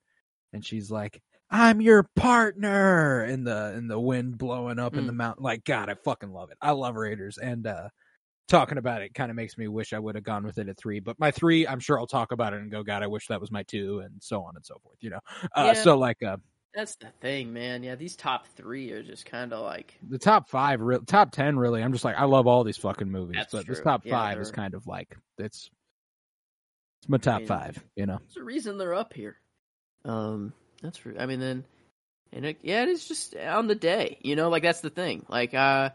and 0.53 0.65
she's 0.65 0.89
like, 0.91 1.21
"I'm 1.49 1.81
your 1.81 2.03
partner," 2.15 3.25
in 3.25 3.43
the 3.43 3.73
in 3.77 3.87
the 3.87 3.99
wind 3.99 4.37
blowing 4.37 4.79
up 4.79 4.95
in 4.95 5.03
Mm. 5.03 5.07
the 5.07 5.13
mountain. 5.13 5.43
Like 5.43 5.63
God, 5.65 5.89
I 5.89 5.95
fucking 5.95 6.31
love 6.31 6.51
it. 6.51 6.57
I 6.61 6.71
love 6.71 6.95
Raiders, 6.95 7.37
and 7.37 7.65
uh 7.67 7.89
talking 8.47 8.77
about 8.77 9.01
it 9.01 9.13
kind 9.13 9.29
of 9.29 9.35
makes 9.35 9.57
me 9.57 9.67
wish 9.67 9.91
I 9.91 9.99
would 9.99 10.15
have 10.15 10.23
gone 10.23 10.45
with 10.45 10.57
it 10.57 10.69
at 10.69 10.77
three. 10.77 11.01
But 11.01 11.19
my 11.19 11.31
three, 11.31 11.67
I'm 11.67 11.81
sure 11.81 11.99
I'll 11.99 12.07
talk 12.07 12.31
about 12.31 12.53
it 12.53 12.61
and 12.61 12.71
go, 12.71 12.81
God, 12.81 13.03
I 13.03 13.07
wish 13.07 13.27
that 13.27 13.41
was 13.41 13.51
my 13.51 13.63
two, 13.63 13.99
and 13.99 14.13
so 14.23 14.41
on 14.43 14.55
and 14.55 14.65
so 14.65 14.79
forth. 14.83 14.95
You 15.01 15.09
know, 15.09 15.19
uh, 15.55 15.73
Yeah. 15.75 15.83
so 15.83 15.97
like 15.97 16.23
uh 16.23 16.37
That's 16.73 16.95
the 16.95 17.07
thing, 17.21 17.51
man. 17.51 17.83
Yeah, 17.83 17.95
these 17.95 18.15
top 18.15 18.47
three 18.55 18.91
are 18.91 19.03
just 19.03 19.25
kind 19.25 19.51
of 19.51 19.63
like 19.63 19.97
the 20.07 20.17
top 20.19 20.47
five, 20.47 20.79
re- 20.79 20.99
top 21.07 21.31
ten, 21.31 21.57
really. 21.57 21.83
I'm 21.83 21.91
just 21.91 22.05
like, 22.05 22.15
I 22.17 22.23
love 22.25 22.47
all 22.47 22.63
these 22.63 22.77
fucking 22.77 23.11
movies, 23.11 23.45
but 23.51 23.65
this 23.67 23.81
top 23.81 24.05
Yeah, 24.05 24.11
five 24.15 24.39
is 24.39 24.47
they're- 24.49 24.55
kind 24.55 24.73
of 24.75 24.85
like 24.87 25.17
it's 25.39 25.69
it's 27.01 27.09
my 27.09 27.17
top 27.17 27.39
mean, 27.39 27.47
five. 27.47 27.83
You 27.95 28.05
know, 28.05 28.17
There's 28.19 28.37
a 28.37 28.43
reason 28.43 28.77
they're 28.77 28.93
up 28.93 29.13
here. 29.13 29.37
Um, 30.05 30.53
that's 30.81 30.97
true. 30.97 31.15
I 31.19 31.25
mean, 31.25 31.39
then, 31.39 31.63
and 32.31 32.45
it, 32.45 32.57
yeah, 32.61 32.83
it 32.83 32.89
is 32.89 33.07
just 33.07 33.35
on 33.35 33.67
the 33.67 33.75
day. 33.75 34.17
You 34.21 34.35
know, 34.35 34.49
like 34.49 34.63
that's 34.63 34.81
the 34.81 34.89
thing. 34.89 35.25
Like, 35.29 35.53
uh, 35.53 35.89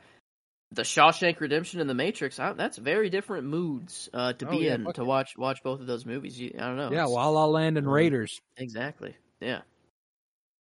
the 0.72 0.82
Shawshank 0.82 1.38
Redemption 1.40 1.80
and 1.80 1.90
the 1.90 1.94
Matrix. 1.94 2.38
I, 2.38 2.52
that's 2.54 2.78
very 2.78 3.10
different 3.10 3.46
moods 3.46 4.08
uh, 4.14 4.32
to 4.34 4.46
Oh, 4.48 4.50
be 4.50 4.64
yeah, 4.64 4.74
in 4.74 4.84
to 4.84 5.02
it. 5.02 5.06
watch 5.06 5.36
watch 5.36 5.62
both 5.62 5.80
of 5.80 5.86
those 5.86 6.06
movies. 6.06 6.38
You, 6.40 6.52
I 6.58 6.62
don't 6.62 6.76
know. 6.76 6.90
yeah, 6.90 7.02
It's- 7.02 7.10
La 7.10 7.28
La 7.28 7.44
Land 7.44 7.76
and 7.78 7.86
um, 7.86 7.92
Raiders. 7.92 8.40
exactly. 8.56 9.14
Yeah. 9.40 9.60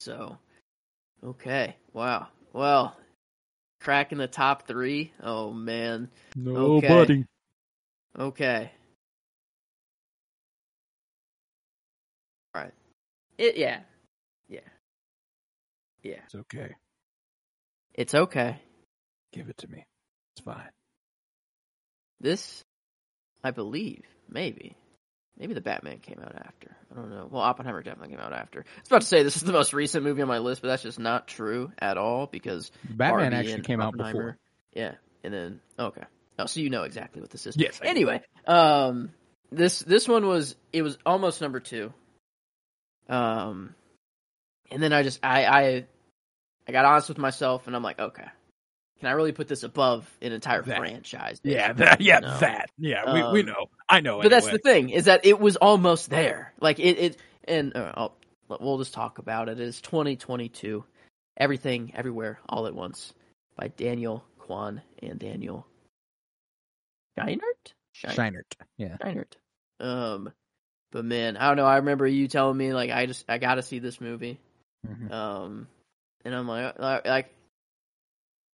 So, 0.01 0.38
okay. 1.23 1.76
Wow. 1.93 2.27
Well, 2.53 2.95
cracking 3.80 4.18
the 4.18 4.27
top 4.27 4.68
three. 4.68 5.13
Oh 5.23 5.51
man. 5.51 6.09
Nobody. 6.35 7.26
Okay. 8.19 8.63
All 8.63 8.69
It 13.41 13.57
yeah. 13.57 13.80
Yeah. 14.47 14.59
Yeah. 16.03 16.19
It's 16.26 16.35
okay. 16.35 16.76
It's 17.95 18.13
okay. 18.13 18.61
Give 19.34 19.49
it 19.49 19.57
to 19.57 19.68
me. 19.68 19.84
It's 20.35 20.45
fine. 20.45 20.69
This 22.19 22.63
I 23.43 23.49
believe, 23.49 24.03
maybe. 24.30 24.77
Maybe 25.39 25.55
the 25.55 25.61
Batman 25.61 25.97
came 25.97 26.19
out 26.23 26.35
after. 26.35 26.77
I 26.91 26.95
don't 26.95 27.09
know. 27.09 27.27
Well, 27.31 27.41
Oppenheimer 27.41 27.81
definitely 27.81 28.09
came 28.09 28.23
out 28.23 28.31
after. 28.31 28.59
I 28.59 28.80
was 28.81 28.88
about 28.88 29.01
to 29.01 29.07
say 29.07 29.23
this 29.23 29.38
is 29.38 29.41
the 29.41 29.53
most 29.53 29.73
recent 29.73 30.03
movie 30.03 30.22
on 30.22 30.27
my 30.27 30.38
list, 30.38 30.61
but 30.61 30.68
that's 30.68 30.84
just 30.84 30.99
not 30.99 31.27
true 31.27 31.72
at 31.80 31.97
all 31.97 32.27
because 32.27 32.72
Batman 32.84 33.31
Barbie 33.31 33.35
actually 33.38 33.63
came 33.63 33.81
out 33.81 33.97
before. 33.97 34.38
Yeah, 34.72 34.93
and 35.23 35.34
then 35.34 35.61
okay. 35.80 36.03
Oh, 36.38 36.45
so 36.45 36.59
you 36.59 36.69
know 36.69 36.84
exactly 36.84 37.22
what 37.22 37.31
this 37.31 37.47
is. 37.47 37.57
Yes, 37.57 37.80
Anyway, 37.81 38.22
um, 38.45 39.09
this 39.51 39.80
this 39.80 40.07
one 40.07 40.27
was 40.27 40.55
it 40.72 40.84
was 40.84 40.99
almost 41.07 41.41
number 41.41 41.59
two. 41.59 41.91
Um, 43.11 43.75
and 44.71 44.81
then 44.81 44.93
I 44.93 45.03
just 45.03 45.19
I 45.23 45.45
I 45.45 45.85
I 46.67 46.71
got 46.71 46.85
honest 46.85 47.09
with 47.09 47.17
myself, 47.17 47.67
and 47.67 47.75
I'm 47.75 47.83
like, 47.83 47.99
okay, 47.99 48.25
can 48.99 49.07
I 49.09 49.11
really 49.11 49.31
put 49.33 49.47
this 49.47 49.63
above 49.63 50.09
an 50.21 50.31
entire 50.31 50.61
That. 50.61 50.77
franchise? 50.77 51.41
Yeah, 51.43 51.73
that. 51.73 52.01
Yeah, 52.01 52.19
No. 52.19 52.38
that. 52.39 52.69
Yeah, 52.77 53.13
we, 53.13 53.33
we 53.33 53.39
Um, 53.41 53.45
know. 53.47 53.65
I 53.89 53.99
know. 53.99 54.21
But 54.21 54.29
that's 54.29 54.49
the 54.49 54.57
thing 54.59 54.89
is 54.89 55.05
that 55.05 55.25
it 55.25 55.39
was 55.39 55.57
almost 55.57 56.09
there. 56.09 56.53
Like 56.61 56.79
it, 56.79 56.97
it 56.97 57.17
and 57.45 57.75
uh, 57.75 58.09
we'll 58.47 58.77
just 58.77 58.93
talk 58.93 59.17
about 59.17 59.49
it. 59.49 59.59
It's 59.59 59.81
2022. 59.81 60.83
Everything, 61.38 61.91
everywhere, 61.95 62.39
all 62.47 62.67
at 62.67 62.75
once 62.75 63.13
by 63.57 63.69
Daniel 63.69 64.23
Kwan 64.38 64.81
and 65.01 65.17
Daniel 65.19 65.65
Scheinert. 67.17 67.39
Schein- 67.93 68.15
Scheinert. 68.15 68.53
Yeah. 68.77 68.97
Scheinert. 69.01 69.33
Um, 69.79 70.31
but 70.91 71.05
man, 71.05 71.38
I 71.38 71.47
don't 71.47 71.57
know. 71.57 71.65
I 71.65 71.77
remember 71.77 72.05
you 72.05 72.27
telling 72.27 72.57
me 72.57 72.73
like 72.73 72.91
I 72.91 73.05
just 73.05 73.26
I 73.30 73.38
got 73.38 73.55
to 73.55 73.61
see 73.63 73.80
this 73.80 73.99
movie. 73.99 74.39
Mhm. 74.88 75.11
Um, 75.11 75.68
and 76.26 76.35
I'm 76.35 76.47
like, 76.47 76.77
like, 76.80 77.05
like, 77.05 77.35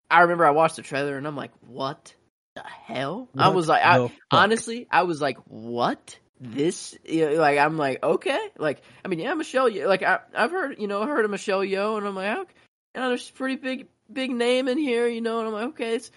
I 0.10 0.22
remember 0.22 0.46
I 0.46 0.52
watched 0.52 0.78
the 0.78 0.82
trailer 0.82 1.18
and 1.18 1.28
I'm 1.28 1.36
like, 1.36 1.52
what 1.68 2.14
the 2.56 2.64
hell? 2.64 3.28
I 3.38 3.50
was 3.50 3.68
like, 3.68 3.84
I, 3.84 4.00
fuck? 4.00 4.12
honestly, 4.32 4.88
I 4.90 5.04
was 5.04 5.22
like, 5.22 5.38
what? 5.48 6.18
This, 6.40 6.96
you 7.04 7.30
know, 7.30 7.36
like, 7.36 7.58
I'm 7.58 7.78
like, 7.78 8.04
okay, 8.04 8.40
like, 8.58 8.82
I 9.04 9.08
mean, 9.08 9.20
yeah, 9.20 9.34
Michelle, 9.34 9.72
like, 9.88 10.04
I, 10.04 10.20
I've 10.36 10.52
heard, 10.52 10.80
you 10.80 10.88
know, 10.88 11.04
heard 11.04 11.26
of 11.26 11.32
Michelle 11.32 11.62
Yeoh, 11.62 11.98
and 11.98 12.06
I'm 12.06 12.16
like, 12.16 12.38
okay, 12.38 12.54
you 12.94 13.02
know, 13.02 13.08
there's 13.10 13.30
a 13.30 13.34
pretty 13.34 13.56
big, 13.56 13.88
big 14.12 14.30
name 14.32 14.68
in 14.68 14.78
here, 14.78 15.08
you 15.08 15.20
know, 15.22 15.40
and 15.40 15.48
I'm 15.48 15.54
like, 15.54 15.68
okay, 15.70 15.96
it's 15.96 16.12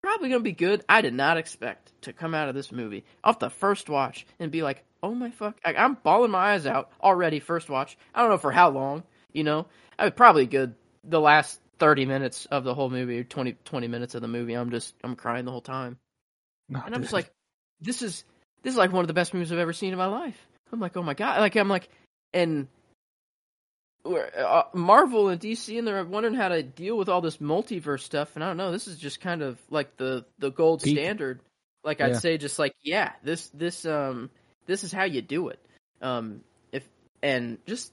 probably 0.00 0.28
gonna 0.28 0.42
be 0.42 0.52
good. 0.52 0.84
I 0.88 1.00
did 1.00 1.14
not 1.14 1.38
expect 1.38 1.92
to 2.02 2.12
come 2.12 2.34
out 2.34 2.48
of 2.48 2.54
this 2.54 2.70
movie 2.70 3.04
off 3.24 3.40
the 3.40 3.50
first 3.50 3.88
watch 3.88 4.26
and 4.38 4.52
be 4.52 4.62
like, 4.62 4.84
oh 5.02 5.14
my 5.14 5.30
fuck, 5.30 5.58
like, 5.64 5.76
I'm 5.78 5.94
bawling 5.94 6.30
my 6.30 6.52
eyes 6.52 6.66
out 6.66 6.90
already. 7.02 7.40
First 7.40 7.68
watch, 7.68 7.96
I 8.14 8.20
don't 8.20 8.30
know 8.30 8.38
for 8.38 8.52
how 8.52 8.70
long, 8.70 9.02
you 9.32 9.44
know, 9.44 9.66
I 9.98 10.04
was 10.04 10.14
probably 10.14 10.46
good 10.46 10.74
the 11.04 11.20
last 11.20 11.60
30 11.78 12.06
minutes 12.06 12.46
of 12.46 12.64
the 12.64 12.74
whole 12.74 12.90
movie, 12.90 13.24
20, 13.24 13.56
20 13.64 13.88
minutes 13.88 14.14
of 14.14 14.22
the 14.22 14.28
movie. 14.28 14.54
I'm 14.54 14.70
just, 14.70 14.94
I'm 15.04 15.16
crying 15.16 15.44
the 15.44 15.52
whole 15.52 15.60
time. 15.60 15.98
No, 16.68 16.82
And 16.84 16.94
I'm 16.94 17.02
just 17.02 17.14
like, 17.14 17.30
this 17.80 18.02
is 18.02 18.24
this 18.62 18.72
is 18.74 18.78
like 18.78 18.92
one 18.92 19.02
of 19.02 19.08
the 19.08 19.14
best 19.14 19.34
movies 19.34 19.52
I've 19.52 19.58
ever 19.58 19.72
seen 19.72 19.92
in 19.92 19.98
my 19.98 20.06
life. 20.06 20.36
I'm 20.72 20.80
like, 20.80 20.96
oh 20.96 21.02
my 21.02 21.14
god! 21.14 21.40
Like 21.40 21.56
I'm 21.56 21.68
like, 21.68 21.88
and 22.34 22.68
we're- 24.04 24.30
uh, 24.36 24.64
Marvel 24.74 25.28
and 25.28 25.40
DC 25.40 25.78
and 25.78 25.86
they're 25.86 26.04
wondering 26.04 26.34
how 26.34 26.48
to 26.48 26.62
deal 26.62 26.96
with 26.96 27.08
all 27.08 27.20
this 27.20 27.38
multiverse 27.38 28.00
stuff. 28.00 28.34
And 28.34 28.44
I 28.44 28.48
don't 28.48 28.56
know, 28.56 28.72
this 28.72 28.86
is 28.88 28.98
just 28.98 29.20
kind 29.20 29.42
of 29.42 29.58
like 29.70 29.96
the 29.96 30.24
the 30.38 30.50
gold 30.50 30.82
Peak. 30.82 30.96
standard. 30.96 31.40
Like 31.84 32.00
I'd 32.00 32.16
say, 32.16 32.36
just 32.36 32.58
like 32.58 32.74
yeah, 32.82 33.12
this 33.22 33.48
this 33.50 33.86
um 33.86 34.30
this 34.68 34.84
is 34.84 34.92
how 34.92 35.04
you 35.04 35.20
do 35.20 35.48
it. 35.48 35.58
Um, 36.00 36.42
if 36.70 36.88
and 37.20 37.58
just 37.66 37.92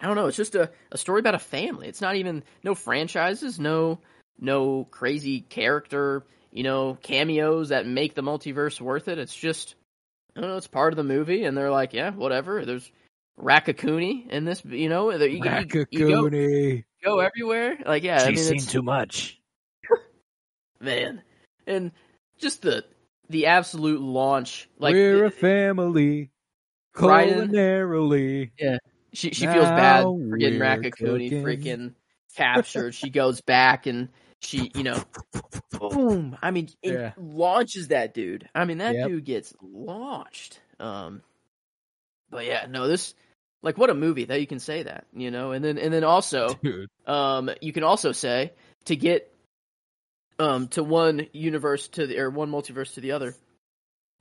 I 0.00 0.06
don't 0.06 0.16
know. 0.16 0.26
It's 0.26 0.36
just 0.36 0.54
a, 0.54 0.70
a 0.90 0.96
story 0.96 1.20
about 1.20 1.34
a 1.34 1.40
family. 1.40 1.88
It's 1.88 2.00
not 2.00 2.16
even 2.16 2.42
no 2.62 2.74
franchises, 2.74 3.60
no 3.60 3.98
no 4.40 4.84
crazy 4.90 5.40
character, 5.40 6.24
you 6.50 6.62
know, 6.62 6.96
cameos 7.02 7.68
that 7.68 7.86
make 7.86 8.14
the 8.14 8.22
multiverse 8.22 8.80
worth 8.80 9.08
it. 9.08 9.18
It's 9.18 9.34
just 9.34 9.74
I 10.36 10.40
don't 10.40 10.50
know. 10.50 10.56
It's 10.56 10.66
part 10.66 10.92
of 10.92 10.96
the 10.96 11.04
movie, 11.04 11.44
and 11.44 11.56
they're 11.56 11.70
like, 11.70 11.92
yeah, 11.92 12.10
whatever. 12.10 12.64
There's 12.64 12.90
Raccacoonie 13.38 14.28
in 14.30 14.44
this, 14.44 14.64
you 14.64 14.88
know. 14.88 15.10
You, 15.10 15.18
you, 15.18 15.86
you 15.90 16.08
go, 16.08 16.82
go 17.04 17.20
everywhere. 17.20 17.78
Like, 17.84 18.02
yeah, 18.02 18.22
I 18.22 18.28
mean, 18.28 18.36
seen 18.38 18.56
it's, 18.56 18.66
too 18.66 18.82
much. 18.82 19.40
man, 20.80 21.22
and 21.66 21.92
just 22.38 22.62
the 22.62 22.84
the 23.28 23.46
absolute 23.46 24.00
launch. 24.00 24.68
Like, 24.78 24.92
We're 24.94 25.24
a 25.26 25.30
family. 25.30 26.30
Culinarily. 26.94 28.50
she 29.12 29.30
she 29.30 29.46
feels 29.46 29.70
bad 29.70 30.04
for 30.04 30.36
getting 30.36 30.60
Raccacoonie 30.60 31.42
freaking 31.42 31.94
captured. 32.36 32.94
she 32.94 33.10
goes 33.10 33.40
back 33.40 33.86
and 33.86 34.08
she, 34.40 34.70
you 34.74 34.84
know, 34.84 35.02
boom. 35.78 36.36
I 36.42 36.50
mean, 36.50 36.68
it 36.82 36.92
Yeah. 36.92 37.12
launches 37.16 37.88
that 37.88 38.14
dude. 38.14 38.48
I 38.54 38.64
mean, 38.64 38.78
that 38.78 38.94
Yep. 38.94 39.08
dude 39.08 39.24
gets 39.24 39.54
launched. 39.60 40.60
Um, 40.78 41.22
but 42.30 42.44
yeah, 42.46 42.66
no, 42.68 42.86
this 42.88 43.14
like 43.62 43.78
what 43.78 43.90
a 43.90 43.94
movie 43.94 44.24
that 44.26 44.40
you 44.40 44.46
can 44.46 44.60
say 44.60 44.82
that, 44.84 45.06
you 45.12 45.30
know, 45.30 45.52
and 45.52 45.64
then 45.64 45.78
and 45.78 45.92
then 45.92 46.04
also, 46.04 46.58
Dude. 46.62 46.88
um, 47.06 47.50
you 47.60 47.72
can 47.72 47.82
also 47.82 48.12
say 48.12 48.52
to 48.84 48.94
get 48.96 49.33
um 50.38 50.68
to 50.68 50.82
one 50.82 51.26
universe 51.32 51.88
to 51.88 52.06
the 52.06 52.18
or 52.18 52.30
one 52.30 52.50
multiverse 52.50 52.94
to 52.94 53.00
the 53.00 53.12
other. 53.12 53.34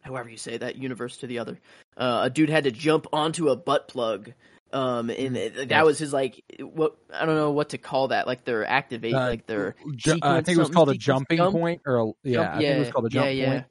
However 0.02 0.30
you 0.30 0.38
say 0.38 0.58
that 0.58 0.76
universe 0.76 1.18
to 1.18 1.28
the 1.28 1.40
other, 1.40 1.60
uh, 1.96 2.22
a 2.24 2.30
dude 2.30 2.50
had 2.50 2.66
to 2.66 2.72
jump 2.72 3.08
onto 3.14 3.48
a 3.50 3.56
butt 3.56 3.88
plug, 3.88 4.34
um, 4.74 5.10
and 5.10 5.38
it- 5.38 5.70
that 5.70 5.86
was 5.86 5.98
his 5.98 6.12
like 6.12 6.44
what 6.60 6.98
I 7.14 7.26
don't 7.26 7.36
know 7.36 7.52
what 7.52 7.70
to 7.70 7.78
call 7.78 8.10
that, 8.10 8.28
like 8.28 8.44
their 8.44 8.66
activate, 8.66 9.14
Uh, 9.14 9.28
like 9.30 9.46
their 9.46 9.76
Ju- 9.96 10.20
uh, 10.22 10.30
I 10.30 10.42
think 10.42 10.58
it 10.58 10.62
was 10.62 10.70
called 10.72 10.90
a 10.90 10.96
jumping 10.96 11.38
jump? 11.38 11.54
point, 11.54 11.82
or 11.86 11.96
a, 11.98 12.06
yeah, 12.24 12.34
Jump- 12.34 12.50
I 12.50 12.58
think 12.58 12.70
it 12.76 12.80
was 12.80 12.92
called 12.92 13.06
a 13.06 13.10
jump 13.10 13.26
yeah, 13.28 13.32
yeah. 13.32 13.50
point. 13.50 13.66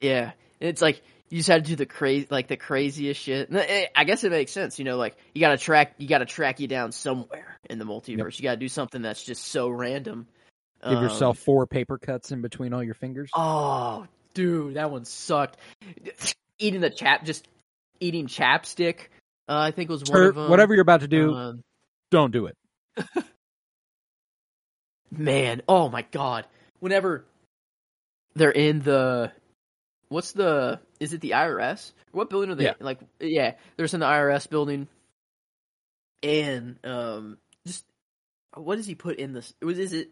Yeah, 0.00 0.32
and 0.60 0.68
it's 0.70 0.82
like 0.82 1.02
you 1.30 1.38
just 1.38 1.48
had 1.48 1.64
to 1.64 1.70
do 1.70 1.74
the 1.74 1.86
crazy, 1.86 2.28
like 2.30 2.46
the 2.46 2.56
craziest 2.56 3.20
shit. 3.20 3.48
I 3.52 4.04
guess 4.04 4.22
it 4.22 4.30
makes 4.30 4.52
sense, 4.52 4.78
you 4.78 4.84
know. 4.84 4.96
Like 4.96 5.16
you 5.34 5.40
got 5.40 5.50
to 5.50 5.56
track, 5.58 5.94
you 5.98 6.06
got 6.06 6.18
to 6.18 6.26
track 6.26 6.60
you 6.60 6.68
down 6.68 6.92
somewhere 6.92 7.58
in 7.68 7.78
the 7.80 7.84
multiverse. 7.84 8.38
You 8.38 8.44
got 8.44 8.52
to 8.52 8.56
do 8.56 8.68
something 8.68 9.02
that's 9.02 9.24
just 9.24 9.44
so 9.46 9.68
random. 9.68 10.28
Give 10.88 10.98
Um, 10.98 11.02
yourself 11.04 11.38
four 11.38 11.66
paper 11.66 11.98
cuts 11.98 12.32
in 12.32 12.40
between 12.42 12.72
all 12.72 12.82
your 12.82 12.94
fingers. 12.94 13.30
Oh, 13.34 14.06
dude, 14.34 14.74
that 14.74 14.90
one 14.90 15.04
sucked. 15.04 15.56
Eating 16.58 16.80
the 16.80 16.90
chap, 16.90 17.24
just 17.24 17.46
eating 18.00 18.26
chapstick. 18.26 19.08
Uh, 19.48 19.58
I 19.58 19.70
think 19.70 19.90
was 19.90 20.04
one 20.04 20.22
of 20.22 20.34
them. 20.34 20.50
whatever 20.50 20.74
you're 20.74 20.82
about 20.82 21.00
to 21.00 21.08
do, 21.08 21.34
Um, 21.34 21.62
don't 22.10 22.32
do 22.32 22.46
it. 22.46 22.56
man, 25.10 25.62
oh 25.68 25.88
my 25.88 26.02
god! 26.10 26.46
Whenever 26.80 27.24
they're 28.34 28.50
in 28.50 28.80
the, 28.80 29.32
what's 30.08 30.32
the? 30.32 30.80
Is 31.00 31.12
it 31.12 31.20
the 31.20 31.30
IRS? 31.30 31.92
What 32.12 32.30
building 32.30 32.50
are 32.50 32.54
they? 32.54 32.64
Yeah. 32.64 32.74
Like, 32.80 33.00
yeah, 33.20 33.54
they're 33.76 33.86
in 33.86 34.00
the 34.00 34.06
IRS 34.06 34.48
building, 34.48 34.88
and 36.22 36.76
um, 36.84 37.38
just 37.66 37.84
what 38.54 38.76
does 38.76 38.86
he 38.86 38.94
put 38.94 39.16
in 39.18 39.32
this? 39.32 39.52
Was 39.62 39.78
is 39.78 39.92
it? 39.92 40.10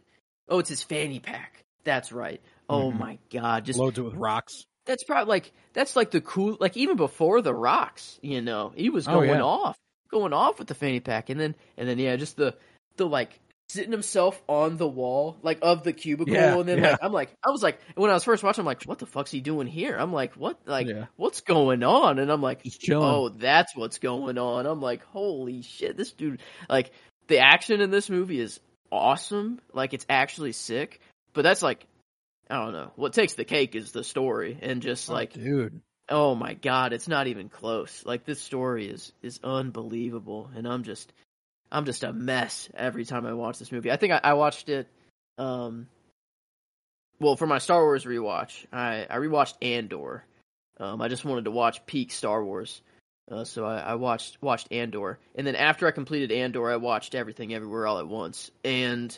Oh, 0.48 0.58
it's 0.58 0.68
his 0.68 0.82
fanny 0.82 1.20
pack. 1.20 1.64
That's 1.84 2.12
right. 2.12 2.40
Oh 2.68 2.90
Mhm. 2.90 2.98
my 2.98 3.18
god! 3.32 3.64
Just 3.64 3.78
Loads 3.78 3.98
it 3.98 4.02
with 4.02 4.14
rocks. 4.14 4.64
that's 4.86 5.04
probably 5.04 5.28
like 5.30 5.52
that's 5.72 5.96
like 5.96 6.10
the 6.10 6.20
cool 6.20 6.56
like 6.60 6.76
even 6.76 6.96
before 6.96 7.40
the 7.42 7.54
rocks 7.54 8.18
you 8.22 8.40
know 8.42 8.72
he 8.74 8.88
was 8.90 9.06
Oh, 9.08 9.12
going 9.14 9.28
yeah. 9.30 9.40
off 9.42 9.76
going 10.10 10.32
off 10.34 10.58
with 10.58 10.68
the 10.68 10.74
fanny 10.74 11.00
pack 11.00 11.30
and 11.30 11.40
then 11.40 11.54
and 11.78 11.88
then 11.88 11.98
yeah 11.98 12.16
just 12.16 12.36
the 12.36 12.54
the 12.96 13.06
like 13.06 13.38
sitting 13.70 13.90
himself 13.90 14.40
on 14.46 14.76
the 14.76 14.86
wall 14.86 15.36
like 15.42 15.58
of 15.62 15.82
the 15.84 15.92
cubicle 15.94 16.34
Yeah, 16.34 16.58
and 16.58 16.68
then 16.68 16.78
yeah. 16.82 16.90
like 16.92 16.98
i'm 17.02 17.12
like 17.12 17.30
i 17.44 17.50
was 17.50 17.62
like 17.62 17.78
when 17.96 18.10
i 18.10 18.14
was 18.14 18.24
first 18.24 18.42
watching 18.42 18.60
i'm 18.60 18.66
like 18.66 18.82
what 18.84 18.98
the 18.98 19.06
fuck's 19.06 19.30
he 19.30 19.40
doing 19.40 19.66
here 19.66 19.96
i'm 19.96 20.12
like 20.12 20.34
what 20.34 20.58
like 20.66 20.86
what's 21.16 21.40
going 21.40 21.82
on 21.82 22.18
and 22.18 22.30
i'm 22.30 22.42
like 22.42 22.60
oh 22.92 23.30
that's 23.30 23.74
what's 23.74 23.98
going 23.98 24.36
on 24.38 24.66
i'm 24.66 24.80
like 24.82 25.02
holy 25.06 25.62
shit 25.62 25.96
this 25.96 26.12
dude 26.12 26.40
like 26.68 26.92
the 27.28 27.38
action 27.38 27.80
in 27.80 27.90
this 27.90 28.08
movie 28.10 28.38
is 28.38 28.60
awesome 28.94 29.60
like 29.72 29.92
it's 29.94 30.06
actually 30.08 30.52
sick 30.52 31.00
but 31.34 31.42
that's 31.42 31.62
like 31.62 31.86
I 32.48 32.62
don't 32.62 32.72
know. 32.72 32.92
What 32.96 33.12
takes 33.12 33.34
the 33.34 33.44
cake 33.44 33.74
is 33.74 33.92
the 33.92 34.04
story 34.04 34.58
and 34.60 34.82
just 34.82 35.08
like 35.08 35.32
dude. 35.32 35.80
oh 36.08 36.34
my 36.34 36.54
god, 36.54 36.92
it's 36.92 37.08
not 37.08 37.26
even 37.26 37.48
close. 37.48 38.04
Like 38.04 38.24
this 38.24 38.40
story 38.40 38.88
is 38.88 39.12
is 39.22 39.40
unbelievable 39.42 40.50
and 40.54 40.66
I'm 40.66 40.82
just 40.82 41.12
I'm 41.72 41.84
just 41.84 42.04
a 42.04 42.12
mess 42.12 42.68
every 42.74 43.04
time 43.04 43.26
I 43.26 43.32
watch 43.32 43.58
this 43.58 43.72
movie. 43.72 43.90
I 43.90 43.96
think 43.96 44.12
I, 44.12 44.20
I 44.22 44.32
watched 44.34 44.68
it 44.68 44.88
um 45.38 45.88
well 47.18 47.36
for 47.36 47.46
my 47.46 47.58
Star 47.58 47.82
Wars 47.82 48.04
rewatch. 48.04 48.66
I 48.72 49.06
I 49.08 49.16
rewatched 49.16 49.54
Andor. 49.62 50.24
Um 50.78 51.00
I 51.00 51.08
just 51.08 51.24
wanted 51.24 51.46
to 51.46 51.50
watch 51.50 51.86
peak 51.86 52.12
Star 52.12 52.44
Wars. 52.44 52.82
Uh, 53.30 53.44
so 53.44 53.64
I, 53.64 53.78
I 53.78 53.94
watched 53.94 54.42
watched 54.42 54.70
Andor, 54.70 55.18
and 55.34 55.46
then 55.46 55.56
after 55.56 55.86
I 55.86 55.92
completed 55.92 56.30
Andor, 56.30 56.70
I 56.70 56.76
watched 56.76 57.14
Everything 57.14 57.54
Everywhere 57.54 57.86
All 57.86 57.98
at 57.98 58.06
Once, 58.06 58.50
and 58.64 59.16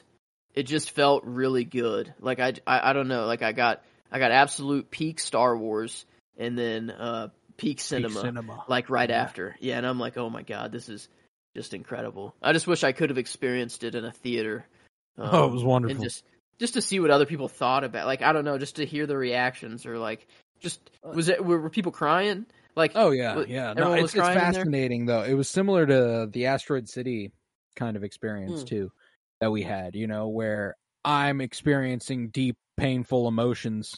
it 0.55 0.65
just 0.65 0.93
felt 0.93 1.25
really 1.25 1.65
good. 1.65 2.15
Like 2.21 2.39
I, 2.39 2.55
I, 2.67 2.91
I 2.91 2.93
don't 2.93 3.09
know, 3.09 3.27
like 3.27 3.43
I 3.43 3.53
got 3.53 3.83
I 4.13 4.19
got 4.21 4.31
absolute 4.31 4.91
peak 4.91 5.19
Star 5.19 5.57
Wars, 5.57 6.07
and 6.37 6.57
then 6.57 6.91
uh, 6.91 7.29
peak 7.57 7.81
cinema, 7.81 8.15
Peak 8.15 8.23
cinema. 8.23 8.65
like 8.69 8.91
right 8.91 9.11
Yeah. 9.11 9.23
after. 9.23 9.57
Yeah, 9.61 9.77
and 9.79 9.87
I'm 9.87 9.99
like, 9.99 10.17
oh 10.17 10.31
my 10.31 10.43
god, 10.43 10.71
this 10.71 10.89
is 10.89 11.09
just 11.57 11.75
incredible. 11.75 12.35
I 12.41 12.53
just 12.53 12.67
wish 12.69 12.85
I 12.85 12.93
could 12.93 13.11
have 13.11 13.19
experienced 13.19 13.83
it 13.83 13.95
in 13.97 14.05
a 14.05 14.13
theater. 14.13 14.67
Um, 15.19 15.29
Oh, 15.33 15.47
it 15.47 15.53
was 15.53 15.65
wonderful. 15.65 15.97
And 15.97 16.05
just 16.05 16.23
just 16.61 16.75
to 16.75 16.81
see 16.81 17.01
what 17.01 17.11
other 17.11 17.27
people 17.27 17.49
thought 17.49 17.83
about, 17.83 18.07
like 18.07 18.23
I 18.23 18.33
don't 18.33 18.45
know, 18.45 18.57
just 18.57 18.77
to 18.77 18.87
hear 18.87 19.07
the 19.07 19.17
reactions 19.17 19.85
or 19.85 19.99
like 19.99 20.29
just 20.61 20.79
was 21.03 21.29
it 21.29 21.45
were, 21.45 21.61
were 21.61 21.71
people 21.71 21.91
crying? 21.93 22.47
Like 22.77 22.93
Oh 22.95 23.11
yeah, 23.11 23.45
yeah. 23.47 23.73
No, 23.75 23.95
it's, 23.95 24.15
it's 24.15 24.19
crying 24.19 24.43
in 24.43 24.51
there? 24.51 24.65
fascinating 24.65 25.07
though. 25.07 25.23
It 25.23 25.35
was 25.35 25.49
similar 25.49 25.87
to 25.87 26.29
the 26.31 26.47
Asteroid 26.47 26.89
City 26.89 27.33
kind 27.75 27.97
of 27.97 28.05
experience 28.05 28.63
Hmm. 28.63 28.67
too 28.69 28.91
that 29.41 29.51
we 29.51 29.63
had. 29.63 29.95
You 29.95 30.07
know, 30.07 30.29
where 30.29 30.77
I'm 31.05 31.41
experiencing 31.41 32.29
deep, 32.29 32.57
painful 32.77 33.29
emotions, 33.29 33.95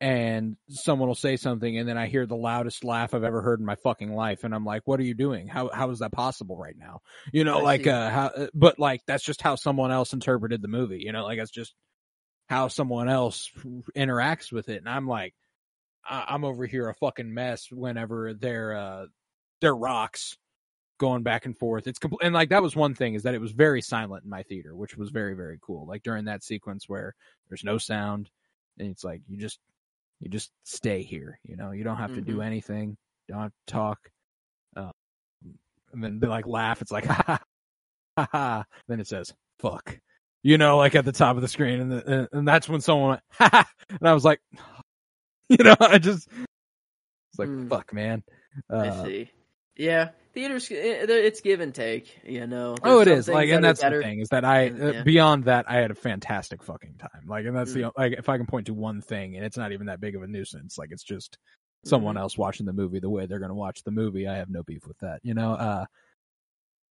and 0.00 0.56
someone 0.68 1.08
will 1.08 1.14
say 1.14 1.36
something, 1.36 1.78
and 1.78 1.88
then 1.88 1.98
I 1.98 2.06
hear 2.08 2.26
the 2.26 2.36
loudest 2.36 2.84
laugh 2.84 3.14
I've 3.14 3.24
ever 3.24 3.42
heard 3.42 3.60
in 3.60 3.66
my 3.66 3.76
fucking 3.76 4.12
life, 4.14 4.44
and 4.44 4.54
I'm 4.54 4.64
like, 4.64 4.82
"What 4.86 5.00
are 5.00 5.04
you 5.04 5.14
doing? 5.14 5.46
How 5.48 5.70
how 5.72 5.90
is 5.90 6.00
that 6.00 6.12
possible 6.12 6.56
right 6.56 6.76
now?" 6.76 7.00
You 7.32 7.44
know, 7.44 7.60
I 7.60 7.64
like 7.64 7.82
see. 7.82 7.88
uh, 7.88 8.10
how, 8.10 8.26
uh, 8.26 8.46
but 8.54 8.78
like 8.78 9.02
that's 9.06 9.24
just 9.24 9.42
how 9.42 9.56
someone 9.56 9.92
else 9.92 10.12
interpreted 10.12 10.62
the 10.62 10.68
movie. 10.68 11.00
You 11.00 11.12
know, 11.12 11.24
like 11.24 11.38
that's 11.38 11.50
just 11.50 11.74
how 12.48 12.68
someone 12.68 13.08
else 13.08 13.50
interacts 13.96 14.52
with 14.52 14.68
it, 14.68 14.78
and 14.78 14.88
I'm 14.88 15.06
like. 15.08 15.34
I- 16.08 16.26
I'm 16.28 16.44
over 16.44 16.66
here 16.66 16.88
a 16.88 16.94
fucking 16.94 17.32
mess 17.32 17.70
whenever 17.70 18.34
they're 18.34 18.74
uh 18.76 19.06
they're 19.60 19.76
rocks 19.76 20.36
going 20.98 21.22
back 21.22 21.46
and 21.46 21.56
forth. 21.56 21.86
It's 21.86 21.98
compl- 21.98 22.18
and 22.22 22.34
like 22.34 22.50
that 22.50 22.62
was 22.62 22.76
one 22.76 22.94
thing 22.94 23.14
is 23.14 23.22
that 23.24 23.34
it 23.34 23.40
was 23.40 23.52
very 23.52 23.80
silent 23.82 24.24
in 24.24 24.30
my 24.30 24.42
theater, 24.42 24.74
which 24.76 24.96
was 24.96 25.10
very 25.10 25.34
very 25.34 25.58
cool. 25.62 25.86
Like 25.86 26.02
during 26.02 26.24
that 26.26 26.42
sequence 26.44 26.88
where 26.88 27.14
there's 27.48 27.64
no 27.64 27.78
sound 27.78 28.30
and 28.78 28.88
it's 28.90 29.04
like 29.04 29.22
you 29.28 29.36
just 29.38 29.58
you 30.20 30.28
just 30.28 30.50
stay 30.64 31.02
here, 31.02 31.38
you 31.44 31.56
know. 31.56 31.70
You 31.70 31.82
don't 31.84 31.96
have 31.96 32.14
to 32.14 32.20
do 32.20 32.36
Mhm. 32.38 32.44
anything. 32.46 32.96
You 33.26 33.34
don't 33.34 33.42
have 33.44 33.52
to 33.66 33.72
talk. 33.72 34.10
Uh, 34.76 34.92
and 35.92 36.04
then 36.04 36.20
they 36.20 36.26
like 36.26 36.46
laugh. 36.46 36.82
It's 36.82 36.92
like 36.92 37.06
ha 37.06 37.22
ha 37.26 37.38
ha 38.18 38.28
ha. 38.32 38.64
Then 38.88 39.00
it 39.00 39.06
says 39.06 39.32
fuck. 39.58 39.98
You 40.42 40.56
know, 40.58 40.76
like 40.78 40.94
at 40.94 41.04
the 41.04 41.12
top 41.12 41.36
of 41.36 41.42
the 41.42 41.48
screen, 41.48 41.80
and 41.80 41.92
the, 41.92 42.06
and, 42.18 42.28
and 42.32 42.48
that's 42.48 42.68
when 42.68 42.80
someone 42.80 43.10
went 43.10 43.22
ha 43.32 43.48
ha, 43.52 43.70
and 43.90 44.08
I 44.08 44.12
was 44.14 44.24
like, 44.24 44.40
you 45.58 45.64
know, 45.64 45.76
I 45.80 45.98
just 45.98 46.28
it's 46.28 47.38
like 47.38 47.48
Mm. 47.48 47.68
fuck, 47.68 47.92
man. 47.92 48.22
I 48.70 48.74
Uh, 48.88 49.04
see. 49.04 49.30
Yeah, 49.76 50.10
theaters. 50.34 50.70
eh, 50.70 51.06
It's 51.08 51.40
give 51.40 51.60
and 51.60 51.74
take. 51.74 52.18
You 52.24 52.46
know. 52.46 52.76
oh, 52.82 53.00
it 53.00 53.06
There's 53.06 53.28
is 53.28 53.28
like, 53.28 53.48
and 53.50 53.64
that 53.64 53.68
that's 53.68 53.80
better. 53.80 53.98
the 53.98 54.02
thing 54.04 54.20
is 54.20 54.28
that 54.28 54.44
I 54.44 54.62
and- 54.62 54.82
uh, 54.82 55.02
beyond 55.04 55.44
that 55.44 55.64
I 55.70 55.76
had 55.76 55.90
a 55.90 55.94
fantastic 55.94 56.62
fucking 56.62 56.96
time. 56.98 57.26
Like, 57.26 57.46
and 57.46 57.56
that's 57.56 57.72
Mm. 57.72 57.92
the 57.92 57.92
like 58.00 58.12
if 58.14 58.28
I 58.28 58.36
can 58.36 58.46
point 58.46 58.66
to 58.66 58.74
one 58.74 59.00
thing, 59.00 59.36
and 59.36 59.44
it's 59.44 59.56
not 59.56 59.72
even 59.72 59.86
that 59.86 60.00
big 60.00 60.16
of 60.16 60.22
a 60.22 60.26
nuisance. 60.26 60.76
Like, 60.78 60.90
it's 60.92 61.04
just 61.04 61.38
someone 61.84 62.16
Mhm. 62.16 62.20
else 62.20 62.36
watching 62.36 62.66
the 62.66 62.72
movie 62.74 63.00
the 63.00 63.08
way 63.10 63.26
they're 63.26 63.38
going 63.38 63.48
to 63.50 63.54
watch 63.54 63.82
the 63.84 63.90
movie. 63.90 64.28
I 64.28 64.36
have 64.36 64.50
no 64.50 64.62
beef 64.62 64.86
with 64.86 64.98
that. 64.98 65.20
You 65.22 65.32
know, 65.34 65.52
uh, 65.54 65.86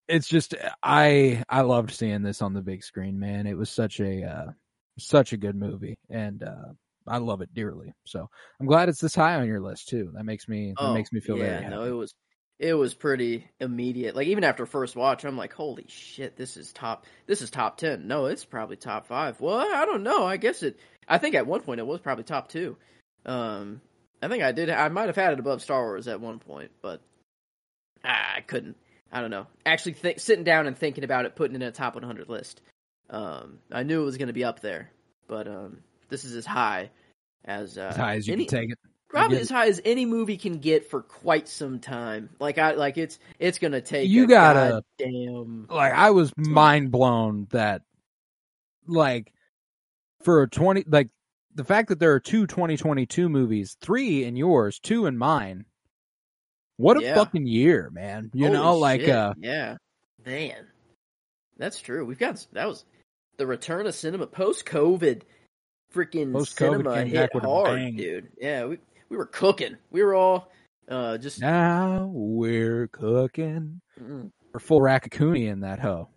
it's 0.07 0.27
just 0.27 0.55
I 0.81 1.43
I 1.47 1.61
loved 1.61 1.91
seeing 1.91 2.23
this 2.23 2.41
on 2.41 2.53
the 2.53 2.61
big 2.63 2.83
screen, 2.83 3.19
man. 3.19 3.45
It 3.45 3.57
was 3.57 3.69
such 3.69 3.99
a 3.99 4.23
uh, 4.23 4.51
such 4.97 5.33
a 5.33 5.37
good 5.37 5.55
movie, 5.55 5.97
and 6.09 6.41
uh, 6.41 6.73
I 7.09 7.17
love 7.17 7.41
it 7.41 7.53
dearly. 7.53 7.93
So 8.05 8.29
I'm 8.59 8.67
glad 8.67 8.89
it's 8.89 9.01
this 9.01 9.15
high 9.15 9.35
on 9.35 9.47
your 9.47 9.59
list 9.61 9.89
too. 9.89 10.11
That 10.15 10.25
makes 10.25 10.47
me 10.47 10.73
that 10.77 10.83
Oh, 10.83 10.93
makes 10.93 11.11
me 11.11 11.19
feel 11.19 11.37
yeah, 11.37 11.45
very 11.45 11.63
happy. 11.63 11.75
no, 11.75 11.83
it 11.83 11.91
was 11.91 12.13
it 12.59 12.73
was 12.73 12.93
pretty 12.93 13.45
immediate. 13.59 14.15
Like 14.15 14.27
even 14.27 14.43
after 14.43 14.65
first 14.65 14.95
watch, 14.95 15.23
I'm 15.23 15.37
like, 15.37 15.53
holy 15.53 15.85
shit, 15.87 16.35
this 16.35 16.57
is 16.57 16.71
top. 16.73 17.05
This 17.25 17.41
is 17.41 17.49
top 17.49 17.77
ten. 17.77 18.07
No, 18.07 18.25
it's 18.25 18.45
probably 18.45 18.75
top 18.75 19.07
five. 19.07 19.39
Well, 19.41 19.57
I 19.57 19.85
don't 19.85 20.03
know. 20.03 20.25
I 20.25 20.37
guess 20.37 20.63
it. 20.63 20.77
I 21.07 21.17
think 21.17 21.35
at 21.35 21.47
one 21.47 21.61
point 21.61 21.79
it 21.79 21.87
was 21.87 21.99
probably 22.01 22.23
top 22.25 22.49
two. 22.49 22.77
Um, 23.25 23.81
I 24.21 24.27
think 24.27 24.43
I 24.43 24.51
did. 24.51 24.69
I 24.69 24.89
might 24.89 25.07
have 25.07 25.15
had 25.15 25.33
it 25.33 25.39
above 25.39 25.61
Star 25.61 25.81
Wars 25.81 26.07
at 26.07 26.21
one 26.21 26.39
point, 26.39 26.71
but 26.81 27.01
I 28.03 28.43
couldn't 28.47 28.75
I 29.11 29.21
don't 29.21 29.31
know, 29.31 29.47
actually 29.65 29.93
th- 29.93 30.19
sitting 30.19 30.43
down 30.43 30.67
and 30.67 30.77
thinking 30.77 31.03
about 31.03 31.25
it, 31.25 31.35
putting 31.35 31.55
it 31.55 31.63
in 31.63 31.67
a 31.67 31.71
top 31.71 31.95
100 31.95 32.29
list. 32.29 32.61
Um, 33.09 33.57
I 33.71 33.81
knew 33.83 34.01
it 34.01 34.05
was 34.05 34.17
going 34.17 34.27
to 34.27 34.33
be 34.33 34.43
up 34.43 34.59
there, 34.59 34.91
but 35.27 35.47
um, 35.47 35.79
this 36.09 36.25
is 36.25 36.35
as 36.35 36.45
high 36.45 36.91
as 37.45 37.77
uh, 37.77 37.87
As 37.91 37.95
high 37.97 38.15
as 38.15 38.27
you 38.27 38.33
any, 38.33 38.45
can 38.45 38.59
take 38.59 38.71
it. 38.71 38.79
Probably 39.09 39.39
as 39.39 39.49
high 39.49 39.67
as 39.67 39.81
any 39.85 40.05
movie 40.05 40.37
can 40.37 40.59
get 40.59 40.87
for 40.89 41.01
quite 41.01 41.47
some 41.47 41.79
time. 41.79 42.29
Like 42.39 42.57
I 42.59 42.73
like 42.73 42.97
it's 42.97 43.17
it's 43.39 43.57
gonna 43.57 43.81
take 43.81 44.07
You 44.09 44.25
a 44.25 44.27
gotta- 44.27 44.83
damn 44.99 45.65
like 45.67 45.93
I 45.93 46.11
was 46.11 46.31
mind 46.37 46.91
blown 46.91 47.47
that 47.49 47.81
like 48.87 49.33
for 50.23 50.43
a 50.43 50.49
20 50.49 50.83
like 50.87 51.09
the 51.55 51.63
fact 51.63 51.89
that 51.89 51.99
there 51.99 52.13
are 52.13 52.19
two 52.19 52.45
2022 52.45 53.29
movies, 53.29 53.77
three 53.81 54.23
in 54.23 54.35
yours, 54.35 54.79
two 54.79 55.07
in 55.07 55.17
mine. 55.17 55.65
What 56.77 56.97
a 56.97 57.01
Yeah. 57.01 57.15
fucking 57.15 57.47
year, 57.47 57.89
man. 57.91 58.29
You 58.33 58.45
Holy 58.45 58.57
know, 58.57 58.77
like 58.77 59.01
shit, 59.01 59.09
uh 59.09 59.33
yeah, 59.39 59.77
man, 60.23 60.67
that's 61.57 61.81
true. 61.81 62.05
We've 62.05 62.19
got 62.19 62.45
that 62.53 62.67
was 62.67 62.85
the 63.37 63.47
return 63.47 63.87
of 63.87 63.95
cinema 63.95 64.27
post 64.27 64.65
COVID. 64.67 65.23
Freaking 65.93 66.45
cinema 66.47 67.03
hit 67.03 67.31
a 67.33 67.39
hard, 67.39 67.97
dude. 67.97 68.29
Yeah, 68.39 68.65
we 68.65 68.77
we 69.09 69.17
were 69.17 69.25
cooking. 69.25 69.75
We 69.91 70.03
were 70.03 70.13
all 70.15 70.51
uh 70.87 71.17
just 71.17 71.41
now 71.41 72.09
we're 72.13 72.87
cooking. 72.87 73.81
mm, 73.99 74.31
We're 74.53 74.59
full 74.59 74.81
raccoonie 74.81 75.47
in 75.47 75.61
that 75.61 75.79
hoe. 75.79 76.09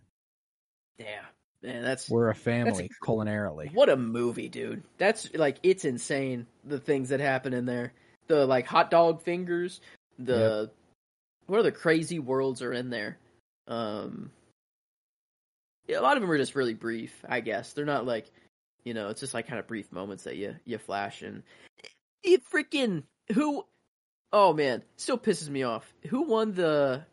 yeah, 0.99 1.23
man. 1.63 1.83
That's 1.83 2.09
We're 2.11 2.29
a 2.29 2.35
family 2.35 2.91
culinarily. 3.03 3.73
What 3.75 3.89
a 3.89 3.97
movie, 3.97 4.49
dude. 4.49 4.83
That's 4.99 5.33
like 5.35 5.59
it's 5.63 5.85
insane 5.87 6.47
the 6.65 6.79
things 6.79 7.09
that 7.09 7.21
happen 7.21 7.55
in 7.55 7.65
there. 7.65 7.95
The 8.29 8.47
like 8.47 8.67
hot 8.67 8.91
dog 8.91 9.23
fingers, 9.23 9.81
the 10.19 10.71
what 11.47 11.61
are 11.61 11.63
the 11.65 11.73
crazy 11.73 12.19
worlds 12.19 12.61
are 12.61 12.73
in 12.75 12.91
there? 12.91 13.19
Um 13.69 14.31
yeah, 15.89 15.99
a 15.99 16.03
lot 16.03 16.17
of 16.17 16.21
them 16.23 16.31
are 16.31 16.39
just 16.39 16.55
really 16.55 16.75
brief, 16.75 17.25
I 17.29 17.41
guess. 17.41 17.73
They're 17.73 17.85
not 17.85 18.07
like 18.07 18.31
you 18.85 18.95
know, 18.95 19.09
it's 19.09 19.21
just 19.21 19.35
like 19.35 19.47
kind 19.47 19.59
of 19.59 19.67
brief 19.67 19.91
moments 19.93 20.25
that 20.25 20.37
you 20.37 20.57
you 20.65 20.79
flash 20.79 21.23
and 21.23 21.43
it 22.23 22.43
freaking 22.53 23.05
who 23.33 23.65
oh 24.33 24.53
man, 24.53 24.83
still 24.97 25.19
pisses 25.19 25.49
me 25.49 25.63
off. 25.63 25.93
Who 26.09 26.23
won 26.23 26.53
the 26.53 27.05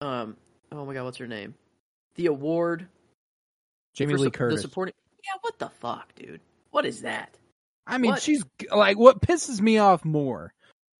um 0.00 0.36
oh 0.72 0.84
my 0.84 0.94
god, 0.94 1.04
what's 1.04 1.18
her 1.18 1.26
name? 1.26 1.54
The 2.14 2.26
award 2.26 2.88
Jamie 3.94 4.14
Lee 4.14 4.24
sup- 4.24 4.34
Curtis. 4.34 4.62
The 4.62 4.68
supporting. 4.68 4.94
Yeah, 5.24 5.38
what 5.40 5.58
the 5.58 5.68
fuck, 5.68 6.14
dude? 6.14 6.40
What 6.70 6.86
is 6.86 7.02
that? 7.02 7.36
I 7.86 7.98
mean, 7.98 8.12
What? 8.12 8.22
she's 8.22 8.44
like 8.70 8.98
what 8.98 9.20
pisses 9.20 9.60
me 9.60 9.78
off 9.78 10.04
more, 10.04 10.52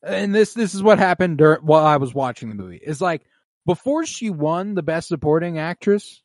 and 0.02 0.34
this 0.34 0.54
this 0.54 0.74
is 0.74 0.82
what 0.82 0.98
happened 0.98 1.38
during 1.38 1.60
while 1.60 1.84
I 1.84 1.96
was 1.98 2.14
watching 2.14 2.48
the 2.48 2.54
movie. 2.54 2.80
Is 2.82 3.00
like 3.00 3.22
before 3.66 4.06
she 4.06 4.30
won 4.30 4.74
the 4.74 4.82
best 4.82 5.08
supporting 5.08 5.58
actress 5.58 6.22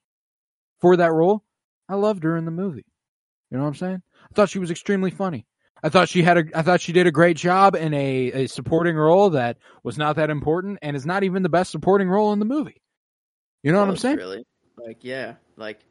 for 0.80 0.96
that 0.98 1.12
role, 1.12 1.44
I 1.90 1.96
loved 1.96 2.24
her 2.24 2.38
in 2.38 2.46
the 2.46 2.52
movie. 2.52 2.86
You 3.54 3.60
know 3.60 3.66
what 3.66 3.70
I'm 3.70 3.76
saying? 3.76 4.02
I 4.24 4.34
thought 4.34 4.50
she 4.50 4.58
was 4.58 4.72
extremely 4.72 5.12
funny. 5.12 5.46
I 5.84 5.90
thought 5.90 6.10
she 6.10 6.24
had 6.24 6.38
a 6.40 6.44
I 6.56 6.64
thought 6.64 6.82
she 6.82 6.92
did 6.92 7.06
a 7.06 7.12
great 7.12 7.38
job 7.38 7.76
in 7.76 7.94
a, 7.94 8.32
a 8.32 8.48
supporting 8.48 8.96
role 8.96 9.30
that 9.30 9.58
was 9.84 9.96
not 9.96 10.16
that 10.16 10.32
important 10.32 10.80
and 10.82 10.96
is 10.96 11.06
not 11.06 11.24
even 11.24 11.44
the 11.44 11.50
best 11.50 11.70
supporting 11.70 12.10
role 12.10 12.34
in 12.34 12.40
the 12.40 12.46
movie. 12.46 12.82
You 13.62 13.72
know 13.72 13.80
what 13.80 13.90
I'm 13.90 13.94
oh, 13.94 13.98
saying? 13.98 14.18
Really? 14.18 14.44
Like, 14.76 15.04
yeah, 15.04 15.36
like 15.56 15.82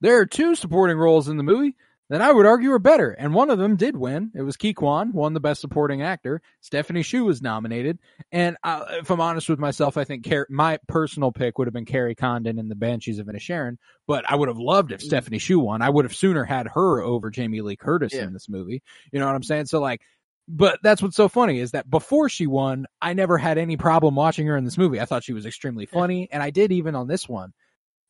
There 0.00 0.18
are 0.18 0.26
two 0.26 0.54
supporting 0.54 0.96
roles 0.96 1.28
in 1.28 1.36
the 1.38 1.42
movie 1.42 1.74
that 2.10 2.20
I 2.20 2.30
would 2.30 2.46
argue 2.46 2.72
are 2.72 2.78
better, 2.78 3.10
and 3.12 3.32
one 3.32 3.48
of 3.48 3.58
them 3.58 3.76
did 3.76 3.96
win. 3.96 4.32
It 4.34 4.42
was 4.42 4.56
Quan, 4.56 5.12
won 5.12 5.32
the 5.32 5.40
Best 5.40 5.60
Supporting 5.60 6.02
Actor. 6.02 6.42
Stephanie 6.60 7.02
Hsu 7.02 7.24
was 7.24 7.40
nominated, 7.40 7.98
and 8.30 8.56
uh, 8.64 8.84
if 8.90 9.10
I'm 9.10 9.20
honest 9.20 9.48
with 9.48 9.58
myself, 9.58 9.96
I 9.96 10.04
think 10.04 10.28
Car- 10.28 10.46
my 10.50 10.78
personal 10.88 11.32
pick 11.32 11.58
would 11.58 11.66
have 11.66 11.74
been 11.74 11.84
Kerry 11.86 12.14
Condon 12.14 12.58
in 12.58 12.68
The 12.68 12.74
Banshees 12.74 13.18
of 13.18 13.26
Inisherin. 13.28 13.78
But 14.06 14.30
I 14.30 14.34
would 14.34 14.48
have 14.48 14.58
loved 14.58 14.92
if. 14.92 15.00
Stephanie 15.00 15.38
Hsu 15.38 15.58
won. 15.58 15.80
I 15.80 15.88
would 15.88 16.04
have 16.04 16.14
sooner 16.14 16.44
had 16.44 16.68
her 16.68 17.00
over 17.00 17.30
Jamie 17.30 17.60
Lee 17.62 17.76
Curtis 17.76 18.12
Yeah. 18.12 18.24
in 18.24 18.32
this 18.32 18.48
movie. 18.48 18.82
You 19.12 19.20
know 19.20 19.26
what 19.26 19.34
I'm 19.34 19.42
saying? 19.42 19.66
So 19.66 19.80
like. 19.80 20.02
But 20.48 20.80
that's 20.82 21.00
what's 21.00 21.14
so 21.16 21.28
funny 21.28 21.60
is 21.60 21.70
that 21.70 21.88
before 21.88 22.28
she 22.28 22.48
won, 22.48 22.86
I 23.00 23.14
never 23.14 23.38
had 23.38 23.58
any 23.58 23.76
problem 23.76 24.16
watching 24.16 24.48
her 24.48 24.56
in 24.56 24.64
this 24.64 24.76
movie. 24.76 25.00
I 25.00 25.04
thought 25.04 25.22
she 25.22 25.32
was 25.32 25.46
extremely 25.46 25.86
funny, 25.86 26.28
and 26.32 26.42
I 26.42 26.50
did 26.50 26.72
even 26.72 26.96
on 26.96 27.06
this 27.06 27.28
one. 27.28 27.52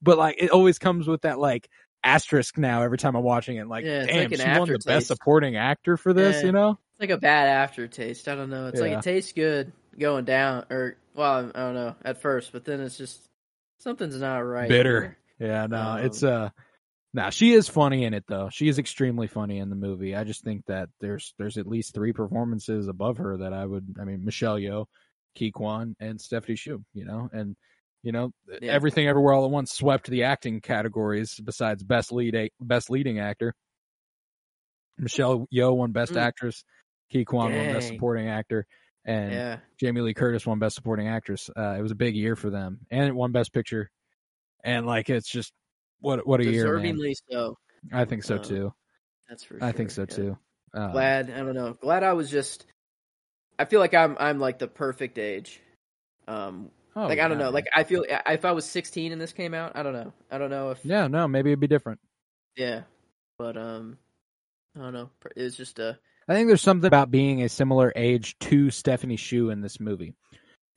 But 0.01 0.17
like, 0.17 0.37
it 0.43 0.51
always 0.51 0.79
comes 0.79 1.07
with 1.07 1.21
that 1.23 1.39
like 1.39 1.69
asterisk 2.05 2.59
now 2.59 2.83
every 2.83 2.99
time 2.99 3.17
I'm 3.17 3.23
watching 3.23 3.57
it. 3.57 3.67
Like, 3.67 3.85
Yeah, 3.85 4.07
damn, 4.07 4.31
like 4.31 4.41
she 4.41 4.59
won 4.59 4.69
the 4.69 4.79
best 4.85 5.07
supporting 5.07 5.57
actor 5.57 5.97
for 5.97 6.13
this. 6.13 6.37
Yeah. 6.37 6.47
You 6.47 6.53
know? 6.53 6.79
it's 6.93 7.01
like 7.01 7.11
a 7.11 7.19
bad 7.19 7.49
aftertaste. 7.49 8.29
I 8.29 8.35
don't 8.35 8.51
know. 8.51 8.69
It's 8.69 8.81
like 8.81 8.93
it 8.93 9.03
tastes 9.03 9.33
good 9.33 9.73
going 9.99 10.25
down, 10.25 10.67
or 10.71 10.97
well, 11.15 11.51
I 11.55 11.61
don't 11.61 11.75
know 11.75 11.95
at 12.05 12.21
first, 12.21 12.53
but 12.53 12.65
then 12.65 12.81
it's 12.81 12.97
just 12.97 13.21
something's 13.79 14.21
not 14.21 14.39
right. 14.39 14.69
Bitter. 14.69 15.17
Yeah, 15.39 15.67
no, 15.67 15.97
it's 15.97 16.23
uh, 16.23 16.51
nah, 17.13 17.31
she 17.31 17.53
is 17.53 17.69
funny 17.69 18.05
in 18.05 18.15
it 18.15 18.25
though. 18.29 18.49
She 18.51 18.69
is 18.69 18.79
extremely 18.79 19.27
funny 19.27 19.59
in 19.59 19.71
the 19.71 19.77
movie. 19.77 20.15
I 20.15 20.25
just 20.25 20.45
think 20.45 20.67
that 20.67 20.89
there's 21.01 21.35
there's 21.39 21.59
at 21.59 21.67
least 21.67 21.95
three 21.95 22.13
performances 22.13 22.89
above 22.89 23.19
her 23.19 23.39
that 23.39 23.53
I 23.53 23.65
would. 23.67 23.97
I 24.01 24.05
mean, 24.05 24.25
Michelle 24.25 24.57
Yeoh, 24.57 24.87
Ke 25.37 25.53
Quan, 25.53 25.97
and 25.99 26.21
Stephanie 26.21 26.57
Hsu. 26.57 26.85
You 26.95 27.05
know, 27.05 27.29
and 27.33 27.57
you 28.03 28.13
know 28.13 28.33
Yeah. 28.61 28.73
everything 28.73 29.07
everywhere 29.07 29.33
all 29.35 29.45
at 29.45 29.51
once 29.51 29.73
swept 29.73 30.09
the 30.09 30.25
acting 30.25 30.61
categories 30.61 31.39
besides 31.43 31.83
best 31.83 32.13
lead 32.13 32.35
a- 32.35 32.51
best 32.61 32.91
leading 32.91 33.19
actor. 33.19 33.55
Michelle 34.99 35.47
Yeoh 35.53 35.77
won 35.77 35.93
best 35.93 36.13
Mm. 36.13 36.21
actress. 36.21 36.65
Ke 37.13 37.25
Quan 37.27 37.53
won 37.55 37.73
best 37.73 37.89
supporting 37.89 38.29
actor. 38.29 38.67
And 39.05 39.33
Yeah, 39.33 39.59
Jamie 39.79 40.01
Lee 40.01 40.15
Curtis 40.15 40.47
won 40.47 40.61
Best 40.61 40.77
Supporting 40.77 41.09
Actress. 41.09 41.51
Uh, 41.57 41.75
it 41.77 41.83
was 41.83 41.91
a 41.91 41.97
big 41.97 42.15
year 42.15 42.37
for 42.37 42.51
them, 42.51 42.87
and 42.89 43.05
it 43.09 43.13
won 43.13 43.33
Best 43.33 43.53
Picture. 43.53 43.91
And 44.63 44.87
like, 44.87 45.11
it's 45.11 45.29
just 45.29 45.53
what 45.99 46.25
what 46.25 46.39
a 46.41 46.45
year, 46.45 46.79
man. 46.79 46.95
deservingly 46.97 47.15
so. 47.29 47.59
I 47.93 48.05
think 48.05 48.23
so 48.23 48.37
Uh, 48.37 48.43
too. 48.45 48.75
That's 49.29 49.43
for. 49.43 49.59
Sure. 49.59 49.65
I 49.65 49.73
think 49.73 49.91
so 49.91 50.03
yeah. 50.03 50.07
too. 50.07 50.39
Uh, 50.73 50.93
Glad 50.93 51.31
I 51.31 51.39
don't 51.39 51.55
know. 51.55 51.73
Glad 51.75 52.05
I 52.05 52.13
was 52.13 52.31
just. 52.31 52.65
I 53.59 53.65
feel 53.65 53.81
like 53.81 53.93
I'm 53.93 54.17
I'm 54.21 54.39
like 54.39 54.61
the 54.61 54.69
perfect 54.69 55.19
age. 55.19 55.61
Um, 56.29 56.71
oh, 56.97 57.09
like 57.09 57.19
I 57.19 57.29
don't 57.29 57.39
yeah, 57.39 57.45
know. 57.45 57.51
Like 57.51 57.67
I 57.75 57.85
feel 57.85 58.05
if 58.09 58.45
I 58.45 58.53
was 58.53 58.65
16 58.65 59.13
and 59.13 59.21
this 59.21 59.33
came 59.33 59.55
out, 59.55 59.73
I 59.77 59.83
don't 59.83 59.93
know. 59.93 60.13
I 60.31 60.39
don't 60.39 60.51
know 60.51 60.71
if 60.71 60.81
yeah, 60.85 61.07
no, 61.09 61.29
maybe 61.29 61.51
it'd 61.51 61.61
be 61.61 61.67
different. 61.67 62.01
yeah, 62.57 62.83
but 63.39 63.57
um, 63.57 63.99
I 64.77 64.81
don't 64.81 64.93
know. 64.93 65.11
It's 65.37 65.57
just 65.57 65.79
a. 65.79 65.99
I 66.29 66.35
think 66.35 66.49
there's 66.49 66.63
something 66.63 66.87
about 66.87 67.11
being 67.11 67.43
a 67.43 67.49
similar 67.49 67.93
age 67.97 68.39
to 68.41 68.71
Stephanie 68.71 69.17
Hsu 69.17 69.51
in 69.51 69.61
this 69.61 69.81
movie. 69.81 70.15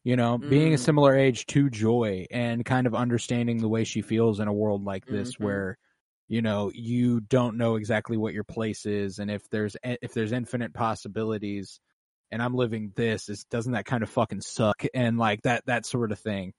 You 0.04 0.16
know, 0.16 0.38
being 0.38 0.74
a 0.74 0.78
Mm. 0.78 0.80
similar 0.80 1.16
age 1.16 1.46
to 1.48 1.70
Joy 1.70 2.26
and 2.32 2.64
kind 2.66 2.88
of 2.88 2.96
understanding 2.96 3.58
the 3.58 3.70
way 3.70 3.84
she 3.84 4.02
feels 4.02 4.40
in 4.40 4.48
a 4.48 4.54
world 4.54 4.84
like 4.84 5.08
this 5.08 5.34
Mhm. 5.34 5.40
where 5.40 5.78
you 6.28 6.42
know, 6.42 6.72
you 6.74 7.22
don't 7.22 7.56
know 7.58 7.76
exactly 7.76 8.18
what 8.18 8.34
your 8.34 8.44
place 8.44 8.86
is 8.88 9.20
and 9.20 9.30
if 9.30 9.48
there's 9.50 9.78
if 9.84 10.14
there's 10.14 10.32
infinite 10.32 10.74
possibilities 10.74 11.80
and 12.32 12.42
I'm 12.42 12.54
living 12.56 12.92
this, 12.96 13.30
is 13.30 13.44
doesn't 13.46 13.74
that 13.74 13.86
kind 13.86 14.04
of 14.04 14.10
fucking 14.10 14.42
suck 14.42 14.84
and 14.94 15.18
like 15.18 15.42
that 15.44 15.66
that 15.68 15.86
sort 15.86 16.12
of 16.12 16.20
thing. 16.20 16.54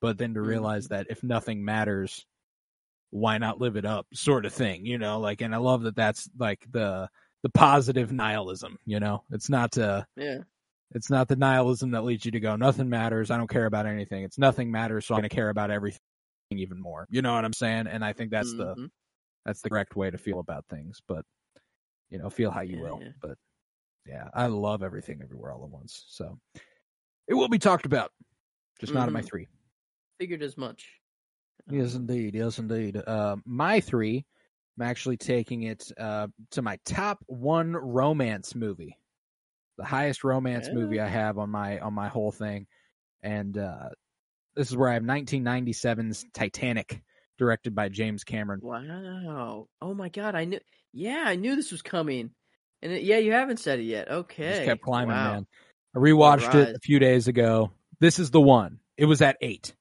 But 0.00 0.18
then 0.18 0.34
to 0.34 0.42
realize 0.42 0.88
that 0.88 1.06
if 1.10 1.22
nothing 1.22 1.64
matters, 1.64 2.26
why 3.10 3.38
not 3.38 3.60
live 3.60 3.76
it 3.76 3.84
up 3.84 4.06
sort 4.12 4.44
of 4.44 4.52
thing, 4.52 4.84
you 4.84 4.98
know, 4.98 5.20
like 5.20 5.40
and 5.40 5.54
I 5.54 5.58
love 5.58 5.82
that 5.82 5.96
that's 5.96 6.28
like 6.38 6.64
the 6.70 7.08
the 7.42 7.50
positive 7.50 8.12
nihilism, 8.12 8.78
you 8.84 9.00
know. 9.00 9.22
It's 9.30 9.48
not 9.48 9.78
uh 9.78 10.04
yeah 10.16 10.38
it's 10.92 11.10
not 11.10 11.28
the 11.28 11.36
nihilism 11.36 11.92
that 11.92 12.04
leads 12.04 12.24
you 12.24 12.32
to 12.32 12.40
go 12.40 12.56
nothing 12.56 12.88
matters, 12.88 13.30
I 13.30 13.36
don't 13.36 13.50
care 13.50 13.66
about 13.66 13.86
anything. 13.86 14.24
It's 14.24 14.38
nothing 14.38 14.70
matters, 14.70 15.06
so 15.06 15.14
I'm 15.14 15.20
going 15.20 15.28
to 15.28 15.34
care 15.34 15.48
about 15.48 15.70
everything 15.70 16.00
even 16.50 16.80
more. 16.80 17.06
You 17.10 17.22
know 17.22 17.34
what 17.34 17.44
I'm 17.44 17.52
saying? 17.52 17.86
And 17.86 18.04
I 18.04 18.12
think 18.12 18.30
that's 18.30 18.54
the 18.54 18.74
Mhm. 18.76 18.90
that's 19.44 19.60
the 19.62 19.70
correct 19.70 19.96
way 19.96 20.10
to 20.10 20.18
feel 20.18 20.38
about 20.40 20.66
things, 20.68 21.00
but 21.06 21.24
you 22.10 22.18
know, 22.18 22.30
feel 22.30 22.50
how 22.50 22.60
you 22.62 22.76
Yeah, 22.76 22.82
will. 22.82 23.00
yeah. 23.00 23.12
But 23.20 23.38
yeah, 24.06 24.28
I 24.34 24.46
love 24.46 24.82
everything 24.82 25.20
everywhere 25.22 25.52
all 25.52 25.64
at 25.64 25.70
once. 25.70 26.04
So 26.08 26.38
it 27.28 27.34
will 27.34 27.48
be 27.48 27.58
talked 27.58 27.86
about. 27.86 28.10
Just 28.80 28.92
not 28.92 29.08
in 29.08 29.12
my 29.12 29.20
Mhm. 29.20 29.28
three. 29.28 29.48
figured 30.18 30.42
as 30.42 30.56
much. 30.56 31.00
Yes, 31.70 31.94
Um, 31.94 32.02
indeed. 32.02 32.34
Yes, 32.34 32.58
indeed. 32.58 32.96
Uh, 32.96 33.36
my 33.44 33.80
three, 33.80 34.24
I'm 34.76 34.82
actually 34.82 35.16
taking 35.16 35.62
it 35.64 35.90
uh, 35.98 36.28
to 36.52 36.62
my 36.62 36.78
top 36.84 37.18
one 37.26 37.72
romance 37.72 38.54
movie, 38.54 38.98
the 39.78 39.84
highest 39.84 40.24
romance 40.24 40.68
Yeah. 40.68 40.74
movie 40.74 41.00
I 41.00 41.08
have 41.08 41.38
on 41.38 41.50
my 41.50 41.78
on 41.80 41.94
my 41.94 42.08
whole 42.08 42.32
thing, 42.32 42.66
and 43.22 43.56
uh, 43.58 43.90
this 44.54 44.70
is 44.70 44.76
where 44.76 44.88
I 44.88 44.94
have 44.94 45.02
1997's 45.02 46.26
Titanic, 46.32 47.02
directed 47.38 47.74
by 47.74 47.88
James 47.88 48.24
Cameron. 48.24 48.60
Wow. 48.62 49.68
Oh 49.80 49.94
my 49.94 50.08
god, 50.10 50.34
I 50.34 50.44
knew. 50.44 50.60
Yeah, 50.92 51.24
I 51.26 51.36
knew 51.36 51.56
this 51.56 51.72
was 51.72 51.82
coming. 51.82 52.30
And 52.84 52.92
it, 52.92 53.02
yeah, 53.02 53.16
you 53.16 53.32
haven't 53.32 53.56
said 53.56 53.80
it 53.80 53.84
yet. 53.84 54.10
Okay. 54.10 54.50
Just 54.50 54.64
kept 54.64 54.82
climbing, 54.82 55.16
wow. 55.16 55.32
man. 55.32 55.46
I 55.96 55.98
rewatched 55.98 56.54
it 56.54 56.76
a 56.76 56.78
few 56.80 56.98
days 56.98 57.28
ago. 57.28 57.72
This 57.98 58.18
is 58.18 58.30
the 58.30 58.40
one. 58.40 58.78
It 58.98 59.06
was 59.06 59.22
at 59.22 59.38
eight, 59.40 59.74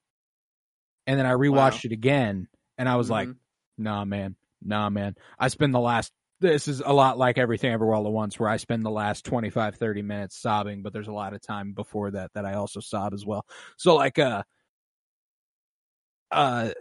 and 1.06 1.20
then 1.20 1.26
I 1.26 1.34
rewatched 1.34 1.52
Wow. 1.52 1.80
it 1.84 1.92
again, 1.92 2.48
and 2.78 2.88
I 2.88 2.96
was 2.96 3.10
like, 3.10 3.28
Mhm. 3.28 3.38
nah, 3.78 4.06
man, 4.06 4.36
nah, 4.62 4.90
man. 4.90 5.16
I 5.38 5.50
spend 5.50 5.74
the 5.76 5.80
last. 5.82 6.14
This 6.40 6.68
is 6.68 6.82
a 6.82 6.94
lot 6.94 7.18
like 7.18 7.38
everything 7.38 7.72
ever 7.74 7.94
all 7.94 8.08
at 8.08 8.12
once, 8.14 8.40
where 8.40 8.50
I 8.50 8.58
spend 8.58 8.86
the 8.86 8.92
last 8.92 9.26
25, 9.26 9.76
30 9.76 10.02
minutes 10.02 10.38
sobbing, 10.38 10.82
but 10.82 10.94
there's 10.94 11.08
a 11.08 11.14
lot 11.14 11.34
of 11.34 11.42
time 11.42 11.74
before 11.74 12.12
that 12.12 12.32
that 12.34 12.46
I 12.46 12.54
also 12.54 12.80
sob 12.80 13.14
as 13.14 13.26
well. 13.26 13.46
So 13.78 13.96
like, 13.96 14.18
uh, 14.18 14.44
uh, 16.32 16.72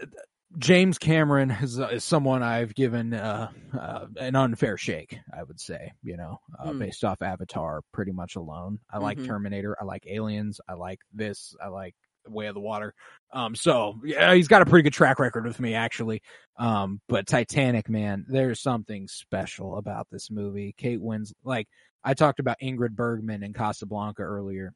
James 0.59 0.99
Cameron 0.99 1.51
is, 1.51 1.79
is 1.79 2.05
someone 2.05 2.43
I've 2.43 2.75
given 2.75 3.15
uh, 3.15 3.51
uh, 3.79 4.07
an 4.17 4.37
unfair 4.37 4.77
shake. 4.77 5.19
I 5.33 5.43
would 5.43 5.59
say, 5.61 5.93
you 6.03 6.17
know, 6.17 6.39
uh, 6.59 6.73
Hmm. 6.73 6.79
based 6.79 7.05
off 7.05 7.23
Avatar, 7.23 7.83
pretty 7.93 8.13
much 8.13 8.37
alone. 8.37 8.79
I 8.91 8.99
like 8.99 9.19
Mhm. 9.19 9.27
Terminator. 9.27 9.77
I 9.81 9.85
like 9.85 10.07
Aliens. 10.07 10.61
I 10.69 10.75
like 10.75 11.01
this. 11.13 11.55
I 11.63 11.69
like 11.69 11.95
Way 12.29 12.47
of 12.47 12.55
the 12.55 12.61
Water. 12.61 12.95
Um, 13.33 13.55
so 13.55 13.99
yeah, 14.05 14.35
he's 14.35 14.47
got 14.49 14.63
a 14.63 14.67
pretty 14.67 14.83
good 14.85 14.93
track 14.93 15.19
record 15.19 15.45
with 15.47 15.59
me 15.59 15.75
actually. 15.75 16.23
Um, 16.57 17.01
but 17.09 17.27
Titanic, 17.27 17.89
man, 17.89 18.25
there's 18.29 18.61
something 18.61 19.09
special 19.09 19.79
about 19.79 20.09
this 20.11 20.31
movie. 20.31 20.75
Kate 20.77 21.01
Winslet, 21.01 21.33
like 21.45 21.69
I 22.05 22.15
talked 22.15 22.41
about 22.41 22.61
Ingrid 22.61 22.93
Bergman 22.93 23.43
in 23.43 23.53
Casablanca 23.55 24.23
earlier, 24.23 24.75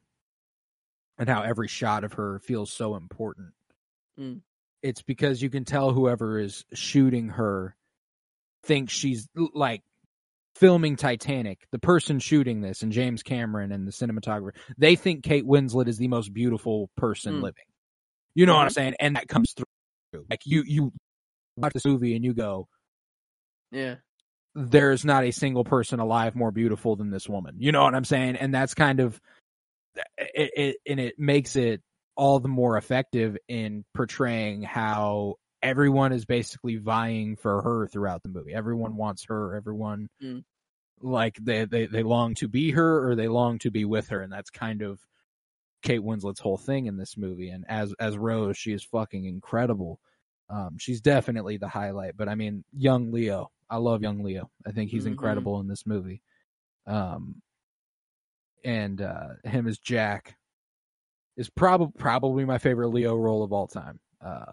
and 1.18 1.28
how 1.28 1.42
every 1.42 1.68
shot 1.68 2.02
of 2.04 2.14
her 2.14 2.38
feels 2.40 2.72
so 2.72 2.94
important. 2.96 3.52
Mm. 4.18 4.40
It's 4.82 5.02
because 5.02 5.42
you 5.42 5.50
can 5.50 5.64
tell 5.64 5.92
whoever 5.92 6.38
is 6.38 6.64
shooting 6.72 7.30
her 7.30 7.74
thinks 8.64 8.92
she's 8.92 9.28
like 9.34 9.82
filming 10.54 10.96
Titanic. 10.96 11.66
The 11.72 11.78
person 11.78 12.18
shooting 12.18 12.60
this, 12.60 12.82
and 12.82 12.92
James 12.92 13.22
Cameron 13.22 13.72
and 13.72 13.86
the 13.86 13.92
cinematographer, 13.92 14.52
they 14.78 14.96
think 14.96 15.22
Kate 15.24 15.44
Winslet 15.46 15.88
is 15.88 15.98
the 15.98 16.08
most 16.08 16.32
beautiful 16.32 16.90
person 16.96 17.34
Mm. 17.34 17.42
living. 17.42 17.64
You 18.34 18.46
know 18.46 18.54
what 18.54 18.62
I'm 18.64 18.70
saying? 18.70 18.94
And 19.00 19.16
that 19.16 19.28
comes 19.28 19.52
through. 19.52 19.66
Like 20.30 20.42
you, 20.46 20.62
you 20.66 20.92
watch 21.56 21.72
this 21.72 21.84
movie 21.84 22.14
and 22.16 22.24
you 22.24 22.32
go, 22.34 22.68
Yeah. 23.70 23.96
there's 24.54 25.04
not 25.04 25.24
a 25.24 25.30
single 25.30 25.64
person 25.64 26.00
alive 26.00 26.34
more 26.34 26.50
beautiful 26.50 26.96
than 26.96 27.10
this 27.10 27.28
woman. 27.28 27.56
You 27.58 27.72
know 27.72 27.82
what 27.82 27.94
I'm 27.94 28.04
saying? 28.04 28.36
And 28.36 28.54
that's 28.54 28.74
kind 28.74 29.00
of 29.00 29.20
it, 30.18 30.50
it 30.56 30.76
and 30.86 31.00
it 31.00 31.18
makes 31.18 31.56
it 31.56 31.82
all 32.16 32.38
the 32.40 32.48
more 32.48 32.76
effective 32.76 33.36
in 33.48 33.84
portraying 33.94 34.62
how 34.62 35.34
everyone 35.62 36.12
is 36.12 36.24
basically 36.24 36.76
vying 36.76 37.36
for 37.36 37.62
her 37.62 37.86
throughout 37.86 38.22
the 38.22 38.28
movie. 38.28 38.54
Everyone 38.54 38.96
wants 38.96 39.24
her, 39.28 39.54
everyone 39.54 40.08
Mm. 40.22 40.44
like 41.00 41.36
they, 41.36 41.64
they 41.66 41.86
they 41.86 42.02
long 42.02 42.34
to 42.36 42.48
be 42.48 42.70
her 42.70 43.06
or 43.10 43.14
they 43.14 43.28
long 43.28 43.58
to 43.58 43.70
be 43.70 43.84
with 43.84 44.08
her 44.08 44.22
and 44.22 44.32
that's 44.32 44.48
kind 44.50 44.80
of 44.82 44.98
Kate 45.82 46.02
Winslet's 46.02 46.40
whole 46.40 46.56
thing 46.56 46.86
in 46.86 46.96
this 46.96 47.16
movie 47.18 47.50
and 47.50 47.64
as 47.68 47.92
as 48.00 48.16
Rose 48.16 48.56
she 48.56 48.72
is 48.72 48.82
fucking 48.82 49.26
incredible. 49.26 50.00
Um 50.48 50.78
she's 50.78 51.00
definitely 51.02 51.58
the 51.58 51.68
highlight, 51.68 52.16
but 52.16 52.28
I 52.30 52.34
mean 52.34 52.64
young 52.72 53.12
Leo. 53.12 53.50
I 53.68 53.76
love 53.76 54.00
young 54.02 54.22
Leo. 54.24 54.50
I 54.66 54.72
think 54.72 54.90
he's 54.90 55.04
Mhm. 55.04 55.08
incredible 55.08 55.60
in 55.60 55.68
this 55.68 55.84
movie. 55.86 56.22
Um 56.86 57.42
and 58.64 59.00
uh 59.02 59.28
him 59.44 59.66
as 59.66 59.78
Jack 59.78 60.36
is 61.36 61.48
probably 61.50 61.92
probably 61.98 62.44
my 62.44 62.58
favorite 62.58 62.88
Leo 62.88 63.16
role 63.16 63.42
of 63.42 63.52
all 63.52 63.66
time. 63.66 63.98
Uh 64.24 64.52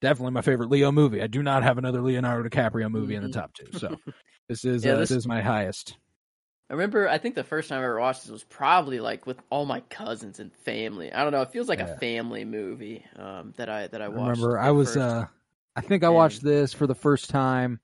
definitely 0.00 0.32
my 0.32 0.42
favorite 0.42 0.68
Leo 0.70 0.92
movie. 0.92 1.22
I 1.22 1.26
do 1.26 1.42
not 1.42 1.62
have 1.62 1.78
another 1.78 2.02
Leonardo 2.02 2.48
DiCaprio 2.48 2.90
movie 2.90 3.14
in 3.14 3.22
the 3.22 3.28
Mhm. 3.28 3.32
top 3.32 3.54
2. 3.54 3.78
So 3.78 3.96
this 4.48 4.64
is 4.64 4.84
Yeah, 4.84 4.92
uh, 4.92 4.96
this- 4.98 5.08
this 5.10 5.18
is 5.18 5.26
my 5.26 5.40
highest. 5.40 5.96
I 6.70 6.72
remember, 6.74 7.06
I 7.08 7.18
think 7.18 7.34
the 7.34 7.44
first 7.44 7.68
time 7.68 7.80
I 7.80 7.84
ever 7.84 8.00
watched 8.00 8.22
this 8.22 8.30
was 8.30 8.44
probably 8.44 8.98
like 8.98 9.26
with 9.26 9.38
all 9.50 9.66
my 9.66 9.80
cousins 9.90 10.40
and 10.40 10.50
family. 10.52 11.12
I 11.12 11.22
don't 11.22 11.32
know. 11.32 11.42
It 11.42 11.50
feels 11.50 11.68
like 11.68 11.78
Yeah. 11.78 11.88
a 11.94 11.98
family 11.98 12.44
movie 12.46 13.04
um, 13.16 13.52
that 13.58 13.68
I 13.68 13.86
that 13.88 14.00
I 14.00 14.06
I 14.06 14.08
watched. 14.08 14.38
remember 14.40 14.58
I 14.58 14.70
was 14.70 14.96
uh 14.96 15.26
I 15.76 15.80
think 15.82 16.02
I 16.04 16.06
And- 16.06 16.14
watched 16.16 16.42
this 16.42 16.72
for 16.72 16.86
the 16.86 16.94
first 16.94 17.28
time 17.30 17.80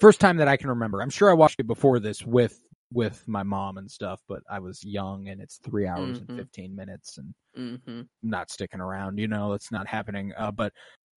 first 0.00 0.20
time 0.20 0.38
that 0.38 0.48
I 0.48 0.56
can 0.56 0.68
remember. 0.70 1.00
I'm 1.00 1.10
sure 1.10 1.30
I 1.30 1.34
watched 1.34 1.60
it 1.60 1.66
before 1.68 2.00
this 2.00 2.24
with 2.24 2.60
with 2.92 3.26
my 3.28 3.42
mom 3.42 3.78
and 3.78 3.90
stuff, 3.90 4.22
but 4.28 4.42
I 4.50 4.60
was 4.60 4.84
young 4.84 5.28
and 5.28 5.40
it's 5.40 5.58
3 5.58 5.86
hours 5.86 6.20
Mhm. 6.20 6.20
and 6.20 6.30
15 6.36 6.74
minutes 6.76 7.18
and 7.18 7.34
hmm 7.56 8.08
not 8.22 8.50
sticking 8.50 8.80
around, 8.80 9.18
you 9.18 9.28
know, 9.28 9.52
it's 9.52 9.70
not 9.72 9.86
happening. 9.86 10.32
Uh, 10.36 10.50
but 10.52 10.72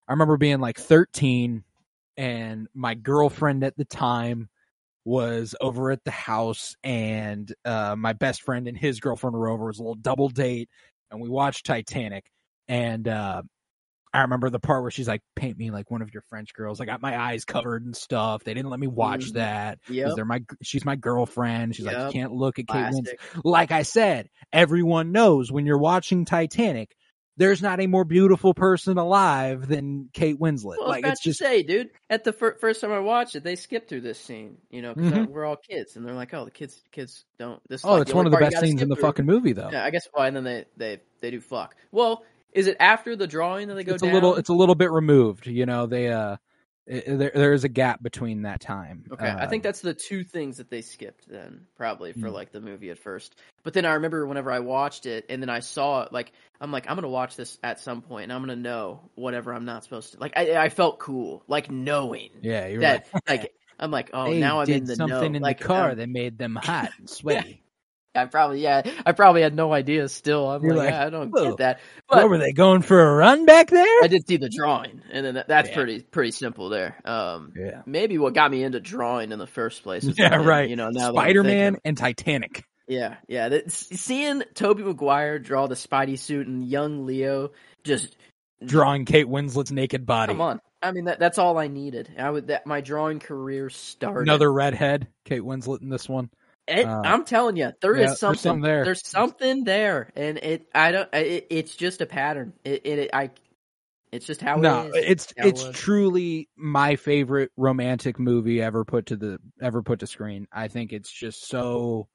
I 0.07 0.13
remember 0.13 0.37
being 0.37 0.59
like 0.59 0.77
13 0.79 1.63
and 2.17 2.67
my 2.73 2.95
girlfriend 2.95 3.63
at 3.63 3.77
the 3.77 3.85
time 3.85 4.49
was 5.05 5.55
over 5.61 5.91
at 5.91 6.03
the 6.03 6.11
house 6.11 6.75
and 6.83 7.53
uh, 7.65 7.95
my 7.97 8.13
best 8.13 8.41
friend 8.43 8.67
and 8.67 8.77
his 8.77 8.99
girlfriend 8.99 9.35
were 9.35 9.49
over. 9.49 9.65
It 9.65 9.67
was 9.67 9.79
a 9.79 9.83
little 9.83 9.95
double 9.95 10.29
date 10.29 10.69
and 11.11 11.21
we 11.21 11.29
watched 11.29 11.65
Titanic 11.65 12.31
and 12.67 13.07
uh, 13.07 13.43
I 14.13 14.21
remember 14.21 14.49
the 14.49 14.59
part 14.59 14.81
where 14.81 14.91
she's 14.91 15.07
like, 15.07 15.21
paint 15.35 15.57
me 15.57 15.69
like 15.69 15.91
one 15.91 16.01
of 16.01 16.13
your 16.13 16.23
French 16.29 16.53
girls. 16.53 16.79
I 16.81 16.85
got 16.85 17.01
my 17.01 17.17
eyes 17.19 17.45
covered 17.45 17.83
and 17.85 17.95
stuff. 17.95 18.43
They 18.43 18.53
didn't 18.53 18.69
let 18.71 18.79
me 18.79 18.87
watch 18.87 19.33
that. 19.33 19.33
that. 19.33 19.79
'cause 19.85 19.95
Yep. 19.95 20.15
They're 20.15 20.25
my, 20.25 20.41
she's 20.63 20.85
my 20.85 20.95
girlfriend. 20.95 21.75
She's 21.75 21.85
like, 21.85 21.95
Yep. 21.97 22.07
you 22.07 22.19
can't 22.19 22.31
look 22.31 22.57
at 22.59 22.67
Kate 22.67 22.93
Winslet 22.93 23.15
like 23.43 23.71
I 23.71 23.83
said, 23.83 24.29
everyone 24.53 25.11
knows 25.11 25.51
when 25.51 25.65
you're 25.65 25.77
watching 25.77 26.25
Titanic, 26.25 26.95
there's 27.39 27.61
not 27.61 27.79
a 27.79 27.85
more 27.85 28.03
beautiful 28.03 28.55
person 28.55 28.97
alive 28.97 29.67
than 29.67 30.09
Kate 30.13 30.39
Winslet. 30.39 30.77
Well, 30.79 30.85
I 30.85 30.95
was 30.97 31.03
like 31.03 31.05
it's 31.05 31.21
to 31.21 31.29
just 31.29 31.39
say, 31.39 31.61
dude. 31.61 31.89
At 32.09 32.23
the 32.23 32.33
fir- 32.33 32.57
first 32.59 32.81
time 32.81 32.91
I 32.91 32.99
watched 32.99 33.35
it, 33.35 33.43
they 33.43 33.55
skipped 33.55 33.89
through 33.89 34.01
this 34.01 34.19
scene. 34.19 34.57
You 34.71 34.81
know, 34.81 34.95
because 34.95 35.11
Mhm. 35.13 35.27
we're 35.27 35.45
all 35.45 35.55
kids, 35.57 35.95
and 35.97 36.03
they're 36.03 36.15
like, 36.15 36.33
"Oh, 36.33 36.45
the 36.45 36.51
kids, 36.51 36.81
kids 36.91 37.25
don't." 37.37 37.61
This. 37.69 37.85
oh, 37.85 37.93
like 37.93 38.01
it's 38.03 38.13
one 38.15 38.25
of 38.25 38.31
the 38.31 38.39
best 38.39 38.57
scenes 38.59 38.81
in 38.81 38.89
the 38.89 38.95
through. 38.95 39.03
fucking 39.03 39.25
movie, 39.27 39.53
though. 39.53 39.69
Yeah, 39.71 39.85
I 39.85 39.91
guess. 39.91 40.07
Oh, 40.15 40.23
and 40.23 40.35
then 40.35 40.45
they 40.45 40.65
they 40.77 40.99
they 41.21 41.29
do 41.29 41.39
fuck. 41.39 41.75
Well, 41.91 42.23
is 42.57 42.67
it 42.67 42.77
after 42.79 43.15
the 43.15 43.27
drawing 43.27 43.67
that 43.69 43.75
they 43.75 43.83
go 43.83 43.93
it's 43.95 44.03
down? 44.03 44.11
a 44.11 44.13
little, 44.13 44.35
it's 44.35 44.49
a 44.49 44.53
little 44.53 44.75
bit 44.75 44.91
removed. 44.91 45.47
You 45.47 45.65
know, 45.65 45.85
they 45.85 46.09
uh, 46.09 46.37
it, 46.85 47.05
there 47.17 47.31
there 47.33 47.53
is 47.53 47.63
a 47.63 47.69
gap 47.69 48.01
between 48.01 48.43
that 48.43 48.61
time. 48.61 49.05
Okay, 49.11 49.33
I 49.37 49.47
think 49.47 49.63
Um, 49.63 49.63
that's 49.63 49.81
the 49.81 49.93
two 49.93 50.23
things 50.23 50.57
that 50.57 50.69
they 50.69 50.81
skipped 50.81 51.27
then, 51.29 51.67
probably 51.75 52.13
for 52.13 52.29
Hmm. 52.29 52.33
like 52.33 52.51
the 52.51 52.61
movie 52.61 52.89
at 52.89 52.97
first. 52.99 53.35
But 53.63 53.73
then 53.73 53.85
I 53.85 53.93
remember 53.93 54.25
whenever 54.25 54.51
I 54.51 54.59
watched 54.59 55.05
it, 55.05 55.25
and 55.29 55.41
then 55.41 55.49
I 55.49 55.59
saw 55.59 56.03
it, 56.03 56.13
like 56.13 56.31
I'm 56.61 56.71
like 56.71 56.89
I'm 56.89 56.95
gonna 56.95 57.09
watch 57.09 57.35
this 57.35 57.59
at 57.63 57.79
some 57.79 58.01
point, 58.01 58.23
and 58.23 58.33
I'm 58.33 58.41
gonna 58.41 58.55
know 58.55 59.09
whatever 59.15 59.53
I'm 59.53 59.65
not 59.65 59.83
supposed 59.83 60.13
to. 60.13 60.19
Like 60.19 60.33
I, 60.37 60.55
I 60.57 60.69
felt 60.69 60.99
cool, 60.99 61.43
like 61.47 61.69
knowing 61.71 62.31
yeah, 62.41 62.67
you're 62.67 62.81
that, 62.81 63.07
right. 63.13 63.23
like 63.27 63.53
I'm 63.79 63.91
like, 63.91 64.09
oh, 64.13 64.33
they 64.33 64.39
now 64.39 64.61
I'm 64.61 64.71
in 64.71 64.85
the 64.85 64.95
something 64.95 65.33
know. 65.33 65.37
in 65.37 65.41
like, 65.41 65.59
the 65.59 65.65
car 65.65 65.91
um, 65.91 65.97
that 65.97 66.09
made 66.09 66.37
them 66.37 66.55
hot 66.55 66.91
and 66.97 67.09
sweaty. 67.09 67.63
I 68.17 68.25
probably 68.25 68.61
yeah, 68.61 68.81
I 69.05 69.11
probably 69.13 69.41
had 69.41 69.55
no 69.55 69.71
idea. 69.73 70.09
Still, 70.09 70.49
I'm 70.49 70.63
You're 70.63 70.75
like, 70.75 70.85
like, 70.85 70.93
yeah, 70.93 71.05
I 71.05 71.09
don't 71.09 71.29
"Whoa, 71.29 71.49
get 71.49 71.57
that. 71.57 71.79
what 72.07 72.29
were 72.29 72.37
they 72.37 72.51
going 72.53 72.81
for 72.81 72.99
a 73.01 73.15
run 73.15 73.45
back 73.45 73.69
there? 73.69 74.03
I 74.03 74.07
did 74.07 74.27
see 74.27 74.37
the 74.37 74.49
drawing, 74.49 75.01
and 75.11 75.25
then 75.25 75.35
that, 75.35 75.47
that's 75.47 75.69
Yeah. 75.69 75.75
pretty 75.75 75.99
pretty 76.01 76.31
simple 76.31 76.69
there. 76.69 76.95
Um, 77.05 77.53
yeah, 77.55 77.81
maybe 77.85 78.17
what 78.17 78.33
got 78.33 78.51
me 78.51 78.63
into 78.63 78.79
drawing 78.79 79.31
in 79.31 79.39
the 79.39 79.47
first 79.47 79.83
place. 79.83 80.03
is 80.03 80.15
yeah, 80.17 80.35
right. 80.35 80.69
You 80.69 80.75
know, 80.75 80.89
now 80.89 81.11
Spider-Man 81.11 81.77
and 81.85 81.97
Titanic. 81.97 82.65
Yeah, 82.87 83.15
yeah. 83.27 83.49
That, 83.49 83.71
seeing 83.71 84.43
Tobey 84.53 84.83
Maguire 84.83 85.39
draw 85.39 85.67
the 85.67 85.75
Spidey 85.75 86.17
suit 86.17 86.47
and 86.47 86.65
young 86.65 87.05
Leo 87.05 87.51
just 87.83 88.15
Drawing 88.65 89.05
Kate 89.05 89.27
Winslet's 89.27 89.71
naked 89.71 90.05
body. 90.05 90.31
come 90.33 90.41
on. 90.41 90.61
I 90.81 90.91
mean, 90.91 91.05
that 91.05 91.19
that's 91.19 91.37
all 91.37 91.57
I 91.57 91.67
needed. 91.67 92.09
I 92.17 92.29
would 92.29 92.47
that 92.47 92.65
my 92.65 92.81
drawing 92.81 93.19
career 93.19 93.69
started. 93.69 94.21
Another 94.21 94.51
redhead, 94.51 95.07
Kate 95.25 95.41
Winslet 95.41 95.81
in 95.81 95.89
this 95.89 96.07
one. 96.07 96.29
It, 96.67 96.85
uh, 96.85 97.01
I'm 97.05 97.23
telling 97.23 97.55
you, 97.55 97.71
there 97.81 97.95
is 97.95 97.99
yeah, 97.99 98.05
there's 98.07 98.19
something, 98.19 98.41
something 98.41 98.61
there. 98.61 98.83
There's 98.83 99.07
something 99.07 99.63
there, 99.63 100.11
and 100.15 100.37
it. 100.37 100.67
I 100.75 100.91
don't. 100.91 101.13
It, 101.13 101.47
it's 101.49 101.75
just 101.75 102.01
a 102.01 102.05
pattern. 102.05 102.53
It, 102.65 102.85
it. 102.85 103.09
I. 103.13 103.31
It's 104.11 104.25
just 104.25 104.41
how 104.41 104.55
no, 104.55 104.89
it 104.93 104.95
is. 104.95 105.05
it's 105.05 105.33
it's 105.37 105.69
truly 105.77 106.49
my 106.55 106.95
favorite 106.95 107.51
romantic 107.57 108.19
movie 108.19 108.61
ever 108.61 108.85
put 108.85 109.07
to 109.07 109.17
the 109.17 109.37
ever 109.61 109.83
put 109.83 109.99
to 109.99 110.07
screen. 110.07 110.47
I 110.51 110.69
think 110.69 110.93
it's 110.93 111.11
just 111.11 111.47
so 111.47 112.07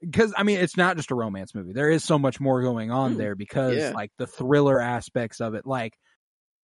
because 0.00 0.32
I 0.36 0.42
mean 0.42 0.58
it's 0.58 0.76
not 0.76 0.96
just 0.96 1.10
a 1.10 1.14
romance 1.14 1.54
movie. 1.54 1.72
There 1.72 1.90
is 1.90 2.02
so 2.02 2.18
much 2.18 2.40
more 2.40 2.62
going 2.62 2.90
on 2.90 3.14
Mm, 3.14 3.18
there 3.18 3.34
because 3.34 3.76
yeah. 3.76 3.92
like 3.94 4.10
the 4.18 4.26
thriller 4.26 4.80
aspects 4.80 5.40
of 5.40 5.54
it, 5.54 5.66
like 5.66 5.92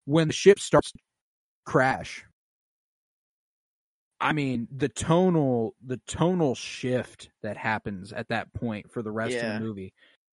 when 0.07 0.29
the 0.29 0.35
ship 0.35 0.59
starts 0.59 0.93
to 0.93 0.99
crash. 1.67 2.25
I 4.21 4.33
mean 4.33 4.69
the 4.75 4.89
tonal 4.89 5.75
the 5.85 5.99
tonal 6.07 6.55
shift 6.55 7.31
that 7.43 7.57
happens 7.57 8.13
at 8.13 8.29
that 8.29 8.53
point 8.55 8.91
for 8.93 9.03
the 9.03 9.11
rest 9.11 9.37
of 9.37 9.43
the 9.43 9.61
movie, 9.61 9.93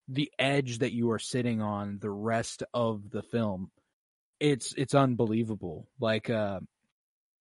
the 0.08 0.30
edge 0.38 0.78
that 0.78 0.92
you 0.92 1.10
are 1.10 1.18
sitting 1.18 1.60
on 1.60 1.98
the 2.00 2.10
rest 2.10 2.62
of 2.74 3.10
the 3.10 3.22
film, 3.22 3.70
it's 4.38 4.74
it's 4.76 4.94
unbelievable. 4.94 5.88
Like 5.98 6.30
uh, 6.30 6.60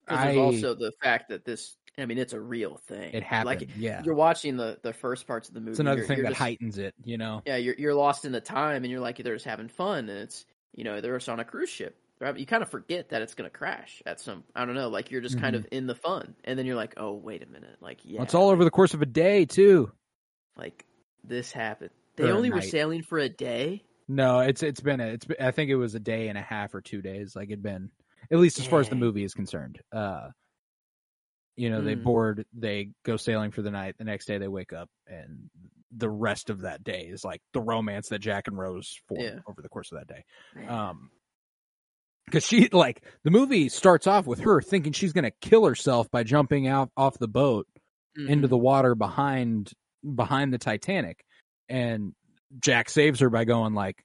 I 0.07 0.37
also 0.37 0.75
the 0.75 0.91
fact 1.01 1.29
that 1.29 1.45
this. 1.45 1.75
I 1.97 2.05
mean, 2.05 2.17
it's 2.17 2.31
a 2.31 2.39
real 2.39 2.77
thing. 2.87 3.13
it 3.13 3.23
happened. 3.23 3.59
Like 3.59 3.69
yeah, 3.77 4.01
you're 4.05 4.15
watching 4.15 4.55
the 4.55 4.79
the 4.81 4.93
first 4.93 5.27
parts 5.27 5.49
of 5.49 5.53
the 5.53 5.59
movie. 5.59 5.71
it's 5.71 5.79
another 5.79 6.03
thing 6.03 6.21
that 6.23 6.29
just- 6.29 6.39
heightens 6.39 6.77
it. 6.77 6.93
You 7.03 7.17
know, 7.17 7.41
yeah, 7.45 7.57
you're 7.57 7.75
you're 7.77 7.93
lost 7.93 8.23
in 8.25 8.31
the 8.31 8.39
time, 8.41 8.83
and 8.83 8.91
you're 8.91 9.01
like 9.01 9.17
they're 9.17 9.35
just 9.35 9.45
having 9.45 9.67
fun, 9.67 10.07
and 10.09 10.19
it's 10.19 10.45
you 10.73 10.83
know 10.83 11.01
they're 11.01 11.17
just 11.17 11.27
on 11.27 11.39
a 11.39 11.45
cruise 11.45 11.69
ship. 11.69 11.97
You 12.35 12.45
kind 12.45 12.61
of 12.63 12.69
forget 12.69 13.09
that 13.09 13.21
it's 13.21 13.33
gonna 13.33 13.49
crash 13.49 14.01
at 14.05 14.19
some. 14.19 14.43
I 14.55 14.65
don't 14.65 14.75
know, 14.75 14.89
like 14.89 15.09
you're 15.11 15.21
just 15.21 15.39
kind 15.39 15.55
of 15.55 15.65
in 15.71 15.87
the 15.87 15.95
fun, 15.95 16.35
and 16.43 16.59
then 16.59 16.65
you're 16.65 16.75
like, 16.75 16.95
oh 16.97 17.13
wait 17.13 17.43
a 17.43 17.45
minute, 17.45 17.77
like 17.81 17.99
yeah, 18.03 18.15
Mm-hmm. 18.15 18.23
it's 18.23 18.35
all 18.35 18.49
over 18.49 18.63
the 18.63 18.71
course 18.71 18.93
of 18.93 19.01
a 19.01 19.05
day 19.05 19.45
too. 19.45 19.91
like 20.57 20.85
this 21.23 21.51
happened. 21.51 21.91
They 22.17 22.25
Or 22.25 22.33
only 22.33 22.49
were 22.49 22.61
sailing 22.61 23.03
for 23.03 23.19
a 23.19 23.29
day. 23.29 23.83
No, 24.07 24.39
it's 24.39 24.63
it's 24.63 24.81
been 24.81 24.99
a, 24.99 25.07
it's 25.07 25.25
been, 25.25 25.37
I 25.39 25.51
think 25.51 25.69
it 25.69 25.75
was 25.75 25.95
a 25.95 25.99
day 25.99 26.27
and 26.27 26.37
a 26.37 26.41
half 26.41 26.73
or 26.75 26.81
two 26.81 27.01
days. 27.01 27.35
Like 27.35 27.49
it'd 27.49 27.63
been 27.63 27.91
at 28.31 28.39
least 28.39 28.59
as 28.59 28.65
far 28.65 28.79
as 28.81 28.89
the 28.89 28.95
movie 28.95 29.23
is 29.23 29.33
concerned. 29.33 29.79
Uh, 29.93 30.29
you 31.55 31.69
know, 31.69 31.81
they 31.81 31.95
Mm. 31.95 32.03
board, 32.03 32.45
they 32.53 32.91
go 33.05 33.17
sailing 33.17 33.51
for 33.51 33.61
the 33.61 33.71
night. 33.71 33.95
The 33.97 34.03
next 34.05 34.25
day 34.25 34.37
they 34.37 34.47
wake 34.47 34.73
up, 34.73 34.89
and 35.07 35.49
the 35.95 36.09
rest 36.09 36.49
of 36.49 36.61
that 36.61 36.83
day 36.83 37.03
is 37.03 37.23
like 37.23 37.41
the 37.53 37.61
romance 37.61 38.09
that 38.09 38.19
Jack 38.19 38.47
and 38.47 38.57
Rose 38.57 38.99
form 39.07 39.21
Yeah. 39.21 39.39
over 39.47 39.61
the 39.61 39.69
course 39.69 39.91
of 39.91 39.99
that 39.99 40.07
day. 40.07 40.23
Um, 40.67 41.11
because 42.29 42.45
she 42.45 42.69
like 42.71 43.03
the 43.23 43.31
movie 43.31 43.69
starts 43.69 44.07
off 44.07 44.25
with 44.27 44.39
her 44.41 44.61
thinking 44.61 44.93
she's 44.93 45.13
gonna 45.13 45.31
kill 45.41 45.65
herself 45.65 46.09
by 46.11 46.23
jumping 46.23 46.67
out 46.67 46.89
off 46.97 47.17
the 47.19 47.27
boat 47.27 47.67
into 48.17 48.47
Mhm. 48.47 48.49
the 48.49 48.57
water 48.57 48.95
behind 48.95 49.71
behind 50.15 50.53
the 50.53 50.57
Titanic, 50.57 51.23
and 51.67 52.13
Jack 52.61 52.89
saves 52.89 53.19
her 53.19 53.29
by 53.29 53.43
going 53.45 53.73
like, 53.73 54.03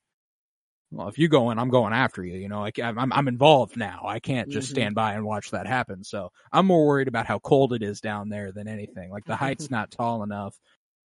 "Well, 0.91 1.09
if 1.09 1.19
you 1.19 1.29
go 1.29 1.51
in, 1.51 1.59
I'm 1.59 1.71
going 1.71 1.93
after 1.93 2.23
you." 2.25 2.37
You 2.37 2.49
know, 2.49 2.61
like 2.61 2.79
I'm 2.79 2.99
I'm- 3.13 3.29
involved 3.29 3.77
now. 3.77 4.03
I 4.07 4.21
can't 4.21 4.49
just 4.51 4.69
Mhm. 4.69 4.73
stand 4.73 4.95
by 4.95 5.15
and 5.15 5.25
watch 5.25 5.51
that 5.53 5.67
happen. 5.67 6.05
So 6.05 6.31
I'm 6.53 6.67
more 6.67 6.87
worried 6.87 7.09
about 7.09 7.27
how 7.27 7.39
cold 7.39 7.73
it 7.73 7.83
is 7.83 8.01
down 8.01 8.29
there 8.29 8.53
than 8.53 8.69
anything. 8.69 9.11
Like 9.11 9.25
the 9.25 9.37
height's 9.37 9.71
not 9.71 9.91
tall 9.91 10.23
enough. 10.23 10.57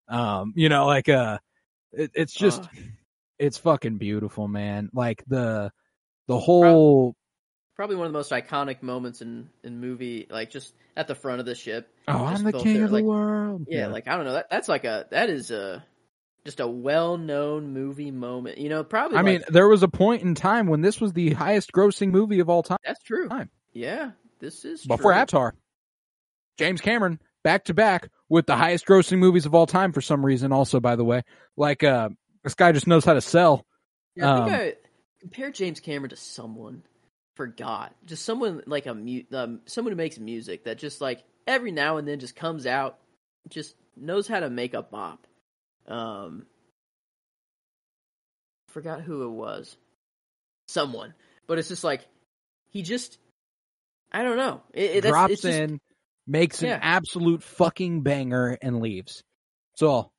Um, 0.08 0.54
you 0.56 0.70
know, 0.70 0.86
like 0.88 1.08
uh, 1.10 1.40
it, 1.92 2.12
it's 2.14 2.34
just 2.34 2.64
Ugh. 2.64 2.70
it's 3.40 3.58
fucking 3.58 3.98
beautiful, 3.98 4.48
man. 4.48 4.90
Like 4.94 5.24
the 5.28 5.72
the 6.30 6.40
whole 6.40 7.16
probably 7.76 7.96
one 7.98 8.08
of 8.08 8.14
the 8.14 8.18
most 8.20 8.32
iconic 8.32 8.82
moments 8.82 9.22
in 9.22 9.50
in 9.64 9.82
movie, 9.82 10.28
like 10.30 10.50
just 10.52 10.74
at 10.96 11.08
the 11.08 11.16
front 11.16 11.40
of 11.42 11.46
the 11.46 11.56
ship. 11.56 11.90
oh, 12.08 12.26
I'm 12.26 12.44
the 12.44 12.54
king 12.54 12.76
there, 12.76 12.86
of 12.86 12.92
the 12.92 12.96
like- 12.98 13.04
world. 13.04 13.66
Yeah, 13.68 13.88
like 13.88 14.08
I 14.08 14.16
don't 14.16 14.26
know. 14.26 14.34
That 14.34 14.50
that's 14.50 14.70
like 14.70 14.86
a 14.86 15.08
that 15.12 15.30
is 15.30 15.52
a 15.52 15.84
just 16.46 16.60
a 16.62 16.68
well 16.68 17.18
known 17.18 17.74
movie 17.74 18.12
moment. 18.12 18.58
You 18.60 18.70
know, 18.70 18.84
probably. 18.84 19.18
I 19.18 19.24
mean, 19.24 19.44
there 19.50 19.68
was 19.68 19.84
a 19.84 19.88
point 19.90 20.22
in 20.24 20.36
time 20.36 20.68
when 20.68 20.82
this 20.82 21.02
was 21.02 21.12
the 21.14 21.32
highest 21.32 21.72
grossing 21.74 22.12
movie 22.12 22.40
of 22.40 22.50
all 22.50 22.64
time. 22.64 22.78
that's 22.86 23.04
true. 23.04 23.28
time. 23.28 23.50
Yeah, 23.74 24.12
this 24.40 24.64
is 24.66 24.86
before 24.86 25.12
true. 25.12 25.20
Avatar. 25.20 25.56
James 26.58 26.82
Cameron 26.82 27.20
back 27.44 27.66
to 27.66 27.74
back 27.74 28.10
with 28.28 28.46
the 28.46 28.56
highest 28.56 28.86
grossing 28.86 29.18
movies 29.18 29.46
of 29.46 29.56
all 29.56 29.66
time 29.66 29.94
for 29.94 30.02
some 30.02 30.26
reason. 30.26 30.52
Also, 30.52 30.80
by 30.80 30.96
the 30.96 31.04
way, 31.04 31.24
like 31.56 31.84
uh, 31.84 32.10
this 32.44 32.56
guy 32.56 32.72
just 32.72 32.88
knows 32.88 33.06
how 33.06 33.14
to 33.14 33.22
sell. 33.22 33.66
Yeah, 34.16 34.34
I 34.34 34.38
think 34.38 34.50
Um, 34.50 34.60
I 34.62 34.74
compare 35.20 35.52
James 35.52 35.80
Cameron 35.80 36.10
to 36.10 36.16
someone. 36.16 36.84
Forgot, 37.36 37.96
just 38.06 38.26
someone 38.26 38.64
like 38.66 38.86
a 38.86 38.94
mu- 38.94 39.24
um, 39.32 39.62
someone 39.66 39.94
who 39.94 39.98
makes 39.98 40.20
music 40.20 40.66
that 40.66 40.78
just 40.78 41.00
like 41.00 41.24
every 41.48 41.72
now 41.72 41.96
and 41.96 42.06
then 42.06 42.20
just 42.20 42.36
comes 42.36 42.66
out, 42.66 43.00
just 43.48 43.76
knows 43.96 44.28
how 44.28 44.42
to 44.42 44.50
make 44.50 44.74
a 44.74 44.82
bop. 44.82 45.26
Um, 45.88 46.46
forgot 48.68 49.02
who 49.02 49.24
it 49.24 49.32
was. 49.32 49.78
Someone, 50.68 51.14
but 51.48 51.58
it's 51.58 51.70
just 51.70 51.84
like 51.84 52.06
he 52.72 52.82
just. 52.82 53.18
I 54.12 54.24
don't 54.24 54.38
know. 54.38 54.62
It, 54.74 54.98
it, 54.98 55.02
drops 55.04 55.34
it's 55.34 55.42
just, 55.44 55.58
in, 55.58 55.80
makes 56.28 56.62
Yeah. 56.62 56.76
an 56.76 56.80
absolute 56.84 57.42
fucking 57.44 58.02
banger, 58.02 58.58
and 58.62 58.82
leaves. 58.82 59.24
So, 59.76 60.12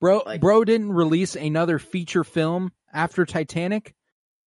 bro, 0.00 0.22
Like- 0.26 0.40
bro 0.40 0.64
didn't 0.64 0.92
release 0.92 1.34
another 1.34 1.78
feature 1.78 2.24
film 2.24 2.72
after 2.92 3.24
Titanic 3.24 3.94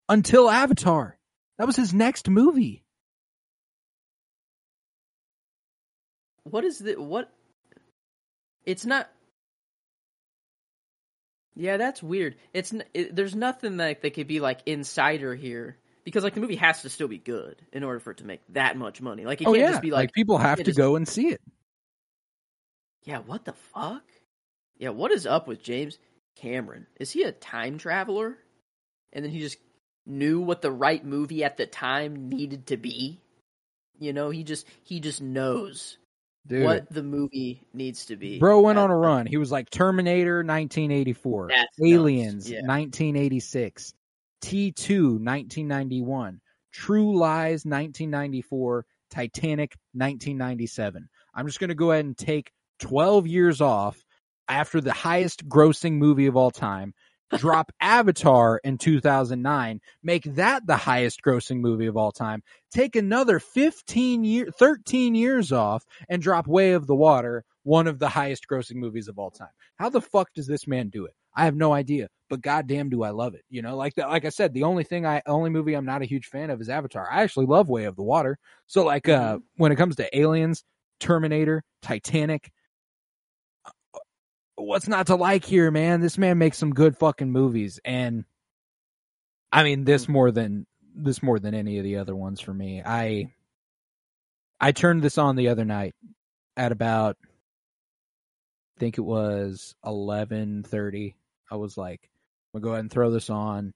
until 0.09 0.49
Avatar. 0.49 1.17
That 1.57 1.67
was 1.67 1.75
his 1.77 1.93
next 1.93 2.29
movie. 2.29 2.83
what 6.43 6.63
is 6.63 6.79
the 6.79 6.95
what? 6.95 7.31
It's 8.65 8.85
not 8.85 9.09
yeah 11.55 11.77
that's 11.77 12.01
weird. 12.03 12.35
It's 12.53 12.73
it, 12.93 13.15
there's 13.15 13.35
nothing 13.35 13.77
like 13.77 14.01
that 14.01 14.13
could 14.13 14.27
be 14.27 14.39
like 14.39 14.61
insider 14.65 15.35
here 15.35 15.77
because 16.03 16.23
like 16.23 16.33
the 16.33 16.41
movie 16.41 16.55
has 16.55 16.81
to 16.83 16.89
still 16.89 17.07
be 17.07 17.17
good 17.17 17.61
in 17.73 17.83
order 17.83 17.99
for 17.99 18.11
it 18.11 18.17
to 18.17 18.25
make 18.25 18.41
that 18.49 18.77
much 18.77 19.01
money. 19.01 19.25
Like 19.25 19.41
it 19.41 19.47
oh 19.47 19.53
can't 19.53 19.61
yeah, 19.63 19.69
just 19.71 19.81
be 19.81 19.91
like, 19.91 20.09
like, 20.09 20.13
people 20.13 20.37
have 20.37 20.57
to 20.57 20.63
just- 20.65 20.77
go 20.77 20.95
and 20.95 21.07
see 21.07 21.29
it. 21.29 21.41
yeah 23.03 23.19
what 23.19 23.45
the 23.45 23.53
fuck? 23.73 24.03
Yeah 24.77 24.89
what 24.89 25.11
is 25.11 25.25
up 25.25 25.47
with 25.47 25.61
james 25.63 25.97
cameron? 26.35 26.87
Is 26.99 27.11
he 27.11 27.23
a 27.23 27.31
time 27.31 27.77
traveler? 27.77 28.37
And 29.11 29.25
then 29.25 29.31
he 29.31 29.39
just 29.39 29.57
knew 30.09 30.41
what 30.41 30.61
the 30.61 30.71
right 30.71 31.05
movie 31.05 31.43
at 31.43 31.57
the 31.57 31.65
time 31.65 32.29
needed 32.29 32.67
to 32.67 32.77
be 32.77 33.19
you 33.99 34.13
know 34.13 34.29
he 34.29 34.43
just 34.43 34.65
he 34.83 34.99
just 34.99 35.21
knows 35.21 35.97
Dude, 36.47 36.63
what 36.63 36.89
the 36.89 37.03
movie 37.03 37.61
needs 37.73 38.05
to 38.05 38.15
be 38.15 38.39
Bro 38.39 38.61
went 38.61 38.79
on 38.79 38.89
a 38.89 38.95
run. 38.97 39.27
He 39.27 39.37
was 39.37 39.51
like 39.51 39.69
Terminator 39.69 40.37
1984, 40.37 41.49
That's. 41.49 41.79
Aliens 41.83 42.49
Yeah. 42.49 42.61
1986, 42.65 43.93
T2 44.41 45.19
1991, 45.19 46.41
True 46.71 47.17
Lies 47.17 47.65
1994, 47.65 48.85
Titanic 49.11 49.75
1997. 49.93 51.09
I'm 51.35 51.45
just 51.45 51.59
going 51.59 51.69
to 51.69 51.75
go 51.75 51.91
ahead 51.91 52.05
and 52.05 52.17
take 52.17 52.51
12 52.79 53.27
years 53.27 53.61
off 53.61 54.03
after 54.47 54.81
the 54.81 54.93
highest 54.93 55.47
grossing 55.47 55.93
movie 55.93 56.27
of 56.27 56.35
all 56.35 56.51
time. 56.51 56.93
Drop 57.37 57.71
Avatar 57.79 58.59
in 58.63 58.77
2009, 58.77 59.81
make 60.03 60.23
that 60.35 60.65
the 60.65 60.77
highest 60.77 61.21
grossing 61.21 61.59
movie 61.59 61.85
of 61.85 61.95
all 61.95 62.11
time. 62.11 62.41
Take 62.71 62.95
another 62.95 63.39
15 63.39 64.23
year 64.23 64.49
13 64.51 65.15
years 65.15 65.51
off 65.51 65.85
and 66.07 66.21
drop 66.21 66.47
Way 66.47 66.71
of 66.71 66.87
the 66.87 66.95
Water, 66.95 67.45
one 67.63 67.87
of 67.87 67.99
the 67.99 68.09
highest 68.09 68.47
grossing 68.49 68.75
movies 68.75 69.07
of 69.07 69.19
all 69.19 69.31
time. 69.31 69.49
How 69.75 69.89
the 69.89 70.01
fuck 70.01 70.33
does 70.33 70.47
this 70.47 70.67
man 70.67 70.89
do 70.89 71.05
it? 71.05 71.13
I 71.35 71.45
have 71.45 71.55
no 71.55 71.71
idea, 71.71 72.09
but 72.29 72.41
goddamn 72.41 72.89
do 72.89 73.03
I 73.03 73.11
love 73.11 73.35
it. 73.35 73.43
You 73.49 73.61
know, 73.61 73.77
like 73.77 73.95
that 73.95 74.09
like 74.09 74.25
I 74.25 74.29
said, 74.29 74.53
the 74.53 74.63
only 74.63 74.83
thing 74.83 75.05
I 75.05 75.21
only 75.27 75.49
movie 75.49 75.75
I'm 75.75 75.85
not 75.85 76.01
a 76.01 76.05
huge 76.05 76.25
fan 76.25 76.49
of 76.49 76.59
is 76.59 76.69
Avatar. 76.69 77.07
I 77.09 77.21
actually 77.23 77.45
love 77.45 77.69
Way 77.69 77.85
of 77.85 77.95
the 77.95 78.03
Water. 78.03 78.37
So 78.67 78.83
like 78.83 79.07
uh 79.07 79.39
when 79.55 79.71
it 79.71 79.75
comes 79.77 79.95
to 79.97 80.17
aliens, 80.17 80.63
Terminator, 80.99 81.63
Titanic, 81.81 82.51
what's 84.61 84.87
not 84.87 85.07
to 85.07 85.15
like 85.15 85.45
here, 85.45 85.71
man? 85.71 86.01
This 86.01 86.17
man 86.17 86.37
makes 86.37 86.57
some 86.57 86.73
good 86.73 86.97
fucking 86.97 87.31
movies 87.31 87.79
and 87.83 88.25
I 89.51 89.63
mean 89.63 89.83
this 89.83 90.05
mm. 90.05 90.09
more 90.09 90.31
than 90.31 90.65
this 90.95 91.23
more 91.23 91.39
than 91.39 91.53
any 91.53 91.77
of 91.77 91.83
the 91.83 91.97
other 91.97 92.15
ones 92.15 92.39
for 92.39 92.53
me. 92.53 92.81
I 92.85 93.33
I 94.59 94.71
turned 94.71 95.01
this 95.01 95.17
on 95.17 95.35
the 95.35 95.49
other 95.49 95.65
night 95.65 95.95
at 96.57 96.71
about 96.71 97.17
I 97.23 98.79
think 98.79 98.97
it 98.97 99.01
was 99.01 99.75
eleven 99.85 100.63
thirty. 100.63 101.15
I 101.51 101.55
was 101.55 101.77
like, 101.77 102.09
I'm 102.53 102.61
gonna 102.61 102.63
go 102.69 102.73
ahead 102.73 102.81
and 102.81 102.91
throw 102.91 103.09
this 103.11 103.29
on. 103.29 103.73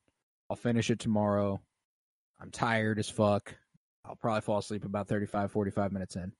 I'll 0.49 0.55
finish 0.55 0.89
it 0.89 0.99
tomorrow. 0.99 1.61
I'm 2.39 2.51
tired 2.51 2.99
as 2.99 3.09
fuck. 3.09 3.55
I'll 4.05 4.17
probably 4.17 4.41
fall 4.41 4.57
asleep 4.57 4.83
about 4.83 5.07
35, 5.07 5.51
45 5.51 5.91
minutes 5.93 6.17
in. 6.17 6.33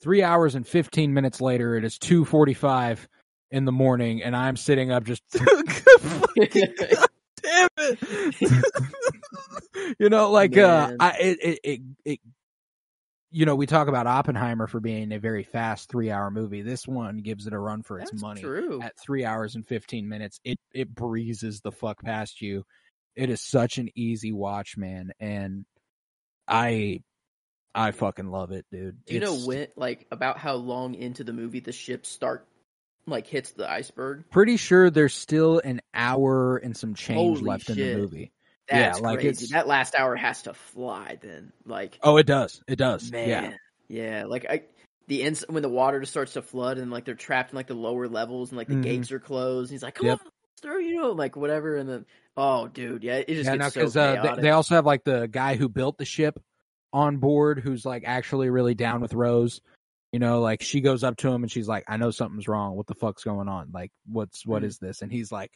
Three 0.00 0.22
hours 0.22 0.54
and 0.54 0.66
15 0.66 1.12
minutes 1.12 1.42
later, 1.42 1.76
it 1.76 1.84
is 1.84 1.98
2.45 1.98 3.06
in 3.50 3.64
the 3.64 3.72
morning, 3.72 4.22
and 4.22 4.36
I'm 4.36 4.56
sitting 4.56 4.90
up 4.90 5.04
just, 5.04 5.22
fucking 5.32 6.74
damn 7.42 7.68
it. 7.78 8.64
you 9.98 10.08
know, 10.08 10.30
like, 10.30 10.56
uh, 10.56 10.92
I, 10.98 11.10
it, 11.20 11.38
it, 11.42 11.58
it, 11.64 11.80
it, 12.04 12.20
you 13.32 13.46
know, 13.46 13.54
we 13.54 13.66
talk 13.66 13.88
about 13.88 14.06
Oppenheimer 14.06 14.66
for 14.66 14.80
being 14.80 15.12
a 15.12 15.18
very 15.18 15.44
fast 15.44 15.88
three 15.88 16.10
hour 16.10 16.30
movie. 16.30 16.62
This 16.62 16.86
one 16.86 17.18
gives 17.18 17.46
it 17.46 17.52
a 17.52 17.58
run 17.58 17.82
for 17.82 17.98
its 17.98 18.10
That's 18.10 18.22
money 18.22 18.40
true. 18.40 18.80
at 18.82 18.98
three 18.98 19.24
hours 19.24 19.54
and 19.54 19.66
15 19.66 20.08
minutes. 20.08 20.40
It, 20.44 20.58
it 20.72 20.92
breezes 20.94 21.60
the 21.60 21.72
fuck 21.72 22.02
past 22.02 22.40
you. 22.40 22.64
It 23.16 23.30
is 23.30 23.40
such 23.40 23.78
an 23.78 23.88
easy 23.94 24.32
watch, 24.32 24.76
man. 24.76 25.12
And 25.20 25.64
I, 26.48 27.02
I 27.72 27.92
fucking 27.92 28.30
love 28.30 28.50
it, 28.50 28.66
dude. 28.72 29.04
Do 29.04 29.14
you 29.14 29.20
know 29.20 29.34
It's 29.34 29.46
when, 29.46 29.68
like, 29.76 30.06
about 30.10 30.38
how 30.38 30.54
long 30.54 30.94
into 30.94 31.22
the 31.22 31.32
movie 31.32 31.60
the 31.60 31.72
ships 31.72 32.08
start, 32.08 32.46
like, 33.06 33.26
hits 33.26 33.52
the 33.52 33.70
iceberg? 33.70 34.24
Pretty 34.30 34.56
sure 34.56 34.90
there's 34.90 35.14
still 35.14 35.60
an 35.60 35.80
hour 35.94 36.56
and 36.58 36.76
some 36.76 36.94
change 36.94 37.38
Holy 37.38 37.48
left 37.50 37.70
in 37.70 37.78
the 37.78 37.98
movie. 37.98 38.32
That's 38.68 39.00
Yeah, 39.00 39.06
like, 39.06 39.20
crazy. 39.20 39.46
That 39.52 39.66
last 39.66 39.94
hour 39.94 40.14
has 40.16 40.42
to 40.42 40.54
fly. 40.54 41.18
Then, 41.20 41.52
like, 41.64 41.98
Oh, 42.02 42.16
it 42.16 42.26
does. 42.26 42.62
It 42.68 42.76
does. 42.76 43.10
man, 43.10 43.28
Yeah. 43.28 43.56
yeah, 43.88 44.24
like 44.26 44.46
I. 44.48 44.62
The 45.08 45.22
ins- 45.22 45.44
when 45.48 45.64
the 45.64 45.68
water 45.68 45.98
just 45.98 46.12
starts 46.12 46.34
to 46.34 46.42
flood 46.42 46.78
and 46.78 46.92
like 46.92 47.04
they're 47.04 47.16
trapped 47.16 47.50
in 47.50 47.56
like 47.56 47.66
the 47.66 47.74
lower 47.74 48.06
levels 48.06 48.50
and 48.50 48.58
like 48.58 48.68
the 48.68 48.76
Mhm. 48.76 48.82
gates 48.84 49.10
are 49.10 49.18
closed, 49.18 49.70
and 49.70 49.74
he's 49.74 49.82
like, 49.82 49.96
"Come 49.96 50.06
Yep. 50.06 50.20
on, 50.20 50.30
sir," 50.62 50.78
you 50.78 50.94
know, 50.94 51.10
like 51.10 51.34
whatever. 51.34 51.74
And 51.74 51.88
then, 51.88 52.06
oh, 52.36 52.68
dude, 52.68 53.02
yeah, 53.02 53.16
it 53.16 53.26
just 53.26 53.50
Yeah, 53.50 53.56
gets 53.56 53.74
no, 53.74 53.86
so 53.88 54.00
uh, 54.00 54.36
they, 54.36 54.42
they 54.42 54.50
also 54.50 54.76
have 54.76 54.86
like 54.86 55.02
the 55.02 55.26
guy 55.26 55.56
who 55.56 55.68
built 55.68 55.98
the 55.98 56.04
ship 56.04 56.38
on 56.92 57.16
board 57.16 57.58
who's 57.58 57.84
like 57.84 58.04
actually 58.06 58.50
really 58.50 58.74
down 58.74 59.00
with 59.00 59.12
Rose. 59.12 59.60
You 60.12 60.18
know, 60.18 60.40
like 60.40 60.62
she 60.62 60.80
goes 60.80 61.04
up 61.04 61.16
to 61.18 61.28
him 61.28 61.42
and 61.44 61.50
she's 61.52 61.68
like, 61.68 61.84
I 61.88 61.96
know 61.96 62.10
something's 62.10 62.48
wrong. 62.48 62.74
What 62.76 62.86
the 62.88 62.94
fuck's 62.96 63.22
going 63.24 63.48
on? 63.48 63.70
Like, 63.72 63.92
what's, 64.06 64.44
what 64.44 64.62
Mhm. 64.62 64.66
this? 64.78 65.02
And 65.02 65.12
he's 65.12 65.30
like, 65.30 65.52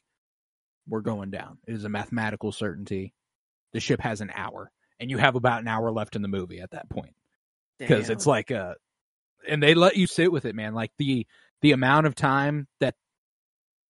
We're 0.87 1.01
going 1.01 1.31
down. 1.31 1.59
It 1.67 1.75
is 1.75 1.85
a 1.85 1.89
mathematical 1.89 2.53
certainty. 2.53 3.15
The 3.73 3.81
ship 3.81 4.01
has 4.03 4.21
an 4.21 4.31
hour, 4.35 4.71
and 5.01 5.11
you 5.11 5.17
have 5.19 5.35
about 5.35 5.63
an 5.63 5.69
hour 5.69 5.91
left 5.91 6.15
in 6.15 6.23
the 6.23 6.29
movie 6.29 6.61
at 6.61 6.71
that 6.73 6.89
point. 6.91 7.15
because 7.79 8.07
Damn. 8.07 8.13
it's 8.17 8.27
like 8.27 8.51
uh 8.53 8.75
and 9.49 9.61
they 9.63 9.75
let 9.75 9.97
you 9.97 10.07
sit 10.07 10.31
with 10.31 10.45
it 10.45 10.55
man 10.55 10.75
like 10.75 10.93
the 10.99 11.27
the 11.61 11.73
amount 11.73 12.07
of 12.07 12.15
time 12.15 12.69
that 12.79 12.95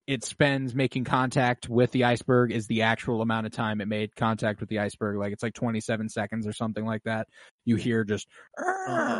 it 0.06 0.22
spends 0.24 0.74
making 0.74 1.04
contact 1.04 1.68
with 1.68 1.90
the 1.92 2.04
iceberg 2.04 2.52
is 2.52 2.66
the 2.66 2.82
actual 2.82 3.22
amount 3.22 3.46
of 3.46 3.52
time 3.52 3.80
it 3.80 3.88
made 3.88 4.14
contact 4.14 4.60
with 4.60 4.68
the 4.68 4.78
iceberg 4.78 5.16
like 5.16 5.32
it's 5.32 5.42
like 5.42 5.54
27 5.54 6.08
seconds 6.10 6.46
or 6.46 6.52
something 6.52 6.84
like 6.84 7.02
that 7.04 7.26
you 7.64 7.76
hear 7.76 8.04
just 8.04 8.26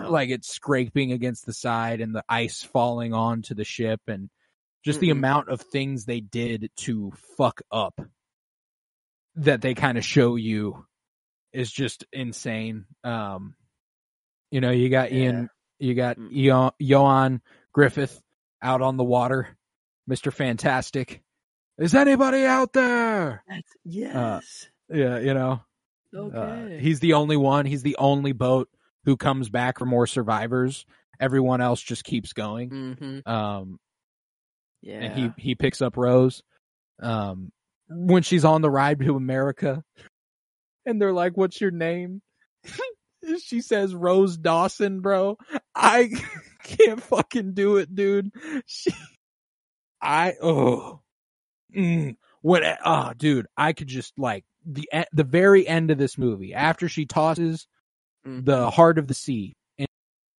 like 0.08 0.28
it's 0.28 0.48
scraping 0.52 1.12
against 1.12 1.46
the 1.46 1.52
side 1.54 2.00
and 2.00 2.14
the 2.14 2.22
ice 2.28 2.62
falling 2.62 3.14
onto 3.14 3.54
the 3.54 3.64
ship 3.64 4.00
and 4.08 4.28
just 4.84 5.00
the 5.00 5.08
Mm-mm. 5.08 5.12
amount 5.12 5.48
of 5.48 5.60
things 5.62 6.04
they 6.04 6.20
did 6.20 6.70
to 6.76 7.10
fuck 7.38 7.62
up 7.72 7.98
that 9.36 9.62
they 9.62 9.74
kind 9.74 9.96
of 9.98 10.04
show 10.04 10.36
you 10.36 10.84
is 11.52 11.70
just 11.72 12.04
insane. 12.12 12.84
Um, 13.02 13.54
you 14.50 14.60
know, 14.60 14.70
you 14.70 14.90
got 14.90 15.10
Yeah. 15.10 15.18
Ian, 15.24 15.50
you 15.78 15.94
got 15.94 16.18
Mm. 16.18 16.72
Ioan 16.80 17.40
Gruffudd 17.76 18.20
out 18.62 18.82
on 18.82 18.96
the 18.96 19.04
water, 19.04 19.56
Mister 20.06 20.30
Fantastic. 20.30 21.22
Is 21.78 21.94
anybody 21.94 22.44
out 22.44 22.72
there? 22.72 23.42
That's, 23.48 23.72
yes. 23.84 24.68
Yeah, 24.92 25.18
you 25.18 25.34
know, 25.34 25.60
uh, 26.16 26.18
okay. 26.20 26.78
he's 26.80 27.00
the 27.00 27.14
only 27.14 27.36
one. 27.36 27.66
He's 27.66 27.82
the 27.82 27.96
only 27.98 28.32
boat 28.32 28.68
who 29.04 29.16
comes 29.16 29.48
back 29.48 29.78
for 29.78 29.86
more 29.86 30.06
survivors. 30.06 30.86
Everyone 31.18 31.60
else 31.60 31.80
just 31.80 32.04
keeps 32.04 32.32
going. 32.32 32.70
mm-hmm. 32.70 33.28
Um, 33.30 33.78
Yeah. 34.82 35.00
and 35.00 35.18
he 35.18 35.32
he 35.50 35.54
picks 35.54 35.80
up 35.82 35.96
Rose. 35.96 36.42
Um, 37.02 37.50
when 37.88 38.22
she's 38.22 38.44
on 38.44 38.62
the 38.62 38.70
ride 38.70 39.00
to 39.00 39.16
America, 39.16 39.82
and 40.86 41.00
they're 41.00 41.12
like, 41.12 41.36
"What's 41.36 41.60
your 41.60 41.70
name?" 41.70 42.22
she 43.42 43.60
says 43.62 43.94
Rose 43.94 44.36
Dawson, 44.36 45.00
bro. 45.00 45.38
I 45.74 46.10
can't 46.64 47.02
fucking 47.02 47.54
do 47.54 47.78
it, 47.78 47.94
dude. 47.94 48.30
She, 48.66 48.90
I 50.04 50.34
oh, 50.42 51.00
mm, 51.74 52.16
what? 52.42 52.62
Oh, 52.84 53.12
dude, 53.16 53.46
I 53.56 53.72
could 53.72 53.88
just 53.88 54.18
like 54.18 54.44
the 54.66 54.88
the 55.12 55.24
very 55.24 55.66
end 55.66 55.90
of 55.90 55.98
this 55.98 56.16
movie 56.18 56.54
after 56.54 56.88
she 56.88 57.06
tosses 57.06 57.66
Mhm. 58.26 58.44
the 58.46 58.70
heart 58.70 58.98
of 58.98 59.06
the 59.06 59.12
sea 59.14 59.54
into 59.76 59.90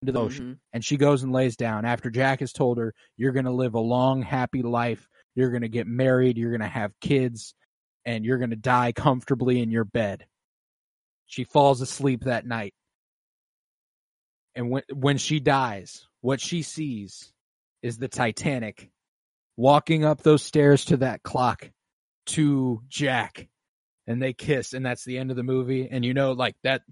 the 0.01 0.19
ocean 0.19 0.55
Mhm. 0.55 0.59
and 0.73 0.83
she 0.85 0.97
goes 0.97 1.21
and 1.21 1.31
lays 1.31 1.55
down 1.55 1.85
after 1.85 2.09
Jack 2.09 2.39
has 2.39 2.51
told 2.51 2.77
her, 2.79 2.93
You're 3.17 3.31
going 3.31 3.45
to 3.45 3.51
live 3.51 3.75
a 3.75 3.79
long, 3.79 4.21
happy 4.23 4.63
life. 4.63 5.07
You're 5.35 5.51
going 5.51 5.61
to 5.61 5.69
get 5.69 5.85
married. 5.87 6.37
You're 6.37 6.49
going 6.51 6.61
to 6.61 6.67
have 6.67 6.99
kids 6.99 7.53
and 8.05 8.25
you're 8.25 8.37
going 8.39 8.49
to 8.51 8.55
die 8.55 8.91
comfortably 8.91 9.61
in 9.61 9.69
your 9.69 9.83
bed. 9.85 10.25
She 11.27 11.43
falls 11.43 11.81
asleep 11.81 12.23
that 12.23 12.45
night. 12.47 12.73
And 14.55 14.69
when, 14.69 14.83
when 14.93 15.17
she 15.17 15.39
dies, 15.39 16.07
what 16.21 16.39
she 16.39 16.61
sees 16.61 17.33
is 17.81 17.97
the 17.97 18.07
Titanic 18.07 18.89
walking 19.57 20.03
up 20.05 20.21
those 20.21 20.43
stairs 20.43 20.85
to 20.85 20.97
that 20.97 21.23
clock 21.23 21.69
to 22.27 22.81
Jack. 22.87 23.47
And 24.07 24.21
they 24.21 24.33
kiss, 24.33 24.73
and 24.73 24.85
that's 24.85 25.03
the 25.03 25.17
end 25.17 25.31
of 25.31 25.37
the 25.37 25.43
movie. 25.43 25.87
And 25.89 26.05
you 26.05 26.13
know, 26.13 26.33
like 26.33 26.55
that, 26.63 26.83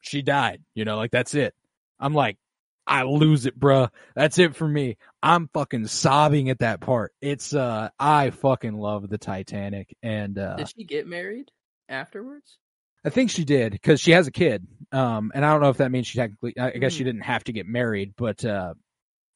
she 0.00 0.22
died. 0.22 0.62
You 0.74 0.86
know, 0.86 0.96
like 0.96 1.10
that's 1.10 1.34
it. 1.34 1.54
I'm 2.00 2.14
like, 2.14 2.38
I 2.86 3.02
lose 3.02 3.44
it, 3.46 3.58
bruh. 3.58 3.90
That's 4.14 4.38
it 4.38 4.56
for 4.56 4.66
me. 4.66 4.96
I'm 5.22 5.48
fucking 5.52 5.86
sobbing 5.88 6.48
at 6.50 6.60
that 6.60 6.80
part. 6.80 7.12
It's 7.20 7.54
uh 7.54 7.90
I 7.98 8.30
fucking 8.30 8.74
love 8.78 9.08
the 9.08 9.18
Titanic 9.18 9.94
and 10.02 10.38
uh 10.38 10.56
Did 10.56 10.70
she 10.70 10.84
get 10.84 11.06
married 11.06 11.50
afterwards? 11.88 12.58
I 13.04 13.10
think 13.10 13.30
she 13.30 13.44
did 13.44 13.80
cuz 13.82 14.00
she 14.00 14.12
has 14.12 14.26
a 14.26 14.30
kid. 14.32 14.66
Um 14.92 15.32
and 15.34 15.44
I 15.44 15.52
don't 15.52 15.60
know 15.62 15.70
if 15.70 15.78
that 15.78 15.90
means 15.90 16.06
she 16.06 16.18
technically 16.18 16.58
I 16.58 16.70
guess 16.72 16.92
she 16.92 17.04
Hmm. 17.04 17.08
didn't 17.08 17.22
have 17.24 17.44
to 17.44 17.52
get 17.52 17.66
married, 17.66 18.14
but 18.16 18.42
uh 18.44 18.74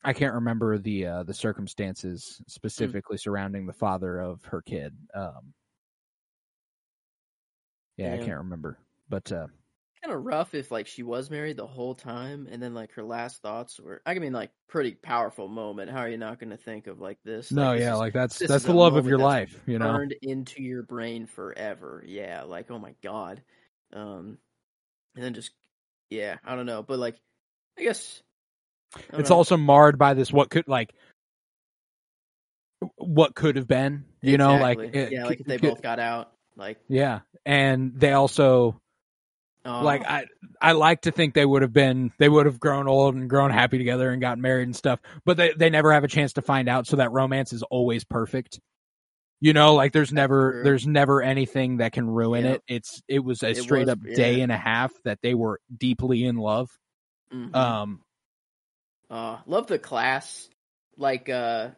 I 0.08 0.14
can't 0.14 0.34
remember 0.34 0.78
the 0.78 1.06
uh 1.06 1.22
the 1.24 1.34
circumstances 1.34 2.40
specifically 2.46 3.18
surrounding 3.18 3.66
the 3.66 3.74
father 3.74 4.18
of 4.18 4.42
her 4.46 4.62
kid. 4.62 4.94
Um 5.14 5.52
Yeah, 7.98 8.14
I 8.14 8.16
can't 8.16 8.38
remember. 8.38 8.78
But 9.10 9.30
uh 9.30 9.48
Kind 10.02 10.14
of 10.14 10.24
rough 10.24 10.54
if 10.54 10.70
like 10.70 10.86
she 10.86 11.02
was 11.02 11.28
married 11.28 11.58
the 11.58 11.66
whole 11.66 11.94
time, 11.94 12.48
and 12.50 12.62
then 12.62 12.72
like 12.72 12.92
her 12.92 13.02
last 13.02 13.42
thoughts 13.42 13.78
were. 13.78 14.00
I 14.06 14.14
mean, 14.14 14.32
like 14.32 14.50
pretty 14.68 14.92
powerful 14.92 15.46
moment. 15.48 15.90
How 15.90 15.98
are 15.98 16.08
you 16.08 16.16
not 16.16 16.38
going 16.38 16.50
to 16.50 16.56
think 16.56 16.86
of 16.86 17.00
like 17.00 17.18
this? 17.24 17.50
no, 17.50 17.74
this 17.74 17.82
yeah, 17.82 17.94
is 17.94 17.98
like 17.98 18.12
that's 18.14 18.38
this 18.38 18.48
that's 18.48 18.64
the 18.64 18.72
love 18.72 18.94
of 18.94 19.08
your 19.08 19.18
life, 19.18 19.60
you 19.66 19.78
know. 19.78 19.92
burned 19.92 20.14
into 20.22 20.62
your 20.62 20.84
brain 20.84 21.26
forever. 21.26 22.02
Yeah, 22.06 22.44
like 22.44 22.70
oh 22.70 22.78
my 22.78 22.94
god. 23.02 23.42
Um, 23.92 24.38
and 25.16 25.24
then 25.24 25.34
just 25.34 25.50
yeah, 26.10 26.36
I 26.44 26.54
don't 26.54 26.66
know, 26.66 26.84
but 26.84 27.00
like 27.00 27.16
I 27.76 27.82
guess 27.82 28.22
It's 29.12 29.30
also 29.30 29.56
marred 29.56 29.98
by 29.98 30.14
this 30.14 30.32
what 30.32 30.50
could 30.50 30.68
like 30.68 30.94
what 32.96 33.34
could 33.34 33.56
have 33.56 33.66
been 33.66 34.04
you 34.22 34.38
know 34.38 34.56
like 34.56 34.78
it 34.78 35.10
yeah, 35.12 35.24
like 35.24 35.40
if 35.40 35.46
they 35.46 35.56
both 35.56 35.82
got 35.82 35.98
out, 35.98 36.32
like 36.56 36.78
yeah 36.88 37.20
and 37.44 37.92
they 37.98 38.12
also 38.12 38.80
oh, 39.64 39.80
like 39.82 40.04
i 40.08 40.24
i 40.62 40.72
like 40.72 41.00
to 41.02 41.10
think 41.10 41.34
they 41.34 41.44
would 41.44 41.62
have 41.62 41.72
been 41.72 42.12
they 42.18 42.28
would 42.28 42.46
have 42.46 42.60
grown 42.60 42.86
old 42.86 43.16
and 43.16 43.28
grown 43.28 43.50
happy 43.50 43.78
together 43.78 44.10
and 44.10 44.20
gotten 44.20 44.40
married 44.40 44.68
and 44.68 44.76
stuff 44.76 45.00
but 45.24 45.36
they 45.36 45.52
they 45.56 45.70
never 45.70 45.92
have 45.92 46.04
a 46.04 46.08
chance 46.08 46.34
to 46.34 46.42
find 46.42 46.68
out 46.68 46.86
so 46.86 46.96
that 46.96 47.10
romance 47.10 47.52
is 47.52 47.62
always 47.64 48.04
perfect. 48.04 48.60
You 49.40 49.52
know 49.52 49.74
like 49.74 49.92
there's 49.92 50.12
never 50.12 50.52
true. 50.52 50.62
there's 50.64 50.86
never 50.86 51.22
anything 51.22 51.76
that 51.76 51.92
can 51.92 52.08
ruin 52.08 52.44
Yep. 52.44 52.54
it. 52.56 52.62
It's 52.74 53.02
it 53.08 53.18
was 53.20 53.42
a 53.44 53.50
It 53.50 53.56
straight 53.58 53.86
was- 53.86 53.90
up 53.90 53.98
day 54.02 54.40
and 54.40 54.50
a 54.50 54.56
half 54.56 54.92
that 55.04 55.18
they 55.22 55.34
were 55.34 55.60
deeply 55.76 56.24
in 56.24 56.36
love. 56.36 56.70
Mhm. 57.32 57.54
um 57.54 58.00
Uh, 59.10 59.38
love 59.46 59.66
the 59.66 59.78
class, 59.78 60.48
like 60.96 61.28
uh, 61.28 61.68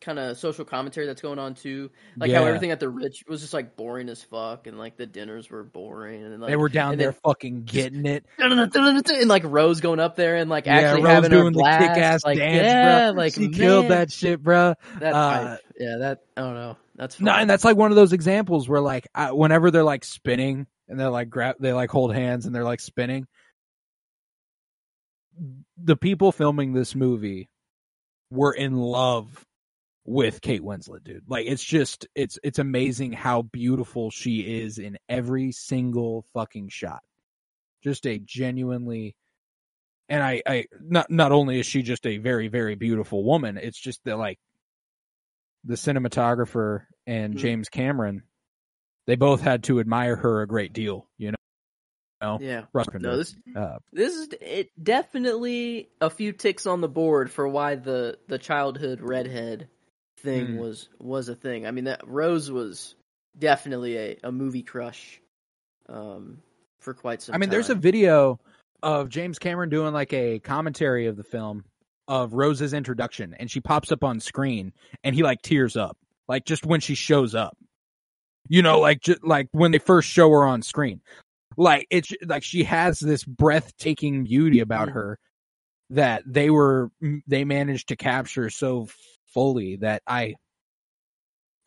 kind 0.00 0.18
of 0.18 0.38
social 0.38 0.64
commentary 0.64 1.06
that's 1.06 1.22
going 1.22 1.38
on 1.38 1.54
too. 1.54 1.90
Like 2.16 2.32
how 2.32 2.44
everything 2.44 2.70
at 2.70 2.80
the 2.80 2.88
rich 2.88 3.24
was 3.28 3.40
just 3.40 3.54
like 3.54 3.76
boring 3.76 4.08
as 4.08 4.22
fuck, 4.22 4.66
and 4.66 4.78
like 4.78 4.96
the 4.96 5.06
dinners 5.06 5.48
were 5.48 5.62
boring, 5.62 6.22
and 6.22 6.40
like 6.40 6.50
they 6.50 6.56
were 6.56 6.68
down 6.68 6.98
there 6.98 7.12
then- 7.12 7.20
fucking 7.24 7.64
getting 7.64 8.06
it 8.06 8.24
and 8.38 9.28
like 9.28 9.44
Rose 9.44 9.80
going 9.80 10.00
up 10.00 10.16
there 10.16 10.36
and 10.36 10.50
like 10.50 10.66
yeah, 10.66 10.76
actually 10.76 11.02
Rose 11.02 11.12
having 11.12 11.30
doing 11.30 11.44
her 11.46 11.50
blast, 11.50 11.80
the 11.80 11.88
kick 11.88 11.96
ass 12.02 12.24
like, 12.24 12.38
dance, 12.38 12.62
yeah, 12.62 13.10
bro. 13.12 13.18
like 13.22 13.34
she 13.34 13.48
killed 13.48 13.88
that 13.88 14.12
shit, 14.12 14.42
bro. 14.42 14.74
That 14.98 15.14
uh, 15.14 15.56
yeah, 15.78 15.96
that 15.98 16.24
I 16.36 16.40
don't 16.42 16.54
know. 16.54 16.76
That's 16.96 17.18
No, 17.18 17.32
fun. 17.32 17.40
and 17.42 17.50
that's 17.50 17.64
like 17.64 17.78
one 17.78 17.90
of 17.90 17.96
those 17.96 18.12
examples 18.12 18.68
where 18.68 18.82
like 18.82 19.08
I, 19.14 19.32
whenever 19.32 19.70
they're 19.70 19.82
like 19.84 20.04
spinning 20.04 20.66
and 20.88 21.00
they're 21.00 21.08
like 21.08 21.30
grab, 21.30 21.56
they 21.58 21.72
like 21.72 21.88
hold 21.90 22.14
hands 22.14 22.44
and 22.44 22.54
they're 22.54 22.64
like 22.64 22.80
spinning. 22.80 23.26
The 25.82 25.96
people 25.96 26.32
filming 26.32 26.72
this 26.72 26.94
movie 26.94 27.48
were 28.30 28.52
in 28.52 28.76
love 28.76 29.44
with 30.04 30.40
Kate 30.40 30.62
Winslet, 30.62 31.04
dude. 31.04 31.24
Like 31.28 31.46
it's 31.46 31.64
just 31.64 32.06
it's 32.14 32.38
it's 32.42 32.58
amazing 32.58 33.12
how 33.12 33.42
beautiful 33.42 34.10
she 34.10 34.60
is 34.62 34.78
in 34.78 34.98
every 35.08 35.52
single 35.52 36.24
fucking 36.34 36.68
shot. 36.68 37.00
Just 37.82 38.06
a 38.06 38.18
genuinely 38.18 39.14
and 40.08 40.22
I 40.22 40.42
I 40.46 40.64
not 40.80 41.10
not 41.10 41.32
only 41.32 41.60
is 41.60 41.66
she 41.66 41.82
just 41.82 42.06
a 42.06 42.18
very 42.18 42.48
very 42.48 42.74
beautiful 42.74 43.24
woman, 43.24 43.56
it's 43.56 43.78
just 43.80 44.02
that 44.04 44.18
like 44.18 44.38
the 45.64 45.74
cinematographer 45.74 46.86
and 47.06 47.34
Mhm. 47.34 47.38
James 47.38 47.68
Cameron, 47.68 48.22
they 49.06 49.16
both 49.16 49.40
had 49.42 49.64
to 49.64 49.80
admire 49.80 50.16
her 50.16 50.42
a 50.42 50.46
great 50.46 50.72
deal, 50.72 51.08
you 51.18 51.30
know. 51.32 51.36
Know? 52.20 52.38
yeah. 52.40 52.64
No, 52.74 53.16
this 53.16 53.34
uh, 53.56 53.78
this 53.92 54.14
is 54.14 54.28
it. 54.40 54.70
Definitely 54.82 55.88
a 56.00 56.10
few 56.10 56.32
ticks 56.32 56.66
on 56.66 56.80
the 56.80 56.88
board 56.88 57.30
for 57.30 57.48
why 57.48 57.76
the 57.76 58.18
the 58.28 58.38
childhood 58.38 59.00
redhead 59.00 59.68
thing 60.18 60.48
Mm. 60.48 60.58
was 60.58 60.88
was 60.98 61.28
a 61.28 61.34
thing. 61.34 61.66
I 61.66 61.70
mean, 61.70 61.84
that 61.84 62.06
Rose 62.06 62.50
was 62.50 62.94
definitely 63.38 63.96
a, 63.96 64.18
a 64.24 64.32
movie 64.32 64.62
crush, 64.62 65.20
um, 65.88 66.42
for 66.80 66.94
quite 66.94 67.22
some. 67.22 67.32
Time. 67.32 67.38
I 67.38 67.40
mean, 67.40 67.50
there's 67.50 67.70
a 67.70 67.74
video 67.74 68.38
of 68.82 69.08
James 69.08 69.38
Cameron 69.38 69.70
doing 69.70 69.92
like 69.92 70.12
a 70.12 70.38
commentary 70.40 71.06
of 71.06 71.16
the 71.16 71.24
film 71.24 71.64
of 72.08 72.34
Rose's 72.34 72.72
introduction, 72.74 73.34
and 73.38 73.50
she 73.50 73.60
pops 73.60 73.92
up 73.92 74.04
on 74.04 74.20
screen, 74.20 74.72
and 75.04 75.14
he 75.14 75.22
like 75.22 75.42
tears 75.42 75.76
up, 75.76 75.96
like 76.28 76.44
just 76.44 76.66
when 76.66 76.80
she 76.80 76.94
shows 76.94 77.34
up. 77.34 77.56
You 78.48 78.62
know, 78.62 78.80
like 78.80 79.00
just 79.00 79.22
like 79.22 79.48
when 79.52 79.70
they 79.70 79.78
first 79.78 80.08
show 80.08 80.28
her 80.30 80.44
on 80.44 80.62
screen, 80.62 81.00
like 81.56 81.86
it's 81.90 82.12
like 82.26 82.42
she 82.42 82.64
has 82.64 82.98
this 83.00 83.24
breathtaking 83.24 84.24
beauty 84.24 84.60
about 84.60 84.90
her 84.90 85.18
that 85.90 86.22
they 86.26 86.50
were 86.50 86.90
they 87.26 87.44
managed 87.44 87.88
to 87.88 87.96
capture 87.96 88.48
so 88.50 88.88
fully 89.26 89.76
that 89.76 90.02
I 90.06 90.34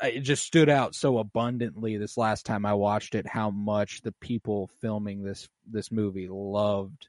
it 0.02 0.22
just 0.22 0.45
stood 0.45 0.70
out 0.70 0.95
so 0.95 1.18
abundantly 1.18 1.98
this 1.98 2.18
last 2.18 2.45
time 2.45 2.66
I 2.66 2.74
watched 2.74 3.16
it 3.16 3.28
how 3.28 3.52
much 3.52 4.02
the 4.02 4.14
people 4.22 4.70
filming 4.82 5.24
this 5.24 5.48
this 5.70 5.92
movie 5.92 6.28
loved 6.30 7.08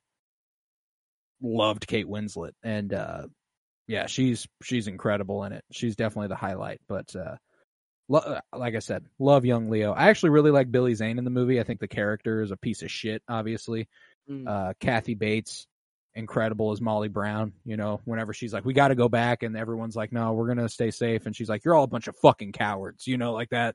loved 1.40 1.86
Kate 1.86 2.06
Winslet. 2.06 2.52
And 2.62 2.92
uh 2.92 3.26
yeah 3.86 4.06
she's 4.06 4.46
she's 4.62 4.88
incredible 4.88 5.44
in 5.44 5.52
it. 5.52 5.64
She's 5.72 5.96
definitely 5.96 6.28
the 6.28 6.36
highlight 6.36 6.80
but 6.88 7.14
uh 7.14 7.36
lo- 8.08 8.38
like 8.56 8.74
I 8.74 8.78
said 8.80 9.04
love 9.18 9.44
young 9.44 9.70
Leo 9.70 9.92
I 9.92 10.08
actually 10.10 10.30
really 10.30 10.50
like 10.50 10.70
Billy 10.70 10.94
Zane 10.94 11.18
in 11.18 11.24
the 11.24 11.30
movie 11.30 11.58
I 11.60 11.62
think 11.64 11.80
the 11.80 11.88
character 11.88 12.42
is 12.42 12.50
a 12.50 12.56
piece 12.56 12.82
of 12.82 12.90
shit 12.90 13.22
obviously 13.28 13.88
Mm. 14.30 14.48
uh 14.48 14.72
Kathy 14.80 15.14
Bates 15.14 15.66
incredible 16.14 16.72
as 16.72 16.80
Molly 16.80 17.08
Brown 17.08 17.52
you 17.64 17.76
know 17.76 18.00
whenever 18.06 18.32
she's 18.32 18.54
like 18.54 18.64
we 18.64 18.72
got 18.72 18.88
to 18.88 18.94
go 18.94 19.08
back 19.10 19.42
and 19.42 19.54
everyone's 19.56 19.96
like 19.96 20.12
no 20.12 20.32
we're 20.32 20.46
going 20.46 20.56
to 20.58 20.68
stay 20.70 20.90
safe 20.90 21.26
and 21.26 21.36
she's 21.36 21.48
like 21.50 21.62
you're 21.64 21.74
all 21.74 21.84
a 21.84 21.88
bunch 21.88 22.08
of 22.08 22.16
fucking 22.22 22.52
cowards 22.52 23.06
you 23.06 23.18
know 23.18 23.32
like 23.34 23.50
that 23.50 23.74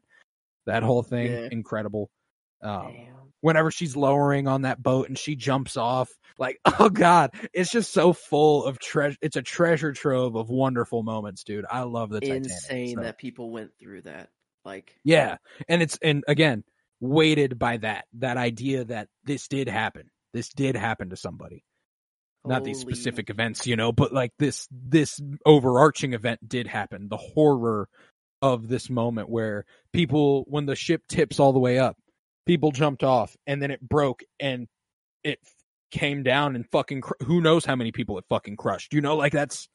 that 0.66 0.82
whole 0.82 1.04
thing 1.04 1.32
Yeah. 1.32 1.50
incredible 1.52 2.10
um 2.64 2.94
Damn. 2.94 3.19
Whenever 3.42 3.72
she's 3.72 3.96
lowering 3.96 4.48
on 4.48 4.64
that 4.64 4.82
boat 4.82 5.08
and 5.08 5.18
she 5.18 5.36
jumps 5.36 5.78
off 5.78 6.10
like 6.38 6.60
oh 6.80 6.90
god 6.90 7.32
it's 7.54 7.72
just 7.72 7.92
so 7.92 8.14
full 8.14 8.66
of 8.66 8.80
treasure 8.80 9.18
it's 9.22 9.36
a 9.36 9.42
treasure 9.42 9.94
trove 9.94 10.36
of 10.36 10.50
wonderful 10.50 11.04
moments 11.04 11.44
dude 11.44 11.66
i 11.70 11.82
love 11.82 12.10
the 12.10 12.20
Titanic 12.20 12.44
insane 12.46 12.96
so- 12.96 13.04
that 13.04 13.18
people 13.18 13.52
went 13.52 13.72
through 13.80 14.02
that. 14.02 14.30
Like, 14.66 15.00
yeah 15.04 15.38
and 15.68 15.82
it's 15.82 15.98
and 16.02 16.24
again 16.28 16.64
weighted 17.00 17.58
by 17.58 17.78
that 17.78 18.06
that 18.14 18.38
idea 18.38 18.86
that 18.86 19.08
this 19.24 19.48
did 19.48 19.68
happen. 19.68 20.10
This 20.34 20.50
did 20.50 20.76
happen 20.76 21.10
to 21.10 21.16
somebody. 21.16 21.64
Not 22.46 22.64
these 22.64 22.80
specific 22.80 23.30
events, 23.30 23.68
you 23.68 23.76
know, 23.76 23.92
but 23.92 24.14
like 24.14 24.32
this 24.40 24.68
this 24.72 25.20
overarching 25.46 26.14
event 26.14 26.48
did 26.48 26.68
happen. 26.68 27.10
The 27.10 27.18
horror 27.18 27.90
of 28.42 28.68
this 28.70 28.90
moment 28.90 29.30
where 29.30 29.66
people 29.92 30.46
when 30.48 30.66
the 30.66 30.76
ship 30.76 31.04
tips 31.10 31.40
all 31.40 31.52
the 31.52 31.60
way 31.60 31.80
up, 31.80 31.98
people 32.50 32.72
jumped 32.72 33.04
off 33.04 33.38
and 33.46 33.62
then 33.62 33.70
it 33.70 33.80
broke 33.80 34.24
and 34.40 34.68
it 35.24 35.38
came 35.92 36.24
down 36.24 36.56
and 36.56 36.68
fucking 36.72 37.00
cr- 37.00 37.14
who 37.24 37.42
knows 37.42 37.64
how 37.64 37.76
many 37.76 37.92
people 37.92 38.18
it 38.18 38.26
fucking 38.28 38.58
crushed. 38.58 38.92
You 38.92 39.02
know, 39.02 39.18
like 39.18 39.32
that's 39.32 39.70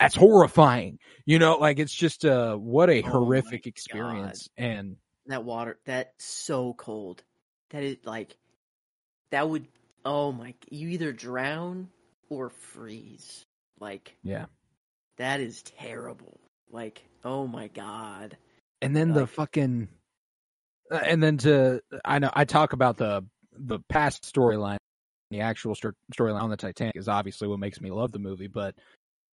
that's 0.00 0.14
horrifying. 0.14 0.98
You 1.26 1.38
know, 1.38 1.58
like 1.58 1.78
it's 1.78 1.92
just 1.92 2.24
uh 2.24 2.56
what 2.56 2.88
a 2.88 3.02
Oh 3.02 3.10
horrific 3.10 3.66
experience 3.66 4.48
and 4.56 4.96
that 5.26 5.44
water 5.44 5.78
that's 5.84 6.24
so 6.24 6.72
cold 6.72 7.22
that 7.70 7.82
is 7.82 7.98
like 8.04 8.34
that 9.30 9.46
would 9.46 9.66
oh 10.06 10.32
my 10.32 10.54
you 10.70 10.88
either 10.88 11.12
drown 11.12 11.90
or 12.30 12.48
freeze 12.48 13.44
like 13.78 14.16
yeah. 14.22 14.46
that 15.18 15.40
is 15.40 15.62
terrible 15.62 16.40
like 16.70 17.02
oh 17.24 17.46
my 17.46 17.66
god 17.68 18.36
and 18.80 18.94
then 18.94 19.12
the 19.12 19.26
fucking 19.26 19.88
and 20.90 21.22
then 21.22 21.36
to 21.38 21.80
i 22.04 22.18
know 22.18 22.30
i 22.34 22.44
talk 22.44 22.72
about 22.72 22.96
the 22.96 23.24
the 23.52 23.78
past 23.88 24.22
storyline 24.32 24.78
the 25.30 25.40
actual 25.40 25.74
sto- 25.74 25.92
storyline 26.14 26.40
on 26.40 26.50
the 26.50 26.56
titanic 26.56 26.96
is 26.96 27.08
obviously 27.08 27.48
what 27.48 27.58
makes 27.58 27.80
me 27.80 27.90
love 27.90 28.12
the 28.12 28.18
movie 28.18 28.46
but 28.48 28.74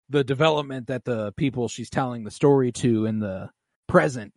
the 0.08 0.24
development 0.24 0.86
that 0.86 1.04
the 1.04 1.32
people 1.32 1.68
she's 1.68 1.90
telling 1.90 2.24
the 2.24 2.30
story 2.30 2.72
to 2.72 3.06
in 3.06 3.18
the 3.18 3.48
present 3.88 4.32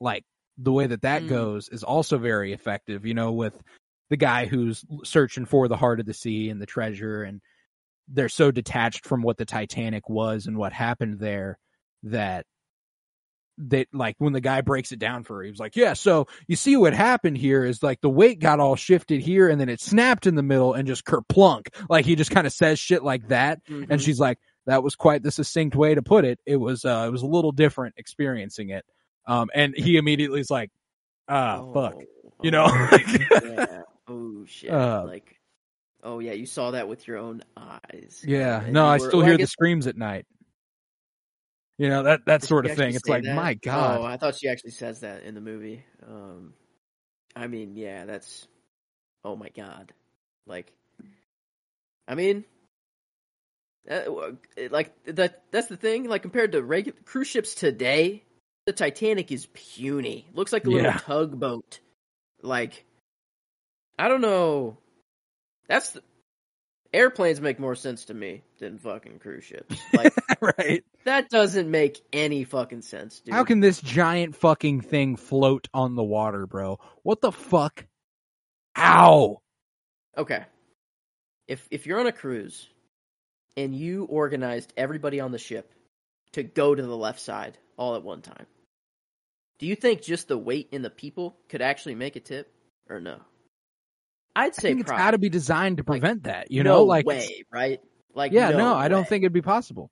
like 0.00 0.24
the 0.58 0.72
way 0.72 0.86
that 0.86 1.02
that 1.02 1.22
Mm. 1.22 1.28
goes 1.28 1.68
is 1.68 1.82
also 1.82 2.18
very 2.18 2.52
effective 2.52 3.06
you 3.06 3.14
know 3.14 3.32
with 3.32 3.60
the 4.10 4.16
guy 4.16 4.46
who's 4.46 4.84
searching 5.04 5.44
for 5.44 5.68
the 5.68 5.76
heart 5.76 6.00
of 6.00 6.06
the 6.06 6.14
sea 6.14 6.48
and 6.48 6.60
the 6.60 6.66
treasure 6.66 7.22
and 7.22 7.40
they're 8.08 8.28
so 8.28 8.50
detached 8.52 9.04
from 9.04 9.22
what 9.22 9.36
the 9.36 9.44
titanic 9.44 10.08
was 10.08 10.46
and 10.46 10.56
what 10.56 10.72
happened 10.72 11.18
there 11.18 11.58
that 12.04 12.46
that 13.58 13.88
like 13.92 14.16
when 14.18 14.32
the 14.32 14.40
guy 14.40 14.60
breaks 14.60 14.92
it 14.92 14.98
down 14.98 15.24
for 15.24 15.36
her, 15.36 15.42
he 15.42 15.50
was 15.50 15.58
like, 15.60 15.76
Yeah, 15.76 15.94
so 15.94 16.26
you 16.46 16.56
see 16.56 16.76
what 16.76 16.92
happened 16.92 17.38
here 17.38 17.64
is 17.64 17.82
like 17.82 18.00
the 18.00 18.10
weight 18.10 18.38
got 18.38 18.60
all 18.60 18.76
shifted 18.76 19.20
here 19.20 19.48
and 19.48 19.60
then 19.60 19.68
it 19.68 19.80
snapped 19.80 20.26
in 20.26 20.34
the 20.34 20.42
middle 20.42 20.74
and 20.74 20.86
just 20.86 21.04
kerplunk. 21.04 21.68
Like 21.88 22.04
he 22.04 22.16
just 22.16 22.30
kind 22.30 22.46
of 22.46 22.52
says 22.52 22.78
shit 22.78 23.02
like 23.02 23.28
that. 23.28 23.60
And 23.68 23.88
Mhm. 23.88 24.00
she's 24.00 24.20
like, 24.20 24.38
That 24.66 24.82
was 24.82 24.94
quite 24.96 25.22
the 25.22 25.30
succinct 25.30 25.74
way 25.76 25.94
to 25.94 26.02
put 26.02 26.24
it. 26.24 26.38
It 26.44 26.56
was 26.56 26.84
uh 26.84 27.04
it 27.08 27.10
was 27.12 27.22
a 27.22 27.26
little 27.26 27.52
different 27.52 27.94
experiencing 27.96 28.70
it. 28.70 28.84
Um 29.26 29.48
and 29.54 29.74
he 29.76 29.96
immediately 29.96 30.40
is 30.40 30.50
like, 30.50 30.70
Ah, 31.28 31.58
fuck. 31.72 31.94
Oh, 31.96 32.02
You 32.42 32.50
know? 32.50 32.66
oh, 32.68 32.98
yeah. 33.32 33.82
oh 34.08 34.44
shit 34.46 34.70
Uh, 34.70 35.04
like 35.06 35.40
oh 36.02 36.18
yeah 36.20 36.32
you 36.32 36.46
saw 36.46 36.70
that 36.72 36.86
with 36.88 37.08
your 37.08 37.16
own 37.18 37.42
eyes 37.56 38.22
yeah. 38.24 38.62
And 38.62 38.72
No, 38.74 38.86
I 38.86 38.94
were- 38.98 38.98
still 39.08 39.18
well, 39.20 39.26
hear 39.26 39.34
the 39.34 39.38
guess- 39.44 39.50
screams 39.50 39.86
at 39.86 39.96
night. 39.96 40.26
You 41.78 41.90
know, 41.90 42.04
that 42.04 42.24
that 42.26 42.40
Did 42.40 42.46
sort 42.48 42.64
of 42.66 42.74
thing. 42.74 42.94
It's 42.94 43.06
like, 43.08 43.24
that? 43.24 43.34
my 43.34 43.54
God. 43.54 44.00
Oh, 44.00 44.04
I 44.04 44.16
thought 44.16 44.36
she 44.36 44.48
actually 44.48 44.70
says 44.70 45.00
that 45.00 45.24
in 45.24 45.34
the 45.34 45.42
movie. 45.42 45.84
Um, 46.06 46.54
I 47.34 47.46
mean, 47.46 47.76
yeah, 47.76 48.06
that's. 48.06 48.46
Oh 49.24 49.36
my 49.36 49.48
god, 49.48 49.92
like, 50.46 50.72
I 52.06 52.14
mean, 52.14 52.44
uh, 53.90 54.02
like 54.70 54.94
that. 55.04 55.42
That's 55.50 55.66
the 55.66 55.76
thing. 55.76 56.04
Like 56.08 56.22
compared 56.22 56.52
to 56.52 56.62
regular 56.62 56.98
cruise 57.04 57.26
ships 57.26 57.54
today, 57.54 58.22
the 58.64 58.72
Titanic 58.72 59.30
is 59.30 59.46
puny. 59.52 60.28
Looks 60.32 60.52
like 60.52 60.64
a 60.64 60.70
little 60.70 60.84
Yeah. 60.84 60.98
tugboat. 60.98 61.80
Like, 62.40 62.84
I 63.98 64.08
don't 64.08 64.20
know. 64.20 64.78
That's 65.68 65.90
the, 65.90 66.02
airplanes 66.96 67.40
make 67.40 67.60
more 67.60 67.74
sense 67.74 68.06
to 68.06 68.14
me 68.14 68.42
than 68.58 68.78
fucking 68.78 69.18
cruise 69.18 69.44
ships. 69.44 69.76
Like 69.92 70.12
right. 70.40 70.84
that 71.04 71.30
doesn't 71.30 71.70
make 71.70 72.00
any 72.12 72.44
fucking 72.44 72.82
sense, 72.82 73.20
dude. 73.20 73.34
How 73.34 73.44
can 73.44 73.60
this 73.60 73.80
giant 73.80 74.36
fucking 74.36 74.82
thing 74.82 75.16
float 75.16 75.68
on 75.72 75.94
the 75.94 76.02
water, 76.02 76.46
bro? 76.46 76.78
What 77.02 77.20
the 77.20 77.32
fuck? 77.32 77.86
Ow! 78.76 79.40
Okay. 80.16 80.44
If 81.48 81.66
if 81.70 81.86
you're 81.86 82.00
on 82.00 82.06
a 82.06 82.12
cruise 82.12 82.68
and 83.56 83.74
you 83.74 84.04
organized 84.04 84.72
everybody 84.76 85.20
on 85.20 85.32
the 85.32 85.38
ship 85.38 85.72
to 86.32 86.42
go 86.42 86.74
to 86.74 86.82
the 86.82 86.96
left 86.96 87.20
side 87.20 87.56
all 87.78 87.96
at 87.96 88.02
one 88.02 88.22
time, 88.22 88.46
do 89.58 89.66
you 89.66 89.76
think 89.76 90.02
just 90.02 90.28
the 90.28 90.38
weight 90.38 90.68
in 90.72 90.82
the 90.82 90.90
people 90.90 91.36
could 91.48 91.62
actually 91.62 91.94
make 91.94 92.16
a 92.16 92.20
tip 92.20 92.52
or 92.88 93.00
no? 93.00 93.20
I'd 94.36 94.52
I 94.52 94.54
say 94.54 94.60
think 94.68 94.80
it's 94.82 94.90
got 94.90 95.10
to 95.12 95.18
be 95.18 95.28
designed 95.28 95.78
to 95.78 95.82
Like, 95.86 96.00
prevent 96.00 96.22
that. 96.24 96.50
You 96.52 96.62
no 96.62 96.70
know, 96.74 96.84
like 96.84 97.06
way, 97.06 97.44
right? 97.50 97.80
Like 98.14 98.32
yeah, 98.32 98.50
no, 98.50 98.74
I 98.74 98.88
don't 98.88 99.08
think 99.08 99.22
it'd 99.24 99.32
be 99.32 99.42
possible. 99.42 99.90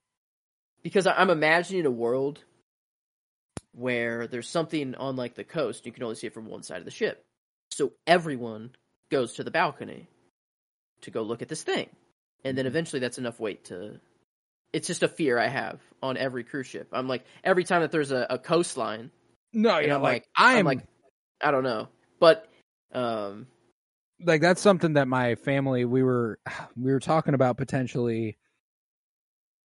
because 0.82 1.06
I- 1.06 1.14
I'm 1.14 1.30
imagining 1.30 1.86
a 1.86 1.90
world 1.90 2.44
where 3.72 4.26
there's 4.26 4.48
something 4.48 4.94
on 4.94 5.16
like 5.16 5.34
the 5.34 5.44
coast 5.44 5.86
you 5.86 5.92
can 5.92 6.02
only 6.04 6.14
see 6.14 6.26
it 6.28 6.34
from 6.34 6.46
one 6.46 6.62
side 6.62 6.78
of 6.78 6.84
the 6.84 6.90
ship, 6.90 7.24
so 7.72 7.92
everyone 8.06 8.70
goes 9.10 9.34
to 9.34 9.44
the 9.44 9.50
balcony 9.50 10.08
to 11.02 11.10
go 11.10 11.22
look 11.22 11.42
at 11.42 11.48
this 11.48 11.62
thing, 11.62 11.88
and 12.44 12.56
then 12.56 12.66
eventually 12.66 13.00
that's 13.00 13.18
enough 13.18 13.40
weight 13.40 13.64
to. 13.66 14.00
It's 14.72 14.86
just 14.88 15.02
a 15.04 15.08
fear 15.08 15.38
I 15.38 15.46
have 15.48 15.80
on 16.02 16.16
every 16.16 16.42
cruise 16.44 16.66
ship. 16.66 16.88
I'm 16.92 17.06
like 17.08 17.24
every 17.44 17.64
time 17.64 17.82
that 17.82 17.92
there's 17.92 18.10
a, 18.10 18.26
a 18.30 18.38
coastline, 18.38 19.10
No, 19.52 19.78
yeah, 19.78 19.96
like, 19.96 20.02
like, 20.02 20.24
I'm 20.36 20.58
I'm 20.58 20.64
like, 20.66 20.86
I 21.40 21.50
don't 21.50 21.62
know, 21.64 21.88
but 22.20 22.48
um, 22.92 23.46
like 24.20 24.40
that's 24.40 24.60
something 24.60 24.94
that 24.94 25.08
my 25.08 25.34
family 25.34 25.84
we 25.84 26.02
were 26.02 26.38
we 26.76 26.92
were 26.92 27.00
talking 27.00 27.34
about 27.34 27.56
potentially 27.56 28.38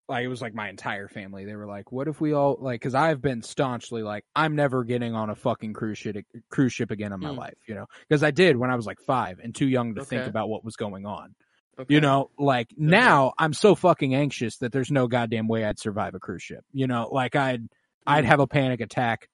like 0.08 0.24
it 0.24 0.28
was 0.28 0.42
like 0.42 0.54
my 0.54 0.68
entire 0.68 1.06
family. 1.06 1.44
They 1.44 1.54
were 1.54 1.66
like 1.66 1.92
what 1.92 2.08
if 2.08 2.20
we 2.20 2.32
all 2.32 2.56
like 2.60 2.80
because 2.80 2.94
i've 2.96 3.22
been 3.22 3.42
staunchly 3.42 4.02
like 4.02 4.24
i'm 4.34 4.56
never 4.56 4.82
getting 4.82 5.14
on 5.14 5.30
a 5.30 5.36
fucking 5.36 5.72
cruise 5.72 5.98
ship 5.98 6.16
cruise 6.50 6.72
ship 6.72 6.90
again 6.90 7.12
in 7.12 7.20
my 7.20 7.30
Hmm. 7.30 7.36
life 7.38 7.58
you 7.68 7.74
know? 7.76 7.86
Because 8.08 8.24
i 8.24 8.30
did 8.32 8.56
when 8.56 8.70
i 8.70 8.76
was 8.76 8.86
like 8.86 8.98
five 9.00 9.38
and 9.38 9.54
too 9.54 9.68
young 9.68 9.94
to 9.94 10.04
think 10.04 10.26
about 10.26 10.48
what 10.48 10.64
was 10.64 10.74
going 10.76 11.06
on 11.06 11.34
okay. 11.78 11.94
you 11.94 12.00
know? 12.00 12.30
Like 12.38 12.74
now 12.76 13.34
i'm 13.38 13.52
so 13.52 13.74
fucking 13.76 14.14
anxious 14.14 14.56
that 14.58 14.72
there's 14.72 14.90
no 14.90 15.06
goddamn 15.06 15.46
way 15.46 15.64
i'd 15.64 15.78
survive 15.78 16.14
a 16.16 16.18
cruise 16.20 16.42
ship 16.42 16.64
you 16.72 16.88
know? 16.88 17.08
Like 17.12 17.36
i'd 17.36 17.68
i'd 18.06 18.24
Mm. 18.24 18.28
have 18.28 18.40
a 18.40 18.46
panic 18.48 18.80
attack 18.80 19.28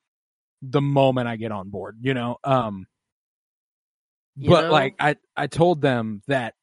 the 0.61 0.83
moment 0.83 1.27
i 1.29 1.37
get 1.37 1.53
on 1.53 1.71
board 1.71 1.97
you 2.03 2.13
know? 2.13 2.37
Um 2.45 2.87
but 4.37 4.67
know? 4.67 4.73
like 4.73 4.95
i 5.01 5.17
i 5.37 5.47
told 5.47 5.81
them 5.81 6.23
that 6.27 6.55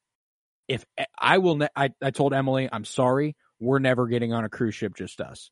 if 0.66 0.84
I 1.18 1.38
will 1.38 1.56
ne- 1.56 1.68
I, 1.76 1.90
I 2.00 2.10
told 2.10 2.32
emily 2.32 2.68
i'm 2.70 2.84
sorry 2.84 3.36
we're 3.60 3.78
never 3.78 4.06
getting 4.06 4.32
on 4.32 4.44
a 4.44 4.48
cruise 4.48 4.74
ship 4.74 4.94
just 4.96 5.20
us 5.20 5.50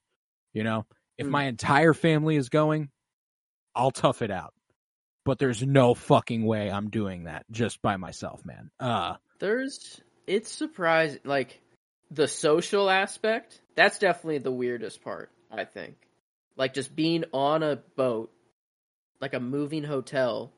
you 0.53 0.65
know 0.65 0.87
if 1.19 1.27
Mm. 1.27 1.31
my 1.31 1.45
entire 1.45 1.95
family 1.95 2.37
is 2.37 2.49
going 2.49 2.91
i'll 3.75 3.91
tough 3.91 4.23
it 4.23 4.31
out 4.31 4.55
but 5.25 5.39
there's 5.39 5.63
no 5.63 5.95
fucking 5.95 6.45
way 6.45 6.71
i'm 6.71 6.91
doing 6.91 7.25
that 7.25 7.45
just 7.51 7.83
by 7.83 7.97
myself 7.97 8.45
man 8.45 8.71
uh 8.81 9.15
There's 9.39 10.01
it's 10.27 10.51
surprising 10.51 11.21
like 11.25 11.61
the 12.11 12.29
social 12.29 12.89
aspect. 12.91 13.61
That's 13.75 13.99
definitely 13.99 14.39
the 14.39 14.53
weirdest 14.53 15.03
part, 15.03 15.31
I 15.51 15.65
think. 15.65 15.97
Like 16.57 16.75
just 16.75 16.95
being 16.95 17.25
on 17.33 17.63
a 17.63 17.77
boat, 17.97 18.31
like 19.21 19.33
a 19.35 19.41
moving 19.41 19.83
hotel, 19.85 20.53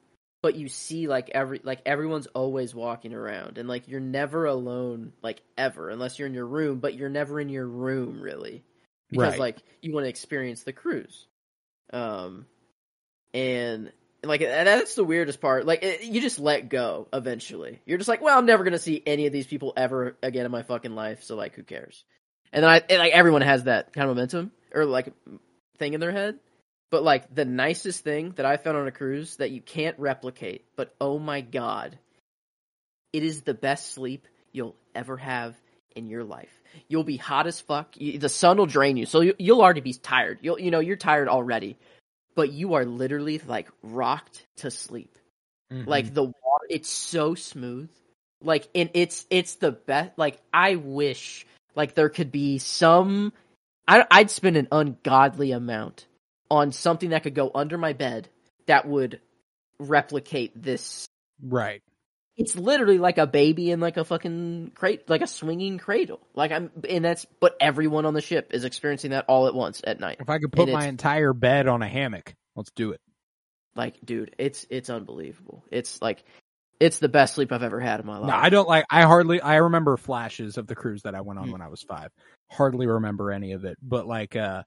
but 0.44 0.56
you 0.56 0.68
see 0.68 1.08
like 1.08 1.30
every 1.30 1.58
like 1.64 1.80
everyone's 1.86 2.26
always 2.34 2.74
walking 2.74 3.14
around 3.14 3.56
and 3.56 3.66
like 3.66 3.88
you're 3.88 3.98
never 3.98 4.44
alone 4.44 5.14
like 5.22 5.40
ever 5.56 5.88
unless 5.88 6.18
you're 6.18 6.28
in 6.28 6.34
your 6.34 6.44
room, 6.44 6.80
but 6.80 6.92
you're 6.92 7.08
never 7.08 7.40
in 7.40 7.48
your 7.48 7.66
room 7.66 8.20
really. 8.20 8.62
Because 9.10 9.30
Right. 9.30 9.40
like 9.40 9.56
you 9.80 9.94
want 9.94 10.04
to 10.04 10.10
experience 10.10 10.62
the 10.62 10.74
cruise. 10.74 11.26
Um 11.94 12.44
and 13.32 13.90
like 14.22 14.40
that's 14.42 14.96
the 14.96 15.04
weirdest 15.04 15.40
part. 15.40 15.64
Like 15.64 15.82
it, 15.82 16.04
you 16.04 16.20
just 16.20 16.38
let 16.38 16.68
go 16.68 17.08
eventually. 17.10 17.80
You're 17.86 17.96
just 17.96 18.08
like, 18.08 18.20
well, 18.20 18.36
I'm 18.36 18.44
never 18.44 18.64
gonna 18.64 18.78
see 18.78 19.02
any 19.06 19.24
of 19.26 19.32
these 19.32 19.46
people 19.46 19.72
ever 19.78 20.14
again 20.22 20.44
in 20.44 20.52
my 20.52 20.62
fucking 20.62 20.94
life. 20.94 21.22
So 21.22 21.36
like, 21.36 21.54
who 21.54 21.62
cares? 21.62 22.04
And 22.52 22.64
then 22.64 22.70
I 22.70 22.82
and, 22.90 22.98
like 22.98 23.14
everyone 23.14 23.40
has 23.40 23.64
that 23.64 23.94
kind 23.94 24.10
of 24.10 24.14
momentum 24.14 24.52
or 24.74 24.84
like 24.84 25.10
thing 25.78 25.94
in 25.94 26.00
their 26.00 26.12
head. 26.12 26.38
But 26.94 27.02
like 27.02 27.34
the 27.34 27.44
nicest 27.44 28.04
thing 28.04 28.34
that 28.36 28.46
I 28.46 28.56
found 28.56 28.76
on 28.76 28.86
a 28.86 28.92
cruise 28.92 29.34
that 29.38 29.50
you 29.50 29.60
can't 29.60 29.98
replicate, 29.98 30.64
but 30.76 30.94
oh 31.00 31.18
my 31.18 31.40
god, 31.40 31.98
it 33.12 33.24
is 33.24 33.42
the 33.42 33.52
best 33.52 33.94
sleep 33.94 34.28
you'll 34.52 34.76
ever 34.94 35.16
have 35.16 35.56
in 35.96 36.06
your 36.06 36.22
life. 36.22 36.62
You'll 36.86 37.02
be 37.02 37.16
hot 37.16 37.48
as 37.48 37.60
fuck. 37.60 37.96
You, 37.96 38.20
the 38.20 38.28
sun 38.28 38.58
will 38.58 38.66
drain 38.66 38.96
you, 38.96 39.06
so 39.06 39.22
you, 39.22 39.34
you'll 39.40 39.60
already 39.60 39.80
be 39.80 39.94
tired. 39.94 40.38
You'll 40.40 40.60
you 40.60 40.70
know 40.70 40.78
you're 40.78 40.94
tired 40.94 41.26
already, 41.26 41.76
but 42.36 42.52
you 42.52 42.74
are 42.74 42.84
literally 42.84 43.40
like 43.44 43.68
rocked 43.82 44.46
to 44.58 44.70
sleep. 44.70 45.18
Mm-hmm. 45.72 45.90
Like 45.90 46.14
the 46.14 46.22
water, 46.22 46.66
it's 46.70 46.88
so 46.88 47.34
smooth. 47.34 47.90
Like 48.40 48.68
and 48.72 48.90
it's 48.94 49.26
it's 49.30 49.56
the 49.56 49.72
best. 49.72 50.16
Like 50.16 50.40
I 50.52 50.76
wish 50.76 51.44
like 51.74 51.96
there 51.96 52.08
could 52.08 52.30
be 52.30 52.58
some. 52.58 53.32
I, 53.88 54.06
I'd 54.08 54.30
spend 54.30 54.56
an 54.56 54.68
ungodly 54.70 55.50
amount 55.50 56.06
on 56.54 56.70
something 56.72 57.10
that 57.10 57.24
could 57.24 57.34
go 57.34 57.50
under 57.54 57.76
my 57.76 57.92
bed 57.92 58.28
that 58.66 58.86
would 58.86 59.20
replicate 59.80 60.52
this. 60.60 61.06
Right. 61.42 61.82
It's 62.36 62.56
literally 62.56 62.98
like 62.98 63.18
a 63.18 63.26
baby 63.26 63.70
in 63.70 63.80
like 63.80 63.96
a 63.96 64.04
fucking 64.04 64.72
crate, 64.74 65.08
like 65.08 65.20
a 65.20 65.26
swinging 65.26 65.78
cradle. 65.78 66.20
Like 66.34 66.52
I'm, 66.52 66.70
and 66.88 67.04
that's, 67.04 67.26
but 67.40 67.56
everyone 67.60 68.06
on 68.06 68.14
the 68.14 68.20
ship 68.20 68.52
is 68.54 68.64
experiencing 68.64 69.10
that 69.10 69.24
all 69.28 69.46
at 69.46 69.54
once 69.54 69.82
at 69.84 70.00
night. 70.00 70.18
If 70.20 70.30
I 70.30 70.38
could 70.38 70.52
put 70.52 70.68
And 70.68 70.72
my 70.72 70.86
entire 70.86 71.32
bed 71.32 71.66
on 71.68 71.82
a 71.82 71.88
hammock, 71.88 72.34
let's 72.56 72.70
do 72.70 72.92
it. 72.92 73.00
Like, 73.76 73.96
dude, 74.04 74.34
it's 74.38 74.64
it's 74.70 74.88
unbelievable. 74.88 75.64
It's 75.70 76.00
like, 76.00 76.24
it's 76.80 77.00
the 77.00 77.08
best 77.08 77.34
sleep 77.34 77.50
I've 77.50 77.62
ever 77.64 77.80
had 77.80 77.98
in 78.00 78.06
my 78.06 78.18
life. 78.18 78.28
No, 78.28 78.36
I 78.36 78.48
don't 78.48 78.68
like. 78.68 78.84
I 78.90 79.02
hardly. 79.02 79.40
I 79.40 79.56
remember 79.56 79.96
flashes 79.96 80.58
of 80.58 80.66
the 80.68 80.76
cruise 80.76 81.02
that 81.02 81.14
I 81.16 81.22
went 81.22 81.40
on 81.40 81.46
Hmm. 81.46 81.52
when 81.52 81.62
I 81.62 81.68
was 81.68 81.82
five. 81.82 82.10
Hardly 82.50 82.86
remember 82.86 83.32
any 83.32 83.52
of 83.52 83.64
it, 83.64 83.76
but 83.82 84.06
like, 84.06 84.36
uh, 84.36 84.62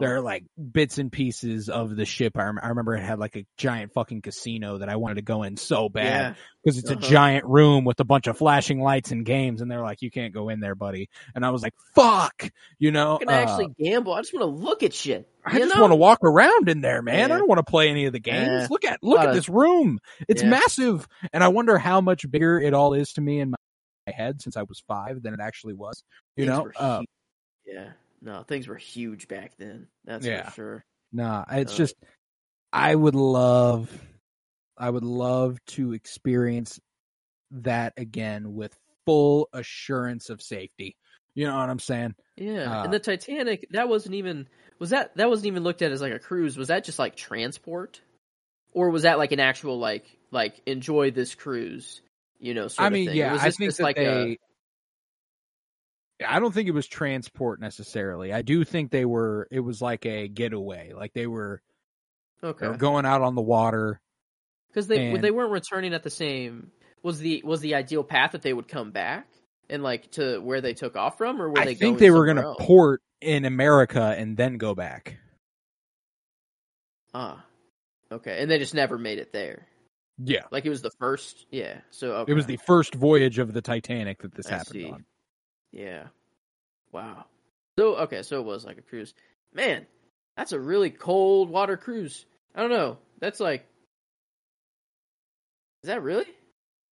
there 0.00 0.16
are 0.16 0.20
like 0.20 0.44
bits 0.72 0.96
and 0.98 1.12
pieces 1.12 1.68
of 1.68 1.94
the 1.94 2.04
ship. 2.06 2.38
I, 2.38 2.44
rem- 2.44 2.58
I 2.62 2.68
remember 2.68 2.94
it 2.96 3.02
had 3.02 3.18
like 3.18 3.36
a 3.36 3.44
giant 3.58 3.92
fucking 3.92 4.22
casino 4.22 4.78
that 4.78 4.88
I 4.88 4.96
wanted 4.96 5.16
to 5.16 5.22
go 5.22 5.42
in 5.42 5.56
so 5.58 5.88
bad 5.90 6.04
yeah, 6.04 6.34
because 6.64 6.78
it's 6.78 6.90
Uh-huh. 6.90 6.98
a 6.98 7.02
giant 7.10 7.44
room 7.44 7.84
with 7.84 8.00
a 8.00 8.04
bunch 8.04 8.26
of 8.26 8.38
flashing 8.38 8.80
lights 8.80 9.10
and 9.10 9.26
games, 9.26 9.60
and 9.60 9.70
they're 9.70 9.82
like, 9.82 10.00
"You 10.00 10.10
can't 10.10 10.32
go 10.32 10.48
in 10.48 10.60
there, 10.60 10.74
buddy." 10.74 11.08
And 11.34 11.44
I 11.44 11.50
was 11.50 11.62
like, 11.62 11.74
"Fuck," 11.94 12.50
you 12.78 12.90
know. 12.90 13.16
I 13.16 13.18
can 13.18 13.28
uh, 13.28 13.32
actually 13.32 13.68
gamble. 13.78 14.14
I 14.14 14.20
just 14.22 14.32
want 14.32 14.42
to 14.42 14.64
look 14.64 14.82
at 14.82 14.94
shit. 14.94 15.28
I 15.44 15.58
just 15.58 15.76
want 15.78 15.90
to 15.90 15.96
walk 15.96 16.20
around 16.22 16.68
in 16.68 16.80
there, 16.80 17.02
man. 17.02 17.28
Yeah. 17.28 17.34
I 17.34 17.38
don't 17.38 17.48
want 17.48 17.58
to 17.58 17.70
play 17.70 17.90
any 17.90 18.06
of 18.06 18.12
the 18.12 18.20
games. 18.20 18.46
Yeah. 18.48 18.66
Look 18.70 18.84
at 18.84 19.00
look 19.02 19.18
at 19.20 19.30
of- 19.30 19.34
this 19.34 19.48
room. 19.48 19.98
It's 20.28 20.42
Yeah. 20.42 20.50
massive, 20.50 21.06
and 21.32 21.42
I 21.44 21.48
wonder 21.48 21.76
how 21.78 22.00
much 22.00 22.30
bigger 22.30 22.58
it 22.60 22.72
all 22.74 22.94
is 22.94 23.12
to 23.14 23.20
me 23.20 23.40
in 23.40 23.50
my 23.50 23.56
head 24.06 24.40
since 24.40 24.56
I 24.56 24.62
was 24.62 24.82
five 24.88 25.22
than 25.22 25.34
it 25.34 25.40
actually 25.42 25.74
was. 25.74 26.02
You 26.36 26.46
Things 26.46 26.56
know, 26.56 26.70
uh, 26.78 27.02
yeah, 27.66 27.90
no, 28.22 28.42
things 28.44 28.68
were 28.68 28.76
huge 28.76 29.28
back 29.28 29.56
then. 29.58 29.88
That's 30.04 30.26
Yeah. 30.26 30.44
for 30.48 30.50
sure. 30.52 30.84
nah. 31.12 31.44
It's 31.50 31.74
Uh, 31.74 31.76
just 31.76 31.94
I 32.72 32.94
would 32.94 33.14
love, 33.14 33.90
I 34.78 34.88
would 34.88 35.04
love 35.04 35.58
to 35.68 35.92
experience 35.92 36.80
that 37.50 37.92
again 37.96 38.54
with 38.54 38.74
full 39.04 39.48
assurance 39.52 40.30
of 40.30 40.40
safety. 40.40 40.96
You 41.34 41.46
know 41.46 41.56
what 41.56 41.68
I'm 41.70 41.78
saying? 41.78 42.14
Yeah, 42.36 42.80
Uh, 42.80 42.84
and 42.84 42.92
the 42.92 42.98
Titanic 42.98 43.66
that 43.70 43.88
wasn't 43.88 44.14
even 44.14 44.48
was 44.78 44.90
that 44.90 45.16
that 45.16 45.28
wasn't 45.28 45.46
even 45.46 45.62
looked 45.64 45.82
at 45.82 45.92
as 45.92 46.00
like 46.00 46.12
a 46.12 46.18
cruise. 46.18 46.56
Was 46.56 46.68
that 46.68 46.84
just 46.84 46.98
like 46.98 47.16
transport, 47.16 48.00
or 48.72 48.90
was 48.90 49.02
that 49.02 49.18
like 49.18 49.32
an 49.32 49.40
actual 49.40 49.78
like 49.78 50.04
like 50.30 50.60
enjoy 50.66 51.10
this 51.10 51.34
cruise? 51.34 52.00
You 52.38 52.54
know, 52.54 52.68
sort 52.68 52.86
I 52.86 52.88
of 52.88 52.92
mean, 52.94 53.06
thing? 53.08 53.18
Or 53.18 53.18
yeah, 53.18 53.32
was 53.32 53.42
I 53.42 53.46
this 53.46 53.56
think 53.56 53.68
just 53.68 53.78
that 53.78 53.84
like 53.84 53.96
they. 53.96 54.06
a 54.32 54.38
I 56.26 56.40
don't 56.40 56.52
think 56.52 56.68
it 56.68 56.72
was 56.72 56.86
transport 56.86 57.60
necessarily. 57.60 58.32
I 58.32 58.42
do 58.42 58.64
think 58.64 58.90
they 58.90 59.04
were. 59.04 59.48
It 59.50 59.60
was 59.60 59.80
like 59.82 60.04
a 60.06 60.28
getaway. 60.28 60.92
Like 60.94 61.12
they 61.12 61.26
were, 61.26 61.62
they 62.40 62.48
okay 62.48 62.68
were 62.68 62.76
going 62.76 63.06
out 63.06 63.22
on 63.22 63.34
the 63.34 63.42
water. 63.42 64.00
because 64.68 64.86
they 64.88 65.08
and- 65.12 65.22
they 65.22 65.30
weren't 65.30 65.52
returning 65.52 65.94
at 65.94 66.02
the 66.02 66.10
same. 66.10 66.70
Was 67.02 67.18
the 67.18 67.42
was 67.44 67.60
the 67.60 67.74
ideal 67.74 68.04
path 68.04 68.32
that 68.32 68.42
they 68.42 68.52
would 68.52 68.68
come 68.68 68.90
back 68.92 69.26
and 69.68 69.82
like 69.82 70.10
to 70.12 70.38
where 70.38 70.60
they 70.60 70.72
took 70.74 70.96
off 70.96 71.18
from, 71.18 71.40
or 71.42 71.50
were 71.50 71.58
I 71.58 71.64
they? 71.64 71.70
I 71.72 71.74
think 71.74 71.98
they 71.98 72.10
were 72.10 72.26
going 72.26 72.36
going 72.36 72.56
to 72.56 72.62
port 72.64 73.02
in 73.20 73.44
America 73.44 74.14
and 74.16 74.36
then 74.36 74.56
go 74.58 74.74
back. 74.74 75.18
Ah, 77.14 77.44
okay, 78.10 78.40
and 78.40 78.50
they 78.50 78.58
just 78.58 78.74
never 78.74 78.98
made 78.98 79.18
it 79.18 79.32
there. 79.32 79.66
Yeah, 80.18 80.42
Like 80.50 80.64
it 80.66 80.70
was 80.70 80.82
the 80.82 80.90
first. 81.00 81.46
Yeah, 81.50 81.80
so 81.90 82.12
okay. 82.18 82.32
it 82.32 82.34
was 82.34 82.46
the 82.46 82.58
first 82.58 82.94
voyage 82.94 83.38
of 83.38 83.52
the 83.52 83.62
Titanic 83.62 84.22
that 84.22 84.34
this 84.34 84.46
I 84.46 84.50
happened 84.58 84.72
see. 84.74 84.90
on. 84.90 85.04
Yeah. 85.72 86.04
Wow. 86.92 87.26
So 87.78 87.96
okay, 87.96 88.22
so 88.22 88.40
it 88.40 88.44
was 88.46 88.64
like 88.64 88.78
a 88.78 88.82
cruise. 88.82 89.14
Man, 89.54 89.86
that's 90.36 90.52
a 90.52 90.60
really 90.60 90.90
cold 90.90 91.50
water 91.50 91.76
cruise. 91.76 92.26
I 92.54 92.60
don't 92.60 92.70
know. 92.70 92.98
That's 93.18 93.40
like 93.40 93.66
Is 95.82 95.88
that 95.88 96.02
really? 96.02 96.26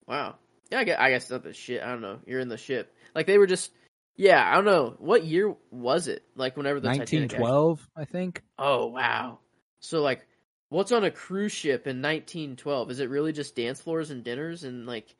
Wow. 0.06 0.36
Yeah, 0.70 0.80
I 0.80 0.84
guess, 0.84 0.98
I 0.98 1.10
guess 1.10 1.30
not 1.30 1.42
the 1.42 1.52
shit. 1.52 1.82
I 1.82 1.86
don't 1.88 2.00
know. 2.00 2.20
You're 2.26 2.40
in 2.40 2.48
the 2.48 2.56
ship. 2.56 2.94
Like 3.14 3.26
they 3.26 3.38
were 3.38 3.46
just 3.46 3.72
Yeah, 4.16 4.48
I 4.48 4.54
don't 4.54 4.64
know. 4.64 4.94
What 4.98 5.24
year 5.24 5.54
was 5.70 6.08
it? 6.08 6.22
Like 6.36 6.56
whenever 6.56 6.80
the 6.80 6.88
Titanic 6.88 7.32
1912, 7.32 7.88
I 7.96 8.04
think. 8.04 8.42
Oh, 8.58 8.86
wow. 8.86 9.40
So 9.80 10.00
like 10.02 10.26
what's 10.70 10.92
on 10.92 11.04
a 11.04 11.10
cruise 11.10 11.52
ship 11.52 11.86
in 11.86 12.02
1912? 12.02 12.90
Is 12.90 13.00
it 13.00 13.10
really 13.10 13.32
just 13.32 13.56
dance 13.56 13.80
floors 13.80 14.10
and 14.10 14.22
dinners 14.22 14.64
and 14.64 14.86
like 14.86 15.14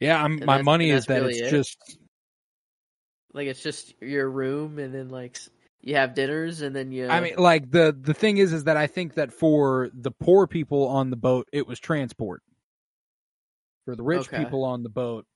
Yeah, 0.00 0.22
I'm, 0.22 0.38
And 0.38 0.46
my 0.46 0.62
money 0.62 0.90
is 0.90 1.06
that 1.06 1.20
really 1.20 1.34
it's 1.34 1.48
it? 1.48 1.50
just 1.50 1.98
like 3.34 3.48
it's 3.48 3.62
just 3.62 4.00
your 4.00 4.30
room 4.30 4.78
and 4.78 4.94
then 4.94 5.10
like 5.10 5.38
you 5.82 5.96
have 5.96 6.14
dinners 6.14 6.62
and 6.62 6.74
then 6.74 6.92
you 6.92 7.10
I 7.10 7.20
mean, 7.20 7.34
like 7.36 7.70
the 7.70 7.94
the 7.98 8.14
thing 8.14 8.38
is, 8.38 8.52
is 8.52 8.64
that 8.64 8.78
I 8.78 8.86
think 8.86 9.14
that 9.14 9.32
for 9.32 9.90
the 9.92 10.10
poor 10.10 10.46
people 10.46 10.88
on 10.88 11.10
the 11.10 11.16
boat, 11.16 11.46
it 11.52 11.66
was 11.66 11.78
transport. 11.78 12.42
For 13.84 13.94
the 13.94 14.02
rich 14.02 14.28
Okay. 14.28 14.38
people 14.38 14.64
on 14.64 14.82
the 14.82 14.88
boat, 14.88 15.26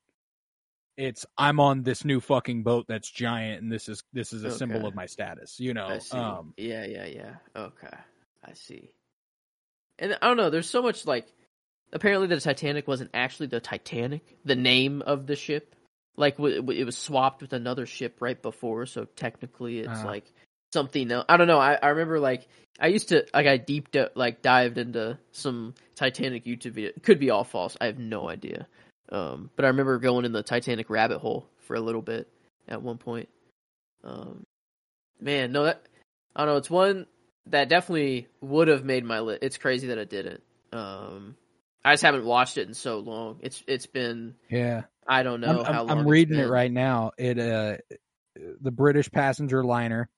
it's 0.97 1.25
I'm 1.37 1.59
on 1.59 1.83
this 1.83 2.03
new 2.03 2.19
fucking 2.19 2.63
boat 2.63 2.85
that's 2.87 3.11
giant, 3.11 3.61
and 3.61 3.71
this 3.71 3.87
is 3.87 4.01
this 4.11 4.33
is 4.33 4.43
a 4.43 4.49
symbol 4.49 4.87
of 4.87 4.95
my 4.95 5.05
status. 5.05 5.59
You 5.59 5.75
know, 5.75 5.99
um, 6.11 6.53
yeah, 6.57 6.85
yeah, 6.85 7.05
yeah. 7.05 7.35
Okay, 7.55 7.95
I 8.43 8.53
see. 8.53 8.89
And 9.99 10.17
I 10.21 10.27
don't 10.27 10.37
know. 10.37 10.49
There's 10.49 10.69
so 10.69 10.81
much 10.81 11.05
like. 11.05 11.27
Apparently, 11.91 12.27
the 12.27 12.39
Titanic 12.39 12.87
wasn't 12.87 13.09
actually 13.15 13.47
the 13.47 13.59
Titanic, 13.59 14.37
the 14.45 14.55
name 14.55 15.01
of 15.01 15.25
the 15.25 15.35
ship. 15.35 15.75
Like 16.19 16.35
w- 16.37 16.57
w- 16.57 16.79
it 16.79 16.83
was 16.83 16.97
swapped 16.97 17.41
with 17.41 17.53
another 17.53 17.85
ship 17.85 18.17
right 18.19 18.39
before, 18.39 18.85
so 18.85 19.05
technically 19.15 19.79
it's 19.79 20.01
Ah. 20.03 20.05
like 20.05 20.25
something 20.73 21.09
else. 21.11 21.25
I 21.29 21.37
don't 21.37 21.47
know. 21.47 21.57
I, 21.59 21.75
I 21.81 21.87
remember 21.89 22.19
like 22.19 22.45
I 22.79 22.87
used 22.87 23.09
to 23.09 23.25
like 23.33 23.47
I 23.47 23.55
deep 23.57 23.91
di- 23.91 24.09
like 24.15 24.41
dived 24.41 24.77
into 24.77 25.17
some 25.31 25.73
Titanic 25.95 26.43
YouTube 26.43 26.73
video. 26.73 26.89
It 26.89 27.03
could 27.03 27.19
be 27.19 27.29
all 27.29 27.45
false. 27.45 27.77
I 27.79 27.85
have 27.85 27.97
no 27.99 28.29
idea. 28.29 28.67
Um, 29.11 29.49
but 29.55 29.63
I 29.63 29.69
remember 29.69 29.97
going 29.97 30.25
in 30.25 30.33
the 30.33 30.43
Titanic 30.43 30.89
rabbit 30.89 31.19
hole 31.19 31.47
for 31.59 31.75
a 31.75 31.79
little 31.81 32.01
bit 32.01 32.27
at 32.67 32.81
one 32.81 32.97
point. 32.97 33.29
Um, 34.03 34.43
man, 35.21 35.53
no, 35.53 35.63
that 35.63 35.83
I 36.35 36.43
don't 36.43 36.53
know. 36.53 36.57
It's 36.57 36.69
one 36.69 37.05
that 37.45 37.69
definitely 37.69 38.27
would 38.41 38.67
have 38.67 38.83
made 38.83 39.05
my 39.05 39.21
list. 39.21 39.39
It's 39.41 39.57
crazy 39.57 39.87
that 39.87 39.97
it 39.97 40.09
didn't. 40.09 40.43
Um, 40.73 41.35
I 41.83 41.93
just 41.93 42.03
haven't 42.03 42.25
watched 42.25 42.57
it 42.57 42.67
in 42.67 42.73
so 42.73 42.99
long. 42.99 43.39
It's 43.41 43.63
it's 43.67 43.85
been 43.85 44.35
yeah. 44.49 44.83
I 45.07 45.23
don't 45.23 45.41
know 45.41 45.63
I'm, 45.63 45.73
how 45.73 45.81
I'm, 45.81 45.87
long. 45.87 45.97
I'm 45.99 46.07
reading 46.07 46.39
it 46.39 46.49
right 46.49 46.71
now. 46.71 47.11
It 47.17 47.39
uh, 47.39 47.77
the 48.61 48.71
British 48.71 49.11
passenger 49.11 49.63
liner 49.63 50.09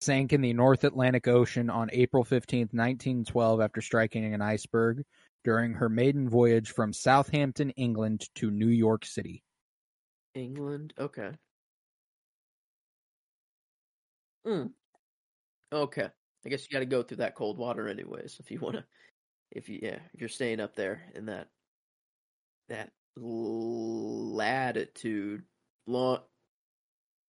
sank 0.00 0.32
in 0.32 0.40
the 0.40 0.52
North 0.52 0.84
Atlantic 0.84 1.26
Ocean 1.26 1.70
on 1.70 1.88
April 1.92 2.24
15th, 2.24 2.72
1912, 2.72 3.60
after 3.60 3.80
striking 3.80 4.32
an 4.32 4.42
iceberg 4.42 5.04
during 5.44 5.74
her 5.74 5.88
maiden 5.88 6.28
voyage 6.28 6.70
from 6.70 6.92
Southampton, 6.92 7.70
England, 7.70 8.28
to 8.36 8.50
New 8.50 8.68
York 8.68 9.04
City. 9.04 9.42
England. 10.34 10.94
Okay. 10.98 11.30
Mm. 14.46 14.70
Okay. 15.72 16.08
I 16.44 16.48
guess 16.48 16.62
you 16.62 16.72
got 16.72 16.80
to 16.80 16.86
go 16.86 17.02
through 17.02 17.18
that 17.18 17.34
cold 17.34 17.58
water 17.58 17.88
anyways 17.88 18.36
if 18.40 18.50
you 18.50 18.60
want 18.60 18.76
to. 18.76 18.84
If 19.50 19.68
you 19.68 19.80
yeah, 19.82 19.98
if 20.12 20.20
you're 20.20 20.28
staying 20.28 20.60
up 20.60 20.74
there 20.76 21.02
in 21.14 21.26
that 21.26 21.48
that 22.68 22.90
latitude, 24.36 25.42
long 25.86 26.20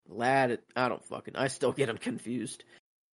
lat. 0.08 0.60
I 0.76 0.90
don't 0.90 1.04
fucking. 1.06 1.36
I 1.36 1.48
still 1.48 1.72
get 1.72 1.88
them 1.88 1.98
confused. 1.98 2.64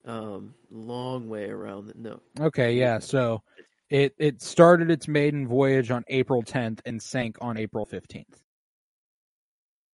Um, 0.06 0.54
long 0.70 1.30
way 1.30 1.50
around. 1.50 1.88
The, 1.88 1.94
no. 1.96 2.20
Okay, 2.40 2.74
yeah. 2.74 3.00
So 3.00 3.42
it 3.90 4.14
it 4.18 4.42
started 4.42 4.92
its 4.92 5.08
maiden 5.08 5.48
voyage 5.48 5.92
on 5.92 6.04
April 6.08 6.44
10th 6.44 6.80
and 6.86 7.02
sank 7.02 7.38
on 7.42 7.58
April 7.58 7.86
15th. 7.86 8.26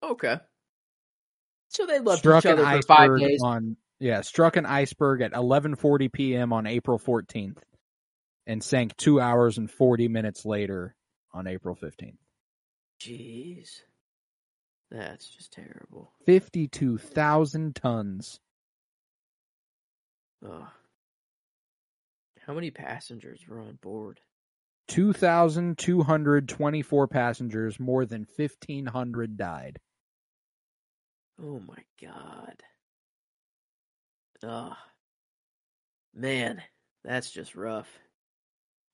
Okay. 0.03 0.37
So 1.69 1.85
they 1.85 1.99
loved 1.99 2.19
struck 2.19 2.45
each 2.45 2.51
other 2.51 2.65
for 2.65 2.81
five 2.81 3.19
days. 3.19 3.41
on 3.43 3.77
yeah, 3.99 4.21
struck 4.21 4.57
an 4.57 4.65
iceberg 4.65 5.21
at 5.21 5.31
11:40 5.33 6.11
p.m. 6.11 6.51
on 6.51 6.65
April 6.67 6.99
14th 6.99 7.57
and 8.47 8.63
sank 8.63 8.95
2 8.97 9.19
hours 9.19 9.57
and 9.57 9.69
40 9.69 10.07
minutes 10.07 10.45
later 10.45 10.95
on 11.33 11.47
April 11.47 11.75
15th. 11.75 12.15
Jeez. 13.01 13.81
That's 14.89 15.29
just 15.29 15.51
terrible. 15.53 16.13
52,000 16.25 17.75
tons. 17.75 18.39
Ugh. 20.45 20.67
How 22.45 22.53
many 22.53 22.71
passengers 22.71 23.39
were 23.47 23.61
on 23.61 23.77
board? 23.81 24.19
2,224 24.89 27.07
passengers, 27.07 27.79
more 27.79 28.05
than 28.05 28.27
1,500 28.35 29.37
died. 29.37 29.79
Oh 31.41 31.59
my 31.59 31.77
god. 32.01 32.61
Ugh. 34.43 34.75
Man, 36.13 36.61
that's 37.05 37.31
just 37.31 37.55
rough. 37.55 37.87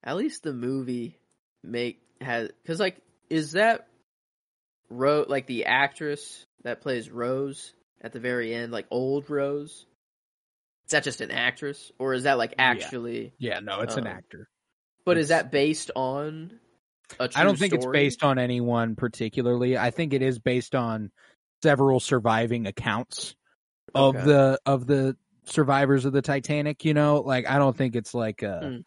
At 0.04 0.18
least 0.18 0.44
the 0.44 0.54
movie 0.54 1.20
make 1.64 2.02
has 2.22 2.50
cuz 2.66 2.80
like 2.80 3.02
is 3.30 3.54
that 3.54 3.88
Ro 4.90 5.26
like 5.28 5.48
the 5.48 5.66
actress 5.66 6.46
that 6.64 6.82
plays 6.82 7.10
Rose 7.10 7.74
at 8.02 8.14
the 8.14 8.20
very 8.20 8.54
end 8.54 8.72
like 8.72 8.86
old 8.90 9.30
Rose? 9.30 9.86
Is 10.86 10.92
that 10.92 11.04
just 11.04 11.22
an 11.22 11.32
actress 11.32 11.92
or 12.00 12.14
is 12.14 12.24
that 12.24 12.38
like 12.38 12.54
actually 12.58 13.34
Yeah, 13.40 13.60
no, 13.60 13.82
it's 13.82 13.98
an 13.98 14.08
Oh. 14.08 14.12
actor. 14.12 14.48
But 15.06 15.18
is 15.18 15.30
that 15.30 15.52
based 15.52 15.92
on? 15.96 16.60
I 17.20 17.44
don't 17.44 17.58
think 17.58 17.74
it's 17.74 17.86
based 17.86 18.24
on 18.24 18.38
anyone 18.38 18.96
particularly. 18.96 19.78
I 19.78 19.92
think 19.92 20.14
it 20.14 20.22
is 20.22 20.40
based 20.40 20.76
on 20.76 21.12
several 21.64 22.00
surviving 22.00 22.68
accounts 22.68 23.36
of 23.96 24.16
Okay. 24.16 24.26
the 24.26 24.60
of 24.66 24.86
the 24.86 25.18
survivors 25.46 26.06
of 26.06 26.14
the 26.14 26.22
Titanic. 26.22 26.84
You 26.86 26.94
know, 26.94 27.22
like 27.22 27.48
I 27.48 27.58
don't 27.58 27.76
think 27.76 27.96
it's 27.96 28.14
like 28.14 28.44
uh 28.44 28.60
Mm. 28.62 28.84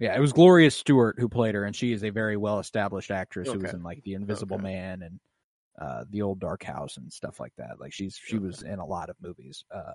Yeah, 0.00 0.16
it 0.16 0.20
was 0.20 0.32
Gloria 0.32 0.70
Stuart 0.70 1.16
who 1.18 1.28
played 1.28 1.54
her, 1.54 1.64
and 1.64 1.76
she 1.76 1.92
is 1.92 2.02
a 2.02 2.10
very 2.10 2.36
well 2.38 2.58
established 2.58 3.10
actress 3.10 3.50
who 3.50 3.58
was 3.60 3.72
in 3.74 3.82
like 3.82 4.02
The 4.02 4.14
Invisible 4.14 4.56
Okay. 4.56 4.64
Man 4.64 5.02
and 5.02 5.20
uh 5.80 6.04
The 6.10 6.22
Old 6.22 6.40
Dark 6.40 6.64
House 6.64 6.96
and 6.96 7.12
stuff 7.12 7.38
like 7.38 7.52
that. 7.58 7.78
Like 7.78 7.92
she's 7.92 8.18
she 8.20 8.36
Okay. 8.36 8.46
was 8.46 8.62
in 8.62 8.78
a 8.78 8.84
lot 8.86 9.10
of 9.10 9.16
movies. 9.22 9.62
Uh 9.72 9.92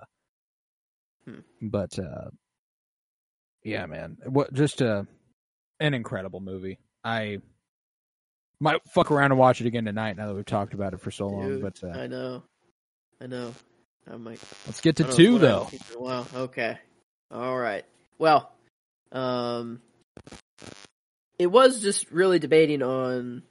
Hmm. 1.26 1.40
but 1.60 1.98
uh 1.98 2.30
yeah, 3.64 3.88
man. 3.88 4.18
What 4.28 4.54
just 4.54 4.82
uh 4.84 5.04
an 5.80 5.96
incredible 5.96 6.40
movie. 6.40 6.78
I 7.04 7.40
might 8.60 8.80
fuck 8.88 9.10
around 9.12 9.32
and 9.32 9.40
watch 9.40 9.60
it 9.60 9.68
again 9.68 9.86
tonight 9.86 10.18
now 10.18 10.28
that 10.28 10.36
we've 10.36 10.46
talked 10.46 10.74
about 10.76 10.94
it 10.94 11.02
for 11.02 11.10
so 11.12 11.28
long. 11.28 11.62
But 11.62 11.84
uh, 11.84 11.88
I 11.98 12.08
know, 12.08 12.44
I 13.20 13.28
know. 13.28 13.54
I 14.10 14.18
might. 14.18 14.40
let's 14.68 14.82
get 14.82 14.98
to 14.98 15.04
know 15.04 15.10
two 15.12 15.40
though. 15.40 15.64
haven't 15.64 15.70
seen 15.72 15.80
in 15.92 15.98
a 15.98 16.02
while. 16.02 16.28
Okay. 16.36 16.78
All 17.32 17.58
right. 17.58 17.84
Well, 18.20 18.52
um, 19.12 19.82
it 21.38 21.48
was 21.48 21.82
just 21.82 22.12
really 22.12 22.40
debating 22.40 22.82
on 22.82 23.44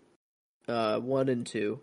uh 0.69 0.99
one 1.01 1.29
and 1.29 1.47
two. 1.47 1.81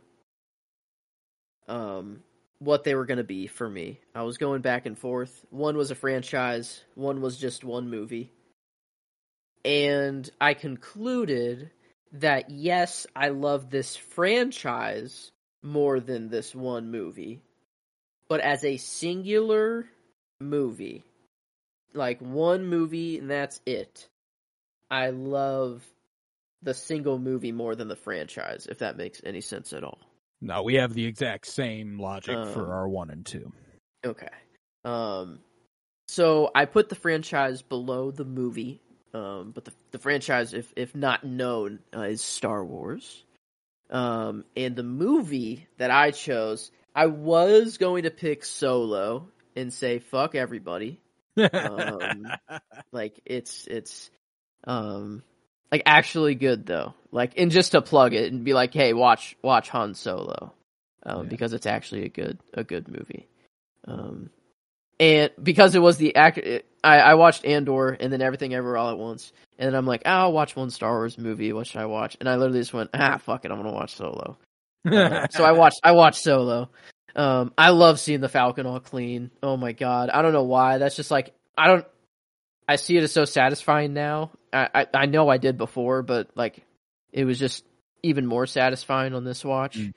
Um, 1.67 2.23
what 2.59 2.83
they 2.83 2.95
were 2.95 3.05
going 3.05 3.17
to 3.17 3.23
be 3.23 3.47
for 3.47 3.69
me. 3.69 3.99
I 4.13 4.23
was 4.23 4.37
going 4.37 4.61
back 4.61 4.85
and 4.85 4.97
forth. 4.97 5.45
One 5.51 5.77
was 5.77 5.89
a 5.89 5.95
franchise. 5.95 6.83
One 6.95 7.21
was 7.21 7.37
just 7.37 7.63
one 7.63 7.89
movie. 7.89 8.31
And 9.63 10.29
I 10.39 10.53
concluded 10.53 11.71
that 12.13 12.49
yes, 12.49 13.07
I 13.15 13.29
love 13.29 13.69
this 13.69 13.95
franchise 13.95 15.31
more 15.63 15.99
than 15.99 16.29
this 16.29 16.53
one 16.53 16.91
movie 16.91 17.41
but 18.31 18.39
as 18.39 18.63
a 18.63 18.77
singular 18.77 19.89
movie, 20.39 21.03
like 21.93 22.21
one 22.21 22.65
movie 22.65 23.17
and 23.17 23.29
that's 23.29 23.59
it, 23.65 24.07
I 24.91 25.09
love 25.11 25.83
the 26.61 26.73
single 26.73 27.17
movie 27.17 27.51
more 27.51 27.75
than 27.75 27.87
the 27.87 27.95
franchise, 27.95 28.67
if 28.69 28.79
that 28.79 28.97
makes 28.97 29.21
any 29.25 29.41
sense 29.41 29.73
at 29.73 29.83
all. 29.83 29.99
No, 30.41 30.63
we 30.63 30.75
have 30.75 30.93
the 30.93 31.05
exact 31.05 31.47
same 31.47 31.99
logic 31.99 32.35
Um, 32.35 32.53
for 32.53 32.73
our 32.73 32.87
one 32.87 33.09
and 33.09 33.25
two. 33.25 33.51
Okay. 34.05 34.27
Um, 34.83 35.39
so 36.07 36.51
I 36.53 36.65
put 36.65 36.89
the 36.89 36.95
franchise 36.95 37.61
below 37.61 38.11
the 38.11 38.25
movie, 38.25 38.81
um, 39.13 39.51
but 39.51 39.65
the 39.65 39.71
the 39.91 39.99
franchise, 39.99 40.53
if 40.53 40.71
if 40.75 40.93
not 40.95 41.23
known, 41.23 41.79
uh, 41.95 42.01
is 42.01 42.21
Star 42.21 42.63
Wars. 42.65 43.23
Um, 43.89 44.45
and 44.55 44.75
the 44.75 44.83
movie 44.83 45.67
that 45.77 45.91
I 45.91 46.11
chose, 46.11 46.71
I 46.95 47.07
was 47.07 47.77
going 47.77 48.03
to 48.03 48.11
pick 48.11 48.43
Solo 48.45 49.29
and 49.55 49.71
say 49.71 49.99
fuck 49.99 50.35
everybody. 50.35 50.99
um, 51.53 52.27
Like 52.91 53.19
it's 53.25 53.67
it's 53.67 54.09
um 54.65 55.23
like 55.71 55.83
actually 55.85 56.35
good 56.35 56.65
though. 56.65 56.93
Like 57.11 57.33
and 57.37 57.51
just 57.51 57.71
to 57.73 57.81
plug 57.81 58.13
it 58.13 58.31
and 58.31 58.43
be 58.43 58.53
like, 58.53 58.73
hey, 58.73 58.93
watch 58.93 59.35
watch 59.41 59.69
Han 59.69 59.93
Solo. 59.95 60.53
Um, 61.03 61.23
Yeah. 61.23 61.29
because 61.29 61.53
it's 61.53 61.65
actually 61.65 62.05
a 62.05 62.09
good 62.09 62.39
a 62.53 62.63
good 62.63 62.87
movie. 62.87 63.27
Um 63.87 64.29
and 64.99 65.31
because 65.41 65.73
it 65.73 65.79
was 65.81 65.97
the 65.97 66.15
act 66.15 66.39
I, 66.83 66.97
I 66.99 67.13
watched 67.15 67.43
Andor 67.45 67.89
and 67.89 68.13
then 68.13 68.21
everything 68.21 68.53
ever 68.53 68.77
all 68.77 68.91
at 68.91 68.97
once. 68.97 69.31
And 69.57 69.67
then 69.67 69.75
I'm 69.75 69.85
like, 69.85 70.03
oh, 70.05 70.09
I'll 70.11 70.33
watch 70.33 70.55
one 70.55 70.69
Star 70.71 70.91
Wars 70.91 71.17
movie. 71.17 71.53
What 71.53 71.67
should 71.67 71.81
I 71.81 71.85
watch? 71.85 72.17
And 72.19 72.27
I 72.29 72.35
literally 72.35 72.59
just 72.59 72.73
went, 72.73 72.89
ah, 72.93 73.17
fuck 73.17 73.45
it, 73.45 73.51
I'm 73.51 73.57
gonna 73.57 73.71
watch 73.73 73.95
Solo. 73.95 74.37
Uh, 74.83 75.27
so 75.29 75.43
I 75.43 75.51
watched 75.51 75.79
I 75.83 75.91
watched 75.91 76.23
Solo. 76.23 76.71
Um, 77.15 77.53
I 77.55 77.69
love 77.69 77.99
seeing 77.99 78.19
the 78.19 78.29
Falcon 78.29 78.65
all 78.65 78.79
clean. 78.79 79.29
Oh 79.43 79.55
my 79.55 79.73
god, 79.73 80.09
I 80.09 80.23
don't 80.23 80.33
know 80.33 80.41
why. 80.45 80.79
That's 80.79 80.95
just 80.95 81.11
like 81.11 81.35
I 81.55 81.67
don't. 81.67 81.85
I 82.67 82.77
see 82.77 82.97
it 82.97 83.03
as 83.03 83.11
so 83.11 83.25
satisfying 83.25 83.93
now. 83.93 84.31
I 84.53 84.87
I, 84.93 85.05
know 85.05 85.29
I 85.29 85.37
did 85.37 85.57
before, 85.57 86.01
but 86.03 86.29
like 86.35 86.63
it 87.11 87.25
was 87.25 87.39
just 87.39 87.65
even 88.03 88.25
more 88.25 88.45
satisfying 88.45 89.13
on 89.13 89.23
this 89.23 89.43
watch. 89.45 89.77
Mm. 89.77 89.93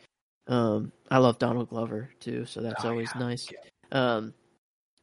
Um, 0.46 0.92
I 1.10 1.18
love 1.18 1.38
Donald 1.38 1.70
Glover 1.70 2.10
too, 2.20 2.44
so 2.46 2.60
that's 2.60 2.84
Oh, 2.84 2.90
always 2.90 3.10
yeah. 3.14 3.20
nice. 3.20 3.48
Um, 3.92 4.34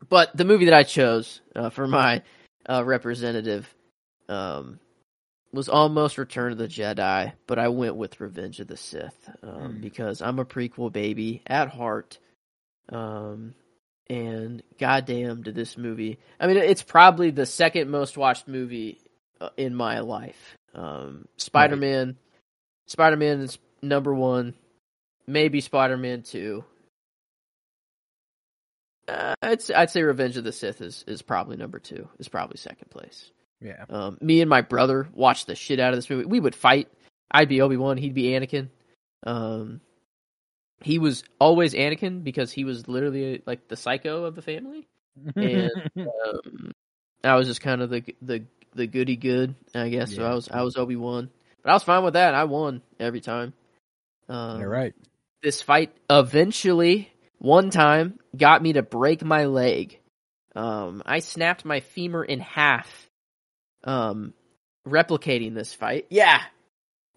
but 0.08 0.36
the 0.36 0.46
movie 0.46 0.66
that 0.66 0.74
I 0.74 0.84
chose 0.84 1.42
uh, 1.56 1.70
for 1.70 1.88
my 1.88 2.22
uh, 2.70 2.84
representative 2.86 3.68
um, 4.30 4.80
was 5.52 5.68
almost 5.68 6.18
Return 6.18 6.52
of 6.52 6.58
the 6.58 6.68
Jedi, 6.68 7.34
but 7.48 7.60
I 7.60 7.68
went 7.70 7.96
with 7.96 8.22
Revenge 8.22 8.60
of 8.60 8.68
the 8.68 8.78
Sith 8.78 9.30
um, 9.44 9.74
Hmm. 9.74 9.82
because 9.82 10.22
I'm 10.22 10.40
a 10.40 10.46
prequel 10.46 10.92
baby 10.92 11.42
at 11.48 11.70
heart. 11.70 12.20
Um, 12.90 13.56
and 14.10 14.62
goddamn, 14.80 15.42
did 15.44 15.56
this 15.56 15.78
movie! 15.78 16.20
I 16.40 16.48
mean, 16.48 16.58
it's 16.58 16.84
probably 16.84 17.32
the 17.32 17.46
second 17.46 17.90
most 17.90 18.18
watched 18.18 18.48
movie 18.48 19.00
in 19.58 19.76
my 19.76 20.00
life. 20.00 20.56
Um, 20.74 21.28
Spider 21.38 21.76
Man, 21.76 22.18
Spider 22.88 23.18
Man 23.18 23.42
is 23.42 23.58
number 23.82 24.14
one, 24.14 24.54
maybe 25.28 25.62
Spider 25.62 25.98
Man 25.98 26.24
two. 26.24 26.64
Uh, 29.08 29.36
I'd 29.42 29.62
say, 29.62 29.74
I'd 29.74 29.90
say 29.90 30.04
Revenge 30.04 30.38
of 30.38 30.44
the 30.44 30.52
Sith 30.52 30.80
is, 30.82 31.04
is 31.08 31.22
probably 31.22 31.58
number 31.58 31.80
two. 31.80 32.08
Is 32.20 32.30
probably 32.30 32.58
second 32.58 32.90
place. 32.90 33.32
yeah. 33.60 33.86
Um, 33.90 34.18
me 34.22 34.42
and 34.42 34.50
my 34.50 34.62
brother 34.62 35.08
watched 35.14 35.48
the 35.48 35.56
shit 35.56 35.80
out 35.80 35.94
of 35.94 35.98
this 35.98 36.10
movie. 36.10 36.26
We 36.26 36.40
would 36.40 36.56
fight. 36.56 36.88
I'd 37.30 37.50
be 37.50 37.62
Obi 37.62 37.78
Wan. 37.78 37.98
He'd 37.98 38.14
be 38.14 38.30
Anakin. 38.30 38.70
Um, 39.24 39.82
he 40.82 40.98
was 41.00 41.24
always 41.40 41.74
Anakin 41.74 42.24
because 42.24 42.52
he 42.52 42.64
was 42.64 42.88
literally 42.88 43.42
like 43.46 43.68
the 43.68 43.76
psycho 43.76 44.26
of 44.26 44.36
the 44.36 44.42
family. 44.42 44.88
And 45.36 45.72
um, 45.98 46.72
I 47.24 47.36
was 47.36 47.48
just 47.48 47.60
kind 47.60 47.82
of 47.82 47.90
the 47.90 48.02
the 48.22 48.46
the 48.74 48.88
goody 48.88 49.16
good, 49.16 49.56
I 49.76 49.90
guess. 49.90 50.16
So 50.16 50.24
I 50.26 50.34
was 50.34 50.50
I 50.50 50.62
was 50.62 50.78
Obi 50.78 50.96
Wan, 50.96 51.30
but 51.64 51.72
I 51.72 51.74
was 51.74 51.84
fine 51.84 52.04
with 52.04 52.14
that. 52.14 52.34
I 52.34 52.46
won 52.46 52.82
every 53.00 53.22
time. 53.22 53.54
Um, 54.30 54.60
You're 54.60 54.70
right. 54.70 54.94
this 55.44 55.62
fight 55.62 55.92
eventually 56.10 57.12
one 57.40 57.70
time 57.70 58.20
got 58.36 58.62
me 58.62 58.74
to 58.74 58.82
break 58.82 59.24
my 59.24 59.46
leg. 59.46 60.00
Um, 60.56 61.02
I 61.06 61.20
snapped 61.20 61.66
my 61.66 61.80
femur 61.80 62.24
in 62.24 62.40
half. 62.40 62.90
Um, 63.84 64.34
replicating 64.88 65.54
this 65.54 65.74
fight. 65.74 66.08
Yeah. 66.10 66.42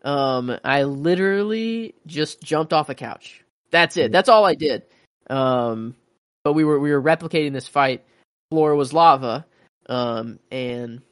Um, 0.03 0.57
I 0.65 0.85
literally 0.85 1.95
just 2.07 2.43
jumped 2.43 2.73
off 2.73 2.89
a 2.89 2.95
couch. 2.95 3.43
That's 3.71 3.97
it. 3.97 4.13
That's 4.13 4.29
all 4.29 4.45
I 4.45 4.55
did. 4.55 4.83
Um, 5.29 5.95
but 6.43 6.53
we 6.53 6.65
were 6.65 6.79
we 6.79 6.93
were 6.93 7.03
replicating 7.03 7.53
this 7.53 7.69
fight. 7.69 8.05
Floor 8.51 8.75
was 8.75 8.93
lava. 8.93 9.47
Um, 9.87 10.39
and 10.51 11.03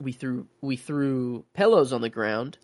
we 0.00 0.12
threw 0.12 0.46
we 0.62 0.76
threw 0.76 1.44
pillows 1.54 1.92
on 1.92 2.00
the 2.00 2.08
ground 2.10 2.58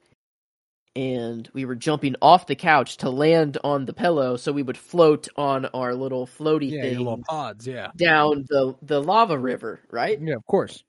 and 0.94 1.48
we 1.54 1.64
were 1.64 1.74
jumping 1.74 2.16
off 2.20 2.46
the 2.46 2.54
couch 2.54 2.98
to 2.98 3.10
land 3.10 3.56
on 3.64 3.86
the 3.86 3.94
pillow 3.94 4.36
so 4.36 4.52
we 4.52 4.62
would 4.62 4.76
float 4.76 5.28
on 5.36 5.64
our 5.66 5.94
little 5.94 6.26
floaty 6.26 6.70
Yeah, 6.70 6.82
thing 6.82 6.98
little 6.98 7.22
pods. 7.28 7.66
Yeah. 7.66 7.92
down 7.96 8.44
the 8.48 8.74
the 8.82 9.02
lava 9.02 9.38
river, 9.38 9.80
right? 9.90 10.20
Yeah, 10.20 10.34
of 10.34 10.46
course. 10.46 10.84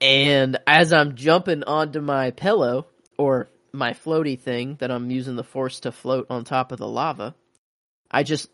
And 0.00 0.58
as 0.66 0.92
I'm 0.92 1.14
jumping 1.14 1.64
onto 1.64 2.00
my 2.00 2.30
pillow 2.32 2.86
or 3.18 3.48
my 3.72 3.92
floaty 3.92 4.38
thing 4.38 4.76
that 4.80 4.90
I'm 4.90 5.10
using 5.10 5.36
the 5.36 5.44
force 5.44 5.80
to 5.80 5.92
float 5.92 6.26
on 6.30 6.44
top 6.44 6.72
of 6.72 6.78
the 6.78 6.88
lava, 6.88 7.34
I 8.10 8.22
just 8.22 8.48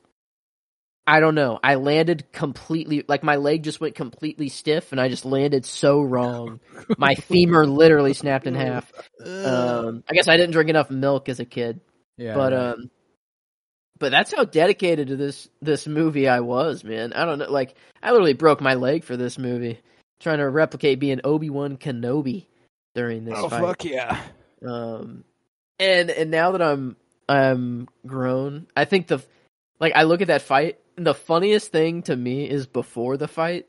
I 1.06 1.20
don't 1.20 1.34
know. 1.36 1.60
I 1.62 1.76
landed 1.76 2.32
completely 2.32 3.04
like 3.06 3.22
my 3.22 3.36
leg 3.36 3.62
just 3.62 3.80
went 3.80 3.94
completely 3.94 4.48
stiff 4.48 4.90
and 4.90 5.00
I 5.00 5.08
just 5.08 5.24
landed 5.24 5.64
so 5.64 6.02
wrong. 6.02 6.60
my 6.98 7.14
femur 7.28 7.66
literally 7.66 8.12
snapped 8.12 8.46
in 8.46 8.54
half. 8.54 8.92
Um 9.24 10.02
I 10.08 10.14
guess 10.14 10.28
I 10.28 10.36
didn't 10.36 10.52
drink 10.52 10.70
enough 10.70 10.90
milk 10.90 11.28
as 11.28 11.38
a 11.38 11.44
kid. 11.44 11.80
yeah, 12.16 12.34
but 12.34 12.52
um 12.52 12.90
but 13.98 14.10
that's 14.10 14.34
how 14.34 14.44
dedicated 14.44 15.08
to 15.08 15.16
this 15.16 15.48
this 15.62 15.86
movie 15.86 16.28
I 16.28 16.40
was, 16.40 16.82
man. 16.82 17.12
I 17.12 17.24
don't 17.24 17.38
know 17.38 17.50
like 17.50 17.76
I 18.02 18.10
literally 18.10 18.34
broke 18.34 18.60
my 18.60 18.74
leg 18.74 19.04
for 19.04 19.16
this 19.16 19.38
movie 19.38 19.80
trying 20.20 20.38
to 20.38 20.48
replicate 20.48 20.98
being 20.98 21.20
Obi-Wan 21.24 21.76
Kenobi 21.76 22.46
during 22.94 23.24
this 23.24 23.34
oh 23.36 23.48
fight. 23.48 23.60
fuck 23.60 23.84
yeah. 23.84 24.20
Um, 24.66 25.24
and 25.78 26.10
and 26.10 26.30
now 26.30 26.52
that 26.52 26.62
I'm 26.62 26.96
I'm 27.28 27.88
grown, 28.06 28.66
I 28.76 28.86
think 28.86 29.06
the 29.06 29.22
like 29.78 29.92
I 29.94 30.04
look 30.04 30.20
at 30.20 30.28
that 30.28 30.42
fight. 30.42 30.78
And 30.96 31.06
the 31.06 31.14
funniest 31.14 31.72
thing 31.72 32.02
to 32.02 32.16
me 32.16 32.48
is 32.48 32.66
before 32.66 33.16
the 33.16 33.28
fight, 33.28 33.66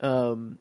um, 0.00 0.58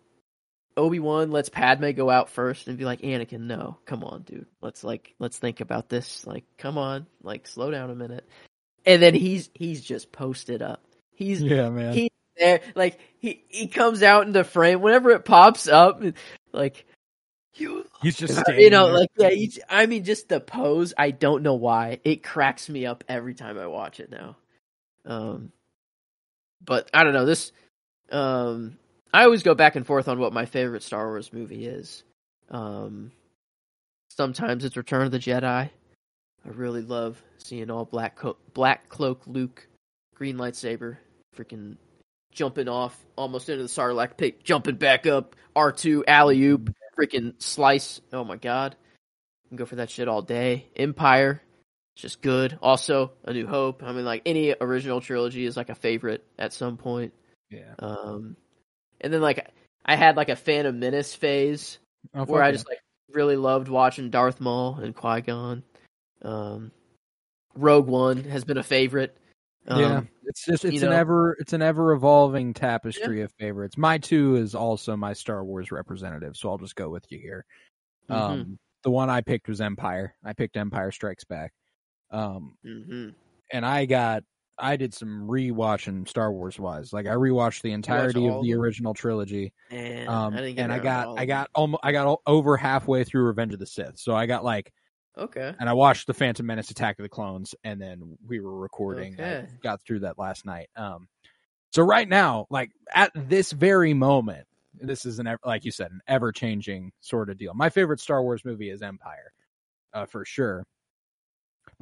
Obi 0.77 0.99
Wan 0.99 1.31
lets 1.31 1.49
Padme 1.49 1.91
go 1.91 2.09
out 2.09 2.29
first 2.29 2.67
and 2.67 2.77
be 2.77 2.85
like, 2.85 3.01
Anakin, 3.01 3.41
no, 3.41 3.77
come 3.85 4.03
on, 4.03 4.23
dude, 4.23 4.47
let's 4.61 4.83
like 4.83 5.13
let's 5.19 5.37
think 5.37 5.59
about 5.59 5.89
this. 5.89 6.25
Like, 6.25 6.45
come 6.57 6.77
on, 6.77 7.07
like 7.21 7.47
slow 7.47 7.71
down 7.71 7.89
a 7.89 7.95
minute. 7.95 8.27
And 8.85 9.01
then 9.01 9.13
he's 9.13 9.49
he's 9.53 9.81
just 9.81 10.11
posted 10.11 10.61
up. 10.61 10.83
He's 11.13 11.41
Yeah, 11.41 11.69
man. 11.69 11.93
he 11.93 12.09
there 12.37 12.61
like 12.75 12.99
he 13.19 13.43
he 13.49 13.67
comes 13.67 14.01
out 14.01 14.25
into 14.25 14.43
frame 14.43 14.81
whenever 14.81 15.11
it 15.11 15.23
pops 15.25 15.67
up 15.67 16.01
like 16.51 16.85
You, 17.55 17.85
He's 18.01 18.17
just 18.17 18.41
you 18.57 18.69
know, 18.71 18.87
there. 18.87 18.93
like 18.93 19.09
yeah. 19.17 19.29
You, 19.29 19.49
I 19.69 19.85
mean, 19.85 20.03
just 20.03 20.29
the 20.29 20.39
pose. 20.39 20.93
I 20.97 21.11
don't 21.11 21.43
know 21.43 21.53
why 21.53 21.99
it 22.03 22.23
cracks 22.23 22.67
me 22.69 22.85
up 22.85 23.03
every 23.07 23.35
time 23.35 23.57
I 23.59 23.67
watch 23.67 23.99
it 23.99 24.09
now. 24.11 24.37
Um, 25.05 25.51
but 26.65 26.89
I 26.93 27.03
don't 27.03 27.13
know 27.13 27.25
this. 27.25 27.51
Um, 28.11 28.77
I 29.13 29.23
always 29.23 29.43
go 29.43 29.55
back 29.55 29.75
and 29.75 29.85
forth 29.85 30.07
on 30.07 30.19
what 30.19 30.33
my 30.33 30.45
favorite 30.45 30.83
Star 30.83 31.07
Wars 31.07 31.31
movie 31.31 31.65
is. 31.65 32.03
Um, 32.49 33.11
sometimes 34.09 34.65
it's 34.65 34.77
Return 34.77 35.05
of 35.05 35.11
the 35.11 35.19
Jedi. 35.19 35.69
I 36.45 36.49
really 36.49 36.81
love 36.81 37.21
seeing 37.37 37.69
all 37.71 37.85
black 37.85 38.15
co- 38.15 38.37
black 38.53 38.89
cloak 38.89 39.21
Luke, 39.25 39.67
green 40.15 40.37
lightsaber, 40.37 40.97
freaking 41.37 41.77
jumping 42.33 42.67
off 42.67 42.97
almost 43.15 43.49
into 43.49 43.63
the 43.63 43.69
Sarlacc 43.69 44.17
pit, 44.17 44.43
jumping 44.43 44.75
back 44.75 45.05
up. 45.07 45.35
R 45.55 45.71
two 45.71 46.03
alley 46.05 46.43
oop, 46.43 46.73
freaking 46.97 47.33
slice. 47.41 48.01
Oh 48.11 48.23
my 48.23 48.37
god, 48.37 48.75
I 49.45 49.47
can 49.47 49.57
go 49.57 49.65
for 49.65 49.75
that 49.75 49.89
shit 49.89 50.07
all 50.07 50.21
day. 50.21 50.67
Empire, 50.75 51.41
it's 51.93 52.01
just 52.01 52.21
good. 52.21 52.57
Also, 52.61 53.11
A 53.25 53.33
New 53.33 53.47
Hope. 53.47 53.83
I 53.83 53.91
mean, 53.91 54.05
like 54.05 54.23
any 54.25 54.55
original 54.59 55.01
trilogy 55.01 55.45
is 55.45 55.55
like 55.57 55.69
a 55.69 55.75
favorite 55.75 56.23
at 56.39 56.53
some 56.53 56.77
point. 56.77 57.13
yeah. 57.49 57.73
Um, 57.79 58.35
and 59.01 59.13
then 59.13 59.21
like 59.21 59.47
I 59.85 59.95
had 59.95 60.15
like 60.17 60.29
a 60.29 60.35
Phantom 60.35 60.77
Menace 60.79 61.13
phase 61.13 61.79
Oh, 62.13 62.25
where 62.25 62.43
I 62.43 62.47
yeah. 62.47 62.51
just 62.53 62.67
like 62.67 62.79
really 63.11 63.35
loved 63.37 63.67
watching 63.69 64.09
Darth 64.09 64.41
Maul 64.41 64.75
and 64.75 64.95
Qui 64.95 65.21
Gon. 65.21 65.63
Um, 66.21 66.71
Rogue 67.55 67.87
One 67.87 68.23
has 68.25 68.43
been 68.43 68.57
a 68.57 68.63
favorite. 68.63 69.15
Um, 69.67 69.79
yeah, 69.79 70.01
it's 70.25 70.45
just 70.45 70.65
it's 70.65 70.81
an 70.83 70.89
know? 70.89 70.95
ever 70.95 71.37
it's 71.39 71.53
an 71.53 71.61
ever 71.61 71.93
evolving 71.93 72.53
tapestry 72.53 73.21
of 73.21 73.31
favorites. 73.39 73.77
My 73.77 73.97
two 73.97 74.35
is 74.35 74.55
also 74.55 74.97
my 74.97 75.13
Star 75.13 75.43
Wars 75.45 75.71
representative, 75.71 76.35
so 76.35 76.49
I'll 76.49 76.57
just 76.57 76.75
go 76.75 76.89
with 76.89 77.05
you 77.09 77.19
here. 77.19 77.45
Mhm. 78.09 78.15
Um, 78.15 78.59
the 78.83 78.91
one 78.91 79.09
I 79.09 79.21
picked 79.21 79.47
was 79.47 79.61
Empire. 79.61 80.15
I 80.25 80.33
picked 80.33 80.57
Empire 80.57 80.91
Strikes 80.91 81.23
Back. 81.23 81.53
Um, 82.13 82.57
hmm 82.63 83.09
and 83.51 83.65
I 83.65 83.85
got 83.85 84.23
I 84.57 84.75
did 84.77 84.93
some 84.93 85.27
rewatching 85.27 86.07
Star 86.07 86.31
Wars 86.31 86.59
wise. 86.59 86.93
Like 86.93 87.07
I 87.07 87.13
rewatched 87.13 87.61
the 87.61 87.71
entirety 87.71 88.27
of 88.27 88.43
the 88.43 88.53
original 88.53 88.93
trilogy. 88.93 89.53
And 89.71 90.09
Um, 90.09 90.35
I 90.35 90.41
and 90.57 90.71
I 90.71 90.79
got 90.79 91.17
I 91.17 91.25
got 91.25 91.49
almost 91.55 91.81
I 91.83 91.91
got 91.91 92.19
over 92.25 92.57
halfway 92.57 93.03
through 93.03 93.23
Revenge 93.23 93.53
of 93.53 93.59
the 93.59 93.65
Sith. 93.65 93.97
So 93.97 94.15
I 94.15 94.25
got 94.25 94.43
like 94.43 94.71
okay. 95.17 95.53
and 95.59 95.69
I 95.69 95.73
watched 95.73 96.07
the 96.07 96.13
Phantom 96.13 96.45
Menace, 96.45 96.71
Attack 96.71 96.99
of 96.99 97.03
the 97.03 97.09
Clones, 97.09 97.55
and 97.63 97.81
then 97.81 98.17
we 98.27 98.39
were 98.39 98.59
recording. 98.59 99.19
I 99.19 99.47
got 99.61 99.81
through 99.81 100.01
that 100.01 100.19
last 100.19 100.45
night. 100.45 100.69
Um, 100.75 101.07
so 101.71 101.81
right 101.81 102.07
now, 102.07 102.45
like 102.51 102.71
at 102.93 103.11
this 103.15 103.51
very 103.51 103.95
moment, 103.95 104.45
this 104.79 105.05
is 105.05 105.17
an 105.17 105.35
like 105.43 105.65
you 105.65 105.71
said, 105.71 105.91
an 105.91 106.01
ever 106.07 106.31
changing 106.31 106.91
sort 107.01 107.29
of 107.31 107.37
deal. 107.37 107.53
My 107.55 107.69
favorite 107.69 107.99
Star 107.99 108.21
Wars 108.21 108.45
movie 108.45 108.69
is 108.69 108.83
Empire, 108.83 109.33
uh, 109.93 110.05
for 110.05 110.25
sure. 110.25 110.63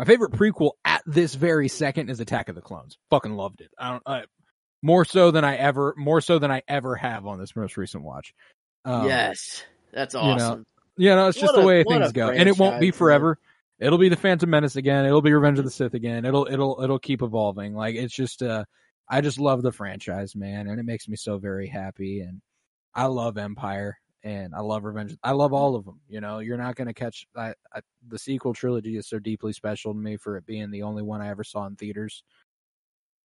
My 0.02 0.06
favorite 0.06 0.32
prequel 0.32 0.72
at 0.84 1.04
this 1.06 1.36
very 1.36 1.68
second 1.68 2.10
is 2.10 2.20
Attack 2.20 2.50
of 2.50 2.56
the 2.56 2.62
Clones. 2.62 2.98
Fucking 3.12 3.36
loved 3.36 3.62
it. 3.62 3.70
I 3.78 4.00
don't 4.04 4.26
more 4.82 5.06
so 5.06 5.30
than 5.30 5.46
I 5.46 5.58
ever 5.58 5.94
more 5.96 6.22
so 6.22 6.40
than 6.40 6.50
I 6.50 6.64
ever 6.68 6.96
have 6.96 7.28
on 7.28 7.38
this 7.38 7.56
most 7.56 7.78
recent 7.78 8.04
watch. 8.04 8.34
Um, 8.84 9.06
yes, 9.08 9.64
that's 9.94 10.16
know, 10.16 10.22
awesome. 10.22 10.66
yeah, 10.98 11.14
no, 11.14 11.28
it's 11.28 11.40
just 11.40 11.54
What 11.54 11.62
the 11.62 11.68
way 11.68 11.84
things 11.84 12.14
go, 12.14 12.30
and 12.30 12.50
it 12.50 12.58
won't 12.58 12.80
be 12.80 12.90
franchise, 12.90 12.94
man. 12.94 12.98
forever. 12.98 13.40
It'll 13.78 14.00
be 14.00 14.10
the 14.10 14.16
Phantom 14.16 14.50
Menace 14.50 14.76
again. 14.76 15.06
It'll 15.06 15.22
be 15.22 15.34
Revenge 15.34 15.60
of 15.60 15.66
the 15.66 15.72
Sith 15.72 15.94
again. 15.94 16.26
It'll 16.26 16.48
it'll 16.52 16.82
it'll 16.82 16.98
keep 16.98 17.22
evolving. 17.22 17.76
Like 17.76 17.94
it's 17.94 18.16
just 18.16 18.42
uh, 18.42 18.66
I 19.08 19.22
just 19.22 19.40
love 19.40 19.62
the 19.62 19.72
franchise, 19.72 20.36
man, 20.36 20.68
and 20.68 20.80
it 20.80 20.84
makes 20.84 21.08
me 21.08 21.16
so 21.16 21.38
very 21.38 21.68
happy. 21.68 22.22
And 22.22 22.42
I 22.96 23.06
love 23.06 23.38
Empire, 23.38 24.00
and 24.24 24.54
I 24.54 24.62
love 24.62 24.84
Revenge. 24.84 25.18
I 25.24 25.32
love 25.32 25.54
all 25.54 25.76
of 25.76 25.86
them. 25.86 26.00
You 26.08 26.22
know, 26.22 26.40
you're 26.40 26.58
not 26.58 26.76
gonna 26.76 26.94
catch 26.94 27.26
I, 27.36 27.54
I, 27.74 27.82
the 28.08 28.20
sequel 28.20 28.54
trilogy 28.54 28.98
is 28.98 29.08
so 29.08 29.20
deeply 29.20 29.54
special 29.54 29.94
to 29.94 30.00
me 30.00 30.18
for 30.18 30.38
it 30.38 30.46
being 30.46 30.72
the 30.72 30.84
only 30.84 31.04
one 31.04 31.22
I 31.22 31.30
ever 31.30 31.44
saw 31.44 31.66
in 31.66 31.76
theaters. 31.76 32.24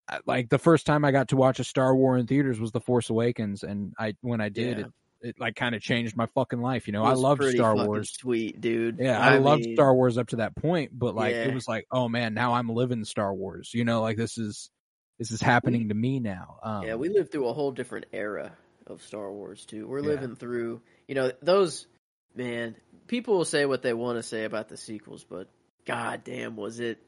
I, 0.09 0.21
like 0.25 0.49
the 0.49 0.59
first 0.59 0.87
time 0.87 1.05
I 1.05 1.11
got 1.11 1.29
to 1.29 1.37
watch 1.37 1.59
a 1.59 1.65
Star 1.65 1.95
War 1.95 2.17
in 2.17 2.27
theaters 2.27 2.61
was 2.61 2.73
The 2.73 2.81
Force 2.81 3.11
Awakens, 3.11 3.63
and 3.63 3.93
I 3.99 4.15
when 4.21 4.41
I 4.41 4.49
did 4.49 4.79
Yeah. 4.79 4.85
it, 4.85 5.29
it 5.29 5.41
like 5.41 5.57
kind 5.57 5.75
of 5.75 5.83
changed 5.83 6.17
my 6.17 6.27
fucking 6.27 6.61
life. 6.61 6.87
You 6.87 6.93
know, 6.93 7.03
I 7.03 7.15
loved 7.15 7.43
Star 7.43 7.75
Wars. 7.75 8.13
Sweet 8.13 8.61
dude. 8.61 8.99
Yeah, 9.01 9.19
I, 9.19 9.39
loved 9.39 9.65
mean, 9.65 9.75
Star 9.75 9.95
Wars 9.95 10.19
up 10.19 10.29
to 10.29 10.37
that 10.37 10.55
point, 10.55 10.97
but 10.97 11.15
like 11.15 11.35
Yeah. 11.35 11.49
it 11.49 11.55
was 11.55 11.67
like, 11.67 11.87
oh 11.91 12.09
man, 12.09 12.35
now 12.35 12.55
I'm 12.55 12.69
living 12.69 13.05
Star 13.05 13.35
Wars. 13.35 13.73
You 13.75 13.85
know, 13.85 14.03
like 14.03 14.17
this 14.17 14.39
is 14.39 14.71
this 15.19 15.31
is 15.31 15.41
happening 15.41 15.89
to 15.89 15.95
me 15.95 16.21
now. 16.21 16.59
Um, 16.63 16.83
Yeah, 16.85 16.95
we 16.95 17.09
lived 17.09 17.33
through 17.33 17.49
a 17.49 17.53
whole 17.53 17.73
different 17.73 18.07
era 18.13 18.53
of 18.87 19.03
Star 19.03 19.31
Wars 19.33 19.65
too. 19.65 19.87
We're 19.87 20.01
Yeah. 20.01 20.07
living 20.09 20.37
through, 20.37 20.81
you 21.09 21.15
know, 21.15 21.33
those 21.43 21.87
man. 22.35 22.77
People 23.07 23.37
will 23.37 23.45
say 23.45 23.67
what 23.67 23.83
they 23.83 23.95
want 23.95 24.19
to 24.19 24.23
say 24.23 24.45
about 24.45 24.69
the 24.69 24.77
sequels, 24.77 25.25
but 25.25 25.49
god 25.85 26.25
damn, 26.25 26.57
was 26.57 26.81
it? 26.81 26.99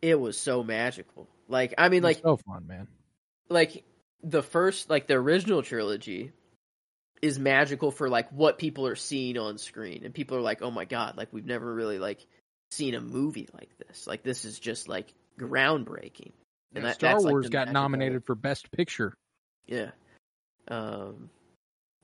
It 0.00 0.18
was 0.18 0.38
so 0.38 0.62
magical. 0.62 1.28
Like, 1.48 1.74
I 1.78 1.88
mean, 1.90 1.98
it 2.02 2.06
was 2.06 2.16
like, 2.16 2.22
so 2.22 2.36
fun, 2.38 2.66
man. 2.66 2.88
like 3.48 3.84
the 4.22 4.42
first, 4.42 4.88
like 4.88 5.06
the 5.06 5.14
original 5.14 5.62
trilogy 5.62 6.32
is 7.20 7.38
magical 7.38 7.90
for 7.90 8.08
like 8.08 8.30
what 8.30 8.58
people 8.58 8.86
are 8.86 8.96
seeing 8.96 9.36
on 9.38 9.58
screen, 9.58 10.04
and 10.04 10.14
people 10.14 10.36
are 10.36 10.40
like, 10.42 10.62
oh 10.62 10.70
my 10.70 10.84
god, 10.86 11.16
like 11.16 11.28
we've 11.32 11.46
never 11.46 11.72
really 11.72 11.98
like 11.98 12.26
seen 12.70 12.94
a 12.94 13.00
movie 13.00 13.48
like 13.52 13.70
this. 13.86 14.06
Like 14.06 14.22
this 14.22 14.44
is 14.44 14.58
just 14.58 14.88
like 14.88 15.12
groundbreaking. 15.38 16.32
And 16.74 16.82
Yeah, 16.84 16.90
that- 16.90 16.94
Star 16.94 17.20
like, 17.20 17.30
Wars 17.30 17.44
the 17.46 17.50
got 17.50 17.70
nominated 17.70 18.24
for 18.24 18.34
Best 18.34 18.70
Picture. 18.72 19.12
Yeah. 19.66 19.90
Um 20.68 21.30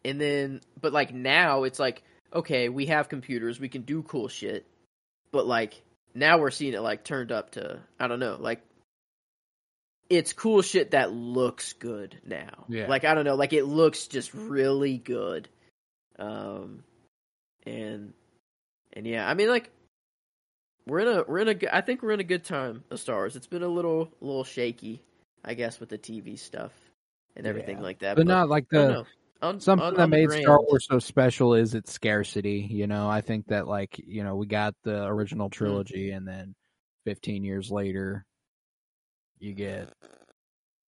and 0.05 0.21
then 0.21 0.61
but 0.81 0.93
like 0.93 1.13
now 1.13 1.65
it's 1.65 1.79
like 1.79 2.03
okay, 2.33 2.69
we 2.69 2.87
have 2.87 3.09
computers, 3.09 3.59
we 3.59 3.69
can 3.69 3.83
do 3.83 4.03
cool 4.03 4.29
shit. 4.29 4.67
But 5.31 5.47
like 5.47 5.83
now 6.15 6.39
we're 6.39 6.51
seeing 6.51 6.75
it 6.75 6.81
like 6.81 7.05
turned 7.05 7.33
up 7.33 7.53
to 7.53 7.81
I 7.99 8.09
don't 8.09 8.21
know, 8.21 8.37
like 8.39 8.63
it's 10.11 10.33
cool 10.33 10.63
shit 10.63 10.93
that 10.93 11.13
looks 11.13 11.75
good 11.75 12.19
now. 12.25 12.65
Yeah. 12.69 12.87
Like 12.87 13.05
I 13.05 13.15
don't 13.15 13.25
know, 13.25 13.35
like 13.35 13.53
it 13.53 13.65
looks 13.65 14.07
just 14.07 14.33
really 14.35 14.99
good. 14.99 15.49
Um 16.19 16.83
and 17.67 18.13
and 18.93 19.07
yeah, 19.07 19.29
I 19.29 19.35
mean 19.35 19.49
like 19.49 19.71
we're 20.87 21.01
in 21.01 21.09
a 21.09 21.23
we're 21.25 21.41
in 21.41 21.49
a 21.49 21.55
good- 21.55 21.69
I 21.71 21.83
think 21.83 22.03
we're 22.03 22.13
in 22.13 22.21
a 22.21 22.25
good 22.25 22.45
time 22.45 22.83
of 22.91 22.99
Star 22.99 23.17
Wars. 23.17 23.37
It's 23.37 23.47
been 23.47 23.63
a 23.63 23.69
little 23.69 24.11
little 24.21 24.45
shaky, 24.45 25.03
I 25.45 25.53
guess, 25.55 25.79
with 25.79 25.91
the 25.91 25.99
TV 25.99 26.39
stuff 26.39 26.73
and 27.37 27.47
everything 27.47 27.79
Yeah. 27.79 27.83
like 27.83 27.99
that. 28.01 28.17
But 28.17 28.27
not 28.27 28.49
like 28.49 28.69
the 28.71 28.89
know. 28.89 29.07
On- 29.41 29.61
something 29.61 29.87
on- 29.87 29.95
that 29.95 30.03
on 30.03 30.11
made 30.11 30.31
Star 30.33 30.61
Wars 30.63 30.87
so 30.91 30.99
special 30.99 31.55
is 31.55 31.75
its 31.75 31.93
scarcity. 31.93 32.67
You 32.71 32.87
know, 32.89 33.09
I 33.09 33.21
think 33.21 33.47
that 33.47 33.69
like 33.69 33.97
you 33.99 34.25
know 34.25 34.35
we 34.37 34.47
got 34.47 34.75
the 34.83 34.91
Mm. 35.07 35.11
original 35.11 35.49
trilogy, 35.51 36.11
and 36.11 36.27
then 36.27 36.55
15 37.05 37.45
years 37.45 37.71
later, 37.71 38.27
you 39.39 39.55
get 39.55 39.93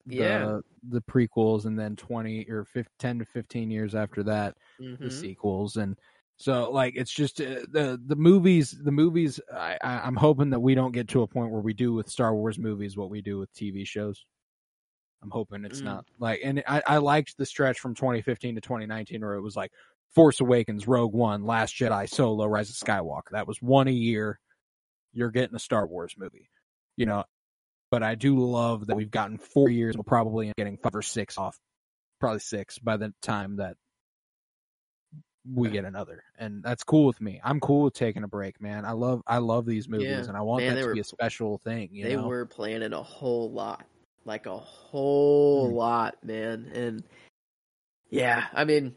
the, 0.05 0.15
Yeah. 0.15 0.59
the 0.89 1.01
prequels, 1.03 1.65
and 1.65 1.79
then 1.79 1.95
20 1.95 2.49
or 2.49 2.65
15, 2.65 2.91
10 2.99 3.19
to 3.19 3.25
15 3.25 3.71
years 3.71 3.95
after 3.95 4.23
that, 4.23 4.57
the 4.79 4.85
Mhm. 4.97 5.11
sequels, 5.11 5.77
and 5.77 5.97
so 6.37 6.71
like 6.71 6.95
it's 6.97 7.11
just 7.13 7.39
uh, 7.39 7.63
the 7.69 8.01
the 8.07 8.15
movies. 8.17 8.71
The 8.71 8.91
movies. 8.91 9.39
I, 9.53 9.77
I 9.81 9.99
I'm 9.99 10.15
hoping 10.17 10.49
that 10.49 10.59
we 10.59 10.75
don't 10.75 10.91
get 10.91 11.07
to 11.09 11.21
a 11.21 11.27
point 11.27 11.51
where 11.53 11.61
we 11.61 11.73
do 11.73 11.93
with 11.93 12.09
Star 12.09 12.35
Wars 12.35 12.59
movies 12.59 12.97
what 12.97 13.09
we 13.11 13.21
do 13.21 13.37
with 13.37 13.53
TV 13.53 13.85
shows. 13.85 14.25
I'm 15.23 15.29
hoping 15.29 15.65
it's 15.65 15.81
Mm. 15.81 15.85
not 15.85 16.05
like, 16.19 16.41
and 16.43 16.63
I, 16.67 16.81
I 16.85 16.97
liked 16.97 17.37
the 17.37 17.45
stretch 17.45 17.79
from 17.79 17.93
2015 17.95 18.55
to 18.55 18.61
2019 18.61 19.21
where 19.21 19.35
it 19.35 19.41
was 19.41 19.55
like 19.55 19.71
Force 20.15 20.39
Awakens, 20.39 20.87
Rogue 20.87 21.13
One, 21.13 21.45
Last 21.45 21.75
Jedi, 21.75 22.09
Solo, 22.09 22.45
Rise 22.47 22.69
of 22.69 22.75
Skywalker. 22.75 23.31
That 23.31 23.47
was 23.47 23.61
one 23.61 23.87
a 23.87 23.91
year. 23.91 24.39
You're 25.13 25.31
getting 25.31 25.55
a 25.55 25.59
Star 25.59 25.85
Wars 25.85 26.15
movie, 26.17 26.49
you 26.97 27.05
know. 27.05 27.23
But 27.91 28.03
I 28.03 28.15
do 28.15 28.39
love 28.39 28.87
that 28.87 28.95
we've 28.95 29.11
gotten 29.11 29.37
four 29.37 29.69
years. 29.69 29.95
We'll 29.95 30.03
probably 30.05 30.47
end 30.47 30.51
up 30.53 30.57
getting 30.57 30.77
five 30.77 30.95
or 30.95 31.01
six 31.01 31.37
off, 31.37 31.59
probably 32.19 32.39
six 32.39 32.79
by 32.79 32.95
the 32.97 33.13
time 33.21 33.57
that 33.57 33.75
we 35.51 35.69
get 35.69 35.85
another, 35.85 36.23
and 36.37 36.61
that's 36.63 36.83
cool 36.83 37.05
with 37.05 37.19
me. 37.19 37.41
I'm 37.43 37.59
cool 37.59 37.83
with 37.83 37.93
taking 37.95 38.23
a 38.23 38.27
break, 38.27 38.61
man. 38.61 38.85
I 38.85 38.91
love 38.91 39.21
I 39.25 39.39
love 39.39 39.65
these 39.65 39.89
movies, 39.89 40.07
Yeah. 40.07 40.23
and 40.27 40.37
I 40.37 40.41
want 40.41 40.63
Man, 40.63 40.75
that 40.75 40.81
to 40.81 40.87
were- 40.87 40.93
be 40.93 40.99
a 40.99 41.03
special 41.03 41.57
thing. 41.57 41.89
You 41.91 42.03
they 42.05 42.15
know, 42.15 42.27
were 42.27 42.45
planning 42.45 42.93
a 42.93 43.01
whole 43.01 43.51
lot, 43.51 43.83
like 44.25 44.45
a 44.45 44.57
whole 44.57 45.69
Mm. 45.71 45.73
lot, 45.75 46.23
man. 46.23 46.71
And 46.73 47.03
yeah, 48.09 48.47
I 48.53 48.65
mean, 48.65 48.95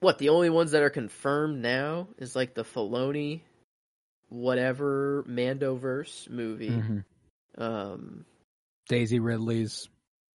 what 0.00 0.18
the 0.18 0.28
only 0.30 0.50
ones 0.50 0.70
that 0.72 0.82
are 0.82 0.90
confirmed 0.90 1.60
now 1.62 2.08
is 2.18 2.34
like 2.36 2.54
the 2.54 2.62
Filoni, 2.64 3.42
whatever 4.28 5.24
Mandoverse 5.28 6.28
movie. 6.30 6.70
Mhm. 6.70 7.04
Um, 7.58 8.26
Daisy 8.88 9.18
Ridley's, 9.20 9.88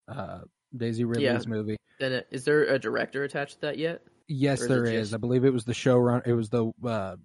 uh, 0.07 0.41
Daisy 0.75 1.03
Ridley's 1.05 1.47
movie. 1.47 1.77
then 1.99 2.13
it, 2.13 2.27
is 2.31 2.45
there 2.45 2.63
a 2.65 2.79
director 2.79 3.23
attached 3.23 3.55
to 3.55 3.61
that 3.61 3.77
yet? 3.77 4.01
Yes, 4.27 4.61
is 4.61 4.67
there 4.67 4.85
is. 4.85 5.09
just- 5.09 5.13
I 5.13 5.17
believe 5.17 5.43
it 5.45 5.53
was 5.53 5.65
the 5.65 5.73
showrun. 5.73 6.25
It 6.25 6.33
was 6.33 6.49
the 6.49 6.71
uh, 6.83 7.17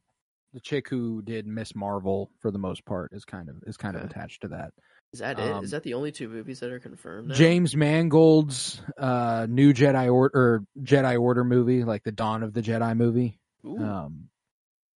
the 0.52 0.60
chick 0.60 0.88
who 0.88 1.22
did 1.22 1.46
Miss 1.46 1.74
Marvel 1.74 2.30
for 2.40 2.50
the 2.50 2.58
most 2.58 2.84
part 2.84 3.12
is 3.12 3.24
kind 3.24 3.48
of 3.48 3.62
is 3.66 3.76
kind 3.76 3.96
of 3.96 4.04
attached 4.04 4.42
to 4.42 4.48
that. 4.48 4.72
Is 5.12 5.20
that 5.20 5.38
it? 5.38 5.50
Um, 5.50 5.64
Is 5.64 5.70
that 5.70 5.82
the 5.82 5.94
only 5.94 6.12
two 6.12 6.28
movies 6.28 6.60
that 6.60 6.70
are 6.70 6.80
confirmed? 6.80 7.28
Now? 7.28 7.34
James 7.34 7.74
Mangold's 7.76 8.82
uh, 8.98 9.46
new 9.48 9.72
Jedi 9.72 10.12
Order 10.12 10.38
or 10.38 10.64
Jedi 10.82 11.18
Order 11.18 11.44
movie, 11.44 11.84
like 11.84 12.02
the 12.02 12.12
Dawn 12.12 12.42
of 12.42 12.52
the 12.52 12.60
Jedi 12.62 12.96
movie. 12.96 13.38
Ooh. 13.64 13.78
Um, 13.78 14.28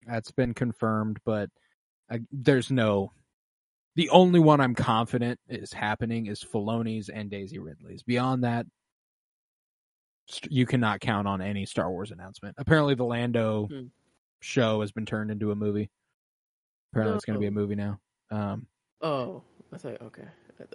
that's 0.07 0.31
been 0.33 0.53
confirmed, 0.55 1.19
but 1.25 1.49
uh, 2.11 2.19
there's 2.33 2.71
no. 2.71 3.13
The 3.97 4.11
only 4.11 4.41
one 4.41 4.61
I'm 4.61 4.75
confident 4.75 5.39
is 5.49 5.73
happening 5.73 6.27
is 6.27 6.43
Filoni's 6.45 7.09
and 7.09 7.31
Daisy 7.31 7.59
Ridley's. 7.59 8.03
Beyond 8.03 8.45
that, 8.45 8.67
you 10.49 10.65
cannot 10.67 11.01
count 11.01 11.27
on 11.27 11.41
any 11.43 11.67
Star 11.67 11.91
Wars 11.91 12.11
announcement. 12.11 12.55
Apparently, 12.59 12.95
the 12.95 13.05
Lando 13.05 13.67
Hmm. 13.67 13.87
show 14.41 14.81
has 14.81 14.93
been 14.93 15.07
turned 15.07 15.31
into 15.31 15.51
a 15.51 15.57
movie. 15.57 15.91
Apparently, 16.93 17.17
it's 17.17 17.25
going 17.25 17.35
to 17.35 17.41
be 17.41 17.47
a 17.47 17.51
Oh. 17.51 17.53
movie 17.53 17.75
now. 17.75 18.01
Um, 18.31 18.67
oh, 19.01 19.43
I 19.73 19.77
thought 19.79 20.01
okay. 20.03 20.23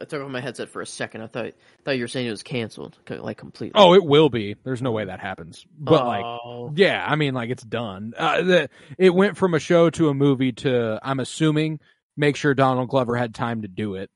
I- 0.02 0.06
took 0.06 0.22
off 0.24 0.32
my 0.32 0.42
headset 0.42 0.70
for 0.70 0.82
a 0.82 0.86
second. 0.86 1.22
I 1.22 1.28
thought 1.28 1.52
thought 1.84 1.92
you 1.98 2.04
were 2.04 2.08
saying 2.08 2.26
it 2.28 2.32
was 2.32 2.42
canceled, 2.44 2.98
like 3.10 3.38
completely. 3.38 3.74
oh, 3.80 3.94
it 3.94 4.04
will 4.04 4.30
be. 4.30 4.56
There's 4.64 4.82
no 4.82 4.92
way 4.92 5.06
that 5.06 5.20
happens. 5.20 5.66
But 5.78 6.06
like, 6.08 6.26
Oh. 6.26 6.72
Yeah, 6.76 7.06
I 7.08 7.16
mean, 7.16 7.34
like 7.36 7.50
it's 7.52 7.64
done. 7.64 8.14
Uh, 8.18 8.42
the, 8.42 8.70
it 8.98 9.14
went 9.14 9.38
from 9.38 9.54
a 9.54 9.60
show 9.60 9.90
to 9.92 10.10
a 10.10 10.14
movie 10.14 10.54
to, 10.54 11.00
I'm 11.04 11.20
assuming, 11.20 11.80
make 12.18 12.36
sure 12.36 12.54
Donald 12.56 12.90
Glover 12.90 13.16
had 13.16 13.36
time 13.36 13.62
to 13.62 13.68
do 13.68 13.96
it. 13.96 14.10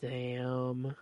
damn. 0.00 0.96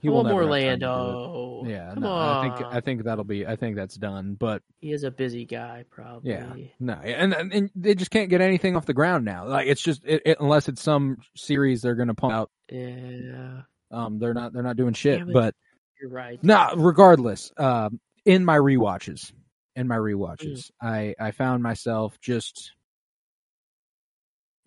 He 0.00 0.08
I 0.08 0.10
will 0.10 0.16
want 0.24 0.28
never 0.28 0.46
more 0.46 0.56
have 0.58 0.62
time 0.62 0.72
to 0.72 0.76
do 0.78 0.86
Lando. 0.86 1.64
Yeah, 1.66 1.90
Come 1.94 2.02
no, 2.02 2.10
on. 2.10 2.36
I 2.46 2.56
think 2.56 2.66
I 2.74 2.80
think 2.80 3.04
that'll 3.04 3.24
be. 3.24 3.46
I 3.46 3.56
think 3.56 3.76
that's 3.76 3.94
done. 3.96 4.34
But 4.34 4.62
he 4.80 4.92
is 4.92 5.04
a 5.04 5.10
busy 5.10 5.44
guy, 5.44 5.84
probably. 5.90 6.30
yeah, 6.32 6.54
no, 6.78 6.94
and, 6.94 7.34
and 7.34 7.70
they 7.74 7.94
just 7.94 8.10
can't 8.10 8.30
get 8.30 8.40
anything 8.40 8.76
off 8.76 8.86
the 8.86 8.94
ground 8.94 9.24
now. 9.24 9.46
Like 9.46 9.66
it's 9.66 9.82
just 9.82 10.02
it, 10.04 10.22
it, 10.24 10.36
unless 10.40 10.68
it's 10.68 10.82
some 10.82 11.18
series 11.36 11.82
they're 11.82 11.94
going 11.96 12.08
to 12.08 12.14
pump 12.14 12.32
out. 12.32 12.50
Yeah, 12.70 13.62
Um, 13.90 14.18
they're 14.18 14.34
not 14.34 14.52
they're 14.52 14.62
not 14.62 14.76
doing 14.76 14.94
shit. 14.94 15.20
It. 15.20 15.32
But 15.32 15.54
you're 16.00 16.10
right. 16.10 16.42
No, 16.42 16.70
regardless, 16.76 17.52
um, 17.58 18.00
in 18.24 18.44
my 18.44 18.56
rewatches, 18.56 19.32
in 19.76 19.86
my 19.86 19.96
Mm. 19.96 20.14
rewatches, 20.16 20.70
I 20.80 21.14
I 21.20 21.32
found 21.32 21.62
myself 21.62 22.18
just, 22.22 22.72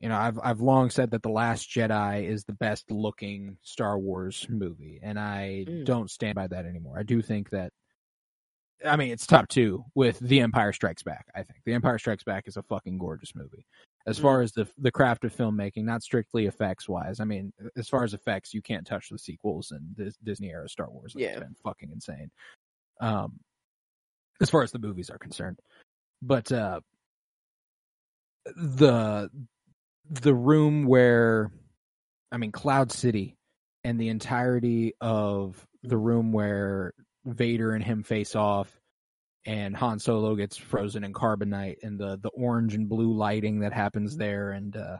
you 0.04 0.10
know, 0.10 0.18
I've 0.18 0.38
I've 0.44 0.60
long 0.60 0.90
said 0.90 1.12
that 1.12 1.24
the 1.24 1.30
Last 1.30 1.70
Jedi 1.70 2.28
is 2.28 2.44
the 2.44 2.52
best 2.54 2.92
looking 2.92 3.58
Star 3.62 3.98
Wars 3.98 4.46
movie, 4.50 5.00
and 5.02 5.18
I 5.18 5.64
Mm. 5.66 5.86
don't 5.86 6.12
stand 6.12 6.36
by 6.36 6.46
that 6.48 6.66
anymore. 6.66 7.00
I 7.00 7.04
do 7.04 7.22
think 7.22 7.50
that. 7.52 7.72
I 8.86 8.98
mean, 8.98 9.12
it's 9.14 9.26
top 9.26 9.48
two 9.48 9.86
with 9.96 10.20
The 10.20 10.42
Empire 10.42 10.74
Strikes 10.74 11.04
Back. 11.04 11.28
I 11.34 11.42
think 11.44 11.60
The 11.64 11.72
Empire 11.72 11.98
Strikes 11.98 12.26
Back 12.26 12.50
is 12.50 12.58
a 12.58 12.64
fucking 12.64 12.98
gorgeous 12.98 13.34
movie. 13.34 13.66
As 14.06 14.20
far 14.20 14.42
Mm. 14.42 14.44
as 14.44 14.52
the 14.52 14.68
the 14.78 14.92
craft 14.92 15.24
of 15.24 15.34
filmmaking, 15.34 15.86
not 15.86 16.04
strictly 16.04 16.48
effects 16.48 16.90
wise. 16.90 17.22
I 17.22 17.24
mean, 17.24 17.54
as 17.78 17.88
far 17.88 18.04
as 18.04 18.14
effects, 18.14 18.54
you 18.54 18.62
can't 18.62 18.86
touch 18.86 19.08
the 19.08 19.18
sequels 19.18 19.72
and 19.72 19.96
the 19.96 20.14
Disney 20.26 20.50
era 20.52 20.68
Star 20.68 20.90
Wars. 20.92 21.16
Like, 21.16 21.22
Yeah. 21.22 21.30
it's 21.30 21.40
been 21.40 21.56
fucking 21.64 21.92
insane. 21.92 22.30
Um, 23.00 23.40
as 24.42 24.50
far 24.50 24.64
as 24.64 24.74
the 24.74 24.80
movies 24.80 25.10
are 25.10 25.18
concerned, 25.18 25.62
but 26.22 26.52
uh, 26.52 26.82
the 28.58 29.30
the 30.10 30.34
room 30.36 30.86
where, 30.86 31.52
I 32.32 32.38
mean, 32.38 32.52
Cloud 32.52 32.92
City, 32.92 33.38
and 33.84 34.00
the 34.00 34.10
entirety 34.10 34.94
of 35.02 35.66
the 35.84 35.98
room 35.98 36.32
where 36.32 36.94
Vader 37.26 37.74
and 37.74 37.84
him 37.84 38.04
face 38.04 38.36
off, 38.36 38.80
and 39.46 39.76
Han 39.76 40.00
Solo 40.00 40.36
gets 40.36 40.58
frozen 40.58 41.04
in 41.04 41.14
carbonite, 41.14 41.78
and 41.84 42.00
the 42.00 42.18
the 42.22 42.30
orange 42.30 42.76
and 42.76 42.88
blue 42.90 43.14
lighting 43.14 43.60
that 43.62 43.74
happens 43.74 44.16
there, 44.18 44.52
and 44.52 44.76
uh, 44.78 44.98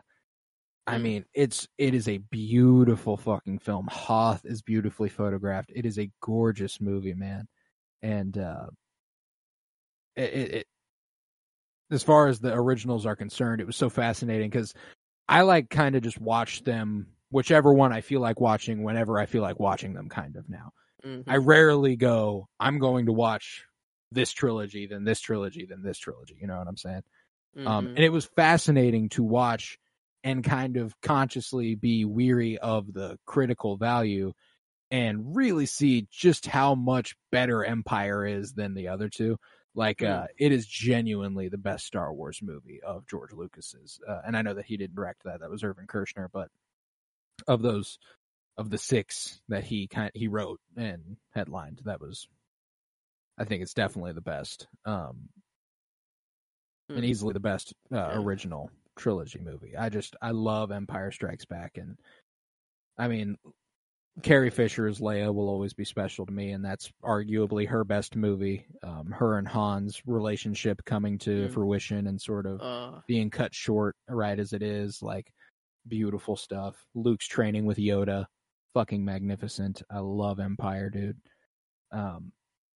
I 0.86 0.98
Mm. 0.98 1.02
mean, 1.02 1.24
it's 1.34 1.68
it 1.78 1.94
is 1.94 2.08
a 2.08 2.18
beautiful 2.18 3.16
fucking 3.16 3.60
film. 3.60 3.88
Hoth 3.90 4.44
is 4.44 4.62
beautifully 4.62 5.08
photographed. 5.08 5.72
It 5.74 5.86
is 5.86 5.98
a 5.98 6.10
gorgeous 6.20 6.80
movie, 6.80 7.14
man, 7.14 7.48
and 8.02 8.36
uh, 8.38 8.66
it, 10.16 10.22
it, 10.22 10.54
it 10.54 10.66
as 11.90 12.02
far 12.02 12.28
as 12.28 12.40
the 12.40 12.52
originals 12.54 13.06
are 13.06 13.16
concerned, 13.16 13.60
it 13.60 13.66
was 13.66 13.76
so 13.76 13.90
fascinating 13.90 14.50
because 14.50 14.74
I 15.28 15.42
like 15.42 15.70
kind 15.70 15.96
of 15.96 16.02
just 16.02 16.20
watch 16.20 16.62
them, 16.64 17.08
whichever 17.30 17.72
one 17.72 17.92
I 17.92 18.00
feel 18.00 18.20
like 18.20 18.40
watching, 18.40 18.82
whenever 18.82 19.18
I 19.18 19.26
feel 19.26 19.42
like 19.42 19.60
watching 19.60 19.94
them. 19.94 20.08
Kind 20.08 20.36
of 20.36 20.48
now, 20.48 20.72
Mhm. 21.04 21.24
I 21.26 21.36
rarely 21.36 21.96
go. 21.96 22.48
I'm 22.58 22.78
going 22.78 23.06
to 23.06 23.12
watch 23.12 23.64
this 24.10 24.32
trilogy, 24.32 24.86
then 24.86 25.04
this 25.04 25.20
trilogy, 25.20 25.66
then 25.66 25.82
this 25.82 25.98
trilogy. 25.98 26.36
You 26.40 26.46
know 26.46 26.58
what 26.58 26.68
I'm 26.68 26.76
saying? 26.76 27.02
Um, 27.56 27.86
Mhm. 27.86 27.88
and 27.90 27.98
it 27.98 28.12
was 28.12 28.26
fascinating 28.26 29.08
to 29.10 29.22
watch 29.22 29.78
and 30.22 30.42
kind 30.42 30.76
of 30.76 30.98
consciously 31.02 31.74
be 31.74 32.04
weary 32.04 32.58
of 32.58 32.92
the 32.92 33.18
critical 33.26 33.76
value 33.76 34.32
and 34.90 35.36
really 35.36 35.66
see 35.66 36.06
just 36.10 36.46
how 36.46 36.74
much 36.74 37.16
better 37.32 37.64
Empire 37.64 38.26
is 38.26 38.52
than 38.54 38.74
the 38.74 38.88
other 38.88 39.08
two. 39.08 39.36
Like, 39.74 40.02
Mm. 40.02 40.04
uh, 40.04 40.28
it 40.38 40.52
is 40.52 40.66
genuinely 40.66 41.48
the 41.48 41.58
best 41.58 41.86
Star 41.86 42.12
Wars 42.14 42.40
movie 42.42 42.80
of 42.82 43.06
George 43.06 43.32
Lucas's. 43.32 44.00
Uh, 44.06 44.22
and 44.24 44.36
I 44.36 44.42
know 44.42 44.54
that 44.54 44.66
he 44.66 44.76
didn't 44.76 44.94
direct 44.96 45.24
that; 45.24 45.40
that 45.40 45.50
was 45.50 45.64
Irvin 45.64 45.86
Kershner. 45.86 46.28
But 46.32 46.50
of 47.48 47.62
those, 47.62 47.98
of 48.58 48.70
the 48.70 48.78
six 48.78 49.42
that 49.48 49.64
he 49.64 49.88
kind 49.88 50.12
he 50.14 50.28
wrote 50.28 50.60
and 50.76 51.18
headlined, 51.32 51.82
that 51.86 52.00
was, 52.00 52.28
I 53.38 53.44
think, 53.44 53.62
it's 53.62 53.74
definitely 53.74 54.12
the 54.12 54.20
best. 54.20 54.68
Um, 54.84 55.30
and 56.94 57.04
Mm. 57.04 57.04
easily 57.04 57.32
the 57.32 57.40
best 57.40 57.74
uh, 57.92 58.08
Yeah. 58.08 58.14
original 58.14 58.70
trilogy 58.96 59.38
movie. 59.40 59.76
I 59.76 59.88
just 59.88 60.14
I 60.22 60.30
love 60.30 60.70
Empire 60.70 61.10
Strikes 61.10 61.44
Back, 61.44 61.76
and 61.76 61.98
I 62.98 63.08
mean 63.08 63.38
Carrie 64.22 64.50
Fisher's 64.50 65.00
Leia 65.00 65.34
will 65.34 65.48
always 65.48 65.74
be 65.74 65.84
special 65.84 66.24
to 66.24 66.32
me, 66.32 66.52
and 66.52 66.64
that's 66.64 66.90
arguably 67.02 67.68
her 67.68 67.82
best 67.84 68.14
movie. 68.14 68.64
Um, 68.82 69.10
her 69.10 69.38
and 69.38 69.48
Han's 69.48 70.00
relationship 70.06 70.84
coming 70.84 71.18
to 71.18 71.48
Mm. 71.48 71.52
fruition 71.52 72.06
and 72.06 72.20
sort 72.20 72.46
of 72.46 72.60
Uh, 72.60 73.00
being 73.08 73.28
cut 73.28 73.52
short 73.54 73.96
right 74.08 74.38
as 74.38 74.52
it 74.52 74.62
is, 74.62 75.02
like 75.02 75.32
beautiful 75.88 76.36
stuff. 76.36 76.86
Luke's 76.94 77.26
training 77.26 77.66
with 77.66 77.76
Yoda, 77.76 78.26
fucking 78.72 79.04
magnificent. 79.04 79.82
I 79.90 79.98
love 79.98 80.38
Empire, 80.38 80.90
dude. 80.90 81.20
Um, 81.90 82.32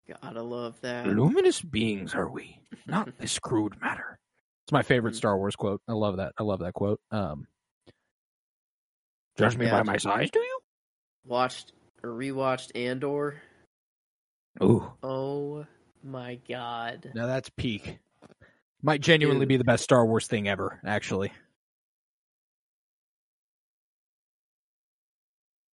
gotta 0.06 0.42
love 0.42 0.80
that. 0.82 1.06
Luminous 1.08 1.60
beings 1.60 2.14
are 2.14 2.30
we, 2.30 2.60
not 2.86 3.06
this 3.18 3.38
crude 3.40 3.80
matter. 3.80 4.18
It's 4.66 4.72
my 4.72 4.82
favorite 4.82 5.14
Mm. 5.14 5.16
Star 5.18 5.36
Wars 5.36 5.56
quote. 5.56 5.82
I 5.88 5.92
love 5.94 6.16
that. 6.18 6.32
I 6.38 6.44
love 6.44 6.60
that 6.60 6.74
quote. 6.74 7.00
Um, 7.10 7.48
judge 9.36 9.56
me 9.56 9.66
Yeah, 9.66 9.72
by 9.72 9.82
my 9.82 9.96
size, 9.96 10.30
do 10.30 10.38
you? 10.38 10.53
Watched 11.27 11.73
or 12.03 12.11
rewatched 12.11 12.73
Andor. 12.75 13.41
Ooh, 14.62 14.91
Oh 15.03 15.67
my 16.03 16.39
god. 16.49 17.11
now 17.15 17.27
that's 17.27 17.49
peak. 17.51 17.99
Might 18.83 19.01
genuinely 19.01 19.43
Dude. 19.47 19.49
be 19.49 19.57
the 19.57 19.65
best 19.65 19.83
Star 19.85 20.05
Wars 20.07 20.27
thing 20.27 20.47
ever. 20.49 20.78
Actually, 20.85 21.33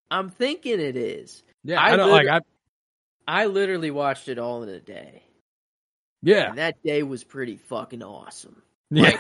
I'm 0.10 0.30
thinking 0.30 0.80
it 0.80 0.96
is. 0.98 1.44
yeah. 1.64 1.80
I 1.82 1.94
I, 1.94 1.96
don't 1.98 2.10
like. 2.12 2.28
I 2.28 2.40
I 3.28 3.46
literally 3.46 3.92
watched 3.92 4.28
it 4.30 4.40
all 4.40 4.64
in 4.64 4.70
a 4.70 4.80
day. 4.80 5.24
yeah, 6.22 6.50
And 6.50 6.58
that 6.58 6.82
day 6.84 7.04
was 7.04 7.24
pretty 7.24 7.58
fucking 7.58 8.04
awesome. 8.04 8.62
yeah. 8.90 9.18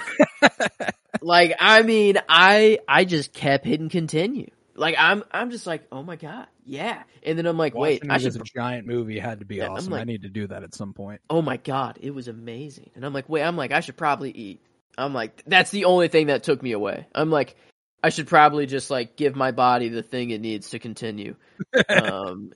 Like 1.22 1.56
I 1.60 1.82
mean, 1.84 2.18
I 2.27 2.80
I 2.88 3.06
just 3.06 3.34
kept 3.34 3.66
hitting 3.66 3.90
continue. 3.90 4.50
Like 4.82 4.95
I'm 4.98 5.24
I'm 5.30 5.51
just 5.51 5.68
like, 5.68 5.85
"Oh 5.92 6.01
my 6.01 6.16
god. 6.16 6.48
Yeah." 6.66 7.03
And 7.22 7.38
then 7.38 7.45
I'm 7.45 7.56
like, 7.58 7.76
"Wait, 7.76 8.01
I 8.10 8.18
should 8.18 8.35
a 8.35 8.43
giant 8.43 8.88
movie 8.88 9.19
had 9.19 9.40
to 9.40 9.45
be 9.45 9.58
Yeah, 9.58 9.68
awesome. 9.68 9.93
I 9.93 10.06
need 10.06 10.24
to 10.24 10.30
do 10.30 10.48
that 10.48 10.64
at 10.64 10.74
some 10.74 10.92
point. 10.92 11.22
oh 11.30 11.43
my 11.43 11.58
god, 11.58 12.00
it 12.01 12.16
was 12.16 12.27
amazing. 12.27 12.90
And 12.95 13.06
I'm 13.06 13.14
like, 13.14 13.30
wait, 13.30 13.43
I'm 13.43 13.56
like, 13.56 13.72
I 13.72 13.82
should 13.82 13.95
probably 13.95 14.32
eat. 14.32 14.60
I'm 14.98 15.14
like, 15.14 15.43
that's 15.45 15.69
the 15.69 15.85
only 15.85 16.08
thing 16.08 16.27
that 16.27 16.42
took 16.42 16.64
me 16.64 16.72
away. 16.72 17.06
I'm 17.14 17.30
like, 17.30 17.56
I 18.03 18.10
should 18.10 18.26
probably 18.26 18.66
just 18.66 18.90
like 18.90 19.16
give 19.16 19.35
my 19.35 19.51
body 19.51 19.90
the 19.90 20.01
thing 20.01 20.32
it 20.32 20.42
needs 20.42 20.72
to 20.72 20.80
continue. 20.80 21.35
um, 21.90 22.51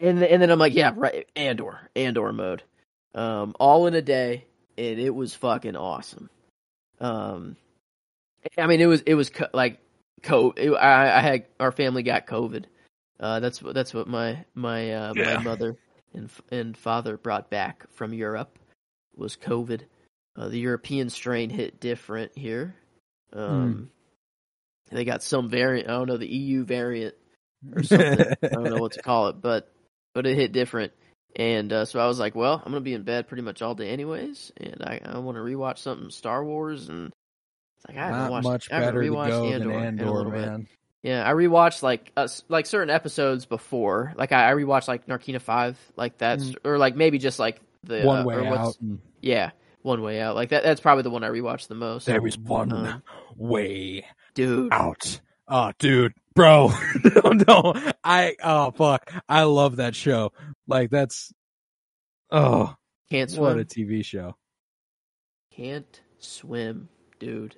and 0.00 0.22
and 0.22 0.40
then 0.40 0.50
I'm 0.50 0.60
like, 0.60 0.74
yeah, 0.74 0.92
right, 0.94 1.26
Andor, 1.34 1.80
Andor 1.96 2.32
mode, 2.32 2.62
um, 3.16 3.56
all 3.58 3.88
in 3.88 3.94
a 3.94 4.02
day, 4.02 4.46
and 4.78 5.00
it 5.00 5.12
was 5.12 5.34
fucking 5.34 5.74
awesome. 5.74 6.30
Um, 7.00 7.56
I 8.56 8.68
mean, 8.68 8.80
it 8.80 8.86
was 8.86 9.00
it 9.00 9.14
was 9.14 9.32
like, 9.52 9.80
co. 10.22 10.52
I, 10.56 11.18
I 11.18 11.20
had 11.20 11.46
our 11.60 11.72
family 11.72 12.02
got 12.02 12.26
COVID. 12.26 12.64
Uh, 13.18 13.40
that's 13.40 13.62
what 13.62 13.74
that's 13.74 13.94
what 13.94 14.06
my 14.08 14.44
my 14.54 14.92
uh, 14.92 15.12
Yeah. 15.16 15.36
my 15.36 15.42
mother 15.42 15.76
and 16.14 16.30
and 16.50 16.76
father 16.76 17.16
brought 17.16 17.50
back 17.50 17.88
from 17.92 18.12
Europe 18.12 18.58
was 19.14 19.36
COVID. 19.36 19.82
Uh, 20.36 20.48
the 20.48 20.58
European 20.58 21.08
strain 21.08 21.48
hit 21.48 21.80
different 21.80 22.36
here. 22.36 22.74
Um, 23.32 23.90
They 24.90 25.04
got 25.04 25.22
some 25.22 25.48
variant. 25.48 25.88
I 25.88 25.92
don't 25.92 26.06
know 26.08 26.16
the 26.18 26.28
EU 26.28 26.64
variant 26.64 27.14
or 27.74 27.82
something. 27.82 28.20
I 28.42 28.48
don't 28.48 28.70
know 28.70 28.80
what 28.80 28.92
to 28.92 29.02
call 29.02 29.28
it, 29.28 29.40
but 29.40 29.72
but 30.14 30.26
it 30.26 30.36
hit 30.36 30.52
different. 30.52 30.92
And 31.34 31.72
uh, 31.72 31.84
so 31.84 31.98
I 32.00 32.06
was 32.06 32.18
like, 32.18 32.34
well, 32.34 32.54
I'm 32.64 32.72
gonna 32.72 32.80
be 32.80 32.94
in 32.94 33.02
bed 33.02 33.28
pretty 33.28 33.42
much 33.42 33.62
all 33.62 33.74
day 33.74 33.88
anyways, 33.90 34.52
and 34.56 34.82
I, 34.82 35.00
I 35.04 35.18
want 35.18 35.36
to 35.36 35.42
rewatch 35.42 35.78
something 35.78 36.10
Star 36.10 36.44
Wars, 36.44 36.88
and 36.88 37.08
it's 37.08 37.14
like 37.88 37.96
I 37.96 38.00
haven't 38.06 38.18
Not 38.18 38.30
watched, 38.30 38.44
much 38.44 38.68
I 38.72 38.80
haven't 38.80 39.00
rewatched 39.00 39.28
go 39.28 39.44
Andor, 39.46 39.70
in 39.72 39.76
a 39.76 39.86
Andor, 39.86 40.10
little 40.10 40.32
bit. 40.32 40.66
Yeah, 41.02 41.28
I 41.28 41.32
rewatched 41.34 41.82
like 41.82 42.10
uh, 42.16 42.26
like 42.48 42.66
certain 42.66 42.90
episodes 42.90 43.46
before. 43.46 44.12
Like 44.16 44.32
I, 44.32 44.50
I 44.50 44.54
rewatched 44.54 44.88
like 44.88 45.06
Narkina 45.06 45.40
Five, 45.40 45.78
like 45.96 46.18
that's 46.18 46.44
Mm. 46.44 46.56
or 46.64 46.78
like 46.78 46.96
maybe 46.96 47.18
just 47.18 47.38
like 47.38 47.60
the 47.84 48.02
One 48.02 48.20
uh, 48.22 48.24
way 48.24 48.34
or 48.36 48.46
out. 48.46 48.76
and- 48.80 48.98
Yeah, 49.20 49.50
One 49.82 50.02
Way 50.02 50.20
Out. 50.20 50.34
Like 50.34 50.48
that. 50.50 50.64
That's 50.64 50.80
probably 50.80 51.02
the 51.02 51.10
one 51.10 51.22
I 51.22 51.28
rewatched 51.28 51.68
the 51.68 51.76
most. 51.76 52.06
There 52.06 52.26
is 52.26 52.36
one 52.38 52.72
Uh, 52.72 52.98
way 53.36 54.04
dude. 54.34 54.72
out. 54.72 55.20
Oh, 55.48 55.70
dude, 55.78 56.12
bro, 56.34 56.72
no, 57.24 57.30
no, 57.30 57.92
I 58.02 58.34
oh 58.42 58.72
fuck, 58.72 59.12
I 59.28 59.44
love 59.44 59.76
that 59.76 59.94
show. 59.94 60.32
Like 60.66 60.90
that's 60.90 61.32
oh, 62.32 62.74
Can't 63.10 63.30
what 63.30 63.52
swim. 63.52 63.58
a 63.60 63.64
TV 63.64 64.04
show. 64.04 64.34
Can't 65.52 66.00
swim, 66.18 66.88
dude. 67.20 67.54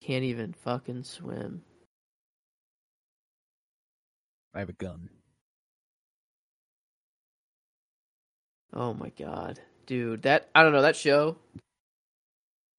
Can't 0.00 0.24
even 0.24 0.52
fucking 0.52 1.04
swim. 1.04 1.62
I 4.54 4.58
have 4.60 4.68
a 4.68 4.74
gun. 4.74 5.08
Oh 8.72 8.94
my 8.94 9.10
god, 9.10 9.60
dude. 9.86 10.22
That 10.22 10.48
I 10.54 10.62
don't 10.62 10.72
know 10.72 10.82
that 10.82 10.96
show. 10.96 11.36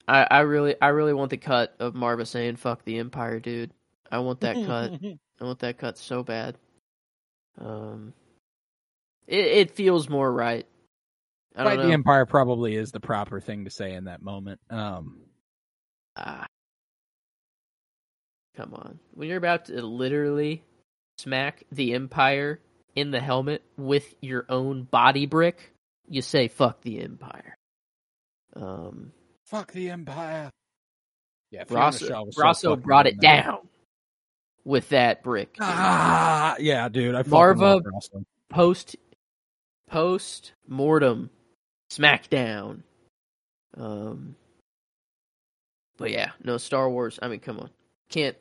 I 0.08 0.25
I 0.30 0.40
really 0.41 0.75
I 0.82 0.88
really 0.90 1.14
want 1.14 1.30
the 1.30 1.38
cut 1.38 1.75
of 1.80 1.95
Marva 1.95 2.25
saying 2.25 2.56
"fuck 2.56 2.83
the 2.85 2.98
Empire," 2.98 3.40
dude. 3.40 3.72
I 4.11 4.19
want 4.19 4.40
that 4.41 4.56
cut. 4.66 4.93
I 5.41 5.43
want 5.43 5.59
that 5.59 5.77
cut 5.77 5.98
so 5.98 6.24
bad. 6.24 6.58
Um, 7.59 8.14
it 9.27 9.45
it 9.45 9.72
feels 9.72 10.09
more 10.09 10.32
right. 10.32 10.66
I 11.56 11.64
don't 11.64 11.72
Fight 11.74 11.80
know. 11.80 11.88
the 11.88 11.93
Empire 11.93 12.25
probably 12.25 12.75
is 12.75 12.91
the 12.91 13.00
proper 13.01 13.40
thing 13.41 13.66
to 13.66 13.69
say 13.72 13.93
in 13.93 14.06
that 14.06 14.22
moment. 14.22 14.59
Um, 14.69 15.17
Ah. 16.17 16.45
Come 18.55 18.73
on. 18.73 18.99
When 19.13 19.27
you're 19.27 19.38
about 19.38 19.65
to 19.65 19.81
literally 19.81 20.63
smack 21.17 21.63
the 21.71 21.93
Empire 21.93 22.59
in 22.95 23.11
the 23.11 23.19
helmet 23.21 23.63
with 23.77 24.13
your 24.21 24.45
own 24.49 24.83
body 24.83 25.25
brick, 25.25 25.73
you 26.07 26.21
say 26.21 26.47
fuck 26.47 26.81
the 26.81 27.01
Empire. 27.01 27.55
Um 28.55 29.13
fuck 29.45 29.71
the 29.71 29.89
Empire. 29.89 30.49
Yeah, 31.51 31.63
Brasso, 31.65 32.33
so 32.55 32.75
brought 32.75 33.07
it 33.07 33.19
down 33.19 33.67
with 34.63 34.89
that 34.89 35.21
brick. 35.23 35.57
Ah, 35.59 36.55
yeah, 36.59 36.88
dude. 36.89 37.15
I 37.15 37.23
Marva- 37.23 37.81
Post 38.49 38.95
post 39.89 40.53
mortem 40.67 41.30
smackdown. 41.91 42.83
Um 43.77 44.35
but 45.97 46.11
yeah, 46.11 46.31
no 46.43 46.57
Star 46.57 46.89
Wars. 46.89 47.19
I 47.21 47.27
mean, 47.27 47.39
come 47.39 47.59
on. 47.59 47.69
Can't 48.11 48.35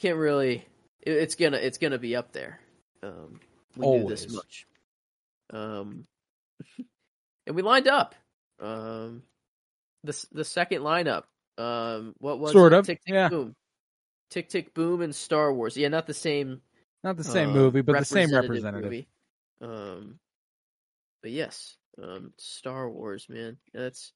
can't 0.00 0.16
really 0.16 0.64
it, 1.02 1.10
it's 1.12 1.34
gonna 1.34 1.56
it's 1.58 1.78
gonna 1.78 1.98
be 1.98 2.16
up 2.16 2.32
there. 2.32 2.60
Um 3.02 3.40
we 3.76 3.86
knew 3.86 4.08
this 4.08 4.22
Always. 4.22 4.34
much. 4.34 4.66
Um 5.50 6.06
and 7.46 7.56
we 7.56 7.62
lined 7.62 7.88
up. 7.88 8.14
Um 8.60 9.22
the 10.04 10.26
the 10.32 10.44
second 10.44 10.82
lineup. 10.82 11.24
Um 11.58 12.14
what 12.18 12.38
was 12.38 12.52
Sort 12.52 12.72
it? 12.72 12.76
of, 12.78 12.86
Tick 12.86 13.00
Tick 13.04 13.14
yeah. 13.14 13.28
Boom. 13.28 13.54
Tick 14.30 14.48
Tick 14.48 14.74
Boom 14.74 15.02
and 15.02 15.14
Star 15.14 15.52
Wars. 15.52 15.76
Yeah, 15.76 15.88
not 15.88 16.06
the 16.06 16.14
same 16.14 16.60
Not 17.02 17.16
the 17.16 17.24
same 17.24 17.50
uh, 17.50 17.54
movie, 17.54 17.80
but 17.80 17.98
the 17.98 18.04
same 18.04 18.32
representative. 18.32 18.84
movie. 18.84 19.08
Um, 19.60 20.18
but 21.22 21.32
yes, 21.32 21.76
um, 22.00 22.32
Star 22.36 22.88
Wars, 22.88 23.26
man, 23.28 23.56
that's 23.74 24.12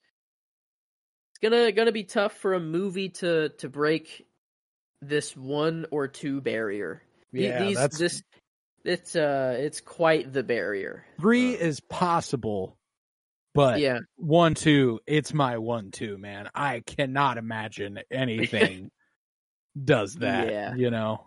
it's 1.30 1.38
gonna 1.42 1.72
gonna 1.72 1.90
be 1.92 2.04
tough 2.04 2.34
for 2.34 2.54
a 2.54 2.60
movie 2.60 3.08
to 3.08 3.48
to 3.58 3.68
break 3.68 4.26
this 5.02 5.36
one 5.36 5.86
or 5.90 6.08
two 6.08 6.40
barrier. 6.40 7.02
Yeah, 7.32 7.64
These, 7.64 7.76
that's 7.76 7.98
this 7.98 8.22
it's 8.84 9.16
uh 9.16 9.56
it's 9.58 9.80
quite 9.80 10.32
the 10.32 10.42
barrier. 10.42 11.04
three 11.20 11.54
Uh, 11.54 11.58
is 11.58 11.80
possible, 11.80 12.76
but 13.54 13.80
yeah, 13.80 13.98
one 14.16 14.54
two, 14.54 15.00
it's 15.06 15.34
my 15.34 15.58
one 15.58 15.90
two, 15.90 16.16
man. 16.18 16.48
I 16.54 16.80
cannot 16.80 17.38
imagine 17.38 17.98
anything 18.10 18.90
does 19.82 20.14
that. 20.16 20.50
Yeah. 20.50 20.74
You 20.74 20.90
know. 20.90 21.26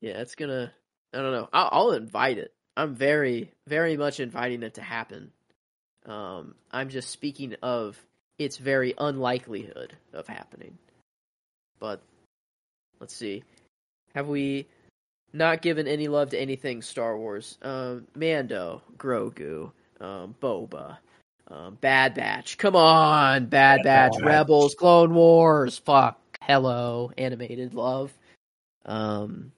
yeah, 0.00 0.18
it's 0.20 0.34
gonna. 0.34 0.72
I 1.14 1.18
don't 1.18 1.32
know. 1.32 1.48
I'll, 1.52 1.68
I'll 1.72 1.92
invite 1.92 2.38
it. 2.38 2.52
I'm 2.76 2.94
very 2.94 3.52
very 3.66 3.96
much 3.96 4.20
inviting 4.20 4.62
it 4.62 4.74
to 4.74 4.82
happen. 4.82 5.32
Um, 6.04 6.54
I'm 6.70 6.88
just 6.88 7.10
speaking 7.10 7.56
of 7.62 7.98
its 8.38 8.58
very 8.58 8.94
unlikelihood 8.96 9.96
of 10.12 10.26
happening. 10.28 10.78
But 11.80 12.02
let's 13.00 13.14
see. 13.14 13.42
Have 14.14 14.28
we 14.28 14.66
not 15.32 15.62
given 15.62 15.86
any 15.86 16.08
love 16.08 16.30
to 16.30 16.40
anything 16.40 16.82
Star 16.82 17.16
Wars? 17.18 17.58
Um, 17.62 18.06
Mando, 18.14 18.82
Grogu, 18.96 19.72
um, 20.00 20.34
Boba, 20.40 20.98
um, 21.48 21.76
Bad 21.80 22.14
Batch. 22.14 22.58
Come 22.58 22.76
on, 22.76 23.46
Bad 23.46 23.80
Batch, 23.82 24.12
Batch. 24.12 24.22
Rebels, 24.22 24.74
Clone 24.74 25.14
Wars. 25.14 25.78
Fuck. 25.78 26.20
Hello, 26.42 27.10
animated 27.18 27.74
love. 27.74 28.12
Um, 28.84 29.52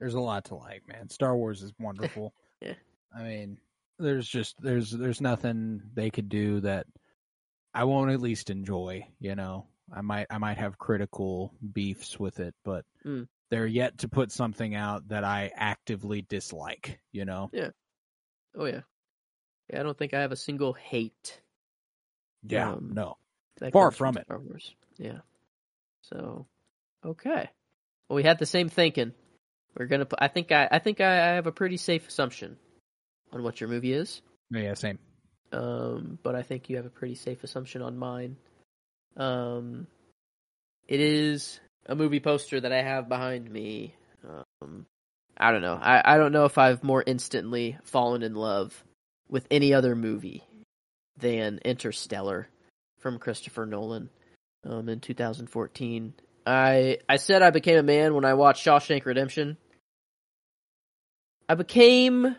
There's 0.00 0.14
a 0.14 0.20
lot 0.20 0.46
to 0.46 0.54
like, 0.54 0.82
man. 0.88 1.08
Star 1.08 1.36
Wars 1.36 1.62
is 1.62 1.72
wonderful. 1.78 2.34
Yeah. 2.60 2.74
I 3.16 3.22
mean, 3.22 3.58
there's 4.00 4.26
just 4.26 4.60
there's 4.60 4.90
there's 4.90 5.20
nothing 5.20 5.80
they 5.94 6.10
could 6.10 6.28
do 6.28 6.58
that 6.62 6.88
I 7.72 7.84
won't 7.84 8.10
at 8.10 8.20
least 8.20 8.50
enjoy, 8.50 9.06
you 9.20 9.36
know. 9.36 9.66
I 9.94 10.00
might 10.02 10.26
I 10.30 10.38
might 10.38 10.58
have 10.58 10.78
critical 10.78 11.52
beefs 11.72 12.18
with 12.18 12.40
it, 12.40 12.54
but 12.64 12.84
Mm. 13.04 13.28
they're 13.50 13.66
yet 13.66 13.98
to 13.98 14.08
put 14.08 14.30
something 14.32 14.74
out 14.74 15.08
that 15.08 15.24
I 15.24 15.50
actively 15.54 16.22
dislike, 16.22 17.00
you 17.12 17.24
know. 17.24 17.50
Yeah. 17.52 17.70
Oh 18.54 18.64
yeah. 18.66 18.80
Yeah, 19.70 19.80
I 19.80 19.82
don't 19.82 19.96
think 19.96 20.14
I 20.14 20.20
have 20.20 20.32
a 20.32 20.36
single 20.36 20.72
hate. 20.72 21.40
Yeah, 22.42 22.72
Um, 22.72 22.92
no. 22.94 23.16
Far 23.72 23.88
comes 23.90 23.96
from 23.96 24.16
it. 24.16 24.24
Star 24.24 24.38
Wars. 24.38 24.74
Yeah. 24.96 25.20
So, 26.02 26.46
okay. 27.04 27.50
Well, 28.08 28.16
we 28.16 28.22
had 28.22 28.38
the 28.38 28.46
same 28.46 28.68
thinking. 28.68 29.12
We're 29.76 29.86
gonna. 29.86 30.06
Put, 30.06 30.20
I 30.22 30.28
think 30.28 30.50
I. 30.52 30.68
I 30.70 30.78
think 30.78 31.00
I, 31.00 31.12
I 31.32 31.34
have 31.34 31.46
a 31.46 31.52
pretty 31.52 31.76
safe 31.76 32.08
assumption 32.08 32.56
on 33.32 33.42
what 33.42 33.60
your 33.60 33.68
movie 33.68 33.92
is. 33.92 34.22
Yeah, 34.50 34.74
same. 34.74 34.98
Um, 35.52 36.18
but 36.22 36.34
I 36.34 36.42
think 36.42 36.70
you 36.70 36.76
have 36.76 36.86
a 36.86 36.90
pretty 36.90 37.14
safe 37.14 37.44
assumption 37.44 37.82
on 37.82 37.98
mine. 37.98 38.36
Um, 39.18 39.86
it 40.86 41.00
is 41.00 41.60
a 41.86 41.94
movie 41.94 42.20
poster 42.20 42.60
that 42.60 42.72
I 42.72 42.82
have 42.82 43.08
behind 43.08 43.50
me. 43.50 43.94
Um, 44.62 44.86
I 45.36 45.52
don't 45.52 45.62
know. 45.62 45.78
I, 45.80 46.14
I 46.14 46.16
don't 46.16 46.32
know 46.32 46.44
if 46.44 46.56
I've 46.58 46.82
more 46.82 47.02
instantly 47.06 47.76
fallen 47.82 48.22
in 48.22 48.34
love 48.34 48.84
with 49.28 49.46
any 49.50 49.74
other 49.74 49.94
movie 49.94 50.44
than 51.18 51.58
Interstellar 51.64 52.48
from 52.98 53.18
Christopher 53.18 53.66
Nolan 53.66 54.08
um, 54.64 54.88
in 54.88 55.00
2014. 55.00 56.14
I 56.46 56.98
I 57.08 57.16
said 57.16 57.42
I 57.42 57.50
became 57.50 57.78
a 57.78 57.82
man 57.82 58.14
when 58.14 58.24
I 58.24 58.34
watched 58.34 58.64
Shawshank 58.64 59.04
Redemption. 59.04 59.58
I 61.48 61.54
became 61.54 62.36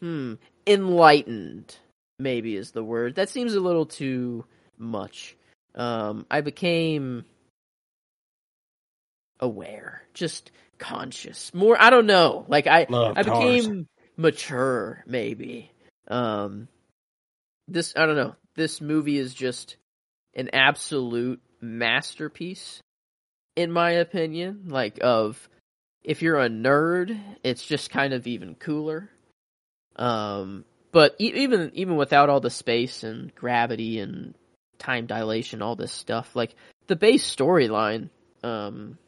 hmm 0.00 0.34
enlightened 0.66 1.76
maybe 2.18 2.56
is 2.56 2.70
the 2.70 2.84
word. 2.84 3.16
That 3.16 3.28
seems 3.28 3.54
a 3.54 3.60
little 3.60 3.86
too 3.86 4.44
much. 4.78 5.36
Um 5.74 6.26
I 6.30 6.40
became 6.40 7.24
aware, 9.38 10.02
just 10.14 10.50
conscious. 10.78 11.52
More 11.54 11.80
I 11.80 11.90
don't 11.90 12.06
know. 12.06 12.44
Like 12.48 12.66
I 12.66 12.86
Love 12.88 13.16
I 13.16 13.22
cars. 13.22 13.62
became 13.64 13.88
mature 14.16 15.02
maybe. 15.06 15.70
Um 16.08 16.68
this 17.68 17.94
I 17.96 18.06
don't 18.06 18.16
know. 18.16 18.36
This 18.56 18.80
movie 18.80 19.16
is 19.18 19.32
just 19.32 19.76
an 20.34 20.50
absolute 20.52 21.40
masterpiece 21.60 22.82
in 23.56 23.70
my 23.70 23.90
opinion, 23.92 24.64
like 24.68 24.98
of 25.02 25.48
if 26.02 26.22
you're 26.22 26.40
a 26.40 26.48
nerd, 26.48 27.18
it's 27.44 27.64
just 27.64 27.90
kind 27.90 28.14
of 28.14 28.26
even 28.26 28.54
cooler. 28.54 29.10
Um, 29.96 30.64
but 30.92 31.14
e- 31.20 31.32
even 31.36 31.70
even 31.74 31.96
without 31.96 32.30
all 32.30 32.40
the 32.40 32.50
space 32.50 33.02
and 33.04 33.34
gravity 33.34 34.00
and 34.00 34.34
time 34.80 35.06
dilation, 35.06 35.62
all 35.62 35.76
this 35.76 35.92
stuff, 35.92 36.34
like 36.34 36.56
the 36.88 36.96
base 36.96 37.24
storyline, 37.24 38.10
um, 38.42 38.98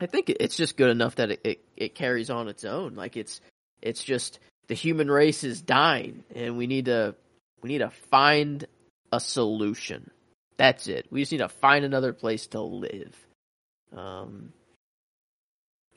I 0.00 0.06
think 0.06 0.28
it's 0.28 0.56
just 0.56 0.76
good 0.76 0.90
enough 0.90 1.16
that 1.16 1.30
it, 1.30 1.40
it 1.44 1.64
it 1.76 1.94
carries 1.94 2.30
on 2.30 2.48
its 2.48 2.64
own. 2.64 2.94
Like 2.96 3.16
it's 3.16 3.40
it's 3.80 4.02
just 4.02 4.38
the 4.66 4.74
human 4.74 5.10
race 5.10 5.44
is 5.44 5.62
dying, 5.62 6.24
and 6.34 6.58
we 6.58 6.66
need 6.66 6.86
to 6.86 7.14
we 7.62 7.68
need 7.68 7.78
to 7.78 7.90
find 8.10 8.66
a 9.12 9.20
solution. 9.20 10.10
That's 10.56 10.88
it. 10.88 11.06
We 11.10 11.20
just 11.22 11.32
need 11.32 11.38
to 11.38 11.48
find 11.48 11.84
another 11.84 12.12
place 12.12 12.46
to 12.48 12.60
live. 12.60 13.14
Um, 13.96 14.52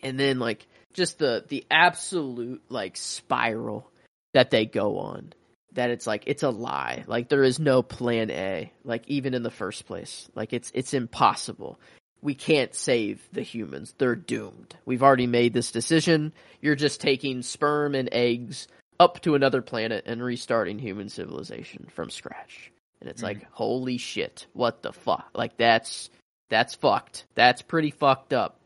and 0.01 0.19
then 0.19 0.39
like 0.39 0.65
just 0.93 1.19
the 1.19 1.43
the 1.47 1.65
absolute 1.69 2.61
like 2.69 2.95
spiral 2.95 3.89
that 4.33 4.49
they 4.49 4.65
go 4.65 4.99
on 4.99 5.33
that 5.73 5.89
it's 5.89 6.07
like 6.07 6.23
it's 6.27 6.43
a 6.43 6.49
lie 6.49 7.03
like 7.07 7.29
there 7.29 7.43
is 7.43 7.59
no 7.59 7.81
plan 7.81 8.31
a 8.31 8.71
like 8.83 9.03
even 9.07 9.33
in 9.33 9.43
the 9.43 9.51
first 9.51 9.85
place 9.85 10.29
like 10.35 10.53
it's 10.53 10.71
it's 10.73 10.93
impossible 10.93 11.79
we 12.21 12.33
can't 12.33 12.75
save 12.75 13.21
the 13.31 13.41
humans 13.41 13.93
they're 13.97 14.15
doomed 14.15 14.75
we've 14.85 15.03
already 15.03 15.27
made 15.27 15.53
this 15.53 15.71
decision 15.71 16.33
you're 16.61 16.75
just 16.75 16.99
taking 17.01 17.41
sperm 17.41 17.95
and 17.95 18.09
eggs 18.11 18.67
up 18.99 19.21
to 19.21 19.35
another 19.35 19.61
planet 19.61 20.03
and 20.05 20.21
restarting 20.21 20.77
human 20.77 21.09
civilization 21.09 21.87
from 21.93 22.09
scratch. 22.09 22.71
And 22.99 23.09
it's 23.09 23.23
like, 23.23 23.47
holy 23.51 23.97
shit, 23.97 24.45
what 24.51 24.81
the 24.81 24.91
fuck? 24.91 25.29
Like 25.33 25.55
that's 25.55 26.09
that's 26.49 26.75
fucked. 26.75 27.25
That's 27.33 27.61
pretty 27.61 27.91
fucked 27.91 28.33
up. 28.33 28.59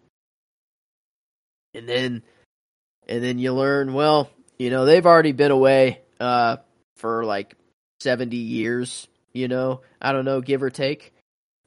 And 1.76 1.88
then 1.88 2.24
and 3.08 3.24
then 3.24 3.38
you 3.38 3.54
learn, 3.54 3.94
well, 3.94 4.30
you 4.58 4.72
know, 4.72 4.86
they've 4.86 5.06
already 5.06 5.34
been 5.34 5.52
away 5.52 6.02
uh 6.20 6.58
for 7.04 7.26
like 7.26 7.56
70 8.00 8.38
years, 8.38 9.10
you 9.34 9.50
know. 9.50 9.82
I 10.02 10.14
don't 10.14 10.24
know, 10.24 10.40
give 10.40 10.64
or 10.64 10.70
take. 10.70 11.14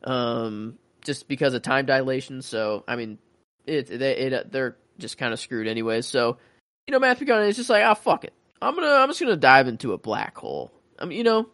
Um 0.02 0.78
just 1.04 1.28
because 1.28 1.52
of 1.52 1.60
time 1.60 1.84
dilation, 1.84 2.40
so 2.40 2.84
I 2.88 2.96
mean, 2.96 3.18
it 3.66 3.86
they 3.86 4.16
it, 4.16 4.50
they're 4.50 4.78
just 4.98 5.18
kind 5.18 5.34
of 5.34 5.38
screwed 5.38 5.68
anyway. 5.68 6.00
So, 6.00 6.38
you 6.86 6.92
know, 6.92 6.98
Matthew 6.98 7.26
McConaughey 7.26 7.50
is 7.50 7.56
just 7.56 7.68
like, 7.68 7.84
"Ah, 7.84 7.90
oh, 7.90 7.94
fuck 7.94 8.24
it. 8.24 8.32
I'm 8.62 8.74
to 8.76 8.82
I'm 8.82 9.08
just 9.10 9.20
to 9.20 9.36
dive 9.36 9.68
into 9.68 9.92
a 9.92 9.98
black 9.98 10.38
hole." 10.38 10.72
I 10.98 11.04
mean, 11.04 11.18
you 11.18 11.24
know, 11.24 11.50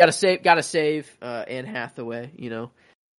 got 0.00 0.06
to 0.06 0.12
save 0.12 0.42
got 0.42 0.54
to 0.54 0.62
save 0.62 1.14
uh 1.20 1.44
Anne 1.46 1.66
Hathaway, 1.66 2.32
you 2.36 2.48
know. 2.48 2.70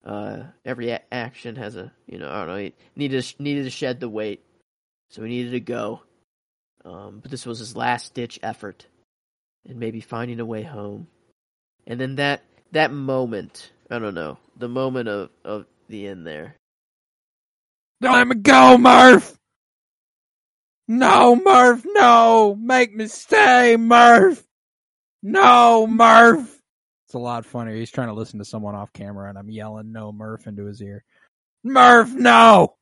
Uh 0.03 0.45
every 0.65 0.91
a- 0.91 1.03
action 1.13 1.57
has 1.57 1.77
a, 1.77 1.93
you 2.07 2.19
know, 2.19 2.31
I 2.31 2.39
don't 2.39 2.49
know, 2.49 2.57
he 2.57 2.75
needed 2.97 3.23
to, 3.23 3.43
needed 3.43 3.65
to 3.65 3.71
shed 3.71 4.01
the 4.01 4.09
weight. 4.09 4.43
So 5.11 5.23
he 5.23 5.29
needed 5.29 5.53
to 5.53 5.61
go. 5.61 6.01
Um, 6.87 7.19
but 7.21 7.31
this 7.31 7.45
was 7.45 7.59
his 7.59 7.77
last 7.77 8.15
ditch 8.15 8.39
effort, 8.43 8.87
and 9.69 9.79
maybe 9.79 10.01
finding 10.01 10.41
a 10.41 10.45
way 10.45 10.63
home. 10.63 11.07
And 11.87 12.01
then 12.01 12.17
that 12.17 12.43
that 12.73 12.93
moment, 12.93 13.73
I 13.91 13.99
don't 13.99 14.15
know, 14.15 14.39
the 14.57 14.69
moment 14.69 15.09
of 15.09 15.31
of 15.45 15.67
the 15.89 16.07
end 16.09 16.27
there. 16.27 16.57
Let 18.01 18.27
me 18.29 18.35
go, 18.37 18.77
Murph. 18.77 19.37
No, 20.89 21.35
Murph, 21.37 21.85
no. 21.85 22.57
Make 22.61 22.95
me 22.95 23.09
stay, 23.09 23.77
Murph. 23.77 24.45
No, 25.23 25.87
Murph. 25.87 26.61
It's 27.07 27.15
a 27.15 27.19
lot 27.19 27.47
funnier. 27.47 27.75
He's 27.75 27.91
trying 27.91 28.09
to 28.09 28.15
listen 28.15 28.39
to 28.39 28.45
someone 28.45 28.75
off 28.75 28.93
camera 28.93 29.29
and 29.29 29.39
I'm 29.39 29.51
yelling 29.51 29.93
no 29.93 30.13
Murph 30.13 30.47
into 30.47 30.67
his 30.67 30.83
ear. 30.83 31.05
Murph, 31.65 32.13
no. 32.13 32.77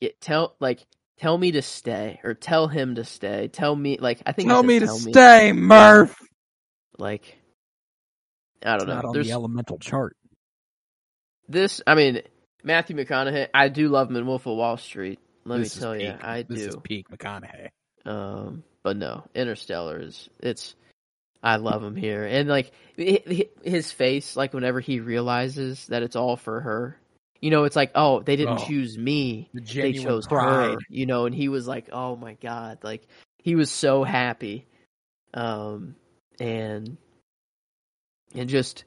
Yeah, 0.00 0.10
tell 0.20 0.56
like 0.60 0.86
tell 1.20 1.36
me 1.36 1.52
to 1.52 1.62
stay 1.62 2.20
or 2.24 2.34
tell 2.34 2.68
him 2.68 2.94
to 2.96 3.04
stay. 3.04 3.48
Tell 3.48 3.74
me 3.74 3.98
like 3.98 4.22
I 4.26 4.32
think 4.32 4.48
Tell 4.48 4.62
me 4.62 4.78
to 4.80 4.86
tell 4.86 4.98
stay, 4.98 5.52
Murph. 5.52 6.16
Like 6.98 7.38
I 8.64 8.72
don't 8.76 8.80
It's 8.82 8.86
know. 8.88 8.94
not 8.94 9.04
on 9.06 9.12
There's 9.14 9.26
the 9.26 9.32
elemental 9.32 9.78
chart. 9.78 10.16
this. 11.48 11.80
I 11.86 11.94
mean, 11.94 12.22
Matthew 12.64 12.96
McConaughey. 12.96 13.48
I 13.54 13.68
do 13.68 13.88
love 13.88 14.10
him 14.10 14.16
in 14.16 14.26
Wolf 14.26 14.46
of 14.46 14.56
Wall 14.56 14.76
Street. 14.76 15.20
Let 15.44 15.58
This 15.58 15.74
me 15.74 15.78
is 15.78 15.82
tell 15.82 15.96
you. 15.96 16.14
I 16.20 16.42
This 16.42 16.60
is 16.62 16.74
do. 16.74 16.80
peak 16.80 17.06
McConaughey. 17.08 17.68
Um, 18.04 18.64
but 18.82 18.96
no, 18.96 19.24
Interstellar 19.34 20.00
is 20.00 20.28
it's. 20.40 20.74
I 21.40 21.56
love 21.56 21.84
him 21.84 21.94
here, 21.94 22.24
and 22.24 22.48
like 22.48 22.72
hi- 22.98 23.22
hi- 23.26 23.48
his 23.62 23.92
face, 23.92 24.36
like 24.36 24.52
whenever 24.52 24.80
he 24.80 24.98
realizes 24.98 25.86
that 25.86 26.02
it's 26.02 26.16
all 26.16 26.36
for 26.36 26.60
her. 26.60 26.96
You 27.40 27.50
know, 27.50 27.64
it's 27.64 27.76
like, 27.76 27.92
oh, 27.94 28.20
they 28.20 28.36
didn't 28.36 28.58
Oh. 28.60 28.66
choose 28.66 28.98
me. 28.98 29.48
The 29.54 29.60
they 29.60 29.92
chose 29.92 30.26
pride. 30.26 30.72
her. 30.72 30.78
You 30.88 31.06
know, 31.06 31.26
and 31.26 31.34
he 31.34 31.48
was 31.48 31.66
like, 31.68 31.88
oh 31.92 32.16
my 32.16 32.34
god, 32.34 32.78
like 32.82 33.06
he 33.42 33.54
was 33.54 33.70
so 33.70 34.02
happy, 34.04 34.66
um, 35.34 35.94
and 36.40 36.96
and 38.34 38.48
just 38.48 38.84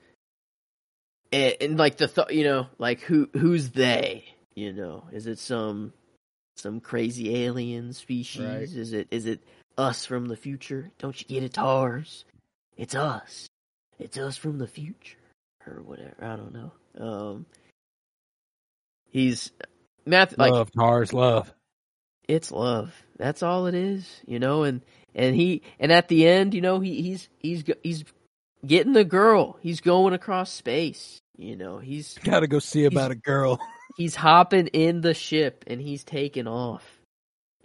and, 1.32 1.56
and 1.62 1.78
like 1.80 1.98
the 1.98 2.08
th- 2.08 2.32
you 2.32 2.44
know, 2.44 2.68
like 2.78 3.02
who 3.02 3.30
who's 3.34 3.70
they? 3.70 4.26
You 4.54 4.74
know, 4.74 5.06
is 5.14 5.28
it 5.28 5.40
some 5.40 5.94
some 6.58 6.82
crazy 6.82 7.44
alien 7.46 7.94
species? 7.94 8.42
Right. 8.46 8.62
Is 8.64 8.92
it 8.92 9.08
is 9.12 9.26
it 9.28 9.40
us 9.78 10.06
from 10.06 10.26
the 10.28 10.36
future? 10.36 10.92
Don't 11.00 11.20
you 11.22 11.26
get 11.28 11.44
it, 11.44 11.54
Tars? 11.54 12.26
It's 12.78 12.96
us. 12.96 13.48
It's 13.98 14.18
us 14.18 14.36
from 14.36 14.58
the 14.58 14.68
future, 14.68 15.18
or 15.66 15.82
whatever. 15.84 16.16
I 16.22 16.36
don't 16.36 16.54
know. 16.54 16.72
Um, 17.00 17.46
he's. 19.12 19.52
Like 20.06 20.52
love, 20.52 20.72
Tars, 20.72 21.14
love. 21.14 21.54
it's 22.28 22.52
love. 22.52 22.92
That's 23.18 23.44
all 23.44 23.68
it 23.68 23.76
is, 23.76 24.10
you 24.26 24.40
know. 24.40 24.64
And 24.64 24.82
and 25.14 25.36
he 25.36 25.62
and 25.80 25.92
at 25.92 26.08
the 26.08 26.28
end, 26.28 26.54
you 26.56 26.62
know, 26.62 26.80
he 26.80 27.02
he's 27.02 27.30
he's 27.40 27.64
he's 27.84 28.04
getting 28.66 28.94
the 28.94 29.04
girl. 29.04 29.58
He's 29.62 29.80
going 29.82 30.14
across 30.14 30.52
space. 30.52 31.20
You 31.38 31.56
know, 31.56 31.78
he's 31.78 32.18
Gotta 32.24 32.48
go 32.48 32.60
see 32.60 32.86
about 32.86 33.12
a 33.12 33.16
girl. 33.16 33.60
he's 33.98 34.16
hopping 34.16 34.68
in 34.68 35.02
the 35.02 35.14
ship 35.14 35.64
and 35.68 35.80
he's 35.80 36.04
taking 36.04 36.48
off. 36.48 36.84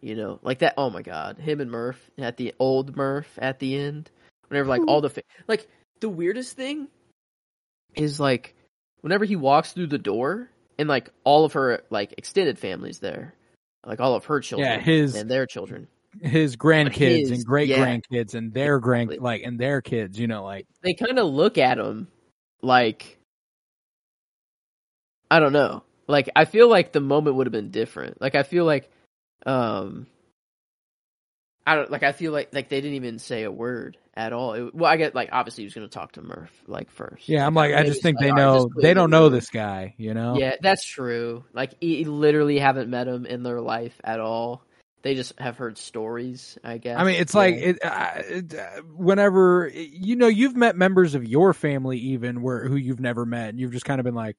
You 0.03 0.15
know, 0.15 0.39
like 0.43 0.59
that. 0.59 0.75
Oh 0.77 0.91
my 0.91 1.03
god, 1.03 1.39
him 1.39 1.61
and 1.61 1.71
Murph 1.71 2.11
at 2.19 2.37
the 2.37 2.55
old 2.59 2.97
Murph 2.97 3.39
at 3.39 3.59
the 3.59 3.77
end. 3.77 4.11
Whenever 4.49 4.69
like 4.69 4.83
all 4.87 5.01
the 5.01 5.11
fa- 5.11 5.23
like 5.49 5.67
the 6.01 6.09
weirdest 6.09 6.55
thing 6.55 6.89
is 7.95 8.21
like 8.21 8.55
whenever 9.01 9.25
he 9.25 9.37
walks 9.37 9.73
through 9.73 9.89
the 9.89 9.99
door 9.99 10.51
and 10.79 10.89
like 10.89 11.11
all 11.25 11.45
of 11.45 11.53
her 11.55 11.83
like 11.91 12.15
extended 12.19 12.59
families 12.59 12.99
there, 13.01 13.35
like 13.85 14.01
all 14.01 14.15
of 14.15 14.25
her 14.27 14.41
children, 14.41 14.69
yeah, 14.71 14.79
his- 14.79 15.15
and 15.15 15.31
their 15.31 15.47
children. 15.47 15.89
His 16.23 16.57
grandkids 16.57 17.29
his- 17.29 17.31
and 17.31 17.45
great 17.45 17.69
yeah. 17.69 17.79
grandkids 17.85 18.35
and 18.35 18.53
their 18.55 18.79
grand 18.79 19.15
like 19.19 19.43
and 19.43 19.59
their 19.59 19.83
kids, 19.83 20.19
you 20.19 20.27
know, 20.27 20.45
like 20.45 20.67
They 20.83 20.95
kind 20.95 21.19
of 21.19 21.27
look 21.27 21.59
at 21.59 21.79
him 21.79 22.09
like 22.63 23.19
I 25.31 25.41
don't 25.41 25.53
know. 25.53 25.83
Like 26.09 26.31
I 26.37 26.45
feel 26.45 26.69
like 26.69 26.93
the 26.93 27.01
moment 27.01 27.37
would 27.37 27.47
have 27.47 27.53
been 27.53 27.71
different. 27.71 28.21
Like 28.21 28.35
I 28.35 28.45
feel 28.45 28.65
like 28.65 28.91
um 29.45 30.07
I 31.67 31.75
don't 31.75 31.91
like 31.91 32.05
I 32.05 32.13
feel 32.13 32.33
like 32.33 32.55
like 32.55 32.69
they 32.69 32.81
didn't 32.81 32.97
even 32.97 33.19
say 33.19 33.43
a 33.43 33.51
word 33.51 33.97
at 34.15 34.33
all. 34.33 34.53
It, 34.55 34.75
well, 34.75 34.91
I 34.91 34.97
get 34.97 35.15
like 35.15 35.31
obviously 35.33 35.63
he 35.63 35.67
was 35.67 35.75
going 35.75 35.89
to 35.89 35.93
talk 35.93 36.13
to 36.13 36.23
Murph 36.23 36.63
like 36.67 36.91
first. 36.91 37.29
Yeah, 37.29 37.45
I'm 37.45 37.55
like 37.55 37.75
I 37.75 37.83
just 37.83 38.03
think 38.03 38.21
like, 38.21 38.29
they 38.29 38.33
know 38.33 38.71
they 38.81 38.95
don't 38.95 39.11
know 39.11 39.29
this 39.29 39.51
guy, 39.51 39.95
you 39.99 40.15
know? 40.15 40.39
Yeah, 40.39 40.55
that's 40.61 40.85
true. 40.85 41.45
Like 41.53 41.75
he, 41.81 41.97
he 41.97 42.05
literally 42.05 42.59
haven't 42.59 42.89
met 42.89 43.09
him 43.09 43.27
in 43.27 43.43
their 43.43 43.61
life 43.61 44.01
at 44.05 44.21
all. 44.21 44.63
They 45.03 45.15
just 45.15 45.39
have 45.39 45.57
heard 45.57 45.77
stories, 45.79 46.59
I 46.65 46.79
guess. 46.79 46.99
I 46.99 47.05
mean, 47.05 47.17
it's 47.17 47.35
Yeah. 47.35 47.41
like 47.41 47.55
it, 47.55 47.85
uh, 47.85 48.11
it, 48.17 48.55
uh, 48.55 48.83
whenever 48.97 49.71
you 49.75 50.17
know 50.17 50.29
you've 50.29 50.57
met 50.57 50.77
members 50.77 51.15
of 51.15 51.25
your 51.27 51.53
family 51.53 51.99
even 51.99 52.43
where 52.43 52.67
who 52.67 52.77
you've 52.77 53.01
never 53.01 53.27
met, 53.27 53.51
and 53.51 53.61
you've 53.61 53.73
just 53.73 53.85
kind 53.85 54.01
of 54.01 54.05
been 54.05 54.15
like, 54.15 54.37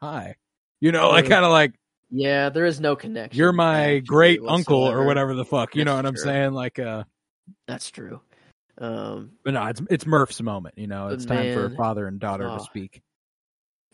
"Hi," 0.00 0.36
you 0.80 0.92
know, 0.92 1.10
like 1.10 1.28
kind 1.28 1.44
of 1.44 1.50
like 1.50 1.74
yeah, 2.14 2.48
there 2.48 2.64
is 2.64 2.80
no 2.80 2.94
connection. 2.94 3.36
you're 3.36 3.52
my 3.52 3.98
great 3.98 4.40
uncle 4.46 4.88
or 4.88 5.04
whatever 5.04 5.34
the 5.34 5.44
fuck. 5.44 5.74
You 5.74 5.84
know 5.84 5.96
That's 5.96 6.04
what 6.04 6.08
I'm 6.08 6.14
true. 6.14 6.22
saying? 6.22 6.52
Like, 6.52 6.78
uh, 6.78 7.04
That's 7.66 7.90
true. 7.90 8.20
Um, 8.78 9.32
but 9.44 9.54
no, 9.54 9.66
it's 9.66 9.82
it's 9.90 10.06
Murph's 10.06 10.40
moment. 10.40 10.76
You 10.78 10.86
know, 10.86 11.08
it's 11.08 11.24
time 11.24 11.54
for 11.54 11.70
father 11.70 12.06
and 12.06 12.18
daughter 12.20 12.48
oh. 12.48 12.58
to 12.58 12.64
speak. 12.64 13.02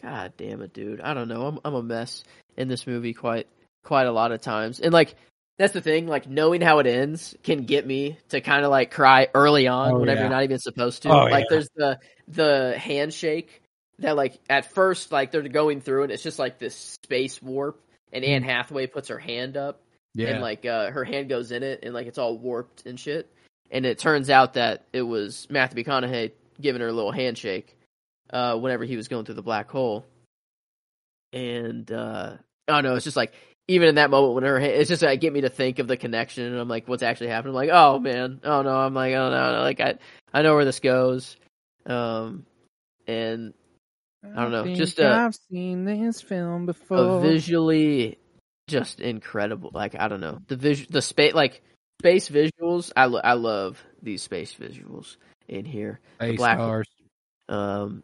God 0.03 0.35
damn 0.37 0.63
it, 0.63 0.73
dude. 0.73 1.01
I 1.01 1.15
don't 1.15 1.29
know. 1.29 1.47
I'm 1.47 1.59
I'm 1.65 1.75
a 1.75 1.83
mess 1.83 2.25
in 2.57 2.69
this 2.69 2.87
movie 2.87 3.15
quite 3.15 3.47
quite 3.83 4.07
a 4.07 4.13
lot 4.13 4.33
of 4.33 4.41
times. 4.41 4.81
And 4.81 4.93
like 4.93 5.15
that's 5.59 5.73
the 5.75 5.83
thing, 5.83 6.07
like 6.07 6.29
knowing 6.29 6.63
how 6.63 6.79
it 6.79 6.87
ends 6.87 7.35
can 7.43 7.65
get 7.65 7.87
me 7.87 8.19
to 8.31 8.41
kind 8.41 8.65
of 8.65 8.71
like 8.71 8.91
cry 8.91 9.29
early 9.35 9.67
on 9.67 9.93
Oh, 9.93 9.99
whenever 9.99 10.21
yeah. 10.21 10.25
you're 10.25 10.35
not 10.35 10.45
even 10.45 10.59
supposed 10.59 11.03
to. 11.03 11.11
Oh, 11.11 11.25
like 11.25 11.45
yeah. 11.45 11.47
there's 11.51 11.69
the 11.77 11.99
the 12.29 12.79
handshake 12.79 13.63
that 13.99 14.17
like 14.17 14.39
at 14.49 14.73
first 14.73 15.13
like 15.13 15.31
they're 15.31 15.43
going 15.43 15.81
through 15.83 16.05
and 16.05 16.13
it's 16.13 16.23
just 16.23 16.39
like 16.39 16.59
this 16.59 16.75
space 16.75 17.43
warp 17.43 17.83
and 18.13 18.25
Anne 18.25 18.43
Hathaway 18.43 18.87
puts 18.87 19.09
her 19.09 19.19
hand 19.19 19.57
up. 19.57 19.83
Yeah, 20.15 20.29
and 20.29 20.43
like 20.43 20.67
uh, 20.67 20.91
her 20.91 21.05
hand 21.05 21.29
goes 21.29 21.53
in 21.53 21.63
it 21.63 21.81
and 21.85 21.95
like 21.95 22.07
it's 22.07 22.19
all 22.19 22.37
warped 22.37 22.85
and 22.87 22.99
shit. 22.99 23.33
And 23.71 23.87
it 23.87 23.99
turns 23.99 24.29
out 24.29 24.55
that 24.55 24.87
it 24.93 25.03
was 25.03 25.47
Matthew 25.49 25.85
McConaughey 25.85 26.33
giving 26.61 26.81
her 26.81 26.89
a 26.89 26.93
little 26.93 27.13
handshake 27.13 27.77
uh, 28.31 28.57
whenever 28.57 28.85
he 28.85 28.97
was 28.97 29.07
going 29.07 29.25
through 29.25 29.37
the 29.37 29.43
black 29.43 29.71
hole. 29.71 30.05
And 31.33 31.91
uh, 31.93 32.37
I 32.67 32.83
don't 32.83 32.97
it's 32.97 33.05
just 33.05 33.17
like 33.17 33.33
even 33.69 33.89
in 33.89 33.95
that 33.95 34.11
moment 34.11 34.35
when 34.35 34.43
her 34.43 34.59
hand, 34.59 34.73
it's 34.73 34.89
just 34.89 35.03
like 35.03 35.21
get 35.21 35.33
me 35.33 35.43
to 35.43 35.49
think 35.49 35.79
of 35.79 35.87
the 35.87 35.97
connection 35.97 36.45
and 36.45 36.59
I'm 36.59 36.69
like, 36.69 36.89
what's 36.89 37.05
actually 37.05 37.29
happening? 37.29 37.55
I'm 37.55 37.69
like, 37.69 37.71
oh 37.73 38.01
man, 38.01 38.41
oh 38.43 38.63
no, 38.63 38.75
I'm 38.75 38.95
like, 38.95 39.15
oh 39.15 39.31
no, 39.31 39.53
no, 39.53 39.61
like 39.61 39.81
I 39.81 39.99
I 40.33 40.43
know 40.43 40.55
where 40.55 40.65
this 40.65 40.81
goes. 40.81 41.37
Um, 41.87 42.47
and 43.07 43.55
I 44.23 44.43
don't 44.43 44.53
know, 44.53 44.65
think 44.65 44.77
just, 44.77 45.01
uh, 45.01 45.09
I've 45.09 45.35
seen 45.51 45.85
this 45.85 46.21
film 46.21 46.65
a 46.65 46.67
before. 46.67 47.21
visually 47.21 48.19
just 48.69 49.01
incredible. 49.01 49.71
Like 49.73 49.95
I 49.99 50.09
don't 50.09 50.21
know 50.21 50.41
the 50.47 50.57
vis 50.57 50.87
the 50.87 51.03
space 51.03 51.35
like 51.35 51.63
space 52.01 52.29
visuals. 52.29 52.93
I 52.97 53.07
lo- 53.07 53.21
I 53.23 53.33
love 53.35 53.83
these 54.03 54.23
space 54.23 54.55
visuals 54.55 55.17
in 55.49 55.65
here. 55.65 56.01
Space 56.17 56.37
black- 56.37 56.59
stars. 56.59 56.89
Um, 57.49 58.03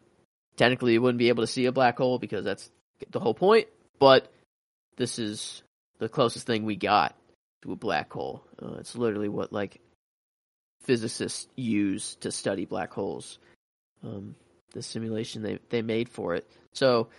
technically, 0.57 0.93
you 0.93 1.01
wouldn't 1.01 1.19
be 1.19 1.29
able 1.29 1.43
to 1.43 1.47
see 1.47 1.65
a 1.67 1.71
black 1.71 1.97
hole 1.97 2.19
because 2.19 2.43
that's 2.43 2.69
the 3.11 3.19
whole 3.19 3.33
point. 3.33 3.67
But 3.99 4.31
this 4.97 5.19
is 5.19 5.63
the 5.99 6.09
closest 6.09 6.45
thing 6.45 6.65
we 6.65 6.75
got 6.75 7.15
to 7.61 7.71
a 7.71 7.75
black 7.75 8.11
hole. 8.11 8.43
Uh, 8.61 8.75
it's 8.79 8.95
literally 8.95 9.29
what 9.29 9.53
like 9.53 9.79
physicists 10.83 11.47
use 11.55 12.15
to 12.21 12.31
study 12.31 12.65
black 12.65 12.91
holes. 12.91 13.39
Um, 14.03 14.35
the 14.73 14.81
simulation 14.81 15.41
they 15.41 15.59
they 15.69 15.81
made 15.81 16.09
for 16.09 16.35
it. 16.35 16.49
So 16.73 17.09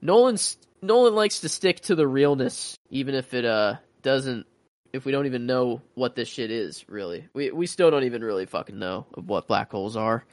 Nolan's 0.00 0.58
Nolan 0.80 1.14
likes 1.14 1.40
to 1.40 1.48
stick 1.48 1.80
to 1.82 1.94
the 1.94 2.06
realness, 2.06 2.76
even 2.90 3.14
if 3.14 3.34
it 3.34 3.44
uh 3.44 3.76
doesn't 4.02 4.46
if 4.92 5.04
we 5.04 5.12
don't 5.12 5.26
even 5.26 5.46
know 5.46 5.80
what 5.94 6.14
this 6.14 6.28
shit 6.28 6.50
is 6.50 6.84
really. 6.88 7.28
We 7.34 7.50
we 7.50 7.66
still 7.66 7.90
don't 7.90 8.04
even 8.04 8.22
really 8.22 8.46
fucking 8.46 8.78
know 8.78 9.06
what 9.14 9.48
black 9.48 9.70
holes 9.70 9.96
are. 9.96 10.24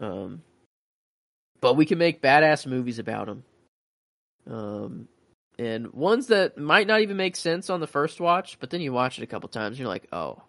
Um, 0.00 0.42
but 1.60 1.74
we 1.74 1.86
can 1.86 1.98
make 1.98 2.22
badass 2.22 2.66
movies 2.66 2.98
about 2.98 3.26
them. 3.26 3.44
Um, 4.48 5.08
and 5.58 5.92
ones 5.92 6.28
that 6.28 6.56
might 6.56 6.86
not 6.86 7.00
even 7.00 7.16
make 7.16 7.34
sense 7.34 7.68
on 7.68 7.80
the 7.80 7.86
first 7.88 8.20
watch, 8.20 8.58
but 8.60 8.70
then 8.70 8.80
you 8.80 8.92
watch 8.92 9.18
it 9.18 9.24
a 9.24 9.26
couple 9.26 9.48
times, 9.48 9.72
and 9.72 9.80
you're 9.80 9.88
like, 9.88 10.06
oh, 10.12 10.40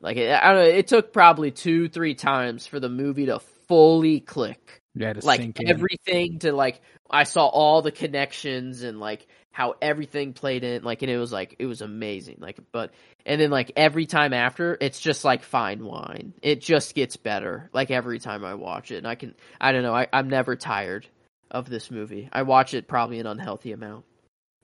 like 0.00 0.16
it, 0.16 0.30
I 0.30 0.52
don't 0.52 0.62
know. 0.62 0.70
It 0.70 0.86
took 0.86 1.12
probably 1.12 1.50
two, 1.50 1.88
three 1.88 2.14
times 2.14 2.66
for 2.66 2.78
the 2.78 2.88
movie 2.88 3.26
to 3.26 3.40
fully 3.68 4.20
click. 4.20 4.80
Yeah, 4.94 5.14
like 5.22 5.40
sink 5.40 5.60
in. 5.60 5.68
everything 5.68 6.38
to 6.40 6.52
like 6.52 6.80
I 7.10 7.24
saw 7.24 7.46
all 7.46 7.82
the 7.82 7.90
connections 7.90 8.82
and 8.82 9.00
like 9.00 9.26
how 9.50 9.74
everything 9.80 10.32
played 10.32 10.64
in 10.64 10.82
like 10.82 11.02
and 11.02 11.10
it 11.10 11.18
was 11.18 11.32
like 11.32 11.56
it 11.58 11.66
was 11.66 11.80
amazing. 11.80 12.38
Like 12.40 12.58
but 12.72 12.92
and 13.26 13.40
then 13.40 13.50
like 13.50 13.72
every 13.76 14.06
time 14.06 14.32
after 14.32 14.76
it's 14.80 15.00
just 15.00 15.24
like 15.24 15.42
fine 15.42 15.84
wine. 15.84 16.34
It 16.42 16.60
just 16.60 16.94
gets 16.94 17.16
better 17.16 17.70
like 17.72 17.90
every 17.90 18.20
time 18.20 18.44
I 18.44 18.54
watch 18.54 18.90
it. 18.90 18.98
And 18.98 19.06
I 19.06 19.16
can 19.16 19.34
I 19.60 19.72
don't 19.72 19.82
know 19.82 19.94
I, 19.94 20.06
I'm 20.12 20.28
never 20.28 20.56
tired 20.56 21.06
of 21.50 21.68
this 21.68 21.90
movie. 21.90 22.28
I 22.32 22.42
watch 22.42 22.74
it 22.74 22.88
probably 22.88 23.18
an 23.18 23.26
unhealthy 23.26 23.72
amount. 23.72 24.04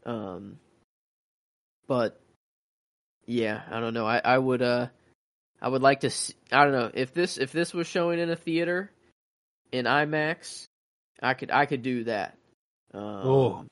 Um 0.07 0.59
but 1.89 2.21
yeah 3.27 3.63
I 3.71 3.81
don't 3.81 3.95
know. 3.95 4.07
I 4.07 4.21
I 4.25 4.39
would 4.39 4.63
uh 4.63 4.87
I 5.63 5.69
would 5.69 5.83
like 5.83 6.01
to 6.01 6.11
see, 6.11 6.35
I 6.51 6.65
don't 6.65 6.73
know 6.73 6.91
if 6.93 7.13
this 7.13 7.39
if 7.39 7.53
this 7.53 7.75
was 7.75 7.87
showing 7.87 8.19
in 8.19 8.31
a 8.31 8.37
theater 8.37 8.91
in 9.73 9.85
IMAX 9.85 10.67
I 11.23 11.35
could 11.35 11.51
I 11.51 11.67
could 11.67 11.83
do 11.83 12.05
that 12.05 12.37
um, 12.95 13.03
Oh. 13.03 13.65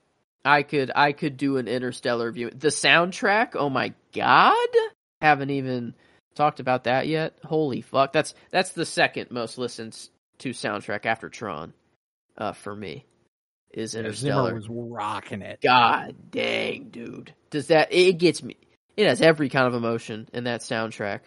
I 0.45 0.63
could 0.63 0.91
I 0.95 1.13
could 1.13 1.37
do 1.37 1.57
an 1.57 1.69
interstellar 1.69 2.31
view. 2.31 2.51
The 2.51 2.69
soundtrack, 2.69 3.51
oh 3.55 3.69
my 3.69 3.93
god. 4.15 4.69
Haven't 5.21 5.51
even 5.51 5.95
talked 6.35 6.61
about 6.61 6.85
that 6.85 7.07
yet. 7.07 7.35
Holy 7.45 7.81
fuck. 7.83 8.13
That's 8.13 8.35
that's 8.51 8.71
the 8.71 8.87
second 8.87 9.31
most 9.31 9.59
listened 9.59 9.99
to 10.39 10.51
soundtrack 10.51 11.07
after 11.07 11.29
Tron. 11.29 11.75
Uh 12.37 12.53
for 12.53 12.75
me. 12.75 13.05
Is 13.73 13.95
Yeah, 13.95 14.01
Interstellar. 14.01 14.49
Zimmer 14.51 14.55
was 14.55 14.69
rocking 14.69 15.43
it. 15.43 15.61
God 15.61 16.15
dang, 16.31 16.89
dude. 16.91 17.35
Does 17.51 17.67
that 17.67 17.93
it 17.93 18.15
gets 18.15 18.43
me 18.43 18.57
it 18.97 19.07
has 19.07 19.21
every 19.21 19.49
kind 19.49 19.67
of 19.67 19.75
emotion 19.75 20.29
in 20.33 20.45
that 20.45 20.61
soundtrack. 20.61 21.21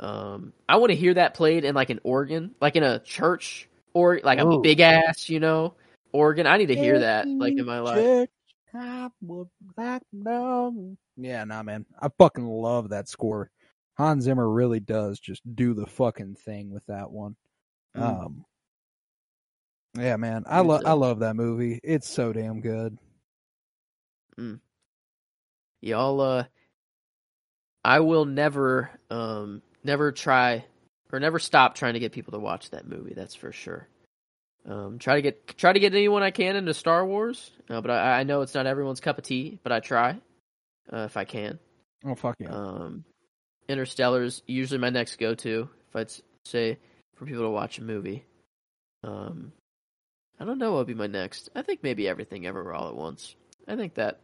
Um 0.00 0.52
I 0.68 0.76
want 0.76 0.90
to 0.90 0.96
hear 0.96 1.14
that 1.14 1.34
played 1.34 1.64
in 1.64 1.74
like 1.74 1.90
an 1.90 2.00
organ, 2.02 2.54
like 2.60 2.76
in 2.76 2.82
a 2.82 2.98
church 3.00 3.68
or 3.92 4.20
like 4.22 4.38
a 4.38 4.58
big 4.58 4.80
ass, 4.80 5.28
you 5.28 5.40
know, 5.40 5.74
organ. 6.12 6.46
I 6.46 6.56
need 6.56 6.66
to 6.66 6.76
hear 6.76 7.00
that 7.00 7.28
like 7.28 7.56
in 7.56 7.66
my 7.66 7.80
life. 7.80 8.28
Yeah, 11.16 11.44
nah, 11.44 11.62
man. 11.62 11.86
I 12.00 12.08
fucking 12.18 12.46
love 12.46 12.88
that 12.90 13.08
score. 13.08 13.50
Hans 13.96 14.24
Zimmer 14.24 14.48
really 14.48 14.80
does 14.80 15.20
just 15.20 15.42
do 15.54 15.74
the 15.74 15.86
fucking 15.86 16.34
thing 16.34 16.70
with 16.70 16.84
that 16.86 17.10
one. 17.10 17.36
Mm. 17.96 18.02
Um, 18.02 18.44
yeah, 19.96 20.16
man. 20.16 20.42
I 20.46 20.60
love 20.60 20.82
I 20.84 20.92
love 20.92 21.20
that 21.20 21.36
movie. 21.36 21.80
It's 21.84 22.08
so 22.08 22.32
damn 22.32 22.60
good. 22.60 22.98
y'all 25.84 26.20
uh 26.20 26.44
i 27.84 28.00
will 28.00 28.24
never 28.24 28.90
um 29.10 29.60
never 29.84 30.10
try 30.10 30.64
or 31.12 31.20
never 31.20 31.38
stop 31.38 31.76
trying 31.76 31.94
to 31.94 32.00
get 32.00 32.12
people 32.12 32.32
to 32.32 32.38
watch 32.38 32.70
that 32.70 32.88
movie 32.88 33.14
that's 33.14 33.34
for 33.34 33.52
sure. 33.52 33.86
Um 34.66 34.98
try 34.98 35.16
to 35.16 35.22
get 35.22 35.56
try 35.58 35.72
to 35.72 35.78
get 35.78 35.92
anyone 35.92 36.22
i 36.22 36.30
can 36.30 36.56
into 36.56 36.72
star 36.72 37.04
wars 37.06 37.50
uh, 37.68 37.80
but 37.82 37.90
I, 37.90 38.20
I 38.20 38.22
know 38.24 38.40
it's 38.40 38.54
not 38.54 38.66
everyone's 38.66 39.00
cup 39.00 39.18
of 39.18 39.24
tea 39.24 39.58
but 39.62 39.72
i 39.72 39.80
try 39.80 40.18
uh, 40.92 41.04
if 41.04 41.16
i 41.16 41.24
can. 41.24 41.58
Oh 42.04 42.14
fuck 42.14 42.36
yeah. 42.38 42.48
um 42.48 43.04
interstellar's 43.68 44.42
usually 44.46 44.78
my 44.78 44.90
next 44.90 45.16
go-to 45.16 45.68
if 45.88 45.96
i'd 45.96 46.12
say 46.46 46.78
for 47.14 47.26
people 47.26 47.44
to 47.44 47.50
watch 47.50 47.78
a 47.78 47.82
movie. 47.82 48.24
Um 49.02 49.52
i 50.40 50.44
don't 50.46 50.58
know 50.58 50.72
what 50.72 50.78
would 50.78 50.86
be 50.86 50.94
my 50.94 51.06
next. 51.06 51.50
I 51.54 51.62
think 51.62 51.82
maybe 51.82 52.08
everything 52.08 52.46
ever 52.46 52.72
all 52.72 52.88
at 52.88 52.96
once. 52.96 53.36
I 53.68 53.76
think 53.76 53.94
that 53.94 54.20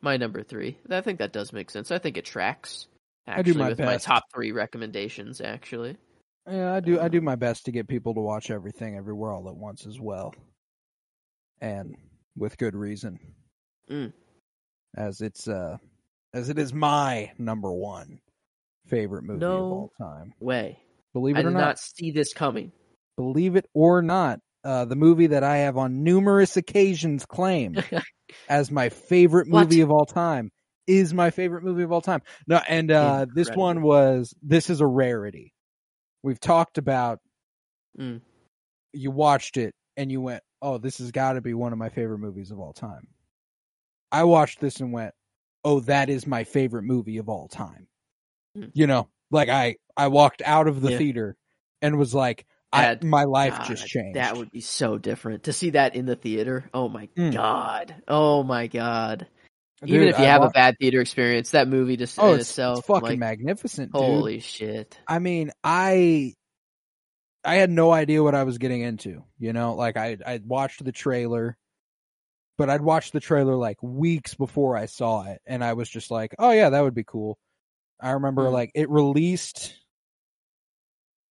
my 0.00 0.16
number 0.16 0.42
three 0.42 0.78
i 0.88 1.00
think 1.02 1.18
that 1.18 1.32
does 1.32 1.52
make 1.52 1.68
sense. 1.68 1.90
I 1.90 1.98
think 1.98 2.16
it 2.16 2.24
tracks 2.24 2.86
I 3.32 3.42
do 3.42 3.50
actually 3.50 3.62
my 3.62 3.68
with 3.70 3.78
my 3.80 3.96
top 3.96 4.24
three 4.34 4.52
recommendations 4.52 5.40
actually 5.40 5.96
Yeah, 6.48 6.72
I 6.72 6.80
do. 6.80 7.00
I 7.00 7.08
do 7.08 7.20
my 7.20 7.36
best 7.36 7.64
to 7.66 7.72
get 7.72 7.88
people 7.88 8.14
to 8.14 8.20
watch 8.20 8.50
everything 8.50 8.96
everywhere 8.96 9.32
all 9.32 9.48
at 9.48 9.56
once 9.56 9.86
as 9.86 10.00
well, 10.00 10.34
and 11.60 11.94
with 12.36 12.58
good 12.58 12.74
reason. 12.74 13.18
Mm. 13.90 14.12
As 14.96 15.20
it's 15.20 15.48
uh, 15.48 15.76
as 16.34 16.48
it 16.48 16.58
is 16.58 16.72
my 16.72 17.30
number 17.38 17.72
one 17.72 18.20
favorite 18.86 19.24
movie 19.24 19.44
of 19.44 19.50
all 19.50 19.92
time. 20.00 20.32
way 20.40 20.78
Believe 21.12 21.36
i 21.36 21.40
it 21.40 21.46
or 21.46 21.50
not, 21.50 21.58
not 21.58 21.78
see 21.78 22.10
this 22.10 22.32
coming 22.32 22.72
believe 23.16 23.56
it 23.56 23.66
or 23.74 24.00
not, 24.02 24.40
uh, 24.64 24.84
the 24.86 24.96
movie 24.96 25.28
that 25.28 25.44
I 25.44 25.58
have 25.58 25.76
on 25.76 26.02
numerous 26.02 26.56
occasions 26.56 27.26
claimed 27.26 27.84
as 28.48 28.70
my 28.70 28.88
favorite 28.88 29.48
What? 29.50 29.64
movie 29.64 29.82
of 29.82 29.90
all 29.90 30.06
time 30.06 30.50
is 30.86 31.14
my 31.14 31.30
favorite 31.30 31.62
movie 31.64 31.82
of 31.82 31.92
all 31.92 32.00
time. 32.00 32.22
No, 32.46 32.60
and 32.68 32.90
uh, 32.90 33.26
this 33.34 33.48
one 33.54 33.82
was 33.82 34.34
this 34.42 34.70
is 34.70 34.80
a 34.80 34.86
rarity. 34.86 35.54
We've 36.22 36.40
talked 36.40 36.78
about 36.78 37.20
Mm. 37.98 38.20
you 38.92 39.10
watched 39.10 39.56
it 39.56 39.74
and 39.96 40.10
you 40.12 40.20
went, 40.20 40.42
"Oh, 40.62 40.78
this 40.78 40.98
has 40.98 41.10
got 41.10 41.32
to 41.34 41.40
be 41.40 41.54
one 41.54 41.72
of 41.72 41.78
my 41.78 41.88
favorite 41.88 42.18
movies 42.18 42.50
of 42.50 42.58
all 42.60 42.72
time." 42.72 43.08
I 44.12 44.24
watched 44.24 44.60
this 44.60 44.80
and 44.80 44.92
went, 44.92 45.14
"Oh, 45.64 45.80
that 45.80 46.08
is 46.08 46.26
my 46.26 46.44
favorite 46.44 46.82
movie 46.84 47.18
of 47.18 47.28
all 47.28 47.48
time." 47.48 47.88
Mm. 48.56 48.70
You 48.74 48.86
know, 48.86 49.08
like 49.30 49.48
I 49.48 49.76
I 49.96 50.08
walked 50.08 50.42
out 50.44 50.68
of 50.68 50.80
the 50.80 50.90
Yeah. 50.90 50.98
theater 50.98 51.36
and 51.82 51.98
was 51.98 52.14
like, 52.14 52.46
I, 52.72 52.98
my 53.02 53.24
life 53.24 53.58
God, 53.58 53.64
just 53.64 53.86
changed. 53.86 54.16
that 54.16 54.36
would 54.36 54.50
be 54.52 54.60
so 54.60 54.96
different 54.98 55.42
to 55.44 55.52
see 55.52 55.70
that 55.70 55.96
in 55.96 56.06
the 56.06 56.14
theater 56.14 56.70
oh 56.72 56.88
my 56.88 57.08
Mm. 57.16 57.32
god 57.32 57.96
oh 58.06 58.44
my 58.44 58.68
god 58.68 59.26
Dude, 59.82 59.94
Even 59.96 60.08
if 60.08 60.18
you 60.18 60.24
I 60.24 60.28
have 60.28 60.42
a 60.42 60.50
bad 60.50 60.76
theater 60.78 61.00
experience, 61.00 61.52
that 61.52 61.66
movie 61.66 61.96
just 61.96 62.18
oh, 62.18 62.34
it's, 62.34 62.50
itself, 62.50 62.80
it's 62.80 62.86
fucking 62.86 63.02
like, 63.08 63.18
magnificent, 63.18 63.92
dude. 63.92 64.00
holy 64.02 64.40
shit. 64.40 64.98
I 65.08 65.18
mean, 65.20 65.52
I 65.64 66.34
I 67.42 67.54
had 67.56 67.70
no 67.70 67.90
idea 67.90 68.22
what 68.22 68.34
I 68.34 68.44
was 68.44 68.58
getting 68.58 68.82
into. 68.82 69.24
You 69.38 69.54
know, 69.54 69.74
like 69.74 69.96
I 69.96 70.18
I 70.26 70.40
watched 70.44 70.84
the 70.84 70.92
trailer, 70.92 71.56
but 72.58 72.68
I'd 72.68 72.82
watched 72.82 73.14
the 73.14 73.20
trailer 73.20 73.54
like 73.56 73.82
weeks 73.82 74.34
before 74.34 74.76
I 74.76 74.84
saw 74.84 75.24
it, 75.24 75.40
and 75.46 75.64
I 75.64 75.72
was 75.72 75.88
just 75.88 76.10
like, 76.10 76.34
oh 76.38 76.50
yeah, 76.50 76.68
that 76.70 76.82
would 76.82 76.94
be 76.94 77.04
cool. 77.04 77.38
I 77.98 78.10
remember 78.10 78.48
Hmm. 78.48 78.52
like 78.52 78.72
it 78.74 78.90
released. 78.90 79.74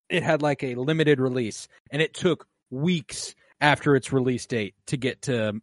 It 0.10 0.24
had 0.24 0.42
like 0.42 0.64
a 0.64 0.74
limited 0.74 1.20
release, 1.20 1.68
and 1.92 2.02
it 2.02 2.16
took 2.16 2.48
weeks 2.72 3.36
after 3.62 3.96
its 3.96 4.12
release 4.12 4.48
date 4.48 4.74
to 4.88 4.98
get 4.98 5.22
to 5.24 5.62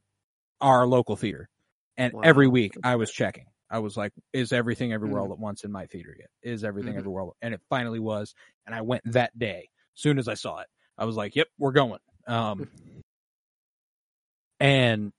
our 0.60 0.86
local 0.86 1.16
theater. 1.16 1.48
And 1.96 2.12
Wow. 2.12 2.20
every 2.24 2.46
week 2.46 2.74
I 2.82 2.96
was 2.96 3.10
checking. 3.10 3.46
I 3.70 3.80
was 3.80 3.96
like, 3.96 4.12
is 4.32 4.52
everything 4.52 4.92
everywhere 4.92 5.20
Mhm. 5.20 5.24
all 5.24 5.32
at 5.32 5.38
once 5.38 5.64
in 5.64 5.72
my 5.72 5.86
theater 5.86 6.14
yet? 6.18 6.28
Is 6.42 6.62
everything 6.62 6.94
Mhm. 6.94 6.98
everywhere? 6.98 7.26
And 7.42 7.52
it 7.54 7.60
finally 7.68 7.98
was. 7.98 8.34
And 8.66 8.74
I 8.74 8.82
went 8.82 9.02
that 9.12 9.36
day. 9.38 9.70
Soon 9.94 10.18
as 10.18 10.28
I 10.28 10.34
saw 10.34 10.60
it, 10.60 10.68
I 10.98 11.04
was 11.04 11.16
like, 11.16 11.34
yep, 11.34 11.48
we're 11.58 11.72
going. 11.72 12.00
Um, 12.28 12.68
and 14.60 15.12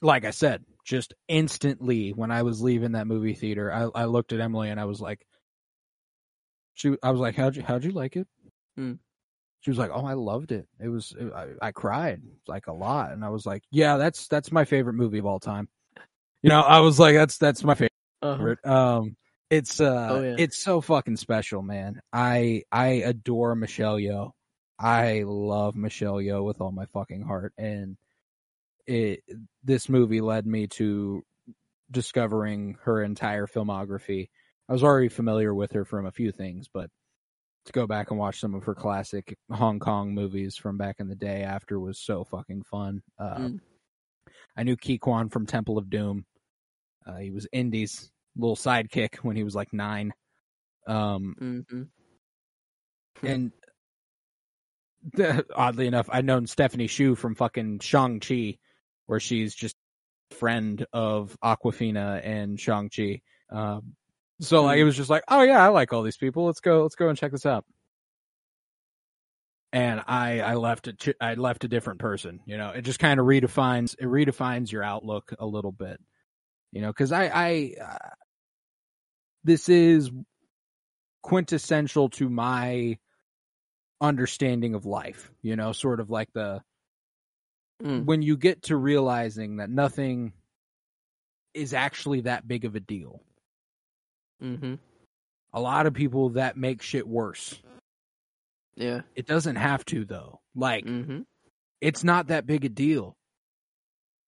like 0.00 0.24
I 0.24 0.30
said, 0.30 0.64
just 0.84 1.14
instantly 1.28 2.10
when 2.12 2.30
I 2.30 2.42
was 2.42 2.62
leaving 2.62 2.92
that 2.92 3.06
movie 3.06 3.34
theater, 3.34 3.72
I, 3.72 3.88
I 3.94 4.04
looked 4.06 4.32
at 4.32 4.40
Emily 4.40 4.70
and 4.70 4.80
I 4.80 4.84
was 4.84 5.00
like, 5.00 5.26
she, 6.74 6.96
I 7.02 7.10
was 7.10 7.20
like, 7.20 7.34
how'd 7.36 7.56
you, 7.56 7.62
how'd 7.62 7.84
you 7.84 7.90
like 7.90 8.16
it? 8.16 8.26
Hmm. 8.76 8.94
She 9.62 9.70
was 9.70 9.78
like, 9.78 9.90
oh, 9.92 10.04
I 10.04 10.14
loved 10.14 10.52
it. 10.52 10.68
It 10.78 10.88
was, 10.88 11.14
I, 11.34 11.46
I 11.60 11.72
cried 11.72 12.20
like 12.46 12.66
a 12.66 12.72
lot. 12.72 13.12
And 13.12 13.24
I 13.24 13.30
was 13.30 13.46
like, 13.46 13.62
yeah, 13.70 13.96
that's, 13.96 14.28
that's 14.28 14.52
my 14.52 14.64
favorite 14.64 14.94
movie 14.94 15.18
of 15.18 15.26
all 15.26 15.40
time. 15.40 15.68
You 16.42 16.50
know, 16.50 16.60
I 16.60 16.80
was 16.80 16.98
like, 16.98 17.14
that's, 17.14 17.38
that's 17.38 17.62
my 17.64 17.74
favorite 17.74 17.92
Uh-huh. 18.22 18.98
Um, 18.98 19.16
it's 19.50 19.80
uh, 19.80 20.08
Oh, 20.10 20.22
yeah. 20.22 20.34
it's 20.38 20.58
so 20.58 20.80
fucking 20.80 21.16
special, 21.18 21.60
man. 21.62 22.00
I 22.12 22.62
I 22.72 22.86
adore 23.04 23.54
Michelle 23.54 23.96
Yeoh. 23.96 24.30
I 24.78 25.24
love 25.26 25.76
Michelle 25.76 26.14
Yeoh 26.16 26.42
with 26.44 26.60
all 26.62 26.72
my 26.72 26.86
fucking 26.86 27.20
heart, 27.22 27.52
and 27.58 27.98
it 28.86 29.22
this 29.62 29.90
movie 29.90 30.22
led 30.22 30.46
me 30.46 30.68
to 30.68 31.22
discovering 31.90 32.78
her 32.84 33.02
entire 33.02 33.46
filmography. 33.46 34.30
I 34.70 34.72
was 34.72 34.82
already 34.82 35.08
familiar 35.08 35.54
with 35.54 35.72
her 35.72 35.84
from 35.84 36.06
a 36.06 36.12
few 36.12 36.32
things, 36.32 36.68
but 36.72 36.88
to 37.64 37.72
go 37.72 37.86
back 37.86 38.10
and 38.10 38.18
watch 38.18 38.40
some 38.40 38.54
of 38.54 38.64
her 38.64 38.74
classic 38.74 39.36
Hong 39.50 39.78
Kong 39.78 40.14
movies 40.14 40.56
from 40.56 40.76
back 40.76 40.96
in 40.98 41.08
the 41.08 41.14
day 41.14 41.42
after 41.42 41.78
was 41.78 41.98
so 41.98 42.24
fucking 42.24 42.62
fun. 42.64 43.02
Uh, 43.18 43.36
Mm. 43.38 43.60
I 44.56 44.62
knew 44.64 44.76
Ke 44.76 45.00
Quan 45.00 45.28
from 45.28 45.46
Temple 45.46 45.78
of 45.78 45.88
Doom. 45.90 46.26
Uh, 47.06 47.16
he 47.16 47.30
was 47.30 47.46
Indy's 47.52 48.10
little 48.36 48.56
sidekick 48.56 49.16
when 49.16 49.36
he 49.36 49.44
was 49.44 49.54
like 49.54 49.72
nine. 49.72 50.12
Um, 50.86 51.34
Mhm. 51.40 51.88
and 53.22 53.52
oddly 55.54 55.86
enough, 55.86 56.08
I'd 56.10 56.24
known 56.24 56.46
Stephanie 56.46 56.86
Hsu 56.88 57.14
from 57.14 57.34
fucking 57.34 57.80
Shang-Chi, 57.80 58.58
where 59.06 59.20
she's 59.20 59.54
just 59.54 59.76
a 60.30 60.34
friend 60.34 60.84
of 60.92 61.36
Awkwafina 61.42 62.24
and 62.24 62.58
Shang-Chi. 62.58 63.22
Um, 63.50 63.96
so 64.42 64.62
like 64.64 64.78
it 64.78 64.84
was 64.84 64.96
just 64.96 65.10
like, 65.10 65.24
oh 65.28 65.42
yeah, 65.42 65.64
I 65.64 65.68
like 65.68 65.92
all 65.92 66.02
these 66.02 66.16
people. 66.16 66.46
Let's 66.46 66.60
go. 66.60 66.82
Let's 66.82 66.94
go 66.96 67.08
and 67.08 67.16
check 67.18 67.32
this 67.32 67.46
out. 67.46 67.64
And 69.72 70.02
I 70.06 70.40
I 70.40 70.54
left 70.54 70.88
a 70.88 71.14
I 71.20 71.34
left 71.34 71.64
a 71.64 71.68
different 71.68 72.00
person. 72.00 72.40
You 72.44 72.58
know, 72.58 72.70
it 72.70 72.82
just 72.82 72.98
kind 72.98 73.18
of 73.18 73.26
redefines 73.26 73.94
it 73.98 74.04
redefines 74.04 74.70
your 74.70 74.82
outlook 74.82 75.32
a 75.38 75.46
little 75.46 75.72
bit. 75.72 75.98
You 76.72 76.82
know, 76.82 76.88
because 76.88 77.12
I 77.12 77.24
I 77.26 77.74
uh, 77.82 78.08
this 79.44 79.68
is 79.68 80.10
quintessential 81.22 82.10
to 82.10 82.28
my 82.28 82.98
understanding 84.00 84.74
of 84.74 84.84
life. 84.84 85.30
You 85.40 85.56
know, 85.56 85.72
sort 85.72 86.00
of 86.00 86.10
like 86.10 86.28
the 86.34 86.62
Mm. 87.82 88.04
when 88.04 88.22
you 88.22 88.36
get 88.36 88.62
to 88.64 88.76
realizing 88.76 89.56
that 89.56 89.68
nothing 89.68 90.34
is 91.52 91.74
actually 91.74 92.20
that 92.22 92.46
big 92.46 92.64
of 92.64 92.76
a 92.76 92.80
deal. 92.80 93.20
Mm-hmm. 94.42 94.74
A 95.54 95.60
lot 95.60 95.86
of 95.86 95.94
people 95.94 96.30
that 96.30 96.56
make 96.56 96.82
shit 96.82 97.06
worse. 97.06 97.60
Yeah. 98.74 99.02
It 99.14 99.26
doesn't 99.26 99.56
have 99.56 99.84
to 99.86 100.04
though. 100.04 100.40
Like 100.54 100.84
Mm-hmm. 100.86 101.20
it's 101.80 102.02
not 102.04 102.28
that 102.28 102.46
big 102.46 102.64
a 102.64 102.68
deal. 102.68 103.16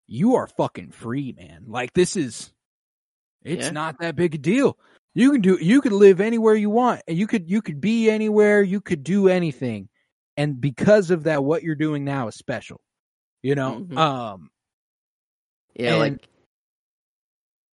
You 0.06 0.34
are 0.36 0.46
fucking 0.46 0.90
free, 0.90 1.32
man. 1.36 1.64
Like 1.68 1.92
this 1.94 2.16
is 2.16 2.52
it's 3.42 3.66
Yeah. 3.66 3.70
not 3.70 4.00
that 4.00 4.16
big 4.16 4.34
a 4.34 4.38
deal. 4.38 4.78
You 5.14 5.32
can 5.32 5.40
do 5.40 5.56
you 5.60 5.80
could 5.80 5.92
live 5.92 6.20
anywhere 6.20 6.54
you 6.54 6.68
want. 6.70 7.02
and 7.08 7.16
You 7.16 7.26
could 7.26 7.50
you 7.50 7.62
could 7.62 7.80
be 7.80 8.10
anywhere, 8.10 8.62
you 8.62 8.80
could 8.82 9.02
do 9.02 9.28
anything. 9.28 9.88
And 10.36 10.60
because 10.60 11.10
of 11.10 11.24
that 11.24 11.42
what 11.44 11.62
you're 11.62 11.74
doing 11.74 12.04
now 12.04 12.28
is 12.28 12.34
special. 12.34 12.80
You 13.42 13.54
know? 13.54 13.80
Mhm. 13.80 13.96
Um 13.96 14.50
Yeah, 15.74 15.92
And- 15.92 15.98
like 15.98 16.28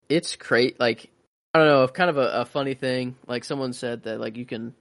it's 0.09 0.35
great. 0.37 0.79
Like 0.79 1.10
I 1.53 1.59
don't 1.59 1.67
know, 1.67 1.87
kind 1.87 2.09
of 2.09 2.17
a, 2.17 2.41
a 2.41 2.45
funny 2.45 2.73
thing. 2.73 3.15
Like 3.27 3.43
someone 3.43 3.73
said 3.73 4.03
that 4.03 4.19
like 4.19 4.37
you 4.37 4.45
can, 4.45 4.73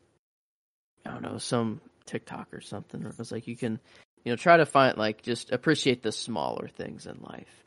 I 1.04 1.10
don't 1.10 1.22
know, 1.22 1.38
some 1.38 1.80
TikTok 2.06 2.48
or 2.52 2.60
something. 2.60 3.02
It 3.02 3.18
was 3.18 3.32
like 3.32 3.48
you 3.48 3.56
can, 3.56 3.80
you 4.24 4.32
know, 4.32 4.36
try 4.36 4.56
to 4.56 4.66
find 4.66 4.96
like 4.96 5.22
just 5.22 5.50
appreciate 5.50 6.02
the 6.02 6.12
smaller 6.12 6.68
things 6.68 7.06
in 7.06 7.18
life. 7.22 7.64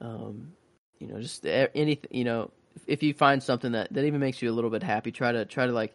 Um, 0.00 0.52
you 0.98 1.06
know, 1.06 1.20
just 1.20 1.46
anything. 1.46 2.10
You 2.10 2.24
know, 2.24 2.50
if, 2.76 2.82
if 2.86 3.02
you 3.02 3.14
find 3.14 3.42
something 3.42 3.72
that 3.72 3.92
that 3.92 4.04
even 4.04 4.20
makes 4.20 4.42
you 4.42 4.50
a 4.50 4.52
little 4.54 4.70
bit 4.70 4.82
happy, 4.82 5.10
try 5.10 5.32
to 5.32 5.46
try 5.46 5.66
to 5.66 5.72
like 5.72 5.94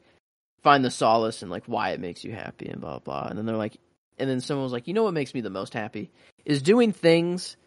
find 0.63 0.83
the 0.83 0.91
solace 0.91 1.41
and 1.43 1.51
like 1.51 1.65
why 1.67 1.91
it 1.91 1.99
makes 1.99 2.23
you 2.23 2.33
happy 2.33 2.67
and 2.67 2.81
blah 2.81 2.99
blah. 2.99 3.27
And 3.27 3.37
then 3.37 3.45
they're 3.45 3.57
like, 3.57 3.77
and 4.17 4.29
then 4.29 4.41
someone 4.41 4.63
was 4.63 4.73
like, 4.73 4.87
you 4.87 4.93
know 4.95 5.03
what 5.03 5.13
makes 5.13 5.33
me 5.33 5.41
the 5.41 5.49
most 5.49 5.73
happy 5.73 6.11
is 6.45 6.61
doing 6.63 6.93
things 6.93 7.57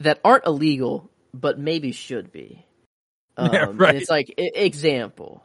that 0.00 0.20
aren't 0.24 0.46
illegal 0.46 1.10
but 1.34 1.58
maybe 1.58 1.92
should 1.92 2.32
be. 2.32 2.64
Um, 3.38 3.52
Yeah, 3.52 3.68
and 3.68 3.80
right. 3.80 3.94
It's 3.96 4.10
like 4.10 4.28
e- 4.38 4.50
example, 4.54 5.42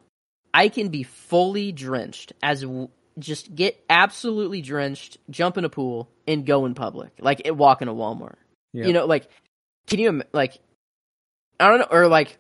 I 0.54 0.70
can 0.70 0.90
be 0.90 1.04
fully 1.04 1.72
drenched 1.72 2.34
as 2.44 2.62
w- 2.62 2.90
just 3.18 3.54
get 3.56 3.84
absolutely 3.90 4.62
drenched, 4.62 5.18
jump 5.30 5.58
in 5.58 5.66
a 5.66 5.70
pool, 5.70 6.08
and 6.28 6.46
go 6.46 6.66
in 6.66 6.76
public, 6.76 7.12
like 7.20 7.42
it- 7.46 7.58
walk 7.58 7.82
in 7.82 7.88
a 7.88 7.94
Walmart. 7.94 8.36
You 8.88 8.94
know, 8.94 9.06
like 9.06 9.28
can 9.88 10.00
you 10.00 10.22
like 10.34 10.60
I 11.60 11.68
don't 11.68 11.80
know, 11.80 11.88
or 11.90 12.08
like 12.08 12.38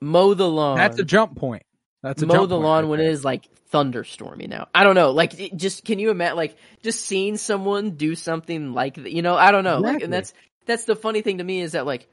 mow 0.00 0.34
the 0.34 0.48
lawn. 0.48 0.76
that's 0.76 0.98
a 0.98 1.04
jump 1.04 1.36
point. 1.36 1.62
That's 2.02 2.22
a 2.22 2.26
mow 2.26 2.46
the 2.46 2.56
lawn 2.58 2.84
right 2.84 2.88
when 2.90 2.98
there. 2.98 3.08
it 3.08 3.12
is 3.12 3.24
like 3.24 3.48
thunderstormy 3.72 4.48
now. 4.48 4.68
I 4.74 4.82
don't 4.84 4.94
know. 4.94 5.12
Like, 5.12 5.38
it 5.38 5.56
just 5.56 5.84
can 5.84 5.98
you 5.98 6.10
imagine? 6.10 6.36
Like, 6.36 6.56
just 6.82 7.04
seeing 7.04 7.36
someone 7.36 7.92
do 7.92 8.14
something 8.14 8.72
like 8.72 8.96
that. 8.96 9.12
You 9.12 9.22
know, 9.22 9.34
I 9.36 9.52
don't 9.52 9.64
know. 9.64 9.78
Like, 9.80 10.02
and 10.02 10.12
that's 10.12 10.34
that's 10.66 10.84
the 10.84 10.96
funny 10.96 11.22
thing 11.22 11.38
to 11.38 11.44
me 11.44 11.60
is 11.60 11.72
that 11.72 11.86
like 11.86 12.08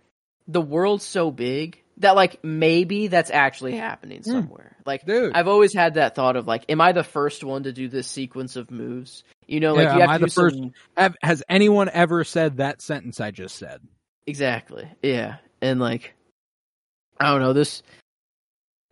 the 0.47 0.61
world's 0.61 1.05
so 1.05 1.31
big 1.31 1.81
that 1.99 2.15
like 2.15 2.43
maybe 2.43 3.07
that's 3.07 3.29
actually 3.29 3.75
happening 3.75 4.23
somewhere. 4.23 4.77
Like, 4.85 5.01
Hmm. 5.03 5.11
Dude. 5.11 5.33
I've 5.35 5.47
always 5.47 5.73
had 5.73 5.95
that 5.95 6.15
thought 6.15 6.35
of 6.35 6.47
like, 6.47 6.65
am 6.69 6.79
I 6.81 6.91
the 6.93 7.03
first 7.03 7.43
one 7.43 7.63
to 7.63 7.71
do 7.73 7.87
this 7.89 8.07
sequence 8.07 8.55
of 8.55 8.71
moves? 8.71 9.23
You 9.47 9.59
know, 9.59 9.73
like 9.73 9.83
Yeah, 9.85 9.95
you 9.95 10.01
am 10.01 10.09
have 10.09 10.09
I 10.09 10.17
to 10.17 10.19
the 10.21 10.27
do 10.27 10.33
first- 10.33 10.55
some 10.57 10.71
Have, 10.97 11.15
has 11.21 11.43
anyone 11.49 11.89
ever 11.91 12.23
said 12.23 12.57
that 12.57 12.81
sentence 12.81 13.19
I 13.19 13.31
just 13.31 13.55
said? 13.57 13.81
Exactly. 14.27 14.87
Yeah. 15.03 15.37
And 15.61 15.79
like 15.79 16.13
I 17.19 17.31
don't 17.31 17.41
know, 17.41 17.53
this 17.53 17.83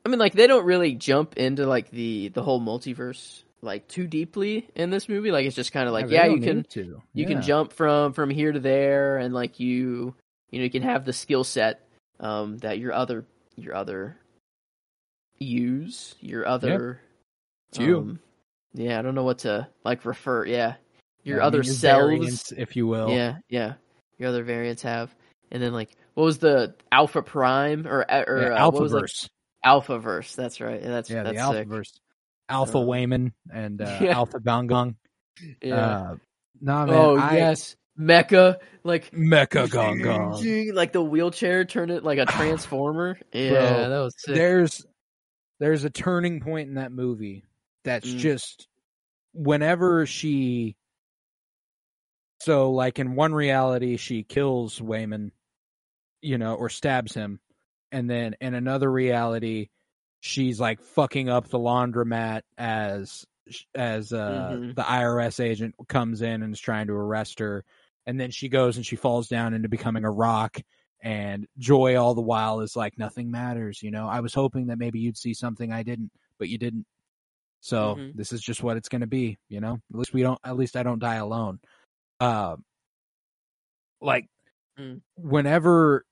I 0.06 0.10
mean 0.10 0.19
like 0.19 0.34
they 0.34 0.48
don't 0.48 0.66
really 0.66 0.94
jump 0.95 1.38
into 1.38 1.66
like 1.66 1.90
the 1.92 2.30
the 2.30 2.44
whole 2.44 2.60
multiverse 2.61 3.44
like 3.61 3.88
too 3.88 4.06
deeply 4.08 4.69
in 4.76 4.90
this 4.90 5.08
movie. 5.10 5.32
Like 5.32 5.45
it's 5.45 5.56
just 5.56 5.72
kind 5.72 5.88
of 5.88 5.94
like 5.94 6.08
they 6.08 6.16
yeah, 6.16 6.26
you 6.27 6.42
can 6.42 6.64
to. 6.72 6.84
you 6.84 7.02
Yeah. 7.14 7.27
can 7.27 7.42
jump 7.42 7.72
from 7.74 8.14
from 8.14 8.30
here 8.30 8.52
to 8.52 8.60
there 8.60 9.18
and 9.18 9.34
like 9.34 9.60
you 9.60 10.14
you 10.52 10.60
know 10.60 10.64
you 10.64 10.69
can 10.69 10.84
have 10.84 11.06
the 11.06 11.14
skill 11.14 11.44
set 11.44 11.86
um 12.20 12.58
that 12.60 12.80
your 12.80 12.94
other 12.94 13.26
your 13.56 13.76
other 13.76 14.18
use, 15.40 16.16
your 16.22 16.48
other 16.48 17.02
you. 17.78 17.98
um, 17.98 18.20
yeah, 18.74 19.00
I 19.00 19.02
don't 19.02 19.16
know 19.16 19.24
what 19.24 19.40
to 19.40 19.68
like 19.84 20.06
refer. 20.06 20.46
Yeah. 20.46 20.76
Your 21.24 21.40
Yeah, 21.40 21.46
other 21.46 21.64
selves 21.64 21.82
variants, 21.82 22.52
if 22.54 22.76
you 22.76 22.88
will. 22.88 23.12
yeah, 23.12 23.38
yeah. 23.50 23.74
Your 24.18 24.30
other 24.30 24.44
variants 24.44 24.82
have, 24.84 25.14
and 25.52 25.62
then 25.62 25.74
like 25.74 25.90
what 26.14 26.24
was 26.24 26.38
the 26.38 26.74
Alpha 26.92 27.22
Prime 27.22 27.86
or 27.86 28.06
or 28.10 28.52
Yeah, 28.52 28.66
uh, 28.66 28.70
was, 28.72 28.94
like, 28.94 29.04
Alphaverse. 29.04 29.30
Alphaverse? 29.66 30.36
That's 30.36 30.62
right. 30.62 30.82
Yeah, 30.82 30.88
that's 30.90 31.10
yeah, 31.10 31.24
the 31.24 31.34
that's 31.34 31.50
sick. 31.50 31.68
Alpha 32.50 32.78
Uh, 32.78 32.82
Waymond 32.82 33.34
and 33.52 33.82
uh. 33.82 33.86
Alpha 34.10 34.40
Gong 34.40 34.68
Gong. 34.68 34.96
Yeah. 35.62 35.76
Uh, 35.76 36.16
nah, 36.62 36.86
man. 36.86 36.96
oh 36.96 37.18
I, 37.18 37.38
yes, 37.38 37.76
Mecha 38.00 38.58
like 38.84 39.11
Mecha 39.11 39.69
Gong 39.69 40.01
Gong. 40.01 40.74
like 40.74 40.93
the 40.93 41.01
wheelchair 41.03 41.66
turned 41.66 41.92
it 41.92 42.03
like 42.03 42.19
a 42.19 42.26
transformer. 42.26 43.17
yeah, 43.34 43.50
Bro, 43.50 43.90
that 43.90 44.00
was 44.00 44.16
sick. 44.17 44.35
There's 44.35 44.85
there's 45.59 45.84
a 45.84 45.90
turning 45.90 46.40
point 46.40 46.69
in 46.69 46.76
that 46.76 46.92
movie 46.92 47.43
that's 47.84 48.08
Mm. 48.14 48.17
just 48.19 48.67
whenever 49.34 50.06
she 50.06 50.76
so 52.42 52.72
like 52.72 53.00
in 53.00 53.16
one 53.16 53.34
reality 53.34 53.98
she 53.98 54.24
kills 54.24 54.80
Waymond, 54.80 55.32
you 56.22 56.38
know, 56.38 56.56
or 56.56 56.69
stabs 56.69 57.14
him, 57.14 57.40
and 57.92 58.09
then 58.09 58.35
in 58.42 58.53
another 58.53 58.92
reality 58.92 59.69
she's 60.19 60.59
like 60.59 60.82
fucking 60.82 61.30
up 61.30 61.48
the 61.48 61.59
laundromat 61.59 62.42
as 62.58 63.26
as 63.76 64.11
uh 64.14 64.51
Mhm. 64.58 64.76
the 64.76 64.82
IRS 64.84 65.40
agent 65.40 65.76
comes 65.88 66.22
in 66.22 66.43
and 66.43 66.53
is 66.53 66.59
trying 66.59 66.88
to 66.88 66.93
arrest 66.93 67.40
her 67.40 67.64
and 68.08 68.19
then 68.19 68.32
she 68.32 68.50
goes 68.50 68.77
and 68.77 68.86
she 68.86 68.95
falls 68.95 69.27
down 69.27 69.53
into 69.53 69.69
becoming 69.69 70.03
a 70.03 70.10
rock 70.11 70.60
and 71.03 71.45
joy 71.60 71.95
all 71.95 72.16
the 72.16 72.22
while 72.22 72.61
is 72.61 72.76
like 72.76 72.98
nothing 72.98 73.30
matters 73.30 73.84
you 73.84 73.92
know 73.92 74.08
i 74.08 74.19
was 74.22 74.34
hoping 74.34 74.68
that 74.68 74.80
maybe 74.80 74.98
you'd 75.00 75.16
see 75.18 75.36
something 75.36 75.72
i 75.72 75.84
didn't 75.84 76.10
but 76.40 76.50
you 76.50 76.58
didn't 76.58 76.88
so 77.61 77.95
Mhm. 77.98 78.16
this 78.16 78.32
is 78.32 78.42
just 78.42 78.64
what 78.64 78.77
it's 78.77 78.90
going 78.90 79.02
to 79.02 79.08
be 79.08 79.38
you 79.50 79.61
know 79.61 79.74
at 79.92 80.00
least 80.00 80.14
we 80.14 80.24
don't 80.24 80.40
at 80.44 80.58
least 80.58 80.76
i 80.76 80.82
don't 80.82 80.98
die 81.00 81.16
alone 81.18 81.60
um 82.19 82.64
like 84.02 84.26
Mm. 84.80 85.02
whenever 85.16 86.06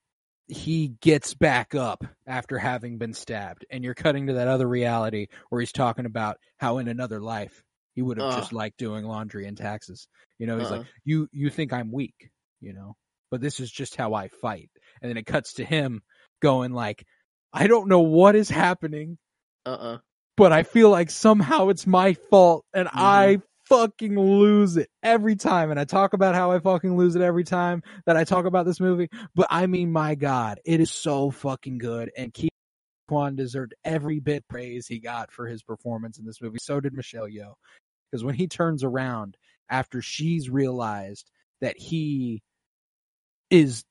he 0.47 0.87
gets 1.01 1.35
back 1.35 1.75
up 1.75 2.03
after 2.25 2.57
having 2.57 2.97
been 2.97 3.13
stabbed 3.13 3.63
and 3.69 3.83
you're 3.83 3.93
cutting 3.93 4.25
to 4.27 4.33
that 4.33 4.47
other 4.47 4.67
reality 4.67 5.27
where 5.49 5.61
he's 5.61 5.71
talking 5.71 6.05
about 6.07 6.37
how 6.57 6.79
in 6.79 6.87
another 6.87 7.19
life 7.21 7.63
he 7.95 8.01
would 8.01 8.17
have 8.17 8.27
Ugh. 8.31 8.39
just 8.39 8.53
liked 8.53 8.77
doing 8.77 9.05
laundry 9.05 9.47
and 9.47 9.57
taxes 9.57 10.07
you 10.37 10.45
know 10.47 10.57
he's 10.59 10.67
Uh-uh. 10.69 10.77
like 10.79 10.87
you 11.03 11.27
you 11.31 11.49
think 11.49 11.73
i'm 11.73 11.91
weak 11.91 12.29
you 12.61 12.73
know 12.73 12.95
but 13.31 13.41
this 13.41 13.59
is 13.59 13.71
just 13.71 13.95
how 13.95 14.13
i 14.13 14.27
fight 14.27 14.69
and 15.01 15.09
then 15.09 15.17
it 15.17 15.25
cuts 15.25 15.53
to 15.53 15.65
him 15.65 16.01
going 16.41 16.71
like 16.73 17.05
i 17.53 17.67
don't 17.67 17.87
know 17.87 18.01
what 18.01 18.35
is 18.35 18.49
happening 18.49 19.17
uh-uh. 19.65 19.97
but 20.37 20.51
i 20.51 20.63
feel 20.63 20.89
like 20.89 21.09
somehow 21.09 21.69
it's 21.69 21.87
my 21.87 22.13
fault 22.29 22.65
and 22.73 22.87
Mm-hmm. 22.87 22.99
i 22.99 23.41
fucking 23.67 24.15
lose 24.19 24.77
it 24.77 24.89
every 25.01 25.35
time 25.35 25.71
and 25.71 25.79
i 25.79 25.85
talk 25.85 26.13
about 26.13 26.35
how 26.35 26.51
i 26.51 26.59
fucking 26.59 26.95
lose 26.95 27.15
it 27.15 27.23
every 27.23 27.43
time 27.43 27.81
that 28.05 28.15
i 28.15 28.23
talk 28.23 28.45
about 28.45 28.63
this 28.63 28.79
movie 28.79 29.09
but 29.33 29.47
i 29.49 29.65
mean 29.65 29.91
my 29.91 30.13
god 30.13 30.59
it 30.65 30.79
is 30.79 30.91
so 30.91 31.31
fucking 31.31 31.79
good 31.79 32.11
and 32.15 32.31
Ke 32.31 32.47
Quan 33.07 33.35
deserved 33.35 33.73
every 33.83 34.19
bit 34.19 34.47
praise 34.47 34.85
he 34.85 34.99
got 34.99 35.31
for 35.31 35.47
his 35.47 35.63
performance 35.63 36.19
in 36.19 36.25
this 36.25 36.39
movie 36.43 36.59
so 36.61 36.79
did 36.79 36.93
michelle 36.93 37.27
yeoh 37.27 37.53
because 38.15 38.23
when 38.23 38.35
he 38.35 38.47
turns 38.47 38.83
around 38.83 39.35
after 39.69 40.01
she's 40.01 40.49
realized 40.49 41.29
that 41.59 41.77
he 41.77 42.41
is 43.49 43.83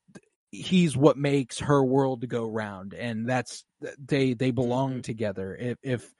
he's 0.51 0.97
what 0.97 1.17
makes 1.19 1.59
her 1.59 1.85
world 1.85 2.23
to 2.23 2.27
go 2.27 2.47
round 2.49 2.95
and 2.95 3.29
that's 3.29 3.65
they 3.99 4.35
they 4.35 4.51
belong 4.51 4.99
Mhm. 4.99 5.03
together 5.03 5.55
if 5.57 5.79
if 5.83 6.11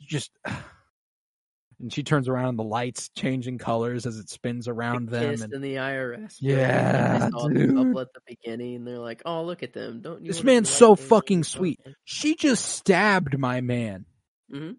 just 0.00 0.30
and 1.80 1.92
she 1.92 2.02
turns 2.02 2.28
around 2.28 2.50
and 2.50 2.58
the 2.58 2.62
lights 2.64 3.08
changing 3.16 3.56
colors 3.58 4.04
as 4.04 4.18
it 4.18 4.28
spins 4.28 4.68
around 4.68 5.08
They 5.08 5.18
them 5.18 5.42
and 5.42 5.52
in 5.54 5.60
the 5.62 5.76
IRS. 5.76 6.36
Yeah, 6.40 7.30
dude. 7.48 7.74
couple 7.76 8.00
at 8.00 8.12
the 8.12 8.20
beginning, 8.26 8.84
they're 8.84 8.98
like, 8.98 9.22
"Oh, 9.24 9.44
look 9.44 9.62
at 9.62 9.72
them! 9.72 10.02
Don't 10.02 10.20
you?" 10.22 10.28
This 10.28 10.44
man's 10.44 10.68
so 10.68 10.94
fucking 10.96 11.44
sweet. 11.44 11.80
she 12.04 12.34
just 12.36 12.64
stabbed 12.66 13.38
my 13.38 13.60
man 13.62 14.04
Mhm. 14.52 14.76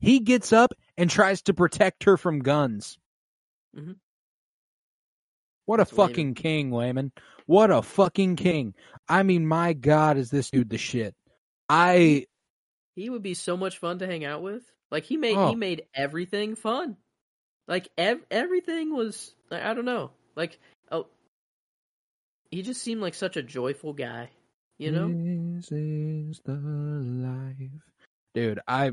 He 0.00 0.20
gets 0.20 0.52
up 0.52 0.72
and 0.96 1.08
tries 1.10 1.42
to 1.42 1.54
protect 1.54 2.04
her 2.04 2.16
from 2.16 2.40
guns 2.40 2.98
Mm-hmm. 3.76 3.92
what 5.66 5.80
a 5.80 5.84
That's 5.84 5.90
Waymond. 5.92 5.96
fucking 5.96 6.34
king 6.34 6.70
Waymond. 6.70 7.10
what 7.46 7.70
a 7.72 7.82
fucking 7.82 8.36
king 8.36 8.74
i 9.08 9.22
mean 9.24 9.46
my 9.46 9.72
god 9.72 10.16
is 10.16 10.30
this 10.30 10.50
dude 10.50 10.70
the 10.70 10.78
shit 10.78 11.14
I 11.68 12.26
He 12.94 13.08
would 13.10 13.22
be 13.22 13.34
so 13.34 13.56
much 13.56 13.78
fun 13.78 13.98
to 14.00 14.06
hang 14.06 14.24
out 14.24 14.42
with. 14.42 14.62
Like 14.90 15.04
he 15.04 15.16
made 15.16 15.36
Oh. 15.36 15.48
he 15.48 15.54
made 15.56 15.86
everything 15.94 16.54
fun. 16.56 16.96
Like 17.66 17.88
ev- 17.98 18.24
everything 18.30 18.94
was 18.94 19.34
I 19.50 19.70
I 19.70 19.74
don't 19.74 19.86
know. 19.86 20.10
Like 20.36 20.60
oh 20.92 21.06
he 22.50 22.60
just 22.62 22.82
seemed 22.82 23.00
like 23.00 23.14
such 23.14 23.36
a 23.38 23.42
joyful 23.42 23.94
guy, 23.94 24.28
you 24.78 24.92
know? 24.92 25.08
This 25.56 25.72
is 25.72 26.40
the 26.44 26.52
life. 26.52 27.70
Dude, 28.34 28.60
I 28.68 28.92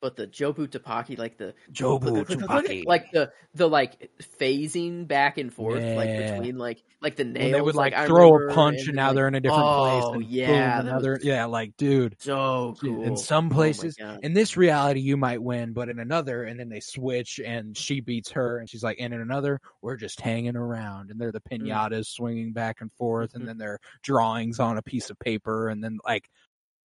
But 0.00 0.16
the 0.16 0.26
Jobu 0.26 0.68
Tupaki 0.68 1.16
like 1.18 1.38
the 1.38 1.54
Jobu 1.72 2.24
Tupaki, 2.26 2.84
like 2.84 3.10
the 3.10 3.32
the 3.54 3.68
like 3.68 4.10
phasing 4.22 5.06
back 5.08 5.38
and 5.38 5.52
forth 5.52 5.94
like 5.94 6.14
between 6.14 6.58
like 6.58 6.82
like 7.00 7.16
the 7.16 7.24
when 7.36 7.50
nails 7.50 7.52
they 7.52 7.60
would 7.60 7.74
like 7.74 7.94
I 7.94 8.06
throw 8.06 8.34
a 8.36 8.40
punch 8.40 8.86
and, 8.86 8.96
now 8.96 9.12
like, 9.12 9.14
they're 9.14 9.28
in 9.28 9.34
a 9.34 9.40
different 9.40 9.72
place. 9.72 10.06
oh, 10.06 10.12
And 10.12 10.28
yeah, 10.28 10.78
boom, 10.78 10.78
another 10.80 11.18
yeah, 11.22 11.44
like 11.46 11.76
dude. 11.76 12.16
so 12.18 12.76
cool. 12.80 13.04
In 13.06 13.16
some 13.16 13.50
Oh 13.54 13.54
places, 13.54 13.98
God. 13.98 14.20
in 14.22 14.34
this 14.34 14.56
reality, 14.56 15.00
you 15.00 15.16
might 15.16 15.42
win, 15.42 15.72
but 15.72 15.88
in 15.88 15.98
another, 16.00 16.44
and 16.44 16.58
then 16.60 16.68
they 16.68 16.80
switch, 16.80 17.40
and 17.44 17.76
she 17.76 18.00
beats 18.00 18.30
her, 18.32 18.58
and 18.58 18.68
she's 18.68 18.82
like, 18.84 18.98
and 19.00 19.14
in 19.14 19.20
another, 19.20 19.60
we're 19.82 19.96
just 19.96 20.20
hanging 20.20 20.56
around, 20.56 21.10
and 21.10 21.20
they're 21.20 21.32
the 21.32 21.40
Mm. 21.60 21.84
pinatas 21.90 22.06
swinging 22.06 22.52
back 22.52 22.80
and 22.80 22.92
forth, 22.94 23.34
and 23.34 23.46
then 23.46 23.58
they're 23.58 23.78
drawings 24.02 24.60
on 24.60 24.78
a 24.78 24.82
piece 24.82 25.10
of 25.10 25.18
paper, 25.18 25.68
and 25.68 25.84
then 25.84 25.98
like 26.04 26.30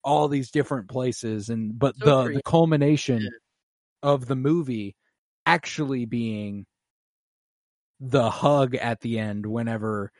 all 0.04 0.28
these 0.28 0.52
different 0.52 0.90
places, 0.90 1.50
and 1.50 1.78
but 1.78 1.96
So 1.98 2.24
the 2.24 2.34
the 2.36 2.42
culmination 2.44 3.24
Yeah. 3.24 3.30
of 4.04 4.26
the 4.28 4.36
movie 4.36 4.96
actually 5.46 6.06
being 6.06 6.66
the 8.00 8.30
hug 8.30 8.76
at 8.76 9.02
the 9.02 9.20
end, 9.20 9.46
whenever 9.46 10.12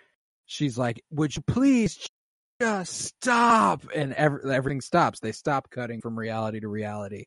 she's 0.46 0.78
like, 0.78 1.02
"Would 1.12 1.36
you 1.36 1.42
please 1.48 1.98
just 2.62 2.94
stop? 2.94 3.84
And 3.96 4.14
every, 4.14 4.54
everything 4.54 4.82
stops. 4.82 5.20
They 5.22 5.32
stop 5.32 5.70
cutting 5.70 6.02
from 6.02 6.20
reality 6.20 6.60
to 6.60 6.68
reality. 6.68 7.26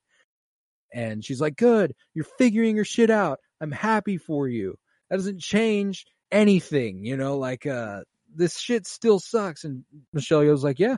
And 0.92 1.24
she's 1.24 1.40
like 1.40 1.56
good 1.56 1.94
you're 2.14 2.26
figuring 2.39 2.76
your 2.76 2.84
shit 2.84 3.08
out. 3.10 3.39
I'm 3.60 3.72
happy 3.72 4.18
for 4.18 4.47
you. 4.48 4.76
That 5.08 5.16
doesn't 5.16 5.40
change 5.40 6.05
anything 6.31 7.05
you 7.05 7.16
know 7.16 7.36
like 7.39 7.66
uh 7.66 8.00
this 8.34 8.58
shit 8.58 8.86
still 8.86 9.18
sucks. 9.18 9.64
And 9.64 9.84
michelle 10.12 10.42
yeoh's 10.42 10.64
like 10.64 10.78
yeah 10.78 10.97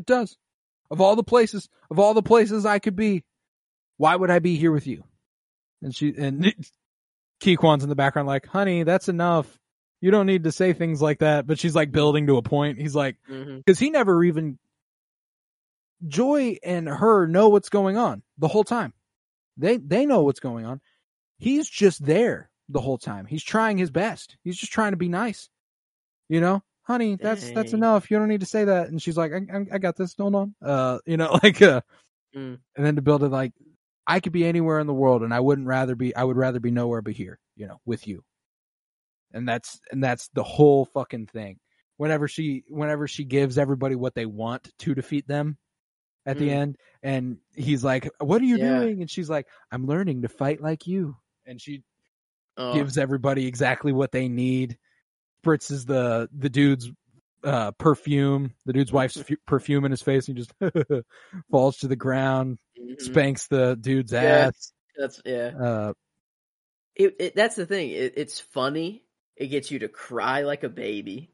it 0.00 0.06
does 0.06 0.36
of 0.90 1.00
all 1.00 1.16
the 1.16 1.22
places 1.22 1.68
of 1.90 1.98
all 1.98 2.14
the 2.14 2.22
places 2.22 2.66
i 2.66 2.78
could 2.78 2.96
be 2.96 3.24
why 3.96 4.16
would 4.16 4.30
i 4.30 4.38
be 4.38 4.56
here 4.56 4.72
with 4.72 4.86
you 4.86 5.04
and 5.82 5.94
she 5.94 6.14
and 6.16 6.54
Ke 7.42 7.56
Quan's 7.56 7.82
in 7.82 7.88
the 7.88 7.96
background 7.96 8.28
like 8.28 8.46
honey 8.46 8.82
that's 8.82 9.08
enough 9.08 9.60
you 10.00 10.10
don't 10.10 10.26
need 10.26 10.44
to 10.44 10.52
say 10.52 10.72
things 10.72 11.02
like 11.02 11.18
that. 11.18 11.46
But 11.46 11.58
she's 11.58 11.74
like 11.74 11.92
building 11.92 12.26
to 12.26 12.36
a 12.36 12.42
point. 12.42 12.80
He's 12.80 12.94
like, 12.94 13.16
mm-hmm. 13.28 13.58
because 13.58 13.78
he 13.78 13.90
never 13.90 14.24
even, 14.24 14.58
Joy 16.06 16.56
and 16.62 16.88
her 16.88 17.26
know 17.26 17.50
what's 17.50 17.68
going 17.68 17.96
on 17.96 18.22
the 18.38 18.48
whole 18.48 18.64
time. 18.64 18.94
They, 19.56 19.76
they 19.76 20.06
know 20.06 20.22
what's 20.22 20.40
going 20.40 20.64
on. 20.64 20.80
He's 21.38 21.68
just 21.68 22.04
there 22.04 22.50
the 22.68 22.80
whole 22.80 22.98
time. 22.98 23.26
He's 23.26 23.44
trying 23.44 23.76
his 23.76 23.90
best. 23.90 24.36
He's 24.42 24.56
just 24.56 24.72
trying 24.72 24.92
to 24.92 24.96
be 24.96 25.08
nice. 25.08 25.50
You 26.28 26.40
know, 26.40 26.62
honey, 26.90 27.16
that's, 27.20 27.50
that's 27.52 27.72
enough. 27.72 28.10
You 28.10 28.18
don't 28.18 28.28
need 28.28 28.40
to 28.40 28.46
say 28.46 28.64
that. 28.64 28.88
And 28.88 29.00
she's 29.00 29.16
like, 29.16 29.32
I, 29.32 29.36
I, 29.56 29.66
I 29.74 29.78
got 29.78 29.96
this. 29.96 30.14
Hold 30.18 30.34
on. 30.34 30.54
Uh, 30.62 30.98
you 31.06 31.16
know, 31.16 31.38
like, 31.42 31.60
uh, 31.62 31.80
Mm. 32.36 32.58
and 32.76 32.86
then 32.86 32.96
to 32.96 33.02
build 33.02 33.22
it 33.24 33.28
like, 33.28 33.52
I 34.06 34.20
could 34.20 34.32
be 34.32 34.44
anywhere 34.46 34.78
in 34.80 34.86
the 34.86 34.94
world 34.94 35.22
and 35.22 35.34
I 35.34 35.40
wouldn't 35.40 35.66
rather 35.66 35.94
be, 35.94 36.14
I 36.14 36.24
would 36.24 36.36
rather 36.36 36.60
be 36.60 36.70
nowhere 36.70 37.02
but 37.02 37.12
here, 37.14 37.38
you 37.56 37.66
know, 37.66 37.80
with 37.84 38.06
you 38.06 38.24
and 39.32 39.48
that's 39.48 39.80
and 39.90 40.02
that's 40.02 40.28
the 40.28 40.42
whole 40.42 40.84
fucking 40.86 41.26
thing 41.26 41.58
whenever 41.96 42.28
she 42.28 42.64
whenever 42.68 43.06
she 43.06 43.24
gives 43.24 43.58
everybody 43.58 43.94
what 43.94 44.14
they 44.14 44.26
want 44.26 44.70
to 44.78 44.94
defeat 44.94 45.26
them 45.26 45.56
at 46.26 46.38
the 46.38 46.46
Mm. 46.46 46.52
end 46.52 46.76
and 47.02 47.38
he's 47.54 47.84
like 47.84 48.08
what 48.20 48.40
are 48.42 48.46
you 48.46 48.58
Yeah. 48.58 48.80
doing 48.80 49.00
and 49.00 49.10
she's 49.10 49.30
like 49.30 49.46
i'm 49.72 49.86
learning 49.86 50.22
to 50.22 50.28
fight 50.28 50.60
like 50.60 50.86
you 50.86 51.16
and 51.46 51.60
she 51.60 51.82
Oh, 52.56 52.74
gives 52.74 52.98
everybody 52.98 53.46
exactly 53.46 53.92
what 53.92 54.12
they 54.12 54.28
need 54.28 54.78
spritzes 55.42 55.86
the 55.86 56.28
the 56.36 56.50
dude's 56.50 56.90
uh 57.44 57.70
perfume 57.72 58.52
the 58.66 58.72
dude's 58.72 58.92
wife's 58.92 59.20
fu- 59.20 59.36
perfume 59.46 59.84
in 59.84 59.90
his 59.90 60.02
face 60.02 60.28
and 60.28 60.36
he 60.36 60.44
just 60.44 60.52
falls 61.50 61.78
to 61.78 61.88
the 61.88 61.96
ground 61.96 62.58
mhm. 62.78 63.00
spanks 63.00 63.46
the 63.48 63.76
dude's 63.80 64.12
Yeah. 64.12 64.48
ass 64.48 64.72
That's 64.98 65.20
yeah. 65.24 65.52
uh 65.58 65.92
It, 66.96 67.16
it 67.18 67.34
that's 67.34 67.56
the 67.56 67.64
thing. 67.66 67.90
It, 67.90 68.14
it's 68.16 68.40
funny. 68.40 69.04
It 69.36 69.46
gets 69.46 69.70
you 69.70 69.78
to 69.78 69.88
cry 69.88 70.42
like 70.42 70.64
a 70.64 70.68
baby. 70.68 71.30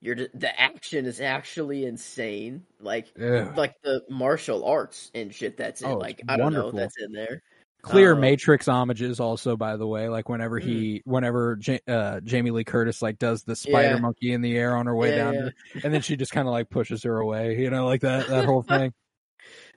You're 0.00 0.14
the 0.14 0.52
action 0.60 1.06
is 1.06 1.20
actually 1.20 1.84
insane. 1.84 2.62
Like 2.78 3.08
ugh. 3.20 3.56
like 3.56 3.74
the 3.82 4.04
martial 4.08 4.64
arts 4.64 5.10
and 5.12 5.34
shit 5.34 5.56
that's 5.56 5.82
in. 5.82 5.90
Oh, 5.90 5.96
like 5.96 6.22
I 6.28 6.36
don't 6.36 6.52
know 6.52 6.70
that's 6.70 6.94
in 7.02 7.10
there. 7.10 7.42
Clear 7.82 8.14
Um, 8.14 8.20
Matrix 8.20 8.66
homages 8.66 9.20
also 9.20 9.56
by 9.56 9.76
the 9.76 9.86
way 9.86 10.08
like 10.08 10.28
whenever 10.28 10.60
Mm. 10.60 10.64
he 10.64 11.02
whenever 11.04 11.58
Ja- 11.60 11.78
uh, 11.86 12.20
Jamie 12.20 12.50
Lee 12.50 12.64
Curtis 12.64 13.00
like 13.02 13.18
does 13.18 13.44
the 13.44 13.54
spider 13.56 13.94
Yeah. 13.94 14.00
monkey 14.00 14.32
in 14.32 14.40
the 14.42 14.56
air 14.56 14.76
on 14.76 14.86
her 14.86 14.94
way 14.96 15.10
Yeah, 15.10 15.16
down 15.16 15.34
yeah. 15.34 15.48
and 15.84 15.94
then 15.94 16.00
she 16.02 16.16
just 16.16 16.32
kind 16.32 16.48
of 16.48 16.52
like 16.52 16.68
pushes 16.70 17.02
her 17.04 17.18
away 17.18 17.58
you 17.60 17.70
know 17.70 17.86
like 17.86 18.00
that 18.02 18.26
that 18.28 18.44
whole 18.44 18.62
thing 18.62 18.92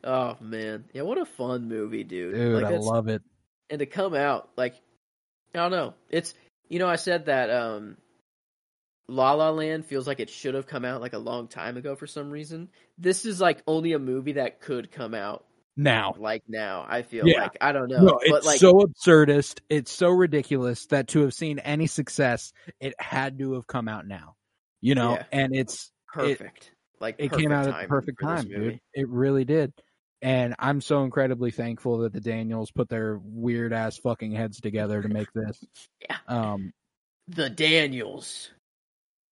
Oh 0.03 0.35
man, 0.41 0.85
yeah, 0.93 1.03
what 1.03 1.19
a 1.19 1.25
fun 1.25 1.69
movie, 1.69 2.03
dude. 2.03 2.33
dude 2.33 2.63
like, 2.63 2.73
I 2.73 2.77
love 2.77 3.07
it 3.07 3.21
and 3.69 3.77
to 3.79 3.85
come 3.85 4.15
out 4.15 4.49
like 4.57 4.73
I 5.53 5.59
don't 5.59 5.71
know. 5.71 5.93
It's 6.09 6.33
you 6.69 6.79
know 6.79 6.87
I 6.87 6.95
said 6.95 7.27
that 7.27 7.49
um 7.51 7.97
La 9.07 9.33
La 9.33 9.49
Land 9.51 9.85
feels 9.85 10.07
like 10.07 10.19
it 10.19 10.29
should 10.29 10.55
have 10.55 10.65
come 10.67 10.85
out 10.85 11.01
like 11.01 11.13
a 11.13 11.17
long 11.19 11.47
time 11.47 11.77
ago 11.77 11.95
for 11.95 12.07
some 12.07 12.31
reason. 12.31 12.69
This 12.97 13.25
is 13.25 13.39
like 13.39 13.61
only 13.67 13.93
a 13.93 13.99
movie 13.99 14.33
that 14.33 14.59
could 14.61 14.91
come 14.91 15.13
out 15.13 15.45
now 15.81 16.15
like 16.17 16.43
now. 16.47 16.85
I 16.87 17.01
feel 17.01 17.27
Yeah. 17.27 17.41
like 17.43 17.57
I 17.61 17.71
don't 17.71 17.89
know, 17.89 18.01
no 18.03 18.19
it's 18.21 18.31
but 18.31 18.45
like 18.45 18.59
so 18.59 18.73
absurdist 18.85 19.59
it's 19.69 19.91
so 19.91 20.09
ridiculous 20.09 20.85
that 20.87 21.07
to 21.09 21.21
have 21.21 21.33
seen 21.33 21.59
any 21.59 21.87
success 21.87 22.53
it 22.79 22.93
had 22.99 23.39
to 23.39 23.53
have 23.53 23.67
come 23.67 23.87
out 23.87 24.05
now 24.07 24.35
you 24.81 24.95
know 24.95 25.13
Yeah. 25.13 25.25
and 25.31 25.55
it's 25.55 25.91
perfect. 26.13 26.71
like 26.99 27.15
it 27.19 27.31
came 27.31 27.51
out 27.51 27.67
at 27.67 27.81
the 27.81 27.87
perfect 27.87 28.21
time, 28.21 28.47
dude. 28.47 28.79
It 28.93 29.07
really 29.09 29.45
did. 29.45 29.73
And 30.23 30.53
I'm 30.59 30.81
so 30.81 31.03
incredibly 31.03 31.49
thankful 31.49 31.99
that 31.99 32.13
the 32.13 32.21
Daniels 32.21 32.69
put 32.69 32.89
their 32.89 33.19
weird 33.23 33.73
ass 33.73 33.97
fucking 33.97 34.33
heads 34.33 34.61
together 34.61 35.01
to 35.01 35.07
make 35.09 35.27
this. 35.33 35.63
Yeah. 36.01 36.17
Um 36.27 36.73
The 37.27 37.49
Daniels, 37.49 38.51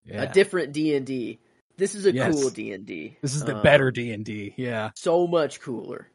yeah. 0.05 0.23
a 0.23 0.33
different 0.33 0.71
D 0.73 0.95
and 0.95 1.05
D. 1.05 1.39
This 1.77 1.95
is 1.95 2.05
a 2.05 2.11
Yes. 2.13 2.33
cool 2.33 2.49
D 2.49 2.71
and 2.73 2.85
D. 2.85 3.17
this 3.21 3.35
is 3.35 3.43
the 3.45 3.55
Um, 3.55 3.63
better 3.63 3.89
D&D. 3.91 4.53
Yeah. 4.57 4.91
so 4.95 5.27
much 5.27 5.61
cooler. 5.61 6.07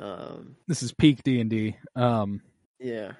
Um, 0.00 0.56
This 0.66 0.82
is 0.82 0.92
peak 0.92 1.22
D&D. 1.22 1.76
Um 1.96 2.40
yeah. 2.80 3.12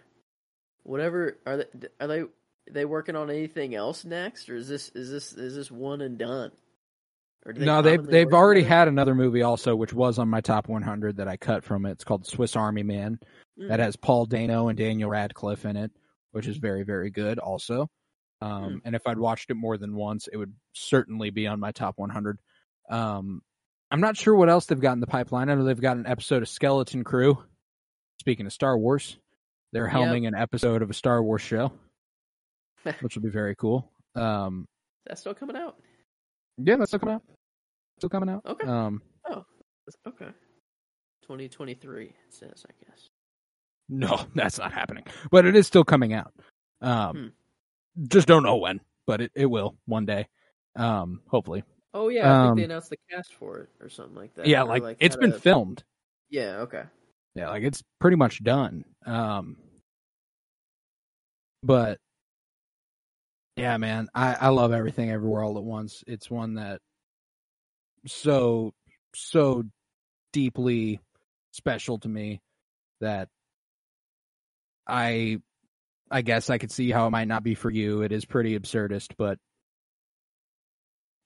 Whatever 0.85 1.37
are 1.47 1.57
they? 1.59 1.65
Are 2.01 2.07
they? 2.07 2.21
Are 2.21 2.29
they 2.71 2.85
working 2.85 3.17
on 3.17 3.31
anything 3.31 3.75
else 3.75 4.05
next, 4.05 4.49
or 4.49 4.57
is 4.57 4.69
this 4.69 4.91
is 4.95 5.11
this 5.11 5.33
is 5.33 5.55
this 5.55 5.71
one 5.71 6.01
and 6.01 6.19
done? 6.19 6.53
Do 7.47 7.65
no, 7.65 7.83
they've 7.83 8.05
they've 8.05 8.33
already 8.33 8.63
had 8.63 8.89
another 8.89 9.15
movie 9.15 9.43
also 9.43 9.75
which 9.75 9.93
was 9.93 10.19
on 10.19 10.29
my 10.29 10.41
top 10.41 10.69
100 10.69 11.17
that 11.17 11.29
I 11.29 11.37
cut 11.37 11.65
from 11.65 11.87
it. 11.87 11.93
It's 11.93 12.05
called 12.05 12.27
Swiss 12.27 12.57
Army 12.57 12.83
Man. 12.83 13.19
Mm. 13.59 13.69
that 13.69 13.81
has 13.81 13.97
Paul 13.97 14.27
Dano 14.27 14.69
and 14.69 14.79
Daniel 14.79 15.11
Radcliffe 15.11 15.65
in 15.65 15.77
it, 15.77 15.91
which 16.31 16.47
is 16.47 16.59
very, 16.59 16.85
very 16.85 17.11
good 17.11 17.39
also. 17.39 17.89
Um, 18.41 18.63
Hmm. 18.65 18.77
And 18.85 18.95
if 18.97 19.03
I'd 19.07 19.19
watched 19.19 19.51
it 19.51 19.55
more 19.55 19.77
than 19.77 19.97
once, 19.97 20.29
it 20.33 20.37
would 20.37 20.55
certainly 20.73 21.31
be 21.31 21.47
on 21.49 21.59
my 21.59 21.73
top 21.73 21.99
100. 21.99 22.39
Um, 22.89 23.43
I'm 23.91 24.01
not 24.01 24.17
sure 24.17 24.35
what 24.35 24.49
else 24.51 24.67
they've 24.67 24.81
got 24.81 24.93
in 24.93 25.01
the 25.01 25.07
pipeline. 25.07 25.49
I 25.49 25.55
know 25.55 25.65
they've 25.65 25.81
got 25.81 25.97
an 25.97 26.07
episode 26.07 26.43
of 26.43 26.49
Skeleton 26.49 27.05
Crew. 27.05 27.43
Speaking 28.21 28.47
of 28.47 28.53
Star 28.53 28.77
Wars, 28.79 29.17
they're 29.73 29.87
Yep. 29.87 29.93
helming 29.95 30.27
an 30.29 30.35
episode 30.35 30.83
of 30.83 30.91
a 30.91 30.95
Star 30.95 31.23
Wars 31.23 31.41
show, 31.43 31.73
which 33.01 33.15
will 33.15 33.23
be 33.23 33.31
very 33.31 33.55
cool. 33.57 33.91
Um, 34.15 34.67
That's 35.07 35.21
still 35.21 35.35
coming 35.35 35.57
out. 35.57 35.77
yeah, 36.59 36.77
that's 36.77 36.91
still 36.91 36.99
coming 37.01 37.15
out. 37.17 37.23
Still 37.99 38.11
coming 38.11 38.29
out. 38.29 38.43
Okay. 38.47 38.67
Um, 38.67 39.03
Okay. 40.07 40.27
2023 41.23 42.05
it 42.07 42.15
says, 42.29 42.65
I 42.69 42.73
guess. 42.85 43.09
No, 43.89 44.21
that's 44.35 44.59
not 44.59 44.73
happening. 44.73 45.05
But 45.31 45.47
it 45.47 45.57
is 45.57 45.67
still 45.67 45.85
coming 45.85 46.13
out. 46.13 46.33
Um, 46.83 47.33
just 48.09 48.29
don't 48.29 48.43
know 48.43 48.57
when, 48.57 48.81
but 49.07 49.21
it, 49.23 49.33
it 49.35 49.47
will 49.47 49.77
one 49.87 50.05
day. 50.05 50.29
Um, 50.77 51.21
hopefully. 51.29 51.65
Oh 51.99 52.11
yeah, 52.11 52.31
I 52.31 52.43
think 52.43 52.51
Um, 52.53 52.57
they 52.59 52.65
announced 52.65 52.91
the 52.91 52.97
cast 53.11 53.35
for 53.35 53.59
it 53.59 53.71
or 53.81 53.89
something 53.89 54.15
like 54.15 54.33
that. 54.35 54.47
yeah, 54.47 54.63
or, 54.63 54.79
like, 54.79 54.99
it's 55.01 55.17
been 55.17 55.33
filmed. 55.33 55.83
Yeah. 56.31 56.59
Okay. 56.61 56.85
Yeah, 57.35 57.49
like 57.51 57.65
it's 57.65 57.83
pretty 57.99 58.17
much 58.17 58.43
done. 58.45 58.85
Um, 59.05 59.57
but 61.65 61.99
yeah, 63.57 63.77
man, 63.79 64.07
I 64.15 64.35
I 64.35 64.49
love 64.51 64.73
everything 64.73 65.11
everywhere 65.11 65.43
all 65.43 65.59
at 65.59 65.65
once. 65.65 66.05
It's 66.07 66.31
one 66.31 66.55
that 66.55 66.81
so 68.07 68.73
so 69.17 69.65
deeply 70.33 71.01
special 71.51 71.99
to 71.99 72.09
me 72.09 72.41
that 73.01 73.29
I 74.87 75.39
I 76.13 76.23
guess 76.23 76.49
I 76.49 76.59
could 76.59 76.71
see 76.71 76.93
how 76.93 77.09
it 77.09 77.11
might 77.11 77.27
not 77.27 77.43
be 77.43 77.57
for 77.57 77.71
you. 77.71 78.03
It 78.03 78.13
is 78.13 78.25
pretty 78.25 78.57
absurdist, 78.57 79.15
but 79.19 79.39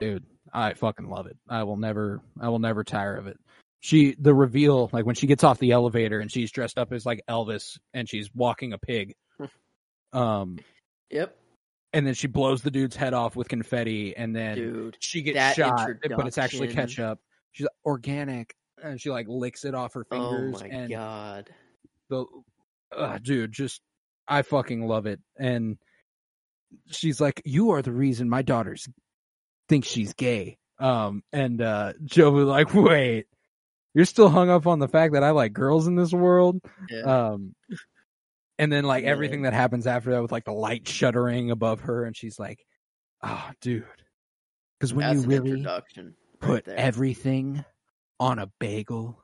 dude, 0.00 0.24
I 0.52 0.74
fucking 0.74 1.08
love 1.08 1.26
it. 1.26 1.36
I 1.48 1.62
will 1.64 1.76
never, 1.76 2.20
I 2.40 2.48
will 2.48 2.58
never 2.58 2.84
tire 2.84 3.16
of 3.16 3.26
it. 3.26 3.38
She, 3.80 4.14
the 4.18 4.34
reveal, 4.34 4.90
like 4.92 5.06
when 5.06 5.14
she 5.14 5.26
gets 5.26 5.42
off 5.42 5.58
the 5.58 5.72
elevator 5.72 6.20
and 6.20 6.30
she's 6.30 6.52
dressed 6.52 6.78
up 6.78 6.92
as 6.92 7.04
like 7.04 7.22
Elvis 7.28 7.78
and 7.92 8.08
she's 8.08 8.30
walking 8.34 8.72
a 8.72 8.78
pig. 8.78 9.14
um, 10.12 10.58
Yep, 11.10 11.36
and 11.92 12.06
then 12.06 12.14
she 12.14 12.26
blows 12.26 12.62
the 12.62 12.70
dude's 12.70 12.96
head 12.96 13.12
off 13.14 13.36
with 13.36 13.48
confetti 13.48 14.16
and 14.16 14.34
then 14.34 14.56
dude. 14.56 14.96
she 14.98 15.22
gets 15.22 15.56
shot, 15.56 15.90
but 16.16 16.26
it's 16.26 16.38
actually 16.38 16.68
ketchup. 16.68 17.18
She's 17.52 17.64
like, 17.64 17.76
organic, 17.84 18.54
and 18.82 19.00
she 19.00 19.10
like 19.10 19.26
licks 19.28 19.64
it 19.64 19.74
off 19.74 19.94
her 19.94 20.04
fingers. 20.04 20.56
Oh 20.56 20.60
my 20.60 20.66
and 20.68 20.90
god. 20.90 21.50
the, 22.08 22.24
uh, 22.96 23.18
dude, 23.18 23.52
just 23.52 23.82
I 24.26 24.42
fucking 24.42 24.86
love 24.86 25.06
it. 25.06 25.20
And 25.38 25.76
she's 26.90 27.20
like, 27.20 27.42
"You 27.44 27.72
are 27.72 27.82
the 27.82 27.92
reason 27.92 28.28
my 28.28 28.40
daughters 28.40 28.88
think 29.72 29.84
she's 29.86 30.12
gay." 30.14 30.58
Um, 30.78 31.22
and 31.32 31.60
uh, 31.62 31.94
Joe 32.04 32.30
was 32.30 32.46
like, 32.46 32.74
"Wait, 32.74 33.26
you're 33.94 34.04
still 34.04 34.28
hung 34.28 34.50
up 34.50 34.66
on 34.66 34.78
the 34.78 34.88
fact 34.88 35.14
that 35.14 35.22
I 35.24 35.30
like 35.30 35.52
girls 35.52 35.86
in 35.86 35.94
this 35.96 36.12
world?" 36.12 36.60
Yeah. 36.90 37.30
Um, 37.30 37.54
and 38.58 38.70
then 38.70 38.84
like 38.84 39.04
Man. 39.04 39.12
everything 39.12 39.42
that 39.42 39.54
happens 39.54 39.86
after 39.86 40.10
that 40.12 40.22
with 40.22 40.32
like 40.32 40.44
the 40.44 40.52
light 40.52 40.86
shuddering 40.86 41.50
above 41.50 41.80
her, 41.80 42.04
and 42.04 42.16
she's 42.16 42.38
like, 42.38 42.64
"Oh, 43.22 43.50
dude." 43.60 43.84
Because 44.78 44.92
when 44.92 45.06
That's 45.06 45.22
you 45.22 45.28
really 45.28 45.64
right 45.64 45.82
put 46.40 46.64
there. 46.64 46.76
everything 46.76 47.64
on 48.18 48.38
a 48.40 48.50
bagel, 48.58 49.22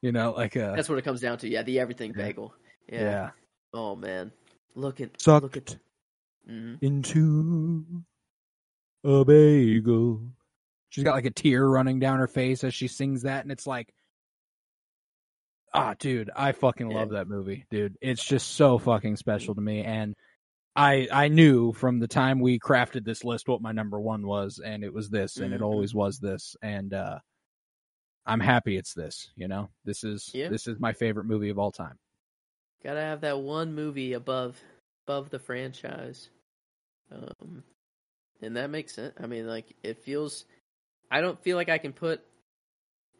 you 0.00 0.10
know, 0.10 0.32
like 0.32 0.56
a 0.56 0.72
That's 0.74 0.88
what 0.88 0.98
it 0.98 1.02
comes 1.04 1.20
down 1.20 1.38
to. 1.38 1.48
Yeah, 1.48 1.62
the 1.62 1.78
everything 1.80 2.12
Yeah. 2.16 2.24
bagel. 2.24 2.54
Yeah. 2.88 3.00
yeah, 3.02 3.30
Oh 3.74 3.94
man, 3.94 4.32
look 4.74 5.00
at 5.00 5.20
sucked 5.20 5.42
look 5.42 5.56
at. 5.58 5.76
hmm 6.46 6.74
into 6.80 7.84
a 9.04 9.24
bagel. 9.24 10.20
She's 10.90 11.04
got 11.04 11.14
like 11.14 11.24
a 11.24 11.30
tear 11.30 11.66
running 11.66 11.98
down 12.00 12.18
her 12.18 12.26
face 12.26 12.64
as 12.64 12.74
she 12.74 12.86
sings 12.88 13.22
that, 13.22 13.42
and 13.44 13.50
it's 13.52 13.66
like, 13.66 13.92
ah, 15.74 15.94
dude, 15.98 16.30
I 16.36 16.52
fucking 16.52 16.90
Yeah. 16.90 16.96
love 16.98 17.10
that 17.10 17.28
movie, 17.28 17.64
dude. 17.70 17.96
It's 18.00 18.24
just 18.24 18.48
so 18.52 18.78
fucking 18.78 19.16
special 19.16 19.54
to 19.54 19.60
me, 19.60 19.82
and 19.84 20.14
I 20.76 21.08
I 21.12 21.28
knew 21.28 21.72
from 21.72 21.98
the 21.98 22.08
time 22.08 22.40
we 22.40 22.58
crafted 22.58 23.04
this 23.04 23.24
list 23.24 23.48
what 23.48 23.60
my 23.62 23.72
number 23.72 24.00
one 24.00 24.26
was, 24.26 24.58
and 24.64 24.84
it 24.84 24.92
was 24.92 25.10
this, 25.10 25.36
and 25.38 25.52
it 25.52 25.60
Mhm. 25.60 25.64
always 25.64 25.94
was 25.94 26.18
this, 26.18 26.56
and 26.62 26.92
uh 26.94 27.18
I'm 28.24 28.40
happy 28.40 28.76
it's 28.76 28.94
this. 28.94 29.30
You 29.34 29.48
know, 29.48 29.68
this 29.84 30.04
is 30.04 30.30
Yeah. 30.32 30.48
this 30.48 30.66
is 30.66 30.78
my 30.78 30.92
favorite 30.92 31.24
movie 31.24 31.48
of 31.50 31.58
all 31.58 31.72
time. 31.72 31.98
Gotta 32.82 33.00
have 33.00 33.20
that 33.22 33.40
one 33.40 33.74
movie 33.74 34.12
above 34.12 34.62
above 35.06 35.30
the 35.30 35.38
franchise. 35.38 36.30
Um, 37.10 37.64
and 38.42 38.56
that 38.56 38.70
makes 38.70 38.94
sense. 38.94 39.14
I 39.22 39.26
mean, 39.26 39.46
like 39.46 39.74
it 39.82 39.98
feels. 40.04 40.44
I 41.10 41.20
don't 41.20 41.42
feel 41.42 41.56
like 41.56 41.68
I 41.68 41.78
can 41.78 41.92
put 41.92 42.22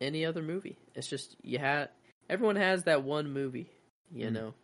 any 0.01 0.25
other 0.26 0.42
movie. 0.42 0.78
It's 0.94 1.07
just 1.07 1.36
you 1.42 1.59
had 1.59 1.91
everyone 2.28 2.57
has 2.57 2.84
that 2.84 3.02
one 3.05 3.31
movie, 3.33 3.70
you 4.10 4.26
Mm. 4.28 4.33
know, 4.33 4.55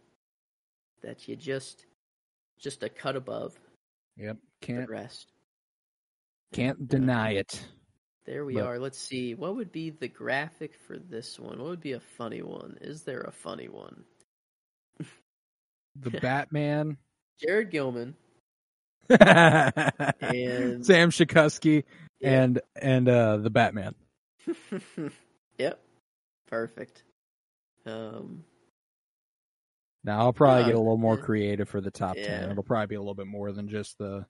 that 1.02 1.28
you 1.28 1.36
just 1.36 1.84
just 2.58 2.82
a 2.82 2.88
cut 2.88 3.14
above 3.16 3.54
Yep, 4.16 4.38
can't 4.60 4.88
rest. 4.90 5.30
can't 6.52 6.78
And, 6.78 6.88
uh, 6.92 6.96
deny 6.98 7.30
it. 7.32 7.64
There 8.24 8.44
we 8.44 8.54
But- 8.54 8.66
are. 8.66 8.78
Let's 8.78 8.98
see. 8.98 9.34
What 9.34 9.54
would 9.56 9.70
be 9.72 9.90
the 9.90 10.08
graphic 10.08 10.74
for 10.74 10.98
this 10.98 11.38
one? 11.38 11.58
What 11.58 11.68
would 11.68 11.80
be 11.80 11.92
a 11.92 12.00
funny 12.00 12.42
one? 12.42 12.76
Is 12.80 13.04
there 13.04 13.20
a 13.22 13.30
funny 13.32 13.68
one? 13.68 14.04
The 15.96 16.10
Batman. 16.22 16.96
Jared 17.38 17.70
Gilman 17.70 18.16
and 19.10 20.84
Sam 20.84 21.10
Shakusky 21.10 21.84
Yeah. 22.20 22.42
and 22.42 22.60
and 22.80 23.08
uh 23.08 23.36
the 23.38 23.50
Batman. 23.50 23.94
yep. 25.58 25.80
Perfect. 26.48 27.02
Um 27.86 28.44
Now 30.04 30.20
I'll 30.20 30.32
probably 30.32 30.64
Uh, 30.64 30.66
get 30.66 30.74
a 30.74 30.78
little 30.78 30.96
more 30.98 31.16
creative 31.16 31.68
for 31.68 31.80
the 31.80 31.90
top 31.90 32.16
ten. 32.16 32.50
It'll 32.50 32.62
probably 32.62 32.86
be 32.86 32.94
a 32.96 33.00
little 33.00 33.14
bit 33.14 33.26
more 33.26 33.52
than 33.52 33.68
just 33.68 33.98
the 33.98 34.26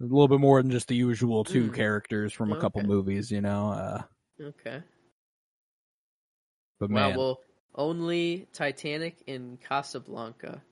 a 0.00 0.04
little 0.04 0.28
bit 0.28 0.40
more 0.40 0.60
than 0.60 0.70
just 0.72 0.88
the 0.88 0.96
usual 0.96 1.44
two 1.44 1.70
Mm. 1.70 1.74
characters 1.74 2.32
from 2.32 2.52
a 2.52 2.60
couple 2.60 2.82
movies, 2.82 3.30
you 3.30 3.40
know. 3.40 3.70
Uh 3.70 4.02
okay. 4.40 4.82
but 6.80 6.90
man, 6.90 7.16
well 7.16 7.38
only 7.76 8.46
Titanic 8.52 9.22
and 9.26 9.60
Casablanca 9.60 10.62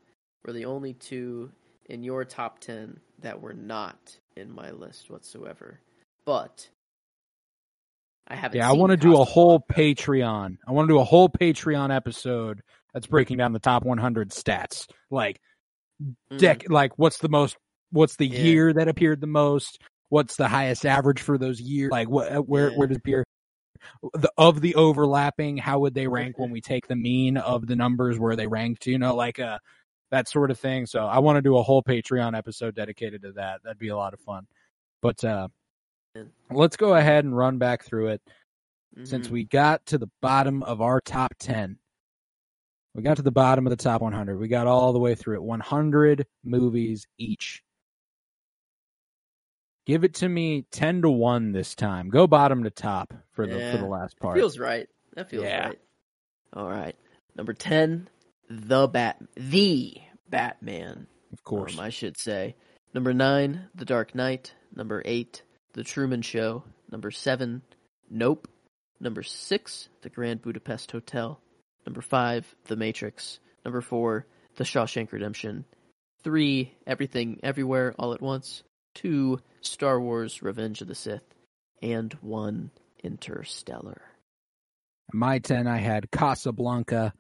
were 0.44 0.52
the 0.52 0.64
only 0.66 0.94
two 0.94 1.50
in 1.86 2.02
your 2.02 2.24
top 2.24 2.58
10 2.60 3.00
that 3.20 3.40
were 3.40 3.54
not 3.54 4.16
in 4.36 4.50
my 4.50 4.70
list 4.70 5.10
whatsoever. 5.10 5.80
But 6.24 6.68
I 8.28 8.36
haven't 8.36 8.58
yeah, 8.58 8.68
I 8.68 8.72
want 8.72 8.90
to 8.90 8.96
do 8.96 9.20
a 9.20 9.24
whole 9.24 9.60
Patreon. 9.60 10.58
I 10.66 10.72
want 10.72 10.88
to 10.88 10.94
do 10.94 10.98
a 11.00 11.04
whole 11.04 11.28
Patreon 11.28 11.94
episode 11.94 12.62
that's 12.92 13.06
breaking 13.06 13.38
down 13.38 13.52
the 13.52 13.58
top 13.58 13.84
100 13.84 14.30
stats. 14.30 14.86
Like 15.10 15.40
Mm. 16.32 16.68
like 16.70 16.98
what's 16.98 17.18
the 17.18 17.28
most 17.28 17.56
what's 17.90 18.16
the 18.16 18.26
Yeah. 18.26 18.40
year 18.40 18.72
that 18.72 18.88
appeared 18.88 19.20
the 19.20 19.26
most 19.26 19.80
what's 20.08 20.36
the 20.36 20.48
highest 20.48 20.84
average 20.84 21.20
for 21.20 21.38
those 21.38 21.60
years 21.60 21.90
like 21.90 22.08
what 22.08 22.32
uh, 22.32 22.40
where 22.40 22.70
Yeah. 22.70 22.76
where 22.76 22.86
does 22.88 22.96
appear 22.96 23.24
the 24.14 24.30
of 24.36 24.60
the 24.60 24.74
overlapping 24.74 25.58
how 25.58 25.80
would 25.80 25.94
they 25.94 26.08
rank 26.08 26.38
when 26.38 26.50
we 26.50 26.60
take 26.60 26.88
the 26.88 26.96
mean 26.96 27.36
of 27.36 27.66
the 27.66 27.76
numbers 27.76 28.18
where 28.18 28.34
they 28.34 28.46
ranked 28.46 28.86
you 28.86 28.98
know 28.98 29.14
like 29.14 29.38
uh 29.38 29.58
that 30.12 30.28
sort 30.28 30.50
of 30.50 30.60
thing. 30.60 30.84
So 30.86 31.06
i 31.06 31.18
want 31.18 31.36
to 31.38 31.42
do 31.42 31.56
a 31.56 31.62
whole 31.62 31.82
patreon 31.82 32.36
episode 32.36 32.74
dedicated 32.76 33.22
to 33.22 33.32
that. 33.32 33.60
That'd 33.64 33.78
be 33.78 33.88
a 33.88 33.96
lot 33.96 34.12
of 34.14 34.20
fun. 34.20 34.46
But 35.00 35.24
uh 35.24 35.48
let's 36.50 36.76
go 36.76 36.94
ahead 36.94 37.24
and 37.24 37.36
run 37.36 37.56
back 37.58 37.82
through 37.82 38.08
it 38.08 38.22
since 39.04 39.28
Mhm. 39.28 39.30
we 39.30 39.44
got 39.44 39.84
to 39.86 39.96
the 39.98 40.10
bottom 40.20 40.62
of 40.64 40.82
our 40.82 41.00
top 41.00 41.32
10 41.38 41.78
we 42.94 43.02
got 43.02 43.16
to 43.16 43.22
the 43.22 43.30
bottom 43.32 43.66
of 43.66 43.70
the 43.70 43.76
top 43.82 44.02
100 44.02 44.38
we 44.38 44.48
got 44.48 44.66
all 44.66 44.92
the 44.92 44.98
way 44.98 45.14
through 45.14 45.36
it. 45.36 45.42
100 45.42 46.26
movies 46.44 47.06
each. 47.16 47.62
Give 49.86 50.04
it 50.04 50.12
to 50.16 50.28
me 50.28 50.66
10 50.70 51.00
to 51.02 51.10
1 51.10 51.52
this 51.52 51.74
time. 51.74 52.10
Go 52.10 52.26
bottom 52.26 52.62
to 52.64 52.70
top 52.70 53.14
for 53.32 53.46
the 53.46 53.58
for 53.72 53.78
the 53.78 53.86
last 53.86 54.16
That 54.16 54.20
part. 54.22 54.36
feels 54.36 54.58
right. 54.58 54.86
That 55.14 55.30
feels 55.30 55.44
Yeah. 55.44 55.68
right. 55.68 55.80
All 56.52 56.68
right. 56.68 56.94
Number 57.34 57.54
10, 57.54 58.08
The 58.48 58.86
Bat 58.88 59.22
The 59.34 59.96
Batman. 60.28 61.06
of 61.32 61.42
course 61.44 61.74
um, 61.78 61.84
I 61.84 61.90
should 61.90 62.18
say. 62.18 62.54
Number 62.94 63.14
9, 63.14 63.68
The 63.74 63.84
Dark 63.84 64.14
Knight. 64.14 64.54
Number 64.74 65.02
8, 65.04 65.42
The 65.72 65.84
Truman 65.84 66.22
Show. 66.22 66.64
Number 66.90 67.10
7, 67.10 67.62
Nope. 68.10 68.48
Number 69.00 69.22
6, 69.22 69.88
The 70.02 70.10
Grand 70.10 70.42
Budapest 70.42 70.92
Hotel. 70.92 71.40
Number 71.86 72.02
5, 72.02 72.54
The 72.66 72.76
Matrix. 72.76 73.38
Number 73.64 73.80
4, 73.80 74.26
The 74.56 74.64
Shawshank 74.64 75.12
Redemption. 75.12 75.64
3, 76.22 76.74
Everything 76.86 77.40
Everywhere 77.42 77.94
All 77.98 78.12
at 78.12 78.20
Once. 78.20 78.62
2, 78.96 79.38
Star 79.62 80.00
Wars 80.00 80.42
Revenge 80.42 80.82
of 80.82 80.88
the 80.88 80.94
Sith. 80.94 81.24
And 81.82 82.12
1, 82.20 82.70
Interstellar. 83.02 84.02
my 85.12 85.38
10 85.40 85.66
i 85.66 85.78
had 85.78 86.10
casablanca 86.12 87.12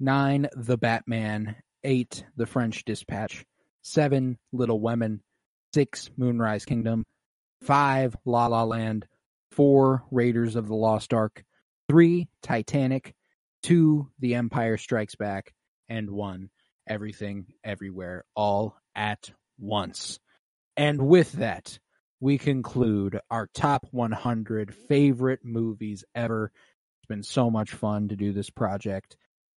9 0.00 0.48
the 0.54 0.76
batman. 0.76 1.56
8 1.84 2.24
the 2.36 2.46
french 2.46 2.84
dispatch. 2.84 3.44
7 3.82 4.38
little 4.52 4.80
women. 4.80 5.22
6 5.74 6.10
moonrise 6.16 6.64
kingdom. 6.64 7.04
5 7.62 8.16
la 8.24 8.46
la 8.46 8.64
land. 8.64 9.06
4 9.52 10.04
raiders 10.10 10.56
of 10.56 10.68
the 10.68 10.74
lost 10.74 11.14
ark. 11.14 11.44
3 11.88 12.28
titanic. 12.42 13.14
2 13.62 14.10
the 14.18 14.34
empire 14.34 14.76
strikes 14.76 15.14
back. 15.14 15.54
And 15.88 16.10
1 16.10 16.50
everything 16.88 17.46
everywhere 17.64 18.24
all 18.34 18.76
at 18.94 19.30
once. 19.58 20.18
And 20.76 21.08
with 21.08 21.32
that 21.32 21.78
we 22.20 22.38
conclude 22.38 23.20
our 23.30 23.48
top 23.52 23.86
100 23.90 24.74
favorite 24.88 25.40
movies 25.44 26.04
ever. 26.14 26.50
It's 26.98 27.06
been 27.06 27.22
so 27.22 27.50
much 27.50 27.72
fun 27.72 28.08
to 28.08 28.16
do 28.16 28.32
this 28.32 28.50
project. 28.50 29.16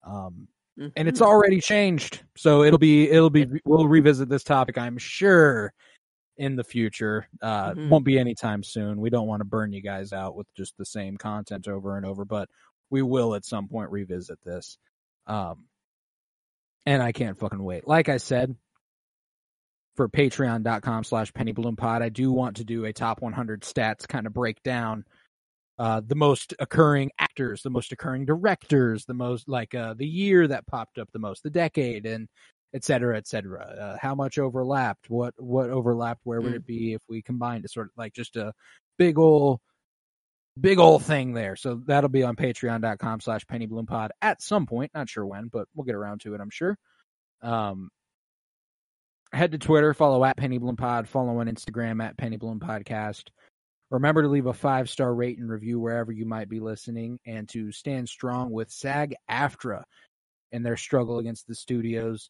Um, 0.08 0.48
and 0.96 1.08
it's 1.08 1.20
Mhm. 1.20 1.26
already 1.26 1.60
changed. 1.60 2.24
So 2.36 2.64
it'll 2.64 2.80
be, 2.80 3.10
it'll 3.10 3.30
be, 3.30 3.48
we'll 3.66 3.88
revisit 3.88 4.30
this 4.30 4.44
topic, 4.44 4.78
I'm 4.78 4.98
sure, 4.98 5.74
in 6.38 6.56
the 6.56 6.64
future. 6.64 7.28
Uh, 7.42 7.74
Mhm. 7.74 7.90
won't 7.90 8.06
be 8.06 8.20
anytime 8.20 8.64
soon. 8.64 9.02
We 9.02 9.10
don't 9.10 9.28
want 9.28 9.42
to 9.42 9.46
burn 9.46 9.74
you 9.74 9.82
guys 9.82 10.14
out 10.14 10.36
with 10.36 10.48
just 10.56 10.78
the 10.78 10.86
same 10.86 11.18
content 11.18 11.68
over 11.68 11.98
and 11.98 12.06
over, 12.06 12.26
but 12.26 12.48
we 12.90 13.02
will 13.02 13.34
at 13.36 13.44
some 13.44 13.68
point 13.68 13.92
revisit 13.92 14.40
this. 14.44 14.78
Um, 15.26 15.66
and 16.86 17.02
I 17.04 17.12
can't 17.12 17.38
fucking 17.40 17.62
wait. 17.62 17.88
Like 17.88 18.08
I 18.08 18.18
said, 18.18 18.56
for 19.96 20.08
patreon.com 20.08 21.04
slash 21.04 21.34
pennybloompod, 21.34 22.04
I 22.04 22.10
do 22.10 22.32
want 22.32 22.58
to 22.58 22.64
do 22.64 22.86
a 22.86 22.94
top 22.94 23.22
100 23.22 23.64
stats 23.64 24.08
kind 24.08 24.28
of 24.28 24.34
breakdown 24.34 25.06
uh, 25.80 26.02
the 26.06 26.16
most 26.16 26.54
occurring 26.60 27.12
actors, 27.20 27.62
the 27.62 27.70
most 27.70 27.92
occurring 27.92 28.26
directors, 28.26 29.06
the 29.06 29.14
most 29.14 29.48
like 29.48 29.76
uh, 29.76 29.94
the 29.94 30.08
year 30.08 30.48
that 30.48 30.66
popped 30.68 30.98
up 30.98 31.10
the 31.12 31.20
most, 31.20 31.44
the 31.44 31.50
decade, 31.50 32.06
and 32.06 32.28
et 32.74 32.84
cetera, 32.84 33.16
et 33.18 33.28
cetera. 33.28 33.62
Uh, 33.64 33.98
how 34.02 34.16
much 34.16 34.38
overlapped? 34.40 35.10
What 35.10 35.34
what 35.38 35.70
overlapped? 35.70 36.22
Where 36.24 36.42
would 36.42 36.54
Mm. 36.54 36.58
it 36.58 36.66
be 36.66 36.94
if 36.94 37.02
we 37.08 37.22
combined 37.22 37.64
it? 37.66 37.72
Sort 37.72 37.88
of 37.88 37.94
like 37.98 38.14
just 38.14 38.36
a 38.36 38.54
big 38.98 39.18
ol' 39.20 39.62
big 40.60 40.80
ol' 40.80 40.98
thing 41.00 41.34
there. 41.34 41.56
So 41.56 41.76
that'll 41.86 42.10
be 42.10 42.24
on 42.24 42.36
patreon.com 42.36 43.20
slash 43.22 43.46
pennybloom 43.46 44.10
at 44.22 44.42
some 44.42 44.66
point. 44.66 44.92
Not 44.96 45.08
sure 45.10 45.26
when, 45.26 45.48
but 45.50 45.68
we'll 45.76 45.86
get 45.86 45.94
around 45.96 46.22
to 46.22 46.34
it, 46.34 46.42
I'm 46.42 46.50
sure. 46.50 46.78
Um, 47.44 47.90
head 49.32 49.52
to 49.52 49.60
Twitter, 49.60 49.94
follow 49.94 50.24
at 50.26 50.38
Penny 50.38 50.58
Bloom 50.58 50.76
Pod, 50.76 51.08
follow 51.08 51.40
on 51.40 51.48
Instagram 51.48 52.04
at 52.04 52.18
Penny 52.18 52.38
Bloom 52.38 52.60
Podcast. 52.60 53.26
Remember 53.90 54.22
to 54.22 54.28
leave 54.28 54.48
a 54.48 54.54
five 54.54 54.90
star 54.90 55.14
rate 55.14 55.38
and 55.38 55.50
review 55.50 55.80
wherever 55.80 56.12
you 56.12 56.26
might 56.26 56.50
be 56.50 56.60
listening, 56.60 57.20
and 57.26 57.48
to 57.50 57.72
stand 57.72 58.10
strong 58.10 58.52
with 58.52 58.70
SAG 58.70 59.16
AFTRA 59.30 59.84
in 60.52 60.64
their 60.64 60.78
struggle 60.78 61.20
against 61.20 61.48
the 61.48 61.56
studios. 61.56 62.30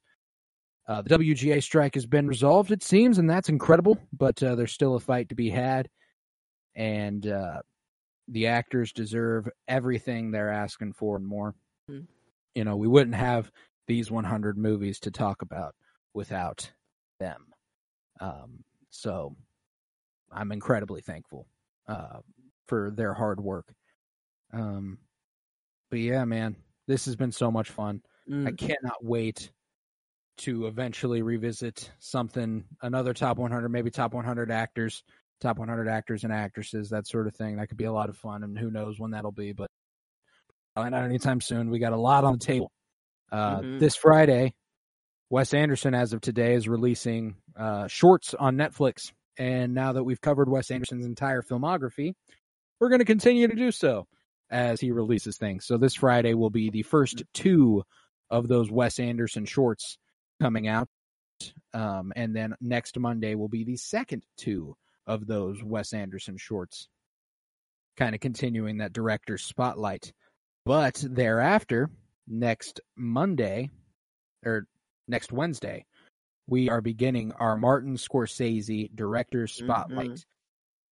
Uh, 0.87 1.01
the 1.01 1.17
WGA 1.17 1.61
strike 1.61 1.95
has 1.95 2.05
been 2.05 2.27
resolved, 2.27 2.71
it 2.71 2.83
seems, 2.83 3.17
and 3.17 3.29
that's 3.29 3.49
incredible. 3.49 3.97
But 4.13 4.41
uh, 4.41 4.55
there's 4.55 4.71
still 4.71 4.95
a 4.95 4.99
fight 4.99 5.29
to 5.29 5.35
be 5.35 5.49
had, 5.49 5.89
and 6.75 7.27
uh, 7.27 7.61
the 8.27 8.47
actors 8.47 8.93
deserve 8.93 9.49
everything 9.67 10.31
they're 10.31 10.51
asking 10.51 10.93
for 10.93 11.17
and 11.17 11.25
more. 11.25 11.55
Mm. 11.89 12.05
You 12.55 12.63
know, 12.63 12.75
we 12.75 12.87
wouldn't 12.87 13.15
have 13.15 13.51
these 13.87 14.11
100 14.11 14.57
movies 14.57 14.99
to 15.01 15.11
talk 15.11 15.41
about 15.41 15.75
without 16.13 16.69
them. 17.19 17.47
Um, 18.19 18.63
so 18.89 19.35
I'm 20.37 20.51
incredibly 20.51 21.01
thankful 21.01 21.47
uh, 21.87 22.19
for 22.67 22.91
their 22.91 23.13
hard 23.13 23.39
work. 23.39 23.73
Um, 24.53 24.99
but 25.89 25.99
yeah, 25.99 26.23
man, 26.25 26.55
this 26.87 27.05
has 27.05 27.15
been 27.15 27.31
so 27.31 27.51
much 27.51 27.69
fun. 27.69 28.01
I 28.29 28.51
Mm. 28.51 28.57
cannot 28.57 29.03
wait 29.03 29.51
to 30.39 30.67
eventually 30.67 31.21
revisit 31.23 31.91
something, 31.99 32.65
another 32.81 33.13
top 33.13 33.37
100, 33.37 33.69
maybe 33.69 33.89
top 33.89 34.13
100 34.13 34.51
actors, 34.51 35.03
top 35.39 35.57
100 35.57 35.87
actors 35.87 36.23
and 36.23 36.31
actresses, 36.31 36.89
that 36.91 37.07
sort 37.07 37.25
of 37.27 37.35
thing. 37.35 37.55
That 37.55 37.67
could 37.69 37.77
be 37.77 37.85
a 37.85 37.91
lot 37.91 38.09
of 38.09 38.17
fun, 38.17 38.43
and 38.43 38.57
who 38.57 38.69
knows 38.69 38.99
when 38.99 39.11
that'll 39.11 39.31
be, 39.31 39.53
but 39.53 39.69
probably 40.75 40.91
not 40.91 41.03
anytime 41.05 41.41
soon. 41.41 41.69
We 41.71 41.79
got 41.79 41.93
a 41.93 41.97
lot 41.97 42.23
on 42.23 42.33
the 42.33 42.45
table. 42.45 42.71
Uh, 43.31 43.61
Mhm. 43.61 43.79
This 43.79 43.95
Friday, 43.95 44.53
Wes 45.29 45.53
Anderson, 45.53 45.93
as 45.95 46.13
of 46.13 46.21
today, 46.21 46.53
is 46.53 46.67
releasing 46.69 47.41
uh, 47.55 47.87
shorts 47.87 48.33
on 48.35 48.55
Netflix. 48.57 49.11
And 49.37 49.73
now 49.73 49.93
that 49.93 50.03
we've 50.03 50.21
covered 50.21 50.49
Wes 50.49 50.71
Anderson's 50.71 51.05
entire 51.05 51.41
filmography, 51.41 52.13
we're 52.79 52.89
going 52.89 52.99
to 52.99 53.05
continue 53.05 53.47
to 53.47 53.55
do 53.55 53.71
so 53.71 54.07
as 54.49 54.79
he 54.79 54.91
releases 54.91 55.37
things. 55.37 55.65
So 55.65 55.77
this 55.77 55.95
Friday 55.95 56.33
will 56.33 56.49
be 56.49 56.69
the 56.69 56.83
first 56.83 57.23
two 57.33 57.83
of 58.29 58.47
those 58.47 58.71
Wes 58.71 58.99
Anderson 58.99 59.45
shorts 59.45 59.97
coming 60.41 60.67
out. 60.67 60.87
Um, 61.73 62.13
and 62.15 62.35
then 62.35 62.55
next 62.59 62.97
Monday 62.97 63.35
will 63.35 63.49
be 63.49 63.63
the 63.63 63.77
second 63.77 64.23
two 64.37 64.75
of 65.05 65.27
those 65.27 65.63
Wes 65.63 65.93
Anderson 65.93 66.37
shorts, 66.37 66.87
kind 67.95 68.15
of 68.15 68.21
continuing 68.21 68.77
that 68.77 68.93
director's 68.93 69.43
spotlight. 69.43 70.11
But 70.65 71.03
thereafter, 71.07 71.89
next 72.27 72.81
Monday, 72.95 73.69
or 74.45 74.65
next 75.07 75.31
Wednesday, 75.31 75.85
we 76.47 76.69
are 76.69 76.81
beginning 76.81 77.33
our 77.33 77.57
Martin 77.57 77.95
Scorsese 77.95 78.93
director's 78.95 79.53
spotlight 79.53 80.25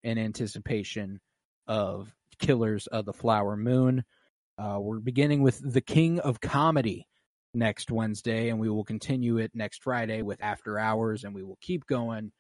in 0.03 0.17
anticipation 0.17 1.19
of 1.65 2.13
Killers 2.39 2.87
of 2.87 3.05
the 3.05 3.13
Flower 3.13 3.55
Moon. 3.55 4.03
Uh, 4.57 4.77
we're 4.79 4.99
beginning 4.99 5.41
with 5.41 5.59
The 5.63 5.81
King 5.81 6.19
of 6.19 6.41
Comedy 6.41 7.07
next 7.53 7.89
Wednesday, 7.89 8.49
and 8.49 8.59
we 8.59 8.69
will 8.69 8.83
continue 8.83 9.37
it 9.37 9.51
next 9.53 9.81
Friday 9.81 10.21
with 10.21 10.43
After 10.43 10.77
Hours, 10.77 11.23
and 11.23 11.33
we 11.33 11.43
will 11.43 11.57
keep 11.61 11.85
going 11.87 12.31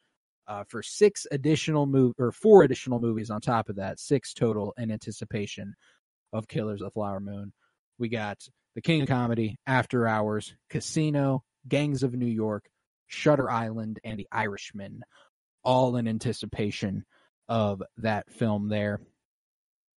uh, 0.47 0.65
for 0.67 0.83
six 0.83 1.25
additional 1.31 1.85
move 1.85 2.13
or 2.19 2.31
four 2.31 2.63
additional 2.63 2.99
movies 2.99 3.29
on 3.29 3.39
top 3.39 3.69
of 3.69 3.77
that, 3.77 3.99
six 3.99 4.33
total 4.33 4.73
in 4.77 4.91
anticipation 4.91 5.73
of 6.33 6.47
Killers 6.47 6.81
of 6.81 6.87
the 6.87 6.91
Flower 6.91 7.21
Moon. 7.21 7.53
We 7.97 8.09
got 8.09 8.39
The 8.75 8.81
King 8.81 9.03
of 9.03 9.07
Comedy, 9.07 9.57
After 9.65 10.05
Hours, 10.05 10.53
Casino, 10.69 11.43
Gangs 11.67 12.03
of 12.03 12.13
New 12.13 12.25
York, 12.25 12.65
Shutter 13.07 13.49
Island, 13.49 13.99
and 14.03 14.19
The 14.19 14.27
Irishman, 14.31 15.03
all 15.63 15.95
in 15.95 16.07
anticipation 16.07 17.05
of 17.47 17.81
that 17.97 18.31
film 18.31 18.69
there. 18.69 19.01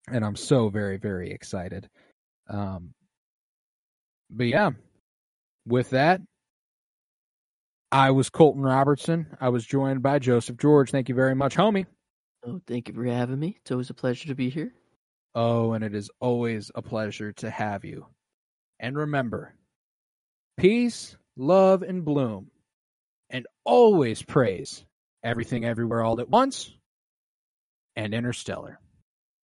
And 0.09 0.25
I'm 0.25 0.37
so 0.37 0.69
very, 0.69 0.99
very 0.99 1.31
excited. 1.31 1.89
Um, 2.49 2.95
but 4.31 4.47
yeah, 4.47 4.71
with 5.67 5.91
that, 5.91 6.21
I 7.91 8.11
was 8.11 8.31
Colton 8.31 8.63
Robertson. 8.63 9.27
I 9.41 9.49
was 9.49 9.65
joined 9.65 10.03
by 10.03 10.19
Joseph 10.19 10.57
George. 10.59 10.91
Thank 10.91 11.09
you 11.09 11.15
very 11.15 11.35
much, 11.35 11.57
homie. 11.57 11.87
Oh, 12.45 12.61
thank 12.67 12.89
you 12.89 12.95
for 12.95 13.05
having 13.05 13.39
me. 13.39 13.57
It's 13.61 13.71
always 13.71 13.91
a 13.91 13.95
pleasure 13.95 14.29
to 14.29 14.35
be 14.35 14.51
here. 14.51 14.73
Oh, 15.35 15.73
and 15.73 15.85
it 15.85 15.95
is 15.95 16.11
always 16.21 16.71
a 16.75 16.83
pleasure 16.83 17.33
to 17.35 17.51
have 17.51 17.85
you. 17.85 18.07
And 18.81 18.97
remember, 18.97 19.55
peace, 20.57 21.17
love, 21.37 21.83
and 21.83 22.05
bloom. 22.05 22.51
And 23.31 23.47
always 23.65 24.23
praise 24.23 24.85
everything 25.23 25.65
everywhere 25.65 26.03
all 26.03 26.21
at 26.21 26.29
once 26.29 26.71
and 27.97 28.15
interstellar. 28.15 28.79